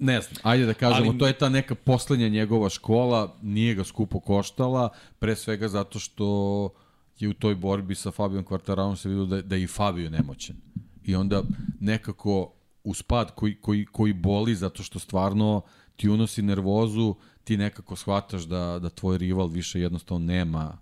ne 0.00 0.20
znam, 0.20 0.34
ajde 0.42 0.66
da 0.66 0.74
kažemo, 0.74 1.10
Ali- 1.10 1.18
to 1.18 1.26
je 1.26 1.38
ta 1.38 1.48
neka 1.48 1.74
poslednja 1.74 2.28
njegova 2.28 2.68
škola, 2.68 3.36
nije 3.42 3.74
ga 3.74 3.84
skupo 3.84 4.20
koštala, 4.20 4.88
pre 5.18 5.36
svega 5.36 5.68
zato 5.68 5.98
što 5.98 6.70
je 7.18 7.28
u 7.28 7.34
toj 7.34 7.54
borbi 7.54 7.94
sa 7.94 8.10
Fabijom 8.10 8.44
Kvartaranom 8.44 8.96
se 8.96 9.08
vidio 9.08 9.24
da, 9.24 9.42
da 9.42 9.56
je 9.56 9.62
i 9.62 9.66
Fabio 9.66 10.10
nemoćan. 10.10 10.56
I 11.04 11.14
onda 11.14 11.42
nekako 11.80 12.52
uz 12.84 13.02
pad 13.02 13.34
koji, 13.34 13.54
koji, 13.54 13.86
koji 13.86 14.12
boli 14.12 14.54
zato 14.54 14.82
što 14.82 14.98
stvarno 14.98 15.62
ti 15.96 16.08
unosi 16.08 16.42
nervozu, 16.42 17.14
ti 17.44 17.56
nekako 17.56 17.96
shvataš 17.96 18.42
da, 18.42 18.78
da 18.82 18.90
tvoj 18.90 19.18
rival 19.18 19.46
više 19.46 19.80
jednostavno 19.80 20.26
nema 20.26 20.78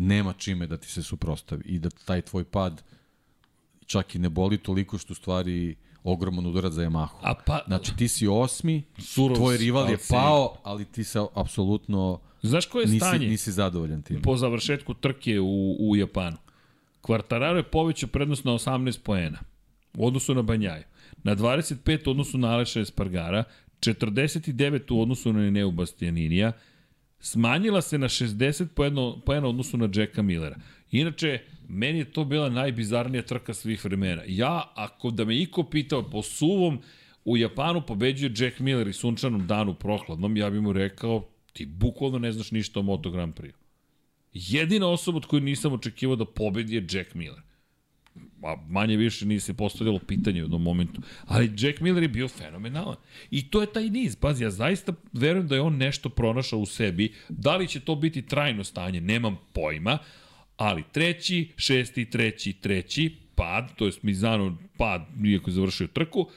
nema 0.00 0.32
čime 0.32 0.66
da 0.66 0.76
ti 0.76 0.88
se 0.88 1.02
suprostavi 1.02 1.62
i 1.64 1.78
da 1.78 1.90
taj 1.90 2.22
tvoj 2.22 2.44
pad 2.44 2.82
čak 3.86 4.14
i 4.14 4.18
ne 4.18 4.28
boli 4.28 4.58
toliko 4.58 4.98
što 4.98 5.12
u 5.12 5.16
stvari 5.16 5.76
ogroman 6.06 6.46
udarac 6.46 6.72
za 6.72 6.82
Yamahu. 6.82 7.16
A 7.22 7.34
pa, 7.46 7.60
Znači 7.66 7.96
ti 7.96 8.08
si 8.08 8.26
osmi, 8.26 8.82
Surov 8.98 9.36
tvoj 9.36 9.56
rival 9.56 9.90
je 9.90 9.98
pao, 10.10 10.56
ali 10.62 10.84
ti 10.84 11.04
se 11.04 11.18
apsolutno 11.34 12.20
znaš 12.42 12.66
koje 12.66 12.82
je 12.82 12.86
nisi, 12.86 12.98
stanje? 12.98 13.28
nisi 13.28 13.52
zadovoljan 13.52 14.02
tim. 14.02 14.22
po 14.22 14.36
završetku 14.36 14.94
trke 14.94 15.40
u, 15.40 15.76
u 15.80 15.96
Japanu. 15.96 16.36
Quartararo 17.02 17.56
je 17.56 17.62
povećao 17.62 18.08
prednost 18.08 18.44
na 18.44 18.52
18 18.52 18.98
poena 19.02 19.38
u 19.96 20.06
odnosu 20.06 20.34
na 20.34 20.42
Banjaju. 20.42 20.82
Na 21.22 21.36
25 21.36 22.08
u 22.08 22.10
odnosu 22.10 22.38
na 22.38 22.48
Aleša 22.48 22.80
Espargara, 22.80 23.44
49 23.80 24.94
u 24.94 25.02
odnosu 25.02 25.32
na 25.32 25.40
Neneu 25.40 25.70
Bastianinija, 25.70 26.52
smanjila 27.20 27.82
se 27.82 27.98
na 27.98 28.08
60 28.08 28.66
poena, 28.66 29.12
poena 29.26 29.46
u 29.46 29.50
odnosu 29.50 29.76
na 29.76 29.88
Jacka 29.94 30.22
Millera. 30.22 30.56
Inače, 30.90 31.40
meni 31.68 31.98
je 31.98 32.12
to 32.12 32.24
bila 32.24 32.48
najbizarnija 32.48 33.22
trka 33.22 33.54
svih 33.54 33.84
vremena. 33.84 34.22
Ja, 34.26 34.72
ako 34.74 35.10
da 35.10 35.24
me 35.24 35.36
iko 35.36 35.62
pitao 35.62 36.10
po 36.10 36.22
suvom, 36.22 36.80
u 37.24 37.36
Japanu 37.36 37.86
pobeđuje 37.86 38.32
Jack 38.36 38.58
Miller 38.58 38.88
i 38.88 38.92
sunčanom 38.92 39.46
danu 39.46 39.74
prohladnom, 39.74 40.36
ja 40.36 40.50
bih 40.50 40.60
mu 40.60 40.72
rekao, 40.72 41.28
ti 41.52 41.66
bukvalno 41.66 42.18
ne 42.18 42.32
znaš 42.32 42.50
ništa 42.50 42.80
o 42.80 42.82
Moto 42.82 43.10
Grand 43.10 43.34
Prix. 43.34 43.52
Jedina 44.32 44.88
osoba 44.88 45.16
od 45.16 45.26
koju 45.26 45.40
nisam 45.40 45.72
očekivao 45.72 46.16
da 46.16 46.24
pobedi 46.24 46.74
je 46.74 46.86
Jack 46.90 47.14
Miller. 47.14 47.40
Ma, 48.38 48.56
manje 48.68 48.96
više 48.96 49.26
nije 49.26 49.40
se 49.40 49.54
postavljalo 49.54 49.98
pitanje 49.98 50.40
u 50.40 50.44
jednom 50.44 50.62
momentu. 50.62 51.00
Ali 51.26 51.52
Jack 51.58 51.80
Miller 51.80 52.02
je 52.02 52.08
bio 52.08 52.28
fenomenalan. 52.28 52.96
I 53.30 53.50
to 53.50 53.60
je 53.60 53.72
taj 53.72 53.90
niz. 53.90 54.16
Pazi, 54.16 54.44
ja 54.44 54.50
zaista 54.50 54.92
verujem 55.12 55.48
da 55.48 55.54
je 55.54 55.60
on 55.60 55.76
nešto 55.76 56.08
pronašao 56.08 56.58
u 56.58 56.66
sebi. 56.66 57.14
Da 57.28 57.56
li 57.56 57.68
će 57.68 57.80
to 57.80 57.94
biti 57.94 58.22
trajno 58.22 58.64
stanje, 58.64 59.00
nemam 59.00 59.38
pojma. 59.52 59.98
Ali 60.56 60.84
treći, 60.92 61.52
šesti, 61.56 62.10
treći, 62.10 62.52
treći, 62.52 63.16
pad, 63.34 63.74
to 63.76 63.86
je 63.86 63.92
Mizano 64.02 64.58
pad, 64.78 65.06
iako 65.24 65.50
je 65.50 65.54
završio 65.54 65.86
trku, 65.86 66.30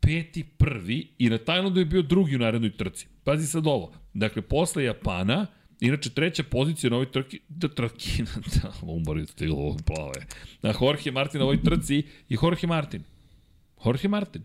peti 0.00 0.44
prvi 0.44 1.08
i 1.18 1.30
na 1.30 1.38
Tajlandu 1.38 1.80
je 1.80 1.84
bio 1.84 2.02
drugi 2.02 2.36
u 2.36 2.38
narednoj 2.38 2.76
trci. 2.76 3.06
Pazi 3.24 3.46
sad 3.46 3.66
ovo. 3.66 3.92
Dakle, 4.14 4.42
posle 4.42 4.84
Japana, 4.84 5.46
inače 5.80 6.10
treća 6.10 6.42
pozicija 6.42 6.90
na 6.90 6.96
ovoj 6.96 7.12
trki, 7.12 7.40
da 7.48 7.68
trki, 7.68 8.22
da, 8.62 8.72
umori 8.82 9.26
stilo 9.26 9.76
plave. 9.86 10.26
Na 10.62 10.74
Jorge 10.80 11.10
Martin 11.10 11.38
na 11.38 11.44
ovoj 11.44 11.62
trci 11.62 11.96
i 12.28 12.36
Jorge 12.42 12.66
Martin. 12.66 13.02
Jorge 13.84 14.08
Martin 14.08 14.42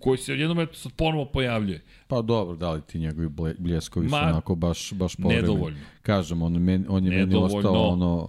koji 0.00 0.18
se 0.18 0.32
odjednom 0.32 0.60
eto 0.60 0.74
sad 0.74 0.92
ponovo 0.92 1.24
pojavljuje. 1.24 1.82
Pa 2.08 2.22
dobro, 2.22 2.56
da 2.56 2.72
li 2.72 2.82
ti 2.82 2.98
njegovi 2.98 3.28
bljeskovi 3.58 4.08
Ma, 4.08 4.18
su 4.18 4.24
onako 4.24 4.54
baš, 4.54 4.92
baš 4.92 5.16
povremeni. 5.16 5.42
nedovoljno. 5.42 5.78
Kažem, 6.02 6.42
on, 6.42 6.52
men, 6.52 6.86
on 6.88 7.04
je 7.04 7.10
meni 7.10 7.26
Nedovoljno. 7.26 7.56
ostao 7.58 7.88
ono 7.88 8.28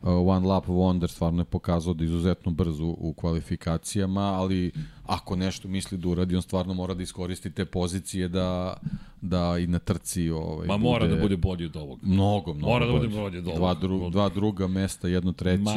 uh, 0.00 0.08
One 0.28 0.46
Lap 0.46 0.66
Wonder 0.66 1.06
stvarno 1.08 1.40
je 1.40 1.44
pokazao 1.44 1.94
da 1.94 2.04
je 2.04 2.06
izuzetno 2.06 2.52
brzo 2.52 2.84
u, 2.84 3.14
kvalifikacijama, 3.16 4.20
ali 4.22 4.72
ako 5.06 5.36
nešto 5.36 5.68
misli 5.68 5.98
da 5.98 6.08
uradi, 6.08 6.36
on 6.36 6.42
stvarno 6.42 6.74
mora 6.74 6.94
da 6.94 7.02
iskoristi 7.02 7.50
te 7.50 7.64
pozicije 7.64 8.28
da, 8.28 8.76
da 9.20 9.58
i 9.58 9.66
na 9.66 9.78
trci 9.78 10.30
ovaj, 10.30 10.66
Ma 10.66 10.76
mora 10.76 11.06
da 11.06 11.16
bude 11.16 11.36
bolji 11.36 11.64
od 11.64 11.76
ovoga. 11.76 12.00
Mnogo, 12.04 12.54
mnogo 12.54 12.72
Mora 12.72 12.86
da 12.86 12.92
bude 12.92 13.08
bolje 13.08 13.38
od 13.38 13.44
Dva, 13.44 13.54
ovoga. 13.54 13.80
dru, 13.80 14.10
dva 14.10 14.28
druga 14.28 14.66
mesta, 14.66 15.08
jedno 15.08 15.32
treće. 15.32 15.62
Ma, 15.62 15.72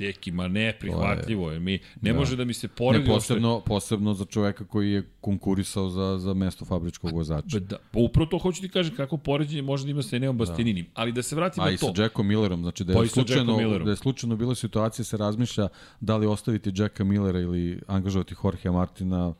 teki, 0.00 0.30
ma 0.30 0.48
ne, 0.48 0.72
prihvatljivo 0.80 1.50
je. 1.52 1.60
Mi, 1.60 1.78
ne 2.00 2.12
Da. 2.12 2.18
može 2.18 2.36
da 2.36 2.44
mi 2.44 2.54
se 2.54 2.66
Ne, 2.66 2.72
poredi... 2.76 3.06
posebno, 3.06 3.60
posebno 3.60 4.14
za 4.14 4.24
čoveka 4.24 4.64
koji 4.64 4.92
je 4.92 5.02
konkurisao 5.20 5.88
za, 5.90 6.18
za 6.18 6.34
mesto 6.34 6.64
fabričkog 6.64 7.12
vozača. 7.12 7.58
Da, 7.58 7.76
pa 7.92 7.98
upravo 7.98 8.26
to 8.26 8.38
hoću 8.38 8.62
ti 8.62 8.68
kažem 8.68 8.96
kako 8.96 9.16
poređenje 9.16 9.62
može 9.62 9.84
da 9.84 9.90
ima 9.90 10.02
sa 10.02 10.16
Eneom 10.16 10.38
Bastininim. 10.38 10.86
Ali 10.94 11.12
da 11.12 11.22
se 11.22 11.36
vratim 11.36 11.62
A 11.62 11.66
na 11.66 11.72
i 11.72 11.76
sa 11.76 11.92
to. 11.92 12.02
Jackom 12.02 12.26
Millerom, 12.26 12.62
znači 12.62 12.84
da 12.84 12.92
Pa 12.92 12.98
je, 12.98 13.04
Jackom 13.04 13.24
slučajno, 13.24 13.78
da 13.84 13.90
je 13.90 13.96
slučajno 13.96 14.36
bila 14.36 14.54
situacija 14.54 15.04
se 15.04 15.16
razmišlja 15.16 15.68
da 16.00 16.16
li 16.16 16.26
ostaviti 16.26 16.72
Jacka 16.74 17.04
Millera 17.04 17.40
ili 17.40 17.80
angažovati 17.86 18.34
Jorgea 18.44 18.72
Martina, 18.72 19.34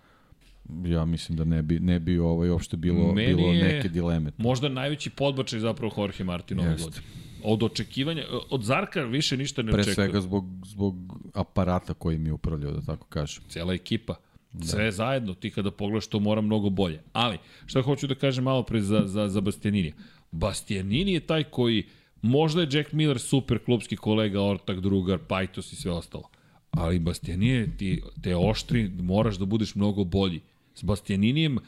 ja 0.84 1.04
mislim 1.04 1.38
da 1.38 1.44
ne 1.44 1.62
bi, 1.62 1.78
ne 1.80 2.00
bi 2.00 2.18
ovaj, 2.18 2.50
uopšte 2.50 2.76
bilo, 2.76 3.12
Meni 3.12 3.34
bilo 3.34 3.52
neke 3.52 3.88
dileme. 3.88 4.32
Možda 4.38 4.68
najveći 4.68 5.10
podbačaj 5.10 5.60
zapravo 5.60 5.94
Jorge 5.96 6.24
Martin 6.24 6.60
ove 6.60 6.68
Jeste. 6.70 6.84
godine. 6.84 7.29
Od 7.44 7.62
očekivanja, 7.62 8.24
od 8.50 8.62
Zarka 8.62 9.02
više 9.02 9.36
ništa 9.36 9.62
ne 9.62 9.72
Pre 9.72 9.80
očekujem. 9.80 9.94
svega 9.94 10.20
zbog, 10.20 10.44
zbog 10.66 10.94
aparata 11.34 11.94
koji 11.94 12.18
mi 12.18 12.28
je 12.28 12.32
upravljao, 12.32 12.72
da 12.72 12.80
tako 12.80 13.06
kažem. 13.06 13.44
Cijela 13.48 13.74
ekipa. 13.74 14.14
Sve 14.62 14.84
da. 14.84 14.90
zajedno, 14.90 15.34
ti 15.34 15.50
kada 15.50 15.70
pogledaš 15.70 16.06
to 16.06 16.20
mora 16.20 16.40
mnogo 16.40 16.70
bolje. 16.70 17.02
Ali, 17.12 17.38
šta 17.66 17.82
hoću 17.82 18.06
da 18.06 18.14
kažem 18.14 18.44
malo 18.44 18.62
pre 18.62 18.80
za, 18.80 19.02
za, 19.06 19.28
za 19.28 19.40
Bastianini. 19.40 19.92
Bastianini 20.30 21.12
je 21.12 21.20
taj 21.20 21.44
koji, 21.44 21.86
možda 22.22 22.60
je 22.60 22.68
Jack 22.72 22.92
Miller 22.92 23.18
super 23.18 23.58
klubski 23.64 23.96
kolega, 23.96 24.42
ortak, 24.42 24.80
drugar, 24.80 25.18
Pajtos 25.18 25.72
i 25.72 25.76
sve 25.76 25.92
ostalo. 25.92 26.28
Ali 26.70 26.98
Bastianini 26.98 27.76
ti 27.76 28.02
te 28.22 28.36
oštri, 28.36 28.88
moraš 28.88 29.36
da 29.36 29.44
budeš 29.44 29.74
mnogo 29.74 30.04
bolji. 30.04 30.40
S 30.74 30.82
Bastianinijem 30.82 31.58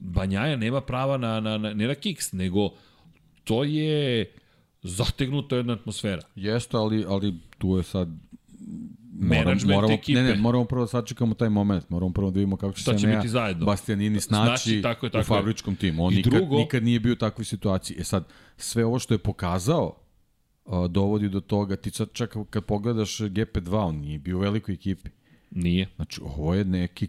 Banjaja 0.00 0.56
nema 0.56 0.80
prava 0.80 1.16
na, 1.16 1.40
na, 1.40 1.58
na, 1.58 1.74
ne 1.74 1.86
na 1.86 1.94
kiks, 1.94 2.32
nego 2.32 2.70
to 3.44 3.64
je 3.64 4.32
zategnuta 4.86 5.56
jedna 5.56 5.72
atmosfera. 5.72 6.22
Jeste, 6.34 6.76
ali, 6.76 7.04
ali 7.08 7.34
tu 7.58 7.76
je 7.76 7.82
sad 7.82 8.08
Management 9.12 9.64
moramo, 9.66 9.92
ekipe. 9.94 10.22
Ne, 10.22 10.28
ne, 10.28 10.36
moramo 10.36 10.64
prvo 10.64 10.82
da 10.82 10.88
sačekamo 10.88 11.34
taj 11.34 11.48
moment. 11.48 11.90
Moramo 11.90 12.12
prvo 12.12 12.30
da 12.30 12.34
vidimo 12.34 12.56
kako 12.56 12.72
će 12.72 12.80
Šta 12.80 12.98
se 12.98 13.06
Nea. 13.06 13.54
Bastianini 13.54 14.20
snaći, 14.20 14.44
Znači, 14.46 14.82
tako 14.82 15.06
je, 15.06 15.10
tako 15.10 15.32
u 15.32 15.34
je. 15.34 15.38
fabričkom 15.38 15.76
timu. 15.76 16.04
On 16.04 16.12
I 16.12 16.16
nikad, 16.16 16.32
drugo- 16.32 16.56
nikad 16.56 16.82
nije 16.82 17.00
bio 17.00 17.12
u 17.12 17.16
takvoj 17.16 17.44
situaciji. 17.44 17.96
E 18.00 18.04
sad, 18.04 18.24
sve 18.56 18.84
ovo 18.84 18.98
što 18.98 19.14
je 19.14 19.18
pokazao 19.18 19.96
uh, 20.64 20.86
dovodi 20.86 21.28
do 21.28 21.40
toga, 21.40 21.76
ti 21.76 21.90
sad 21.90 22.08
čak 22.12 22.36
kad 22.50 22.64
pogledaš 22.64 23.18
GP2, 23.18 23.74
on 23.76 23.96
nije 23.96 24.18
bio 24.18 24.36
u 24.36 24.40
velikoj 24.40 24.74
ekipi. 24.74 25.10
Nije. 25.50 25.88
Znači, 25.96 26.20
ovo 26.22 26.54
je 26.54 26.64
neki 26.64 27.08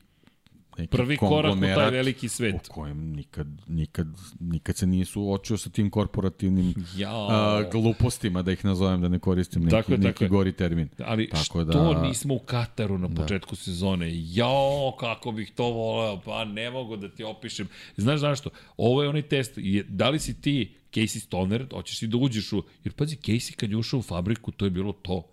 neki 0.78 0.92
Prvi 0.92 1.18
korak 1.18 1.56
u 1.56 1.60
taj 1.60 1.92
veliki 1.92 2.30
svet. 2.30 2.56
U 2.56 2.74
kojem 2.74 2.98
nikad, 3.00 3.48
nikad, 3.68 4.08
nikad 4.40 4.78
se 4.78 4.88
nije 4.88 5.06
suočio 5.06 5.58
sa 5.58 5.70
tim 5.70 5.90
korporativnim 5.90 6.74
Jao. 6.96 7.28
a, 7.30 7.64
glupostima, 7.72 8.42
da 8.42 8.52
ih 8.52 8.66
nazovem, 8.66 9.02
da 9.02 9.08
ne 9.08 9.20
koristim 9.20 9.62
neki, 9.62 9.72
Tako 9.72 9.92
je, 9.92 9.98
tako 9.98 10.08
neki 10.08 10.24
je. 10.24 10.28
gori 10.28 10.52
termin. 10.52 10.90
Ali 11.00 11.30
Tako 11.30 11.44
što 11.44 11.64
da- 11.64 12.02
nismo 12.02 12.34
u 12.34 12.40
Kataru 12.40 12.98
na 12.98 13.10
početku 13.12 13.52
da. 13.52 13.56
sezone? 13.56 14.08
Jao, 14.14 14.96
kako 15.00 15.32
bih 15.32 15.52
to 15.52 15.64
voleo, 15.64 16.22
pa 16.22 16.46
ne 16.46 16.70
mogu 16.70 16.98
da 16.98 17.10
ti 17.10 17.24
opišem. 17.24 17.68
Znaš 17.98 18.20
zašto? 18.20 18.50
Ovo 18.78 19.04
je 19.04 19.10
onaj 19.10 19.22
test. 19.22 19.54
Je, 19.58 19.84
da 19.84 20.10
li 20.10 20.20
si 20.20 20.42
ti 20.42 20.74
Casey 20.94 21.20
Stoner, 21.20 21.68
hoćeš 21.72 22.00
ti 22.00 22.08
da 22.08 22.18
uđeš 22.18 22.54
u... 22.54 22.64
Jer 22.84 22.94
pazi, 22.94 23.16
Casey 23.16 23.56
kad 23.56 23.72
je 23.72 23.78
ušao 23.78 24.00
u 24.00 24.04
fabriku, 24.04 24.52
to 24.52 24.66
je 24.66 24.72
bilo 24.72 24.94
to. 24.94 25.24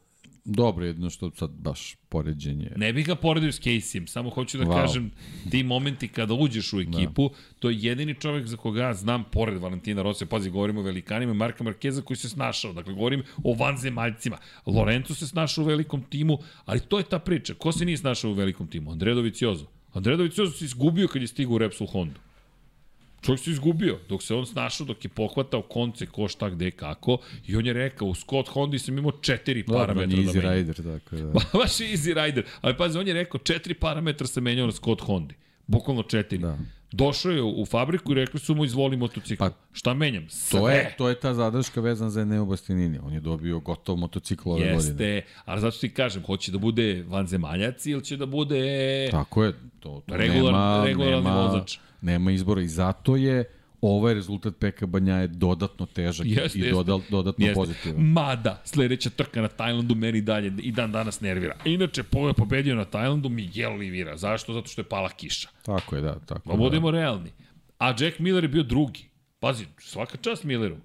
Dobro, 0.44 0.84
jedno 0.86 1.10
što 1.10 1.30
sad 1.30 1.50
baš 1.50 1.94
poređenje. 2.08 2.70
Ne 2.76 2.92
bih 2.92 3.06
ga 3.06 3.14
poredio 3.14 3.52
s 3.52 3.60
Caseyem, 3.60 4.06
samo 4.06 4.30
hoću 4.30 4.58
da 4.58 4.64
Wow. 4.64 4.80
kažem, 4.80 5.10
ti 5.50 5.62
momenti 5.62 6.08
kada 6.08 6.34
uđeš 6.34 6.72
u 6.72 6.80
ekipu, 6.80 7.28
da. 7.28 7.34
to 7.58 7.70
je 7.70 7.78
jedini 7.80 8.14
čovjek 8.14 8.46
za 8.46 8.56
koga 8.56 8.82
ja 8.82 8.94
znam, 8.94 9.24
pored 9.32 9.58
Valentina 9.62 10.02
Rosija, 10.02 10.28
pazi, 10.28 10.50
govorimo 10.50 10.80
o 10.80 10.82
velikanima, 10.82 11.32
i 11.32 11.36
Marka 11.36 11.64
Markeza 11.64 12.02
koji 12.02 12.16
se 12.16 12.28
snašao, 12.28 12.72
dakle, 12.72 12.94
govorim 12.94 13.22
o 13.44 13.54
vanzemaljcima. 13.54 14.38
Lorenzo 14.66 15.14
se 15.14 15.26
snašao 15.26 15.64
u 15.64 15.66
velikom 15.66 16.02
timu, 16.02 16.38
ali 16.64 16.80
to 16.80 16.98
je 16.98 17.04
ta 17.04 17.18
priča. 17.18 17.54
Ko 17.54 17.72
se 17.72 17.84
nije 17.84 17.96
snašao 17.96 18.30
u 18.30 18.34
velikom 18.34 18.66
timu? 18.66 18.92
Andredo 18.92 19.20
Viciozo. 19.20 19.66
Andredo 19.92 20.22
Viciozo 20.22 20.52
se 20.52 20.64
izgubio 20.64 21.08
kad 21.08 21.22
je 21.22 21.28
stigao 21.28 21.54
u 21.54 21.58
Repsol 21.58 21.86
Honda. 21.86 22.20
Čovjek 23.24 23.40
se 23.40 23.50
izgubio, 23.50 23.98
dok 24.08 24.22
se 24.22 24.34
on 24.34 24.46
snašao, 24.46 24.86
dok 24.86 25.04
je 25.04 25.08
pohvatao 25.08 25.62
konce 25.62 26.06
ko 26.06 26.28
šta 26.28 26.48
gde 26.48 26.70
kako 26.70 27.18
i 27.46 27.56
on 27.56 27.66
je 27.66 27.72
rekao, 27.72 28.08
u 28.08 28.14
Scott 28.14 28.48
Hondi 28.48 28.78
sam 28.78 28.98
imao 28.98 29.12
četiri 29.12 29.62
Dobro, 29.62 29.80
parametra 29.80 30.16
da 30.16 30.22
easy 30.22 30.34
menjam. 30.36 30.52
rider, 30.54 30.76
tako 30.76 31.16
da. 31.16 31.32
Baš 31.58 31.76
easy 31.78 32.24
rider. 32.24 32.44
Ali 32.60 32.76
pazi, 32.76 32.98
on 32.98 33.08
je 33.08 33.14
rekao, 33.14 33.40
četiri 33.40 33.74
parametra 33.74 34.26
se 34.26 34.40
menjao 34.40 34.66
na 34.66 34.72
Scott 34.72 35.00
Hondi. 35.00 35.34
Bukvalno 35.66 36.02
četiri. 36.02 36.38
Da. 36.38 36.58
Došao 36.92 37.32
je 37.32 37.42
u 37.42 37.66
fabriku 37.66 38.12
i 38.12 38.14
rekli 38.14 38.40
su 38.40 38.54
mu 38.54 38.64
izvoli 38.64 38.96
motocikl. 38.96 39.38
Pa, 39.38 39.50
Šta 39.72 39.94
menjam? 39.94 40.26
Sve. 40.28 40.60
To 40.60 40.68
je, 40.68 40.94
to 40.98 41.08
je 41.08 41.20
ta 41.20 41.34
zadrška 41.34 41.80
vezan 41.80 42.10
za 42.10 42.20
Eneo 42.20 42.44
Bastianini. 42.44 42.98
On 43.02 43.12
je 43.12 43.20
dobio 43.20 43.60
gotov 43.60 43.96
motocikl 43.96 44.50
ove 44.50 44.60
godine. 44.60 44.74
Jeste, 44.74 45.22
ali 45.44 45.60
zato 45.60 45.78
ti 45.78 45.94
kažem, 45.94 46.22
hoće 46.22 46.52
da 46.52 46.58
bude 46.58 47.04
vanzemaljac 47.08 47.86
ili 47.86 48.04
će 48.04 48.16
da 48.16 48.26
bude... 48.26 49.08
Tako 49.10 49.44
je. 49.44 49.52
To, 49.80 50.02
to 50.06 50.14
Regular- 50.14 50.44
nema, 50.44 50.82
regularni 50.86 51.16
nema, 51.16 51.40
vozač. 51.42 51.78
Nema 52.04 52.30
izbora 52.32 52.62
i 52.62 52.68
zato 52.68 53.16
je 53.16 53.44
ovaj 53.80 54.14
rezultat 54.14 54.54
Peka 54.58 54.86
Banja 54.86 55.14
je 55.16 55.26
dodatno 55.28 55.86
težak 55.86 56.26
Jeste, 56.26 56.58
i 56.58 56.62
jeste. 56.62 56.70
dodal, 56.70 57.00
dodatno 57.10 57.46
Jeste. 57.46 57.54
pozitivan. 57.54 58.02
Mada, 58.02 58.62
sledeća 58.64 59.10
trka 59.10 59.42
na 59.42 59.48
Tajlandu 59.48 59.94
meni 59.94 60.20
dalje 60.20 60.52
i 60.58 60.72
dan 60.72 60.92
danas 60.92 61.20
nervira. 61.20 61.56
Inače, 61.64 62.02
po- 62.02 62.32
pobedio 62.32 62.74
na 62.74 62.84
Tajlandu 62.84 63.28
Miguel 63.28 63.72
Oliveira. 63.72 64.16
Zašto? 64.16 64.52
Zato 64.52 64.68
što 64.68 64.80
je 64.80 64.84
pala 64.84 65.08
kiša. 65.08 65.48
Tako 65.62 65.96
je, 65.96 66.02
da. 66.02 66.18
Tako 66.26 66.50
da. 66.50 66.56
budemo 66.56 66.90
realni. 66.90 67.30
A 67.78 67.94
Jack 68.00 68.18
Miller 68.18 68.44
je 68.44 68.48
bio 68.48 68.62
drugi. 68.62 69.04
Pazi, 69.40 69.64
svaka 69.78 70.16
čast 70.16 70.44
Milleru. 70.44 70.76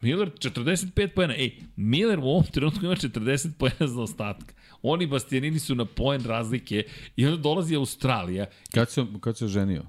Miller 0.00 0.30
45 0.30 1.08
pojena. 1.14 1.34
Ej, 1.36 1.52
Miller 1.76 2.18
u 2.18 2.22
ovom 2.22 2.44
trenutku 2.44 2.84
ima 2.84 2.94
40 2.94 3.50
pojena 3.58 3.86
za 3.86 4.00
ostatka. 4.02 4.54
Oni 4.82 5.06
Bastianini 5.06 5.58
su 5.58 5.74
na 5.74 5.84
poen 5.84 6.24
razlike 6.24 6.84
i 7.16 7.26
onda 7.26 7.36
dolazi 7.36 7.76
Australija. 7.76 8.46
Kad 8.74 8.90
se, 8.90 9.06
kad 9.20 9.36
se 9.38 9.46
ženio? 9.48 9.82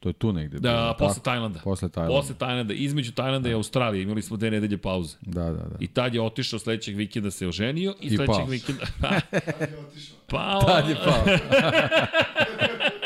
To 0.00 0.08
je 0.08 0.12
tu 0.12 0.32
negde. 0.32 0.58
Da, 0.58 0.70
bilo, 0.72 0.94
posle 0.98 1.14
tako? 1.14 1.24
Tajlanda. 1.24 1.60
Posle 1.64 1.88
Tajlanda. 1.88 2.16
Posle 2.20 2.34
Tajlanda. 2.34 2.74
Između 2.74 3.12
Tajlanda 3.12 3.48
i 3.48 3.52
Australije 3.52 4.02
imali 4.02 4.22
smo 4.22 4.36
dve 4.36 4.50
nedelje 4.50 4.78
pauze. 4.78 5.16
Da, 5.20 5.44
da, 5.44 5.50
da. 5.52 5.76
I 5.80 5.86
tad 5.86 6.14
je 6.14 6.22
otišao 6.22 6.58
sledećeg 6.58 6.96
vikenda 6.96 7.30
se 7.30 7.48
oženio 7.48 7.94
i, 8.00 8.06
I 8.06 8.08
sledećeg 8.16 8.36
pao. 8.36 8.46
vikenda... 8.46 8.86
Tad 9.00 9.70
je 9.70 9.78
otišao. 9.88 10.16
pao. 10.26 10.60
Tad 10.60 10.88
je 10.88 10.94
pao. 10.94 11.24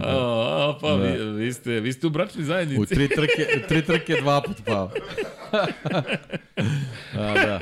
A, 0.00 0.08
a, 0.08 0.78
pa 0.80 0.94
vi, 0.94 1.24
vi, 1.36 1.52
ste, 1.52 1.80
vi 1.80 1.92
ste 1.92 2.06
u 2.06 2.10
bračnoj 2.10 2.42
U 2.42 2.46
zajednici. 2.46 2.94
tri 2.94 3.08
trke, 3.08 3.46
u 3.56 3.68
tri 3.68 3.82
trke 3.82 4.14
dva 4.22 4.40
put 4.42 4.56
pao. 4.66 4.90
A, 7.14 7.34
da. 7.34 7.60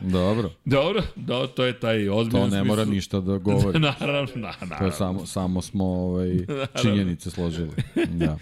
Dobro. 0.00 0.50
Dobro, 0.64 1.02
da, 1.16 1.46
to 1.46 1.64
je 1.64 1.72
taj 1.72 2.08
ozbiljan 2.08 2.50
To 2.50 2.56
ne 2.56 2.64
mora 2.64 2.82
smisao. 2.82 2.94
ništa 2.94 3.20
da 3.20 3.38
govori. 3.38 3.78
naravno, 4.00 4.32
na, 4.34 4.52
To 4.52 4.64
je 4.64 4.68
naravno. 4.68 4.90
samo, 4.92 5.26
samo 5.26 5.62
smo 5.62 5.84
ovaj, 5.84 6.30
činjenice 6.82 7.30
složili. 7.30 7.70
Da. 8.08 8.38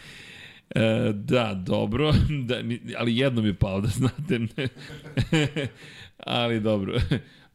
E, 0.71 1.13
da, 1.15 1.55
dobro, 1.57 2.13
da, 2.45 2.57
ali 2.99 3.17
jednom 3.19 3.47
je 3.47 3.55
pao, 3.55 3.81
da 3.81 3.89
znate. 3.89 4.39
Ali 6.17 6.61
dobro. 6.61 6.99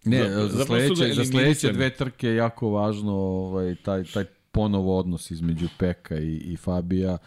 Ne, 0.05 0.29
za, 0.47 0.65
sledeće, 0.65 1.13
za 1.13 1.25
sledeće 1.25 1.71
dve 1.71 1.89
trke 1.89 2.27
je 2.27 2.35
jako 2.35 2.69
važno 2.69 3.13
ovaj, 3.13 3.75
taj, 3.75 4.03
taj 4.03 4.25
ponovo 4.51 4.97
odnos 4.99 5.31
između 5.31 5.67
Peka 5.77 6.17
i, 6.19 6.35
i 6.37 6.57
Fabija 6.57 7.17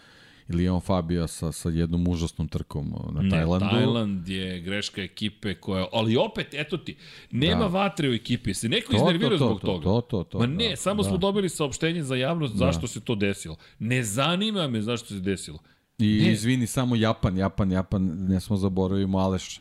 ili 0.48 0.68
on 0.68 0.80
Fabija 0.80 1.26
sa, 1.26 1.52
sa 1.52 1.68
jednom 1.68 2.08
užasnom 2.08 2.48
trkom 2.48 2.94
na 3.12 3.22
Ne, 3.22 3.30
Tajlandu. 3.30 3.66
Tajland 3.70 4.28
je 4.28 4.60
greška 4.60 5.02
ekipe 5.02 5.54
koja... 5.54 5.86
Ali 5.92 6.16
opet, 6.16 6.46
eto 6.54 6.76
ti, 6.76 6.96
nema 7.30 7.60
da. 7.60 7.66
vatre 7.66 8.10
u 8.10 8.14
ekipi. 8.14 8.54
Se 8.54 8.68
neko 8.68 8.96
iznervirao 8.96 9.36
zbog 9.38 9.60
to, 9.60 9.66
toga. 9.66 9.84
To, 9.84 10.00
to, 10.00 10.24
to, 10.24 10.38
Ma 10.38 10.46
da, 10.46 10.52
ne, 10.52 10.76
samo 10.76 11.02
da. 11.02 11.08
smo 11.08 11.18
dobili 11.18 11.48
saopštenje 11.48 12.02
za 12.02 12.16
javnost 12.16 12.54
zašto 12.54 12.86
se 12.86 13.00
to 13.00 13.14
desilo. 13.14 13.56
Ne 13.78 14.02
zanima 14.02 14.68
me 14.68 14.82
zašto 14.82 15.08
se 15.08 15.20
desilo. 15.20 15.58
I 15.98 16.06
Ne. 16.22 16.32
izvini, 16.32 16.66
samo 16.66 16.96
Japan, 16.96 17.38
Japan, 17.38 17.72
Japan, 17.72 18.26
ne 18.28 18.40
smo 18.40 18.56
zaboravimo 18.56 19.18
Aleš. 19.18 19.60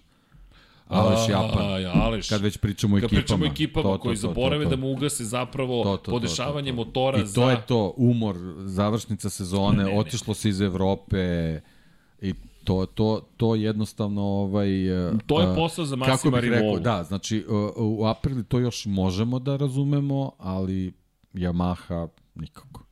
Aleš 0.88 1.30
Japan. 1.30 1.62
A, 1.86 1.92
Aleš. 1.96 2.30
Kad 2.30 2.42
već 2.42 2.58
pričamo 2.58 2.96
o 2.96 2.98
Kad 2.98 3.04
ekipama. 3.04 3.22
pričamo 3.22 3.44
o 3.44 3.48
ekipama 3.48 3.84
To, 3.84 3.92
to, 3.92 4.00
koji 4.00 4.16
to, 4.16 4.22
to, 4.22 4.28
zaborave 4.28 4.64
to. 4.64 4.70
da 4.70 4.76
mu 4.76 4.92
ugase 4.92 5.24
zapravo 5.24 5.84
To, 5.84 5.92
to, 5.92 5.98
to, 5.98 6.12
podešavanje 6.12 6.72
to, 6.72 6.74
to. 6.74 6.86
motora 6.86 7.18
I 7.18 7.22
to 7.22 7.28
za... 7.28 7.44
je 7.44 7.62
to, 7.68 7.94
umor, 7.98 8.36
završnica 8.58 9.30
sezone, 9.30 9.78
Ne, 9.78 9.84
ne, 9.84 9.92
ne. 9.92 10.00
otišlo 10.00 10.34
se 10.34 10.50
iz 10.50 10.62
Evrope 10.62 11.60
i 12.22 12.34
to, 12.64 12.86
to, 12.86 13.22
to 13.38 13.56
jednostavno 13.56 14.22
ovaj, 14.22 14.88
e, 15.08 15.12
To 15.26 15.42
je 15.42 15.52
e, 15.52 15.56
posao 15.56 15.86
za 15.86 15.96
kako 15.96 16.10
Massima 16.12 16.42
bih 16.42 16.50
rekao, 16.52 16.80
da, 16.80 17.04
znači 17.04 17.38
e, 17.40 17.44
u 17.78 18.06
aprili 18.06 18.44
to 18.44 18.60
još 18.60 18.86
možemo 18.86 19.40
da 19.40 19.56
razumemo, 19.56 20.32
ali 20.38 20.94
Yamaha 21.34 22.08
nikako. 22.36 22.84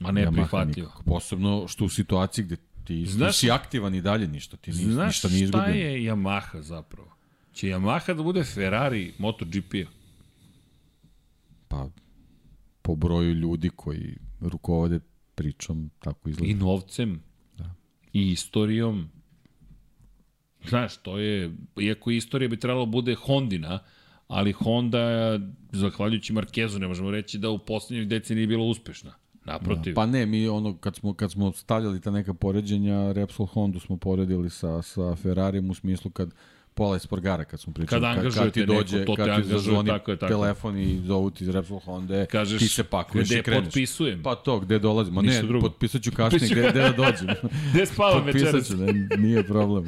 Ma 0.00 0.10
ne, 0.10 0.22
Yamaha 0.22 0.32
prihvatljivo. 0.32 0.86
nikako. 0.88 1.02
Posebno 1.04 1.68
što 1.68 1.84
u 1.84 1.88
situaciji 1.88 2.44
gde 2.44 2.56
ti, 2.84 3.06
Znaš- 3.06 3.32
ti 3.32 3.38
si 3.38 3.50
aktivan 3.50 3.94
i 3.94 4.00
dalje 4.00 4.28
ništa, 4.28 4.56
ti 4.56 4.70
nis, 4.70 4.80
Znaš 4.80 5.06
ništa 5.06 5.28
nije 5.28 5.46
šta 5.48 5.58
izgubljeno. 5.58 5.88
je 5.88 6.12
Yamaha 6.12 6.60
zapravo? 6.60 7.14
Će 7.52 7.66
Yamaha 7.66 8.14
da 8.14 8.22
bude 8.22 8.44
Ferrari 8.44 9.14
MotoGP-a? 9.18 9.90
Pa, 11.68 11.88
po 12.82 12.94
broju 12.94 13.34
ljudi 13.34 13.70
koji 13.76 14.16
rukovode 14.40 15.00
pričom, 15.34 15.90
tako 15.98 16.28
izgleda. 16.28 16.50
I 16.50 16.54
novcem. 16.54 17.22
Da. 17.56 17.74
I 18.12 18.30
istorijom. 18.30 19.08
Znaš, 20.68 20.96
to 20.96 21.18
je, 21.18 21.54
iako 21.80 22.10
istorija 22.10 22.48
bi 22.48 22.56
trebalo 22.56 22.86
bude 22.86 23.14
Hondina, 23.14 23.78
ali 24.28 24.52
Honda, 24.52 25.38
zahvaljujući 25.72 26.32
Markezu, 26.32 26.78
ne 26.78 26.88
možemo 26.88 27.10
reći 27.10 27.38
da 27.38 27.50
u 27.50 27.58
poslednjih 27.58 28.08
deceniji 28.08 28.46
nije 28.46 28.56
bila 28.56 28.64
uspešna. 28.64 29.14
Naprotiv. 29.44 29.94
Pa 29.94 30.06
ne, 30.06 30.26
mi 30.26 30.48
ono, 30.48 30.76
kad 30.76 30.96
smo, 30.96 31.14
kad 31.14 31.32
smo 31.32 31.52
stavljali 31.52 32.00
ta 32.00 32.10
neka 32.10 32.34
poređenja, 32.34 33.12
Repsol 33.12 33.46
Hondu 33.46 33.80
smo 33.80 33.96
poredili 33.96 34.50
sa, 34.50 34.82
sa 34.82 35.16
Ferrarijem 35.16 35.70
u 35.70 35.74
smislu 35.74 36.10
kad 36.10 36.30
Pola 36.74 36.96
Espargara, 36.96 37.44
kad 37.44 37.60
smo 37.60 37.72
pričali, 37.72 38.02
Kad 38.02 38.18
angažujete 38.18 38.50
ti 38.50 38.66
dođe, 38.66 38.98
neko, 38.98 39.12
to 39.12 39.16
te 39.16 39.30
kad 39.30 39.42
ti 39.42 39.48
zazvoni 39.48 39.88
tako 39.88 40.10
je, 40.10 40.16
tako 40.18 40.32
je. 40.32 40.36
telefon 40.36 40.78
i 40.78 41.00
zovu 41.06 41.30
ti 41.30 41.44
iz 41.44 41.50
Repsol 41.50 41.78
Honda, 41.78 42.26
Kažeš, 42.26 42.58
ti 42.58 42.68
se 42.68 42.84
pakuješ 42.84 43.28
gde 43.28 43.38
i 43.38 43.42
kreneš. 43.42 43.64
potpisujem? 43.64 44.22
Pa 44.22 44.34
to, 44.34 44.60
gde 44.60 44.78
dolazim? 44.78 45.14
Ma 45.14 45.22
ne, 45.22 45.42
drugo. 45.42 45.68
potpisat 45.68 46.02
ću 46.02 46.10
kasnije, 46.12 46.48
gde, 46.50 46.70
gde 46.70 46.80
da 46.80 46.92
dođem. 47.04 47.28
Gde 47.74 47.86
spavam 47.86 48.24
Potpisat 48.24 48.46
večeras? 48.54 48.66
ću, 48.66 48.76
ne, 48.76 48.92
nije 49.18 49.42
problem. 49.42 49.84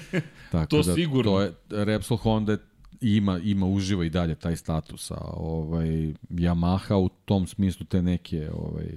Tako 0.52 0.66
to 0.66 0.82
da, 0.82 0.94
sigurno. 0.94 1.30
To 1.30 1.40
je, 1.40 1.52
Repsol 1.70 2.16
Honda 2.16 2.56
ima, 3.06 3.38
ima 3.38 3.66
uživa 3.66 4.04
i 4.04 4.10
dalje 4.10 4.34
taj 4.34 4.56
status, 4.56 5.10
a 5.10 5.18
ovaj, 5.32 5.88
Yamaha 6.30 6.94
u 6.94 7.08
tom 7.24 7.46
smislu 7.46 7.86
te 7.86 8.02
neke 8.02 8.50
ovaj, 8.52 8.88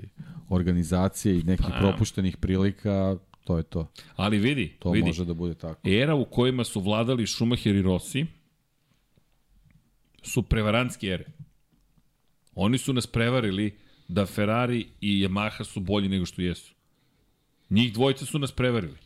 organizacije 0.50 1.40
i 1.40 1.44
nekih 1.44 1.66
Pa, 1.70 1.78
propuštenih 1.80 2.38
prilika, 2.38 3.18
to 3.44 3.58
je 3.58 3.64
to. 3.64 3.92
Ali 4.16 4.38
vidi, 4.38 4.76
To 4.80 4.92
vidi. 4.92 5.06
može 5.08 5.26
da 5.26 5.34
bude 5.34 5.54
tako. 5.56 5.90
Era 5.90 6.16
u 6.16 6.26
kojima 6.26 6.64
su 6.64 6.82
vladali 6.82 7.28
Schumacher 7.28 7.76
i 7.76 7.82
Rossi 7.82 8.26
su 10.24 10.44
prevarantske 10.44 11.08
ere. 11.08 11.26
Oni 12.56 12.78
su 12.78 12.94
nas 12.94 13.08
prevarili 13.08 13.78
da 14.08 14.26
Ferrari 14.26 14.88
i 15.02 15.28
Yamaha 15.28 15.64
su 15.64 15.80
bolji 15.80 16.10
nego 16.10 16.26
što 16.26 16.42
jesu. 16.42 16.74
Njih 17.70 17.94
dvojica 17.94 18.26
su 18.26 18.40
nas 18.40 18.52
prevarili. 18.52 18.98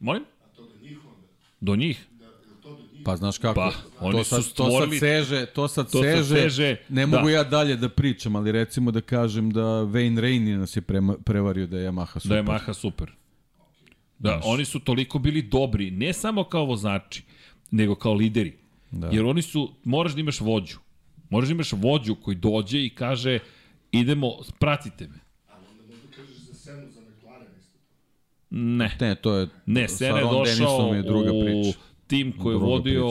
Molim? 0.00 0.22
A 0.44 0.56
to 0.56 0.62
da 0.64 0.80
njih 0.82 0.98
onda, 1.06 1.26
Do 1.60 1.76
njih? 1.76 2.06
da, 2.18 2.24
je 2.24 2.30
li 2.30 2.62
to 2.62 2.70
do 2.70 2.82
njih? 2.92 2.97
Pa 3.08 3.16
znaš 3.16 3.38
kako, 3.38 3.54
Pa, 3.54 3.72
oni 4.00 4.18
to, 4.18 4.24
sad, 4.24 4.44
su 4.44 4.54
to 4.54 4.64
sad 4.64 4.72
stvorili- 4.72 4.98
seže, 4.98 5.46
to 5.46 5.68
sad 5.68 5.90
to 5.90 6.02
sad 6.02 6.12
seže, 6.16 6.42
seže, 6.42 6.76
ne 6.88 7.06
da. 7.06 7.16
mogu 7.16 7.28
ja 7.28 7.44
dalje 7.44 7.76
da 7.76 7.88
pričam, 7.88 8.36
ali 8.36 8.52
recimo 8.52 8.90
da 8.90 9.00
kažem 9.00 9.50
da 9.50 9.60
Wayne 9.62 10.20
Rainey 10.20 10.56
nas 10.56 10.76
je 10.76 10.80
prema, 10.82 11.16
prevario 11.24 11.66
da 11.66 11.78
je 11.78 11.90
Yamaha 11.90 12.20
super. 12.20 12.28
Da 12.28 12.36
je 12.36 12.42
Maha 12.42 12.74
super. 12.74 13.10
Da, 14.18 14.40
oni 14.44 14.64
su 14.64 14.80
toliko 14.80 15.18
bili 15.18 15.42
dobri, 15.42 15.90
ne 15.90 16.12
samo 16.12 16.44
kao 16.44 16.64
vozači, 16.64 17.22
nego 17.70 17.94
kao 17.94 18.14
lideri. 18.14 18.56
Da. 18.90 19.08
Jer 19.12 19.24
oni 19.24 19.42
su, 19.42 19.74
moraš 19.84 20.12
da 20.12 20.20
imaš 20.20 20.40
vođu. 20.40 20.78
Moraš 21.30 21.48
da 21.48 21.52
imaš 21.52 21.72
vođu 21.72 22.14
koji 22.14 22.36
dođe 22.36 22.84
i 22.84 22.90
kaže, 22.90 23.38
idemo, 23.92 24.32
pratite 24.58 25.08
me. 25.08 25.18
Ne. 28.50 28.96
Ne, 29.00 29.14
to 29.14 29.34
je... 29.34 29.48
Ne, 29.66 29.88
Sena 29.88 30.18
je 30.18 30.24
došao 30.24 30.94
je 30.94 31.02
druga 31.02 31.32
u 31.32 31.44
priča. 31.44 31.78
Tim 32.08 32.32
koji 32.32 32.54
je 32.54 32.58
vodio 32.58 33.06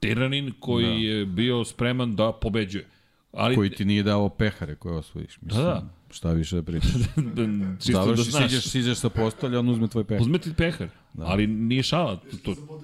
Tiranin, 0.00 0.52
koji 0.60 0.86
da. 0.86 0.92
je 0.92 1.26
bio 1.26 1.64
spreman 1.64 2.16
da 2.16 2.32
pobeđuje. 2.32 2.86
Ali, 3.32 3.54
Koji 3.54 3.70
ti 3.70 3.84
nije 3.84 4.02
dao 4.02 4.28
pehare 4.28 4.74
koje 4.74 4.94
osvojiš. 4.94 5.38
Mislim, 5.40 5.64
Da, 5.64 5.68
da. 5.68 5.84
Šta 6.10 6.32
više 6.32 6.56
da 6.56 6.62
pričaš. 6.62 6.90
čisto 7.78 7.92
da 7.92 8.04
Završi, 8.04 8.22
znaš. 8.22 8.42
siđeš, 8.42 8.64
siđeš 8.64 8.98
sa 8.98 9.08
postolja, 9.10 9.58
on 9.58 9.68
uzme 9.68 9.88
tvoj 9.88 10.04
pehar. 10.04 10.22
Uzme 10.22 10.38
ti 10.38 10.50
pehar, 10.54 10.88
da. 11.14 11.24
ali 11.24 11.46
nije 11.46 11.82
šala. 11.82 12.16
To, 12.16 12.54
to. 12.54 12.80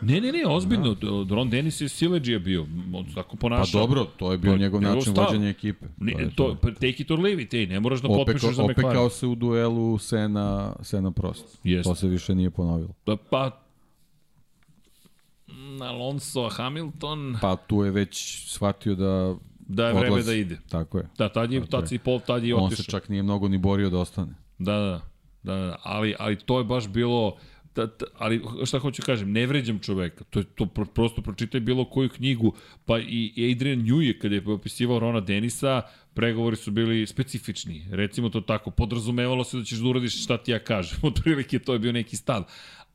Ne, 0.00 0.20
ne, 0.20 0.32
ne, 0.32 0.46
ozbiljno. 0.46 0.94
Da. 0.94 1.34
Ron 1.34 1.50
Dennis 1.50 1.80
je 1.80 1.88
sileđija 1.88 2.38
bio. 2.38 2.66
On 2.92 3.06
tako 3.14 3.30
Pa 3.30 3.36
ponašao. 3.38 3.80
dobro, 3.80 4.04
to 4.06 4.32
je 4.32 4.38
bio 4.38 4.52
To- 4.52 4.58
njegov 4.58 4.82
način 4.82 5.12
stav. 5.12 5.24
vođenja 5.24 5.48
ekipe. 5.48 5.86
Ne, 5.98 6.12
je 6.12 6.30
to, 6.30 6.54
to, 6.54 6.70
take 6.70 6.88
it 6.92 7.10
or 7.10 7.20
leave 7.20 7.42
it, 7.42 7.54
ej, 7.54 7.66
ne 7.66 7.80
moraš 7.80 8.00
da 8.00 8.08
potpišeš 8.08 8.42
Opekao, 8.42 8.52
za 8.54 8.62
McLaren. 8.62 8.86
opekao 8.86 9.10
se 9.10 9.26
u 9.26 9.34
duelu 9.34 9.98
Sena, 9.98 10.72
Sena 10.82 11.10
Prost. 11.10 11.58
Jeste. 11.64 11.88
To 11.90 11.94
se 11.94 12.08
više 12.08 12.34
nije 12.34 12.50
ponovilo. 12.50 12.90
Pa, 13.04 13.16
pa 13.30 13.62
Alonso 15.82 16.48
Hamilton, 16.48 17.36
Pa 17.40 17.56
tu 17.56 17.84
je 17.84 17.90
već 17.90 18.44
shvatio 18.46 18.94
da 18.94 19.34
da 19.68 19.86
je 19.86 19.92
vreme 19.92 20.10
odlazi. 20.10 20.26
da 20.26 20.34
ide. 20.34 20.58
Tako 20.68 20.98
je. 20.98 21.08
Da, 21.18 21.28
tad 21.28 21.52
je, 21.52 21.60
Tako 21.60 21.70
tad 21.70 21.92
je. 21.92 21.98
pol, 21.98 22.20
tad 22.20 22.44
je 22.44 22.54
On 22.54 22.70
se 22.70 22.74
otišao. 22.74 23.00
čak 23.00 23.08
nije 23.08 23.22
mnogo 23.22 23.48
ni 23.48 23.58
borio 23.58 23.90
da 23.90 23.98
ostane. 23.98 24.34
Da, 24.58 24.72
da, 24.72 25.00
da, 25.42 25.56
da, 25.56 25.76
ali, 25.82 26.14
ali 26.18 26.36
to 26.36 26.58
je 26.58 26.64
baš 26.64 26.88
bilo, 26.88 27.36
da, 27.74 27.86
da, 27.86 28.04
ali 28.18 28.42
šta 28.64 28.78
hoću 28.78 29.02
kažem, 29.02 29.32
ne 29.32 29.46
vređam 29.46 29.78
čoveka, 29.78 30.24
to 30.24 30.38
je 30.38 30.44
to 30.44 30.66
pro, 30.66 30.84
prosto 30.84 31.22
pročitaj 31.22 31.60
bilo 31.60 31.84
koju 31.84 32.08
knjigu, 32.08 32.52
pa 32.84 32.98
i 32.98 33.52
Adrian 33.54 33.82
Newey 33.82 34.18
kada 34.18 34.34
je 34.34 34.42
opisivao 34.46 34.98
Rona 34.98 35.20
Denisa, 35.20 35.82
pregovori 36.14 36.56
su 36.56 36.70
bili 36.70 37.06
specifični, 37.06 37.86
recimo 37.90 38.28
to 38.28 38.40
tako, 38.40 38.70
podrazumevalo 38.70 39.44
se 39.44 39.56
da 39.56 39.64
ćeš 39.64 39.78
da 39.78 39.88
uradiš 39.88 40.22
šta 40.24 40.38
ti 40.38 40.50
ja 40.52 40.58
kažem, 40.58 40.98
otprilike 41.08 41.58
to 41.58 41.72
je 41.72 41.78
bio 41.78 41.92
neki 41.92 42.16
stav. 42.16 42.42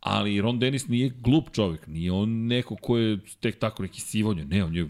Ali 0.01 0.41
Ron 0.41 0.59
Dennis 0.59 0.87
nije 0.87 1.11
glup 1.19 1.51
čovek, 1.51 1.87
nije 1.87 2.11
on 2.11 2.29
neko 2.29 2.75
ko 2.75 2.97
je 2.97 3.17
tek 3.39 3.59
tako 3.59 3.83
neki 3.83 4.01
sivonja, 4.01 4.45
ne, 4.45 4.63
on 4.63 4.75
je 4.75 4.89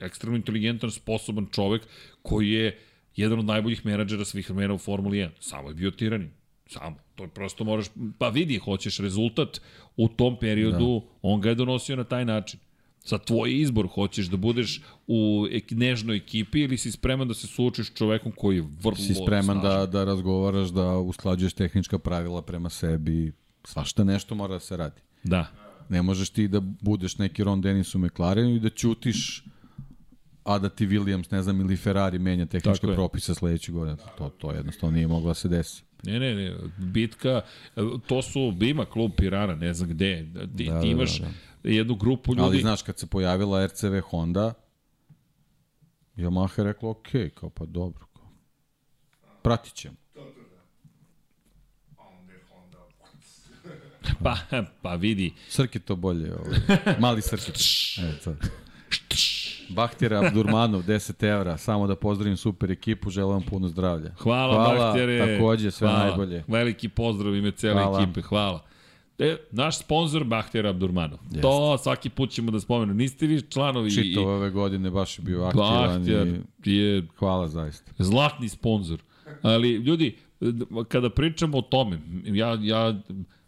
ekstremno 0.00 0.36
inteligentan, 0.36 0.90
sposoban 0.90 1.46
čovek 1.52 1.82
koji 2.22 2.50
je 2.50 2.78
jedan 3.16 3.38
od 3.38 3.44
najboljih 3.44 3.86
menadžera 3.86 4.24
svih 4.24 4.50
vremena 4.50 4.74
u 4.74 4.78
Formuli 4.78 5.18
1. 5.18 5.30
Samo 5.40 5.68
je 5.68 5.74
bio 5.74 5.90
tiranin. 5.90 6.30
Samo. 6.66 6.96
To 7.14 7.24
je 7.24 7.28
prosto 7.28 7.64
moraš, 7.64 7.86
pa 8.18 8.28
vidi, 8.28 8.58
hoćeš 8.58 8.98
rezultat 8.98 9.60
u 9.96 10.08
tom 10.08 10.36
periodu, 10.40 11.00
da. 11.00 11.18
on 11.22 11.40
ga 11.40 11.48
je 11.48 11.54
donosio 11.54 11.96
na 11.96 12.04
taj 12.04 12.24
način. 12.24 12.60
Sa 13.04 13.18
tvoj 13.18 13.60
izbor 13.60 13.88
hoćeš 13.88 14.26
da 14.26 14.36
budeš 14.36 14.80
u 15.06 15.46
ek, 15.50 15.70
nežnoj 15.70 16.16
ekipi 16.16 16.60
ili 16.60 16.78
si 16.78 16.92
spreman 16.92 17.28
da 17.28 17.34
se 17.34 17.46
suočiš 17.46 17.90
s 17.90 17.94
čovekom 17.94 18.32
koji 18.36 18.56
je 18.56 18.64
vrlo 18.82 18.96
Si 18.96 19.14
spreman 19.14 19.60
da, 19.60 19.86
da 19.86 20.04
razgovaraš, 20.04 20.68
da 20.68 20.98
usklađuješ 20.98 21.52
tehnička 21.52 21.98
pravila 21.98 22.42
prema 22.42 22.70
sebi. 22.70 23.32
Svašta 23.64 24.04
nešto 24.04 24.34
mora 24.34 24.54
da 24.54 24.60
se 24.60 24.76
radi. 24.76 25.00
Da. 25.24 25.46
Ne 25.88 26.02
možeš 26.02 26.30
ti 26.30 26.48
da 26.48 26.60
budeš 26.60 27.18
neki 27.18 27.44
Ron 27.44 27.60
Dennis 27.60 27.94
u 27.94 27.98
McLarenu 27.98 28.54
i 28.54 28.60
da 28.60 28.70
ćutiš 28.70 29.44
a 30.44 30.58
da 30.58 30.68
ti 30.68 30.86
Williams, 30.86 31.32
ne 31.32 31.42
znam, 31.42 31.60
ili 31.60 31.76
Ferrari 31.76 32.18
menja 32.18 32.46
Tako 32.46 32.60
tehničke 32.60 32.86
je. 32.86 32.94
propise 32.94 33.34
sledeće 33.34 33.72
godine. 33.72 33.96
To, 34.18 34.28
to 34.28 34.52
jednostavno 34.52 34.94
nije 34.94 35.06
moglo 35.06 35.28
da 35.28 35.34
se 35.34 35.48
desi. 35.48 35.82
Ne, 36.02 36.18
ne, 36.20 36.34
ne, 36.34 36.56
bitka, 36.78 37.40
to 38.06 38.22
su, 38.22 38.54
ima 38.60 38.84
klub 38.84 39.10
Pirana, 39.16 39.54
ne 39.54 39.74
znam 39.74 39.90
gde, 39.90 40.16
ti, 40.16 40.30
Da, 40.32 40.46
ti 40.56 40.70
da, 40.70 40.80
imaš 40.80 41.18
da, 41.18 41.28
jednu 41.62 41.94
grupu 41.94 42.34
ljudi, 42.34 42.42
Ali 42.42 42.60
znaš, 42.60 42.82
kad 42.82 42.98
se 42.98 43.06
pojavila 43.06 43.66
RCV 43.66 44.00
Honda, 44.04 44.54
Yamaha 46.16 46.60
je 46.60 46.64
rekla, 46.64 46.90
ok, 46.90 47.08
kao 47.34 47.50
pa 47.50 47.64
dobro. 47.64 48.06
Kao. 48.12 48.28
Pratit 49.42 49.74
ćemo. 49.74 49.94
To, 50.14 50.20
to, 50.20 50.40
da. 50.50 50.62
A 52.02 52.08
onda 52.08 52.32
je 52.32 52.40
Honda, 52.48 52.78
pa, 54.22 54.36
pa 54.82 54.94
vidi, 54.94 55.32
Srki 55.48 55.78
to 55.78 55.96
bolje. 55.96 56.32
Ovaj. 56.34 56.58
Mali 56.98 57.22
Srki. 57.22 57.52
E, 58.00 58.18
to. 58.24 58.34
Bahtira 59.68 60.18
Abdurmanov, 60.20 60.82
10 60.82 61.24
evra. 61.28 61.56
Samo 61.56 61.86
da 61.86 61.96
pozdravim 61.96 62.36
super 62.36 62.70
ekipu, 62.70 63.10
želim 63.10 63.30
vam 63.30 63.42
puno 63.42 63.68
zdravlja. 63.68 64.10
Hvala, 64.18 64.54
Hvala 64.54 64.86
Bahtjere. 64.86 65.34
takođe, 65.34 65.70
sve 65.70 65.88
hvala. 65.88 66.04
najbolje. 66.06 66.44
Veliki 66.48 66.88
pozdrav 66.88 67.34
ime 67.34 67.50
cele 67.50 67.82
Hvala. 67.82 68.02
ekipe, 68.02 68.20
hvala. 68.22 68.64
E, 69.18 69.36
naš 69.50 69.78
sponsor 69.78 70.24
Bahtjer 70.24 70.66
Abdurmanov. 70.66 71.18
Jeste. 71.24 71.40
To 71.40 71.78
svaki 71.78 72.10
put 72.10 72.30
ćemo 72.30 72.50
da 72.50 72.60
spomenu. 72.60 72.94
Niste 72.94 73.26
vi 73.26 73.42
članovi 73.42 73.90
Čito 73.90 74.22
ove 74.22 74.50
godine 74.50 74.90
baš 74.90 75.18
je 75.18 75.22
bio 75.22 75.44
aktivan 75.44 76.06
i 76.64 76.76
je 76.76 77.06
hvala 77.18 77.48
zaista. 77.48 77.92
zlatni 77.98 78.48
sponsor. 78.48 78.98
Ali, 79.42 79.70
ljudi, 79.70 80.16
kada 80.88 81.10
pričamo 81.10 81.58
o 81.58 81.62
tome, 81.62 81.98
ja, 82.24 82.58
ja 82.60 83.00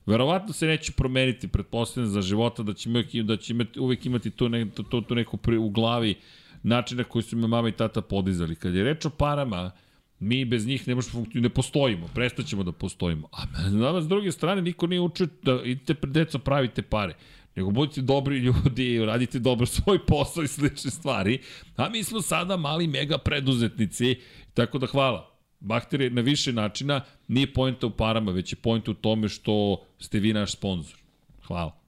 verovatno 0.06 0.52
se 0.52 0.66
neće 0.66 0.92
promeniti, 0.92 1.48
pretpostavljam 1.48 2.12
za 2.12 2.22
života, 2.22 2.62
da 2.62 2.74
će, 2.74 2.88
uvek, 2.88 3.12
da 3.14 3.36
će 3.36 3.52
imati, 3.52 3.80
uvek 3.80 4.06
imati 4.06 4.30
to, 4.30 4.48
ne, 4.48 4.70
to, 4.70 4.82
to, 4.82 5.00
to 5.00 5.14
neko 5.14 5.36
pri, 5.36 5.56
u 5.56 5.70
glavi 5.70 6.14
načina 6.62 7.04
koji 7.04 7.22
su 7.22 7.36
me 7.36 7.46
mama 7.46 7.68
i 7.68 7.72
tata 7.72 8.00
podizali. 8.00 8.56
Kad 8.56 8.74
je 8.74 8.84
reč 8.84 9.04
o 9.04 9.10
parama, 9.10 9.70
mi 10.18 10.44
bez 10.44 10.66
njih 10.66 10.88
ne 10.88 10.94
možemo 10.94 11.12
funkcionirati, 11.12 11.42
ne 11.42 11.54
postojimo, 11.54 12.08
prestaćemo 12.14 12.62
da 12.62 12.72
postojimo. 12.72 13.28
A 13.32 13.68
nama 13.70 14.02
s 14.02 14.08
druge 14.08 14.32
strane 14.32 14.62
niko 14.62 14.86
nije 14.86 15.00
učio 15.00 15.28
da 15.42 15.60
idite 15.64 15.94
pred 15.94 16.12
deca 16.12 16.38
pravite 16.38 16.82
pare 16.82 17.14
nego 17.56 17.70
budite 17.70 18.02
dobri 18.02 18.38
ljudi, 18.38 19.04
radite 19.04 19.38
dobro 19.38 19.66
svoj 19.66 20.06
posao 20.06 20.42
i 20.44 20.48
slične 20.48 20.90
stvari. 20.90 21.38
A 21.76 21.88
mi 21.88 22.04
smo 22.04 22.22
sada 22.22 22.56
mali 22.56 22.86
mega 22.86 23.18
preduzetnici, 23.18 24.16
tako 24.54 24.78
da 24.78 24.86
hvala. 24.86 25.33
Bahter 25.60 26.00
je 26.00 26.10
na 26.10 26.20
više 26.20 26.52
načina, 26.52 27.00
nije 27.28 27.52
pojenta 27.52 27.86
u 27.86 27.90
parama, 27.90 28.32
već 28.32 28.52
je 28.52 28.56
pojenta 28.56 28.90
u 28.90 28.94
tome 28.94 29.28
što 29.28 29.84
ste 29.98 30.18
vi 30.18 30.32
naš 30.32 30.52
sponsor. 30.52 30.98
Hvala. 31.46 31.78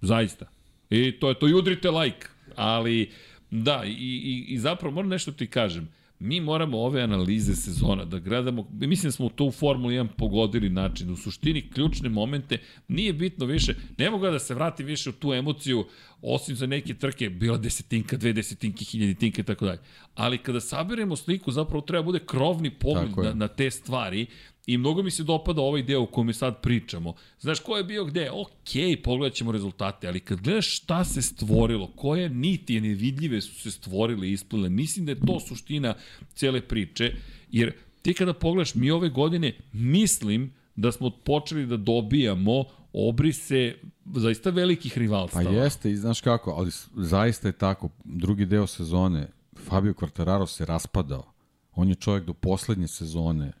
Zaista. 0.00 0.46
I 0.90 1.12
to 1.12 1.28
je 1.28 1.38
to, 1.38 1.48
i 1.48 1.54
udrite 1.54 1.90
like. 1.90 2.26
Ali, 2.56 3.10
da, 3.50 3.82
i, 3.84 3.90
i, 3.90 4.44
i 4.48 4.58
zapravo 4.58 4.94
moram 4.94 5.10
nešto 5.10 5.32
ti 5.32 5.46
kažem. 5.46 5.88
Mi 6.18 6.40
moramo 6.40 6.78
ove 6.78 7.02
analize 7.02 7.54
sezona 7.54 8.04
da 8.04 8.18
gledamo, 8.18 8.68
mislim 8.70 9.08
da 9.08 9.12
smo 9.12 9.28
to 9.28 9.44
u 9.44 9.52
Formuli 9.52 9.94
1 9.94 10.08
pogodili 10.18 10.68
način. 10.68 11.10
U 11.10 11.16
suštini, 11.16 11.70
ključne 11.70 12.08
momente, 12.08 12.58
nije 12.88 13.12
bitno 13.12 13.46
više, 13.46 13.74
ne 13.98 14.10
mogu 14.10 14.26
da 14.26 14.38
se 14.38 14.54
vrati 14.54 14.84
više 14.84 15.10
u 15.10 15.12
tu 15.12 15.32
emociju, 15.32 15.84
osim 16.22 16.56
za 16.56 16.66
neke 16.66 16.94
trke, 16.94 17.30
bila 17.30 17.58
desetinka, 17.58 18.16
dve 18.16 18.32
desetinke, 18.32 18.84
hiljaditinke 18.84 19.40
i 19.40 19.44
tako 19.44 19.64
dalje. 19.64 19.80
Ali 20.14 20.38
kada 20.38 20.60
saberemo 20.60 21.16
sliku, 21.16 21.52
zapravo 21.52 21.80
treba 21.80 22.02
bude 22.02 22.18
krovni 22.26 22.70
pogled 22.70 23.10
na, 23.16 23.34
na 23.34 23.48
te 23.48 23.70
stvari 23.70 24.26
I 24.66 24.78
mnogo 24.78 25.02
mi 25.02 25.10
se 25.10 25.22
dopada 25.22 25.62
ovaj 25.62 25.82
deo 25.82 26.02
u 26.02 26.06
kome 26.06 26.32
sad 26.32 26.60
pričamo. 26.60 27.14
Znaš, 27.40 27.60
ko 27.60 27.76
je 27.76 27.84
bio 27.84 28.04
gde? 28.04 28.30
Ok, 28.30 29.02
pogledat 29.04 29.36
ćemo 29.36 29.52
rezultate, 29.52 30.08
ali 30.08 30.20
kad 30.20 30.40
gledaš 30.40 30.76
šta 30.76 31.04
se 31.04 31.22
stvorilo, 31.22 31.86
koje 31.86 32.28
niti 32.28 32.80
nevidljive 32.80 33.40
su 33.40 33.54
se 33.54 33.70
stvorile 33.70 34.28
i 34.28 34.32
isplile, 34.32 34.68
mislim 34.68 35.06
da 35.06 35.12
je 35.12 35.20
to 35.26 35.40
suština 35.40 35.94
cele 36.34 36.60
priče, 36.60 37.14
jer 37.50 37.72
ti 38.02 38.14
kada 38.14 38.34
pogledaš, 38.34 38.74
mi 38.74 38.90
ove 38.90 39.08
godine 39.08 39.52
mislim 39.72 40.52
da 40.76 40.92
smo 40.92 41.10
počeli 41.10 41.66
da 41.66 41.76
dobijamo 41.76 42.64
obrise 42.96 43.74
zaista 44.14 44.50
velikih 44.50 44.92
Pa 44.94 45.00
rivalstava. 45.00 45.50
jeste, 45.50 45.90
i 45.90 45.96
znaš 45.96 46.20
kako, 46.20 46.50
ali 46.50 46.70
zaista 46.96 47.48
je 47.48 47.52
tako. 47.52 47.88
Drugi 48.04 48.46
deo 48.46 48.66
sezone, 48.66 49.28
Fabio 49.56 49.92
Quartararo 49.92 50.46
se 50.46 50.64
raspadao. 50.64 51.24
On 51.74 51.88
je 51.88 51.94
čovjek 51.94 52.24
do 52.24 52.32
poslednje 52.32 52.88
sezone 52.88 53.52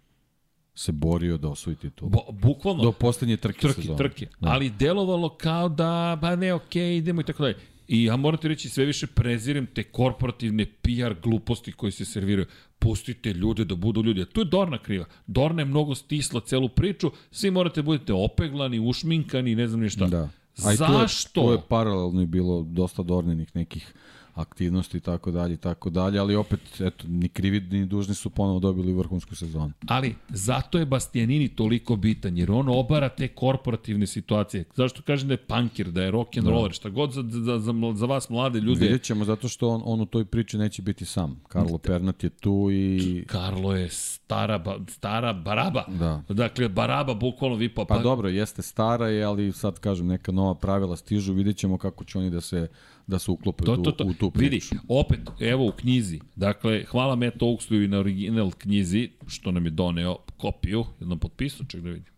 se 0.74 0.92
borio 0.92 1.36
da 1.38 1.48
osvoji 1.48 1.76
titulu. 1.76 2.10
Bo, 2.10 2.32
bukvalno. 2.32 2.82
Do 2.82 2.92
poslednje 2.92 3.36
trke, 3.36 3.60
trke 3.60 3.82
sezone. 3.82 3.98
Trke, 3.98 4.26
da. 4.40 4.48
Ali 4.50 4.70
delovalo 4.70 5.28
kao 5.28 5.68
da, 5.68 6.18
ba 6.20 6.36
ne, 6.36 6.54
okej, 6.54 6.82
okay, 6.82 6.98
idemo 6.98 7.20
i 7.20 7.24
tako 7.24 7.42
dalje. 7.42 7.56
I 7.88 8.04
ja 8.04 8.16
moram 8.16 8.40
ti 8.40 8.48
reći, 8.48 8.68
sve 8.68 8.84
više 8.84 9.06
prezirem 9.06 9.66
te 9.66 9.82
korporativne 9.82 10.66
PR 10.66 11.14
gluposti 11.22 11.72
koje 11.72 11.92
se 11.92 12.04
serviraju. 12.04 12.46
Pustite 12.78 13.32
ljude 13.32 13.64
da 13.64 13.74
budu 13.74 14.02
ljudi. 14.02 14.22
A 14.22 14.26
tu 14.26 14.40
je 14.40 14.44
Dorna 14.44 14.78
kriva. 14.78 15.04
Dorna 15.26 15.62
je 15.62 15.66
mnogo 15.66 15.94
stisla 15.94 16.40
celu 16.40 16.68
priču. 16.68 17.10
Svi 17.30 17.50
morate 17.50 17.82
da 17.82 17.84
budete 17.84 18.12
opeglani, 18.12 18.80
ušminkani, 18.80 19.54
ne 19.54 19.68
znam 19.68 19.80
ništa. 19.80 20.06
Da. 20.06 20.28
A 20.64 20.74
Zašto? 20.74 21.40
To 21.40 21.52
je, 21.52 21.56
to 21.56 21.62
je 21.62 21.68
paralelno 21.68 22.26
bilo 22.26 22.62
dosta 22.62 23.02
Dorninih 23.02 23.56
nekih 23.56 23.94
aktivnosti 24.36 24.96
i 24.96 25.00
tako 25.00 25.30
dalje 25.30 25.54
i 25.54 25.56
tako 25.56 25.90
dalje, 25.90 26.18
ali 26.18 26.36
opet 26.36 26.60
eto 26.80 27.04
ni 27.08 27.28
krivi 27.28 27.60
ni 27.60 27.86
dužni 27.86 28.14
su 28.14 28.30
ponovo 28.30 28.58
dobili 28.58 28.92
vrhunsku 28.92 29.34
sezonu. 29.34 29.72
Ali 29.88 30.14
zato 30.28 30.78
je 30.78 30.86
Bastianini 30.86 31.48
toliko 31.48 31.96
bitan 31.96 32.38
jer 32.38 32.50
on 32.50 32.68
obara 32.68 33.08
te 33.08 33.28
korporativne 33.28 34.06
situacije. 34.06 34.64
Zašto 34.74 35.02
kažem 35.02 35.28
da 35.28 35.34
je 35.34 35.38
punkir, 35.38 35.90
da 35.90 36.02
je 36.02 36.10
rock 36.10 36.36
and 36.36 36.46
da. 36.46 36.50
roller, 36.50 36.72
šta 36.72 36.88
god 36.88 37.12
za, 37.12 37.24
za, 37.28 37.58
za, 37.58 37.72
za 37.94 38.06
vas 38.06 38.28
mlade 38.28 38.60
ljude. 38.60 38.80
Vidjet 38.80 39.02
ćemo 39.02 39.24
zato 39.24 39.48
što 39.48 39.68
on, 39.68 39.82
on 39.84 40.00
u 40.00 40.06
toj 40.06 40.24
priči 40.24 40.58
neće 40.58 40.82
biti 40.82 41.04
sam. 41.04 41.40
Karlo 41.48 41.78
Pernat 41.78 42.24
je 42.24 42.30
tu 42.30 42.68
i... 42.72 43.24
Karlo 43.26 43.76
je 43.76 43.88
stara, 43.90 44.58
ba, 44.58 44.78
stara 44.88 45.32
baraba. 45.32 45.84
Da. 45.88 46.22
Dakle, 46.28 46.68
baraba 46.68 47.14
bukvalno 47.14 47.56
vipa. 47.56 47.84
Pa, 47.84 47.94
pa 47.94 48.02
dobro, 48.02 48.28
jeste 48.28 48.62
stara 48.62 49.08
je, 49.08 49.24
ali 49.24 49.52
sad 49.52 49.78
kažem, 49.78 50.06
neka 50.06 50.32
nova 50.32 50.54
pravila 50.54 50.96
stižu, 50.96 51.32
vidjet 51.32 51.56
ćemo 51.56 51.78
kako 51.78 52.04
će 52.04 52.18
oni 52.18 52.30
da 52.30 52.40
se 52.40 52.68
da 53.06 53.18
se 53.18 53.30
uklope 53.30 53.64
to, 53.64 53.76
to, 53.76 53.92
to. 53.92 54.04
u 54.04 54.14
tu 54.14 54.30
priču. 54.30 54.74
Vidi, 54.74 54.84
opet, 54.88 55.20
evo 55.40 55.68
u 55.68 55.72
knjizi, 55.72 56.20
dakle, 56.36 56.84
hvala 56.84 57.16
Matt 57.16 57.36
Oaksley 57.36 57.84
i 57.84 57.88
na 57.88 57.98
original 57.98 58.50
knjizi, 58.50 59.10
što 59.26 59.52
nam 59.52 59.64
je 59.64 59.70
doneo 59.70 60.16
kopiju, 60.36 60.84
jednom 61.00 61.18
potpisu, 61.18 61.64
ček 61.68 61.80
da 61.80 61.90
vidim. 61.90 62.12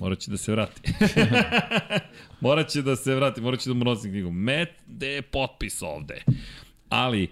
Morat 0.00 0.18
će 0.18 0.30
da 0.30 0.36
se 0.36 0.52
vrati. 0.52 0.92
morat 2.40 2.68
će 2.68 2.82
da 2.82 2.96
se 2.96 3.14
vrati, 3.14 3.40
morat 3.40 3.60
će 3.60 3.70
da 3.70 3.74
mu 3.74 3.84
nosim 3.84 4.10
knjigu. 4.10 4.30
Matt, 4.30 4.70
gde 4.86 5.08
je 5.08 5.22
potpis 5.22 5.82
ovde? 5.82 6.22
Ali, 6.88 7.28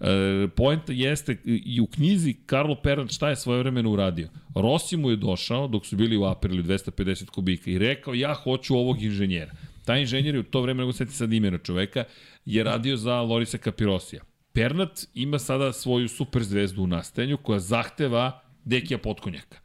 E, 0.00 0.48
poenta 0.48 0.92
jeste 0.92 1.36
i 1.44 1.80
u 1.80 1.86
knjizi 1.86 2.34
Karlo 2.46 2.74
Perant 2.74 3.12
šta 3.12 3.28
je 3.28 3.36
svoje 3.36 3.58
vremeno 3.58 3.90
uradio. 3.90 4.28
Rossi 4.54 4.96
mu 4.96 5.10
je 5.10 5.16
došao 5.16 5.68
dok 5.68 5.86
su 5.86 5.96
bili 5.96 6.16
u 6.16 6.24
Apriliju 6.24 6.62
250 6.62 7.30
kubika 7.30 7.70
i 7.70 7.78
rekao 7.78 8.14
ja 8.14 8.34
hoću 8.34 8.76
ovog 8.76 9.02
inženjera. 9.02 9.52
Taj 9.84 10.00
inženjer 10.00 10.34
je 10.34 10.40
u 10.40 10.42
to 10.42 10.60
vreme, 10.60 10.82
nego 10.82 10.92
seti 10.92 11.12
sad 11.12 11.32
imena 11.32 11.58
čoveka, 11.58 12.04
je 12.44 12.64
radio 12.64 12.96
za 12.96 13.20
Lorisa 13.20 13.58
Capirosija. 13.58 14.22
Pernat 14.52 15.06
ima 15.14 15.38
sada 15.38 15.72
svoju 15.72 16.08
super 16.08 16.42
zvezdu 16.42 16.82
u 16.82 16.86
nastajanju 16.86 17.36
koja 17.36 17.58
zahteva 17.58 18.42
Dekija 18.64 18.98
Potkonjaka. 18.98 19.58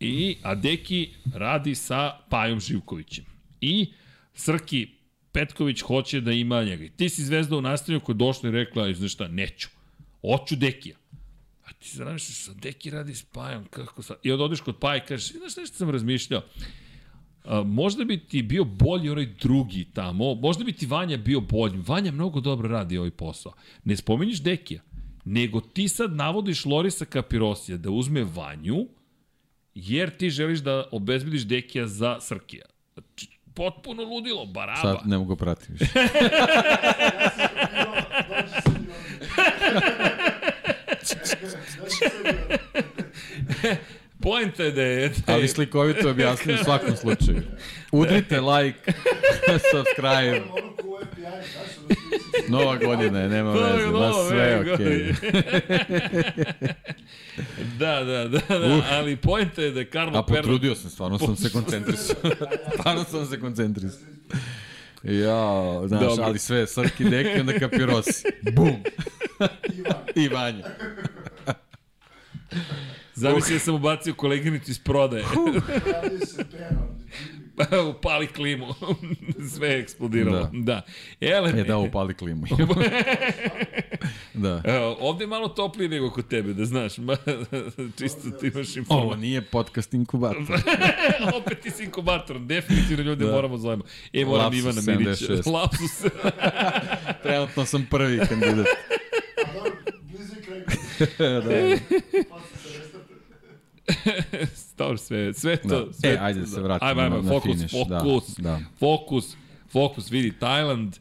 I, 0.00 0.36
a 0.42 0.54
Deki 0.54 1.10
radi 1.34 1.74
sa 1.74 2.18
Pajom 2.30 2.60
Živkovićem. 2.60 3.24
I 3.60 3.92
Srki 4.34 4.88
Petković 5.32 5.80
hoće 5.80 6.20
da 6.20 6.32
ima 6.32 6.64
njega. 6.64 6.84
I 6.84 6.90
ti 6.90 7.08
si 7.08 7.24
zvezda 7.24 7.56
u 7.56 7.60
nastajanju 7.60 8.00
koja 8.00 8.14
je 8.14 8.18
došla 8.18 8.48
i 8.48 8.52
rekla, 8.52 8.92
znaš 8.92 9.12
šta, 9.12 9.28
neću. 9.28 9.68
Oću 10.22 10.56
Dekija. 10.56 10.96
A 11.64 11.72
ti 11.72 11.88
se 11.88 12.18
sa 12.18 12.52
Deki 12.54 12.90
radi 12.90 13.14
s 13.14 13.22
Pajom, 13.22 13.64
kako 13.64 14.02
sad? 14.02 14.16
I 14.22 14.32
onda 14.32 14.44
odeš 14.44 14.60
kod 14.60 14.78
Paja 14.78 14.96
i 14.96 15.06
kažeš, 15.06 15.32
znaš 15.32 15.56
nešto 15.56 15.76
sam 15.76 15.90
razmišljao, 15.90 16.42
A, 17.46 17.62
možda 17.62 18.04
bi 18.04 18.18
ti 18.18 18.42
bio 18.42 18.64
bolji 18.64 19.10
onaj 19.10 19.26
drugi 19.26 19.86
tamo, 19.94 20.34
možda 20.34 20.64
bi 20.64 20.72
ti 20.72 20.86
Vanja 20.86 21.16
bio 21.16 21.40
bolji. 21.40 21.78
Vanja 21.86 22.12
mnogo 22.12 22.40
dobro 22.40 22.68
radi 22.68 22.98
ovaj 22.98 23.10
posao. 23.10 23.52
Ne 23.84 23.96
spominješ 23.96 24.42
Dekija, 24.42 24.80
nego 25.24 25.60
ti 25.60 25.88
sad 25.88 26.12
navodiš 26.12 26.64
Lorisa 26.64 27.04
Kapirosija 27.04 27.78
da 27.78 27.90
uzme 27.90 28.24
Vanju, 28.24 28.86
jer 29.74 30.16
ti 30.16 30.30
želiš 30.30 30.58
da 30.58 30.88
obezbediš 30.92 31.42
Dekija 31.42 31.86
za 31.86 32.20
Srkija. 32.20 32.66
Znači, 32.94 33.28
potpuno 33.54 34.02
ludilo, 34.02 34.46
baraba. 34.46 34.80
Sad 34.80 34.96
ne 35.04 35.18
mogu 35.18 35.36
pratiti 35.36 35.72
više. 35.72 35.86
Poenta 44.26 44.62
je 44.62 44.72
da 44.72 44.82
je... 44.82 45.08
Da 45.08 45.32
je... 45.32 45.38
Ali 45.38 45.48
slikovito 45.48 46.10
objasnim 46.10 46.56
u 46.60 46.64
svakom 46.64 46.96
slučaju. 46.96 47.42
Udrite 47.92 48.40
like, 48.40 48.92
subscribe. 49.72 50.42
Nova 52.48 52.76
godina 52.76 53.20
je, 53.20 53.28
nema 53.28 53.52
veze, 53.52 53.86
ma 53.86 54.12
sve 54.28 54.60
okej. 54.60 54.76
Okay. 54.76 55.14
da, 57.78 58.04
da, 58.04 58.28
da, 58.28 58.58
da, 58.58 58.82
ali 58.90 59.16
pojenta 59.16 59.62
je 59.62 59.70
da 59.70 59.80
je 59.80 59.90
Karlo 59.90 60.18
A 60.18 60.22
potrudio 60.22 60.74
sam, 60.74 60.90
stvarno 60.90 61.18
sam 61.18 61.36
se 61.36 61.50
koncentrisao. 61.50 62.16
stvarno 62.78 63.04
sam 63.04 63.26
se 63.26 63.40
koncentrisao. 63.40 64.08
Ja, 65.02 65.80
znaš, 65.88 66.00
Dobre. 66.00 66.24
ali 66.24 66.38
sve, 66.38 66.66
Srki 66.66 67.04
Deki, 67.04 67.40
onda 67.40 67.58
Kapirosi. 67.58 68.24
Bum! 68.52 68.76
I 70.14 70.28
Vanja. 70.28 70.64
Zamisli 73.16 73.54
da 73.54 73.58
sam 73.58 73.74
ubacio 73.74 74.14
koleginicu 74.14 74.70
iz 74.70 74.78
prodaje. 74.78 75.24
upali 77.96 78.26
klimu. 78.26 78.74
Sve 79.54 79.68
je 79.68 79.80
eksplodiralo. 79.80 80.38
Da. 80.40 80.50
da. 80.52 80.82
Ele, 81.20 81.60
e, 81.60 81.64
da, 81.64 81.78
upali 81.78 82.14
klimu. 82.14 82.46
da. 84.34 84.62
Evo, 84.64 84.96
ovde 85.00 85.24
je 85.24 85.28
malo 85.28 85.48
toplije 85.48 85.88
nego 85.88 86.10
kod 86.10 86.28
tebe, 86.28 86.52
da 86.52 86.64
znaš. 86.64 86.92
Čisto 87.98 88.30
ti 88.40 88.46
imaš 88.46 88.76
informaciju. 88.76 89.06
Ovo 89.06 89.16
nije 89.16 89.42
podcast 89.42 89.94
inkubator. 89.94 90.60
Opet 91.36 91.60
ti 91.60 91.70
si 91.70 91.84
inkubator. 91.84 92.38
Definitivno 92.38 93.04
ljude 93.04 93.24
da. 93.24 93.32
moramo 93.32 93.58
zovemo. 93.58 93.84
E, 94.12 94.24
moram 94.24 94.44
Lapsus 94.44 94.60
Ivana 94.60 94.98
Mirića. 94.98 95.50
Lapsus. 95.50 96.04
Trenutno 97.22 97.64
sam 97.64 97.86
prvi 97.90 98.18
kandidat. 98.28 98.66
Da. 101.18 101.76
Dobro, 104.78 104.96
sve, 104.96 105.34
sve 105.34 105.56
to... 105.56 105.84
Da. 105.84 105.92
Sve, 105.92 106.10
e, 106.10 106.18
ajde 106.20 106.40
da 106.40 106.46
se 106.46 106.60
vratimo 106.60 106.88
ajde, 106.90 107.02
ajde, 107.02 107.22
na, 107.22 107.28
fokus, 107.28 107.56
finish. 107.56 107.74
fokus, 107.74 108.36
da, 108.38 108.50
da. 108.50 108.60
fokus, 108.78 109.36
fokus, 109.72 110.10
vidi, 110.10 110.32
Tajland, 110.32 110.96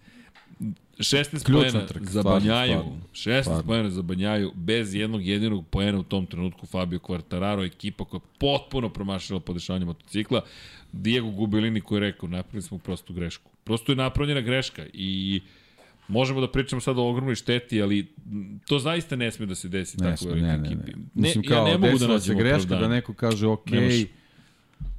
16 0.97 1.51
pojena 1.51 1.87
za 2.01 2.23
Banjaju, 2.23 2.83
16 3.13 3.63
pojena 3.65 3.89
za 3.89 4.01
Banjaju, 4.01 4.51
bez 4.55 4.95
jednog 4.95 5.25
jedinog 5.25 5.67
pojena 5.67 5.99
u 5.99 6.03
tom 6.03 6.25
trenutku 6.25 6.65
Fabio 6.65 6.99
Quartararo, 6.99 7.65
ekipa 7.65 8.05
koja 8.05 8.17
je 8.17 8.29
potpuno 8.39 8.89
promašila 8.89 9.39
podešavanje 9.39 9.85
motocikla, 9.85 10.41
Diego 10.91 11.29
Gubelini 11.31 11.81
koji 11.81 11.97
je 11.97 11.99
rekao, 11.99 12.29
napravili 12.29 12.61
smo 12.61 12.77
prostu 12.77 13.13
grešku. 13.13 13.51
Prosto 13.63 13.91
je 13.91 13.95
napravljena 13.95 14.41
greška 14.41 14.85
i 14.93 15.41
Možemo 16.07 16.41
da 16.41 16.51
pričamo 16.51 16.81
sad 16.81 16.97
o 16.97 17.09
ogromnoj 17.09 17.35
šteti, 17.35 17.81
ali 17.81 18.07
to 18.67 18.79
zaista 18.79 19.15
ne 19.15 19.31
sme 19.31 19.45
da 19.45 19.55
se 19.55 19.69
desi 19.69 19.97
ne 19.97 20.15
tako 20.15 20.35
ne, 20.35 20.57
ne, 20.57 20.69
ne. 20.69 20.93
Mislim, 21.13 21.43
kao, 21.43 21.67
ja 21.67 21.71
ne 21.71 21.77
mogu 21.77 21.97
da 21.97 22.07
nađem 22.07 22.37
greška 22.37 22.75
da 22.75 22.87
neko 22.87 23.13
kaže, 23.13 23.47
ok, 23.47 23.71
ne, 23.71 23.89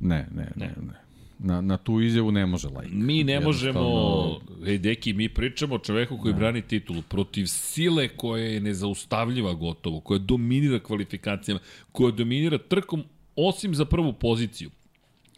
ne, 0.00 0.26
ne, 0.34 0.52
ne. 0.56 0.66
ne. 0.66 1.06
Na, 1.38 1.60
na 1.60 1.76
tu 1.76 2.00
izjavu 2.00 2.32
ne 2.32 2.46
može 2.46 2.68
lajk. 2.68 2.90
Mi 2.92 3.24
ne 3.24 3.40
možemo, 3.40 4.40
ej 4.66 4.78
deki, 4.78 5.12
mi 5.12 5.28
pričamo 5.28 5.74
o 5.74 5.78
čoveku 5.78 6.18
koji 6.18 6.34
ne. 6.34 6.38
brani 6.38 6.62
titulu 6.62 7.02
protiv 7.02 7.46
sile 7.46 8.08
koja 8.08 8.44
je 8.44 8.60
nezaustavljiva 8.60 9.54
gotovo, 9.54 10.00
koja 10.00 10.18
dominira 10.18 10.78
kvalifikacijama, 10.78 11.60
koja 11.92 12.10
dominira 12.10 12.58
trkom 12.58 13.04
osim 13.36 13.74
za 13.74 13.84
prvu 13.84 14.12
poziciju. 14.12 14.70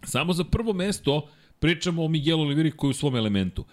Samo 0.05 0.33
za 0.33 0.45
prvo 0.45 0.73
mesto 0.73 1.29
pričamo 1.59 2.05
o 2.05 2.09
Miguelu 2.09 2.43
Oliveri 2.43 2.71
koji 2.71 2.89
je 2.89 2.91
u 2.91 2.95
svom 2.95 3.17
elementu. 3.17 3.65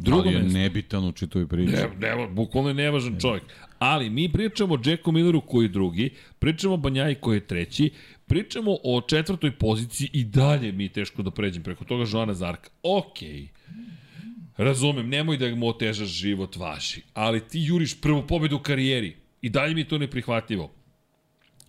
Drugo 0.00 0.28
ali 0.28 0.32
je 0.32 0.42
mesto. 0.42 0.58
nebitan 0.58 1.04
u 1.04 1.12
čitoj 1.12 1.46
priči. 1.46 1.72
Ne, 1.72 2.16
ne, 2.16 2.28
bukvalno 2.28 2.70
je 2.70 2.74
nevažan 2.74 3.18
čovjek. 3.20 3.42
Ali 3.78 4.10
mi 4.10 4.32
pričamo 4.32 4.74
o 4.74 4.78
Jacku 4.84 5.12
Milleru 5.12 5.40
koji 5.40 5.64
je 5.64 5.68
drugi, 5.68 6.10
pričamo 6.38 6.74
o 6.74 6.76
Banjaji 6.76 7.14
koji 7.14 7.36
je 7.36 7.46
treći, 7.46 7.90
pričamo 8.26 8.76
o 8.84 9.00
četvrtoj 9.00 9.50
poziciji 9.50 10.10
i 10.12 10.24
dalje 10.24 10.72
mi 10.72 10.84
je 10.84 10.92
teško 10.92 11.22
da 11.22 11.30
pređem 11.30 11.62
preko 11.62 11.84
toga 11.84 12.04
Joana 12.12 12.34
Zarka. 12.34 12.70
Okej. 12.82 13.28
Okay. 13.28 13.48
Razumem, 14.56 15.08
nemoj 15.08 15.36
da 15.36 15.54
mu 15.54 15.68
otežaš 15.68 16.08
život 16.08 16.56
vaši, 16.56 17.02
ali 17.14 17.40
ti 17.40 17.60
juriš 17.60 18.00
prvu 18.00 18.26
pobedu 18.26 18.56
u 18.56 18.58
karijeri. 18.58 19.16
I 19.42 19.48
dalje 19.48 19.74
mi 19.74 19.80
je 19.80 19.88
to 19.88 19.98
neprihvatljivo. 19.98 20.70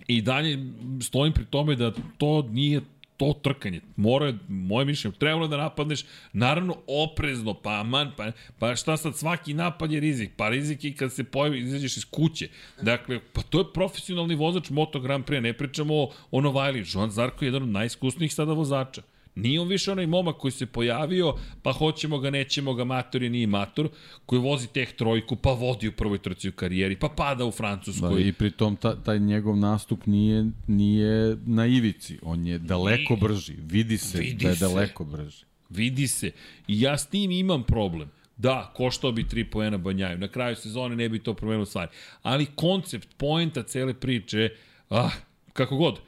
I 0.07 0.21
dalje 0.21 0.57
stojim 1.01 1.33
pri 1.33 1.45
tome 1.45 1.75
da 1.75 1.93
to 2.17 2.47
nije 2.51 2.81
to 3.21 3.33
trkanje. 3.33 3.81
Mora, 3.95 4.33
moje 4.47 4.85
mišljenje, 4.85 5.17
trebalo 5.17 5.47
da 5.47 5.57
napadneš, 5.57 6.05
naravno 6.33 6.75
oprezno, 6.87 7.53
pa 7.53 7.83
man, 7.83 8.11
pa, 8.17 8.31
pa 8.59 8.75
šta 8.75 8.97
sad, 8.97 9.15
svaki 9.15 9.53
napad 9.53 9.91
je 9.91 9.99
rizik, 9.99 10.31
pa 10.37 10.49
rizik 10.49 10.83
i 10.83 10.95
kad 10.95 11.13
se 11.13 11.23
pojavi, 11.23 11.59
izađeš 11.59 11.97
iz 11.97 12.05
kuće. 12.05 12.49
Dakle, 12.81 13.19
pa 13.33 13.41
to 13.41 13.59
je 13.59 13.73
profesionalni 13.73 14.35
vozač 14.35 14.69
Moto 14.69 14.99
Grand 14.99 15.25
Prix, 15.25 15.39
ne 15.41 15.53
pričamo 15.53 15.95
o, 15.95 16.11
o 16.31 16.41
Novajli. 16.41 16.85
Joan 16.93 17.11
Zarko 17.11 17.45
je 17.45 17.47
jedan 17.47 17.63
od 17.63 17.69
najiskusnijih 17.69 18.33
sada 18.33 18.53
vozača. 18.53 19.01
Nije 19.35 19.61
on 19.61 19.67
više 19.67 19.91
onaj 19.91 20.07
momak 20.07 20.37
koji 20.37 20.51
se 20.51 20.65
pojavio, 20.65 21.33
pa 21.61 21.71
hoćemo 21.71 22.19
ga, 22.19 22.29
nećemo 22.29 22.73
ga, 22.73 22.83
mator 22.83 23.23
je 23.23 23.29
nije 23.29 23.47
mator, 23.47 23.89
koji 24.25 24.41
vozi 24.41 24.67
teh 24.67 24.93
trojku, 24.93 25.35
pa 25.35 25.51
vodi 25.51 25.87
u 25.87 25.91
prvoj 25.91 26.17
trci 26.17 26.49
u 26.49 26.51
karijeri, 26.51 26.95
pa 26.95 27.09
pada 27.09 27.45
u 27.45 27.51
Francuskoj. 27.51 28.23
Da, 28.23 28.29
I 28.29 28.33
pritom 28.33 28.75
ta, 28.75 29.03
taj 29.03 29.19
njegov 29.19 29.57
nastup 29.57 30.05
nije, 30.05 30.45
nije 30.67 31.37
na 31.45 31.65
ivici, 31.65 32.19
on 32.21 32.47
je 32.47 32.59
daleko 32.59 33.15
brži, 33.15 33.55
vidi 33.57 33.97
se 33.97 34.19
vidi 34.19 34.43
da 34.43 34.49
je 34.49 34.55
se. 34.55 34.65
daleko 34.65 35.03
brži. 35.03 35.45
Vidi 35.69 36.07
se. 36.07 36.31
I 36.67 36.81
ja 36.81 36.97
s 36.97 37.07
tim 37.07 37.31
imam 37.31 37.63
problem. 37.63 38.09
Da, 38.37 38.71
koštao 38.75 39.11
bi 39.11 39.23
3 39.23 39.49
poena 39.51 39.77
Banjaju. 39.77 40.17
Na 40.17 40.27
kraju 40.27 40.55
sezone 40.55 40.95
ne 40.95 41.09
bi 41.09 41.19
to 41.19 41.33
promenilo 41.33 41.65
stvari. 41.65 41.91
Ali 42.21 42.45
koncept, 42.45 43.07
poenta 43.17 43.63
cele 43.63 43.93
priče, 43.93 44.49
ah, 44.89 45.11
kako 45.53 45.77
god. 45.77 45.99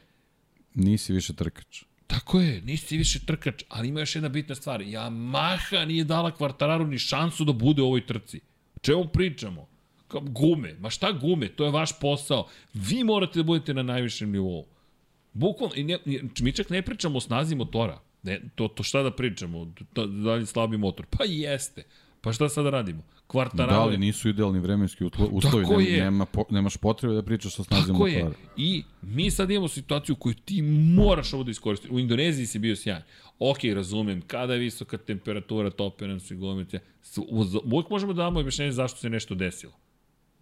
Nisi 0.74 1.14
više 1.14 1.34
trkač. 1.34 1.84
Tako 2.08 2.42
je, 2.42 2.62
nisi 2.62 2.98
više 2.98 3.20
trkač, 3.20 3.64
ali 3.70 3.88
ima 3.88 4.00
još 4.00 4.16
jedna 4.16 4.30
bitna 4.30 4.56
stvar. 4.56 4.82
Yamaha 4.82 5.86
nije 5.86 6.04
dala 6.04 6.32
Kvartararu 6.32 6.88
ni 6.88 6.98
šansu 6.98 7.46
da 7.46 7.54
bude 7.54 7.82
u 7.82 7.86
ovoj 7.86 8.06
trci. 8.06 8.40
Čemu 8.82 9.08
pričamo? 9.08 9.68
Gume. 10.22 10.76
Ma 10.80 10.90
šta 10.90 11.12
gume? 11.12 11.48
To 11.48 11.66
je 11.66 11.72
vaš 11.72 12.00
posao. 12.00 12.48
Vi 12.74 13.04
morate 13.04 13.40
da 13.40 13.44
budete 13.44 13.74
na 13.74 13.84
najvišem 13.84 14.32
nivou. 14.32 14.66
Bukvalno, 15.34 15.76
i 15.76 15.84
ne, 15.84 15.98
mi 16.40 16.52
čak 16.52 16.70
ne 16.70 16.82
pričamo 16.82 17.18
o 17.18 17.22
snazi 17.22 17.56
motora. 17.56 18.00
Ne, 18.24 18.42
to, 18.56 18.68
to 18.68 18.84
šta 18.84 19.04
da 19.04 19.12
pričamo? 19.12 19.74
Da, 19.96 20.06
da 20.06 20.34
li 20.34 20.46
slabi 20.46 20.78
motor? 20.78 21.06
Pa 21.06 21.24
jeste. 21.28 21.84
Pa 22.22 22.34
šta 22.34 22.50
sada 22.50 22.70
radimo? 22.70 23.04
Kvartarale. 23.34 23.80
Da 23.80 23.86
li 23.86 23.98
nisu 23.98 24.30
idealni 24.30 24.60
vremenski 24.60 25.04
uslovi, 25.04 25.66
Tako 25.66 25.82
nema, 25.82 26.04
nema, 26.04 26.26
po, 26.26 26.46
nemaš 26.50 26.78
potrebe 26.78 27.16
da 27.16 27.24
pričaš 27.24 27.60
o 27.60 27.64
snazi 27.64 27.92
motora. 27.92 28.08
Je. 28.10 28.32
I 28.58 28.84
mi 29.02 29.32
sad 29.32 29.52
imamo 29.52 29.68
situaciju 29.68 30.16
koju 30.16 30.34
ti 30.34 30.62
moraš 30.96 31.34
ovo 31.34 31.44
da 31.44 31.52
iskoristiš. 31.52 31.92
U 31.92 32.00
Indoneziji 32.00 32.46
si 32.46 32.60
bio 32.60 32.76
sjajan. 32.76 33.02
Ok, 33.40 33.58
razumem, 33.76 34.22
kada 34.22 34.54
je 34.54 34.60
visoka 34.60 34.98
temperatura, 34.98 35.70
tope 35.70 36.08
nam 36.08 36.20
se 36.20 36.36
gomite. 36.36 36.80
Uvijek 37.64 37.90
možemo 37.90 38.14
da 38.14 38.24
damo 38.24 38.40
objašnjenje 38.40 38.72
zašto 38.72 39.00
se 39.00 39.10
nešto 39.10 39.36
desilo. 39.36 39.74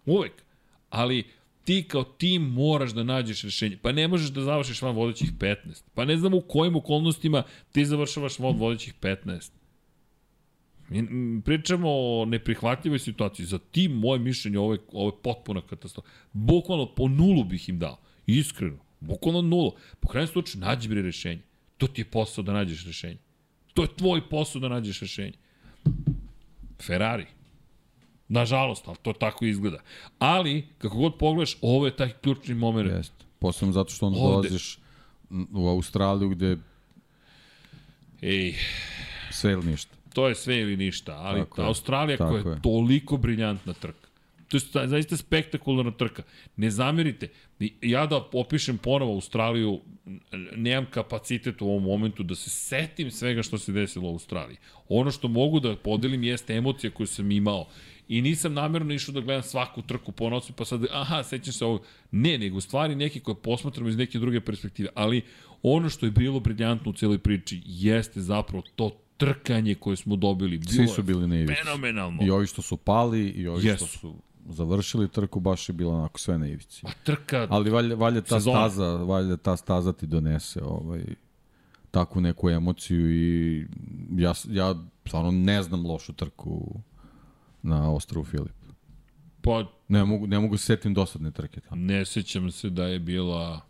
Uvijek. 0.06 0.42
Ali 0.90 1.24
ti 1.64 1.84
kao 1.88 2.04
tim 2.04 2.42
moraš 2.42 2.90
da 2.90 3.02
nađeš 3.02 3.42
rešenje. 3.42 3.78
Pa 3.82 3.92
ne 3.92 4.08
možeš 4.08 4.30
da 4.30 4.42
završiš 4.42 4.82
van 4.82 4.94
vodećih 4.94 5.32
15. 5.32 5.56
Pa 5.94 6.04
ne 6.04 6.16
znam 6.16 6.34
u 6.34 6.40
kojim 6.40 6.76
okolnostima 6.76 7.42
ti 7.72 7.84
završavaš 7.84 8.38
van 8.38 8.56
vodećih 8.56 8.94
15. 9.00 9.61
Mi 10.92 11.42
pričamo 11.42 11.88
o 11.88 12.24
neprihvatljivoj 12.24 12.98
situaciji. 12.98 13.46
Za 13.46 13.58
tim, 13.58 13.92
moje 13.92 14.18
mišljenje, 14.18 14.58
ovo 14.58 14.72
je, 14.72 14.78
ovo 14.92 15.08
je 15.08 15.22
potpuna 15.22 15.60
katastrofa. 15.60 16.08
Bukvalno 16.32 16.94
po 16.94 17.08
nulu 17.08 17.44
bih 17.44 17.68
im 17.68 17.78
dao. 17.78 17.98
Iskreno. 18.26 18.78
Bukvalno 19.00 19.42
nulu. 19.42 19.72
Po 20.00 20.08
krajem 20.08 20.28
slučaju, 20.28 20.64
nađi 20.64 20.88
bre 20.88 21.02
rešenje. 21.02 21.42
To 21.78 21.86
ti 21.86 22.00
je 22.00 22.04
posao 22.04 22.44
da 22.44 22.52
nađeš 22.52 22.86
rešenje. 22.86 23.18
To 23.74 23.82
je 23.82 23.88
tvoj 23.96 24.28
posao 24.28 24.60
da 24.60 24.68
nađeš 24.68 25.00
rešenje. 25.00 25.32
Ferrari. 26.82 27.26
Nažalost, 28.28 28.88
ali 28.88 28.96
to 29.02 29.12
tako 29.12 29.44
izgleda. 29.44 29.78
Ali, 30.18 30.66
kako 30.78 30.96
god 30.96 31.18
pogledaš, 31.18 31.56
ovo 31.60 31.86
je 31.86 31.96
taj 31.96 32.12
ključni 32.22 32.54
moment. 32.54 32.90
Jeste. 32.90 33.24
Posledno 33.38 33.72
zato 33.72 33.90
što 33.90 34.06
onda 34.06 34.18
Ovde. 34.18 34.48
dolaziš 34.48 34.78
u 35.52 35.68
Australiju 35.68 36.28
gde 36.28 36.56
Ej. 38.22 38.54
sve 39.30 39.52
ili 39.52 39.66
ništa 39.66 40.01
to 40.12 40.28
je 40.28 40.34
sve 40.34 40.60
ili 40.60 40.76
ništa, 40.76 41.12
ali 41.12 41.40
tako 41.40 41.62
Australija 41.62 42.16
koja 42.16 42.38
je, 42.38 42.50
je 42.50 42.62
toliko 42.62 43.16
briljantna 43.16 43.72
trka. 43.72 44.08
To 44.72 44.80
je 44.80 44.88
zaista 44.88 45.16
spektakularna 45.16 45.90
trka. 45.90 46.22
Ne 46.56 46.70
zamerite, 46.70 47.28
ja 47.82 48.06
da 48.06 48.28
opišem 48.32 48.78
ponovo 48.78 49.14
Australiju, 49.14 49.80
nemam 50.56 50.86
kapacitet 50.90 51.62
u 51.62 51.68
ovom 51.68 51.82
momentu 51.82 52.22
da 52.22 52.34
se 52.34 52.50
setim 52.50 53.10
svega 53.10 53.42
što 53.42 53.58
se 53.58 53.72
desilo 53.72 54.08
u 54.08 54.12
Australiji. 54.12 54.56
Ono 54.88 55.10
što 55.10 55.28
mogu 55.28 55.60
da 55.60 55.76
podelim 55.76 56.22
jeste 56.22 56.54
emocija 56.54 56.90
koju 56.90 57.06
sam 57.06 57.30
imao. 57.30 57.66
I 58.08 58.22
nisam 58.22 58.54
namerno 58.54 58.94
išao 58.94 59.12
da 59.12 59.20
gledam 59.20 59.42
svaku 59.42 59.82
trku 59.82 60.12
po 60.12 60.30
nocu, 60.30 60.52
pa 60.52 60.64
sad, 60.64 60.84
aha, 60.90 61.22
sećam 61.22 61.52
se 61.52 61.64
ovog. 61.64 61.82
Ne, 62.10 62.38
nego 62.38 62.60
stvari 62.60 62.94
neke 62.94 63.20
koje 63.20 63.34
posmatram 63.34 63.88
iz 63.88 63.96
neke 63.96 64.18
druge 64.18 64.40
perspektive. 64.40 64.88
Ali 64.94 65.22
ono 65.62 65.88
što 65.88 66.06
je 66.06 66.12
bilo 66.12 66.40
briljantno 66.40 66.90
u 66.90 66.94
cijeloj 66.94 67.18
priči 67.18 67.62
jeste 67.64 68.20
zapravo 68.20 68.62
to 68.76 68.90
trkanje 69.26 69.74
koje 69.74 69.96
smo 69.96 70.16
dobili. 70.16 70.58
Bilo 70.58 70.72
Svi 70.72 70.88
su 70.88 71.02
bili 71.02 71.28
na 71.28 71.36
ivici. 71.36 71.62
Fenomenalno. 71.64 72.22
I 72.22 72.30
ovi 72.30 72.46
što 72.46 72.62
su 72.62 72.76
pali, 72.76 73.28
i 73.28 73.48
ovi 73.48 73.62
yes. 73.62 73.76
što 73.76 73.86
su 73.86 74.14
završili 74.48 75.08
trku, 75.08 75.40
baš 75.40 75.68
je 75.68 75.72
bilo 75.72 75.92
onako 75.92 76.18
sve 76.18 76.38
na 76.38 76.46
ivici. 76.46 76.80
Ma 76.84 76.90
trka 77.04 77.46
Ali 77.50 77.70
valja, 77.70 77.94
valja 77.94 78.20
ta 78.20 78.40
sezona. 78.40 78.70
staza, 78.70 78.96
valja 78.96 79.36
ta 79.36 79.56
staza 79.56 79.92
ti 79.92 80.06
donese 80.06 80.62
ovaj, 80.62 81.04
takvu 81.90 82.20
neku 82.20 82.50
emociju 82.50 83.10
i 83.10 83.66
ja, 84.16 84.34
ja 84.48 84.74
stvarno 85.06 85.30
ne 85.30 85.62
znam 85.62 85.86
lošu 85.86 86.12
trku 86.12 86.80
na 87.62 87.92
ostrovu 87.92 88.24
Filip. 88.24 88.62
Pa, 89.42 89.64
ne 89.88 90.04
mogu, 90.04 90.26
ne 90.26 90.38
mogu 90.38 90.56
se 90.56 90.64
setim 90.64 90.94
dosadne 90.94 91.30
trke 91.30 91.60
tamo. 91.60 91.82
Ne 91.82 92.04
sećam 92.04 92.50
se 92.50 92.70
da 92.70 92.86
je 92.86 92.98
bila 92.98 93.60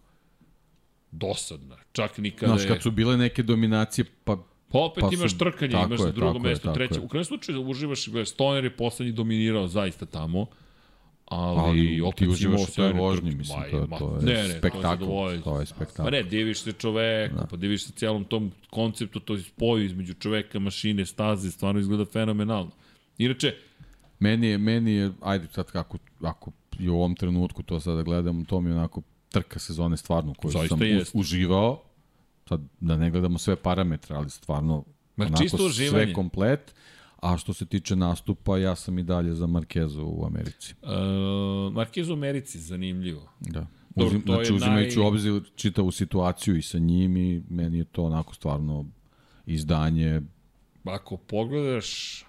dosadna. 1.11 1.77
Čak 1.93 2.19
nikada 2.19 2.57
Znaš, 2.57 2.69
kad 2.69 2.83
su 2.83 2.91
bile 2.91 3.17
neke 3.17 3.43
dominacije, 3.43 4.05
pa 4.25 4.39
Pa 4.73 4.79
opet 4.79 5.05
pa 5.05 5.11
imaš 5.13 5.39
trkanje, 5.39 5.73
imaš 5.87 6.01
je, 6.01 6.07
na 6.07 6.13
drugo 6.13 6.39
mesto, 6.39 6.69
je, 6.69 6.75
treće. 6.75 7.01
U 7.01 7.09
krajnjem 7.09 7.25
slučaju 7.25 7.63
uživaš, 7.63 8.09
gledaj, 8.09 8.27
Stoner 8.27 8.65
je 8.65 8.77
poslednji 8.77 9.13
dominirao 9.13 9.69
zaista 9.69 10.07
tamo. 10.07 10.47
Ali, 11.27 11.61
ali 11.61 12.01
opet 12.01 12.19
ti 12.19 12.29
uživaš 12.29 12.69
u 12.69 12.75
toj 12.75 12.93
vožnji, 12.93 13.35
mislim, 13.35 13.63
to, 13.71 13.77
je, 13.77 13.87
to 13.99 14.17
je 14.17 14.23
ne, 14.23 14.49
ne, 14.49 14.59
spektakl. 14.59 15.05
To 15.05 15.31
je, 15.31 15.43
to 15.43 15.61
je 15.61 15.67
spektakl. 15.67 16.03
Pa 16.03 16.11
ne, 16.11 16.23
diviš 16.23 16.63
se 16.63 16.73
čoveku, 16.73 17.37
da. 17.37 17.47
pa 17.47 17.57
diviš 17.57 17.85
se 17.85 17.93
cijelom 17.93 18.25
tom 18.25 18.53
konceptu, 18.71 19.21
to 19.21 19.35
je 19.35 19.43
spoju 19.43 19.85
između 19.85 20.15
čoveka, 20.15 20.59
mašine, 20.59 21.07
staze, 21.07 21.51
stvarno 21.51 21.81
izgleda 21.81 22.05
fenomenalno. 22.05 22.71
Inače, 23.19 23.55
meni 24.19 24.47
je, 24.47 24.59
meni 24.59 24.93
je, 24.93 25.11
ajde 25.21 25.47
sad 25.53 25.71
kako, 25.71 25.99
ako 26.23 26.51
i 26.79 26.89
u 26.89 26.95
ovom 26.95 27.15
trenutku 27.15 27.63
to 27.63 27.81
sada 27.81 28.03
gledam, 28.03 28.45
to 28.45 28.61
mi 28.61 28.71
je 28.71 28.77
onako 28.77 29.03
trka 29.29 29.59
sezone 29.59 29.97
stvarno 29.97 30.35
koju 30.35 30.53
Zaista 30.53 30.77
sam 30.77 30.87
jest. 30.87 31.11
uživao, 31.15 31.83
sad 32.53 32.69
da 32.81 32.97
ne 32.97 33.11
gledamo 33.11 33.39
sve 33.39 33.57
parametre, 33.57 34.17
ali 34.17 34.31
stvarno 34.31 34.85
Ma, 35.17 35.25
onako 35.25 35.43
čisto 35.43 35.67
uživanje. 35.67 36.05
sve 36.05 36.15
komplet. 36.15 36.75
A 37.23 37.37
što 37.37 37.53
se 37.53 37.67
tiče 37.67 37.97
nastupa, 37.97 38.59
ja 38.59 38.77
sam 38.77 38.99
i 38.99 39.03
dalje 39.03 39.35
za 39.35 39.47
Markezu 39.47 40.05
u 40.05 40.27
Americi. 40.27 40.75
Uh, 40.83 41.73
Markezu 41.73 42.13
u 42.13 42.17
Americi, 42.17 42.59
zanimljivo. 42.59 43.33
Da. 43.41 43.67
Uzim, 43.95 44.23
Dobro, 44.27 44.45
znači, 44.45 44.53
uzimajući 44.53 44.99
naj... 44.99 45.07
obzir 45.07 45.43
čitavu 45.55 45.91
situaciju 45.91 46.57
i 46.57 46.63
sa 46.63 46.79
njim 46.79 47.17
i 47.17 47.43
meni 47.51 47.79
je 47.79 47.85
to 47.85 48.05
onako 48.05 48.35
stvarno 48.35 48.87
izdanje. 49.47 50.21
Ako 50.85 51.17
pogledaš, 51.17 52.25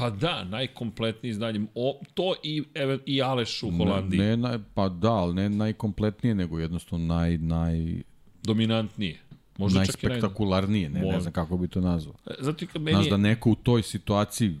Pa 0.00 0.10
da, 0.10 0.44
najkompletnije 0.44 1.30
izdanje. 1.30 1.66
O, 1.74 2.00
to 2.14 2.34
i, 2.42 2.62
i 3.06 3.22
Aleš 3.22 3.62
u 3.62 3.70
Holandiji. 3.70 4.20
Ne, 4.20 4.36
ne, 4.36 4.58
pa 4.74 4.88
da, 4.88 5.12
ali 5.12 5.34
ne 5.34 5.48
najkompletnije, 5.48 6.34
nego 6.34 6.58
jednostavno 6.58 7.14
naj, 7.14 7.38
naj, 7.38 8.02
dominantnije. 8.42 9.18
Možda 9.58 9.78
Najspektakularnije, 9.78 10.90
ne, 10.90 11.00
ne 11.00 11.20
znam 11.20 11.32
kako 11.32 11.56
bi 11.56 11.68
to 11.68 11.80
nazvao. 11.80 12.14
E, 12.26 12.34
zato 12.38 12.66
kad 12.72 12.82
meni... 12.82 12.94
Znaš 12.94 13.08
da 13.08 13.16
neko 13.16 13.50
u 13.50 13.54
toj 13.54 13.82
situaciji 13.82 14.60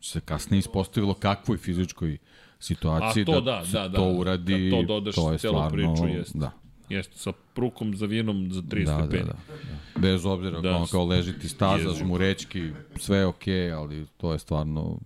se 0.00 0.20
kasnije 0.20 0.58
ispostavilo 0.58 1.14
kakvoj 1.14 1.58
fizičkoj 1.58 2.18
situaciji 2.58 3.22
A 3.22 3.26
to, 3.26 3.40
da, 3.40 3.62
da, 3.72 3.88
da, 3.88 3.96
to 3.96 4.12
uradi, 4.12 4.70
da 4.70 4.76
to, 4.76 4.82
dodaš 4.82 5.14
to 5.14 5.32
je 5.32 5.38
stvarno, 5.38 5.70
priču, 5.70 6.06
jeste. 6.18 6.38
Da. 6.38 6.50
Jeste, 6.88 7.18
sa 7.18 7.32
prukom 7.54 7.96
zavijenom 7.96 8.52
za 8.52 8.62
30 8.62 8.84
da, 8.84 9.06
stepeni. 9.06 9.24
Da, 9.24 9.32
da, 9.32 9.54
da. 9.94 10.00
Bez 10.00 10.26
obzira 10.26 10.60
da, 10.60 10.70
kao, 10.70 10.86
kao 10.90 11.04
ležiti 11.04 11.48
staza, 11.48 11.88
jezu. 11.88 11.98
žmurečki, 11.98 12.70
sve 12.96 13.18
je 13.18 13.26
okej, 13.26 13.54
okay, 13.54 13.76
ali 13.76 14.06
to 14.16 14.32
je 14.32 14.38
stvarno 14.38 14.98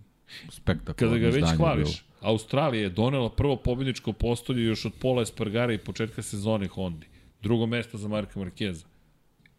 spektakularno 0.50 1.16
Kada 1.16 1.30
ga 1.30 1.36
već 1.36 1.56
hvališ, 1.56 1.88
bilo. 1.88 2.30
Australija 2.32 2.82
je 2.82 2.90
donela 2.90 3.30
prvo 3.30 3.56
pobjedničko 3.56 4.12
postolje 4.12 4.64
još 4.64 4.84
od 4.84 4.92
Pola 5.00 5.22
Espargara 5.22 5.72
i 5.72 5.78
početka 5.78 6.22
sezone 6.22 6.68
Hondi 6.68 7.06
drugo 7.48 7.66
mesto 7.66 7.98
za 7.98 8.08
Marka 8.08 8.38
Markeza. 8.40 8.86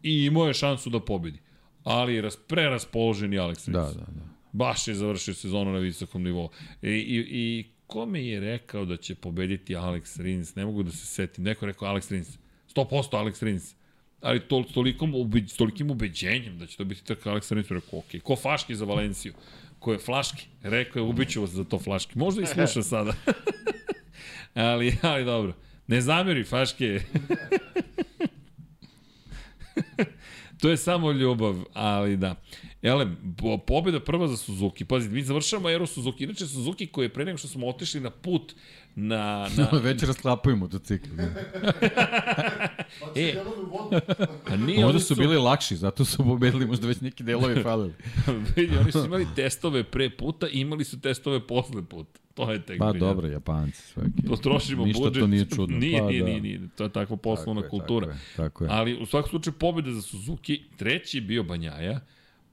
I 0.02 0.24
imao 0.24 0.46
je 0.46 0.54
šansu 0.54 0.90
da 0.90 1.00
pobedi. 1.00 1.38
Ali 1.84 2.14
je 2.14 2.28
preraspoloženi 2.48 3.38
Alex 3.38 3.66
Rins. 3.66 3.66
Da, 3.66 3.82
da, 3.82 4.06
da. 4.06 4.22
Baš 4.52 4.88
je 4.88 4.94
završio 4.94 5.34
sezonu 5.34 5.72
na 5.72 5.78
visokom 5.78 6.22
nivou. 6.22 6.50
I, 6.82 6.90
i, 6.90 7.26
i 7.30 7.64
ko 7.86 8.06
mi 8.06 8.26
je 8.26 8.40
rekao 8.40 8.84
da 8.84 8.96
će 8.96 9.14
pobediti 9.14 9.74
Alex 9.74 10.22
Rins? 10.22 10.54
Ne 10.54 10.64
mogu 10.66 10.82
da 10.82 10.90
se 10.90 11.06
setim. 11.06 11.44
Neko 11.44 11.64
je 11.64 11.72
rekao 11.72 11.88
Alex 11.88 12.12
Rins. 12.12 12.38
100% 12.74 13.10
Alex 13.12 13.42
Rins. 13.42 13.74
Ali 14.20 14.40
to, 14.40 14.64
tolikom, 14.74 15.14
ubeđ, 15.14 15.56
tolikim 15.56 15.90
ubeđenjem 15.90 16.58
da 16.58 16.66
će 16.66 16.76
to 16.76 16.84
biti 16.84 17.04
trka 17.04 17.30
Alex 17.30 17.54
Rins. 17.54 17.70
Rekao, 17.70 17.98
ok. 17.98 18.22
Ko 18.22 18.36
Faški 18.36 18.74
za 18.74 18.84
Valenciju? 18.84 19.34
Ko 19.78 19.92
je 19.92 19.98
Flaški? 19.98 20.46
Rekao 20.62 21.00
je, 21.00 21.08
ubiću 21.08 21.40
vas 21.40 21.50
za 21.50 21.64
to 21.64 21.78
Flaški. 21.78 22.18
Možda 22.18 22.42
i 22.42 22.46
sluša 22.54 22.82
sada. 22.82 23.14
ali, 24.54 24.96
ali 25.02 25.24
dobro. 25.24 25.54
Ne 25.90 26.00
zameri, 26.00 26.44
Faške. 26.44 27.00
to 30.60 30.70
je 30.70 30.76
samo 30.76 31.12
ljubav, 31.12 31.64
ali 31.74 32.16
da. 32.16 32.34
Elem, 32.82 33.34
pobjeda 33.66 34.00
prva 34.00 34.28
za 34.28 34.36
Suzuki. 34.36 34.84
Pazi, 34.84 35.08
mi 35.08 35.22
završamo 35.22 35.68
Aero 35.68 35.86
Suzuki. 35.86 36.24
Inače, 36.24 36.46
Suzuki 36.46 36.86
koji 36.86 37.04
je 37.04 37.12
pre 37.12 37.24
nego 37.24 37.38
što 37.38 37.48
smo 37.48 37.68
otišli 37.68 38.00
na 38.00 38.10
put 38.10 38.54
na... 38.96 39.48
na... 39.56 39.78
Već 39.78 40.02
rasklapaju 40.02 40.56
motocikl. 40.56 41.08
e, 43.16 43.34
a 44.46 44.56
nije, 44.56 44.84
Možda 44.84 45.00
su, 45.00 45.06
su 45.06 45.14
bili 45.14 45.36
lakši, 45.36 45.76
zato 45.76 46.04
su 46.04 46.24
pobedili, 46.24 46.66
možda 46.66 46.86
već 46.86 47.00
neki 47.00 47.22
delovi 47.22 47.62
falili. 47.62 47.94
Vidi, 48.56 48.76
oni 48.76 48.92
su 48.92 49.04
imali 49.04 49.26
testove 49.36 49.84
pre 49.84 50.10
puta 50.10 50.48
i 50.48 50.60
imali 50.60 50.84
su 50.84 51.00
testove 51.00 51.46
posle 51.46 51.82
puta. 51.84 52.20
To 52.34 52.52
je 52.52 52.62
tek 52.62 52.78
Pa 52.78 52.92
dobro, 52.92 53.28
Japanci 53.28 53.82
svaki. 53.82 54.10
Potrošimo 54.28 54.84
Ništa 54.84 55.02
budžet. 55.02 55.20
to 55.20 55.26
nije 55.26 55.44
čudno. 55.44 55.78
Nije, 55.78 55.98
pa, 55.98 56.06
nije, 56.06 56.20
da. 56.20 56.28
nije, 56.28 56.40
nije, 56.40 56.60
to 56.76 56.84
je 56.84 56.90
takva 56.92 57.16
poslovna 57.16 57.62
tako 57.62 57.70
kultura. 57.70 58.06
Je, 58.06 58.12
tako 58.36 58.42
je, 58.42 58.48
tako 58.48 58.64
je. 58.64 58.70
Ali 58.70 59.02
u 59.02 59.06
svakom 59.06 59.30
slučaju 59.30 59.54
pobjeda 59.54 59.92
za 59.92 60.02
Suzuki, 60.02 60.62
treći 60.76 61.20
bio 61.20 61.42
Banjaja, 61.42 62.00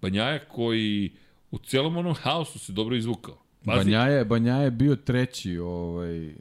Banjaja 0.01 0.40
koji 0.40 1.11
u 1.51 1.57
celom 1.57 1.98
onom 1.98 2.14
haosu 2.14 2.59
se 2.59 2.72
dobro 2.72 2.95
izvukao. 2.95 3.47
Pazi. 3.68 3.78
Banjaja, 3.78 4.24
Banjaja 4.24 4.62
je 4.62 4.72
bio 4.72 4.96
treći 4.96 5.58
ovaj, 5.58 6.34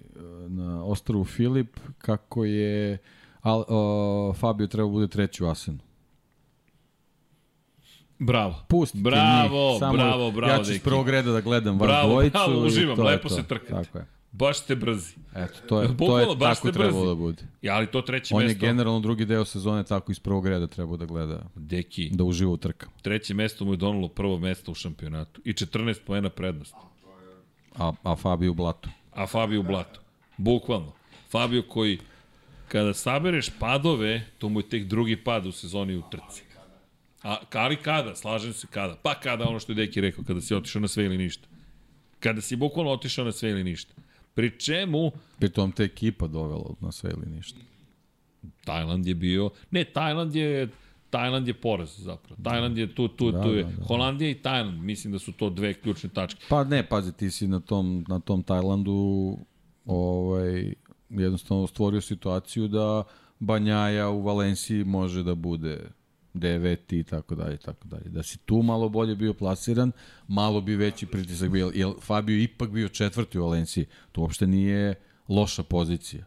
na 0.49 0.85
ostrovu 0.85 1.25
Filip, 1.25 1.77
kako 1.99 2.45
je 2.45 2.99
Al, 3.47 3.65
o, 3.69 4.33
Fabio 4.33 4.67
trebao 4.67 4.91
bude 4.91 5.09
treći 5.09 5.45
u 5.45 5.47
Asenu. 5.47 5.79
Bravo. 8.19 8.55
Pusti 8.69 8.99
bravo, 8.99 9.71
njih. 9.71 9.79
Samo 9.79 9.93
bravo, 9.93 10.31
bravo. 10.31 10.53
Ja 10.53 10.65
ću 10.65 10.73
iz 10.73 10.83
prvog 10.83 11.09
reda 11.09 11.33
da 11.33 11.41
gledam 11.41 11.79
vas 11.79 11.89
bravo, 11.89 12.11
dvojicu. 12.11 12.33
Bravo, 12.33 12.67
uživam, 12.67 13.01
lepo 13.01 13.29
se 13.29 13.43
trkate. 13.43 13.73
Tako 13.73 13.99
je. 13.99 14.07
Baš 14.33 14.59
ste 14.59 14.77
brzi. 14.77 15.15
Eto, 15.35 15.55
to 15.69 15.83
je, 15.83 15.97
to 15.97 16.19
je 16.19 16.27
tako 16.39 16.73
trebalo 16.73 17.01
brzi. 17.01 17.07
da 17.07 17.15
bude. 17.15 17.43
Ja, 17.63 17.75
ali 17.75 17.87
to 17.87 18.03
treće 18.03 18.35
On 18.35 18.43
mesto. 18.43 18.65
je 18.65 18.69
generalno 18.69 19.01
drugi 19.01 19.25
deo 19.25 19.45
sezone 19.45 19.85
tako 19.85 20.13
iz 20.13 20.19
prvog 20.19 20.47
reda 20.47 20.67
trebao 20.67 20.97
da 20.97 21.05
gleda. 21.05 21.43
Deki. 21.55 22.11
Da 22.13 22.25
uživa 22.25 22.53
u 22.53 22.57
trkama. 22.57 22.93
Treće 23.03 23.35
mesto 23.35 23.65
mu 23.65 23.73
je 23.73 23.77
donalo 23.77 24.09
prvo 24.09 24.39
mesto 24.39 24.71
u 24.71 24.75
šampionatu. 24.75 25.41
I 25.45 25.53
14 25.53 25.99
poena 26.07 26.31
prednost. 26.31 26.75
A, 27.79 27.93
a 28.03 28.17
Fabio 28.17 28.51
u 28.51 28.55
blatu. 28.55 28.89
A 29.13 29.27
Fabio 29.27 29.61
u 29.61 29.63
blatu. 29.63 30.01
Bukvalno. 30.37 30.93
Fabio 31.31 31.63
koji, 31.63 31.99
kada 32.69 32.95
sabereš 32.95 33.51
padove, 33.59 34.25
to 34.39 34.49
mu 34.49 34.61
je 34.61 34.69
tek 34.69 34.85
drugi 34.85 35.17
pad 35.17 35.47
u 35.47 35.53
sezoni 35.53 35.97
u 35.97 36.03
trci. 36.11 36.43
A 37.23 37.37
ali 37.53 37.77
kada, 37.77 38.17
slažem 38.17 38.53
se 38.53 38.67
kada. 38.71 38.97
Pa 39.03 39.15
kada 39.15 39.45
ono 39.45 39.61
što 39.61 39.73
je 39.73 39.77
Deki 39.77 40.01
rekao, 40.01 40.25
kada 40.25 40.41
si 40.41 40.55
otišao 40.55 40.81
na 40.81 40.89
sve 40.89 41.05
ili 41.05 41.19
ništa. 41.19 41.49
Kada 42.21 42.41
si 42.41 42.57
bukvalno 42.57 42.91
otišao 42.91 43.25
na 43.25 43.33
sve 43.33 43.51
ili 43.51 43.65
ništa. 43.65 43.95
Pri 44.35 44.59
čemu... 44.59 45.11
Pri 45.39 45.49
tom 45.49 45.73
te 45.73 45.85
ekipa 45.85 46.27
dovela 46.27 46.75
na 46.81 46.93
sve 46.93 47.11
ili 47.11 47.27
ništa. 47.37 47.59
Tajland 48.65 49.07
je 49.07 49.15
bio... 49.15 49.51
Ne, 49.71 49.85
Tajland 49.85 50.35
je... 50.35 50.69
Tajland 51.17 51.49
je 51.49 51.55
poraz 51.55 51.99
zapravo. 51.99 52.43
Tajland 52.43 52.79
je 52.79 52.95
tu, 52.95 53.09
tu, 53.09 53.31
da, 53.33 53.43
tu 53.43 53.49
je. 53.49 53.65
Da, 53.65 53.71
da. 53.71 53.85
Holandija 53.85 54.31
i 54.31 54.35
Tajland, 54.35 54.83
mislim 54.83 55.13
da 55.13 55.19
su 55.19 55.33
to 55.33 55.51
dve 55.51 55.75
ključne 55.75 56.11
tačke. 56.11 56.41
Pa 56.49 56.65
ne, 56.65 56.89
pazi, 56.89 57.13
ti 57.13 57.31
si 57.31 57.49
na 57.49 57.61
tom, 57.61 58.05
na 58.09 58.21
tom 58.21 58.43
Tajlandu 58.43 59.39
ovaj, 59.85 60.75
jednostavno 61.11 61.67
stvorio 61.67 62.01
situaciju 62.01 62.69
da 62.69 63.05
Banjaja 63.39 64.09
u 64.09 64.23
Valenciji 64.23 64.85
može 64.85 65.23
da 65.23 65.35
bude 65.35 65.91
deveti 66.35 66.99
i 66.99 67.05
tako 67.05 67.35
dalje, 67.35 67.57
tako 67.57 67.89
dalje. 67.89 68.09
Da 68.09 68.23
si 68.23 68.39
tu 68.39 68.63
malo 68.63 68.89
bolje 68.89 69.17
bio 69.17 69.35
plasiran, 69.35 69.93
malo 70.29 70.61
bi 70.61 70.77
veći 70.77 71.07
pritisak 71.07 71.51
bio, 71.51 71.73
jer 71.75 71.89
Fabio 72.01 72.43
ipak 72.43 72.71
bio 72.71 72.89
četvrti 72.89 73.39
u 73.39 73.45
Valenciji. 73.45 73.87
To 74.13 74.21
uopšte 74.21 74.47
nije 74.47 74.95
loša 75.29 75.63
pozicija. 75.63 76.25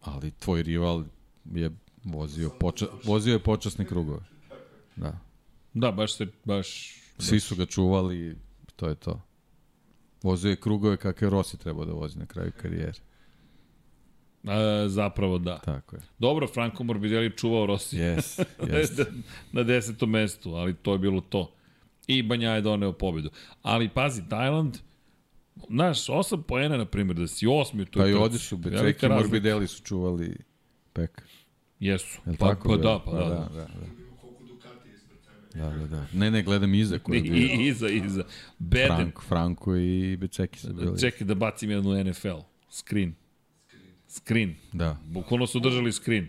Ali 0.00 0.30
tvoj 0.30 0.62
rival 0.62 1.04
je 1.54 1.70
vozio, 2.04 2.50
poča, 2.60 2.86
vozio 3.04 3.32
je 3.32 3.38
počasne 3.38 3.84
krugove. 3.84 4.20
Da. 4.96 5.18
Da, 5.74 5.92
baš 5.92 6.14
se, 6.14 6.26
baš... 6.44 6.96
Svi 7.18 7.40
su 7.40 7.56
ga 7.56 7.66
čuvali, 7.66 8.36
to 8.76 8.88
je 8.88 8.94
to. 8.94 9.20
Vozio 10.22 10.50
je 10.50 10.56
krugove 10.56 10.96
kakve 10.96 11.30
Rossi 11.30 11.56
trebao 11.56 11.84
da 11.84 11.92
vozi 11.92 12.18
na 12.18 12.26
kraju 12.26 12.52
karijere. 12.62 12.98
A, 14.46 14.88
zapravo 14.88 15.38
da. 15.38 15.58
Tako 15.58 15.96
je. 15.96 16.02
Dobro, 16.18 16.46
Franco 16.46 16.84
Morbidelli 16.84 17.36
čuvao 17.36 17.66
Rossi. 17.66 17.96
Yes, 17.96 18.44
yes. 18.58 19.06
na 19.52 19.62
desetom 19.62 20.10
mestu, 20.10 20.54
ali 20.54 20.74
to 20.74 20.92
je 20.92 20.98
bilo 20.98 21.20
to. 21.20 21.52
I 22.06 22.22
Banja 22.22 22.50
je 22.50 22.60
doneo 22.60 22.92
pobedu. 22.92 23.30
Ali 23.62 23.88
pazi, 23.88 24.22
Tajland, 24.28 24.78
znaš, 25.70 26.08
osam 26.08 26.42
poena, 26.42 26.76
na 26.76 26.84
primjer, 26.84 27.16
da 27.16 27.26
si 27.26 27.46
osmi 27.46 27.82
u 27.82 27.86
toj 27.86 28.02
Pa 28.02 28.08
i 28.08 28.14
Becek 28.56 29.02
i 29.02 29.08
Morbidelli 29.08 29.68
su 29.68 29.82
čuvali 29.82 30.36
Pek. 30.92 31.22
Jesu. 31.82 32.20
Jel 32.26 32.36
pa, 32.36 32.48
tako, 32.48 32.68
pa, 32.68 32.76
da, 32.76 32.98
pa, 33.04 33.10
pa 33.10 33.18
da. 33.18 33.24
da, 33.24 33.48
da, 33.54 33.66
da. 33.66 33.66
Da, 35.54 35.70
da, 35.70 35.86
da. 35.86 36.06
Ne, 36.12 36.30
ne, 36.30 36.42
gledam 36.42 36.74
iza 36.74 36.98
koji 36.98 37.16
je 37.16 37.22
bio. 37.30 37.34
I, 37.34 37.66
iza, 37.68 37.88
iza. 37.88 38.24
Beden. 38.58 38.96
Frank, 38.96 39.20
Franko 39.28 39.76
i 39.76 40.16
Beceki 40.16 40.58
su 40.58 40.74
bili. 40.74 41.00
Čekaj 41.00 41.26
da 41.26 41.34
bacim 41.34 41.70
jednu 41.70 42.04
NFL. 42.04 42.38
Screen. 42.70 43.14
Screen. 44.08 44.54
Da. 44.72 44.96
Bukvalno 45.04 45.46
su 45.46 45.60
držali 45.60 45.92
screen. 45.92 46.26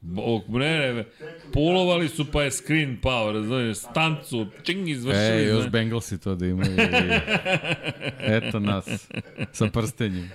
Ne, 0.00 0.92
ne, 0.94 1.04
pulovali 1.52 2.08
su 2.08 2.32
pa 2.32 2.42
je 2.42 2.50
screen 2.50 3.00
pao, 3.02 3.32
razumiješ, 3.32 3.78
stancu, 3.78 4.46
čing, 4.62 4.88
izvršili. 4.88 5.42
E, 5.42 5.48
još 5.48 5.64
ne. 5.64 5.70
Bengalsi 5.70 6.20
to 6.20 6.34
da 6.34 6.46
imaju. 6.46 6.76
Eto 8.36 8.60
nas, 8.60 9.08
sa 9.52 9.66
prstenjem. 9.66 10.30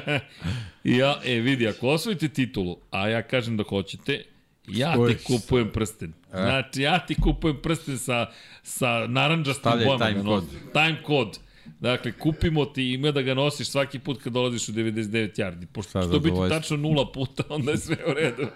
ja, 0.84 1.20
e, 1.24 1.34
vidi, 1.34 1.68
ako 1.68 1.88
osvojite 1.88 2.28
titulu, 2.28 2.76
a 2.90 3.08
ja 3.08 3.22
kažem 3.22 3.56
da 3.56 3.62
hoćete, 3.62 4.24
ja 4.68 4.94
ti 5.06 5.16
kupujem 5.24 5.70
prsten. 5.72 6.12
E. 6.32 6.36
Znači, 6.36 6.82
ja 6.82 6.98
ti 6.98 7.14
kupujem 7.14 7.56
prsten 7.62 7.98
sa, 7.98 8.26
sa 8.62 9.06
naranđastim 9.06 9.72
bojama. 9.84 10.06
time 10.06 10.24
kod. 10.24 10.44
Time 10.72 11.02
kod. 11.02 11.38
Dakle, 11.80 12.12
kupimo 12.12 12.64
ti 12.64 12.82
i 12.82 12.92
ima 12.92 13.10
da 13.10 13.22
ga 13.22 13.34
nosiš 13.34 13.68
svaki 13.68 13.98
put 13.98 14.22
kad 14.22 14.32
dolaziš 14.32 14.68
u 14.68 14.72
99 14.72 15.38
yardi. 15.38 15.66
Pošto 15.66 16.02
će 16.02 16.10
to 16.10 16.20
biti 16.20 16.36
tačno 16.48 16.76
nula 16.76 17.12
puta, 17.12 17.42
onda 17.54 17.70
je 17.70 17.78
sve 17.78 17.96
u 18.10 18.12
redu. 18.14 18.46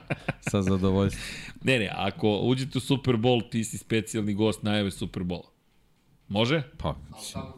Sa 0.50 0.62
zadovoljstvom. 0.62 1.22
Ne, 1.64 1.78
ne, 1.78 1.90
ako 1.94 2.38
uđete 2.38 2.78
u 2.78 2.80
Super 2.80 3.14
Bowl, 3.14 3.50
ti 3.50 3.64
si 3.64 3.78
specijalni 3.78 4.34
gost 4.34 4.62
najave 4.62 4.90
Super 4.90 5.22
Bowl. 5.22 5.42
Može? 6.28 6.62
Pa, 6.78 6.96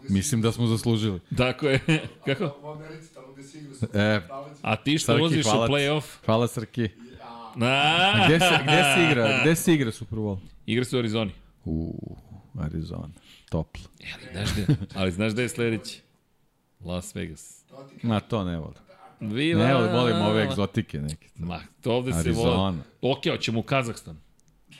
mislim 0.09 0.41
da 0.43 0.53
smo 0.53 0.67
zaslužili. 0.67 1.21
Tako 1.37 1.69
je. 1.69 1.81
Kako? 2.27 2.59
U 2.63 2.67
Americi, 2.69 3.15
tamo 3.15 3.33
gde 3.33 3.43
si 3.43 3.59
igra 3.59 4.01
E, 4.03 4.21
A 4.63 4.77
ti 4.77 4.99
što 4.99 5.17
ulaziš 5.17 5.47
u 5.47 5.49
play-off? 5.49 6.05
Hvala 6.25 6.49
Srki. 6.49 6.89
A, 7.61 7.67
A 8.15 8.27
gde, 8.27 8.39
se, 8.39 8.59
gde 8.63 8.83
se 8.95 9.05
igra? 9.11 9.41
Gde 9.41 9.55
se 9.55 9.75
igra 9.75 9.93
Super 9.93 10.19
Bowl? 10.19 10.39
Igra 10.67 10.85
se 10.85 10.97
u 10.97 10.99
Arizoni. 10.99 11.33
U 11.65 11.95
Arizona. 12.59 13.09
Toplo. 13.55 13.83
Ali 14.15 14.33
znaš 14.33 14.53
gde, 14.55 14.67
ali 14.95 15.11
znaš 15.13 15.33
gde 15.33 15.43
je 15.43 15.49
sledeći? 15.49 16.01
Las 16.85 17.15
Vegas. 17.17 17.65
Ma 18.03 18.21
to 18.21 18.45
ne 18.45 18.59
volim. 18.59 18.75
Viva! 19.21 19.67
Ne 19.67 19.75
volim, 19.75 19.93
volim 19.93 20.17
ove 20.17 20.43
egzotike 20.43 21.01
neke. 21.01 21.29
Ma, 21.39 21.61
to 21.81 21.93
ovde 21.93 22.13
se 22.13 22.33
voli. 22.33 22.77
Ok, 23.03 23.19
hoćemo 23.31 23.61
u 23.61 23.63
Kazahstan. 23.63 24.17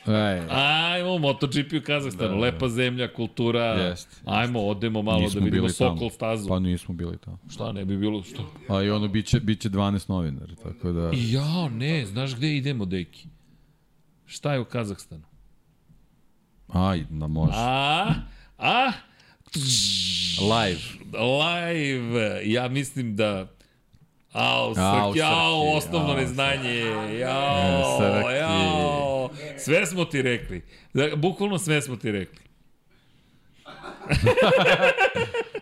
Ej, 0.07 0.41
Ajmo, 0.49 1.17
MotoGP 1.17 1.73
u 1.73 1.85
Kazahstanu, 1.85 2.29
Da, 2.29 2.35
da. 2.35 2.41
lepa 2.41 2.69
zemlja, 2.69 3.13
kultura. 3.13 3.63
Jest, 3.63 4.07
jest. 4.11 4.21
Ajmo, 4.25 4.59
odemo 4.61 5.01
malo 5.01 5.19
Nismo 5.19 5.39
da 5.39 5.45
vidimo. 5.45 5.69
Sokol 5.69 6.09
stazu. 6.09 6.47
pa 6.49 6.59
nismo 6.59 6.95
bili 6.95 7.17
tamo. 7.17 7.37
Šta 7.49 7.71
ne 7.71 7.85
bi 7.85 7.97
bilo, 7.97 8.23
što? 8.23 8.51
A 8.69 8.83
i 8.83 8.89
ono, 8.89 9.07
biće, 9.07 9.39
biće 9.39 9.69
12 9.69 10.09
novinara, 10.09 10.55
tako 10.55 10.91
da... 10.91 11.11
Ja, 11.13 11.69
ne, 11.69 12.05
znaš 12.05 12.35
gde 12.35 12.55
idemo, 12.57 12.85
deki? 12.85 13.27
Šta 14.25 14.53
je 14.53 14.59
u 14.59 14.65
Kazahstanu? 14.65 15.23
Aj, 16.67 17.05
na 17.09 17.27
može. 17.27 17.53
A? 17.55 18.13
A? 18.65 18.91
Live. 20.41 20.81
Live. 21.13 22.41
Ja 22.43 22.67
mislim 22.67 23.15
da 23.15 23.47
Ao, 24.33 24.67
Au, 24.67 24.73
Srki, 24.75 25.19
Srki, 25.19 25.77
osnovno 25.77 26.09
au, 26.09 26.17
neznanje, 26.17 26.69
E, 26.69 27.19
jao, 27.19 27.99
Srki. 27.99 28.35
jao, 28.35 29.29
sve 29.57 29.85
smo 29.85 30.05
ti 30.05 30.21
rekli, 30.21 30.61
Da, 30.93 31.15
bukvalno 31.15 31.57
sve 31.57 31.81
smo 31.81 31.95
ti 31.95 32.11
rekli. 32.11 32.39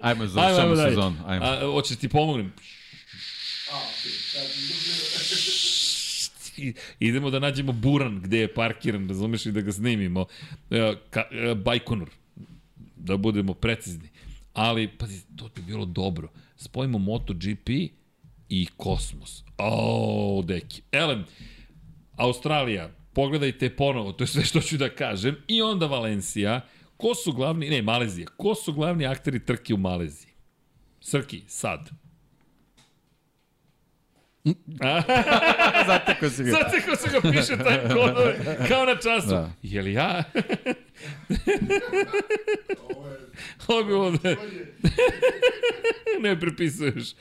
Ajmo, 0.02 0.24
Ajmo, 0.24 0.28
završamo 0.28 0.62
ajmo 0.62 0.76
dalje. 0.76 0.90
sezon. 0.90 1.18
Ajmo. 1.26 1.46
A, 1.46 1.60
hoćeš 1.64 1.98
ti 1.98 2.10
pomognem? 2.10 2.54
Idemo 7.00 7.30
da 7.30 7.40
nađemo 7.40 7.72
Buran 7.72 8.22
gde 8.22 8.38
je 8.38 8.54
parkiran, 8.54 9.08
razumeš, 9.10 9.46
i 9.46 9.52
da 9.52 9.62
ga 9.62 9.72
snimimo. 9.72 10.26
E, 10.72 10.94
Ka, 11.10 11.24
e, 11.32 11.56
Bajkonur, 11.56 12.10
da 13.04 13.18
budemo 13.18 13.54
precizni. 13.54 14.10
Ali, 14.54 14.88
pazi, 14.88 15.22
to 15.36 15.50
bi 15.56 15.62
bilo 15.62 15.86
dobro. 15.86 16.30
Spojimo 16.56 16.98
MotoGP 16.98 17.70
i 18.50 18.68
Kosmos. 18.78 19.44
O, 19.58 20.44
deki. 20.46 20.82
Elem, 20.92 21.26
Australija, 22.18 22.90
pogledajte 23.14 23.76
ponovo, 23.76 24.12
to 24.12 24.24
je 24.24 24.28
sve 24.28 24.44
što 24.46 24.62
ću 24.62 24.78
da 24.78 24.90
kažem. 24.90 25.36
I 25.48 25.62
onda 25.62 25.86
Valencija. 25.86 26.62
Ko 26.98 27.16
su 27.16 27.32
glavni, 27.34 27.70
ne, 27.70 27.82
Malezija. 27.82 28.28
Ko 28.38 28.56
su 28.56 28.74
glavni 28.74 29.06
akteri 29.06 29.46
trke 29.46 29.74
u 29.74 29.78
Maleziji? 29.78 30.32
Srki, 31.00 31.42
sad. 31.48 32.03
Zateko 35.88 36.30
si 36.30 36.44
ga. 36.44 36.52
Zateko 36.52 36.96
se 36.96 37.10
ga 37.10 37.32
piše 37.32 37.58
taj 37.64 37.80
kodove, 37.88 38.58
kao 38.68 38.86
na 38.86 38.96
času. 38.96 39.28
Da. 39.28 39.52
Je 39.64 39.82
li 39.82 39.94
ja? 39.94 40.24
Ovo 42.88 43.08
je... 43.08 43.18
Ovo 43.68 44.08
ovde. 44.08 44.36
ne 46.20 46.40
prepisuješ. 46.40 47.14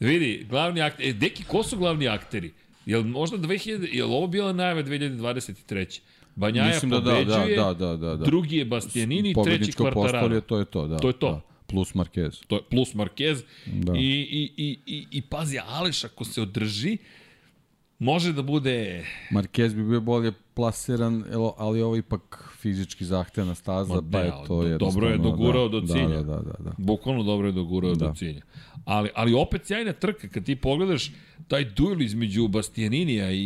Vidi, 0.00 0.46
glavni 0.50 0.82
akteri. 0.82 1.08
E, 1.08 1.12
deki, 1.12 1.44
ko 1.44 1.62
su 1.62 1.76
glavni 1.76 2.08
akteri? 2.08 2.52
Jel 2.86 3.02
možda 3.02 3.36
2000, 3.36 3.88
jel 3.92 4.12
ovo 4.12 4.26
bila 4.26 4.52
najava 4.52 4.82
2023? 4.82 6.00
Banjaja 6.36 6.68
Mislim 6.68 6.90
da, 6.90 7.00
pobeđuje, 7.00 7.56
da, 7.56 7.64
da, 7.64 7.74
da, 7.74 7.96
da, 7.96 8.16
da. 8.16 8.24
drugi 8.24 8.56
je 8.56 8.64
Bastianini, 8.64 9.34
treći 9.44 9.72
Kvartararo. 9.72 10.40
to 10.40 10.58
je 10.58 10.64
to, 10.64 10.86
da. 10.86 10.98
To 10.98 11.08
je 11.08 11.12
to. 11.12 11.30
Da. 11.30 11.49
Plus 11.70 11.94
Marquez. 11.94 12.40
To 12.46 12.56
je 12.56 12.62
plus 12.70 12.94
Marquez. 12.94 13.42
Da. 13.66 13.92
I, 13.96 13.98
i, 13.98 14.52
i, 14.56 14.78
i, 14.86 15.06
i 15.10 15.22
pazi, 15.22 15.58
Aleš 15.58 16.04
ako 16.04 16.24
se 16.24 16.42
održi, 16.42 16.98
može 17.98 18.32
da 18.32 18.42
bude... 18.42 19.04
Marquez 19.30 19.74
bi 19.74 19.84
bio 19.84 20.00
bolje 20.00 20.32
plasiran, 20.54 21.24
ali 21.56 21.82
ovo 21.82 21.96
ipak 21.96 22.54
fizički 22.58 23.04
zahtevna 23.04 23.54
staza, 23.54 24.02
pa 24.12 24.18
je 24.18 24.32
to 24.46 24.62
je 24.62 24.78
Dobro 24.78 25.08
je 25.08 25.18
dogurao 25.18 25.68
da, 25.68 25.80
do 25.80 25.86
cilja. 25.86 26.08
Da, 26.08 26.22
da, 26.22 26.42
da, 26.42 26.56
da. 26.58 26.72
Bukvalno 26.78 27.22
dobro 27.22 27.46
je 27.46 27.52
dogurao 27.52 27.94
da. 27.94 28.06
do 28.06 28.14
cilja. 28.14 28.42
Ali, 28.84 29.08
ali 29.14 29.34
opet 29.34 29.66
sjajna 29.66 29.92
trka, 29.92 30.28
kad 30.28 30.44
ti 30.44 30.56
pogledaš 30.56 31.12
taj 31.48 31.64
duel 31.64 32.02
između 32.02 32.48
Bastianinija 32.48 33.30
i, 33.30 33.36
i, 33.36 33.40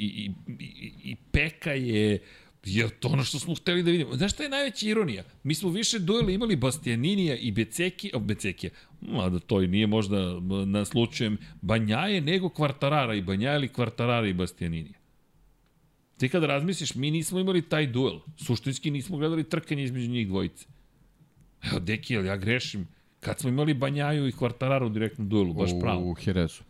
i, 0.00 0.06
i, 0.06 0.30
i, 0.58 0.92
i 1.04 1.16
Peka 1.32 1.72
je 1.72 2.18
je 2.64 2.88
to 2.88 3.08
ono 3.08 3.24
što 3.24 3.38
smo 3.38 3.54
hteli 3.54 3.82
da 3.82 3.90
vidimo. 3.90 4.16
Znaš 4.16 4.32
šta 4.32 4.42
je 4.42 4.48
najveća 4.48 4.88
ironija? 4.88 5.24
Mi 5.42 5.54
smo 5.54 5.70
više 5.70 5.98
duela 5.98 6.30
imali 6.30 6.56
Bastianinija 6.56 7.36
i 7.36 7.52
Beceki, 7.52 8.10
o 8.14 8.18
Becekija, 8.18 8.70
mada 9.00 9.38
to 9.38 9.62
i 9.62 9.68
nije 9.68 9.86
možda 9.86 10.40
na 10.66 10.84
slučajem 10.84 11.38
Banjaje 11.60 12.20
nego 12.20 12.48
Kvartarara 12.48 13.14
i 13.14 13.22
Banjaje 13.22 13.56
ili 13.56 13.68
Kvartarara 13.68 14.26
i 14.26 14.32
Bastianinija. 14.32 14.98
Ti 16.18 16.28
kada 16.28 16.46
razmisliš, 16.46 16.94
mi 16.94 17.10
nismo 17.10 17.38
imali 17.40 17.62
taj 17.62 17.86
duel. 17.86 18.18
Suštinski 18.36 18.90
nismo 18.90 19.16
gledali 19.16 19.44
trkanje 19.44 19.84
između 19.84 20.10
njih 20.10 20.28
dvojice. 20.28 20.66
Evo, 21.62 21.80
Deki, 21.80 22.14
ja 22.14 22.36
grešim? 22.36 22.88
Kad 23.20 23.38
smo 23.38 23.48
imali 23.48 23.74
Banjaju 23.74 24.28
i 24.28 24.32
Kvartararu 24.32 24.86
u 24.86 24.88
direktnom 24.88 25.28
duelu, 25.28 25.54
baš 25.54 25.70
pravo. 25.80 26.10
U 26.10 26.14
Herezu. 26.14 26.62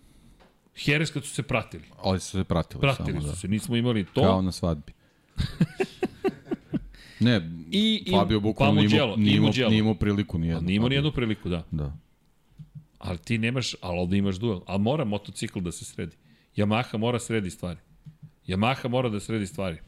Heres 0.84 1.10
kad 1.10 1.24
su 1.24 1.34
se 1.34 1.42
pratili. 1.42 1.84
Ali 1.98 2.20
su 2.20 2.38
se 2.38 2.44
pratili. 2.44 2.80
Pratili 2.80 3.06
samo, 3.06 3.20
su 3.20 3.26
da. 3.26 3.34
se, 3.34 3.48
nismo 3.48 3.76
imali 3.76 4.04
to. 4.04 4.22
Kao 4.22 4.42
na 4.42 4.52
svadbi. 4.52 4.92
ne, 7.20 7.50
I, 7.70 8.04
Fabio 8.10 8.40
bukvalno 8.40 8.82
nije, 8.82 9.06
nije, 9.16 9.40
nije, 9.40 9.68
nije 9.68 9.78
imao 9.78 9.94
priliku 9.94 10.38
nijednu. 10.38 10.62
Nije 10.62 10.76
imao 10.76 10.88
nijednu 10.88 11.12
priliku, 11.12 11.48
da. 11.48 11.66
Da. 11.70 11.96
Ali 12.98 13.18
ti 13.18 13.38
nemaš, 13.38 13.74
ali 13.80 13.98
ovde 13.98 14.16
imaš 14.16 14.36
duel. 14.36 14.60
Ali 14.66 14.82
mora 14.82 15.04
motocikl 15.04 15.60
da 15.60 15.72
se 15.72 15.84
sredi. 15.84 16.16
Yamaha 16.56 16.98
mora 16.98 17.18
sredi 17.18 17.50
stvari. 17.50 17.78
Yamaha 18.46 18.88
mora 18.88 19.08
da 19.08 19.20
sredi 19.20 19.46
stvari. 19.46 19.78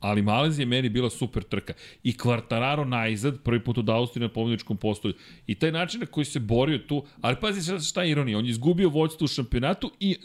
Ali 0.00 0.22
Malezija 0.22 0.62
je 0.62 0.66
meni 0.66 0.88
bila 0.88 1.10
super 1.10 1.42
trka. 1.42 1.72
I 2.02 2.12
Quartararo 2.12 2.84
najzad, 2.84 3.42
prvi 3.42 3.64
put 3.64 3.78
od 3.78 3.88
Austrije 3.88 4.28
na 4.28 4.32
pobjedičkom 4.32 4.76
postolju. 4.76 5.14
I 5.46 5.54
taj 5.54 5.72
način 5.72 6.00
na 6.00 6.06
koji 6.06 6.24
se 6.24 6.40
borio 6.40 6.78
tu, 6.78 7.04
ali 7.20 7.36
pazi 7.40 7.62
šta, 7.62 7.80
šta 7.80 8.02
je 8.02 8.10
ironija, 8.10 8.38
on 8.38 8.44
je 8.44 8.50
izgubio 8.50 8.88
vođstvo 8.88 9.24
u 9.24 9.28
šampionatu 9.28 9.92
i 10.00 10.16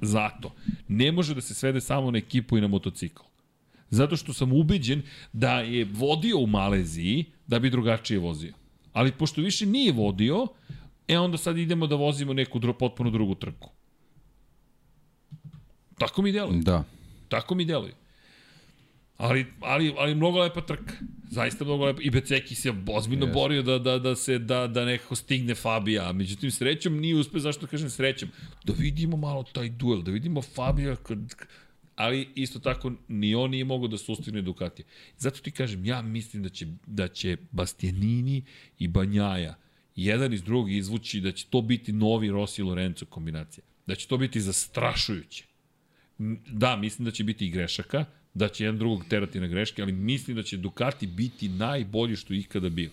zato 0.00 0.52
ne 0.88 1.12
može 1.12 1.34
da 1.34 1.40
se 1.40 1.54
svede 1.54 1.80
samo 1.80 2.10
na 2.10 2.18
ekipu 2.18 2.58
i 2.58 2.60
na 2.60 2.68
motocikl. 2.68 3.22
Zato 3.90 4.16
što 4.16 4.32
sam 4.32 4.52
ubeđen 4.52 5.02
da 5.32 5.60
je 5.60 5.84
vodio 5.84 6.38
u 6.38 6.46
Maleziji 6.46 7.24
da 7.46 7.58
bi 7.58 7.70
drugačije 7.70 8.18
vozio. 8.18 8.54
Ali 8.92 9.12
pošto 9.12 9.40
više 9.40 9.66
nije 9.66 9.92
vodio, 9.92 10.46
e 11.08 11.18
onda 11.18 11.38
sad 11.38 11.58
idemo 11.58 11.86
da 11.86 11.96
vozimo 11.96 12.32
neku 12.32 12.58
dro, 12.58 12.72
potpuno 12.72 13.10
drugu 13.10 13.34
trku. 13.34 13.70
Tako 15.98 16.22
mi 16.22 16.32
deluje. 16.32 16.60
Da. 16.62 16.84
Tako 17.28 17.54
mi 17.54 17.64
deluje. 17.64 17.94
Ali, 19.16 19.46
ali, 19.60 19.94
ali 19.98 20.14
mnogo 20.14 20.38
lepa 20.38 20.60
trka. 20.60 20.94
Zaista 21.30 21.64
mnogo 21.64 21.84
lepa. 21.84 22.02
I 22.02 22.10
Beceki 22.10 22.54
se 22.54 22.72
ozbiljno 22.88 23.26
yes. 23.26 23.32
borio 23.32 23.62
da, 23.62 23.78
da, 23.78 23.98
da 23.98 24.16
se 24.16 24.38
da, 24.38 24.66
da 24.66 24.84
nekako 24.84 25.14
stigne 25.14 25.54
Fabija. 25.54 26.12
Međutim, 26.12 26.50
srećom 26.50 26.96
nije 27.00 27.14
uspeo, 27.14 27.40
zašto 27.40 27.66
kažem 27.66 27.90
srećom? 27.90 28.28
Da 28.64 28.72
vidimo 28.72 29.16
malo 29.16 29.42
taj 29.42 29.68
duel, 29.68 30.02
da 30.02 30.10
vidimo 30.10 30.42
Fabija 30.42 30.96
kad, 30.96 31.34
ali 31.96 32.28
isto 32.34 32.58
tako 32.58 32.92
ni 33.08 33.34
on 33.34 33.50
nije 33.50 33.64
mogao 33.64 33.88
da 33.88 33.98
sustigne 33.98 34.42
Ducati. 34.42 34.84
Zato 35.18 35.40
ti 35.40 35.50
kažem, 35.50 35.84
ja 35.84 36.02
mislim 36.02 36.42
da 36.42 36.48
će, 36.48 36.66
da 36.86 37.08
će 37.08 37.36
Bastianini 37.50 38.42
i 38.78 38.88
Banjaja 38.88 39.54
jedan 39.96 40.32
iz 40.32 40.42
drugog 40.42 40.72
izvući 40.72 41.20
da 41.20 41.32
će 41.32 41.46
to 41.50 41.60
biti 41.62 41.92
novi 41.92 42.30
Rossi 42.30 42.62
i 42.62 42.64
Lorenzo 42.64 43.06
kombinacija. 43.06 43.64
Da 43.86 43.94
će 43.94 44.08
to 44.08 44.16
biti 44.16 44.40
zastrašujuće. 44.40 45.44
Da, 46.46 46.76
mislim 46.76 47.04
da 47.04 47.10
će 47.10 47.24
biti 47.24 47.46
i 47.46 47.50
grešaka, 47.50 48.04
da 48.34 48.48
će 48.48 48.64
jedan 48.64 48.78
drugog 48.78 49.04
terati 49.08 49.40
na 49.40 49.46
greške, 49.46 49.82
ali 49.82 49.92
mislim 49.92 50.36
da 50.36 50.42
će 50.42 50.56
Ducati 50.56 51.06
biti 51.06 51.48
najbolji 51.48 52.16
što 52.16 52.34
ikada 52.34 52.68
bio. 52.68 52.90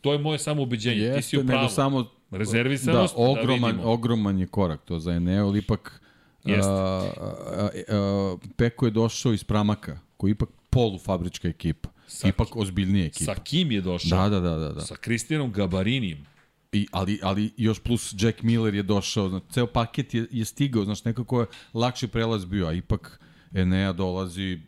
To 0.00 0.12
je 0.12 0.18
moje 0.18 0.38
samo 0.38 0.62
ubeđenje. 0.62 1.00
Jeste, 1.00 1.20
Ti 1.20 1.28
si 1.28 1.38
u 1.38 1.46
pravu. 1.46 1.68
Samo, 1.68 2.06
Rezervisanost, 2.30 3.14
da, 3.16 3.22
ogroman, 3.22 3.76
da 3.76 3.86
ogroman 3.86 4.38
je 4.38 4.46
korak 4.46 4.84
to 4.84 4.98
za 4.98 5.12
Eneo, 5.12 5.46
ali 5.46 5.58
ipak 5.58 6.00
Jeste. 6.44 6.70
A, 6.70 7.10
a, 7.20 7.68
a, 7.88 8.36
Peko 8.56 8.84
je 8.84 8.90
došao 8.90 9.32
iz 9.32 9.44
Pramaka, 9.44 9.98
koji 10.16 10.30
je 10.30 10.32
ipak 10.32 10.48
polufabrička 10.70 11.48
ekipa. 11.48 11.88
Sa, 12.06 12.28
ipak 12.28 12.56
ozbiljnija 12.56 13.06
ekipa. 13.06 13.34
Sa 13.34 13.40
kim 13.44 13.72
je 13.72 13.80
došao? 13.80 14.18
Da, 14.18 14.28
da, 14.28 14.40
da. 14.40 14.56
da, 14.56 14.72
da. 14.72 14.80
Sa 14.80 14.96
Kristijanom 14.96 15.52
Gabarinijem. 15.52 16.26
I, 16.72 16.86
ali, 16.90 17.18
ali 17.22 17.50
još 17.56 17.80
plus 17.80 18.14
Jack 18.18 18.42
Miller 18.42 18.74
je 18.74 18.82
došao, 18.82 19.28
znači, 19.28 19.46
ceo 19.50 19.66
paket 19.66 20.14
je, 20.14 20.26
je 20.30 20.44
stigao, 20.44 20.84
znači 20.84 21.02
nekako 21.04 21.40
je 21.40 21.46
lakši 21.74 22.06
prelaz 22.06 22.44
bio, 22.44 22.66
a 22.66 22.72
ipak 22.72 23.20
Enea 23.56 23.92
dolazi 23.92 24.58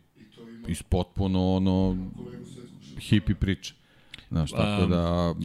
iz 0.67 0.83
potpuno 0.83 1.55
ono 1.55 1.97
hipi 2.99 3.33
priče. 3.33 3.73
Znaš, 4.29 4.51
tako 4.51 4.85
da... 4.85 5.35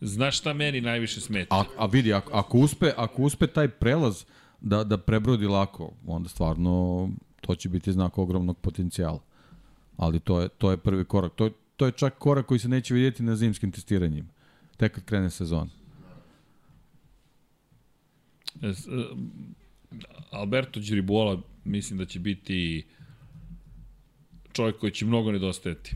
Znaš 0.00 0.38
šta 0.38 0.52
meni 0.52 0.80
najviše 0.80 1.20
smeta? 1.20 1.56
A, 1.56 1.64
a 1.78 1.86
vidi, 1.86 2.12
ako, 2.12 2.32
ako, 2.34 2.58
uspe, 2.58 2.92
ako 2.96 3.22
uspe 3.22 3.46
taj 3.46 3.68
prelaz 3.68 4.24
da, 4.60 4.84
da 4.84 4.98
prebrodi 4.98 5.46
lako, 5.46 5.92
onda 6.06 6.28
stvarno 6.28 7.08
to 7.40 7.54
će 7.54 7.68
biti 7.68 7.92
znak 7.92 8.18
ogromnog 8.18 8.58
potencijala. 8.58 9.20
Ali 9.96 10.20
to 10.20 10.40
je, 10.40 10.48
to 10.48 10.70
je 10.70 10.76
prvi 10.76 11.04
korak. 11.04 11.32
To, 11.34 11.50
to 11.76 11.86
je 11.86 11.92
čak 11.92 12.18
korak 12.18 12.46
koji 12.46 12.60
se 12.60 12.68
neće 12.68 12.94
vidjeti 12.94 13.22
na 13.22 13.36
zimskim 13.36 13.72
testiranjima. 13.72 14.28
Tek 14.76 14.94
kad 14.94 15.04
krene 15.04 15.30
sezon. 15.30 15.70
Alberto 20.30 20.80
Điribola 20.80 21.40
mislim 21.64 21.98
da 21.98 22.04
će 22.04 22.18
biti 22.18 22.84
čovjek 24.52 24.78
koji 24.78 24.92
će 24.92 25.06
mnogo 25.06 25.32
nedostajati. 25.32 25.94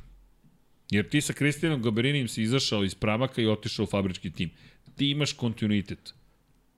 Jer 0.90 1.08
ti 1.08 1.20
sa 1.20 1.32
Kristijanom 1.32 1.82
Gaberinim 1.82 2.28
si 2.28 2.42
izašao 2.42 2.84
iz 2.84 2.94
Pramaka 2.94 3.42
i 3.42 3.46
otišao 3.46 3.84
u 3.84 3.86
fabrički 3.86 4.30
tim. 4.30 4.50
Ti 4.96 5.10
imaš 5.10 5.32
kontinuitet. 5.32 6.14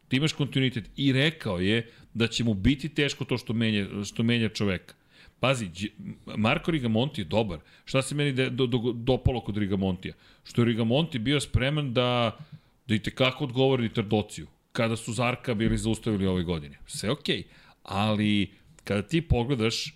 Ti 0.08 0.16
imaš 0.16 0.32
kontinuitet 0.32 0.90
i 0.96 1.12
rekao 1.12 1.58
je 1.58 1.90
da 2.14 2.28
će 2.28 2.44
mu 2.44 2.54
biti 2.54 2.88
teško 2.88 3.24
to 3.24 3.38
što 3.38 3.52
menja, 3.52 4.04
što 4.04 4.22
menja 4.22 4.48
čoveka. 4.48 4.94
Pazi, 5.40 5.90
Marko 6.36 6.70
Rigamonti 6.70 7.20
je 7.20 7.24
dobar. 7.24 7.58
Šta 7.84 8.02
se 8.02 8.14
meni 8.14 8.50
do, 8.50 8.66
do, 8.66 8.92
dopalo 8.92 9.40
kod 9.40 9.56
Rigamontija? 9.56 10.14
Što 10.44 10.62
je 10.62 10.66
Rigamonti 10.66 11.18
bio 11.18 11.40
spreman 11.40 11.92
da, 11.94 12.38
da 12.86 12.94
i 12.94 12.98
tekako 12.98 13.44
odgovori 13.44 13.92
Tardociju 13.92 14.46
kada 14.72 14.96
su 14.96 15.12
Zarka 15.12 15.54
bili 15.54 15.78
zaustavili 15.78 16.26
ove 16.26 16.42
godine. 16.42 16.78
Sve 16.86 17.10
okej, 17.10 17.36
okay. 17.36 17.44
ali 17.82 18.50
kada 18.86 19.02
ti 19.02 19.20
pogledaš 19.20 19.94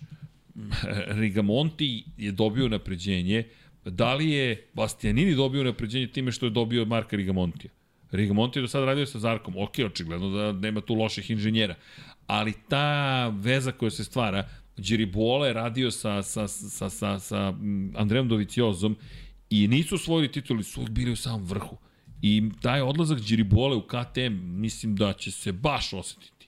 Rigamonti 1.21 2.03
je 2.17 2.31
dobio 2.31 2.67
napređenje, 2.67 3.43
da 3.85 4.13
li 4.13 4.29
je 4.29 4.67
Bastianini 4.73 5.35
dobio 5.35 5.63
napređenje 5.63 6.07
time 6.07 6.31
što 6.31 6.45
je 6.45 6.49
dobio 6.49 6.85
Marka 6.85 7.15
Rigamontija? 7.15 7.71
Rigamonti 8.11 8.59
je 8.59 8.61
do 8.61 8.67
sada 8.67 8.85
radio 8.85 9.05
sa 9.05 9.19
Zarkom, 9.19 9.57
ok, 9.57 9.79
očigledno 9.85 10.29
da 10.29 10.51
nema 10.51 10.81
tu 10.81 10.93
loših 10.93 11.31
inženjera, 11.31 11.75
ali 12.27 12.53
ta 12.69 13.27
veza 13.27 13.71
koja 13.71 13.89
se 13.91 14.03
stvara, 14.03 14.49
Điribola 14.77 15.47
je 15.47 15.53
radio 15.53 15.91
sa, 15.91 16.23
sa, 16.23 16.47
sa, 16.47 16.89
sa, 16.89 17.19
sa 17.19 17.51
mm, 17.51 17.93
Andrejom 17.97 18.27
Doviciozom 18.27 18.95
i 19.49 19.67
nisu 19.67 19.95
osvojili 19.95 20.31
tituli, 20.31 20.63
su 20.63 20.85
bili 20.89 21.11
u 21.11 21.15
samom 21.15 21.43
vrhu. 21.45 21.77
I 22.21 22.43
taj 22.61 22.81
odlazak 22.81 23.19
Điribole 23.19 23.75
u 23.75 23.81
KTM, 23.81 24.61
mislim 24.61 24.95
da 24.95 25.13
će 25.13 25.31
se 25.31 25.51
baš 25.51 25.93
osetiti. 25.93 26.47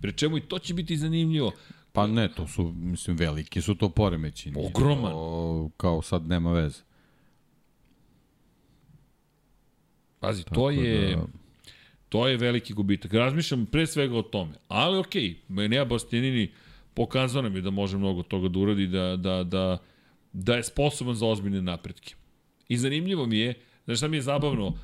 Pre 0.00 0.12
čemu 0.12 0.36
i 0.36 0.40
to 0.40 0.58
će 0.58 0.74
biti 0.74 0.96
zanimljivo. 0.96 1.52
Pa 1.92 2.06
ne, 2.06 2.28
to 2.28 2.46
su, 2.46 2.72
mislim, 2.76 3.16
veliki 3.16 3.60
su 3.62 3.74
to 3.74 3.88
poremeći. 3.88 4.52
Ogroman. 4.56 5.12
To, 5.12 5.70
kao 5.76 6.02
sad 6.02 6.26
nema 6.26 6.52
veze. 6.52 6.82
Pazi, 10.20 10.44
Tako 10.44 10.54
to 10.54 10.70
je... 10.70 11.16
Da... 11.16 11.22
To 12.08 12.28
je 12.28 12.36
veliki 12.36 12.72
gubitak. 12.72 13.12
Razmišljam 13.12 13.66
pre 13.66 13.86
svega 13.86 14.16
o 14.16 14.22
tome. 14.22 14.52
Ali 14.68 14.98
okej, 14.98 15.22
okay, 15.22 15.34
Menea 15.48 15.84
Bastianini 15.84 16.50
pokazao 16.94 17.42
nam 17.42 17.56
je 17.56 17.62
da 17.62 17.70
može 17.70 17.98
mnogo 17.98 18.22
toga 18.22 18.48
da 18.48 18.58
uradi, 18.58 18.86
da, 18.86 19.16
da, 19.16 19.44
da, 19.44 19.78
da 20.32 20.56
je 20.56 20.62
sposoban 20.62 21.14
za 21.14 21.26
ozbiljne 21.26 21.62
napretke. 21.62 22.14
I 22.68 22.76
zanimljivo 22.76 23.26
mi 23.26 23.38
je 23.38 23.54
Znaš 23.86 23.98
šta 23.98 24.08
mi 24.08 24.16
je 24.16 24.22
zabavno? 24.22 24.74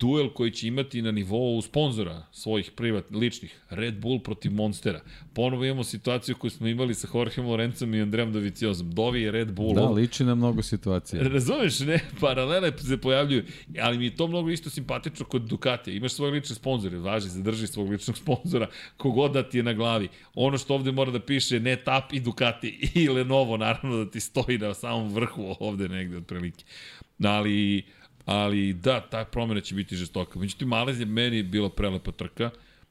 Duel 0.00 0.28
koji 0.28 0.50
će 0.50 0.68
imati 0.68 1.02
na 1.02 1.10
nivou 1.10 1.62
sponzora 1.62 2.22
svojih 2.32 2.70
privatnih, 2.76 3.20
ličnih. 3.20 3.60
Red 3.70 4.00
Bull 4.00 4.20
protiv 4.22 4.52
Monstera. 4.52 5.00
Ponovo 5.32 5.64
imamo 5.64 5.84
situaciju 5.84 6.36
koju 6.36 6.50
smo 6.50 6.66
imali 6.66 6.94
sa 6.94 7.08
Jorgeom 7.14 7.46
Lorencom 7.46 7.94
i 7.94 8.02
Andrejem 8.02 8.32
Doviciozom. 8.32 8.90
Dovi 8.90 9.22
je 9.22 9.30
Red 9.30 9.52
Bull. 9.52 9.74
Da, 9.74 9.88
liči 9.88 10.24
na 10.24 10.34
mnogo 10.34 10.62
situacija. 10.62 11.22
Razumeš, 11.22 11.80
ne? 11.80 12.00
Paralele 12.20 12.72
se 12.78 12.96
pojavljuju. 12.96 13.44
Ali 13.80 13.98
mi 13.98 14.04
je 14.04 14.16
to 14.16 14.26
mnogo 14.26 14.50
isto 14.50 14.70
simpatično 14.70 15.26
kod 15.26 15.42
Ducatija. 15.42 15.96
Imaš 15.96 16.12
svoj 16.12 16.30
lični 16.30 16.56
sponsor, 16.56 16.94
važi, 16.94 17.28
zadrži 17.28 17.66
svog 17.66 17.90
ličnog 17.90 18.18
sponzora, 18.22 18.68
kogod 18.96 19.32
da 19.32 19.42
ti 19.42 19.56
je 19.56 19.62
na 19.62 19.72
glavi. 19.72 20.08
Ono 20.34 20.58
što 20.58 20.74
ovde 20.74 20.92
mora 20.92 21.10
da 21.10 21.20
piše 21.20 21.60
ne 21.60 21.76
tap 21.76 22.12
i 22.12 22.20
Ducati 22.20 22.90
i 22.94 23.08
Lenovo, 23.08 23.56
naravno 23.56 24.04
da 24.04 24.10
ti 24.10 24.20
stoji 24.20 24.58
na 24.58 24.74
samom 24.74 25.14
vrhu 25.14 25.56
ovde 25.60 25.88
negde 25.88 26.16
otprilike. 26.16 26.64
Ali 27.24 27.84
ali 28.28 28.72
da, 28.72 29.00
ta 29.00 29.24
promjena 29.24 29.60
će 29.60 29.74
biti 29.74 29.96
žestoka. 29.96 30.38
Međutim, 30.38 30.68
Malezija 30.68 31.06
meni 31.06 31.42
bila 31.42 31.70
prelepa 31.70 32.12
trka, 32.12 32.50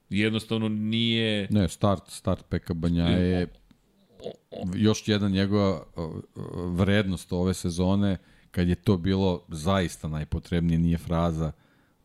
jednostavno 0.10 0.70
nije... 0.70 1.48
Ne, 1.50 1.70
start, 1.70 2.04
start 2.08 2.46
Peka 2.50 2.74
Banja 2.74 3.04
je 3.04 3.48
još 4.76 5.08
jedan 5.08 5.32
njegova 5.32 5.84
vrednost 6.76 7.34
ove 7.34 7.54
sezone, 7.54 8.18
kad 8.52 8.68
je 8.68 8.76
to 8.76 8.98
bilo 8.98 9.46
zaista 9.48 10.08
najpotrebnije, 10.08 10.80
nije 10.80 10.98
fraza, 10.98 11.52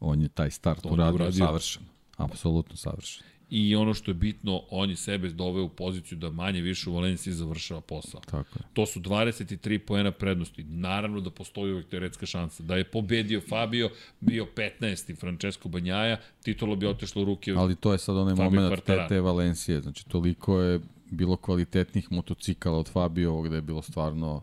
on 0.01 0.21
je 0.21 0.29
taj 0.29 0.51
start 0.51 0.85
uradio, 0.85 1.15
uradio 1.15 1.47
savršeno. 1.47 1.87
Apsolutno 2.17 2.77
savršeno. 2.77 3.29
I 3.55 3.77
ono 3.77 3.95
što 3.95 4.11
je 4.11 4.15
bitno, 4.15 4.63
on 4.71 4.91
je 4.91 4.97
sebe 4.97 5.29
doveo 5.29 5.65
u 5.65 5.69
poziciju 5.69 6.19
da 6.19 6.31
manje 6.31 6.61
više 6.61 6.91
u 6.91 6.95
Valenciji 6.95 7.33
završava 7.33 7.81
posao. 7.81 8.21
Tako 8.21 8.59
je. 8.59 8.65
To 8.73 8.87
su 8.87 9.01
23 9.01 9.79
poena 9.79 10.11
prednosti. 10.11 10.65
Naravno 10.65 11.21
da 11.21 11.31
postoji 11.31 11.73
uvek 11.73 11.89
teoretska 11.89 12.27
šansa. 12.27 12.63
Da 12.63 12.77
je 12.77 12.85
pobedio 12.85 13.41
Fabio, 13.49 13.91
bio 14.21 14.47
15. 14.81 15.17
Francesco 15.21 15.69
Banjaja, 15.69 16.17
titula 16.43 16.77
bi 16.77 16.87
otišla 16.87 17.23
u 17.23 17.25
ruke 17.25 17.55
Ali 17.57 17.77
to 17.77 17.93
je 17.93 17.99
sad 17.99 18.17
onaj 18.17 18.37
Fabio 18.37 18.61
moment 18.61 18.85
te, 18.85 19.07
te 19.09 19.21
Valencije. 19.21 19.81
Znači, 19.81 20.09
toliko 20.09 20.61
je 20.61 20.81
bilo 21.11 21.37
kvalitetnih 21.37 22.13
motocikala 22.13 22.79
od 22.79 22.89
Fabio, 22.89 23.43
gde 23.43 23.57
je 23.57 23.63
bilo 23.63 23.83
stvarno 23.83 24.43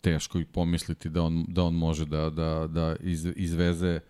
teško 0.00 0.38
i 0.38 0.44
pomisliti 0.44 1.08
da 1.08 1.22
on, 1.22 1.44
da 1.48 1.64
on 1.64 1.74
može 1.74 2.04
da, 2.04 2.30
da, 2.30 2.66
da 2.66 2.96
iz, 3.00 3.26
izveze 3.36 4.00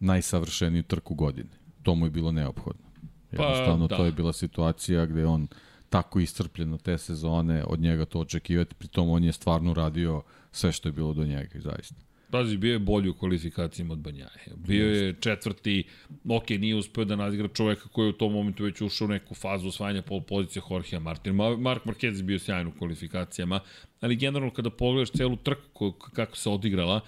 najsavršeniju 0.00 0.82
trku 0.82 1.14
godine. 1.14 1.50
To 1.82 1.94
mu 1.94 2.06
je 2.06 2.10
bilo 2.10 2.32
neophodno. 2.32 2.87
Pa, 3.36 3.42
Jednostavno, 3.42 3.88
pa, 3.88 3.94
da. 3.94 3.96
to 3.96 4.04
je 4.04 4.12
bila 4.12 4.32
situacija 4.32 5.06
gde 5.06 5.26
on 5.26 5.48
tako 5.90 6.20
iscrpljen 6.20 6.78
te 6.78 6.98
sezone, 6.98 7.64
od 7.64 7.80
njega 7.80 8.04
to 8.04 8.20
očekivati, 8.20 8.74
pritom 8.74 9.10
on 9.10 9.24
je 9.24 9.32
stvarno 9.32 9.74
radio 9.74 10.22
sve 10.52 10.72
što 10.72 10.88
je 10.88 10.92
bilo 10.92 11.14
do 11.14 11.24
njega, 11.24 11.60
zaista. 11.60 12.08
Pazi, 12.30 12.56
bio 12.56 12.72
je 12.72 12.78
bolji 12.78 13.08
u 13.08 13.14
kvalifikacijama 13.14 13.92
od 13.92 13.98
Banjaje. 13.98 14.52
Bio 14.56 14.90
je 14.90 15.14
četvrti, 15.20 15.84
ok, 16.28 16.50
nije 16.50 16.74
uspeo 16.74 17.04
da 17.04 17.16
nazigra 17.16 17.48
čoveka 17.48 17.88
koji 17.88 18.06
je 18.06 18.10
u 18.10 18.18
tom 18.18 18.32
momentu 18.32 18.64
već 18.64 18.80
ušao 18.80 19.04
u 19.04 19.08
neku 19.08 19.34
fazu 19.34 19.68
osvajanja 19.68 20.02
pol 20.02 20.20
pozicije 20.20 20.62
Jorgea 20.70 21.00
Martin. 21.00 21.34
Mark 21.34 21.84
Marquez 21.84 22.16
je 22.16 22.22
bio 22.22 22.38
sjajan 22.38 22.66
u 22.66 22.72
kvalifikacijama, 22.78 23.60
ali 24.00 24.16
generalno 24.16 24.54
kada 24.54 24.70
pogledaš 24.70 25.10
celu 25.10 25.36
trku 25.36 25.92
kako 25.92 26.36
se 26.36 26.50
odigrala, 26.50 27.00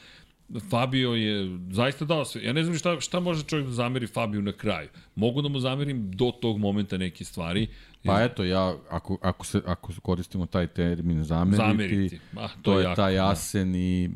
Fabio 0.70 1.11
je 1.11 1.59
zaista 1.70 2.05
dao 2.05 2.25
sve. 2.25 2.45
Ja 2.45 2.53
ne 2.53 2.65
znam 2.65 2.77
šta, 2.77 3.01
šta 3.01 3.20
može 3.20 3.43
čovjek 3.43 3.67
da 3.67 3.73
zameri 3.73 4.07
Fabio 4.07 4.41
na 4.41 4.53
kraju. 4.53 4.89
Mogu 5.15 5.43
da 5.43 5.49
mu 5.49 5.61
zamerim 5.61 6.11
do 6.11 6.31
tog 6.41 6.59
momenta 6.59 6.99
neke 6.99 7.25
stvari. 7.25 7.69
Pa 8.05 8.23
eto, 8.23 8.45
ja, 8.45 8.77
ako, 8.91 9.19
ako, 9.23 9.47
se, 9.47 9.61
ako 9.67 9.93
koristimo 10.03 10.47
taj 10.47 10.67
termin 10.67 11.25
zameriti, 11.25 11.57
zameriti. 11.57 12.20
Ah, 12.37 12.49
to, 12.49 12.55
to 12.62 12.79
je 12.79 12.85
jako, 12.85 12.97
taj 12.97 13.15
da. 13.15 13.31
asen 13.31 13.73
da. 13.73 13.79
i 13.79 14.11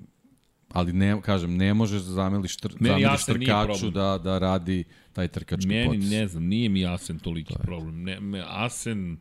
ali 0.73 0.93
ne, 0.93 1.21
kažem, 1.23 1.57
ne 1.57 1.75
možeš 1.75 2.03
da 2.03 2.13
zameliš, 2.13 2.57
tr, 2.57 2.73
Meni 2.81 3.03
zameliš 3.03 3.25
trkaču 3.25 3.91
da, 3.91 4.19
da 4.25 4.39
radi 4.39 4.85
taj 5.13 5.29
trkački 5.29 5.69
Meni, 5.69 5.89
proces. 5.89 6.11
ne 6.11 6.29
znam, 6.29 6.45
nije 6.45 6.69
mi 6.69 6.87
Asen 6.87 7.19
toliki 7.19 7.55
problem. 7.63 8.03
Ne, 8.03 8.21
me, 8.21 8.45
Asen, 8.47 9.17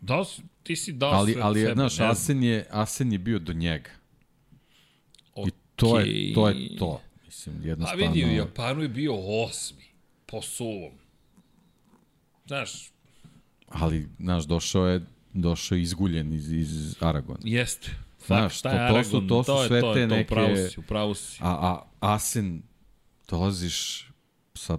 da 0.00 0.24
ti 0.62 0.76
si 0.76 0.92
dao 0.92 1.10
ali, 1.10 1.32
sve 1.32 1.42
ali, 1.42 1.60
sebe. 1.60 1.74
Znaš, 1.74 2.00
Asen 2.00 2.42
je, 2.42 2.66
Asen 2.70 3.12
je 3.12 3.18
bio 3.18 3.38
do 3.38 3.52
njega 3.52 3.90
to 5.80 6.00
je 6.00 6.34
to. 6.34 6.48
Je 6.48 6.76
to. 6.78 7.00
Mislim, 7.26 7.56
jednostavno... 7.64 8.04
A 8.04 8.08
vidi, 8.08 8.24
u 8.24 8.34
Japanu 8.34 8.82
je 8.82 8.88
bio 8.88 9.14
osmi, 9.44 9.84
po 10.26 10.42
suvom. 10.42 10.92
Znaš... 12.46 12.90
Ali, 13.68 14.08
znaš, 14.18 14.44
došao 14.44 14.86
je, 14.86 15.00
došao 15.32 15.76
je 15.76 15.82
izguljen 15.82 16.32
iz, 16.32 16.52
iz 16.52 16.96
Aragona. 17.00 17.38
Jeste. 17.42 17.90
Znaš, 18.26 18.62
to, 18.62 18.68
to, 18.68 19.04
su, 19.04 19.26
to 19.26 19.44
su 19.44 19.68
sve 19.68 19.80
to, 19.80 19.94
te 19.94 20.08
to, 20.08 20.14
neke... 20.14 20.34
Upravo 20.34 20.56
si, 20.56 20.80
upravo 20.80 21.14
si. 21.14 21.38
A, 21.40 21.48
a 21.50 22.14
Asen, 22.14 22.62
dolaziš 23.28 24.08
sa 24.54 24.78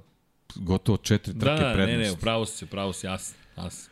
gotovo 0.55 0.97
četiri 0.97 1.39
trke 1.39 1.61
da, 1.61 1.67
da, 1.67 1.73
prednosti. 1.73 1.97
Ne, 1.97 2.03
ne, 2.03 2.11
upravo 2.11 2.45
si, 2.45 2.65
upravo 2.65 2.93
si, 2.93 3.07
Asen. 3.07 3.38
Asen. 3.55 3.91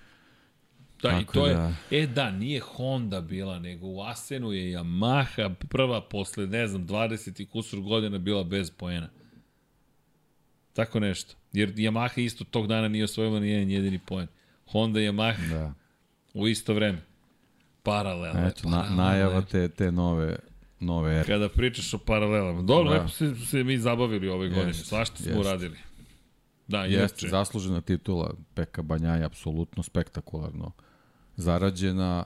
Da, 1.01 1.09
Tako 1.09 1.21
i 1.21 1.25
to 1.33 1.47
da... 1.47 1.73
je, 1.91 2.03
e 2.03 2.07
da, 2.07 2.31
nije 2.31 2.59
Honda 2.59 3.21
bila, 3.21 3.59
nego 3.59 3.87
u 3.87 4.01
Asenu 4.01 4.51
je 4.51 4.77
Yamaha 4.77 5.53
prva 5.69 6.01
posle, 6.01 6.47
ne 6.47 6.67
znam, 6.67 6.87
20 6.87 7.41
i 7.41 7.45
kusur 7.45 7.79
godina 7.79 8.17
bila 8.17 8.43
bez 8.43 8.71
poena. 8.71 9.09
Tako 10.73 10.99
nešto. 10.99 11.35
Jer 11.53 11.73
Yamaha 11.73 12.21
isto 12.21 12.43
tog 12.43 12.67
dana 12.67 12.87
nije 12.87 13.03
osvojila 13.03 13.39
ni 13.39 13.49
jedan 13.49 13.69
jedini 13.69 13.99
poen. 14.05 14.27
Honda 14.65 14.99
i 14.99 15.03
Yamaha 15.03 15.49
da. 15.49 15.73
u 16.33 16.47
isto 16.47 16.73
vreme. 16.73 17.01
Paralelno. 17.83 18.47
Eto, 18.47 18.69
na, 18.69 18.89
najava 18.89 19.41
te, 19.41 19.69
te 19.69 19.91
nove 19.91 20.35
nove 20.79 21.13
ere. 21.13 21.23
Kada 21.23 21.49
pričaš 21.49 21.93
o 21.93 21.97
paralelama. 21.97 22.61
Dobro, 22.61 22.91
da. 22.91 22.97
lepo 22.97 23.09
se, 23.09 23.35
se 23.35 23.63
mi 23.63 23.77
zabavili 23.77 24.29
ove 24.29 24.49
godine. 24.49 24.67
Jest, 24.67 24.85
Svašta 24.85 25.17
smo 25.17 25.31
jest. 25.31 25.39
uradili. 25.39 25.77
Da, 26.67 26.85
Jeste, 26.85 27.27
zaslužena 27.27 27.81
titula 27.81 28.33
Peka 28.53 28.81
Banjaja, 28.81 29.25
apsolutno 29.25 29.83
spektakularno 29.83 30.71
zarađena. 31.39 32.23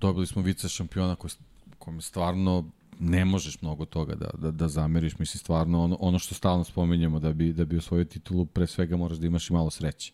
Dobili 0.00 0.26
smo 0.26 0.42
vice 0.42 0.68
šampiona 0.68 1.16
koji, 1.16 1.30
kome 1.78 2.00
stvarno 2.00 2.70
ne 3.00 3.24
možeš 3.24 3.62
mnogo 3.62 3.84
toga 3.84 4.14
da, 4.14 4.30
da, 4.38 4.50
da 4.50 4.68
zameriš. 4.68 5.18
Mislim, 5.18 5.38
stvarno 5.38 5.84
ono, 5.84 5.96
ono 6.00 6.18
što 6.18 6.34
stalno 6.34 6.64
spominjemo 6.64 7.20
da 7.20 7.32
bi, 7.32 7.52
da 7.52 7.64
bi 7.64 7.76
osvojio 7.76 8.04
titulu, 8.04 8.46
pre 8.46 8.66
svega 8.66 8.96
moraš 8.96 9.18
da 9.18 9.26
imaš 9.26 9.50
i 9.50 9.52
malo 9.52 9.70
sreće. 9.70 10.12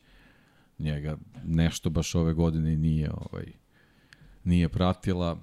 Njega 0.78 1.18
nešto 1.44 1.90
baš 1.90 2.15
ove 2.15 2.34
godine 2.34 2.76
nije, 2.76 3.10
ovaj, 3.10 3.52
nije 4.44 4.68
pratila. 4.68 5.39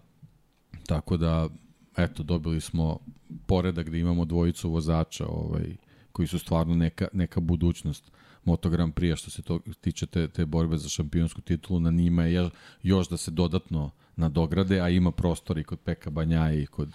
Tako 0.85 1.17
da, 1.17 1.49
eto, 1.97 2.23
dobili 2.23 2.61
smo 2.61 2.99
poredak 3.45 3.89
da 3.89 3.97
imamo 3.97 4.25
dvojicu 4.25 4.69
vozača 4.69 5.27
ovaj, 5.27 5.75
koji 6.11 6.27
su 6.27 6.39
stvarno 6.39 6.75
neka, 6.75 7.07
neka 7.13 7.39
budućnost 7.39 8.11
Moto 8.47 8.69
Grand 8.69 8.93
Prix, 8.93 9.15
što 9.15 9.29
se 9.29 9.41
to 9.41 9.59
tiče 9.81 10.05
te, 10.05 10.27
te 10.27 10.45
borbe 10.45 10.77
za 10.77 10.89
šampionsku 10.89 11.41
titulu, 11.41 11.79
na 11.79 11.91
njima 11.91 12.23
je 12.23 12.49
još 12.83 13.09
da 13.09 13.17
se 13.17 13.31
dodatno 13.31 13.91
nadograde, 14.15 14.79
a 14.79 14.89
ima 14.89 15.11
prostor 15.11 15.57
i 15.57 15.63
kod 15.63 15.79
Peka 15.79 16.09
Banja 16.09 16.53
i 16.53 16.65
kod 16.65 16.89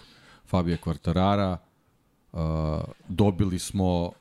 Fabija 0.45 0.77
Kvartarara. 0.77 1.57
Uh, 2.31 2.39
dobili 3.07 3.59
smo 3.59 4.05
uh, 4.05 4.11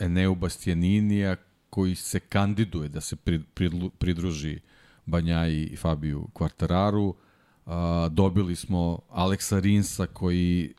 Eneu 0.00 0.34
Bastianinija 0.34 1.36
koji 1.70 1.94
se 1.94 2.20
kandiduje 2.20 2.88
da 2.88 3.00
se 3.00 3.16
pri, 3.16 3.40
pri, 3.54 3.70
pridruži 3.98 4.60
Banja 5.06 5.48
i 5.48 5.76
Fabiju 5.76 6.28
Kvartararu. 6.32 7.08
Uh, 7.08 7.72
dobili 8.10 8.56
smo 8.56 8.98
Aleksa 9.08 9.58
Rinsa 9.58 10.06
koji 10.06 10.74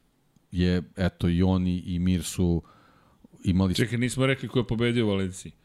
je, 0.51 0.83
eto, 0.97 1.29
i 1.29 1.43
oni 1.43 1.79
i 1.79 1.99
Mir 1.99 2.23
su 2.23 2.61
imali... 3.43 3.75
Čekaj, 3.75 3.97
nismo 3.97 4.25
rekli 4.25 4.49
ko 4.49 4.59
je 4.59 4.67
pobedio 4.67 5.05
u 5.05 5.09
Valenciji. 5.09 5.58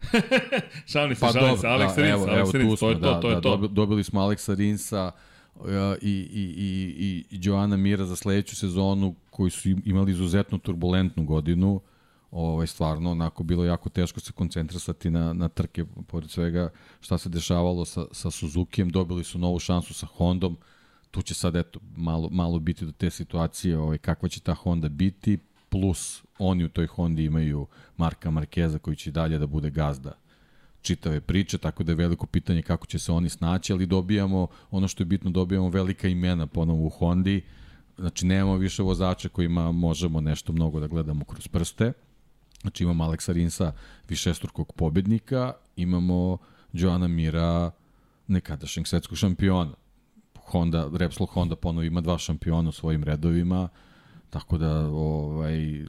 šalim 0.92 1.14
se, 1.14 1.20
pa 1.20 1.32
šalim 1.32 1.58
se, 1.58 1.66
Alex 1.66 1.96
da, 1.96 2.02
Rins, 2.02 2.12
evo, 2.12 2.26
Alex 2.26 2.40
evo, 2.40 2.52
Rins, 2.52 2.80
to 2.80 2.88
je 2.88 2.94
da, 2.94 3.14
to, 3.14 3.20
to 3.20 3.28
je 3.28 3.34
da, 3.34 3.40
to. 3.40 3.56
Dobili 3.56 4.04
smo 4.04 4.20
Aleksa 4.20 4.54
Rinsa 4.54 5.10
uh, 5.54 5.64
i, 6.02 6.10
i, 6.10 6.42
i, 6.56 6.94
i, 6.98 7.24
i 7.30 7.40
Joana 7.42 7.76
Mira 7.76 8.04
za 8.04 8.16
sledeću 8.16 8.56
sezonu 8.56 9.14
koji 9.30 9.50
su 9.50 9.68
imali 9.68 10.12
izuzetno 10.12 10.58
turbulentnu 10.58 11.24
godinu. 11.24 11.80
Ovaj, 12.30 12.66
stvarno, 12.66 13.10
onako, 13.10 13.42
bilo 13.42 13.64
jako 13.64 13.88
teško 13.88 14.20
se 14.20 14.32
koncentrisati 14.32 15.10
na, 15.10 15.32
na 15.32 15.48
trke, 15.48 15.84
pored 16.06 16.30
svega 16.30 16.70
šta 17.00 17.18
se 17.18 17.28
dešavalo 17.28 17.84
sa, 17.84 18.04
sa 18.12 18.30
Suzukijem. 18.30 18.90
Dobili 18.90 19.24
su 19.24 19.38
novu 19.38 19.58
šansu 19.58 19.94
sa 19.94 20.06
Hondom. 20.06 20.56
Tu 21.10 21.22
će 21.22 21.34
sad, 21.34 21.56
eto, 21.56 21.80
malo, 21.96 22.28
malo 22.30 22.58
biti 22.58 22.84
do 22.84 22.92
te 22.92 23.10
situacije 23.10 23.78
ovaj, 23.78 23.98
kakva 23.98 24.28
će 24.28 24.40
ta 24.40 24.54
Honda 24.54 24.88
biti 24.88 25.38
plus 25.68 26.22
oni 26.38 26.64
u 26.64 26.68
toj 26.68 26.86
Hondi 26.86 27.24
imaju 27.24 27.66
Marka 27.96 28.30
Markeza 28.30 28.78
koji 28.78 28.96
će 28.96 29.10
dalje 29.10 29.38
da 29.38 29.46
bude 29.46 29.70
gazda 29.70 30.12
čitave 30.82 31.20
priče, 31.20 31.58
tako 31.58 31.84
da 31.84 31.92
je 31.92 31.96
veliko 31.96 32.26
pitanje 32.26 32.62
kako 32.62 32.86
će 32.86 32.98
se 32.98 33.12
oni 33.12 33.28
snaći, 33.28 33.72
ali 33.72 33.86
dobijamo, 33.86 34.46
ono 34.70 34.88
što 34.88 35.02
je 35.02 35.06
bitno, 35.06 35.30
dobijamo 35.30 35.68
velika 35.68 36.08
imena 36.08 36.46
ponovo 36.46 36.86
u 36.86 36.88
Hondi, 36.88 37.42
znači 37.98 38.26
nemamo 38.26 38.56
više 38.56 38.82
vozača 38.82 39.28
kojima 39.28 39.72
možemo 39.72 40.20
nešto 40.20 40.52
mnogo 40.52 40.80
da 40.80 40.86
gledamo 40.86 41.24
kroz 41.24 41.48
prste, 41.48 41.92
znači 42.62 42.84
imamo 42.84 43.04
Aleksa 43.04 43.32
Rinsa, 43.32 43.72
višestrukog 44.08 44.72
pobednika, 44.72 45.52
imamo 45.76 46.38
Joana 46.72 47.08
Mira, 47.08 47.70
nekadašnjeg 48.26 48.86
svetskog 48.86 49.18
šampiona. 49.18 49.74
Honda, 50.34 50.90
Repsol 50.94 51.26
Honda 51.26 51.56
ponovo 51.56 51.82
ima 51.82 52.00
dva 52.00 52.18
šampiona 52.18 52.68
u 52.68 52.72
svojim 52.72 53.04
redovima, 53.04 53.68
Tako 54.30 54.58
da, 54.58 54.88
ovaj, 54.88 55.84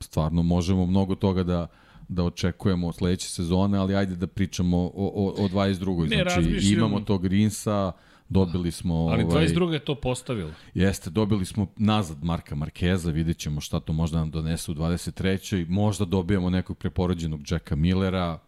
stvarno 0.00 0.42
možemo 0.42 0.86
mnogo 0.86 1.14
toga 1.14 1.42
da, 1.42 1.66
da 2.08 2.24
očekujemo 2.24 2.88
od 2.88 2.94
sledeće 2.94 3.28
sezone, 3.28 3.78
ali 3.78 3.96
ajde 3.96 4.16
da 4.16 4.26
pričamo 4.26 4.78
o, 4.78 4.90
o, 4.94 5.44
o 5.44 5.48
22. 5.48 6.10
Ne, 6.10 6.22
znači, 6.22 6.72
imamo 6.74 7.00
tog 7.00 7.26
Rinsa, 7.26 7.92
dobili 8.28 8.70
smo... 8.70 8.94
Ali 8.94 9.24
22. 9.24 9.62
Ovaj, 9.62 9.76
je 9.76 9.84
to 9.84 9.94
postavilo. 9.94 10.50
Jeste, 10.74 11.10
dobili 11.10 11.44
smo 11.44 11.66
nazad 11.76 12.24
Marka 12.24 12.54
Markeza, 12.54 13.10
vidjet 13.10 13.38
ćemo 13.38 13.60
šta 13.60 13.80
to 13.80 13.92
možda 13.92 14.18
nam 14.18 14.30
donese 14.30 14.70
u 14.70 14.74
23. 14.74 15.68
Možda 15.68 16.04
dobijemo 16.04 16.50
nekog 16.50 16.78
preporođenog 16.78 17.40
Jacka 17.50 17.76
Millera, 17.76 18.38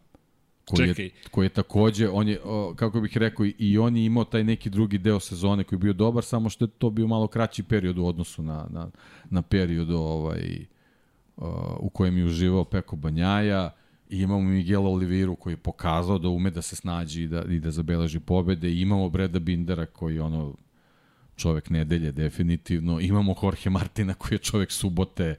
koji 0.70 0.88
Čekaj. 0.88 1.04
je, 1.04 1.10
koji 1.30 1.46
je 1.46 1.48
takođe, 1.48 2.08
on 2.08 2.28
je, 2.28 2.38
kako 2.76 3.00
bih 3.00 3.16
rekao, 3.16 3.46
i 3.58 3.78
on 3.78 3.96
je 3.96 4.04
imao 4.04 4.24
taj 4.24 4.44
neki 4.44 4.70
drugi 4.70 4.98
deo 4.98 5.20
sezone 5.20 5.64
koji 5.64 5.76
je 5.76 5.80
bio 5.80 5.92
dobar, 5.92 6.24
samo 6.24 6.48
što 6.48 6.64
je 6.64 6.68
to 6.68 6.90
bio 6.90 7.06
malo 7.06 7.26
kraći 7.26 7.62
period 7.62 7.98
u 7.98 8.06
odnosu 8.06 8.42
na, 8.42 8.66
na, 8.70 8.90
na 9.30 9.42
period 9.42 9.90
ovaj, 9.90 10.66
u 11.78 11.90
kojem 11.90 12.18
je 12.18 12.24
uživao 12.24 12.64
Peko 12.64 12.96
Banjaja. 12.96 13.70
I 14.10 14.18
imamo 14.18 14.42
Miguel 14.42 14.86
Oliviru 14.86 15.36
koji 15.36 15.52
je 15.52 15.56
pokazao 15.56 16.18
da 16.18 16.28
ume 16.28 16.50
da 16.50 16.62
se 16.62 16.76
snađi 16.76 17.22
i 17.22 17.28
da, 17.28 17.44
i 17.44 17.60
da 17.60 17.70
zabeleži 17.70 18.20
pobede. 18.20 18.70
I 18.70 18.80
imamo 18.80 19.08
Breda 19.08 19.38
Bindera 19.38 19.86
koji 19.86 20.14
je 20.14 20.22
ono 20.22 20.54
čovek 21.36 21.70
nedelje 21.70 22.12
definitivno. 22.12 23.00
Imamo 23.00 23.34
Jorge 23.42 23.70
Martina 23.70 24.14
koji 24.14 24.34
je 24.34 24.38
čovek 24.38 24.72
subote. 24.72 25.38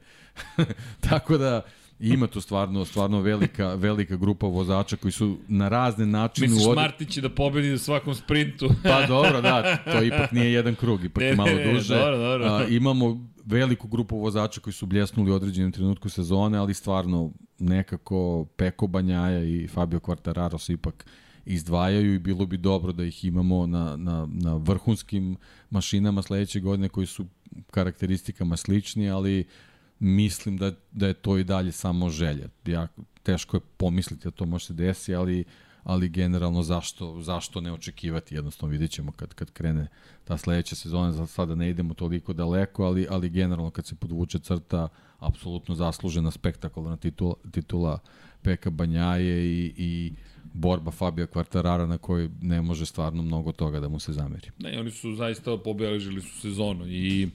Tako 1.10 1.38
da 1.38 1.62
ima 2.02 2.28
tu 2.28 2.42
stvarno 2.42 2.86
stvarno 2.86 3.22
velika 3.22 3.74
velika 3.74 4.16
grupa 4.16 4.48
vozača 4.48 4.96
koji 4.96 5.12
su 5.12 5.38
na 5.48 5.70
razne 5.70 6.06
načine 6.06 6.48
Misliš 6.48 6.68
od... 6.68 6.76
Martin 6.76 7.08
će 7.08 7.22
da 7.22 7.30
pobedi 7.30 7.74
u 7.74 7.80
svakom 7.80 8.16
sprintu? 8.16 8.70
pa 8.84 9.06
dobro, 9.08 9.42
da, 9.42 9.78
to 9.78 10.04
ipak 10.04 10.32
nije 10.32 10.54
jedan 10.54 10.76
krug, 10.76 11.04
ipak 11.04 11.24
ne, 11.24 11.36
malo 11.36 11.52
duže. 11.74 11.96
Dobro, 11.96 12.18
dobro. 12.18 12.46
A, 12.46 12.68
imamo 12.68 13.28
veliku 13.46 13.88
grupu 13.88 14.18
vozača 14.18 14.62
koji 14.62 14.74
su 14.74 14.86
bljesnuli 14.86 15.32
u 15.32 15.34
određenom 15.34 15.72
trenutku 15.72 16.10
sezone, 16.10 16.58
ali 16.58 16.74
stvarno 16.74 17.32
nekako 17.60 18.46
Peko 18.56 18.88
Banjaja 18.88 19.44
i 19.44 19.68
Fabio 19.68 20.00
Quartararo 20.00 20.58
se 20.58 20.74
ipak 20.74 21.06
izdvajaju 21.46 22.14
i 22.14 22.20
bilo 22.20 22.46
bi 22.46 22.58
dobro 22.58 22.92
da 22.92 23.04
ih 23.04 23.26
imamo 23.26 23.68
na, 23.68 23.98
na, 23.98 24.28
na 24.32 24.56
vrhunskim 24.56 25.38
mašinama 25.70 26.22
sledeće 26.22 26.60
godine 26.60 26.90
koji 26.90 27.08
su 27.08 27.26
karakteristikama 27.72 28.58
slični, 28.58 29.10
ali 29.10 29.40
uh, 29.40 29.71
mislim 30.02 30.58
da, 30.58 30.72
da 30.92 31.08
je 31.08 31.14
to 31.14 31.38
i 31.38 31.44
dalje 31.44 31.72
samo 31.72 32.10
želja. 32.10 32.48
Ja, 32.66 32.88
teško 33.24 33.58
je 33.58 33.62
pomisliti 33.78 34.24
da 34.24 34.32
to 34.32 34.46
može 34.46 34.66
se 34.66 34.74
desi, 34.74 35.16
ali 35.16 35.46
ali 35.84 36.10
generalno 36.10 36.64
zašto, 36.64 37.22
zašto 37.22 37.62
ne 37.62 37.72
očekivati, 37.72 38.36
jednostavno 38.36 38.72
vidjet 38.72 38.92
ćemo 38.92 39.12
kad, 39.12 39.34
kad 39.34 39.52
krene 39.52 39.88
ta 40.24 40.38
sledeća 40.38 40.76
sezona, 40.76 41.12
za 41.12 41.28
sada 41.28 41.56
ne 41.56 41.70
idemo 41.70 41.94
toliko 41.94 42.34
daleko, 42.34 42.84
ali, 42.84 43.08
ali 43.10 43.30
generalno 43.30 43.72
kad 43.72 43.86
se 43.86 43.96
podvuče 43.96 44.40
crta, 44.40 44.88
apsolutno 45.20 45.76
zaslužena 45.76 46.32
spektakularna 46.32 46.98
titula, 46.98 47.36
titula 47.52 48.00
Peka 48.42 48.70
Banjaje 48.70 49.46
i, 49.46 49.74
i 49.78 50.14
borba 50.54 50.92
Fabija 50.92 51.28
Kvartarara 51.28 51.86
na 51.86 51.98
kojoj 51.98 52.30
ne 52.42 52.62
može 52.62 52.86
stvarno 52.86 53.24
mnogo 53.24 53.52
toga 53.52 53.80
da 53.80 53.90
mu 53.90 54.00
se 54.00 54.14
zameri. 54.14 54.50
Ne, 54.60 54.80
oni 54.80 54.92
su 54.92 55.16
zaista 55.16 55.58
pobeležili 55.58 56.22
su 56.22 56.40
sezonu 56.40 56.88
i 56.88 57.30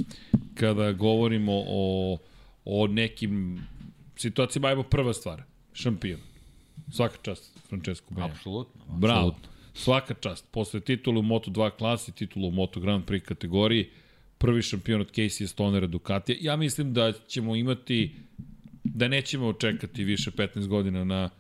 kada 0.55 0.93
govorimo 0.93 1.53
o 1.67 2.19
o 2.67 2.87
nekim 2.87 3.61
situacijama, 4.17 4.69
ajmo 4.69 4.83
prva 4.83 5.13
stvar, 5.13 5.43
šampion. 5.73 6.21
Svaka 6.93 7.17
čast, 7.23 7.59
Francesco 7.69 8.07
Bagnaia. 8.11 8.33
Apsolutno. 8.33 8.99
Bravo. 8.99 9.37
Svaka 9.75 10.15
čast. 10.15 10.45
Posle 10.51 10.81
titula 10.81 11.19
u 11.19 11.23
Moto2 11.23 11.71
klasi, 11.71 12.13
titula 12.13 12.49
u 12.49 12.51
Moto 12.51 12.81
Grand 12.81 13.05
Prix 13.05 13.21
kategoriji, 13.21 13.91
prvi 14.39 14.63
šampion 14.63 15.01
od 15.01 15.11
Casey 15.13 15.47
Stonera 15.47 15.87
Ducatija. 15.87 16.39
Ja 16.41 16.57
mislim 16.57 16.95
da 16.95 17.13
ćemo 17.29 17.57
imati, 17.57 18.15
da 18.85 19.09
nećemo 19.09 19.47
očekati 19.47 20.05
više 20.05 20.31
15 20.31 20.67
godina 20.67 21.05
na 21.05 21.31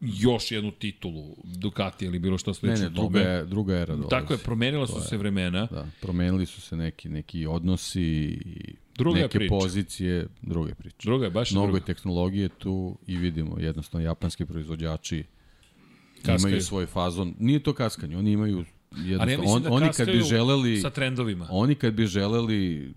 još 0.00 0.52
jednu 0.52 0.70
titulu 0.70 1.36
Ducati 1.44 2.04
ili 2.04 2.18
bilo 2.18 2.38
što 2.38 2.54
slično. 2.54 2.76
Ne, 2.76 2.82
ne, 2.82 2.90
druga, 2.90 3.20
je, 3.20 3.44
druga 3.44 3.74
era 3.74 3.94
dolazi. 3.94 4.10
Tako 4.10 4.32
je, 4.32 4.38
promenila 4.38 4.86
su 4.86 4.92
to 4.92 5.00
se 5.00 5.16
vremena. 5.16 5.66
Da, 5.70 5.86
promenili 6.00 6.46
su 6.46 6.60
se 6.60 6.76
neki, 6.76 7.08
neki 7.08 7.46
odnosi 7.46 8.02
i 8.02 8.74
druga 9.04 9.20
neke 9.20 9.38
priča. 9.38 9.54
pozicije, 9.54 10.26
druge 10.42 10.74
priče. 10.74 10.96
Druga 11.02 11.24
je, 11.24 11.30
baš 11.30 11.50
Mnogo 11.50 11.66
druga. 11.66 11.78
je 11.78 11.94
tehnologije 11.94 12.48
tu 12.48 12.98
i 13.06 13.16
vidimo, 13.16 13.58
jednostavno, 13.58 14.04
japanski 14.06 14.44
proizvođači 14.44 15.24
Kaskaju. 16.22 16.38
imaju 16.38 16.62
svoj 16.62 16.86
fazon. 16.86 17.34
Nije 17.38 17.62
to 17.62 17.74
kaskanje, 17.74 18.16
oni 18.16 18.32
imaju 18.32 18.64
jednostavno, 18.96 19.44
ja 19.44 19.52
on, 19.52 19.62
da 19.62 19.72
oni 19.72 19.88
kad 19.96 20.06
bi 20.06 20.20
želeli 20.20 20.80
sa 20.80 20.90
trendovima. 20.90 21.48
Oni 21.50 21.74
kad 21.74 21.94
bi 21.94 22.06
želeli 22.06 22.92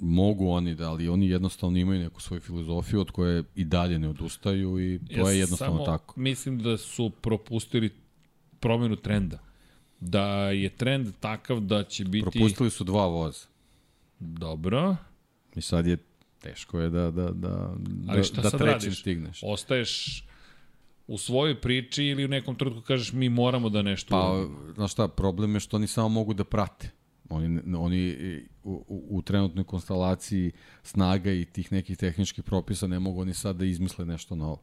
mogu 0.00 0.48
oni 0.48 0.74
da, 0.74 0.90
ali 0.90 1.08
oni 1.08 1.28
jednostavno 1.28 1.78
imaju 1.78 2.00
neku 2.00 2.20
svoju 2.20 2.40
filozofiju 2.40 3.00
od 3.00 3.10
koje 3.10 3.44
i 3.54 3.64
dalje 3.64 3.98
ne 3.98 4.08
odustaju 4.08 4.80
i 4.80 5.00
to 5.14 5.28
ja 5.28 5.30
je 5.30 5.38
jednostavno 5.38 5.84
samo 5.84 5.98
tako. 5.98 6.20
mislim 6.20 6.58
da 6.58 6.76
su 6.76 7.10
propustili 7.10 7.90
promenu 8.60 8.96
trenda. 8.96 9.38
Da 10.00 10.50
je 10.50 10.68
trend 10.68 11.12
takav 11.20 11.60
da 11.60 11.84
će 11.84 12.04
biti... 12.04 12.30
Propustili 12.30 12.70
su 12.70 12.84
dva 12.84 13.06
voza. 13.06 13.46
Dobro. 14.18 14.96
I 15.56 15.60
sad 15.60 15.86
je 15.86 15.96
teško 16.42 16.80
je 16.80 16.90
da, 16.90 17.10
da, 17.10 17.30
da, 17.30 17.74
ali 18.08 18.24
šta 18.24 18.42
da, 18.42 18.50
da 18.50 18.58
trećim 18.58 18.66
radiš? 18.66 19.00
stigneš. 19.00 19.40
Ostaješ 19.42 20.24
u 21.06 21.18
svojoj 21.18 21.60
priči 21.60 22.04
ili 22.04 22.24
u 22.24 22.28
nekom 22.28 22.56
trenutku 22.56 22.82
kažeš 22.82 23.12
mi 23.12 23.28
moramo 23.28 23.68
da 23.68 23.82
nešto... 23.82 24.10
Pa, 24.10 24.72
znaš 24.74 24.92
šta, 24.92 25.08
problem 25.08 25.54
je 25.54 25.60
što 25.60 25.76
oni 25.76 25.86
samo 25.86 26.08
mogu 26.08 26.34
da 26.34 26.44
prate. 26.44 26.90
Oni, 27.28 27.60
oni 27.76 28.16
u, 28.64 29.06
u, 29.10 29.22
trenutnoj 29.22 29.64
konstelaciji 29.64 30.52
snaga 30.82 31.32
i 31.32 31.44
tih 31.44 31.72
nekih 31.72 31.96
tehničkih 31.96 32.44
propisa 32.44 32.86
ne 32.86 32.98
mogu 32.98 33.20
oni 33.20 33.34
sad 33.34 33.56
da 33.56 33.64
izmisle 33.64 34.04
nešto 34.04 34.34
novo. 34.34 34.62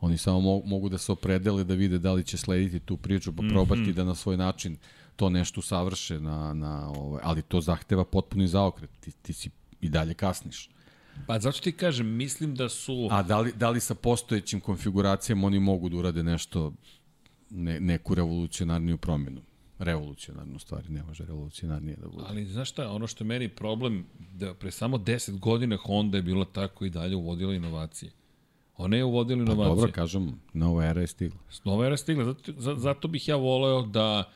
Oni 0.00 0.18
samo 0.18 0.40
mogu, 0.40 0.68
mogu 0.68 0.88
da 0.88 0.98
se 0.98 1.12
opredele 1.12 1.64
da 1.64 1.74
vide 1.74 1.98
da 1.98 2.12
li 2.12 2.24
će 2.24 2.36
slediti 2.36 2.80
tu 2.80 2.96
priču, 2.96 3.32
pa 3.32 3.42
probati 3.48 3.80
mm 3.80 3.84
-hmm. 3.84 3.92
da 3.92 4.04
na 4.04 4.14
svoj 4.14 4.36
način 4.36 4.76
to 5.16 5.30
nešto 5.30 5.62
savrše, 5.62 6.20
na, 6.20 6.54
na, 6.54 6.90
ovaj, 6.90 7.20
ali 7.24 7.42
to 7.42 7.60
zahteva 7.60 8.04
potpuni 8.04 8.48
zaokret. 8.48 8.90
Ti, 9.00 9.12
ti 9.12 9.32
si 9.32 9.50
i 9.80 9.88
dalje 9.88 10.14
kasniš. 10.14 10.70
Pa 11.26 11.38
zato 11.38 11.60
ti 11.60 11.72
kažem, 11.72 12.06
mislim 12.16 12.54
da 12.54 12.68
su... 12.68 13.08
A 13.10 13.22
da 13.22 13.40
li, 13.40 13.52
da 13.52 13.70
li 13.70 13.80
sa 13.80 13.94
postojećim 13.94 14.60
konfiguracijama 14.60 15.46
oni 15.46 15.60
mogu 15.60 15.88
da 15.88 15.96
urade 15.96 16.22
nešto, 16.22 16.72
ne, 17.50 17.80
neku 17.80 18.14
revolucionarniju 18.14 18.96
promjenu? 18.96 19.40
revolucionarnu 19.78 20.58
stvari, 20.58 20.88
ne 20.88 21.02
može 21.02 21.24
revolucionarnije 21.24 21.96
da 21.96 22.08
bude. 22.08 22.24
Ali 22.28 22.44
znaš 22.44 22.70
šta, 22.70 22.90
ono 22.90 23.06
što 23.06 23.24
meni 23.24 23.48
problem, 23.48 24.06
da 24.32 24.54
pre 24.54 24.70
samo 24.70 24.98
10 24.98 25.38
godina 25.38 25.76
Honda 25.76 26.18
je 26.18 26.22
bila 26.22 26.44
tako 26.44 26.84
i 26.84 26.90
dalje 26.90 27.16
uvodila 27.16 27.54
inovacije. 27.54 28.12
Ona 28.76 28.96
je 28.96 29.04
uvodila 29.04 29.42
inovacije. 29.42 29.70
Pa 29.70 29.74
dobro, 29.74 29.92
kažem, 29.92 30.40
nova 30.52 30.84
era 30.84 31.00
je 31.00 31.06
stigla. 31.06 31.38
Nova 31.64 31.86
era 31.86 31.92
je 31.92 31.98
stigla, 31.98 32.24
zato, 32.24 32.76
zato 32.76 33.08
bih 33.08 33.28
ja 33.28 33.36
voleo 33.36 33.82
da, 33.82 34.32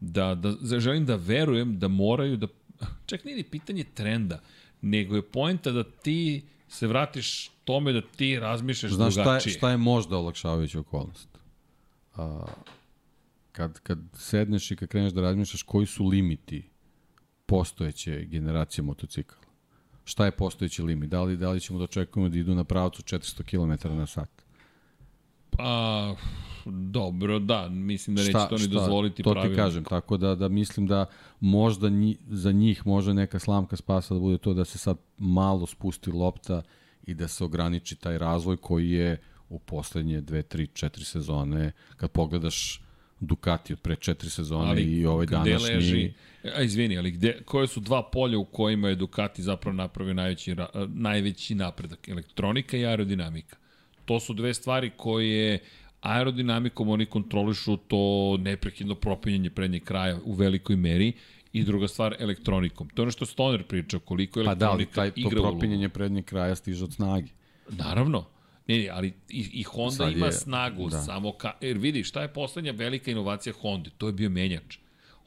da, 0.00 0.34
da, 0.34 0.80
želim 0.80 1.06
da 1.06 1.16
verujem 1.16 1.78
da 1.78 1.88
moraju 1.88 2.36
da, 2.36 2.46
čak 3.06 3.24
nije 3.24 3.36
ni 3.36 3.42
pitanje 3.42 3.84
trenda, 3.94 4.40
nego 4.84 5.16
je 5.16 5.22
poenta 5.22 5.70
da 5.70 5.84
ti 5.84 6.42
se 6.68 6.86
vratiš 6.86 7.50
tome 7.64 7.92
da 7.92 8.00
ti 8.00 8.38
razmišljaš 8.40 8.92
Znaš, 8.92 9.14
drugačije. 9.14 9.32
Znaš 9.32 9.42
šta 9.42 9.50
je, 9.50 9.56
šta 9.56 9.70
je 9.70 9.76
možda 9.76 10.16
olakšavajuća 10.16 10.80
okolnost? 10.80 11.28
A, 12.16 12.46
kad, 13.52 13.80
kad 13.80 13.98
sedneš 14.12 14.70
i 14.70 14.76
kad 14.76 14.88
kreneš 14.88 15.12
da 15.12 15.20
razmišljaš 15.20 15.62
koji 15.62 15.86
su 15.86 16.04
limiti 16.04 16.68
postojeće 17.46 18.24
generacije 18.24 18.84
motocikla. 18.84 19.38
Šta 20.04 20.24
je 20.24 20.30
postojeći 20.30 20.82
limit? 20.82 21.10
Da 21.10 21.22
li, 21.22 21.36
da 21.36 21.50
li 21.50 21.60
ćemo 21.60 21.78
da 21.78 21.84
očekujemo 21.84 22.28
da 22.28 22.38
idu 22.38 22.54
na 22.54 22.64
pravcu 22.64 23.02
400 23.02 23.42
km 23.42 23.96
na 23.96 24.06
sat? 24.06 24.33
Pa, 25.56 26.14
dobro, 26.66 27.38
da, 27.38 27.68
mislim 27.68 28.16
da 28.16 28.22
neće 28.22 28.30
šta, 28.30 28.48
to 28.48 28.54
ni 28.54 28.60
šta, 28.60 28.72
dozvoliti 28.72 29.22
to 29.22 29.32
pravilno. 29.32 29.56
To 29.56 29.62
ti 29.62 29.62
kažem, 29.62 29.84
tako 29.84 30.16
da, 30.16 30.34
da 30.34 30.48
mislim 30.48 30.86
da 30.86 31.06
možda 31.40 31.88
nji, 31.88 32.16
za 32.30 32.52
njih 32.52 32.86
može 32.86 33.14
neka 33.14 33.38
slamka 33.38 33.76
spasa 33.76 34.14
da 34.14 34.20
bude 34.20 34.38
to 34.38 34.54
da 34.54 34.64
se 34.64 34.78
sad 34.78 34.96
malo 35.18 35.66
spusti 35.66 36.10
lopta 36.10 36.62
i 37.06 37.14
da 37.14 37.28
se 37.28 37.44
ograniči 37.44 37.96
taj 37.96 38.18
razvoj 38.18 38.56
koji 38.56 38.90
je 38.90 39.20
u 39.48 39.58
poslednje 39.58 40.22
2, 40.22 40.56
3, 40.56 40.86
4 40.86 41.04
sezone, 41.04 41.72
kad 41.96 42.10
pogledaš 42.10 42.84
Ducati 43.20 43.72
od 43.72 43.80
pre 43.80 43.96
četiri 43.96 44.30
sezone 44.30 44.68
ali, 44.68 44.82
i 44.82 45.06
ovaj 45.06 45.26
današnji... 45.26 45.74
Leži, 45.74 46.12
a 46.56 46.62
izvini, 46.62 46.98
ali 46.98 47.10
gde, 47.10 47.42
koje 47.44 47.66
su 47.66 47.80
dva 47.80 48.10
polja 48.10 48.38
u 48.38 48.44
kojima 48.44 48.88
je 48.88 48.94
Ducati 48.94 49.42
zapravo 49.42 49.76
napravio 49.76 50.14
najveći, 50.14 50.56
najveći 50.88 51.54
napredak? 51.54 52.08
Elektronika 52.08 52.76
i 52.76 52.86
aerodinamika. 52.86 53.56
To 54.04 54.20
su 54.20 54.34
dve 54.34 54.54
stvari 54.54 54.90
koje 54.96 55.58
aerodinamikom 56.00 56.88
oni 56.88 57.06
kontrolišu 57.06 57.76
to 57.76 58.36
neprekidno 58.40 58.94
propinjanje 58.94 59.50
prednjeg 59.50 59.84
kraja 59.84 60.18
u 60.24 60.32
velikoj 60.32 60.76
meri 60.76 61.12
i 61.52 61.64
druga 61.64 61.88
stvar 61.88 62.16
elektronikom. 62.18 62.88
To 62.88 63.02
je 63.02 63.04
ono 63.04 63.10
što 63.10 63.26
Stoner 63.26 63.62
priča, 63.62 63.98
koliko 63.98 64.40
elektronika 64.40 64.60
pa 64.90 65.00
da, 65.00 65.04
ali 65.04 65.12
taj, 65.12 65.22
to 65.22 65.30
propinjanje 65.30 65.88
prednjeg 65.88 66.24
kraja 66.24 66.54
stiže 66.54 66.84
od 66.84 66.92
snage. 66.92 67.28
Naravno. 67.68 68.24
Ne, 68.66 68.78
ne, 68.78 68.88
ali 68.88 69.08
i, 69.28 69.50
i 69.52 69.62
Honda 69.62 69.90
Sad 69.90 70.12
ima 70.12 70.26
je, 70.26 70.32
snagu, 70.32 70.88
da. 70.88 71.02
samo 71.02 71.32
ka, 71.32 71.52
jer 71.60 71.78
vidi 71.78 72.04
šta 72.04 72.22
je 72.22 72.32
poslednja 72.32 72.72
velika 72.72 73.10
inovacija 73.10 73.52
Honda, 73.60 73.90
to 73.98 74.06
je 74.06 74.12
bio 74.12 74.30
menjač. 74.30 74.78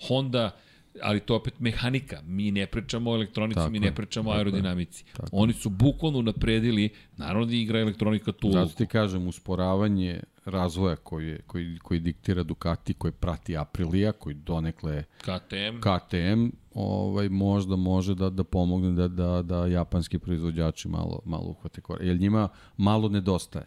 Honda 0.07 0.57
ali 1.01 1.19
to 1.19 1.35
opet 1.35 1.59
mehanika. 1.59 2.21
Mi 2.25 2.51
ne 2.51 2.65
pričamo 2.65 3.11
o 3.11 3.15
elektronici, 3.15 3.55
tako 3.55 3.69
mi 3.69 3.79
ne 3.79 3.95
pričamo 3.95 4.29
o 4.29 4.33
aerodinamici. 4.33 5.05
Tako. 5.13 5.29
Oni 5.31 5.53
su 5.53 5.69
bukvalno 5.69 6.21
napredili, 6.21 6.89
naravno 7.17 7.45
da 7.45 7.55
igra 7.55 7.79
elektronika 7.79 8.31
tu. 8.31 8.51
Zato 8.51 8.73
ti 8.73 8.85
kažem, 8.85 9.27
usporavanje 9.27 10.19
razvoja 10.45 10.95
koji, 10.95 11.37
koji, 11.47 11.77
koji 11.83 11.99
diktira 11.99 12.43
Ducati, 12.43 12.93
koji 12.93 13.11
prati 13.11 13.57
Aprilia, 13.57 14.11
koji 14.11 14.35
donekle 14.35 15.03
KTM, 15.21 15.79
KTM 15.79 16.49
ovaj, 16.73 17.29
možda 17.29 17.75
može 17.75 18.15
da, 18.15 18.29
da 18.29 18.43
pomogne 18.43 18.91
da, 18.91 19.07
da, 19.07 19.41
da 19.41 19.65
japanski 19.65 20.19
proizvođači 20.19 20.87
malo, 20.87 21.19
malo 21.25 21.45
uhvate 21.49 21.81
kore. 21.81 22.05
Jer 22.05 22.19
njima 22.19 22.49
malo 22.77 23.09
nedostaje. 23.09 23.65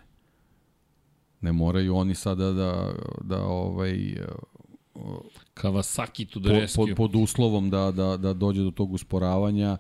Ne 1.41 1.53
moraju 1.53 1.97
oni 1.97 2.15
sada 2.15 2.53
da, 2.53 2.93
da 3.21 3.45
ovaj, 3.45 4.17
Kawasaki 5.55 6.27
to 6.27 6.41
the 6.41 6.49
rescue. 6.49 6.87
Pod, 6.87 6.97
pod 6.97 7.23
uslovom 7.23 7.71
da, 7.71 7.91
da, 7.91 8.17
da 8.17 8.33
dođe 8.33 8.63
do 8.63 8.71
tog 8.71 8.93
usporavanja, 8.93 9.77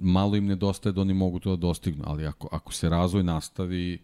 malo 0.00 0.36
im 0.36 0.46
nedostaje 0.46 0.92
da 0.92 1.00
oni 1.00 1.14
mogu 1.14 1.38
to 1.38 1.50
da 1.50 1.56
dostignu, 1.56 2.04
ali 2.06 2.26
ako, 2.26 2.48
ako 2.52 2.72
se 2.72 2.88
razvoj 2.88 3.22
nastavi, 3.22 3.98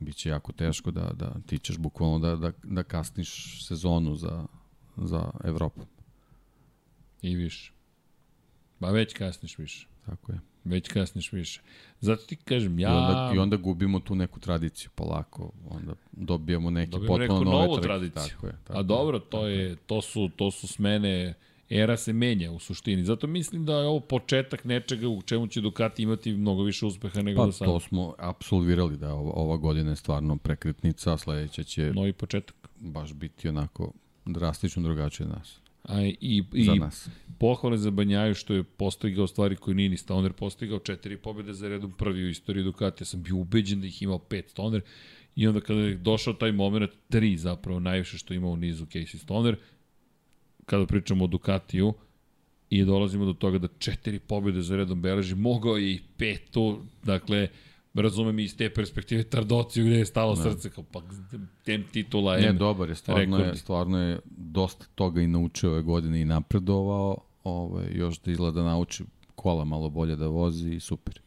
biće 0.00 0.28
jako 0.28 0.52
teško 0.52 0.90
da, 0.90 1.10
da 1.14 1.34
ti 1.46 1.58
ćeš 1.58 1.78
bukvalno 1.78 2.18
da, 2.18 2.36
da, 2.36 2.52
da 2.62 2.82
kasniš 2.82 3.64
sezonu 3.66 4.14
za, 4.14 4.46
za 4.96 5.30
Evropu. 5.44 5.80
I 7.22 7.36
više. 7.36 7.72
Ba 8.80 8.90
već 8.90 9.14
kasniš 9.14 9.58
više. 9.58 9.88
Tako 10.06 10.32
je. 10.32 10.51
Već 10.64 10.88
kasniš 10.88 11.32
više. 11.32 11.60
Zato 12.00 12.22
ti 12.26 12.36
kažem, 12.36 12.78
ja... 12.78 12.88
I 12.88 12.92
onda, 12.92 13.32
I 13.34 13.38
onda 13.38 13.56
gubimo 13.56 14.00
tu 14.00 14.14
neku 14.14 14.40
tradiciju 14.40 14.90
polako. 14.94 15.52
Onda 15.70 15.94
dobijamo 16.12 16.70
neke 16.70 16.90
dobijamo 16.90 17.16
potpuno 17.16 17.38
neku 17.38 17.44
nove 17.44 17.66
novu 17.66 17.80
tradiciju. 17.80 18.34
Tako 18.34 18.46
je. 18.46 18.52
Tako 18.64 18.78
A 18.78 18.82
dobro, 18.82 19.18
to, 19.18 19.46
je, 19.46 19.76
to, 19.76 20.02
su, 20.02 20.30
to 20.36 20.50
su 20.50 20.66
smene 20.68 21.34
era 21.72 21.96
se 21.96 22.12
menja 22.12 22.52
u 22.52 22.58
suštini. 22.58 23.04
Zato 23.04 23.26
mislim 23.26 23.64
da 23.64 23.72
je 23.72 23.86
ovo 23.86 24.00
početak 24.00 24.64
nečega 24.64 25.08
u 25.08 25.22
čemu 25.22 25.46
će 25.46 25.60
Ducati 25.60 26.02
imati 26.02 26.32
mnogo 26.32 26.62
više 26.62 26.86
uspeha 26.86 27.22
nego 27.22 27.40
pa, 27.40 27.46
do 27.46 27.52
sada. 27.52 27.70
Pa 27.70 27.72
to 27.72 27.80
smo 27.80 28.14
absolvirali 28.18 28.96
da 28.96 29.14
ova, 29.14 29.32
ova 29.34 29.56
godina 29.56 29.90
je 29.90 29.96
stvarno 29.96 30.36
prekretnica, 30.36 31.12
a 31.12 31.18
sledeća 31.18 31.62
će 31.62 31.92
Novi 31.94 32.12
početak. 32.12 32.56
baš 32.80 33.12
biti 33.12 33.48
onako 33.48 33.92
drastično 34.24 34.82
drugačije 34.82 35.26
od 35.26 35.32
nas. 35.32 35.61
A, 35.82 36.02
i, 36.02 36.44
i 36.52 36.64
za 36.64 36.74
nas. 36.74 37.08
pohvale 37.38 37.78
za 37.78 37.90
Banjaju 37.90 38.34
što 38.34 38.54
je 38.54 38.62
postigao 38.62 39.26
stvari 39.26 39.56
koje 39.56 39.74
nije 39.74 39.88
ni 39.88 39.96
Stoner 39.96 40.32
postigao, 40.32 40.78
četiri 40.78 41.16
pobjede 41.16 41.52
za 41.52 41.68
redom 41.68 41.92
prvi 41.92 42.24
u 42.24 42.28
istoriji 42.28 42.64
Ducati, 42.64 43.02
ja 43.02 43.06
sam 43.06 43.22
bio 43.22 43.36
ubeđen 43.36 43.80
da 43.80 43.86
ih 43.86 44.02
imao 44.02 44.18
pet 44.18 44.50
Stoner. 44.50 44.80
I 45.36 45.46
onda 45.48 45.60
kada 45.60 45.80
je 45.80 45.96
došao 45.96 46.34
taj 46.34 46.52
moment, 46.52 46.90
tri 47.08 47.36
zapravo 47.36 47.80
najviše 47.80 48.18
što 48.18 48.34
ima 48.34 48.48
u 48.48 48.56
nizu 48.56 48.86
Casey 48.86 49.16
Stoner, 49.16 49.56
kada 50.66 50.86
pričamo 50.86 51.24
o 51.24 51.26
Ducatiju, 51.26 51.94
i 52.72 52.84
dolazimo 52.84 53.24
do 53.24 53.32
toga 53.32 53.58
da 53.58 53.68
četiri 53.78 54.18
pobjede 54.18 54.62
za 54.62 54.76
redom 54.76 55.02
beleži, 55.02 55.34
mogao 55.34 55.76
je 55.76 55.92
i 55.92 56.00
petu, 56.16 56.82
dakle, 57.02 57.48
razumem 58.00 58.38
iz 58.38 58.56
te 58.56 58.70
perspektive 58.70 59.22
Tardociju 59.22 59.86
gde 59.86 59.96
je 59.96 60.04
stalo 60.04 60.34
ne. 60.34 60.42
Da. 60.42 60.50
srce, 60.50 60.70
kao 60.70 60.84
pa 60.92 61.02
tem 61.64 61.84
titula 61.92 62.36
je 62.36 62.46
Ne, 62.46 62.52
dobar 62.52 62.88
je, 62.88 62.94
stvarno 62.94 63.38
je, 63.38 63.56
stvarno 63.56 63.98
je 63.98 64.18
dosta 64.26 64.84
toga 64.94 65.20
i 65.20 65.26
naučio 65.26 65.70
ove 65.70 65.82
godine 65.82 66.20
i 66.20 66.24
napredovao, 66.24 67.16
ovaj, 67.44 67.86
još 67.90 68.20
da 68.20 68.30
izgleda 68.30 68.60
da 68.60 68.66
nauči 68.66 69.04
kola 69.34 69.64
malo 69.64 69.90
bolje 69.90 70.16
da 70.16 70.26
vozi 70.26 70.70
i 70.70 70.80
super. 70.80 71.20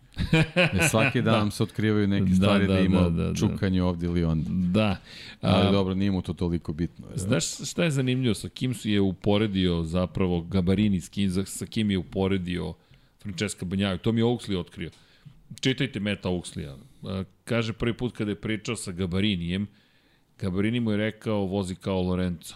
E, 0.55 0.87
svaki 0.89 1.21
dan 1.31 1.45
da. 1.45 1.51
se 1.51 1.63
otkrivaju 1.63 2.07
neke 2.07 2.29
da, 2.29 2.35
stvari 2.35 2.67
da, 2.67 2.73
da 2.73 2.79
ima 2.79 3.01
da, 3.01 3.09
da, 3.09 3.23
da. 3.23 3.35
čukanje 3.35 3.83
ovdje 3.83 4.09
ili 4.09 4.23
onda. 4.23 4.49
Da. 4.51 4.97
Ali 5.41 5.71
dobro, 5.71 5.93
nije 5.93 6.11
mu 6.11 6.21
to 6.21 6.33
toliko 6.33 6.73
bitno. 6.73 7.07
Ja. 7.07 7.17
Znaš 7.17 7.69
šta 7.69 7.83
je 7.83 7.91
zanimljivo? 7.91 8.33
Sa 8.33 8.49
kim 8.49 8.73
su 8.73 8.89
je 8.89 9.01
uporedio 9.01 9.83
zapravo 9.83 10.41
Gabarini, 10.41 11.01
s 11.01 11.09
kim, 11.09 11.45
sa 11.45 11.65
kim 11.65 11.91
je 11.91 11.97
uporedio 11.97 12.73
Francesca 13.21 13.65
Banjaju? 13.65 13.97
To 13.97 14.11
mi 14.11 14.21
je 14.21 14.25
Oaksley 14.25 14.57
otkrio. 14.57 14.89
Čitajte 15.61 15.99
Meta 15.99 16.29
Oakleya. 16.29 16.77
Kaže 17.43 17.73
prvi 17.73 17.97
put 17.97 18.15
kada 18.17 18.31
je 18.31 18.41
pričao 18.41 18.75
sa 18.75 18.91
Gabarinijem, 18.91 19.67
Gabarini 20.39 20.79
mu 20.79 20.91
je 20.91 20.97
rekao 20.97 21.45
vozi 21.45 21.75
kao 21.75 22.01
Lorenzo. 22.01 22.55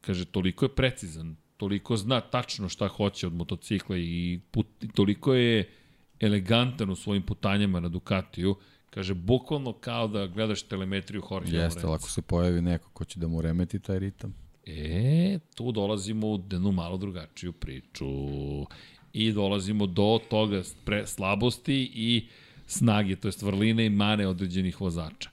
Kaže, 0.00 0.24
toliko 0.24 0.64
je 0.64 0.74
precizan, 0.74 1.36
toliko 1.56 1.96
zna 1.96 2.20
tačno 2.20 2.68
šta 2.68 2.88
hoće 2.88 3.26
od 3.26 3.34
motocikla 3.34 3.96
i 3.96 4.40
put, 4.50 4.66
toliko 4.94 5.34
je 5.34 5.68
elegantan 6.20 6.90
u 6.90 6.96
svojim 6.96 7.22
putanjama 7.22 7.80
na 7.80 7.88
Ducatiju, 7.88 8.56
kaže, 8.90 9.14
bukvalno 9.14 9.72
kao 9.72 10.08
da 10.08 10.26
gledaš 10.26 10.62
telemetriju 10.62 11.22
Jorge 11.30 11.56
Jeste, 11.56 11.80
ali 11.84 11.94
ako 11.94 12.10
se 12.10 12.22
pojavi 12.22 12.62
neko 12.62 12.90
ko 12.92 13.04
će 13.04 13.20
da 13.20 13.28
mu 13.28 13.42
remeti 13.42 13.78
taj 13.78 13.98
ritam. 13.98 14.34
E, 14.66 15.38
tu 15.54 15.72
dolazimo 15.72 16.26
u 16.26 16.42
jednu 16.50 16.72
malo 16.72 16.96
drugačiju 16.96 17.52
priču. 17.52 18.06
I 19.12 19.32
dolazimo 19.32 19.86
do 19.86 20.18
toga 20.30 20.62
pre, 20.84 21.06
slabosti 21.06 21.90
i 21.94 22.26
snage, 22.66 23.16
to 23.16 23.28
je 23.28 23.32
vrline 23.42 23.86
i 23.86 23.90
mane 23.90 24.26
određenih 24.26 24.80
vozača. 24.80 25.30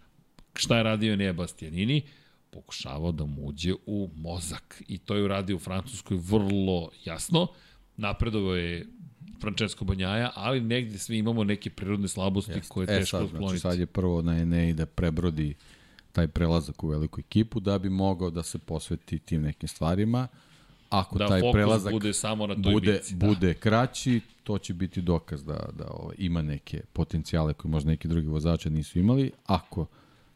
Šta 0.55 0.77
je 0.77 0.83
radio 0.83 1.13
Enea 1.13 1.33
Bastianini? 1.33 2.01
Pokušavao 2.49 3.11
da 3.11 3.25
mu 3.25 3.45
uđe 3.45 3.73
u 3.85 4.09
mozak. 4.15 4.83
I 4.87 4.97
to 4.97 5.15
je 5.15 5.23
uradio 5.23 5.55
u 5.55 5.59
Francuskoj 5.59 6.17
vrlo 6.21 6.89
jasno. 7.05 7.47
Napredovao 7.97 8.55
je 8.55 8.85
Francesco 9.41 9.85
Banjaja, 9.85 10.31
ali 10.35 10.61
negde 10.61 10.97
svi 10.97 11.17
imamo 11.17 11.43
neke 11.43 11.69
prirodne 11.69 12.07
slabosti 12.07 12.51
Jeste. 12.51 12.73
koje 12.73 12.85
je 12.85 12.95
e, 12.95 12.99
teško 12.99 13.17
sad, 13.17 13.25
otkloniti. 13.25 13.49
Znači 13.49 13.61
sad 13.61 13.79
je 13.79 13.85
prvo 13.85 14.21
na 14.21 14.39
Enei 14.39 14.73
da 14.73 14.85
prebrodi 14.85 15.55
taj 16.11 16.27
prelazak 16.27 16.83
u 16.83 16.87
veliku 16.87 17.19
ekipu 17.19 17.59
da 17.59 17.79
bi 17.79 17.89
mogao 17.89 18.29
da 18.29 18.43
se 18.43 18.57
posveti 18.59 19.19
tim 19.19 19.41
nekim 19.41 19.69
stvarima. 19.69 20.27
Ako 20.89 21.17
da 21.17 21.27
taj 21.27 21.41
prelazak 21.51 21.93
bude 21.93 22.13
samo 22.13 22.47
na 22.47 22.55
toj 22.55 22.73
bude, 22.73 22.91
bici, 22.91 23.15
da. 23.15 23.27
bude 23.27 23.53
kraći, 23.53 24.21
to 24.43 24.57
će 24.57 24.73
biti 24.73 25.01
dokaz 25.01 25.43
da, 25.43 25.69
da 25.77 25.87
ovo, 25.89 26.11
ima 26.17 26.41
neke 26.41 26.81
potencijale 26.93 27.53
koje 27.53 27.71
možda 27.71 27.89
neki 27.89 28.07
drugi 28.07 28.27
vozači 28.27 28.69
nisu 28.69 28.99
imali. 28.99 29.31
Ako 29.45 29.85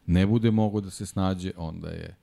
ne 0.06 0.26
bude 0.26 0.50
mogo 0.50 0.80
da 0.80 0.90
se 0.90 1.06
snađe, 1.06 1.52
onda 1.56 1.88
je 1.88 2.16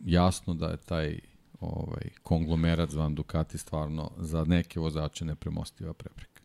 jasno 0.00 0.54
da 0.54 0.66
je 0.66 0.76
taj 0.76 1.18
ovaj, 1.60 2.10
konglomerat 2.22 2.90
zvan 2.90 3.14
Ducati 3.14 3.58
stvarno 3.58 4.10
za 4.18 4.44
neke 4.44 4.80
vozače 4.80 5.24
nepremostiva 5.24 5.92
prepreka. 5.92 6.42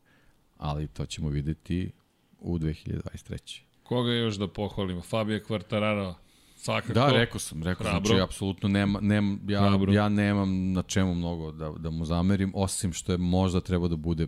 Ali 0.57 0.87
to 0.87 1.05
ćemo 1.05 1.29
videti 1.29 1.91
u 2.39 2.57
2023. 2.57 3.61
Koga 3.83 4.11
još 4.11 4.35
da 4.35 4.47
pohvalimo? 4.47 5.01
Fabio 5.01 5.39
Quartararo, 5.39 6.13
svakako. 6.65 6.93
Da, 6.93 7.07
rekao 7.11 7.39
sam, 7.39 7.63
rekao 7.63 7.83
Hrabro. 7.83 8.07
sam, 8.07 8.17
znači, 8.17 8.21
apsolutno 8.21 8.69
nema, 8.69 8.99
nema, 9.01 9.37
ja, 9.47 9.59
Hrabro. 9.59 9.93
ja 9.93 10.09
nemam 10.09 10.71
na 10.71 10.81
čemu 10.81 11.15
mnogo 11.15 11.51
da, 11.51 11.69
da 11.69 11.89
mu 11.89 12.05
zamerim, 12.05 12.51
osim 12.55 12.93
što 12.93 13.11
je 13.11 13.17
možda 13.17 13.61
treba 13.61 13.87
da 13.87 13.95
bude 13.95 14.27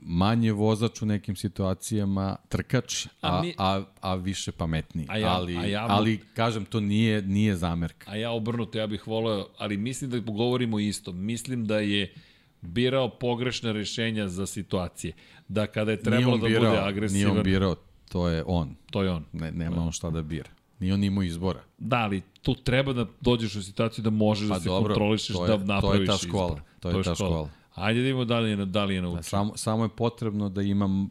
manje 0.00 0.52
vozač 0.52 1.02
u 1.02 1.06
nekim 1.06 1.36
situacijama, 1.36 2.36
trkač, 2.48 3.06
a, 3.06 3.10
a, 3.20 3.42
mi, 3.42 3.54
a, 3.58 3.82
a 4.00 4.14
više 4.14 4.52
pametniji. 4.52 5.06
A 5.08 5.18
ja, 5.18 5.28
ali, 5.28 5.56
a 5.56 5.64
ja, 5.64 5.86
ali, 5.88 6.20
kažem, 6.34 6.64
to 6.64 6.80
nije, 6.80 7.22
nije 7.22 7.56
zamerka. 7.56 8.10
A 8.10 8.16
ja 8.16 8.30
obrnuto, 8.30 8.78
ja 8.78 8.86
bih 8.86 9.06
voleo, 9.06 9.46
ali 9.58 9.76
mislim 9.76 10.10
da 10.10 10.18
govorimo 10.18 10.78
isto. 10.78 11.12
Mislim 11.12 11.66
da 11.66 11.78
je 11.78 12.14
birao 12.60 13.08
pogrešna 13.08 13.72
rešenja 13.72 14.28
za 14.28 14.46
situacije. 14.46 15.12
Da 15.48 15.66
kada 15.66 15.90
je 15.90 16.02
trebalo 16.02 16.36
da 16.36 16.46
birao, 16.46 16.70
bude 16.70 16.82
agresivan... 16.82 17.18
Nije 17.18 17.38
on 17.38 17.42
birao, 17.42 17.76
to 18.08 18.28
je 18.28 18.44
on. 18.46 18.74
To 18.90 19.02
je 19.02 19.10
on. 19.10 19.24
Ne, 19.32 19.52
nema 19.52 19.82
on 19.82 19.92
šta 19.92 20.10
da 20.10 20.22
bira. 20.22 20.55
Nije 20.80 20.94
on 20.94 21.04
imao 21.04 21.22
izbora. 21.22 21.62
Da, 21.78 21.96
ali 21.96 22.22
tu 22.42 22.54
treba 22.54 22.92
da 22.92 23.06
dođeš 23.20 23.56
u 23.56 23.62
situaciju 23.62 24.02
da 24.02 24.10
možeš 24.10 24.48
da 24.48 24.54
pa 24.54 24.58
da 24.58 24.62
se 24.62 24.68
dobro, 24.68 24.94
kontrolišeš, 24.94 25.36
je, 25.36 25.46
da 25.46 25.56
napraviš 25.56 25.96
To 25.96 26.02
je 26.02 26.06
ta 26.06 26.16
škola. 26.16 26.46
Izbor. 26.46 26.62
To 26.80 26.88
je, 26.88 26.92
to 26.92 26.98
je 26.98 27.04
ta 27.04 27.14
škola. 27.14 27.30
škola. 27.30 27.50
Ajde 27.74 28.00
da 28.00 28.04
vidimo 28.04 28.24
da 28.24 28.38
li 28.38 28.50
je, 28.50 28.56
da 28.56 28.84
li 28.84 28.94
je 28.94 29.02
naučio. 29.02 29.16
Da, 29.16 29.22
samo, 29.22 29.56
samo 29.56 29.84
je 29.84 29.88
potrebno 29.88 30.48
da 30.48 30.62
imam 30.62 31.08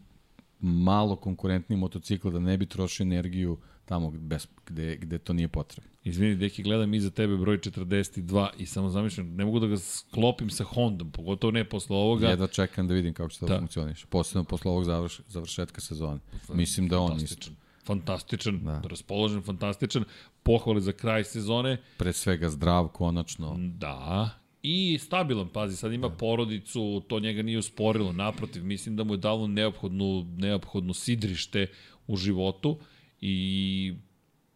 malo 0.59 1.15
konkurentni 1.15 1.75
motocikl, 1.75 2.29
da 2.29 2.39
ne 2.39 2.57
bi 2.57 2.65
trošio 2.65 3.03
energiju 3.03 3.57
tamo 3.85 4.11
bez, 4.11 4.47
gde, 4.65 4.95
gde 4.95 5.17
to 5.17 5.33
nije 5.33 5.47
potrebno. 5.47 5.91
Izvini, 6.03 6.35
deki, 6.35 6.63
gledam 6.63 6.93
iza 6.93 7.09
tebe 7.09 7.37
broj 7.37 7.57
42 7.57 8.49
i 8.57 8.65
samo 8.65 8.89
zamišljam, 8.89 9.35
ne 9.35 9.45
mogu 9.45 9.59
da 9.59 9.67
ga 9.67 9.77
sklopim 9.77 10.49
sa 10.49 10.63
Hondom, 10.63 11.11
pogotovo 11.11 11.51
ne 11.51 11.63
posle 11.63 11.97
ovoga. 11.97 12.29
Jedva 12.29 12.47
čekam 12.47 12.87
da 12.87 12.93
vidim 12.93 13.13
kako 13.13 13.29
će 13.29 13.39
to 13.39 13.45
da. 13.45 13.57
funkcioniš. 13.57 14.05
Posledno 14.05 14.43
posle 14.43 14.71
ovog 14.71 14.83
završ, 14.83 15.19
završetka 15.27 15.81
sezone. 15.81 16.19
Mislim 16.53 16.87
da 16.87 16.99
on 16.99 17.17
isto. 17.21 17.51
Fantastičan, 17.85 18.59
da. 18.63 18.81
raspoložen, 18.89 19.41
fantastičan. 19.41 20.03
Pohvale 20.43 20.81
za 20.81 20.91
kraj 20.91 21.23
sezone. 21.23 21.77
Pre 21.97 22.13
svega 22.13 22.49
zdrav, 22.49 22.87
konačno. 22.87 23.55
Da, 23.57 24.29
i 24.67 24.97
stabilan, 24.97 25.47
pazi, 25.47 25.75
sad 25.75 25.93
ima 25.93 26.09
porodicu, 26.09 27.03
to 27.07 27.19
njega 27.19 27.41
nije 27.41 27.57
usporilo, 27.57 28.11
naprotiv, 28.11 28.65
mislim 28.65 28.95
da 28.95 29.03
mu 29.03 29.13
je 29.13 29.17
dalo 29.17 29.47
neophodnu, 29.47 30.25
neophodno 30.37 30.93
sidrište 30.93 31.67
u 32.07 32.17
životu 32.17 32.79
i 33.21 33.93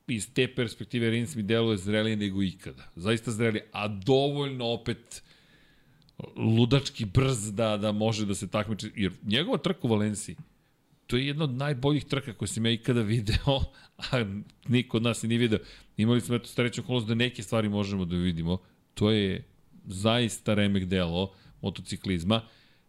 iz 0.07 0.33
te 0.33 0.55
perspektive 0.55 1.09
Rins 1.09 1.35
mi 1.35 1.43
deluje 1.43 1.77
zrelije 1.77 2.15
nego 2.15 2.43
ikada. 2.43 2.83
Zaista 2.95 3.31
zrelije, 3.31 3.69
a 3.71 3.87
dovoljno 3.87 4.65
opet 4.65 5.23
ludački 6.35 7.05
brz 7.05 7.53
da, 7.53 7.77
da 7.77 7.91
može 7.91 8.25
da 8.25 8.35
se 8.35 8.47
takmiče. 8.47 8.89
Jer 8.95 9.11
njegova 9.23 9.57
trka 9.57 9.79
u 9.83 9.87
Valenciji, 9.87 10.35
to 11.09 11.17
je 11.17 11.27
jedna 11.27 11.43
od 11.43 11.51
najboljih 11.51 12.05
trka 12.05 12.33
koje 12.33 12.47
sam 12.47 12.65
ja 12.65 12.71
ikada 12.71 13.01
video, 13.01 13.59
a 14.11 14.25
niko 14.67 14.97
od 14.97 15.03
nas 15.03 15.23
i 15.23 15.27
nije 15.27 15.39
video. 15.39 15.59
Imali 15.97 16.21
smo 16.21 16.35
eto 16.35 16.47
srećnu 16.47 16.83
kolost 16.83 17.07
da 17.07 17.15
neke 17.15 17.43
stvari 17.43 17.69
možemo 17.69 18.05
da 18.05 18.15
vidimo. 18.15 18.57
To 18.93 19.11
je 19.11 19.43
zaista 19.85 20.53
remek 20.53 20.85
delo. 20.85 21.33
motociklizma. 21.61 22.41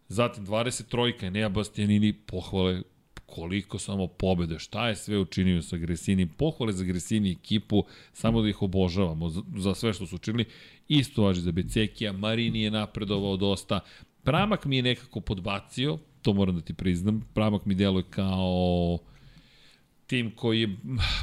Zatim 0.09 0.47
23. 0.47 1.25
Enea 1.25 1.49
Bastianini, 1.49 2.13
pohvale 2.13 2.83
koliko 3.27 3.79
samo 3.79 4.07
pobede, 4.07 4.59
šta 4.59 4.89
je 4.89 4.97
sve 4.97 5.19
učinio 5.19 5.63
sa 5.63 5.77
Gresini, 5.77 6.27
pohvale 6.27 6.73
za 6.73 6.85
Gresini 6.85 7.31
ekipu, 7.31 7.85
samo 8.13 8.43
da 8.43 8.49
ih 8.49 8.63
obožavamo 8.63 9.29
za, 9.29 9.43
za 9.57 9.75
sve 9.75 9.93
što 9.93 10.07
su 10.07 10.17
učinili. 10.17 10.45
Isto 10.89 11.23
važi 11.23 11.41
za 11.41 11.53
Becekija, 11.53 12.13
Marini 12.13 12.63
je 12.63 12.71
napredovao 12.71 13.37
dosta, 13.37 13.81
Pramak 14.23 14.65
mi 14.65 14.77
je 14.77 14.83
nekako 14.83 15.21
podbacio, 15.21 15.99
to 16.23 16.33
moram 16.33 16.55
da 16.55 16.61
ti 16.61 16.75
priznam, 16.75 17.25
Pramak 17.35 17.65
mi 17.65 17.75
deluje 17.75 18.05
kao 18.11 18.99
tim 20.07 20.31
koji 20.37 20.61
je 20.61 20.77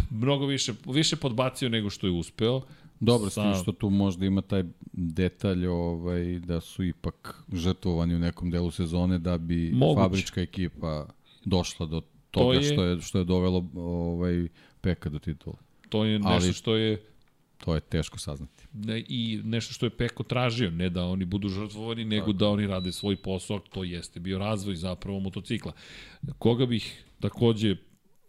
mnogo 0.10 0.46
više, 0.46 0.74
više 0.86 1.16
podbacio 1.16 1.70
nego 1.70 1.90
što 1.90 2.08
je 2.08 2.12
uspeo. 2.12 2.62
Dobro, 3.00 3.30
sa... 3.30 3.54
što 3.54 3.72
tu 3.72 3.90
možda 3.90 4.26
ima 4.26 4.42
taj 4.42 4.64
detalj 4.94 5.66
ovaj, 5.66 6.40
da 6.40 6.62
su 6.62 6.84
ipak 6.84 7.44
žrtvovani 7.54 8.16
u 8.16 8.20
nekom 8.20 8.52
delu 8.52 8.72
sezone 8.72 9.20
da 9.20 9.38
bi 9.38 9.72
Moguće. 9.74 10.02
fabrička 10.02 10.42
ekipa 10.42 11.06
došla 11.46 11.86
do 11.86 12.02
toga 12.32 12.46
to 12.46 12.54
je, 12.54 12.64
što 12.64 12.84
je 12.84 13.02
što 13.02 13.18
je 13.18 13.26
dovelo 13.26 13.70
ovaj 13.76 14.48
Peka 14.82 15.10
do 15.10 15.20
titula. 15.20 15.56
To 15.90 16.06
je 16.06 16.20
nešto 16.20 16.30
Ali, 16.32 16.54
što 16.54 16.76
je 16.76 17.06
to 17.58 17.76
je 17.76 17.82
teško 17.82 18.20
saznati. 18.20 18.68
Ne, 18.74 19.04
I 19.08 19.42
nešto 19.44 19.74
što 19.74 19.86
je 19.86 19.90
Peko 19.90 20.24
tražio, 20.24 20.72
ne 20.72 20.90
da 20.90 21.06
oni 21.06 21.26
budu 21.26 21.50
žrtvovani, 21.50 22.06
nego 22.06 22.26
Tako. 22.26 22.34
da 22.34 22.50
oni 22.50 22.68
rade 22.68 22.92
svoj 22.92 23.16
posao, 23.16 23.60
to 23.60 23.84
jeste 23.84 24.20
bio 24.20 24.38
razvoj 24.38 24.76
zapravo 24.76 25.20
motocikla. 25.20 25.72
Koga 26.38 26.66
bih 26.66 27.04
takođe 27.20 27.76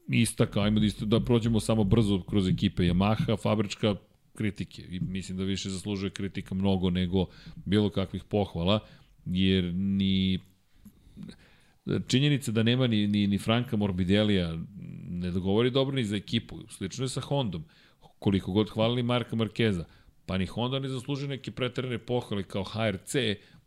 istakao, 0.08 0.62
ajmo 0.62 0.80
da, 0.80 0.86
isto, 0.86 1.06
da 1.06 1.20
prođemo 1.20 1.60
samo 1.60 1.84
brzo 1.84 2.22
kroz 2.22 2.48
ekipe 2.48 2.82
Yamaha, 2.82 3.42
fabrička 3.42 3.96
kritike. 4.34 4.82
I 4.82 5.00
mislim 5.00 5.38
da 5.38 5.44
više 5.44 5.70
zaslužuje 5.70 6.10
kritika 6.10 6.54
mnogo 6.54 6.90
nego 6.90 7.26
bilo 7.64 7.90
kakvih 7.90 8.24
pohvala, 8.24 8.80
jer 9.26 9.74
ni 9.74 10.38
činjenica 12.06 12.52
da 12.52 12.62
nema 12.62 12.86
ni, 12.86 13.06
ni, 13.06 13.26
ni 13.26 13.38
Franka 13.38 13.76
Morbidelija 13.76 14.58
ne 15.10 15.30
dogovori 15.30 15.70
dobro 15.70 15.96
ni 15.96 16.04
za 16.04 16.16
ekipu. 16.16 16.58
Slično 16.68 17.04
je 17.04 17.08
sa 17.08 17.20
Hondom. 17.20 17.64
Koliko 18.18 18.52
god 18.52 18.70
hvalili 18.70 19.02
Marka 19.02 19.36
Markeza, 19.36 19.84
pa 20.26 20.38
ni 20.38 20.46
Honda 20.46 20.78
ne 20.78 20.88
zaslužuje 20.88 21.28
neke 21.28 21.50
pretrene 21.50 21.98
pohvale 21.98 22.42
kao 22.42 22.64
HRC, 22.64 23.14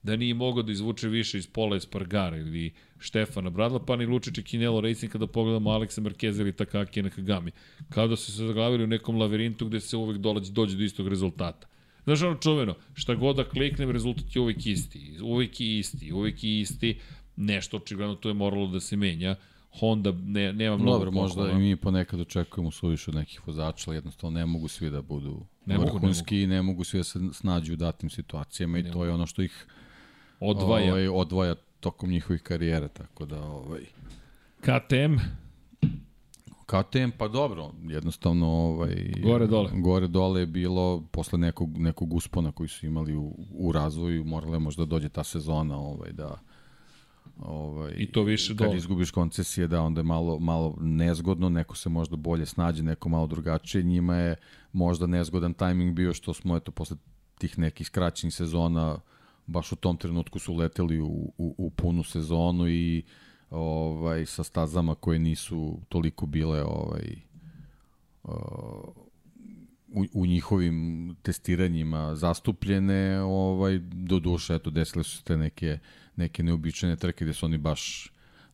da 0.04 0.16
nije 0.16 0.34
mogao 0.34 0.64
da 0.64 0.72
izvuče 0.72 1.08
više 1.08 1.38
iz 1.38 1.48
pola 1.48 1.76
Espargara 1.76 2.38
ili 2.38 2.74
Štefana 3.00 3.50
Bradla, 3.50 3.80
pa 3.86 3.96
ni 3.96 4.06
Lučić 4.06 4.46
Kinelo 4.46 4.82
Racing 4.82 5.12
kada 5.12 5.28
pogledamo 5.28 5.70
Aleksa 5.70 6.02
Markeza 6.02 6.42
ili 6.42 6.54
Takaki 6.54 7.02
Nakagami. 7.02 7.52
Kao 7.90 8.08
da 8.08 8.16
su 8.16 8.32
se 8.32 8.46
zaglavili 8.46 8.84
u 8.84 8.88
nekom 8.88 9.18
lavirintu 9.18 9.66
gde 9.66 9.80
se 9.80 9.98
uvek 9.98 10.18
dolazi, 10.18 10.52
dođe 10.52 10.78
do 10.78 10.84
istog 10.84 11.08
rezultata. 11.08 11.68
Znaš 12.04 12.22
ono 12.22 12.36
čuveno, 12.36 12.76
šta 12.94 13.16
god 13.16 13.36
da 13.36 13.50
kliknem, 13.50 13.92
rezultat 13.92 14.36
je 14.36 14.42
uvek 14.42 14.66
isti, 14.66 15.18
uvek 15.22 15.62
isti, 15.62 16.12
uvek 16.12 16.44
isti, 16.44 16.98
nešto 17.36 17.78
očigledno 17.78 18.16
to 18.16 18.30
je 18.30 18.34
moralo 18.34 18.68
da 18.68 18.80
se 18.80 18.96
menja. 18.96 19.36
Honda 19.80 20.12
ne, 20.12 20.54
nema 20.54 20.78
mnogo 20.78 20.92
Dobro, 20.92 21.12
možda 21.12 21.52
i 21.52 21.56
mi 21.56 21.76
ponekad 21.76 22.20
očekujemo 22.20 22.72
suviše 22.72 23.12
od 23.12 23.16
nekih 23.16 23.48
vozača, 23.48 23.84
ali 23.88 23.98
jednostavno 23.98 24.40
ne 24.40 24.46
mogu 24.46 24.68
svi 24.68 24.90
da 24.90 25.02
budu 25.02 25.46
ne 25.66 25.78
vrhunski 25.78 26.42
i 26.42 26.48
ne, 26.48 26.56
ne 26.56 26.62
mogu 26.62 26.84
svi 26.84 27.00
da 27.00 27.04
se 27.04 27.20
snađu 27.34 27.74
u 27.74 27.76
datim 27.76 28.10
situacijama 28.10 28.74
ne 28.74 28.80
i 28.80 28.84
to 28.84 28.90
mogu. 28.90 29.06
je 29.06 29.12
ono 29.12 29.26
što 29.26 29.42
ih 29.42 29.68
odvaja. 30.40 30.92
Ovaj, 30.92 31.08
odvaja 31.08 31.56
tokom 31.80 32.10
njihovih 32.10 32.42
karijera, 32.42 32.88
tako 32.88 33.26
da 33.26 33.44
ovaj 33.44 33.82
KTM 34.60 35.16
KTM 36.72 37.10
pa 37.18 37.28
dobro, 37.28 37.72
jednostavno 37.88 38.48
ovaj 38.48 39.14
gore 39.24 39.48
dole. 39.48 39.70
Gore 39.74 40.08
dole 40.08 40.40
je 40.40 40.46
bilo 40.46 41.04
posle 41.12 41.40
nekog 41.40 41.78
nekog 41.78 42.14
uspona 42.14 42.52
koji 42.52 42.70
su 42.70 42.86
imali 42.86 43.16
u, 43.16 43.36
u 43.54 43.72
razvoju, 43.72 44.26
morale 44.26 44.60
možda 44.60 44.86
dođe 44.86 45.10
ta 45.10 45.24
sezona 45.24 45.80
ovaj 45.80 46.12
da 46.12 46.40
Ovaj, 47.42 47.94
I 47.98 48.12
to 48.12 48.24
više 48.24 48.56
kad 48.56 48.68
dole. 48.68 48.78
izgubiš 48.78 49.12
koncesije, 49.12 49.68
da, 49.68 49.82
onda 49.82 50.00
je 50.00 50.04
malo, 50.04 50.40
malo 50.40 50.78
nezgodno, 50.80 51.50
neko 51.50 51.76
se 51.76 51.90
možda 51.90 52.16
bolje 52.16 52.46
snađe, 52.46 52.84
neko 52.84 53.10
malo 53.10 53.28
drugačije. 53.28 53.84
Njima 53.84 54.16
je 54.16 54.36
možda 54.74 55.08
nezgodan 55.08 55.54
tajming 55.54 55.96
bio 55.96 56.14
što 56.14 56.34
smo, 56.34 56.58
eto, 56.58 56.72
posle 56.72 56.98
tih 57.38 57.60
nekih 57.60 57.88
skraćenih 57.88 58.36
sezona, 58.36 59.00
baš 59.48 59.72
u 59.72 59.76
tom 59.76 59.98
trenutku 59.98 60.40
su 60.40 60.56
leteli 60.56 61.00
u, 61.00 61.34
u, 61.38 61.56
u 61.58 61.70
punu 61.70 62.04
sezonu 62.04 62.70
i 62.70 63.04
ovaj 63.50 64.26
sa 64.26 64.44
stazama 64.44 64.96
koje 64.96 65.20
nisu 65.20 65.80
toliko 65.90 66.26
bile 66.26 66.64
ovaj 66.64 67.16
uh, 68.24 68.34
u, 69.88 70.06
u 70.14 70.26
njihovim 70.26 71.16
testiranjima 71.22 72.16
zastupljene, 72.16 73.22
ovaj 73.22 73.80
do 73.80 74.20
duše 74.20 74.56
eto 74.56 74.70
desile 74.70 75.04
su 75.04 75.18
se 75.18 75.24
te 75.24 75.38
neke 75.38 75.80
neke 76.16 76.44
neobičajne 76.44 76.96
trke 76.96 77.26
gde 77.26 77.34
su 77.34 77.46
oni 77.46 77.58
baš 77.58 78.12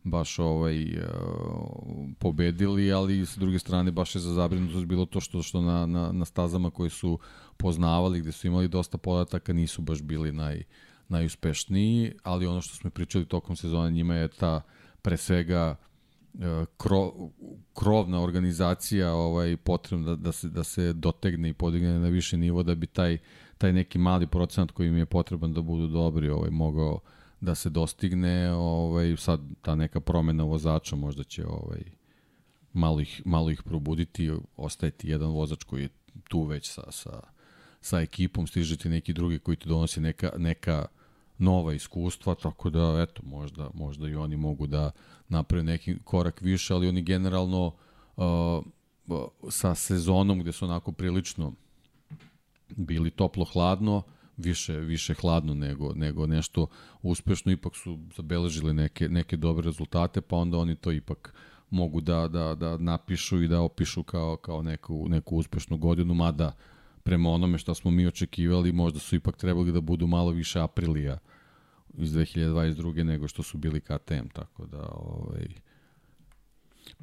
baš 0.08 0.40
ovaj 0.40 0.84
uh, 0.84 2.10
pobedili, 2.19 2.92
ali 2.92 3.26
s 3.26 3.38
druge 3.38 3.60
strane 3.60 3.92
baš 3.92 4.16
je 4.16 4.22
za 4.22 4.34
zabrinutost 4.34 4.86
bilo 4.86 5.06
to 5.06 5.19
što 5.19 5.42
što 5.42 5.61
na, 5.61 5.86
na, 5.86 6.11
na 6.11 6.26
stazama 6.26 6.69
koje 6.69 6.90
su 6.90 7.19
poznavali, 7.58 8.22
gde 8.22 8.32
su 8.32 8.48
imali 8.48 8.68
dosta 8.68 8.98
podataka, 8.98 9.53
nisu 9.53 9.82
baš 9.82 10.02
bili 10.02 10.32
naj, 10.32 10.64
najuspešniji, 11.08 12.14
ali 12.24 12.48
ono 12.48 12.61
što 12.61 12.76
smo 12.76 12.90
pričali 12.90 13.26
tokom 13.26 13.56
sezone 13.56 13.92
njima 13.92 14.16
je 14.16 14.27
ta 14.27 14.61
pre 15.02 15.18
svega 15.18 15.76
uh, 16.34 16.42
kro, 16.77 17.11
krovna 17.74 18.22
organizacija 18.22 19.14
ovaj 19.14 19.58
potrebna 19.58 20.06
da, 20.06 20.16
da 20.16 20.32
se 20.32 20.50
da 20.50 20.64
se 20.64 20.94
dotegne 20.94 21.50
i 21.50 21.53
podigne 21.53 22.00
na 22.00 22.08
više 22.08 22.38
nivo 22.38 22.64
da 22.64 22.76
bi 22.76 22.88
taj 22.88 23.18
taj 23.58 23.74
neki 23.74 23.98
mali 23.98 24.27
procenat 24.27 24.72
koji 24.72 24.88
im 24.88 24.98
je 24.98 25.06
potreban 25.06 25.53
da 25.53 25.61
budu 25.61 25.88
dobri 25.88 26.30
ovaj 26.30 26.50
mogao 26.50 26.94
uh, 26.94 27.17
da 27.42 27.56
se 27.56 27.70
dostigne, 27.70 28.52
ovaj, 28.54 29.18
sad 29.18 29.42
ta 29.62 29.76
neka 29.76 30.00
promena 30.00 30.44
vozača 30.44 30.96
možda 30.96 31.24
će 31.24 31.46
ovaj, 31.48 31.84
malo, 32.74 33.02
ih, 33.02 33.22
malo 33.26 33.50
ih 33.50 33.64
probuditi, 33.64 34.32
ostaje 34.58 34.92
ti 34.92 35.10
jedan 35.10 35.30
vozač 35.30 35.64
koji 35.64 35.82
je 35.82 35.90
tu 36.30 36.44
već 36.44 36.72
sa, 36.72 36.92
sa, 36.92 37.20
sa 37.82 38.00
ekipom, 38.02 38.48
stiže 38.48 38.78
ti 38.78 38.90
neki 38.90 39.14
drugi 39.14 39.40
koji 39.40 39.58
ti 39.58 39.70
donosi 39.70 40.02
neka, 40.02 40.32
neka 40.38 40.86
nova 41.38 41.74
iskustva, 41.74 42.36
tako 42.36 42.70
da, 42.70 43.06
eto, 43.10 43.22
možda, 43.26 43.70
možda 43.74 44.10
i 44.10 44.16
oni 44.16 44.38
mogu 44.38 44.68
da 44.68 44.92
naprave 45.30 45.64
neki 45.64 45.98
korak 46.04 46.42
više, 46.42 46.74
ali 46.74 46.88
oni 46.88 47.02
generalno 47.02 47.74
uh, 48.16 48.64
sa 49.50 49.76
sezonom 49.76 50.40
gde 50.40 50.52
su 50.52 50.66
onako 50.66 50.92
prilično 50.92 51.54
bili 52.70 53.10
toplo-hladno, 53.12 54.02
više 54.38 54.74
više 54.74 55.14
hladno 55.14 55.54
nego 55.54 55.94
nego 55.94 56.28
nešto 56.28 56.68
uspešno 57.02 57.52
ipak 57.52 57.76
su 57.76 58.00
zabeležili 58.16 58.74
neke 58.74 59.10
neke 59.10 59.38
dobre 59.38 59.66
rezultate 59.66 60.22
pa 60.22 60.36
onda 60.36 60.58
oni 60.58 60.76
to 60.76 60.92
ipak 60.92 61.34
mogu 61.70 62.02
da 62.02 62.28
da 62.28 62.56
da 62.56 62.78
napišu 62.78 63.42
i 63.44 63.48
da 63.48 63.62
opišu 63.62 64.04
kao 64.04 64.38
kao 64.38 64.62
neku 64.62 65.06
neku 65.10 65.36
uspešnu 65.36 65.78
godinu 65.78 66.14
mada 66.14 66.52
prema 67.04 67.30
onome 67.30 67.58
što 67.58 67.76
smo 67.76 67.92
mi 67.92 68.08
očekivali 68.08 68.72
možda 68.72 69.00
su 69.00 69.16
ipak 69.16 69.38
trebali 69.38 69.72
da 69.72 69.82
budu 69.82 70.08
malo 70.08 70.32
više 70.32 70.60
aprilija 70.60 71.18
iz 71.98 72.12
2022. 72.12 73.04
nego 73.04 73.28
što 73.28 73.44
su 73.44 73.58
bili 73.58 73.82
KTM 73.82 74.28
tako 74.34 74.66
da 74.66 74.82
ovaj 74.92 75.48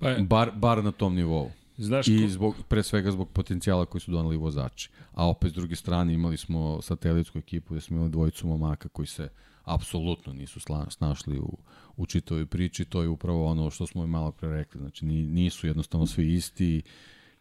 pa 0.00 0.14
bar 0.20 0.50
bar 0.56 0.84
na 0.84 0.92
tom 0.92 1.14
nivou 1.14 1.50
Znaš 1.76 2.08
I 2.08 2.28
zbog, 2.28 2.54
pre 2.68 2.82
svega 2.82 3.10
zbog 3.10 3.30
potencijala 3.30 3.86
koji 3.86 4.00
su 4.00 4.10
donali 4.10 4.36
vozači. 4.36 4.90
A 5.12 5.28
opet 5.28 5.50
s 5.50 5.54
druge 5.54 5.76
strane 5.76 6.14
imali 6.14 6.36
smo 6.36 6.82
satelitsku 6.82 7.38
ekipu 7.38 7.74
gde 7.74 7.80
smo 7.80 7.96
imali 7.96 8.10
dvojicu 8.10 8.46
momaka 8.46 8.88
koji 8.88 9.06
se 9.06 9.28
apsolutno 9.64 10.32
nisu 10.32 10.60
snašli 10.88 11.38
u, 11.38 11.58
u 11.96 12.06
čitavoj 12.06 12.46
priči. 12.46 12.84
To 12.84 13.02
je 13.02 13.08
upravo 13.08 13.46
ono 13.46 13.70
što 13.70 13.86
smo 13.86 14.04
i 14.04 14.06
malo 14.06 14.32
pre 14.32 14.48
rekli. 14.48 14.80
Znači 14.80 15.04
nisu 15.06 15.66
jednostavno 15.66 16.06
svi 16.06 16.32
isti 16.32 16.82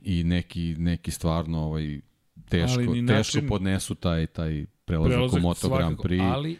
i 0.02 0.24
neki, 0.24 0.76
neki 0.78 1.12
stvarno 1.12 1.60
ovaj, 1.60 2.02
teško, 2.50 2.82
način, 2.82 3.08
teško 3.08 3.40
podnesu 3.48 3.96
taj, 3.96 4.28
taj 4.28 4.66
prelazak, 4.86 5.14
prelazak 5.14 5.40
u 5.40 5.42
Moto 5.42 5.70
Grand 5.70 5.98
Prix. 5.98 6.34
Ali 6.34 6.58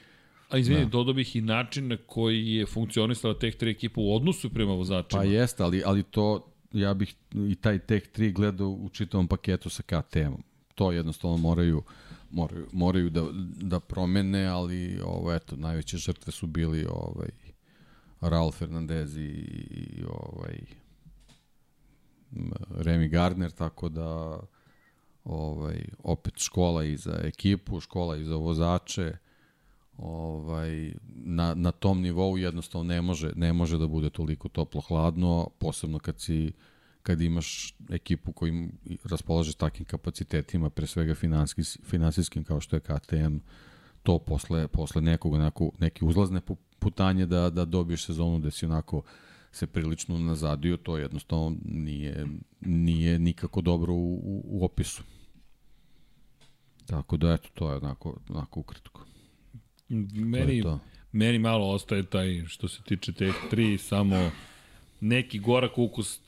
A 0.50 0.58
izvini, 0.58 0.82
da. 0.82 0.90
dodao 0.90 1.14
bih 1.14 1.36
i 1.36 1.42
način 1.42 1.88
na 1.88 1.98
koji 1.98 2.48
je 2.48 2.66
funkcionisala 2.66 3.40
teh 3.40 3.56
tri 3.56 3.72
ekipa 3.72 4.02
u 4.02 4.16
odnosu 4.16 4.50
prema 4.50 4.74
vozačima. 4.74 5.22
Pa 5.22 5.28
jeste, 5.28 5.64
ali, 5.64 5.82
ali 5.86 6.04
to 6.04 6.53
ja 6.74 6.94
bih 6.94 7.16
i 7.50 7.56
taj 7.56 7.80
Tech 7.80 8.08
3 8.16 8.34
gledao 8.34 8.70
u 8.70 8.90
čitavom 8.90 9.28
paketu 9.28 9.70
sa 9.70 9.84
KTM-om. 9.84 10.44
To 10.76 10.92
jednostavno 10.92 11.38
moraju 11.38 11.84
moraju, 12.34 12.68
moraju 12.72 13.10
da, 13.10 13.26
da 13.62 13.80
promene, 13.80 14.46
ali 14.46 15.00
ovo, 15.06 15.34
eto, 15.34 15.56
najveće 15.56 15.98
žrtve 15.98 16.32
su 16.32 16.48
bili 16.48 16.86
ovaj, 16.90 17.30
Raul 18.22 18.52
Fernandez 18.52 19.18
i, 19.18 19.30
i 19.70 20.04
ovaj, 20.10 20.60
Remy 22.70 23.10
Gardner, 23.10 23.52
tako 23.52 23.90
da 23.90 24.40
ovaj, 25.24 25.86
opet 26.04 26.34
škola 26.38 26.84
i 26.84 26.98
za 26.98 27.20
ekipu, 27.24 27.80
škola 27.80 28.18
i 28.18 28.24
za 28.24 28.36
vozače, 28.36 29.18
ovaj, 29.98 30.94
na, 31.16 31.54
na 31.54 31.72
tom 31.72 32.02
nivou 32.02 32.38
jednostavno 32.38 32.84
ne 32.84 33.02
može, 33.02 33.32
ne 33.36 33.54
može 33.54 33.78
da 33.78 33.88
bude 33.88 34.10
toliko 34.10 34.50
toplo-hladno, 34.50 35.50
posebno 35.60 36.00
kad 36.00 36.20
si 36.20 36.52
kad 37.04 37.22
imaš 37.22 37.76
ekipu 37.90 38.32
koji 38.32 38.70
raspolaže 39.04 39.54
takvim 39.54 39.86
kapacitetima, 39.86 40.70
pre 40.70 40.88
svega 40.88 41.16
finansijskim 41.84 42.44
kao 42.44 42.60
što 42.60 42.76
je 42.76 42.80
KTM, 42.80 43.38
to 44.04 44.20
posle, 44.20 44.68
posle 44.68 45.02
nekog, 45.02 45.34
onako, 45.34 45.72
neke 45.80 46.06
uzlazne 46.06 46.42
putanje 46.80 47.26
da, 47.26 47.50
da 47.50 47.66
dobiješ 47.66 48.06
sezonu 48.06 48.40
gde 48.40 48.52
si 48.52 48.66
onako 48.66 49.02
se 49.52 49.68
prilično 49.68 50.18
nazadio, 50.18 50.78
to 50.78 50.98
jednostavno 50.98 51.56
nije, 51.66 52.28
nije 52.62 53.20
nikako 53.20 53.62
dobro 53.62 53.94
u, 53.94 54.14
u, 54.14 54.42
u 54.46 54.66
opisu. 54.66 55.04
Tako 56.86 57.18
da, 57.18 57.34
eto, 57.34 57.50
to 57.54 57.72
je 57.72 57.78
onako, 57.78 58.18
onako 58.30 58.60
ukratko. 58.60 59.06
Meni, 60.14 60.62
to 60.62 60.70
to. 60.70 60.80
meni 61.12 61.40
malo 61.40 61.70
ostaje 61.70 62.04
taj, 62.04 62.44
što 62.48 62.68
se 62.68 62.82
tiče 62.82 63.14
teh 63.14 63.34
tri, 63.50 63.78
samo 63.78 64.32
neki 65.02 65.40
gorak 65.40 65.78
ukus, 65.78 66.20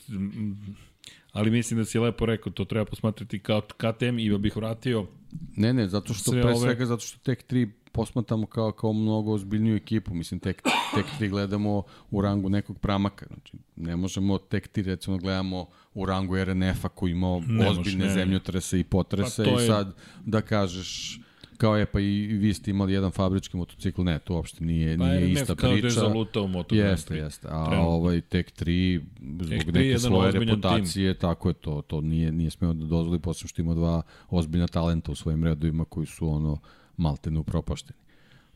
ali 1.32 1.52
mislim 1.52 1.78
da 1.78 1.86
si 1.86 2.00
lepo 2.00 2.26
rekao, 2.26 2.52
to 2.54 2.66
treba 2.66 2.86
posmatrati 2.86 3.40
kao 3.40 3.62
KTM 3.62 4.20
i 4.20 4.38
bih 4.38 4.56
vratio 4.56 5.08
Ne, 5.56 5.74
ne, 5.74 5.88
zato 5.88 6.14
što 6.14 6.32
pre 6.32 6.44
ove... 6.44 6.56
svega, 6.56 6.86
zato 6.86 7.02
što 7.02 7.20
tek 7.20 7.44
tri 7.44 7.72
posmatamo 7.92 8.46
kao, 8.46 8.72
kao 8.72 8.94
mnogo 8.94 9.34
ozbiljniju 9.34 9.76
ekipu, 9.76 10.14
mislim, 10.14 10.40
tek, 10.40 10.62
tek 10.96 11.06
tri 11.18 11.30
gledamo 11.30 11.84
u 12.12 12.22
rangu 12.22 12.50
nekog 12.50 12.80
pramaka, 12.80 13.26
znači, 13.28 13.58
ne 13.76 13.96
možemo 13.96 14.38
tek 14.38 14.68
tri, 14.68 14.84
recimo, 14.84 15.18
gledamo 15.18 15.68
u 15.94 16.06
rangu 16.06 16.36
RNF-a 16.44 16.90
koji 16.90 17.12
ima 17.12 17.28
ozbiljne 17.70 18.10
zemljotrese 18.10 18.80
i 18.80 18.84
potrese 18.84 19.44
pa 19.44 19.64
i 19.64 19.68
sad 19.68 19.96
da 20.26 20.42
kažeš 20.42 21.20
Kao 21.58 21.78
je, 21.78 21.86
pa 21.86 22.00
i 22.00 22.28
vi 22.28 22.54
ste 22.54 22.72
imali 22.72 22.94
jedan 22.94 23.12
fabrički 23.12 23.58
motocikl, 23.58 24.04
ne, 24.04 24.20
to 24.20 24.34
uopšte 24.34 24.66
nije, 24.66 24.98
pa 24.98 25.08
nije 25.08 25.32
ista 25.32 25.56
priča. 25.56 25.68
Pa 25.68 25.88
je 25.88 25.90
zalutao 25.90 26.44
u 26.44 26.48
Moto 26.48 26.76
Jeste, 26.76 27.18
jeste. 27.18 27.48
A 27.52 27.66
Trenutno. 27.66 27.90
ovaj 27.90 28.22
Tek 28.22 28.52
3, 28.62 29.02
zbog 29.20 29.50
tek 29.50 29.74
neke 29.74 30.00
svoje 30.00 30.32
reputacije, 30.32 31.14
tim. 31.14 31.22
tako 31.22 31.50
je 31.50 31.54
to, 31.54 31.82
to 31.88 32.02
nije, 32.02 32.32
nije 32.32 32.50
smeo 32.50 32.74
da 32.74 32.86
dozvoli, 32.86 33.20
posle 33.20 33.48
što 33.48 33.62
ima 33.62 33.74
dva 33.74 34.02
ozbiljna 34.30 34.68
talenta 34.68 35.12
u 35.12 35.16
svojim 35.16 35.44
redovima 35.44 35.86
koji 35.86 36.06
su 36.06 36.30
ono 36.30 36.60
maltene 36.98 37.40
upropašteni. 37.40 38.05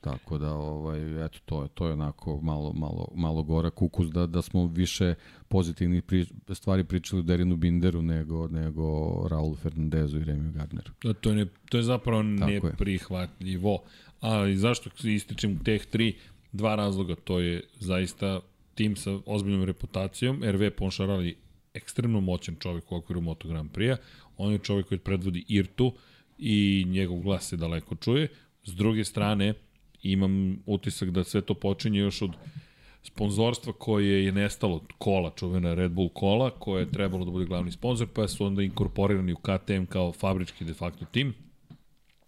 Tako 0.01 0.37
da, 0.37 0.53
ovaj, 0.53 1.25
eto, 1.25 1.39
to 1.45 1.63
je, 1.63 1.69
to 1.73 1.87
je 1.87 1.93
onako 1.93 2.41
malo, 2.41 2.73
malo, 2.73 3.07
malo 3.15 3.43
gora 3.43 3.69
kukus 3.69 4.07
da, 4.07 4.27
da 4.27 4.41
smo 4.41 4.67
više 4.67 5.15
pozitivnih 5.47 6.03
pri, 6.03 6.25
stvari 6.53 6.83
pričali 6.83 7.19
o 7.19 7.23
Derinu 7.23 7.55
Binderu 7.55 8.01
nego, 8.01 8.47
nego 8.47 8.83
Raul 9.27 9.55
Fernandezu 9.55 10.19
i 10.19 10.23
Remiju 10.23 10.51
Gardneru. 10.51 10.91
Da, 11.03 11.13
to, 11.13 11.31
je, 11.31 11.47
to 11.69 11.77
je 11.77 11.83
zapravo 11.83 12.23
Tako 12.39 12.51
neprihvatljivo. 12.51 13.71
Je. 13.71 13.79
Ali 14.19 14.57
zašto 14.57 14.89
ističem 15.07 15.63
teh 15.63 15.85
tri? 15.85 16.15
Dva 16.51 16.75
razloga. 16.75 17.15
To 17.15 17.39
je 17.39 17.61
zaista 17.79 18.39
tim 18.75 18.95
sa 18.95 19.19
ozbiljnom 19.25 19.63
reputacijom. 19.63 20.43
RV 20.43 20.69
Ponšarali 20.77 21.35
ekstremno 21.73 22.21
moćan 22.21 22.55
čovjek 22.59 22.91
u 22.91 22.95
okviru 22.95 23.21
Moto 23.21 23.47
Grand 23.47 23.71
Prix-a. 23.71 23.97
On 24.37 24.51
je 24.51 24.59
čovjek 24.59 24.87
koji 24.87 24.99
predvodi 24.99 25.45
IRTU 25.47 25.93
i 26.37 26.85
njegov 26.87 27.19
glas 27.19 27.47
se 27.47 27.57
daleko 27.57 27.95
čuje. 27.95 28.27
S 28.63 28.75
druge 28.75 29.03
strane, 29.03 29.53
imam 30.03 30.63
utisak 30.65 31.09
da 31.09 31.23
sve 31.23 31.41
to 31.41 31.53
počinje 31.53 31.99
još 31.99 32.21
od 32.21 32.31
sponzorstva 33.03 33.73
koje 33.73 34.25
je 34.25 34.31
nestalo 34.31 34.85
kola, 34.97 35.31
čuvena 35.35 35.73
Red 35.73 35.91
Bull 35.91 36.09
kola, 36.09 36.49
koje 36.49 36.81
je 36.81 36.91
trebalo 36.91 37.25
da 37.25 37.31
bude 37.31 37.45
glavni 37.45 37.71
sponsor, 37.71 38.07
pa 38.07 38.27
su 38.27 38.45
onda 38.45 38.63
inkorporirani 38.63 39.33
u 39.33 39.37
KTM 39.37 39.85
kao 39.89 40.13
fabrički 40.13 40.65
de 40.65 40.73
facto 40.73 41.05
tim, 41.05 41.33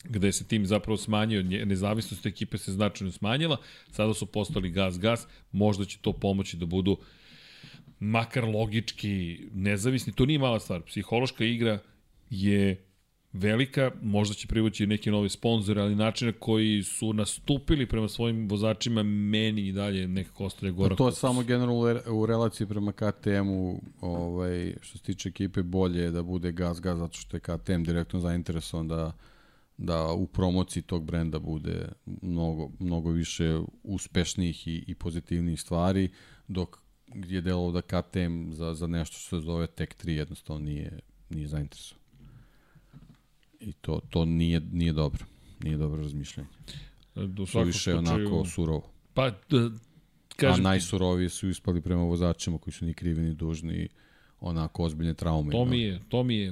gde 0.03 0.31
se 0.31 0.47
tim 0.47 0.65
zapravo 0.65 0.97
smanjio, 0.97 1.43
nezavisnost 1.43 2.25
ekipe 2.25 2.57
se 2.57 2.71
značajno 2.71 3.11
smanjila, 3.11 3.57
sada 3.91 4.13
su 4.13 4.25
postali 4.25 4.71
gas-gas, 4.71 5.27
možda 5.51 5.85
će 5.85 5.97
to 6.01 6.13
pomoći 6.13 6.57
da 6.57 6.65
budu 6.65 6.97
makar 7.99 8.45
logički 8.45 9.39
nezavisni, 9.53 10.13
to 10.13 10.25
nije 10.25 10.39
mala 10.39 10.59
stvar, 10.59 10.81
psihološka 10.81 11.45
igra 11.45 11.79
je 12.29 12.85
velika, 13.33 13.91
možda 14.01 14.35
će 14.35 14.47
privući 14.47 14.87
neki 14.87 15.11
novi 15.11 15.29
sponzor, 15.29 15.79
ali 15.79 15.95
načine 15.95 16.31
koji 16.31 16.83
su 16.83 17.13
nastupili 17.13 17.85
prema 17.85 18.07
svojim 18.07 18.47
vozačima 18.49 19.03
meni 19.03 19.67
i 19.67 19.71
dalje 19.71 20.07
nekako 20.07 20.45
ostaje 20.45 20.71
gora. 20.71 20.89
Pa 20.89 20.95
to 20.95 21.07
je 21.07 21.11
samo 21.11 21.43
generalno 21.43 22.01
u 22.11 22.25
relaciji 22.25 22.67
prema 22.67 22.91
KTM-u, 22.91 23.81
ovaj, 24.01 24.75
što 24.81 24.97
se 24.97 25.03
tiče 25.03 25.29
ekipe, 25.29 25.63
bolje 25.63 26.01
je 26.01 26.11
da 26.11 26.23
bude 26.23 26.51
gas 26.51 26.81
gas, 26.81 26.97
zato 26.97 27.17
što 27.17 27.37
je 27.37 27.41
KTM 27.41 27.83
direktno 27.83 28.19
zainteresovan 28.19 28.87
da 28.87 29.11
da 29.77 30.11
u 30.11 30.27
promociji 30.27 30.83
tog 30.83 31.05
brenda 31.05 31.39
bude 31.39 31.89
mnogo, 32.05 32.71
mnogo 32.79 33.11
više 33.11 33.59
uspešnih 33.83 34.67
i, 34.67 34.83
i 34.87 34.95
pozitivnih 34.95 35.61
stvari, 35.61 36.09
dok 36.47 36.77
je 37.15 37.41
delo 37.41 37.71
da 37.71 37.81
KTM 37.81 38.51
za, 38.51 38.73
za 38.73 38.87
nešto 38.87 39.17
što 39.17 39.39
se 39.39 39.45
zove 39.45 39.67
Tech 39.67 39.93
3 40.03 40.09
jednostavno 40.09 40.65
nije, 40.65 40.99
nije 41.29 41.47
zainteresovan. 41.47 42.00
I 43.61 43.73
to, 43.73 43.99
to 44.09 44.25
nije, 44.25 44.61
nije 44.71 44.93
dobro. 44.93 45.25
Nije 45.63 45.77
dobro 45.77 46.01
razmišljanje. 46.01 46.49
Do 47.15 47.43
više 47.65 47.81
slučaju... 47.81 47.97
onako 47.97 48.45
surovo. 48.45 48.89
Pa, 49.13 49.29
da, 49.29 49.69
kažem... 50.35 50.65
A 50.65 50.69
najsurovije 50.69 51.29
su 51.29 51.49
ispali 51.49 51.81
prema 51.81 52.03
vozačima 52.03 52.57
koji 52.57 52.73
su 52.73 52.85
ni 52.85 52.93
krivi 52.93 53.21
ni 53.21 53.33
dužni 53.33 53.87
onako 54.39 54.83
ozbiljne 54.83 55.13
traume. 55.13 55.51
To 55.51 55.65
mi 55.65 55.81
je, 55.81 55.99
to 56.09 56.23
mi 56.23 56.35
je, 56.35 56.49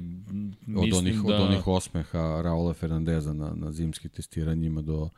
od 0.76 0.92
onih, 0.94 1.20
da... 1.28 1.34
Od 1.34 1.40
onih 1.40 1.66
osmeha 1.66 2.40
Raula 2.42 2.74
Fernandeza 2.74 3.32
na, 3.32 3.52
na 3.54 3.72
zimskim 3.72 4.10
testiranjima 4.10 4.82
do 4.82 5.08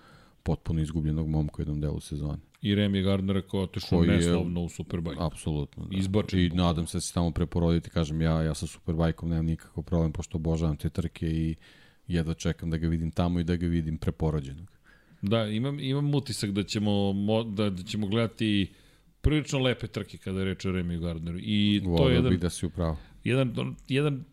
potpuno 0.43 0.81
izgubljenog 0.81 1.29
momka 1.29 1.55
u 1.59 1.61
jednom 1.61 1.81
delu 1.81 2.01
sezone. 2.01 2.39
I 2.63 2.75
Remy 2.75 3.03
Gardner 3.05 3.43
koji 3.43 3.61
je 3.61 3.65
otišao 3.65 4.03
neslovno 4.03 4.63
u 4.63 4.69
Superbike. 4.69 5.17
Apsolutno. 5.19 5.85
Da. 5.85 5.97
Izbačen. 5.97 6.41
I 6.41 6.49
nadam 6.49 6.87
se 6.87 6.97
da 6.97 7.01
se 7.01 7.15
tamo 7.15 7.31
preporoditi, 7.31 7.91
kažem 7.91 8.21
ja, 8.21 8.43
ja 8.43 8.55
sa 8.55 8.67
Superbajkom 8.67 9.29
nemam 9.29 9.47
nikakav 9.47 9.85
problem, 9.85 10.13
pošto 10.13 10.39
obožavam 10.39 10.77
te 10.77 10.89
trke 10.89 11.27
i 11.27 11.55
jedva 12.13 12.35
čekam 12.35 12.71
da 12.71 12.77
ga 12.77 12.89
vidim 12.89 13.11
tamo 13.11 13.41
i 13.41 13.45
da 13.45 13.57
ga 13.57 13.67
vidim 13.67 13.99
preporođenog. 13.99 14.71
Da, 15.23 15.47
imam, 15.47 15.81
imam 15.81 16.15
utisak 16.15 16.51
da 16.51 16.63
ćemo, 16.63 17.15
da, 17.45 17.71
da 17.71 17.83
ćemo 17.83 18.07
gledati 18.07 18.73
prilično 19.21 19.59
lepe 19.59 19.87
trke 19.87 20.19
kada 20.19 20.39
je 20.39 20.45
reč 20.45 20.65
o 20.65 20.73
Remy 20.73 21.01
Gardneru. 21.01 21.39
I 21.41 21.81
Volio 21.85 21.97
to 21.97 22.09
je 22.09 22.15
jedan, 22.15 22.39
da 22.39 22.51
si 22.51 22.67
upravo. 22.67 22.99
Jedan, 23.25 23.77
jedan 23.89 24.25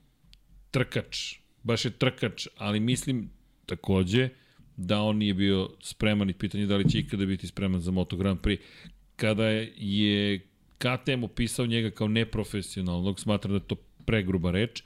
trkač, 0.72 1.35
baš 1.64 1.85
je 1.85 1.91
trkač, 1.91 2.48
ali 2.58 2.80
mislim 2.80 3.30
takođe 3.66 4.30
da 4.77 5.01
on 5.01 5.17
nije 5.17 5.33
bio 5.33 5.69
spreman 5.82 6.30
i 6.30 6.33
pitanje 6.33 6.66
da 6.66 6.77
li 6.77 6.90
će 6.90 6.99
ikada 6.99 7.25
biti 7.25 7.48
spreman 7.48 7.82
za 7.82 7.91
Moto 7.91 8.17
Grand 8.17 8.40
Prix. 8.40 8.59
Kada 9.16 9.45
je 9.77 10.40
KTM 10.77 11.24
opisao 11.24 11.66
njega 11.66 11.90
kao 11.90 12.08
neprofesionalnog, 12.08 13.19
smatram 13.19 13.51
da 13.51 13.58
je 13.58 13.67
to 13.67 13.75
pregruba 14.06 14.51
reč, 14.51 14.83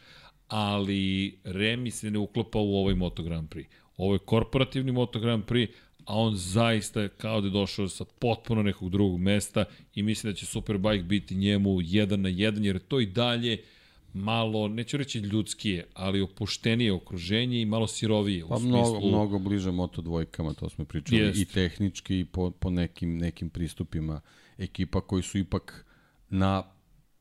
ali 0.48 1.38
Remi 1.44 1.92
se 1.92 2.12
ne 2.12 2.20
uklapa 2.20 2.60
u 2.60 2.76
ovaj 2.76 2.96
Moto 2.96 3.24
Grand 3.24 3.50
Prix. 3.50 3.66
Ovo 3.98 4.14
je 4.14 4.20
korporativni 4.20 4.92
Moto 4.92 5.20
Grand 5.20 5.44
Prix, 5.46 5.68
a 6.06 6.18
on 6.18 6.36
zaista 6.36 7.08
kao 7.08 7.42
da 7.42 7.48
je 7.48 7.52
došao 7.52 7.88
sa 7.88 8.06
potpuno 8.20 8.64
nekog 8.64 8.90
drugog 8.90 9.20
mesta 9.20 9.66
i 9.96 10.04
mislim 10.04 10.34
da 10.34 10.38
će 10.38 10.46
Superbike 10.46 11.04
biti 11.04 11.36
njemu 11.36 11.82
jedan 11.82 12.22
na 12.22 12.30
jedan, 12.30 12.66
jer 12.66 12.80
to 12.80 13.00
i 13.00 13.06
dalje 13.06 13.64
malo, 14.14 14.68
neću 14.68 14.98
reći 14.98 15.20
ljudskije, 15.20 15.86
ali 15.94 16.22
opuštenije 16.22 16.94
okruženje 16.94 17.62
i 17.62 17.66
malo 17.66 17.88
sirovije. 17.88 18.46
Pa 18.50 18.56
u 18.56 18.60
smislu... 18.60 18.80
mnogo, 18.80 19.08
mnogo 19.08 19.40
bliže 19.40 19.72
moto 19.72 20.02
dvojkama, 20.02 20.54
to 20.54 20.70
smo 20.70 20.86
pričali, 20.86 21.22
Jest. 21.22 21.40
i 21.40 21.46
tehnički 21.46 22.20
i 22.20 22.26
po, 22.26 22.52
po 22.52 22.70
nekim, 22.70 23.18
nekim 23.18 23.50
pristupima 23.50 24.22
ekipa 24.58 25.02
koji 25.02 25.24
su 25.24 25.38
ipak 25.38 25.86
na 26.30 26.64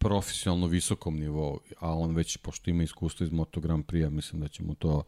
profesionalno 0.03 0.67
visokom 0.67 1.17
nivou, 1.17 1.61
a 1.79 1.95
on 1.95 2.15
već, 2.15 2.37
pošto 2.37 2.71
ima 2.71 2.83
iskustvo 2.83 3.25
iz 3.25 3.33
Moto 3.33 3.61
Grand 3.61 3.85
Prix, 3.85 4.11
mislim 4.11 4.41
da 4.41 4.49
će 4.49 4.63
mu 4.63 4.75
to 4.75 5.03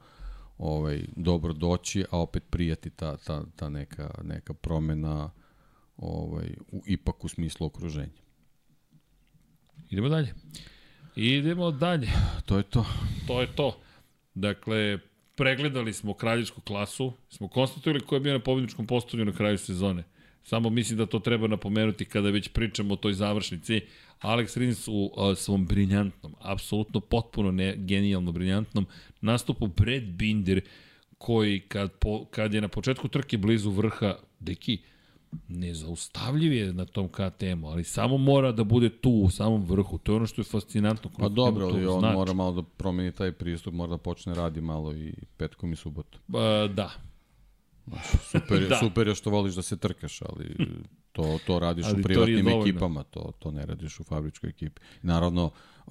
ovaj, 0.58 1.04
dobro 1.16 1.52
doći, 1.52 2.04
a 2.10 2.18
opet 2.18 2.42
prijati 2.50 2.90
ta, 2.90 3.16
ta, 3.16 3.44
ta 3.56 3.68
neka, 3.68 4.10
neka 4.22 4.54
promena 4.54 5.30
ovaj, 5.96 6.56
u, 6.72 6.82
ipak 6.86 7.24
u 7.24 7.28
smislu 7.28 7.66
okruženja. 7.66 8.24
Idemo 9.90 10.08
dalje. 10.08 10.34
Idemo 11.16 11.70
dalje. 11.70 12.08
To 12.46 12.56
je 12.56 12.62
to. 12.62 12.86
To 13.26 13.40
je 13.40 13.46
to. 13.56 13.80
Dakle, 14.34 14.98
pregledali 15.36 15.92
smo 15.92 16.14
kraljičku 16.14 16.60
klasu, 16.60 17.12
smo 17.28 17.48
konstatovali 17.48 18.00
ko 18.00 18.14
je 18.14 18.20
bio 18.20 18.32
na 18.32 18.38
pobjedničkom 18.38 18.86
postavlju 18.86 19.24
na 19.24 19.32
kraju 19.32 19.58
sezone. 19.58 20.04
Samo 20.42 20.70
mislim 20.70 20.98
da 20.98 21.06
to 21.06 21.18
treba 21.18 21.46
napomenuti 21.46 22.04
kada 22.04 22.30
već 22.30 22.48
pričamo 22.48 22.94
o 22.94 22.96
toj 22.96 23.12
završnici. 23.12 23.80
Alex 24.24 24.56
Rins 24.56 24.88
u 24.88 24.92
uh, 24.92 25.36
svom 25.36 25.66
briljantnom, 25.66 26.34
apsolutno 26.40 27.00
potpuno 27.00 27.50
ne, 27.50 27.74
genijalno 27.76 28.32
briljantnom 28.32 28.86
nastupu 29.20 29.68
pred 29.68 30.04
Binder, 30.04 30.60
koji 31.18 31.60
kad, 31.60 31.92
po, 31.92 32.24
kad 32.24 32.54
je 32.54 32.60
na 32.60 32.68
početku 32.68 33.08
trke 33.08 33.38
blizu 33.38 33.70
vrha, 33.70 34.14
deki, 34.40 34.78
nezaustavljiv 35.48 36.52
je 36.52 36.72
na 36.72 36.84
tom 36.84 37.08
KTM-u, 37.08 37.68
ali 37.68 37.84
samo 37.84 38.18
mora 38.18 38.52
da 38.52 38.64
bude 38.64 38.88
tu 38.88 39.10
u 39.10 39.30
samom 39.30 39.64
vrhu. 39.64 39.98
To 39.98 40.12
je 40.12 40.16
ono 40.16 40.26
što 40.26 40.40
je 40.40 40.44
fascinantno. 40.44 41.10
Pa 41.18 41.28
dobro, 41.28 41.66
ali 41.66 41.86
on 41.86 42.00
znači. 42.00 42.16
mora 42.16 42.32
malo 42.32 42.52
da 42.52 42.62
promeni 42.62 43.12
taj 43.12 43.32
pristup, 43.32 43.74
mora 43.74 43.90
da 43.90 43.98
počne 43.98 44.34
radi 44.34 44.60
malo 44.60 44.94
i 44.94 45.14
petkom 45.36 45.72
i 45.72 45.76
subotom. 45.76 46.20
Pa, 46.32 46.68
da, 46.74 46.90
super, 48.30 48.66
da. 48.68 48.78
super 48.78 49.08
je 49.08 49.14
što 49.14 49.30
voliš 49.30 49.54
da 49.54 49.62
se 49.62 49.76
trkaš, 49.76 50.22
ali 50.22 50.56
to, 51.14 51.38
to 51.46 51.58
radiš 51.58 51.86
ali 51.86 52.00
u 52.00 52.02
privatnim 52.02 52.44
to 52.44 52.60
ekipama, 52.60 53.02
to, 53.02 53.32
to 53.38 53.50
ne 53.50 53.66
radiš 53.66 54.00
u 54.00 54.04
fabričkoj 54.04 54.50
ekipi. 54.50 54.80
Naravno, 55.02 55.50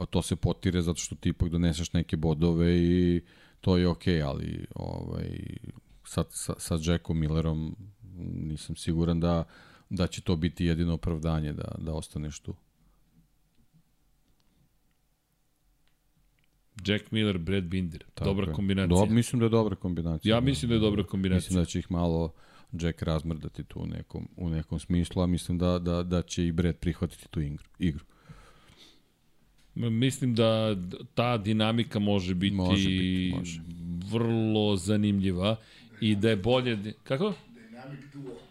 to 0.10 0.22
se 0.22 0.36
potire 0.36 0.82
zato 0.82 1.00
što 1.00 1.16
ti 1.16 1.30
ipak 1.30 1.50
doneseš 1.50 1.94
neke 1.94 2.18
bodove 2.18 2.78
i 2.78 3.22
to 3.62 3.78
je 3.78 3.88
okej, 3.88 4.14
okay, 4.14 4.28
ali 4.28 4.66
ovaj, 4.76 5.30
sa, 6.06 6.24
sa, 6.30 6.54
sa 6.58 6.78
Jackom 6.82 7.20
Millerom 7.20 7.76
nisam 8.18 8.76
siguran 8.76 9.20
da, 9.20 9.44
da 9.90 10.08
će 10.08 10.22
to 10.22 10.36
biti 10.36 10.66
jedino 10.66 10.94
opravdanje 10.94 11.54
da, 11.54 11.76
da 11.78 11.94
ostaneš 11.94 12.40
tu. 12.40 12.56
Jack 16.86 17.12
Miller, 17.12 17.38
Brad 17.38 17.64
Binder. 17.64 18.04
Tako 18.14 18.30
dobra 18.30 18.48
je. 18.48 18.54
kombinacija. 18.54 19.06
Do, 19.06 19.06
mislim 19.06 19.40
da 19.40 19.46
je 19.46 19.50
dobra 19.50 19.76
kombinacija. 19.76 20.36
Ja 20.36 20.42
mislim 20.42 20.70
da 20.70 20.76
je 20.76 20.80
dobra 20.80 21.04
kombinacija. 21.04 21.48
Mislim 21.48 21.62
da 21.62 21.66
će 21.66 21.80
ih 21.80 21.92
malo 21.92 22.34
Jack 22.74 23.02
razmrdati 23.02 23.64
tu 23.64 23.80
u 23.80 23.88
nekom, 23.88 24.30
u 24.38 24.50
nekom 24.50 24.80
smislu, 24.80 25.22
a 25.22 25.28
mislim 25.28 25.58
da, 25.58 25.80
da, 25.80 26.04
da 26.04 26.22
će 26.22 26.48
i 26.48 26.52
Brad 26.52 26.76
prihvatiti 26.76 27.28
tu 27.28 27.42
igru. 27.42 27.64
igru. 27.80 28.06
Mislim 29.76 30.36
da 30.36 30.76
ta 31.14 31.38
dinamika 31.38 32.00
može 32.00 32.36
biti, 32.36 32.56
može 32.56 32.90
biti 32.90 33.34
može. 33.38 33.62
vrlo 34.12 34.76
zanimljiva 34.76 35.56
i 36.02 36.16
da 36.16 36.30
je 36.30 36.36
bolje... 36.36 36.94
Kako? 37.04 37.34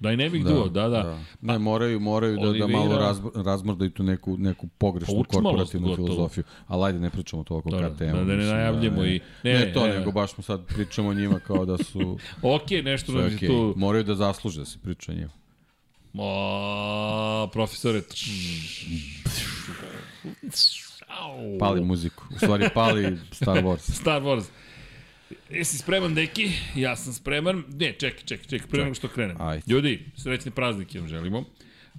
Dynamic 0.01 0.45
da, 0.45 0.51
duo, 0.51 0.69
da, 0.69 0.89
da. 0.89 1.03
da. 1.03 1.19
Ne, 1.41 1.59
moraju, 1.59 2.01
moraju 2.01 2.37
da, 2.37 2.53
da 2.59 2.67
malo 2.67 2.99
raz, 2.99 3.21
razmrdaju 3.35 3.91
tu 3.91 4.03
neku, 4.03 4.37
neku 4.39 4.67
pogrešnu 4.79 5.25
korporativnu 5.29 5.89
gotovo. 5.89 6.07
filozofiju. 6.07 6.45
Ali 6.67 6.85
ajde, 6.85 7.01
ne 7.01 7.11
pričamo 7.11 7.45
to 7.45 7.57
oko 7.57 7.71
da, 7.71 7.91
KTM. 7.91 8.05
Da, 8.05 8.25
da 8.25 8.37
ne 8.37 8.45
najavljamo 8.45 9.01
da, 9.01 9.07
i... 9.07 9.21
Ne, 9.43 9.55
ne 9.55 9.73
to, 9.73 9.87
ne, 9.87 9.99
nego 9.99 10.13
baš 10.13 10.33
smo 10.33 10.43
sad 10.43 10.67
pričamo 10.67 11.09
o 11.09 11.15
njima 11.15 11.39
kao 11.39 11.65
da 11.65 11.79
su... 11.79 12.19
ok, 12.43 12.71
nešto 12.85 13.13
nam 13.13 13.25
okay. 13.25 13.47
tu... 13.47 13.75
Moraju 13.77 14.05
da 14.05 14.15
zasluže 14.15 14.61
da 14.61 14.65
se 14.65 14.79
priča 14.79 15.13
o 15.13 15.15
njima. 15.15 15.33
O, 16.15 17.49
profesore... 17.53 18.03
Pali 21.59 21.81
muziku. 21.81 22.25
U 22.35 22.39
stvari 22.39 22.69
pali 22.75 23.19
Star 23.33 23.63
Wars. 23.65 23.93
Star 24.01 24.23
Wars. 24.23 24.45
Jesi 25.51 25.79
spreman, 25.79 26.15
deki? 26.15 26.51
Ja 26.77 26.97
sam 26.97 27.13
spreman. 27.13 27.65
Ne, 27.69 27.93
čekaj, 27.93 28.25
čekaj, 28.25 28.47
čekaj, 28.49 28.69
pre 28.69 28.83
nego 28.83 28.95
što 28.95 29.09
krenem. 29.09 29.37
Ajde. 29.41 29.63
Ljudi, 29.67 30.05
srećne 30.17 30.51
praznike 30.51 30.99
vam 31.01 31.09
želimo. 31.09 31.45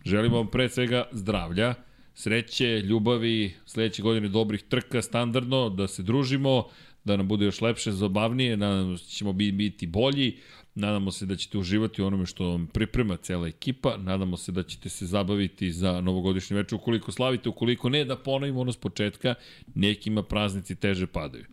Želimo 0.05 0.37
vam 0.37 0.47
pre 0.47 0.69
svega 0.69 1.05
zdravlja, 1.11 1.73
sreće, 2.15 2.81
ljubavi, 2.81 3.53
sledeće 3.65 4.01
godine 4.01 4.29
dobrih 4.29 4.63
trka, 4.63 5.01
standardno, 5.01 5.69
da 5.69 5.87
se 5.87 6.03
družimo, 6.03 6.67
da 7.03 7.17
nam 7.17 7.27
bude 7.27 7.45
još 7.45 7.61
lepše, 7.61 7.91
zabavnije, 7.91 8.57
nadamo 8.57 8.97
se 8.97 9.03
da 9.03 9.09
ćemo 9.09 9.33
biti 9.33 9.87
bolji, 9.87 10.37
nadamo 10.75 11.11
se 11.11 11.25
da 11.25 11.35
ćete 11.35 11.57
uživati 11.57 12.01
u 12.01 12.05
onome 12.05 12.25
što 12.25 12.47
vam 12.47 12.67
priprema 12.67 13.17
cela 13.17 13.47
ekipa, 13.47 13.97
nadamo 13.97 14.37
se 14.37 14.51
da 14.51 14.63
ćete 14.63 14.89
se 14.89 15.05
zabaviti 15.05 15.71
za 15.71 16.01
novogodišnje 16.01 16.57
večer, 16.57 16.75
ukoliko 16.75 17.11
slavite, 17.11 17.49
ukoliko 17.49 17.89
ne, 17.89 18.05
da 18.05 18.15
ponovimo 18.15 18.61
ono 18.61 18.71
s 18.71 18.77
početka, 18.77 19.35
nekima 19.75 20.23
praznici 20.23 20.75
teže 20.75 21.07
padaju. 21.07 21.45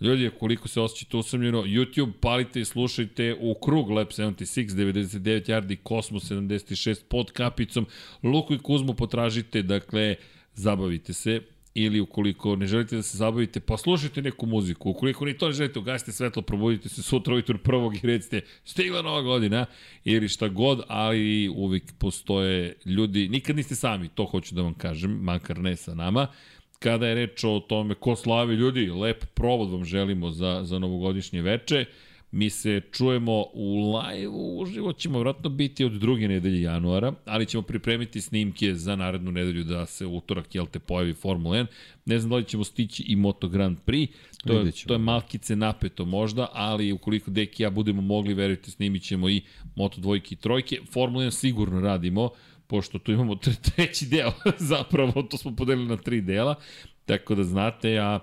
Ljudi, 0.00 0.30
koliko 0.38 0.68
se 0.68 0.80
osjećate 0.80 1.16
usamljeno, 1.16 1.62
YouTube 1.62 2.12
palite 2.20 2.60
i 2.60 2.64
slušajte 2.64 3.36
u 3.40 3.54
krug 3.54 3.90
Lab 3.90 4.08
76, 4.08 4.68
99 4.68 5.50
yardi, 5.50 5.76
Cosmos 5.88 6.30
76 6.30 7.04
pod 7.08 7.32
kapicom, 7.32 7.86
Luku 8.22 8.54
i 8.54 8.58
Kuzmu 8.58 8.94
potražite, 8.94 9.62
dakle, 9.62 10.16
zabavite 10.54 11.12
se, 11.12 11.40
ili 11.74 12.00
ukoliko 12.00 12.56
ne 12.56 12.66
želite 12.66 12.96
da 12.96 13.02
se 13.02 13.16
zabavite, 13.16 13.60
pa 13.60 13.76
slušajte 13.76 14.22
neku 14.22 14.46
muziku. 14.46 14.90
Ukoliko 14.90 15.24
ni 15.24 15.38
to 15.38 15.46
ne 15.46 15.52
želite, 15.52 15.78
ugasite 15.78 16.12
svetlo, 16.12 16.42
probudite 16.42 16.88
se 16.88 17.02
sutra 17.02 17.34
ujutru 17.34 17.58
prvog 17.58 17.94
i 17.96 18.06
recite 18.06 18.40
stigla 18.64 19.02
nova 19.02 19.22
godina 19.22 19.66
ili 20.04 20.28
šta 20.28 20.48
god, 20.48 20.82
ali 20.88 21.48
uvijek 21.48 21.84
postoje 21.98 22.76
ljudi, 22.84 23.28
nikad 23.28 23.56
niste 23.56 23.74
sami, 23.74 24.08
to 24.08 24.24
hoću 24.24 24.54
da 24.54 24.62
vam 24.62 24.74
kažem, 24.74 25.10
makar 25.10 25.58
ne 25.58 25.76
sa 25.76 25.94
nama, 25.94 26.26
kada 26.78 27.06
je 27.06 27.14
reč 27.14 27.44
o 27.44 27.60
tome 27.60 27.94
ko 27.94 28.16
slavi 28.16 28.54
ljudi, 28.54 28.90
lep 28.90 29.24
provod 29.34 29.70
vam 29.70 29.84
želimo 29.84 30.30
za, 30.30 30.60
za 30.64 30.78
novogodišnje 30.78 31.42
veče. 31.42 31.84
Mi 32.30 32.50
se 32.50 32.80
čujemo 32.92 33.44
u 33.52 33.96
live-u, 33.96 34.60
uživo 34.60 34.92
ćemo 34.92 35.18
vratno 35.18 35.50
biti 35.50 35.84
od 35.84 35.92
druge 35.92 36.28
nedelje 36.28 36.62
januara, 36.62 37.12
ali 37.24 37.46
ćemo 37.46 37.62
pripremiti 37.62 38.20
snimke 38.20 38.74
za 38.74 38.96
narednu 38.96 39.32
nedelju 39.32 39.64
da 39.64 39.86
se 39.86 40.06
utorak, 40.06 40.54
jel 40.54 40.66
te, 40.66 40.78
pojavi 40.78 41.12
Formula 41.12 41.56
1. 41.56 41.66
Ne 42.04 42.18
znam 42.18 42.30
da 42.30 42.36
li 42.36 42.44
ćemo 42.44 42.64
stići 42.64 43.02
i 43.02 43.16
Moto 43.16 43.48
Grand 43.48 43.78
Prix, 43.86 44.08
to 44.46 44.52
je, 44.52 44.72
to 44.86 44.94
je 44.94 44.98
malkice 44.98 45.56
napeto 45.56 46.04
možda, 46.04 46.48
ali 46.52 46.92
ukoliko 46.92 47.30
Deki 47.30 47.62
ja 47.62 47.70
budemo 47.70 48.02
mogli, 48.02 48.34
verujte, 48.34 48.70
snimit 48.70 49.02
ćemo 49.02 49.28
i 49.28 49.42
Moto 49.74 50.00
dvojke 50.00 50.34
i 50.34 50.38
trojke. 50.38 50.80
Formula 50.92 51.24
1 51.24 51.30
sigurno 51.30 51.80
radimo, 51.80 52.30
pošto 52.68 52.98
tu 52.98 53.12
imamo 53.12 53.34
treći 53.74 54.06
deo, 54.06 54.32
zapravo 54.72 55.22
to 55.22 55.36
smo 55.36 55.56
podelili 55.56 55.88
na 55.88 55.96
tri 55.96 56.20
dela, 56.20 56.54
tako 57.06 57.34
da 57.34 57.44
znate, 57.44 57.98
a 57.98 58.20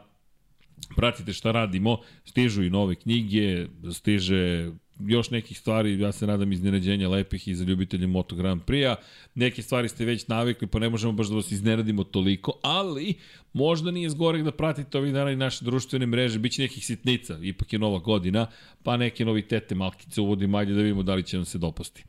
pratite 0.96 1.34
šta 1.34 1.52
radimo, 1.52 1.98
stižu 2.26 2.64
i 2.64 2.70
nove 2.70 2.96
knjige, 2.96 3.68
stiže 3.94 4.72
još 5.00 5.30
nekih 5.30 5.60
stvari, 5.60 6.00
ja 6.00 6.12
se 6.12 6.28
nadam 6.28 6.52
iznenađenja 6.52 7.10
lepih 7.10 7.48
i 7.48 7.56
za 7.56 7.66
ljubitelje 7.66 8.08
Moto 8.08 8.36
Grand 8.36 8.62
Prix-a. 8.62 8.96
Neke 9.36 9.62
stvari 9.62 9.90
ste 9.90 10.06
već 10.06 10.28
navikli, 10.28 10.68
pa 10.68 10.80
ne 10.80 10.90
možemo 10.90 11.14
baš 11.14 11.28
da 11.28 11.36
vas 11.36 11.52
iznenadimo 11.52 12.04
toliko, 12.04 12.60
ali 12.64 13.14
možda 13.54 13.92
nije 13.92 14.10
zgorek 14.10 14.44
da 14.44 14.52
pratite 14.52 14.98
ovih 14.98 15.14
dana 15.14 15.32
i 15.32 15.36
naše 15.36 15.66
društvene 15.66 16.06
mreže, 16.06 16.40
biće 16.40 16.62
nekih 16.62 16.86
sitnica, 16.86 17.38
ipak 17.42 17.74
je 17.74 17.80
nova 17.80 18.00
godina, 18.00 18.48
pa 18.84 18.98
neke 18.98 19.26
novitete 19.26 19.76
malkice 19.76 20.22
uvodimo, 20.22 20.58
ajde 20.58 20.74
da 20.74 20.82
vidimo 20.82 21.04
da 21.04 21.16
li 21.16 21.24
će 21.24 21.38
nam 21.38 21.46
se 21.46 21.58
dopasti. 21.58 22.04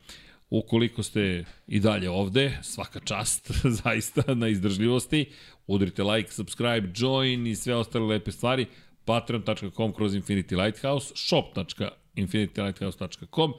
Ukoliko 0.49 1.03
ste 1.03 1.45
i 1.67 1.79
dalje 1.79 2.09
ovde, 2.09 2.57
svaka 2.61 2.99
čast 2.99 3.51
zaista 3.83 4.33
na 4.33 4.47
izdržljivosti, 4.47 5.25
udrite 5.67 6.03
like, 6.03 6.31
subscribe, 6.31 6.91
join 6.95 7.47
i 7.47 7.55
sve 7.55 7.75
ostale 7.75 8.05
lepe 8.05 8.31
stvari, 8.31 8.65
patreon.com 9.05 9.93
kroz 9.93 10.15
Infinity 10.15 10.63
Lighthouse, 10.63 11.13
shop.infinitylighthouse.com, 11.15 13.53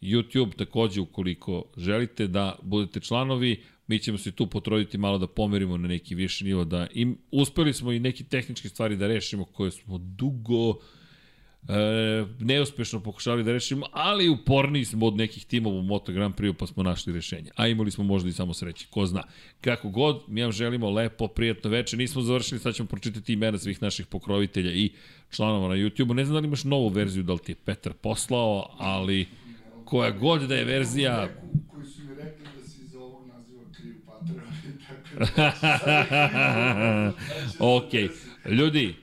YouTube 0.00 0.56
takođe 0.56 1.00
ukoliko 1.00 1.64
želite 1.76 2.26
da 2.26 2.58
budete 2.62 3.00
članovi, 3.00 3.62
mi 3.86 3.98
ćemo 3.98 4.18
se 4.18 4.32
tu 4.32 4.46
potruditi 4.46 4.98
malo 4.98 5.18
da 5.18 5.26
pomerimo 5.26 5.76
na 5.76 5.88
neki 5.88 6.14
viši 6.14 6.44
nivo, 6.44 6.64
da 6.64 6.86
im, 6.94 7.18
uspeli 7.30 7.72
smo 7.72 7.92
i 7.92 8.00
neki 8.00 8.24
tehničke 8.24 8.68
stvari 8.68 8.96
da 8.96 9.06
rešimo 9.06 9.44
koje 9.44 9.70
smo 9.70 9.98
dugo 9.98 10.74
e, 11.68 12.24
neuspešno 12.38 13.00
pokušali 13.00 13.44
da 13.44 13.52
rešimo, 13.52 13.86
ali 13.92 14.28
uporniji 14.28 14.84
smo 14.84 15.06
od 15.06 15.16
nekih 15.16 15.44
timova 15.44 15.76
u 15.76 15.82
Moto 15.82 16.12
Grand 16.12 16.34
Prix 16.34 16.52
pa 16.52 16.66
smo 16.66 16.82
našli 16.82 17.12
rešenje. 17.12 17.50
A 17.56 17.66
imali 17.68 17.90
smo 17.90 18.04
možda 18.04 18.28
i 18.28 18.32
samo 18.32 18.54
sreće, 18.54 18.86
ko 18.90 19.06
zna. 19.06 19.22
Kako 19.60 19.88
god, 19.88 20.22
mi 20.28 20.42
vam 20.42 20.52
želimo 20.52 20.90
lepo, 20.90 21.28
prijatno 21.28 21.70
veče. 21.70 21.96
Nismo 21.96 22.22
završili, 22.22 22.60
sad 22.60 22.74
ćemo 22.74 22.88
pročitati 22.88 23.32
imena 23.32 23.58
svih 23.58 23.82
naših 23.82 24.06
pokrovitelja 24.06 24.72
i 24.72 24.90
članova 25.30 25.68
na 25.68 25.74
YouTube-u. 25.74 26.14
Ne 26.14 26.24
znam 26.24 26.34
da 26.34 26.40
li 26.40 26.46
imaš 26.46 26.64
novu 26.64 26.88
verziju, 26.88 27.22
da 27.22 27.32
li 27.32 27.38
ti 27.38 27.52
je 27.52 27.56
Petar 27.64 27.92
poslao, 27.92 28.76
ali 28.78 29.28
koja 29.84 30.10
god 30.10 30.42
da 30.42 30.54
je 30.54 30.64
verzija... 30.64 31.28
Koji 31.72 31.86
su 31.86 32.02
mi 32.04 32.14
rekli 32.14 32.44
da 32.56 32.68
si 32.68 32.82
iz 32.82 32.94
ovog 32.94 33.26
naziva 33.26 33.62
kriv 33.76 33.94
Patreon, 34.06 34.40
tako 35.68 35.90
da... 36.86 37.12
ok. 37.76 38.29
Ljudi, 38.48 38.94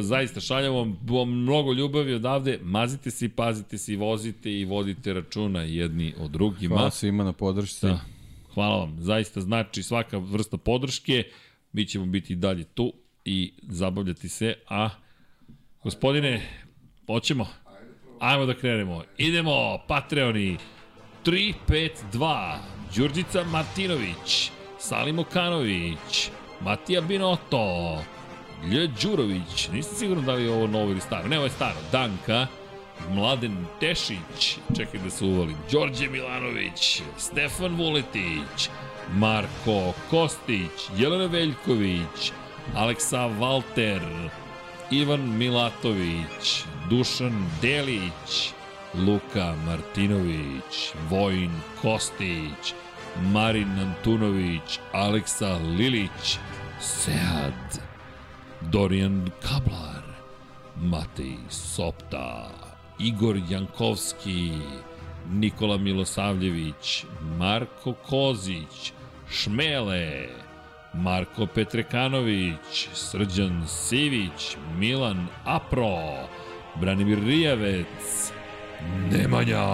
zaista 0.00 0.40
šaljam 0.40 0.74
vam, 0.74 0.98
mnogo 1.28 1.72
ljubavi 1.72 2.14
odavde, 2.14 2.58
mazite 2.62 3.10
se 3.10 3.24
i 3.24 3.28
pazite 3.28 3.78
se 3.78 3.92
i 3.92 3.96
vozite 3.96 4.52
i 4.52 4.64
vodite 4.64 5.12
računa 5.12 5.62
jedni 5.62 6.14
od 6.18 6.30
drugima. 6.30 6.74
Hvala 6.74 6.90
svima 6.90 7.24
na 7.24 7.32
podršci. 7.32 7.86
Da. 7.86 8.00
Hvala 8.54 8.76
vam, 8.76 8.96
zaista 9.00 9.40
znači 9.40 9.82
svaka 9.82 10.18
vrsta 10.18 10.56
podrške, 10.56 11.24
mi 11.72 11.86
ćemo 11.86 12.06
biti 12.06 12.34
dalje 12.34 12.64
tu 12.64 12.92
i 13.24 13.52
zabavljati 13.62 14.28
se, 14.28 14.54
a 14.68 14.88
gospodine, 15.82 16.42
hoćemo? 17.06 17.46
Ajmo 18.20 18.46
da 18.46 18.54
krenemo. 18.54 19.02
Idemo, 19.18 19.78
Patreoni, 19.88 20.56
352, 21.24 22.56
Đurđica 22.96 23.44
Martinović, 23.44 24.50
Salim 24.78 25.18
Okanović, 25.18 26.30
Matija 26.60 27.00
Binoto, 27.00 27.98
Lje 28.64 28.86
Đurović, 29.02 29.68
nisam 29.72 29.96
siguran 29.96 30.24
da 30.24 30.32
li 30.32 30.42
je 30.42 30.50
ovo 30.50 30.66
novo 30.66 30.90
ili 30.90 31.00
staro. 31.00 31.28
Ne, 31.28 31.36
ovo 31.36 31.46
je 31.46 31.50
staro. 31.50 31.76
Danka, 31.92 32.46
Mladen 33.10 33.66
Tešić, 33.80 34.58
čekaj 34.76 35.00
da 35.00 35.10
se 35.10 35.24
uvolim, 35.24 35.56
Đorđe 35.72 36.08
Milanović, 36.08 37.02
Stefan 37.16 37.76
Vuletić, 37.76 38.68
Marko 39.12 39.92
Kostić, 40.10 40.90
Jelena 40.96 41.26
Veljković, 41.26 42.32
Aleksa 42.76 43.26
Valter, 43.26 44.02
Ivan 44.90 45.38
Milatović, 45.38 46.64
Dušan 46.90 47.50
Delić, 47.62 48.52
Luka 48.94 49.54
Martinović, 49.66 50.92
Vojn 51.10 51.50
Kostić, 51.82 52.74
Marin 53.22 53.78
Antunović, 53.78 54.78
Aleksa 54.92 55.58
Lilić, 55.78 56.38
Sead, 56.80 57.87
Dorijan 58.60 59.30
Kablar, 59.40 60.02
Matej 60.76 61.38
Sopta, 61.48 62.50
Igor 62.98 63.36
Jankovski, 63.48 64.52
Nikola 65.30 65.76
Milosavljević, 65.76 67.04
Marko 67.38 67.92
Kozić, 67.92 68.92
Šmele, 69.30 70.28
Marko 70.94 71.46
Petrekanović, 71.46 72.88
Srđan 72.94 73.64
Sivić, 73.68 74.56
Milan 74.78 75.26
Apro, 75.44 76.28
Branimir 76.80 77.18
Rijavec, 77.24 78.32
Nemanja, 79.12 79.66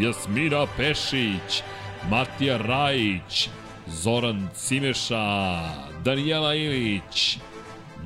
Jasmira 0.00 0.66
Pešić, 0.76 1.62
Matija 2.10 2.56
Rajić, 2.56 3.48
Zoran 3.86 4.48
Cimeša, 4.54 5.60
Danijela 6.04 6.54
Ilić, 6.54 7.38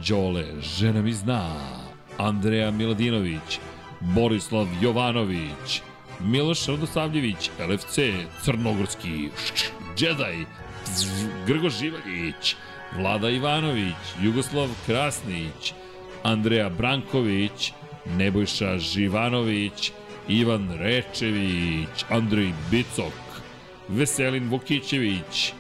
Đole, 0.09 0.45
žena 0.63 1.03
mi 1.03 1.13
zna, 1.13 1.57
Andreja 2.19 2.71
Miladinović, 2.71 3.59
Borislav 4.01 4.67
Jovanović, 4.83 5.83
Miloš 6.21 6.67
Radosavljević, 6.67 7.51
LFC, 7.69 7.99
Crnogorski, 8.43 9.29
Jedi, 9.99 10.47
Grgo 11.47 11.69
Živaljić, 11.69 12.57
Vlada 12.97 13.31
Ivanović, 13.31 13.97
Jugoslav 14.23 14.69
Krasnić, 14.87 15.73
Andreja 16.23 16.69
Branković, 16.69 17.73
Nebojša 18.17 18.79
Živanović, 18.79 19.93
Ivan 20.29 20.71
Rečević, 20.79 22.05
Andrej 22.11 22.53
Bicok, 22.71 23.13
Veselin 23.89 24.49
Vukićević, 24.49 25.53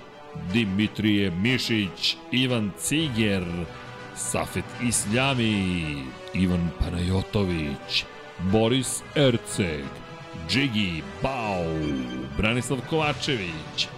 Dimitrije 0.52 1.30
Mišić, 1.30 2.16
Ivan 2.32 2.70
Ciger, 2.78 3.44
Safet 4.20 4.64
Isljami, 4.82 6.04
Ivan 6.34 6.70
Panajotović, 6.78 8.04
Boris 8.38 9.02
Erceg, 9.14 9.84
Džigi 10.48 11.02
Bau, 11.22 11.64
Branislav 12.36 12.80
Kovačević, 12.90 13.88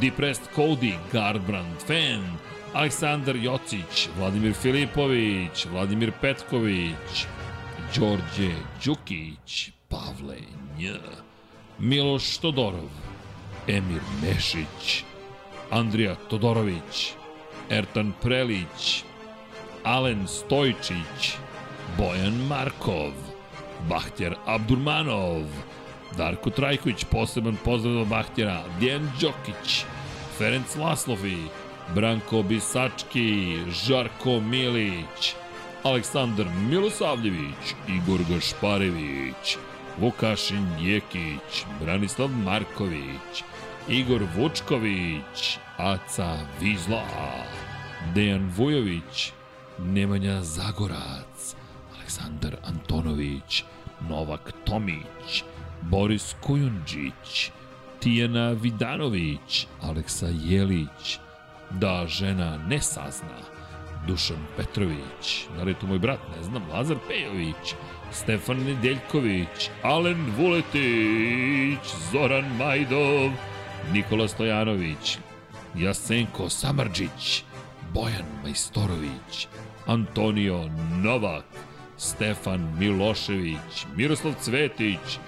Depressed 0.00 0.48
Cody, 0.56 0.94
Gardbrand 1.12 1.76
Fan, 1.86 2.38
Aleksandar 2.72 3.36
Jocić, 3.36 4.08
Vladimir 4.18 4.54
Filipović, 4.54 5.66
Vladimir 5.72 6.12
Petković, 6.20 7.26
Đorđe 7.96 8.54
Đukić, 8.84 9.70
Pavle 9.88 10.38
Nj, 10.78 10.88
Miloš 11.78 12.38
Todorov, 12.38 12.90
Emir 13.68 14.00
Mešić, 14.22 15.04
Andrija 15.70 16.14
Todorović, 16.14 17.12
Ertan 17.70 18.12
Prelić, 18.22 19.04
Alen 19.84 20.28
Stojčić, 20.28 21.36
Bojan 21.98 22.46
Markov, 22.48 23.12
Bahtjar 23.88 24.34
Abdurmanov, 24.46 25.44
Darko 26.16 26.50
Trajković, 26.50 27.04
poseban 27.04 27.56
pozdrav 27.64 27.94
do 27.94 28.04
Bahtjara, 28.04 28.62
Dijan 28.80 29.10
Đokić, 29.20 29.84
Ferenc 30.38 30.76
Laslovi, 30.76 31.38
Branko 31.94 32.42
Bisački, 32.42 33.58
Žarko 33.70 34.40
Milić, 34.40 35.34
Aleksandar 35.82 36.46
Milosavljević, 36.68 37.74
Igor 37.88 38.20
Gašparević, 38.30 39.56
Vukašin 39.98 40.66
Jekić, 40.80 41.64
Branislav 41.80 42.28
Marković, 42.28 43.44
Igor 43.88 44.22
Vučković, 44.36 45.58
Aca 45.76 46.36
Vizla, 46.60 47.04
Dejan 48.14 48.52
Vujović, 48.56 49.32
Nemanja 49.86 50.42
Zagorac, 50.42 51.54
Aleksandar 51.96 52.56
Antonović, 52.64 53.64
Novak 54.08 54.52
Tomić, 54.64 55.44
Boris 55.82 56.34
Kujundžić, 56.40 57.50
Tijana 58.00 58.50
Vidanović, 58.50 59.66
Aleksa 59.82 60.26
Jelić, 60.26 61.18
da 61.70 62.06
žena 62.06 62.56
ne 62.68 62.80
sazna, 62.80 63.40
Dušan 64.06 64.46
Petrović, 64.56 65.46
da 65.56 65.62
li 65.62 65.70
je 65.70 65.88
moj 65.88 65.98
brat, 65.98 66.20
ne 66.36 66.42
znam, 66.42 66.68
Lazar 66.70 66.96
Pejović, 67.08 67.74
Stefan 68.12 68.56
Nedeljković, 68.56 69.70
Alen 69.82 70.32
Vuletić, 70.38 71.94
Zoran 72.12 72.56
Majdov, 72.56 73.30
Nikola 73.92 74.28
Stojanović, 74.28 75.18
Jasenko 75.74 76.48
Samarđić, 76.48 77.44
Bojan 77.94 78.26
Majstorović, 78.42 79.48
Antonio 79.90 80.70
Novak, 81.02 81.44
Stefan 81.98 82.76
Milošević, 82.78 83.86
Miroslav 83.96 84.34
Cvetić, 84.40 85.18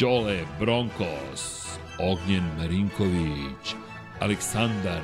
Đole 0.00 0.38
Bronkos, 0.58 1.78
Ognjen 1.98 2.42
Marinković, 2.58 3.74
Aleksandar, 4.20 5.02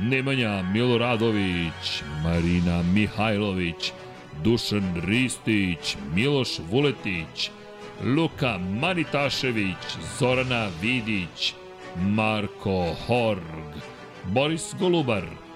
Nemanja 0.00 0.62
Miloradović, 0.62 2.02
Marina 2.24 2.82
Mihajlović, 2.82 3.92
Dušan 4.42 5.02
Ristić, 5.06 5.96
Miloš 6.14 6.58
Vuletić, 6.70 7.50
Luka 8.04 8.58
Manitašević, 8.80 9.98
Zorana 10.18 10.68
Vidić, 10.82 11.54
Marko 11.96 12.94
Horg, 13.06 13.78
Boris 14.24 14.74
Golubar, 14.80 15.47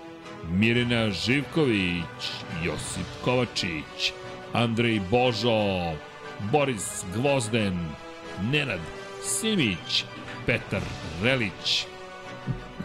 Mirina 0.50 1.10
Živković, 1.10 2.20
Josip 2.64 3.06
Kovačić, 3.24 4.12
Andrej 4.52 5.00
Božo, 5.10 5.92
Boris 6.52 7.04
Gvozden, 7.14 7.78
Nenad 8.52 8.80
Simić, 9.22 10.04
Petar 10.46 10.82
Relić, 11.22 11.86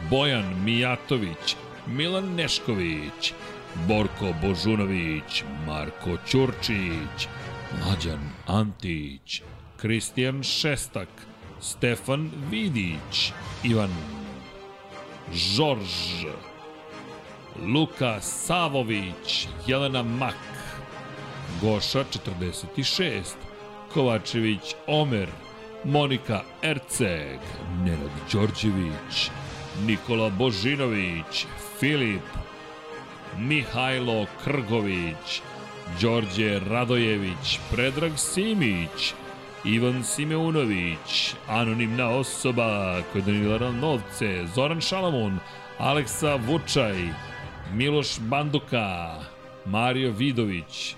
Bojan 0.10 0.64
Mijatović, 0.64 1.56
Milan 1.88 2.36
Nešković, 2.36 3.34
Borko 3.88 4.34
Božunović, 4.42 5.44
Marko 5.68 6.18
Ćurčić, 6.28 7.28
Mlađan 7.80 8.30
Antić, 8.48 9.42
Kristijan 9.82 10.44
Šestak, 10.44 11.10
Stefan 11.62 12.32
Vidić, 12.52 13.32
Ivan 13.64 13.92
Žorž, 15.34 16.26
Luka 17.66 18.22
Savović, 18.22 19.48
Jelena 19.68 20.04
Mak, 20.04 20.38
Goša 21.62 22.04
46, 22.28 23.22
Kovačević 23.94 24.76
Omer, 24.88 25.30
Monika 25.84 26.42
Erceg, 26.62 27.40
Nenad 27.84 28.12
Đorđević, 28.32 29.32
Nikola 29.86 30.30
Božinović, 30.30 31.46
Filip, 31.80 32.22
Mihajlo 33.38 34.26
Krgović, 34.44 35.42
Đorđe 36.02 36.60
Radojević, 36.70 37.60
Predrag 37.72 38.12
Simić, 38.16 39.14
Ivan 39.66 40.04
Simeunović, 40.04 41.34
anonimna 41.48 42.10
osoba 42.10 43.02
koja 43.12 43.20
je 43.20 43.26
donirala 43.26 43.72
novce, 43.72 44.46
Zoran 44.56 44.82
Šalamun, 44.82 45.40
Aleksa 45.78 46.36
Vučaj, 46.36 46.96
Miloš 47.74 48.20
Banduka, 48.20 49.16
Mario 49.66 50.12
Vidović, 50.12 50.96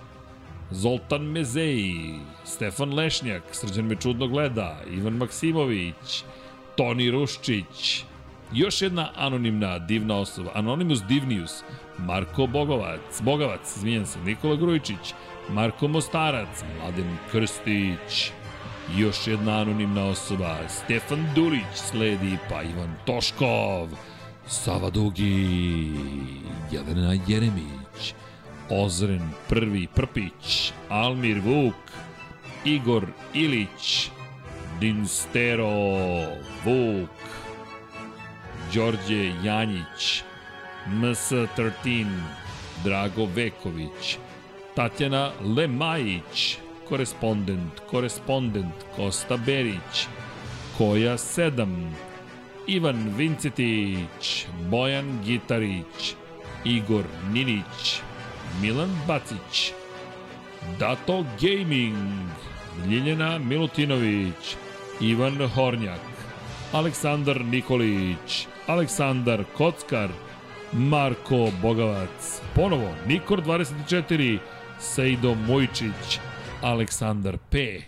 Zoltan 0.72 1.22
Mezeji, 1.22 2.20
Stefan 2.46 2.94
Lešnjak, 2.94 3.44
Srđan 3.52 3.86
me 3.86 3.96
čudno 3.96 4.28
gleda, 4.28 4.82
Ivan 4.92 5.14
Maksimović, 5.14 6.24
Toni 6.78 7.12
Ruščić, 7.12 8.04
još 8.54 8.82
jedna 8.82 9.10
anonimna 9.16 9.80
divna 9.80 10.16
osoba, 10.16 10.52
Anonymous 10.56 11.08
Divnius, 11.08 11.64
Marko 11.98 12.48
Bogovac, 12.48 13.22
Bogavac, 13.22 13.76
izvinjam 13.78 14.06
se, 14.06 14.20
Nikola 14.20 14.56
Grujičić, 14.56 15.14
Marko 15.50 15.88
Mostarac, 15.88 16.64
Mladen 16.78 17.18
Krstić, 17.32 18.32
još 18.98 19.28
jedna 19.28 19.62
anonimna 19.62 20.06
osoba, 20.06 20.58
Stefan 20.68 21.26
Durić, 21.36 21.76
sledi 21.76 22.38
pa 22.50 22.64
Ivan 22.64 22.96
Toškov, 23.06 23.90
Sava 24.50 24.90
Dugi, 24.90 25.94
Jelena 26.72 27.14
Jeremić, 27.28 28.14
Ozren 28.70 29.22
Prvi 29.48 29.88
Prpić, 29.96 30.74
Almir 30.90 31.40
Vuk, 31.46 31.76
Igor 32.66 33.06
Ilić, 33.34 34.10
Dinstero 34.80 35.70
Vuk, 36.66 37.20
Đorđe 38.74 39.34
Janjić, 39.44 40.24
MS13, 40.88 42.06
Drago 42.84 43.26
Veković, 43.36 44.18
Tatjana 44.76 45.32
Lemajić, 45.56 46.58
korespondent, 46.90 47.80
korespondent 47.92 48.76
Kosta 48.96 49.38
Berić, 49.38 50.08
Koja 50.78 51.18
7, 51.18 51.92
Иван 52.70 53.10
Винцитич, 53.18 54.46
Бојан 54.70 55.24
Гитарич, 55.26 56.14
Игор 56.64 57.06
Нинич, 57.34 58.02
Милан 58.62 58.92
Бацич, 59.08 59.74
Дато 60.78 61.26
Гейминг, 61.42 62.30
Лилјана 62.86 63.40
Милутиновиќ, 63.42 64.54
Иван 65.02 65.42
Хорњак, 65.56 66.06
Александар 66.74 67.42
Николиќ, 67.42 68.46
Александар 68.68 69.46
Коцкар, 69.58 70.14
Марко 70.74 71.50
Богавац, 71.62 72.38
поново 72.54 72.94
Никор 73.08 73.42
24, 73.42 74.38
Сејдо 74.78 75.34
Мојчиќ, 75.48 76.20
Александар 76.62 77.40
П, 77.50 77.82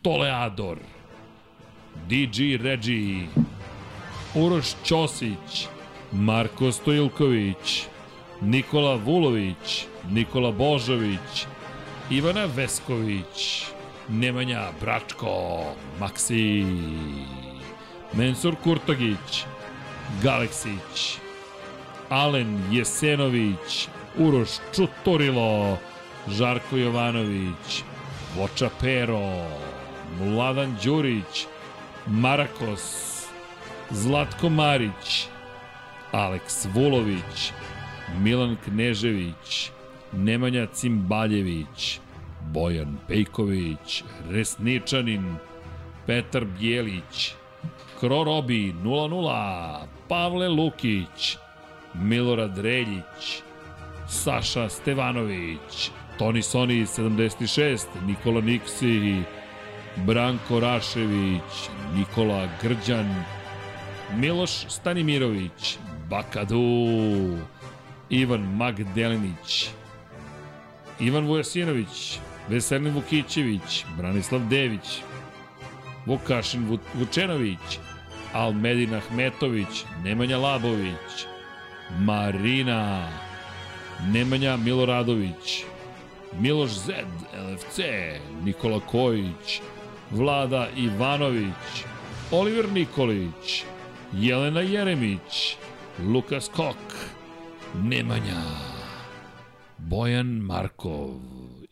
Толеадор, 0.00 0.80
DG 2.08 2.56
Реджи, 2.56 3.28
Uroš 4.34 4.66
Ćosić, 4.84 5.68
Marko 6.12 6.72
Stojilković, 6.72 7.84
Nikola 8.40 8.94
Vulović, 8.94 9.86
Nikola 10.10 10.52
Božović, 10.52 11.46
Ivana 12.10 12.44
Vesković, 12.44 13.64
Nemanja 14.08 14.68
Bračko, 14.80 15.62
Maksi, 16.00 16.64
Mensur 18.12 18.54
Kurtogić, 18.64 19.44
Galeksić, 20.22 21.18
Alen 22.08 22.60
Jesenović, 22.72 23.88
Uroš 24.18 24.48
Čutorilo, 24.74 25.78
Žarko 26.28 26.76
Jovanović, 26.76 27.82
Voča 28.36 28.70
Pero, 28.80 29.46
Mladan 30.20 30.76
Đurić, 30.84 31.46
Marakos, 32.06 33.07
Zlatko 33.90 34.48
Marić, 34.48 35.26
Aleks 36.12 36.66
Vulović, 36.74 37.52
Milan 38.20 38.56
Knežević, 38.64 39.70
Nemanja 40.12 40.66
Cimbaljević, 40.66 42.00
Bojan 42.52 42.98
Pejković, 43.08 44.04
Resničanin, 44.30 45.36
Petar 46.06 46.44
Bjelić, 46.44 47.32
Krorobi 48.00 48.74
00, 48.84 49.86
Pavle 50.08 50.48
Lukić, 50.48 51.36
Milorad 51.94 52.58
Reljić, 52.58 53.42
Saša 54.08 54.68
Stevanović, 54.68 55.90
Toni 56.18 56.42
Soni 56.42 56.86
76, 56.86 57.86
Nikola 58.06 58.40
Niksi, 58.40 59.22
Branko 59.96 60.60
Rašević, 60.60 61.70
Nikola 61.94 62.48
Grđan, 62.62 63.24
Miloš 64.16 64.50
Stanimirović, 64.68 65.78
Bakadu, 66.10 67.36
Ivan 68.10 68.40
Magdelinić, 68.40 69.68
Ivan 71.00 71.26
Vujasinović, 71.26 72.18
Veselin 72.48 72.94
Vukićević, 72.94 73.84
Branislav 73.96 74.40
Dević, 74.48 75.02
Vukašin 76.06 76.78
Vučenović, 76.94 77.78
Almedin 78.32 78.94
Ahmetović, 78.94 79.84
Nemanja 80.04 80.38
Labović, 80.38 81.26
Marina, 81.98 83.08
Nemanja 84.12 84.56
Miloradović, 84.56 85.64
Miloš 86.40 86.70
Zed, 86.70 87.06
LFC, 87.34 87.78
Nikola 88.44 88.80
Kojić, 88.80 89.60
Vlada 90.10 90.68
Ivanović, 90.76 91.84
Oliver 92.30 92.72
Nikolić, 92.72 93.64
Jelena 94.12 94.60
Jeremić, 94.60 95.56
Lukas 96.00 96.48
Kok, 96.48 96.76
Nemanja, 97.84 98.42
Bojan 99.78 100.26
Markov 100.26 101.10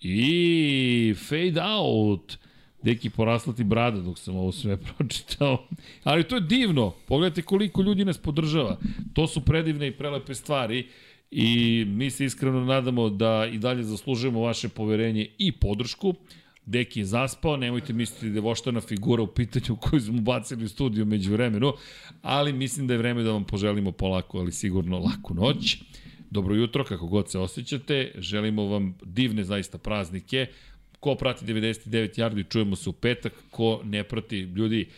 i 0.00 1.14
Fade 1.28 1.62
Out. 1.62 2.38
Deki 2.82 3.10
poraslati 3.10 3.64
brada 3.64 4.00
dok 4.00 4.18
sam 4.18 4.36
ovo 4.36 4.52
sve 4.52 4.76
pročitao. 4.86 5.66
Ali 6.04 6.24
to 6.24 6.34
je 6.34 6.40
divno. 6.40 6.94
Pogledajte 7.08 7.42
koliko 7.42 7.82
ljudi 7.82 8.04
nas 8.04 8.18
podržava. 8.18 8.76
To 9.12 9.26
su 9.26 9.40
predivne 9.40 9.88
i 9.88 9.96
prelepe 9.96 10.34
stvari 10.34 10.86
i 11.30 11.84
mi 11.88 12.10
se 12.10 12.24
iskreno 12.24 12.64
nadamo 12.64 13.08
da 13.10 13.48
i 13.52 13.58
dalje 13.58 13.82
zaslužujemo 13.82 14.40
vaše 14.40 14.68
poverenje 14.68 15.28
i 15.38 15.52
podršku. 15.52 16.14
Deki 16.66 17.00
je 17.00 17.04
zaspao, 17.04 17.56
nemojte 17.56 17.92
misliti 17.92 18.30
da 18.30 18.34
je 18.34 18.40
voštana 18.40 18.80
figura 18.80 19.22
u 19.22 19.26
pitanju 19.26 19.76
koju 19.76 20.00
smo 20.00 20.20
bacili 20.20 20.64
u 20.64 20.68
studiju 20.68 21.06
među 21.06 21.32
vremenu, 21.32 21.72
ali 22.22 22.52
mislim 22.52 22.86
da 22.86 22.94
je 22.94 22.98
vreme 22.98 23.22
da 23.22 23.32
vam 23.32 23.44
poželimo 23.44 23.92
polako, 23.92 24.38
ali 24.38 24.52
sigurno 24.52 24.98
laku 24.98 25.34
noć. 25.34 25.76
Dobro 26.30 26.54
jutro, 26.54 26.84
kako 26.84 27.06
god 27.06 27.30
se 27.30 27.38
osjećate, 27.38 28.12
želimo 28.18 28.64
vam 28.64 28.98
divne 29.02 29.44
zaista 29.44 29.78
praznike. 29.78 30.46
Ko 31.00 31.14
prati 31.14 31.44
99 31.44 32.18
yardi, 32.18 32.48
čujemo 32.48 32.76
se 32.76 32.90
u 32.90 32.92
petak, 32.92 33.32
ko 33.50 33.80
ne 33.84 34.04
prati, 34.04 34.38
ljudi, 34.38 34.88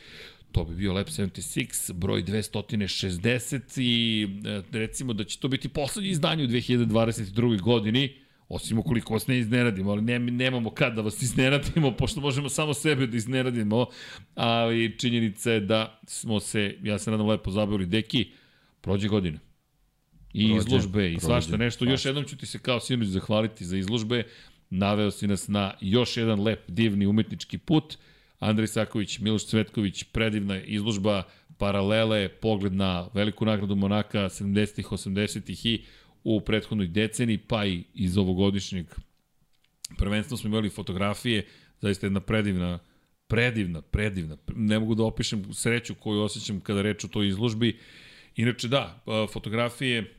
to 0.53 0.65
bi 0.65 0.75
bio 0.75 0.93
Lab 0.93 1.07
76, 1.07 1.93
broj 1.93 2.25
260 2.25 3.81
i 3.83 4.27
e, 4.47 4.63
recimo 4.73 5.13
da 5.13 5.25
će 5.25 5.39
to 5.39 5.49
biti 5.49 5.69
poslednji 5.69 6.11
izdanje 6.11 6.45
u 6.45 6.49
2022. 6.49 7.61
godini 7.61 8.28
Osim 8.49 8.79
ukoliko 8.79 9.13
vas 9.13 9.27
ne 9.27 9.39
izneradimo, 9.39 9.91
ali 9.91 10.03
ne, 10.03 10.19
nemamo 10.19 10.71
kad 10.71 10.95
da 10.95 11.03
vas 11.03 11.23
izneradimo, 11.23 11.93
pošto 11.97 12.21
možemo 12.21 12.49
samo 12.49 12.75
sebe 12.75 13.07
da 13.07 13.17
izneradimo, 13.17 13.87
ali 14.35 14.99
činjenica 14.99 15.53
je 15.53 15.61
da 15.61 16.01
smo 16.07 16.41
se, 16.41 16.77
ja 16.83 16.99
se 16.99 17.11
nadam, 17.11 17.27
lepo 17.27 17.51
zabavili. 17.51 17.87
Deki, 17.87 18.31
prođe 18.81 19.09
godina. 19.09 19.39
I 20.33 20.49
prođe, 20.49 20.59
izložbe, 20.59 20.93
prođe, 20.93 21.13
i 21.13 21.21
svašta 21.21 21.57
nešto. 21.57 21.85
Još 21.85 22.05
jednom 22.05 22.25
ću 22.25 22.37
ti 22.37 22.47
se 22.47 22.59
kao 22.59 22.81
sinoć 22.81 23.09
zahvaliti 23.09 23.65
za 23.65 23.77
izložbe. 23.77 24.25
Naveo 24.71 25.11
si 25.11 25.27
nas 25.27 25.49
na 25.49 25.75
još 25.81 26.17
jedan 26.17 26.43
lep, 26.43 26.61
divni 26.69 27.07
umetnički 27.07 27.59
put. 27.59 27.97
Andrej 28.39 28.67
Saković, 28.67 29.19
Miloš 29.19 29.47
Cvetković, 29.47 30.05
predivna 30.05 30.61
izložba, 30.61 31.23
paralele, 31.59 32.29
pogled 32.29 32.73
na 32.73 33.09
veliku 33.15 33.45
nagradu 33.45 33.77
Monaka 33.77 34.19
70-ih, 34.19 34.87
80-ih 34.87 35.67
i 35.67 35.85
u 36.37 36.41
prethodnoj 36.41 36.87
deceni, 36.87 37.39
pa 37.39 37.67
i 37.67 37.85
iz 37.95 38.19
ovogodišnjeg 38.19 38.87
prvenstva 39.97 40.37
smo 40.37 40.49
imali 40.49 40.71
fotografije, 40.71 41.47
zaista 41.81 42.07
jedna 42.07 42.21
predivna, 42.21 42.79
predivna, 43.29 43.83
predivna, 43.83 44.37
ne 44.57 44.79
mogu 44.79 44.95
da 44.95 45.05
opišem 45.05 45.55
sreću 45.55 45.95
koju 45.95 46.21
osjećam 46.21 46.61
kada 46.61 46.83
reč 46.83 47.05
o 47.05 47.09
toj 47.09 47.29
izložbi. 47.29 47.79
Inače 48.37 48.69
da, 48.69 49.03
fotografije, 49.33 50.15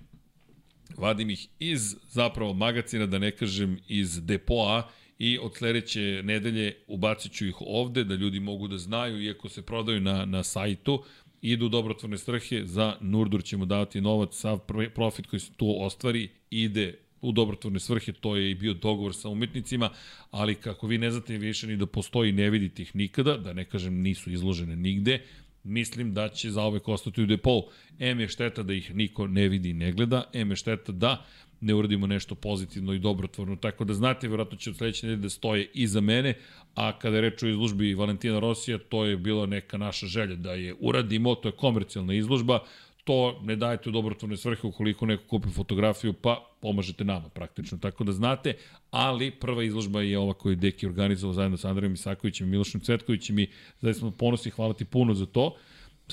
vadim 0.97 1.29
ih 1.29 1.47
iz 1.59 1.95
zapravo 2.07 2.53
magacina, 2.53 3.05
da 3.05 3.19
ne 3.19 3.31
kažem 3.31 3.79
iz 3.88 4.25
depoa, 4.25 4.89
i 5.19 5.39
od 5.41 5.55
sledeće 5.55 6.21
nedelje 6.23 6.75
ubacit 6.88 7.31
ću 7.31 7.45
ih 7.45 7.55
ovde 7.59 8.03
da 8.03 8.15
ljudi 8.15 8.39
mogu 8.39 8.67
da 8.67 8.77
znaju, 8.77 9.21
iako 9.21 9.49
se 9.49 9.61
prodaju 9.61 10.01
na, 10.01 10.25
na 10.25 10.43
sajtu, 10.43 11.03
idu 11.42 11.66
u 11.66 11.69
dobrotvorne 11.69 12.18
svrhe, 12.18 12.66
za 12.66 12.95
Nurdur 13.01 13.43
ćemo 13.43 13.66
davati 13.66 14.01
novac, 14.01 14.35
sav 14.35 14.59
profit 14.95 15.27
koji 15.27 15.40
se 15.40 15.51
tu 15.58 15.76
ostvari 15.80 16.30
ide 16.50 17.00
u 17.22 17.32
dobrotvorne 17.32 17.80
svrhe, 17.80 18.11
to 18.11 18.35
je 18.35 18.51
i 18.51 18.56
bio 18.56 18.74
dogovor 18.74 19.16
sa 19.16 19.30
umetnicima, 19.30 19.90
ali 20.32 20.56
kako 20.56 20.88
vi 20.88 20.98
ne 20.98 21.11
znate 21.11 21.38
više 21.38 21.68
ni 21.68 21.77
da 21.77 21.85
postoji, 21.85 22.32
ne 22.32 22.50
vidite 22.50 22.82
ih 22.82 22.95
nikada, 22.95 23.38
da 23.38 23.53
ne 23.53 23.66
kažem 23.66 24.01
nisu 24.01 24.32
izložene 24.32 24.76
nigde, 24.76 25.22
mislim 25.64 26.14
da 26.14 26.30
će 26.30 26.51
za 26.51 26.64
ove 26.64 26.80
ostati 26.85 27.22
u 27.22 27.26
depou. 27.26 27.69
M 28.00 28.19
je 28.19 28.27
šteta 28.27 28.64
da 28.64 28.74
ih 28.74 28.95
niko 28.95 29.27
ne 29.27 29.50
vidi 29.50 29.69
i 29.69 29.74
ne 29.74 29.92
gleda, 29.92 30.24
M 30.34 30.50
je 30.50 30.56
šteta 30.56 30.92
da 30.92 31.26
ne 31.61 31.73
uradimo 31.73 32.07
nešto 32.07 32.35
pozitivno 32.35 32.93
i 32.93 32.99
dobrotvorno. 32.99 33.55
Tako 33.55 33.83
da 33.83 33.93
znate, 33.93 34.27
vjerojatno 34.27 34.57
će 34.57 34.69
od 34.69 34.75
sledeće 34.75 35.07
nedelje 35.07 35.21
da 35.21 35.29
stoje 35.29 35.67
iza 35.73 36.01
mene, 36.01 36.33
a 36.75 36.99
kada 36.99 37.15
je 37.15 37.21
reč 37.21 37.43
o 37.43 37.47
izložbi 37.47 37.93
Valentina 37.93 38.39
Rosija, 38.39 38.77
to 38.77 39.05
je 39.05 39.17
bila 39.17 39.45
neka 39.45 39.77
naša 39.77 40.07
želja 40.07 40.35
da 40.35 40.53
je 40.53 40.75
uradimo, 40.79 41.35
to 41.35 41.47
je 41.47 41.51
komercijalna 41.51 42.13
izložba, 42.13 42.59
to 43.03 43.39
ne 43.43 43.55
dajete 43.55 43.89
u 43.89 43.91
dobrotvorne 43.91 44.38
svrhe 44.38 44.67
ukoliko 44.67 45.05
neko 45.05 45.23
kupi 45.27 45.49
fotografiju, 45.49 46.13
pa 46.13 46.45
pomažete 46.61 47.03
nama 47.03 47.29
praktično, 47.29 47.77
tako 47.77 48.03
da 48.03 48.11
znate, 48.11 48.53
ali 48.91 49.31
prva 49.31 49.63
izložba 49.63 50.01
je 50.01 50.19
ova 50.19 50.33
koju 50.33 50.51
je 50.51 50.55
Deki 50.55 50.88
organizovao 50.88 51.33
zajedno 51.33 51.57
sa 51.57 51.69
Andrejom 51.69 51.93
Isakovićem 51.93 52.47
i 52.47 52.51
Milošem 52.51 52.81
Cvetkovićem 52.81 53.39
i 53.39 53.47
zaista 53.81 53.99
smo 53.99 54.11
ponosni, 54.11 54.51
hvala 54.51 54.73
ti 54.73 54.85
puno 54.85 55.13
za 55.13 55.25
to. 55.25 55.55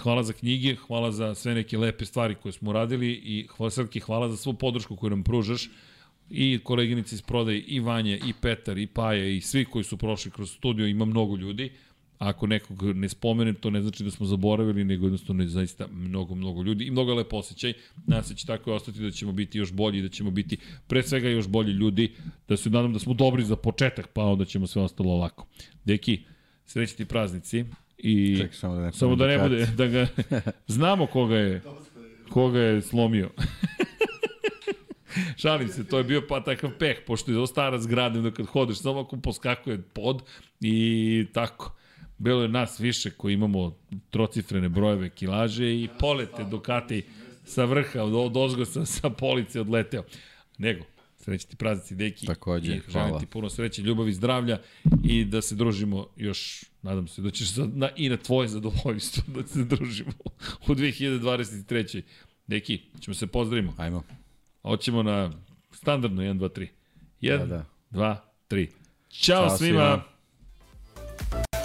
Hvala 0.02 0.22
za 0.22 0.32
knjige, 0.32 0.74
hvala 0.74 1.12
za 1.12 1.34
sve 1.34 1.54
neke 1.54 1.78
lepe 1.78 2.04
stvari 2.04 2.34
koje 2.34 2.52
smo 2.52 2.70
uradili 2.70 3.12
i 3.12 3.46
hvala 3.56 3.70
Srki, 3.70 4.00
hvala 4.00 4.28
za 4.28 4.36
svu 4.36 4.54
podršku 4.54 4.96
koju 4.96 5.10
nam 5.10 5.22
pružaš 5.22 5.70
i 6.30 6.58
koleginice 6.64 7.14
iz 7.14 7.22
prodaje, 7.22 7.60
i 7.60 7.80
Vanje, 7.80 8.20
i 8.26 8.32
Petar, 8.40 8.78
i 8.78 8.86
Paja, 8.86 9.28
i 9.28 9.40
svi 9.40 9.64
koji 9.64 9.84
su 9.84 9.96
prošli 9.96 10.30
kroz 10.30 10.50
studio, 10.50 10.86
ima 10.86 11.04
mnogo 11.04 11.36
ljudi. 11.36 11.72
Ako 12.18 12.46
nekog 12.46 12.82
ne 12.82 13.08
spomenem, 13.08 13.54
to 13.54 13.70
ne 13.70 13.82
znači 13.82 14.04
da 14.04 14.10
smo 14.10 14.26
zaboravili, 14.26 14.84
nego 14.84 15.06
jednostavno 15.06 15.42
je 15.42 15.48
zaista 15.48 15.86
mnogo, 15.86 16.34
mnogo 16.34 16.62
ljudi 16.62 16.84
i 16.84 16.90
mnogo 16.90 17.14
lepo 17.14 17.36
osjećaj. 17.36 17.72
Nas 18.06 18.34
će 18.34 18.46
tako 18.46 18.72
ostati 18.72 19.00
da 19.00 19.10
ćemo 19.10 19.32
biti 19.32 19.58
još 19.58 19.72
bolji, 19.72 20.02
da 20.02 20.08
ćemo 20.08 20.30
biti 20.30 20.56
pre 20.86 21.02
svega 21.02 21.28
još 21.28 21.48
bolji 21.48 21.72
ljudi, 21.72 22.12
da 22.48 22.56
se 22.56 22.70
nadam 22.70 22.92
da 22.92 22.98
smo 22.98 23.14
dobri 23.14 23.44
za 23.44 23.56
početak, 23.56 24.08
pa 24.12 24.24
onda 24.24 24.44
ćemo 24.44 24.66
sve 24.66 24.82
ostalo 24.82 25.12
ovako. 25.12 25.46
Deki, 25.84 26.20
srećni 26.66 27.04
praznici, 27.04 27.64
I 27.98 28.36
Ček, 28.38 28.54
samo 28.54 28.74
da 28.74 28.80
ne, 28.80 28.92
samo 28.92 29.16
da 29.16 29.26
ne 29.26 29.38
bude, 29.38 29.66
da 29.66 29.86
ga, 29.86 30.06
znamo 30.66 31.06
koga 31.06 31.36
je, 31.36 31.62
koga 32.30 32.60
je 32.60 32.82
slomio. 32.82 33.30
Šalim 35.36 35.68
se, 35.68 35.86
to 35.86 35.98
je 35.98 36.04
bio 36.04 36.22
pa 36.28 36.40
takav 36.40 36.70
peh, 36.78 36.96
pošto 37.06 37.32
je 37.32 37.46
stara 37.46 37.78
zgrada, 37.78 38.20
da 38.20 38.30
kad 38.30 38.46
hodeš, 38.46 38.78
samo 38.78 39.00
ako 39.00 39.16
poskakuje 39.16 39.82
pod 39.82 40.22
i 40.60 41.26
tako. 41.32 41.72
Bilo 42.18 42.42
je 42.42 42.48
nas 42.48 42.80
više 42.80 43.10
koji 43.10 43.34
imamo 43.34 43.76
trocifrene 44.10 44.68
brojeve 44.68 45.10
kilaže 45.10 45.74
i 45.74 45.88
polete 45.98 46.44
Ducati 46.44 47.02
sa 47.44 47.64
vrha, 47.64 48.02
od, 48.02 48.36
ozgo 48.36 48.64
sa, 48.64 48.86
sa 48.86 49.10
police 49.10 49.60
odleteo. 49.60 50.04
Nego, 50.58 50.84
Sreći 51.26 51.48
ti 51.48 51.56
praznici, 51.56 51.94
deki. 51.94 52.26
Takođe, 52.26 52.72
I 52.72 52.80
želim 52.88 53.08
hvala. 53.08 53.20
ti 53.20 53.26
puno 53.26 53.50
sreće, 53.50 53.82
ljubavi, 53.82 54.12
zdravlja 54.12 54.58
i 55.04 55.24
da 55.24 55.42
se 55.42 55.54
družimo 55.54 56.06
još, 56.16 56.64
nadam 56.86 57.08
se, 57.08 57.22
da 57.22 57.30
ćeš 57.30 57.52
za, 57.52 57.68
na, 57.74 57.88
i 57.96 58.08
na 58.08 58.16
tvoje 58.16 58.48
zadovoljstvo 58.48 59.22
da 59.26 59.46
se 59.46 59.64
družimo 59.64 60.12
u 60.68 60.74
2023. 60.74 62.02
Deki, 62.46 62.80
ćemo 63.00 63.14
se 63.14 63.26
pozdravimo. 63.26 63.74
Ajmo. 63.76 64.02
Hoćemo 64.62 65.02
na 65.02 65.32
standardno 65.72 66.22
1, 66.22 66.38
2, 66.38 66.48
3. 66.50 66.68
1, 67.20 67.38
Da, 67.38 67.46
da. 67.46 67.64
2, 67.90 68.16
3. 68.56 68.68
Ćao, 69.10 69.48
Ćao 69.48 69.56
svima. 69.56 69.80
svima. 69.80 71.55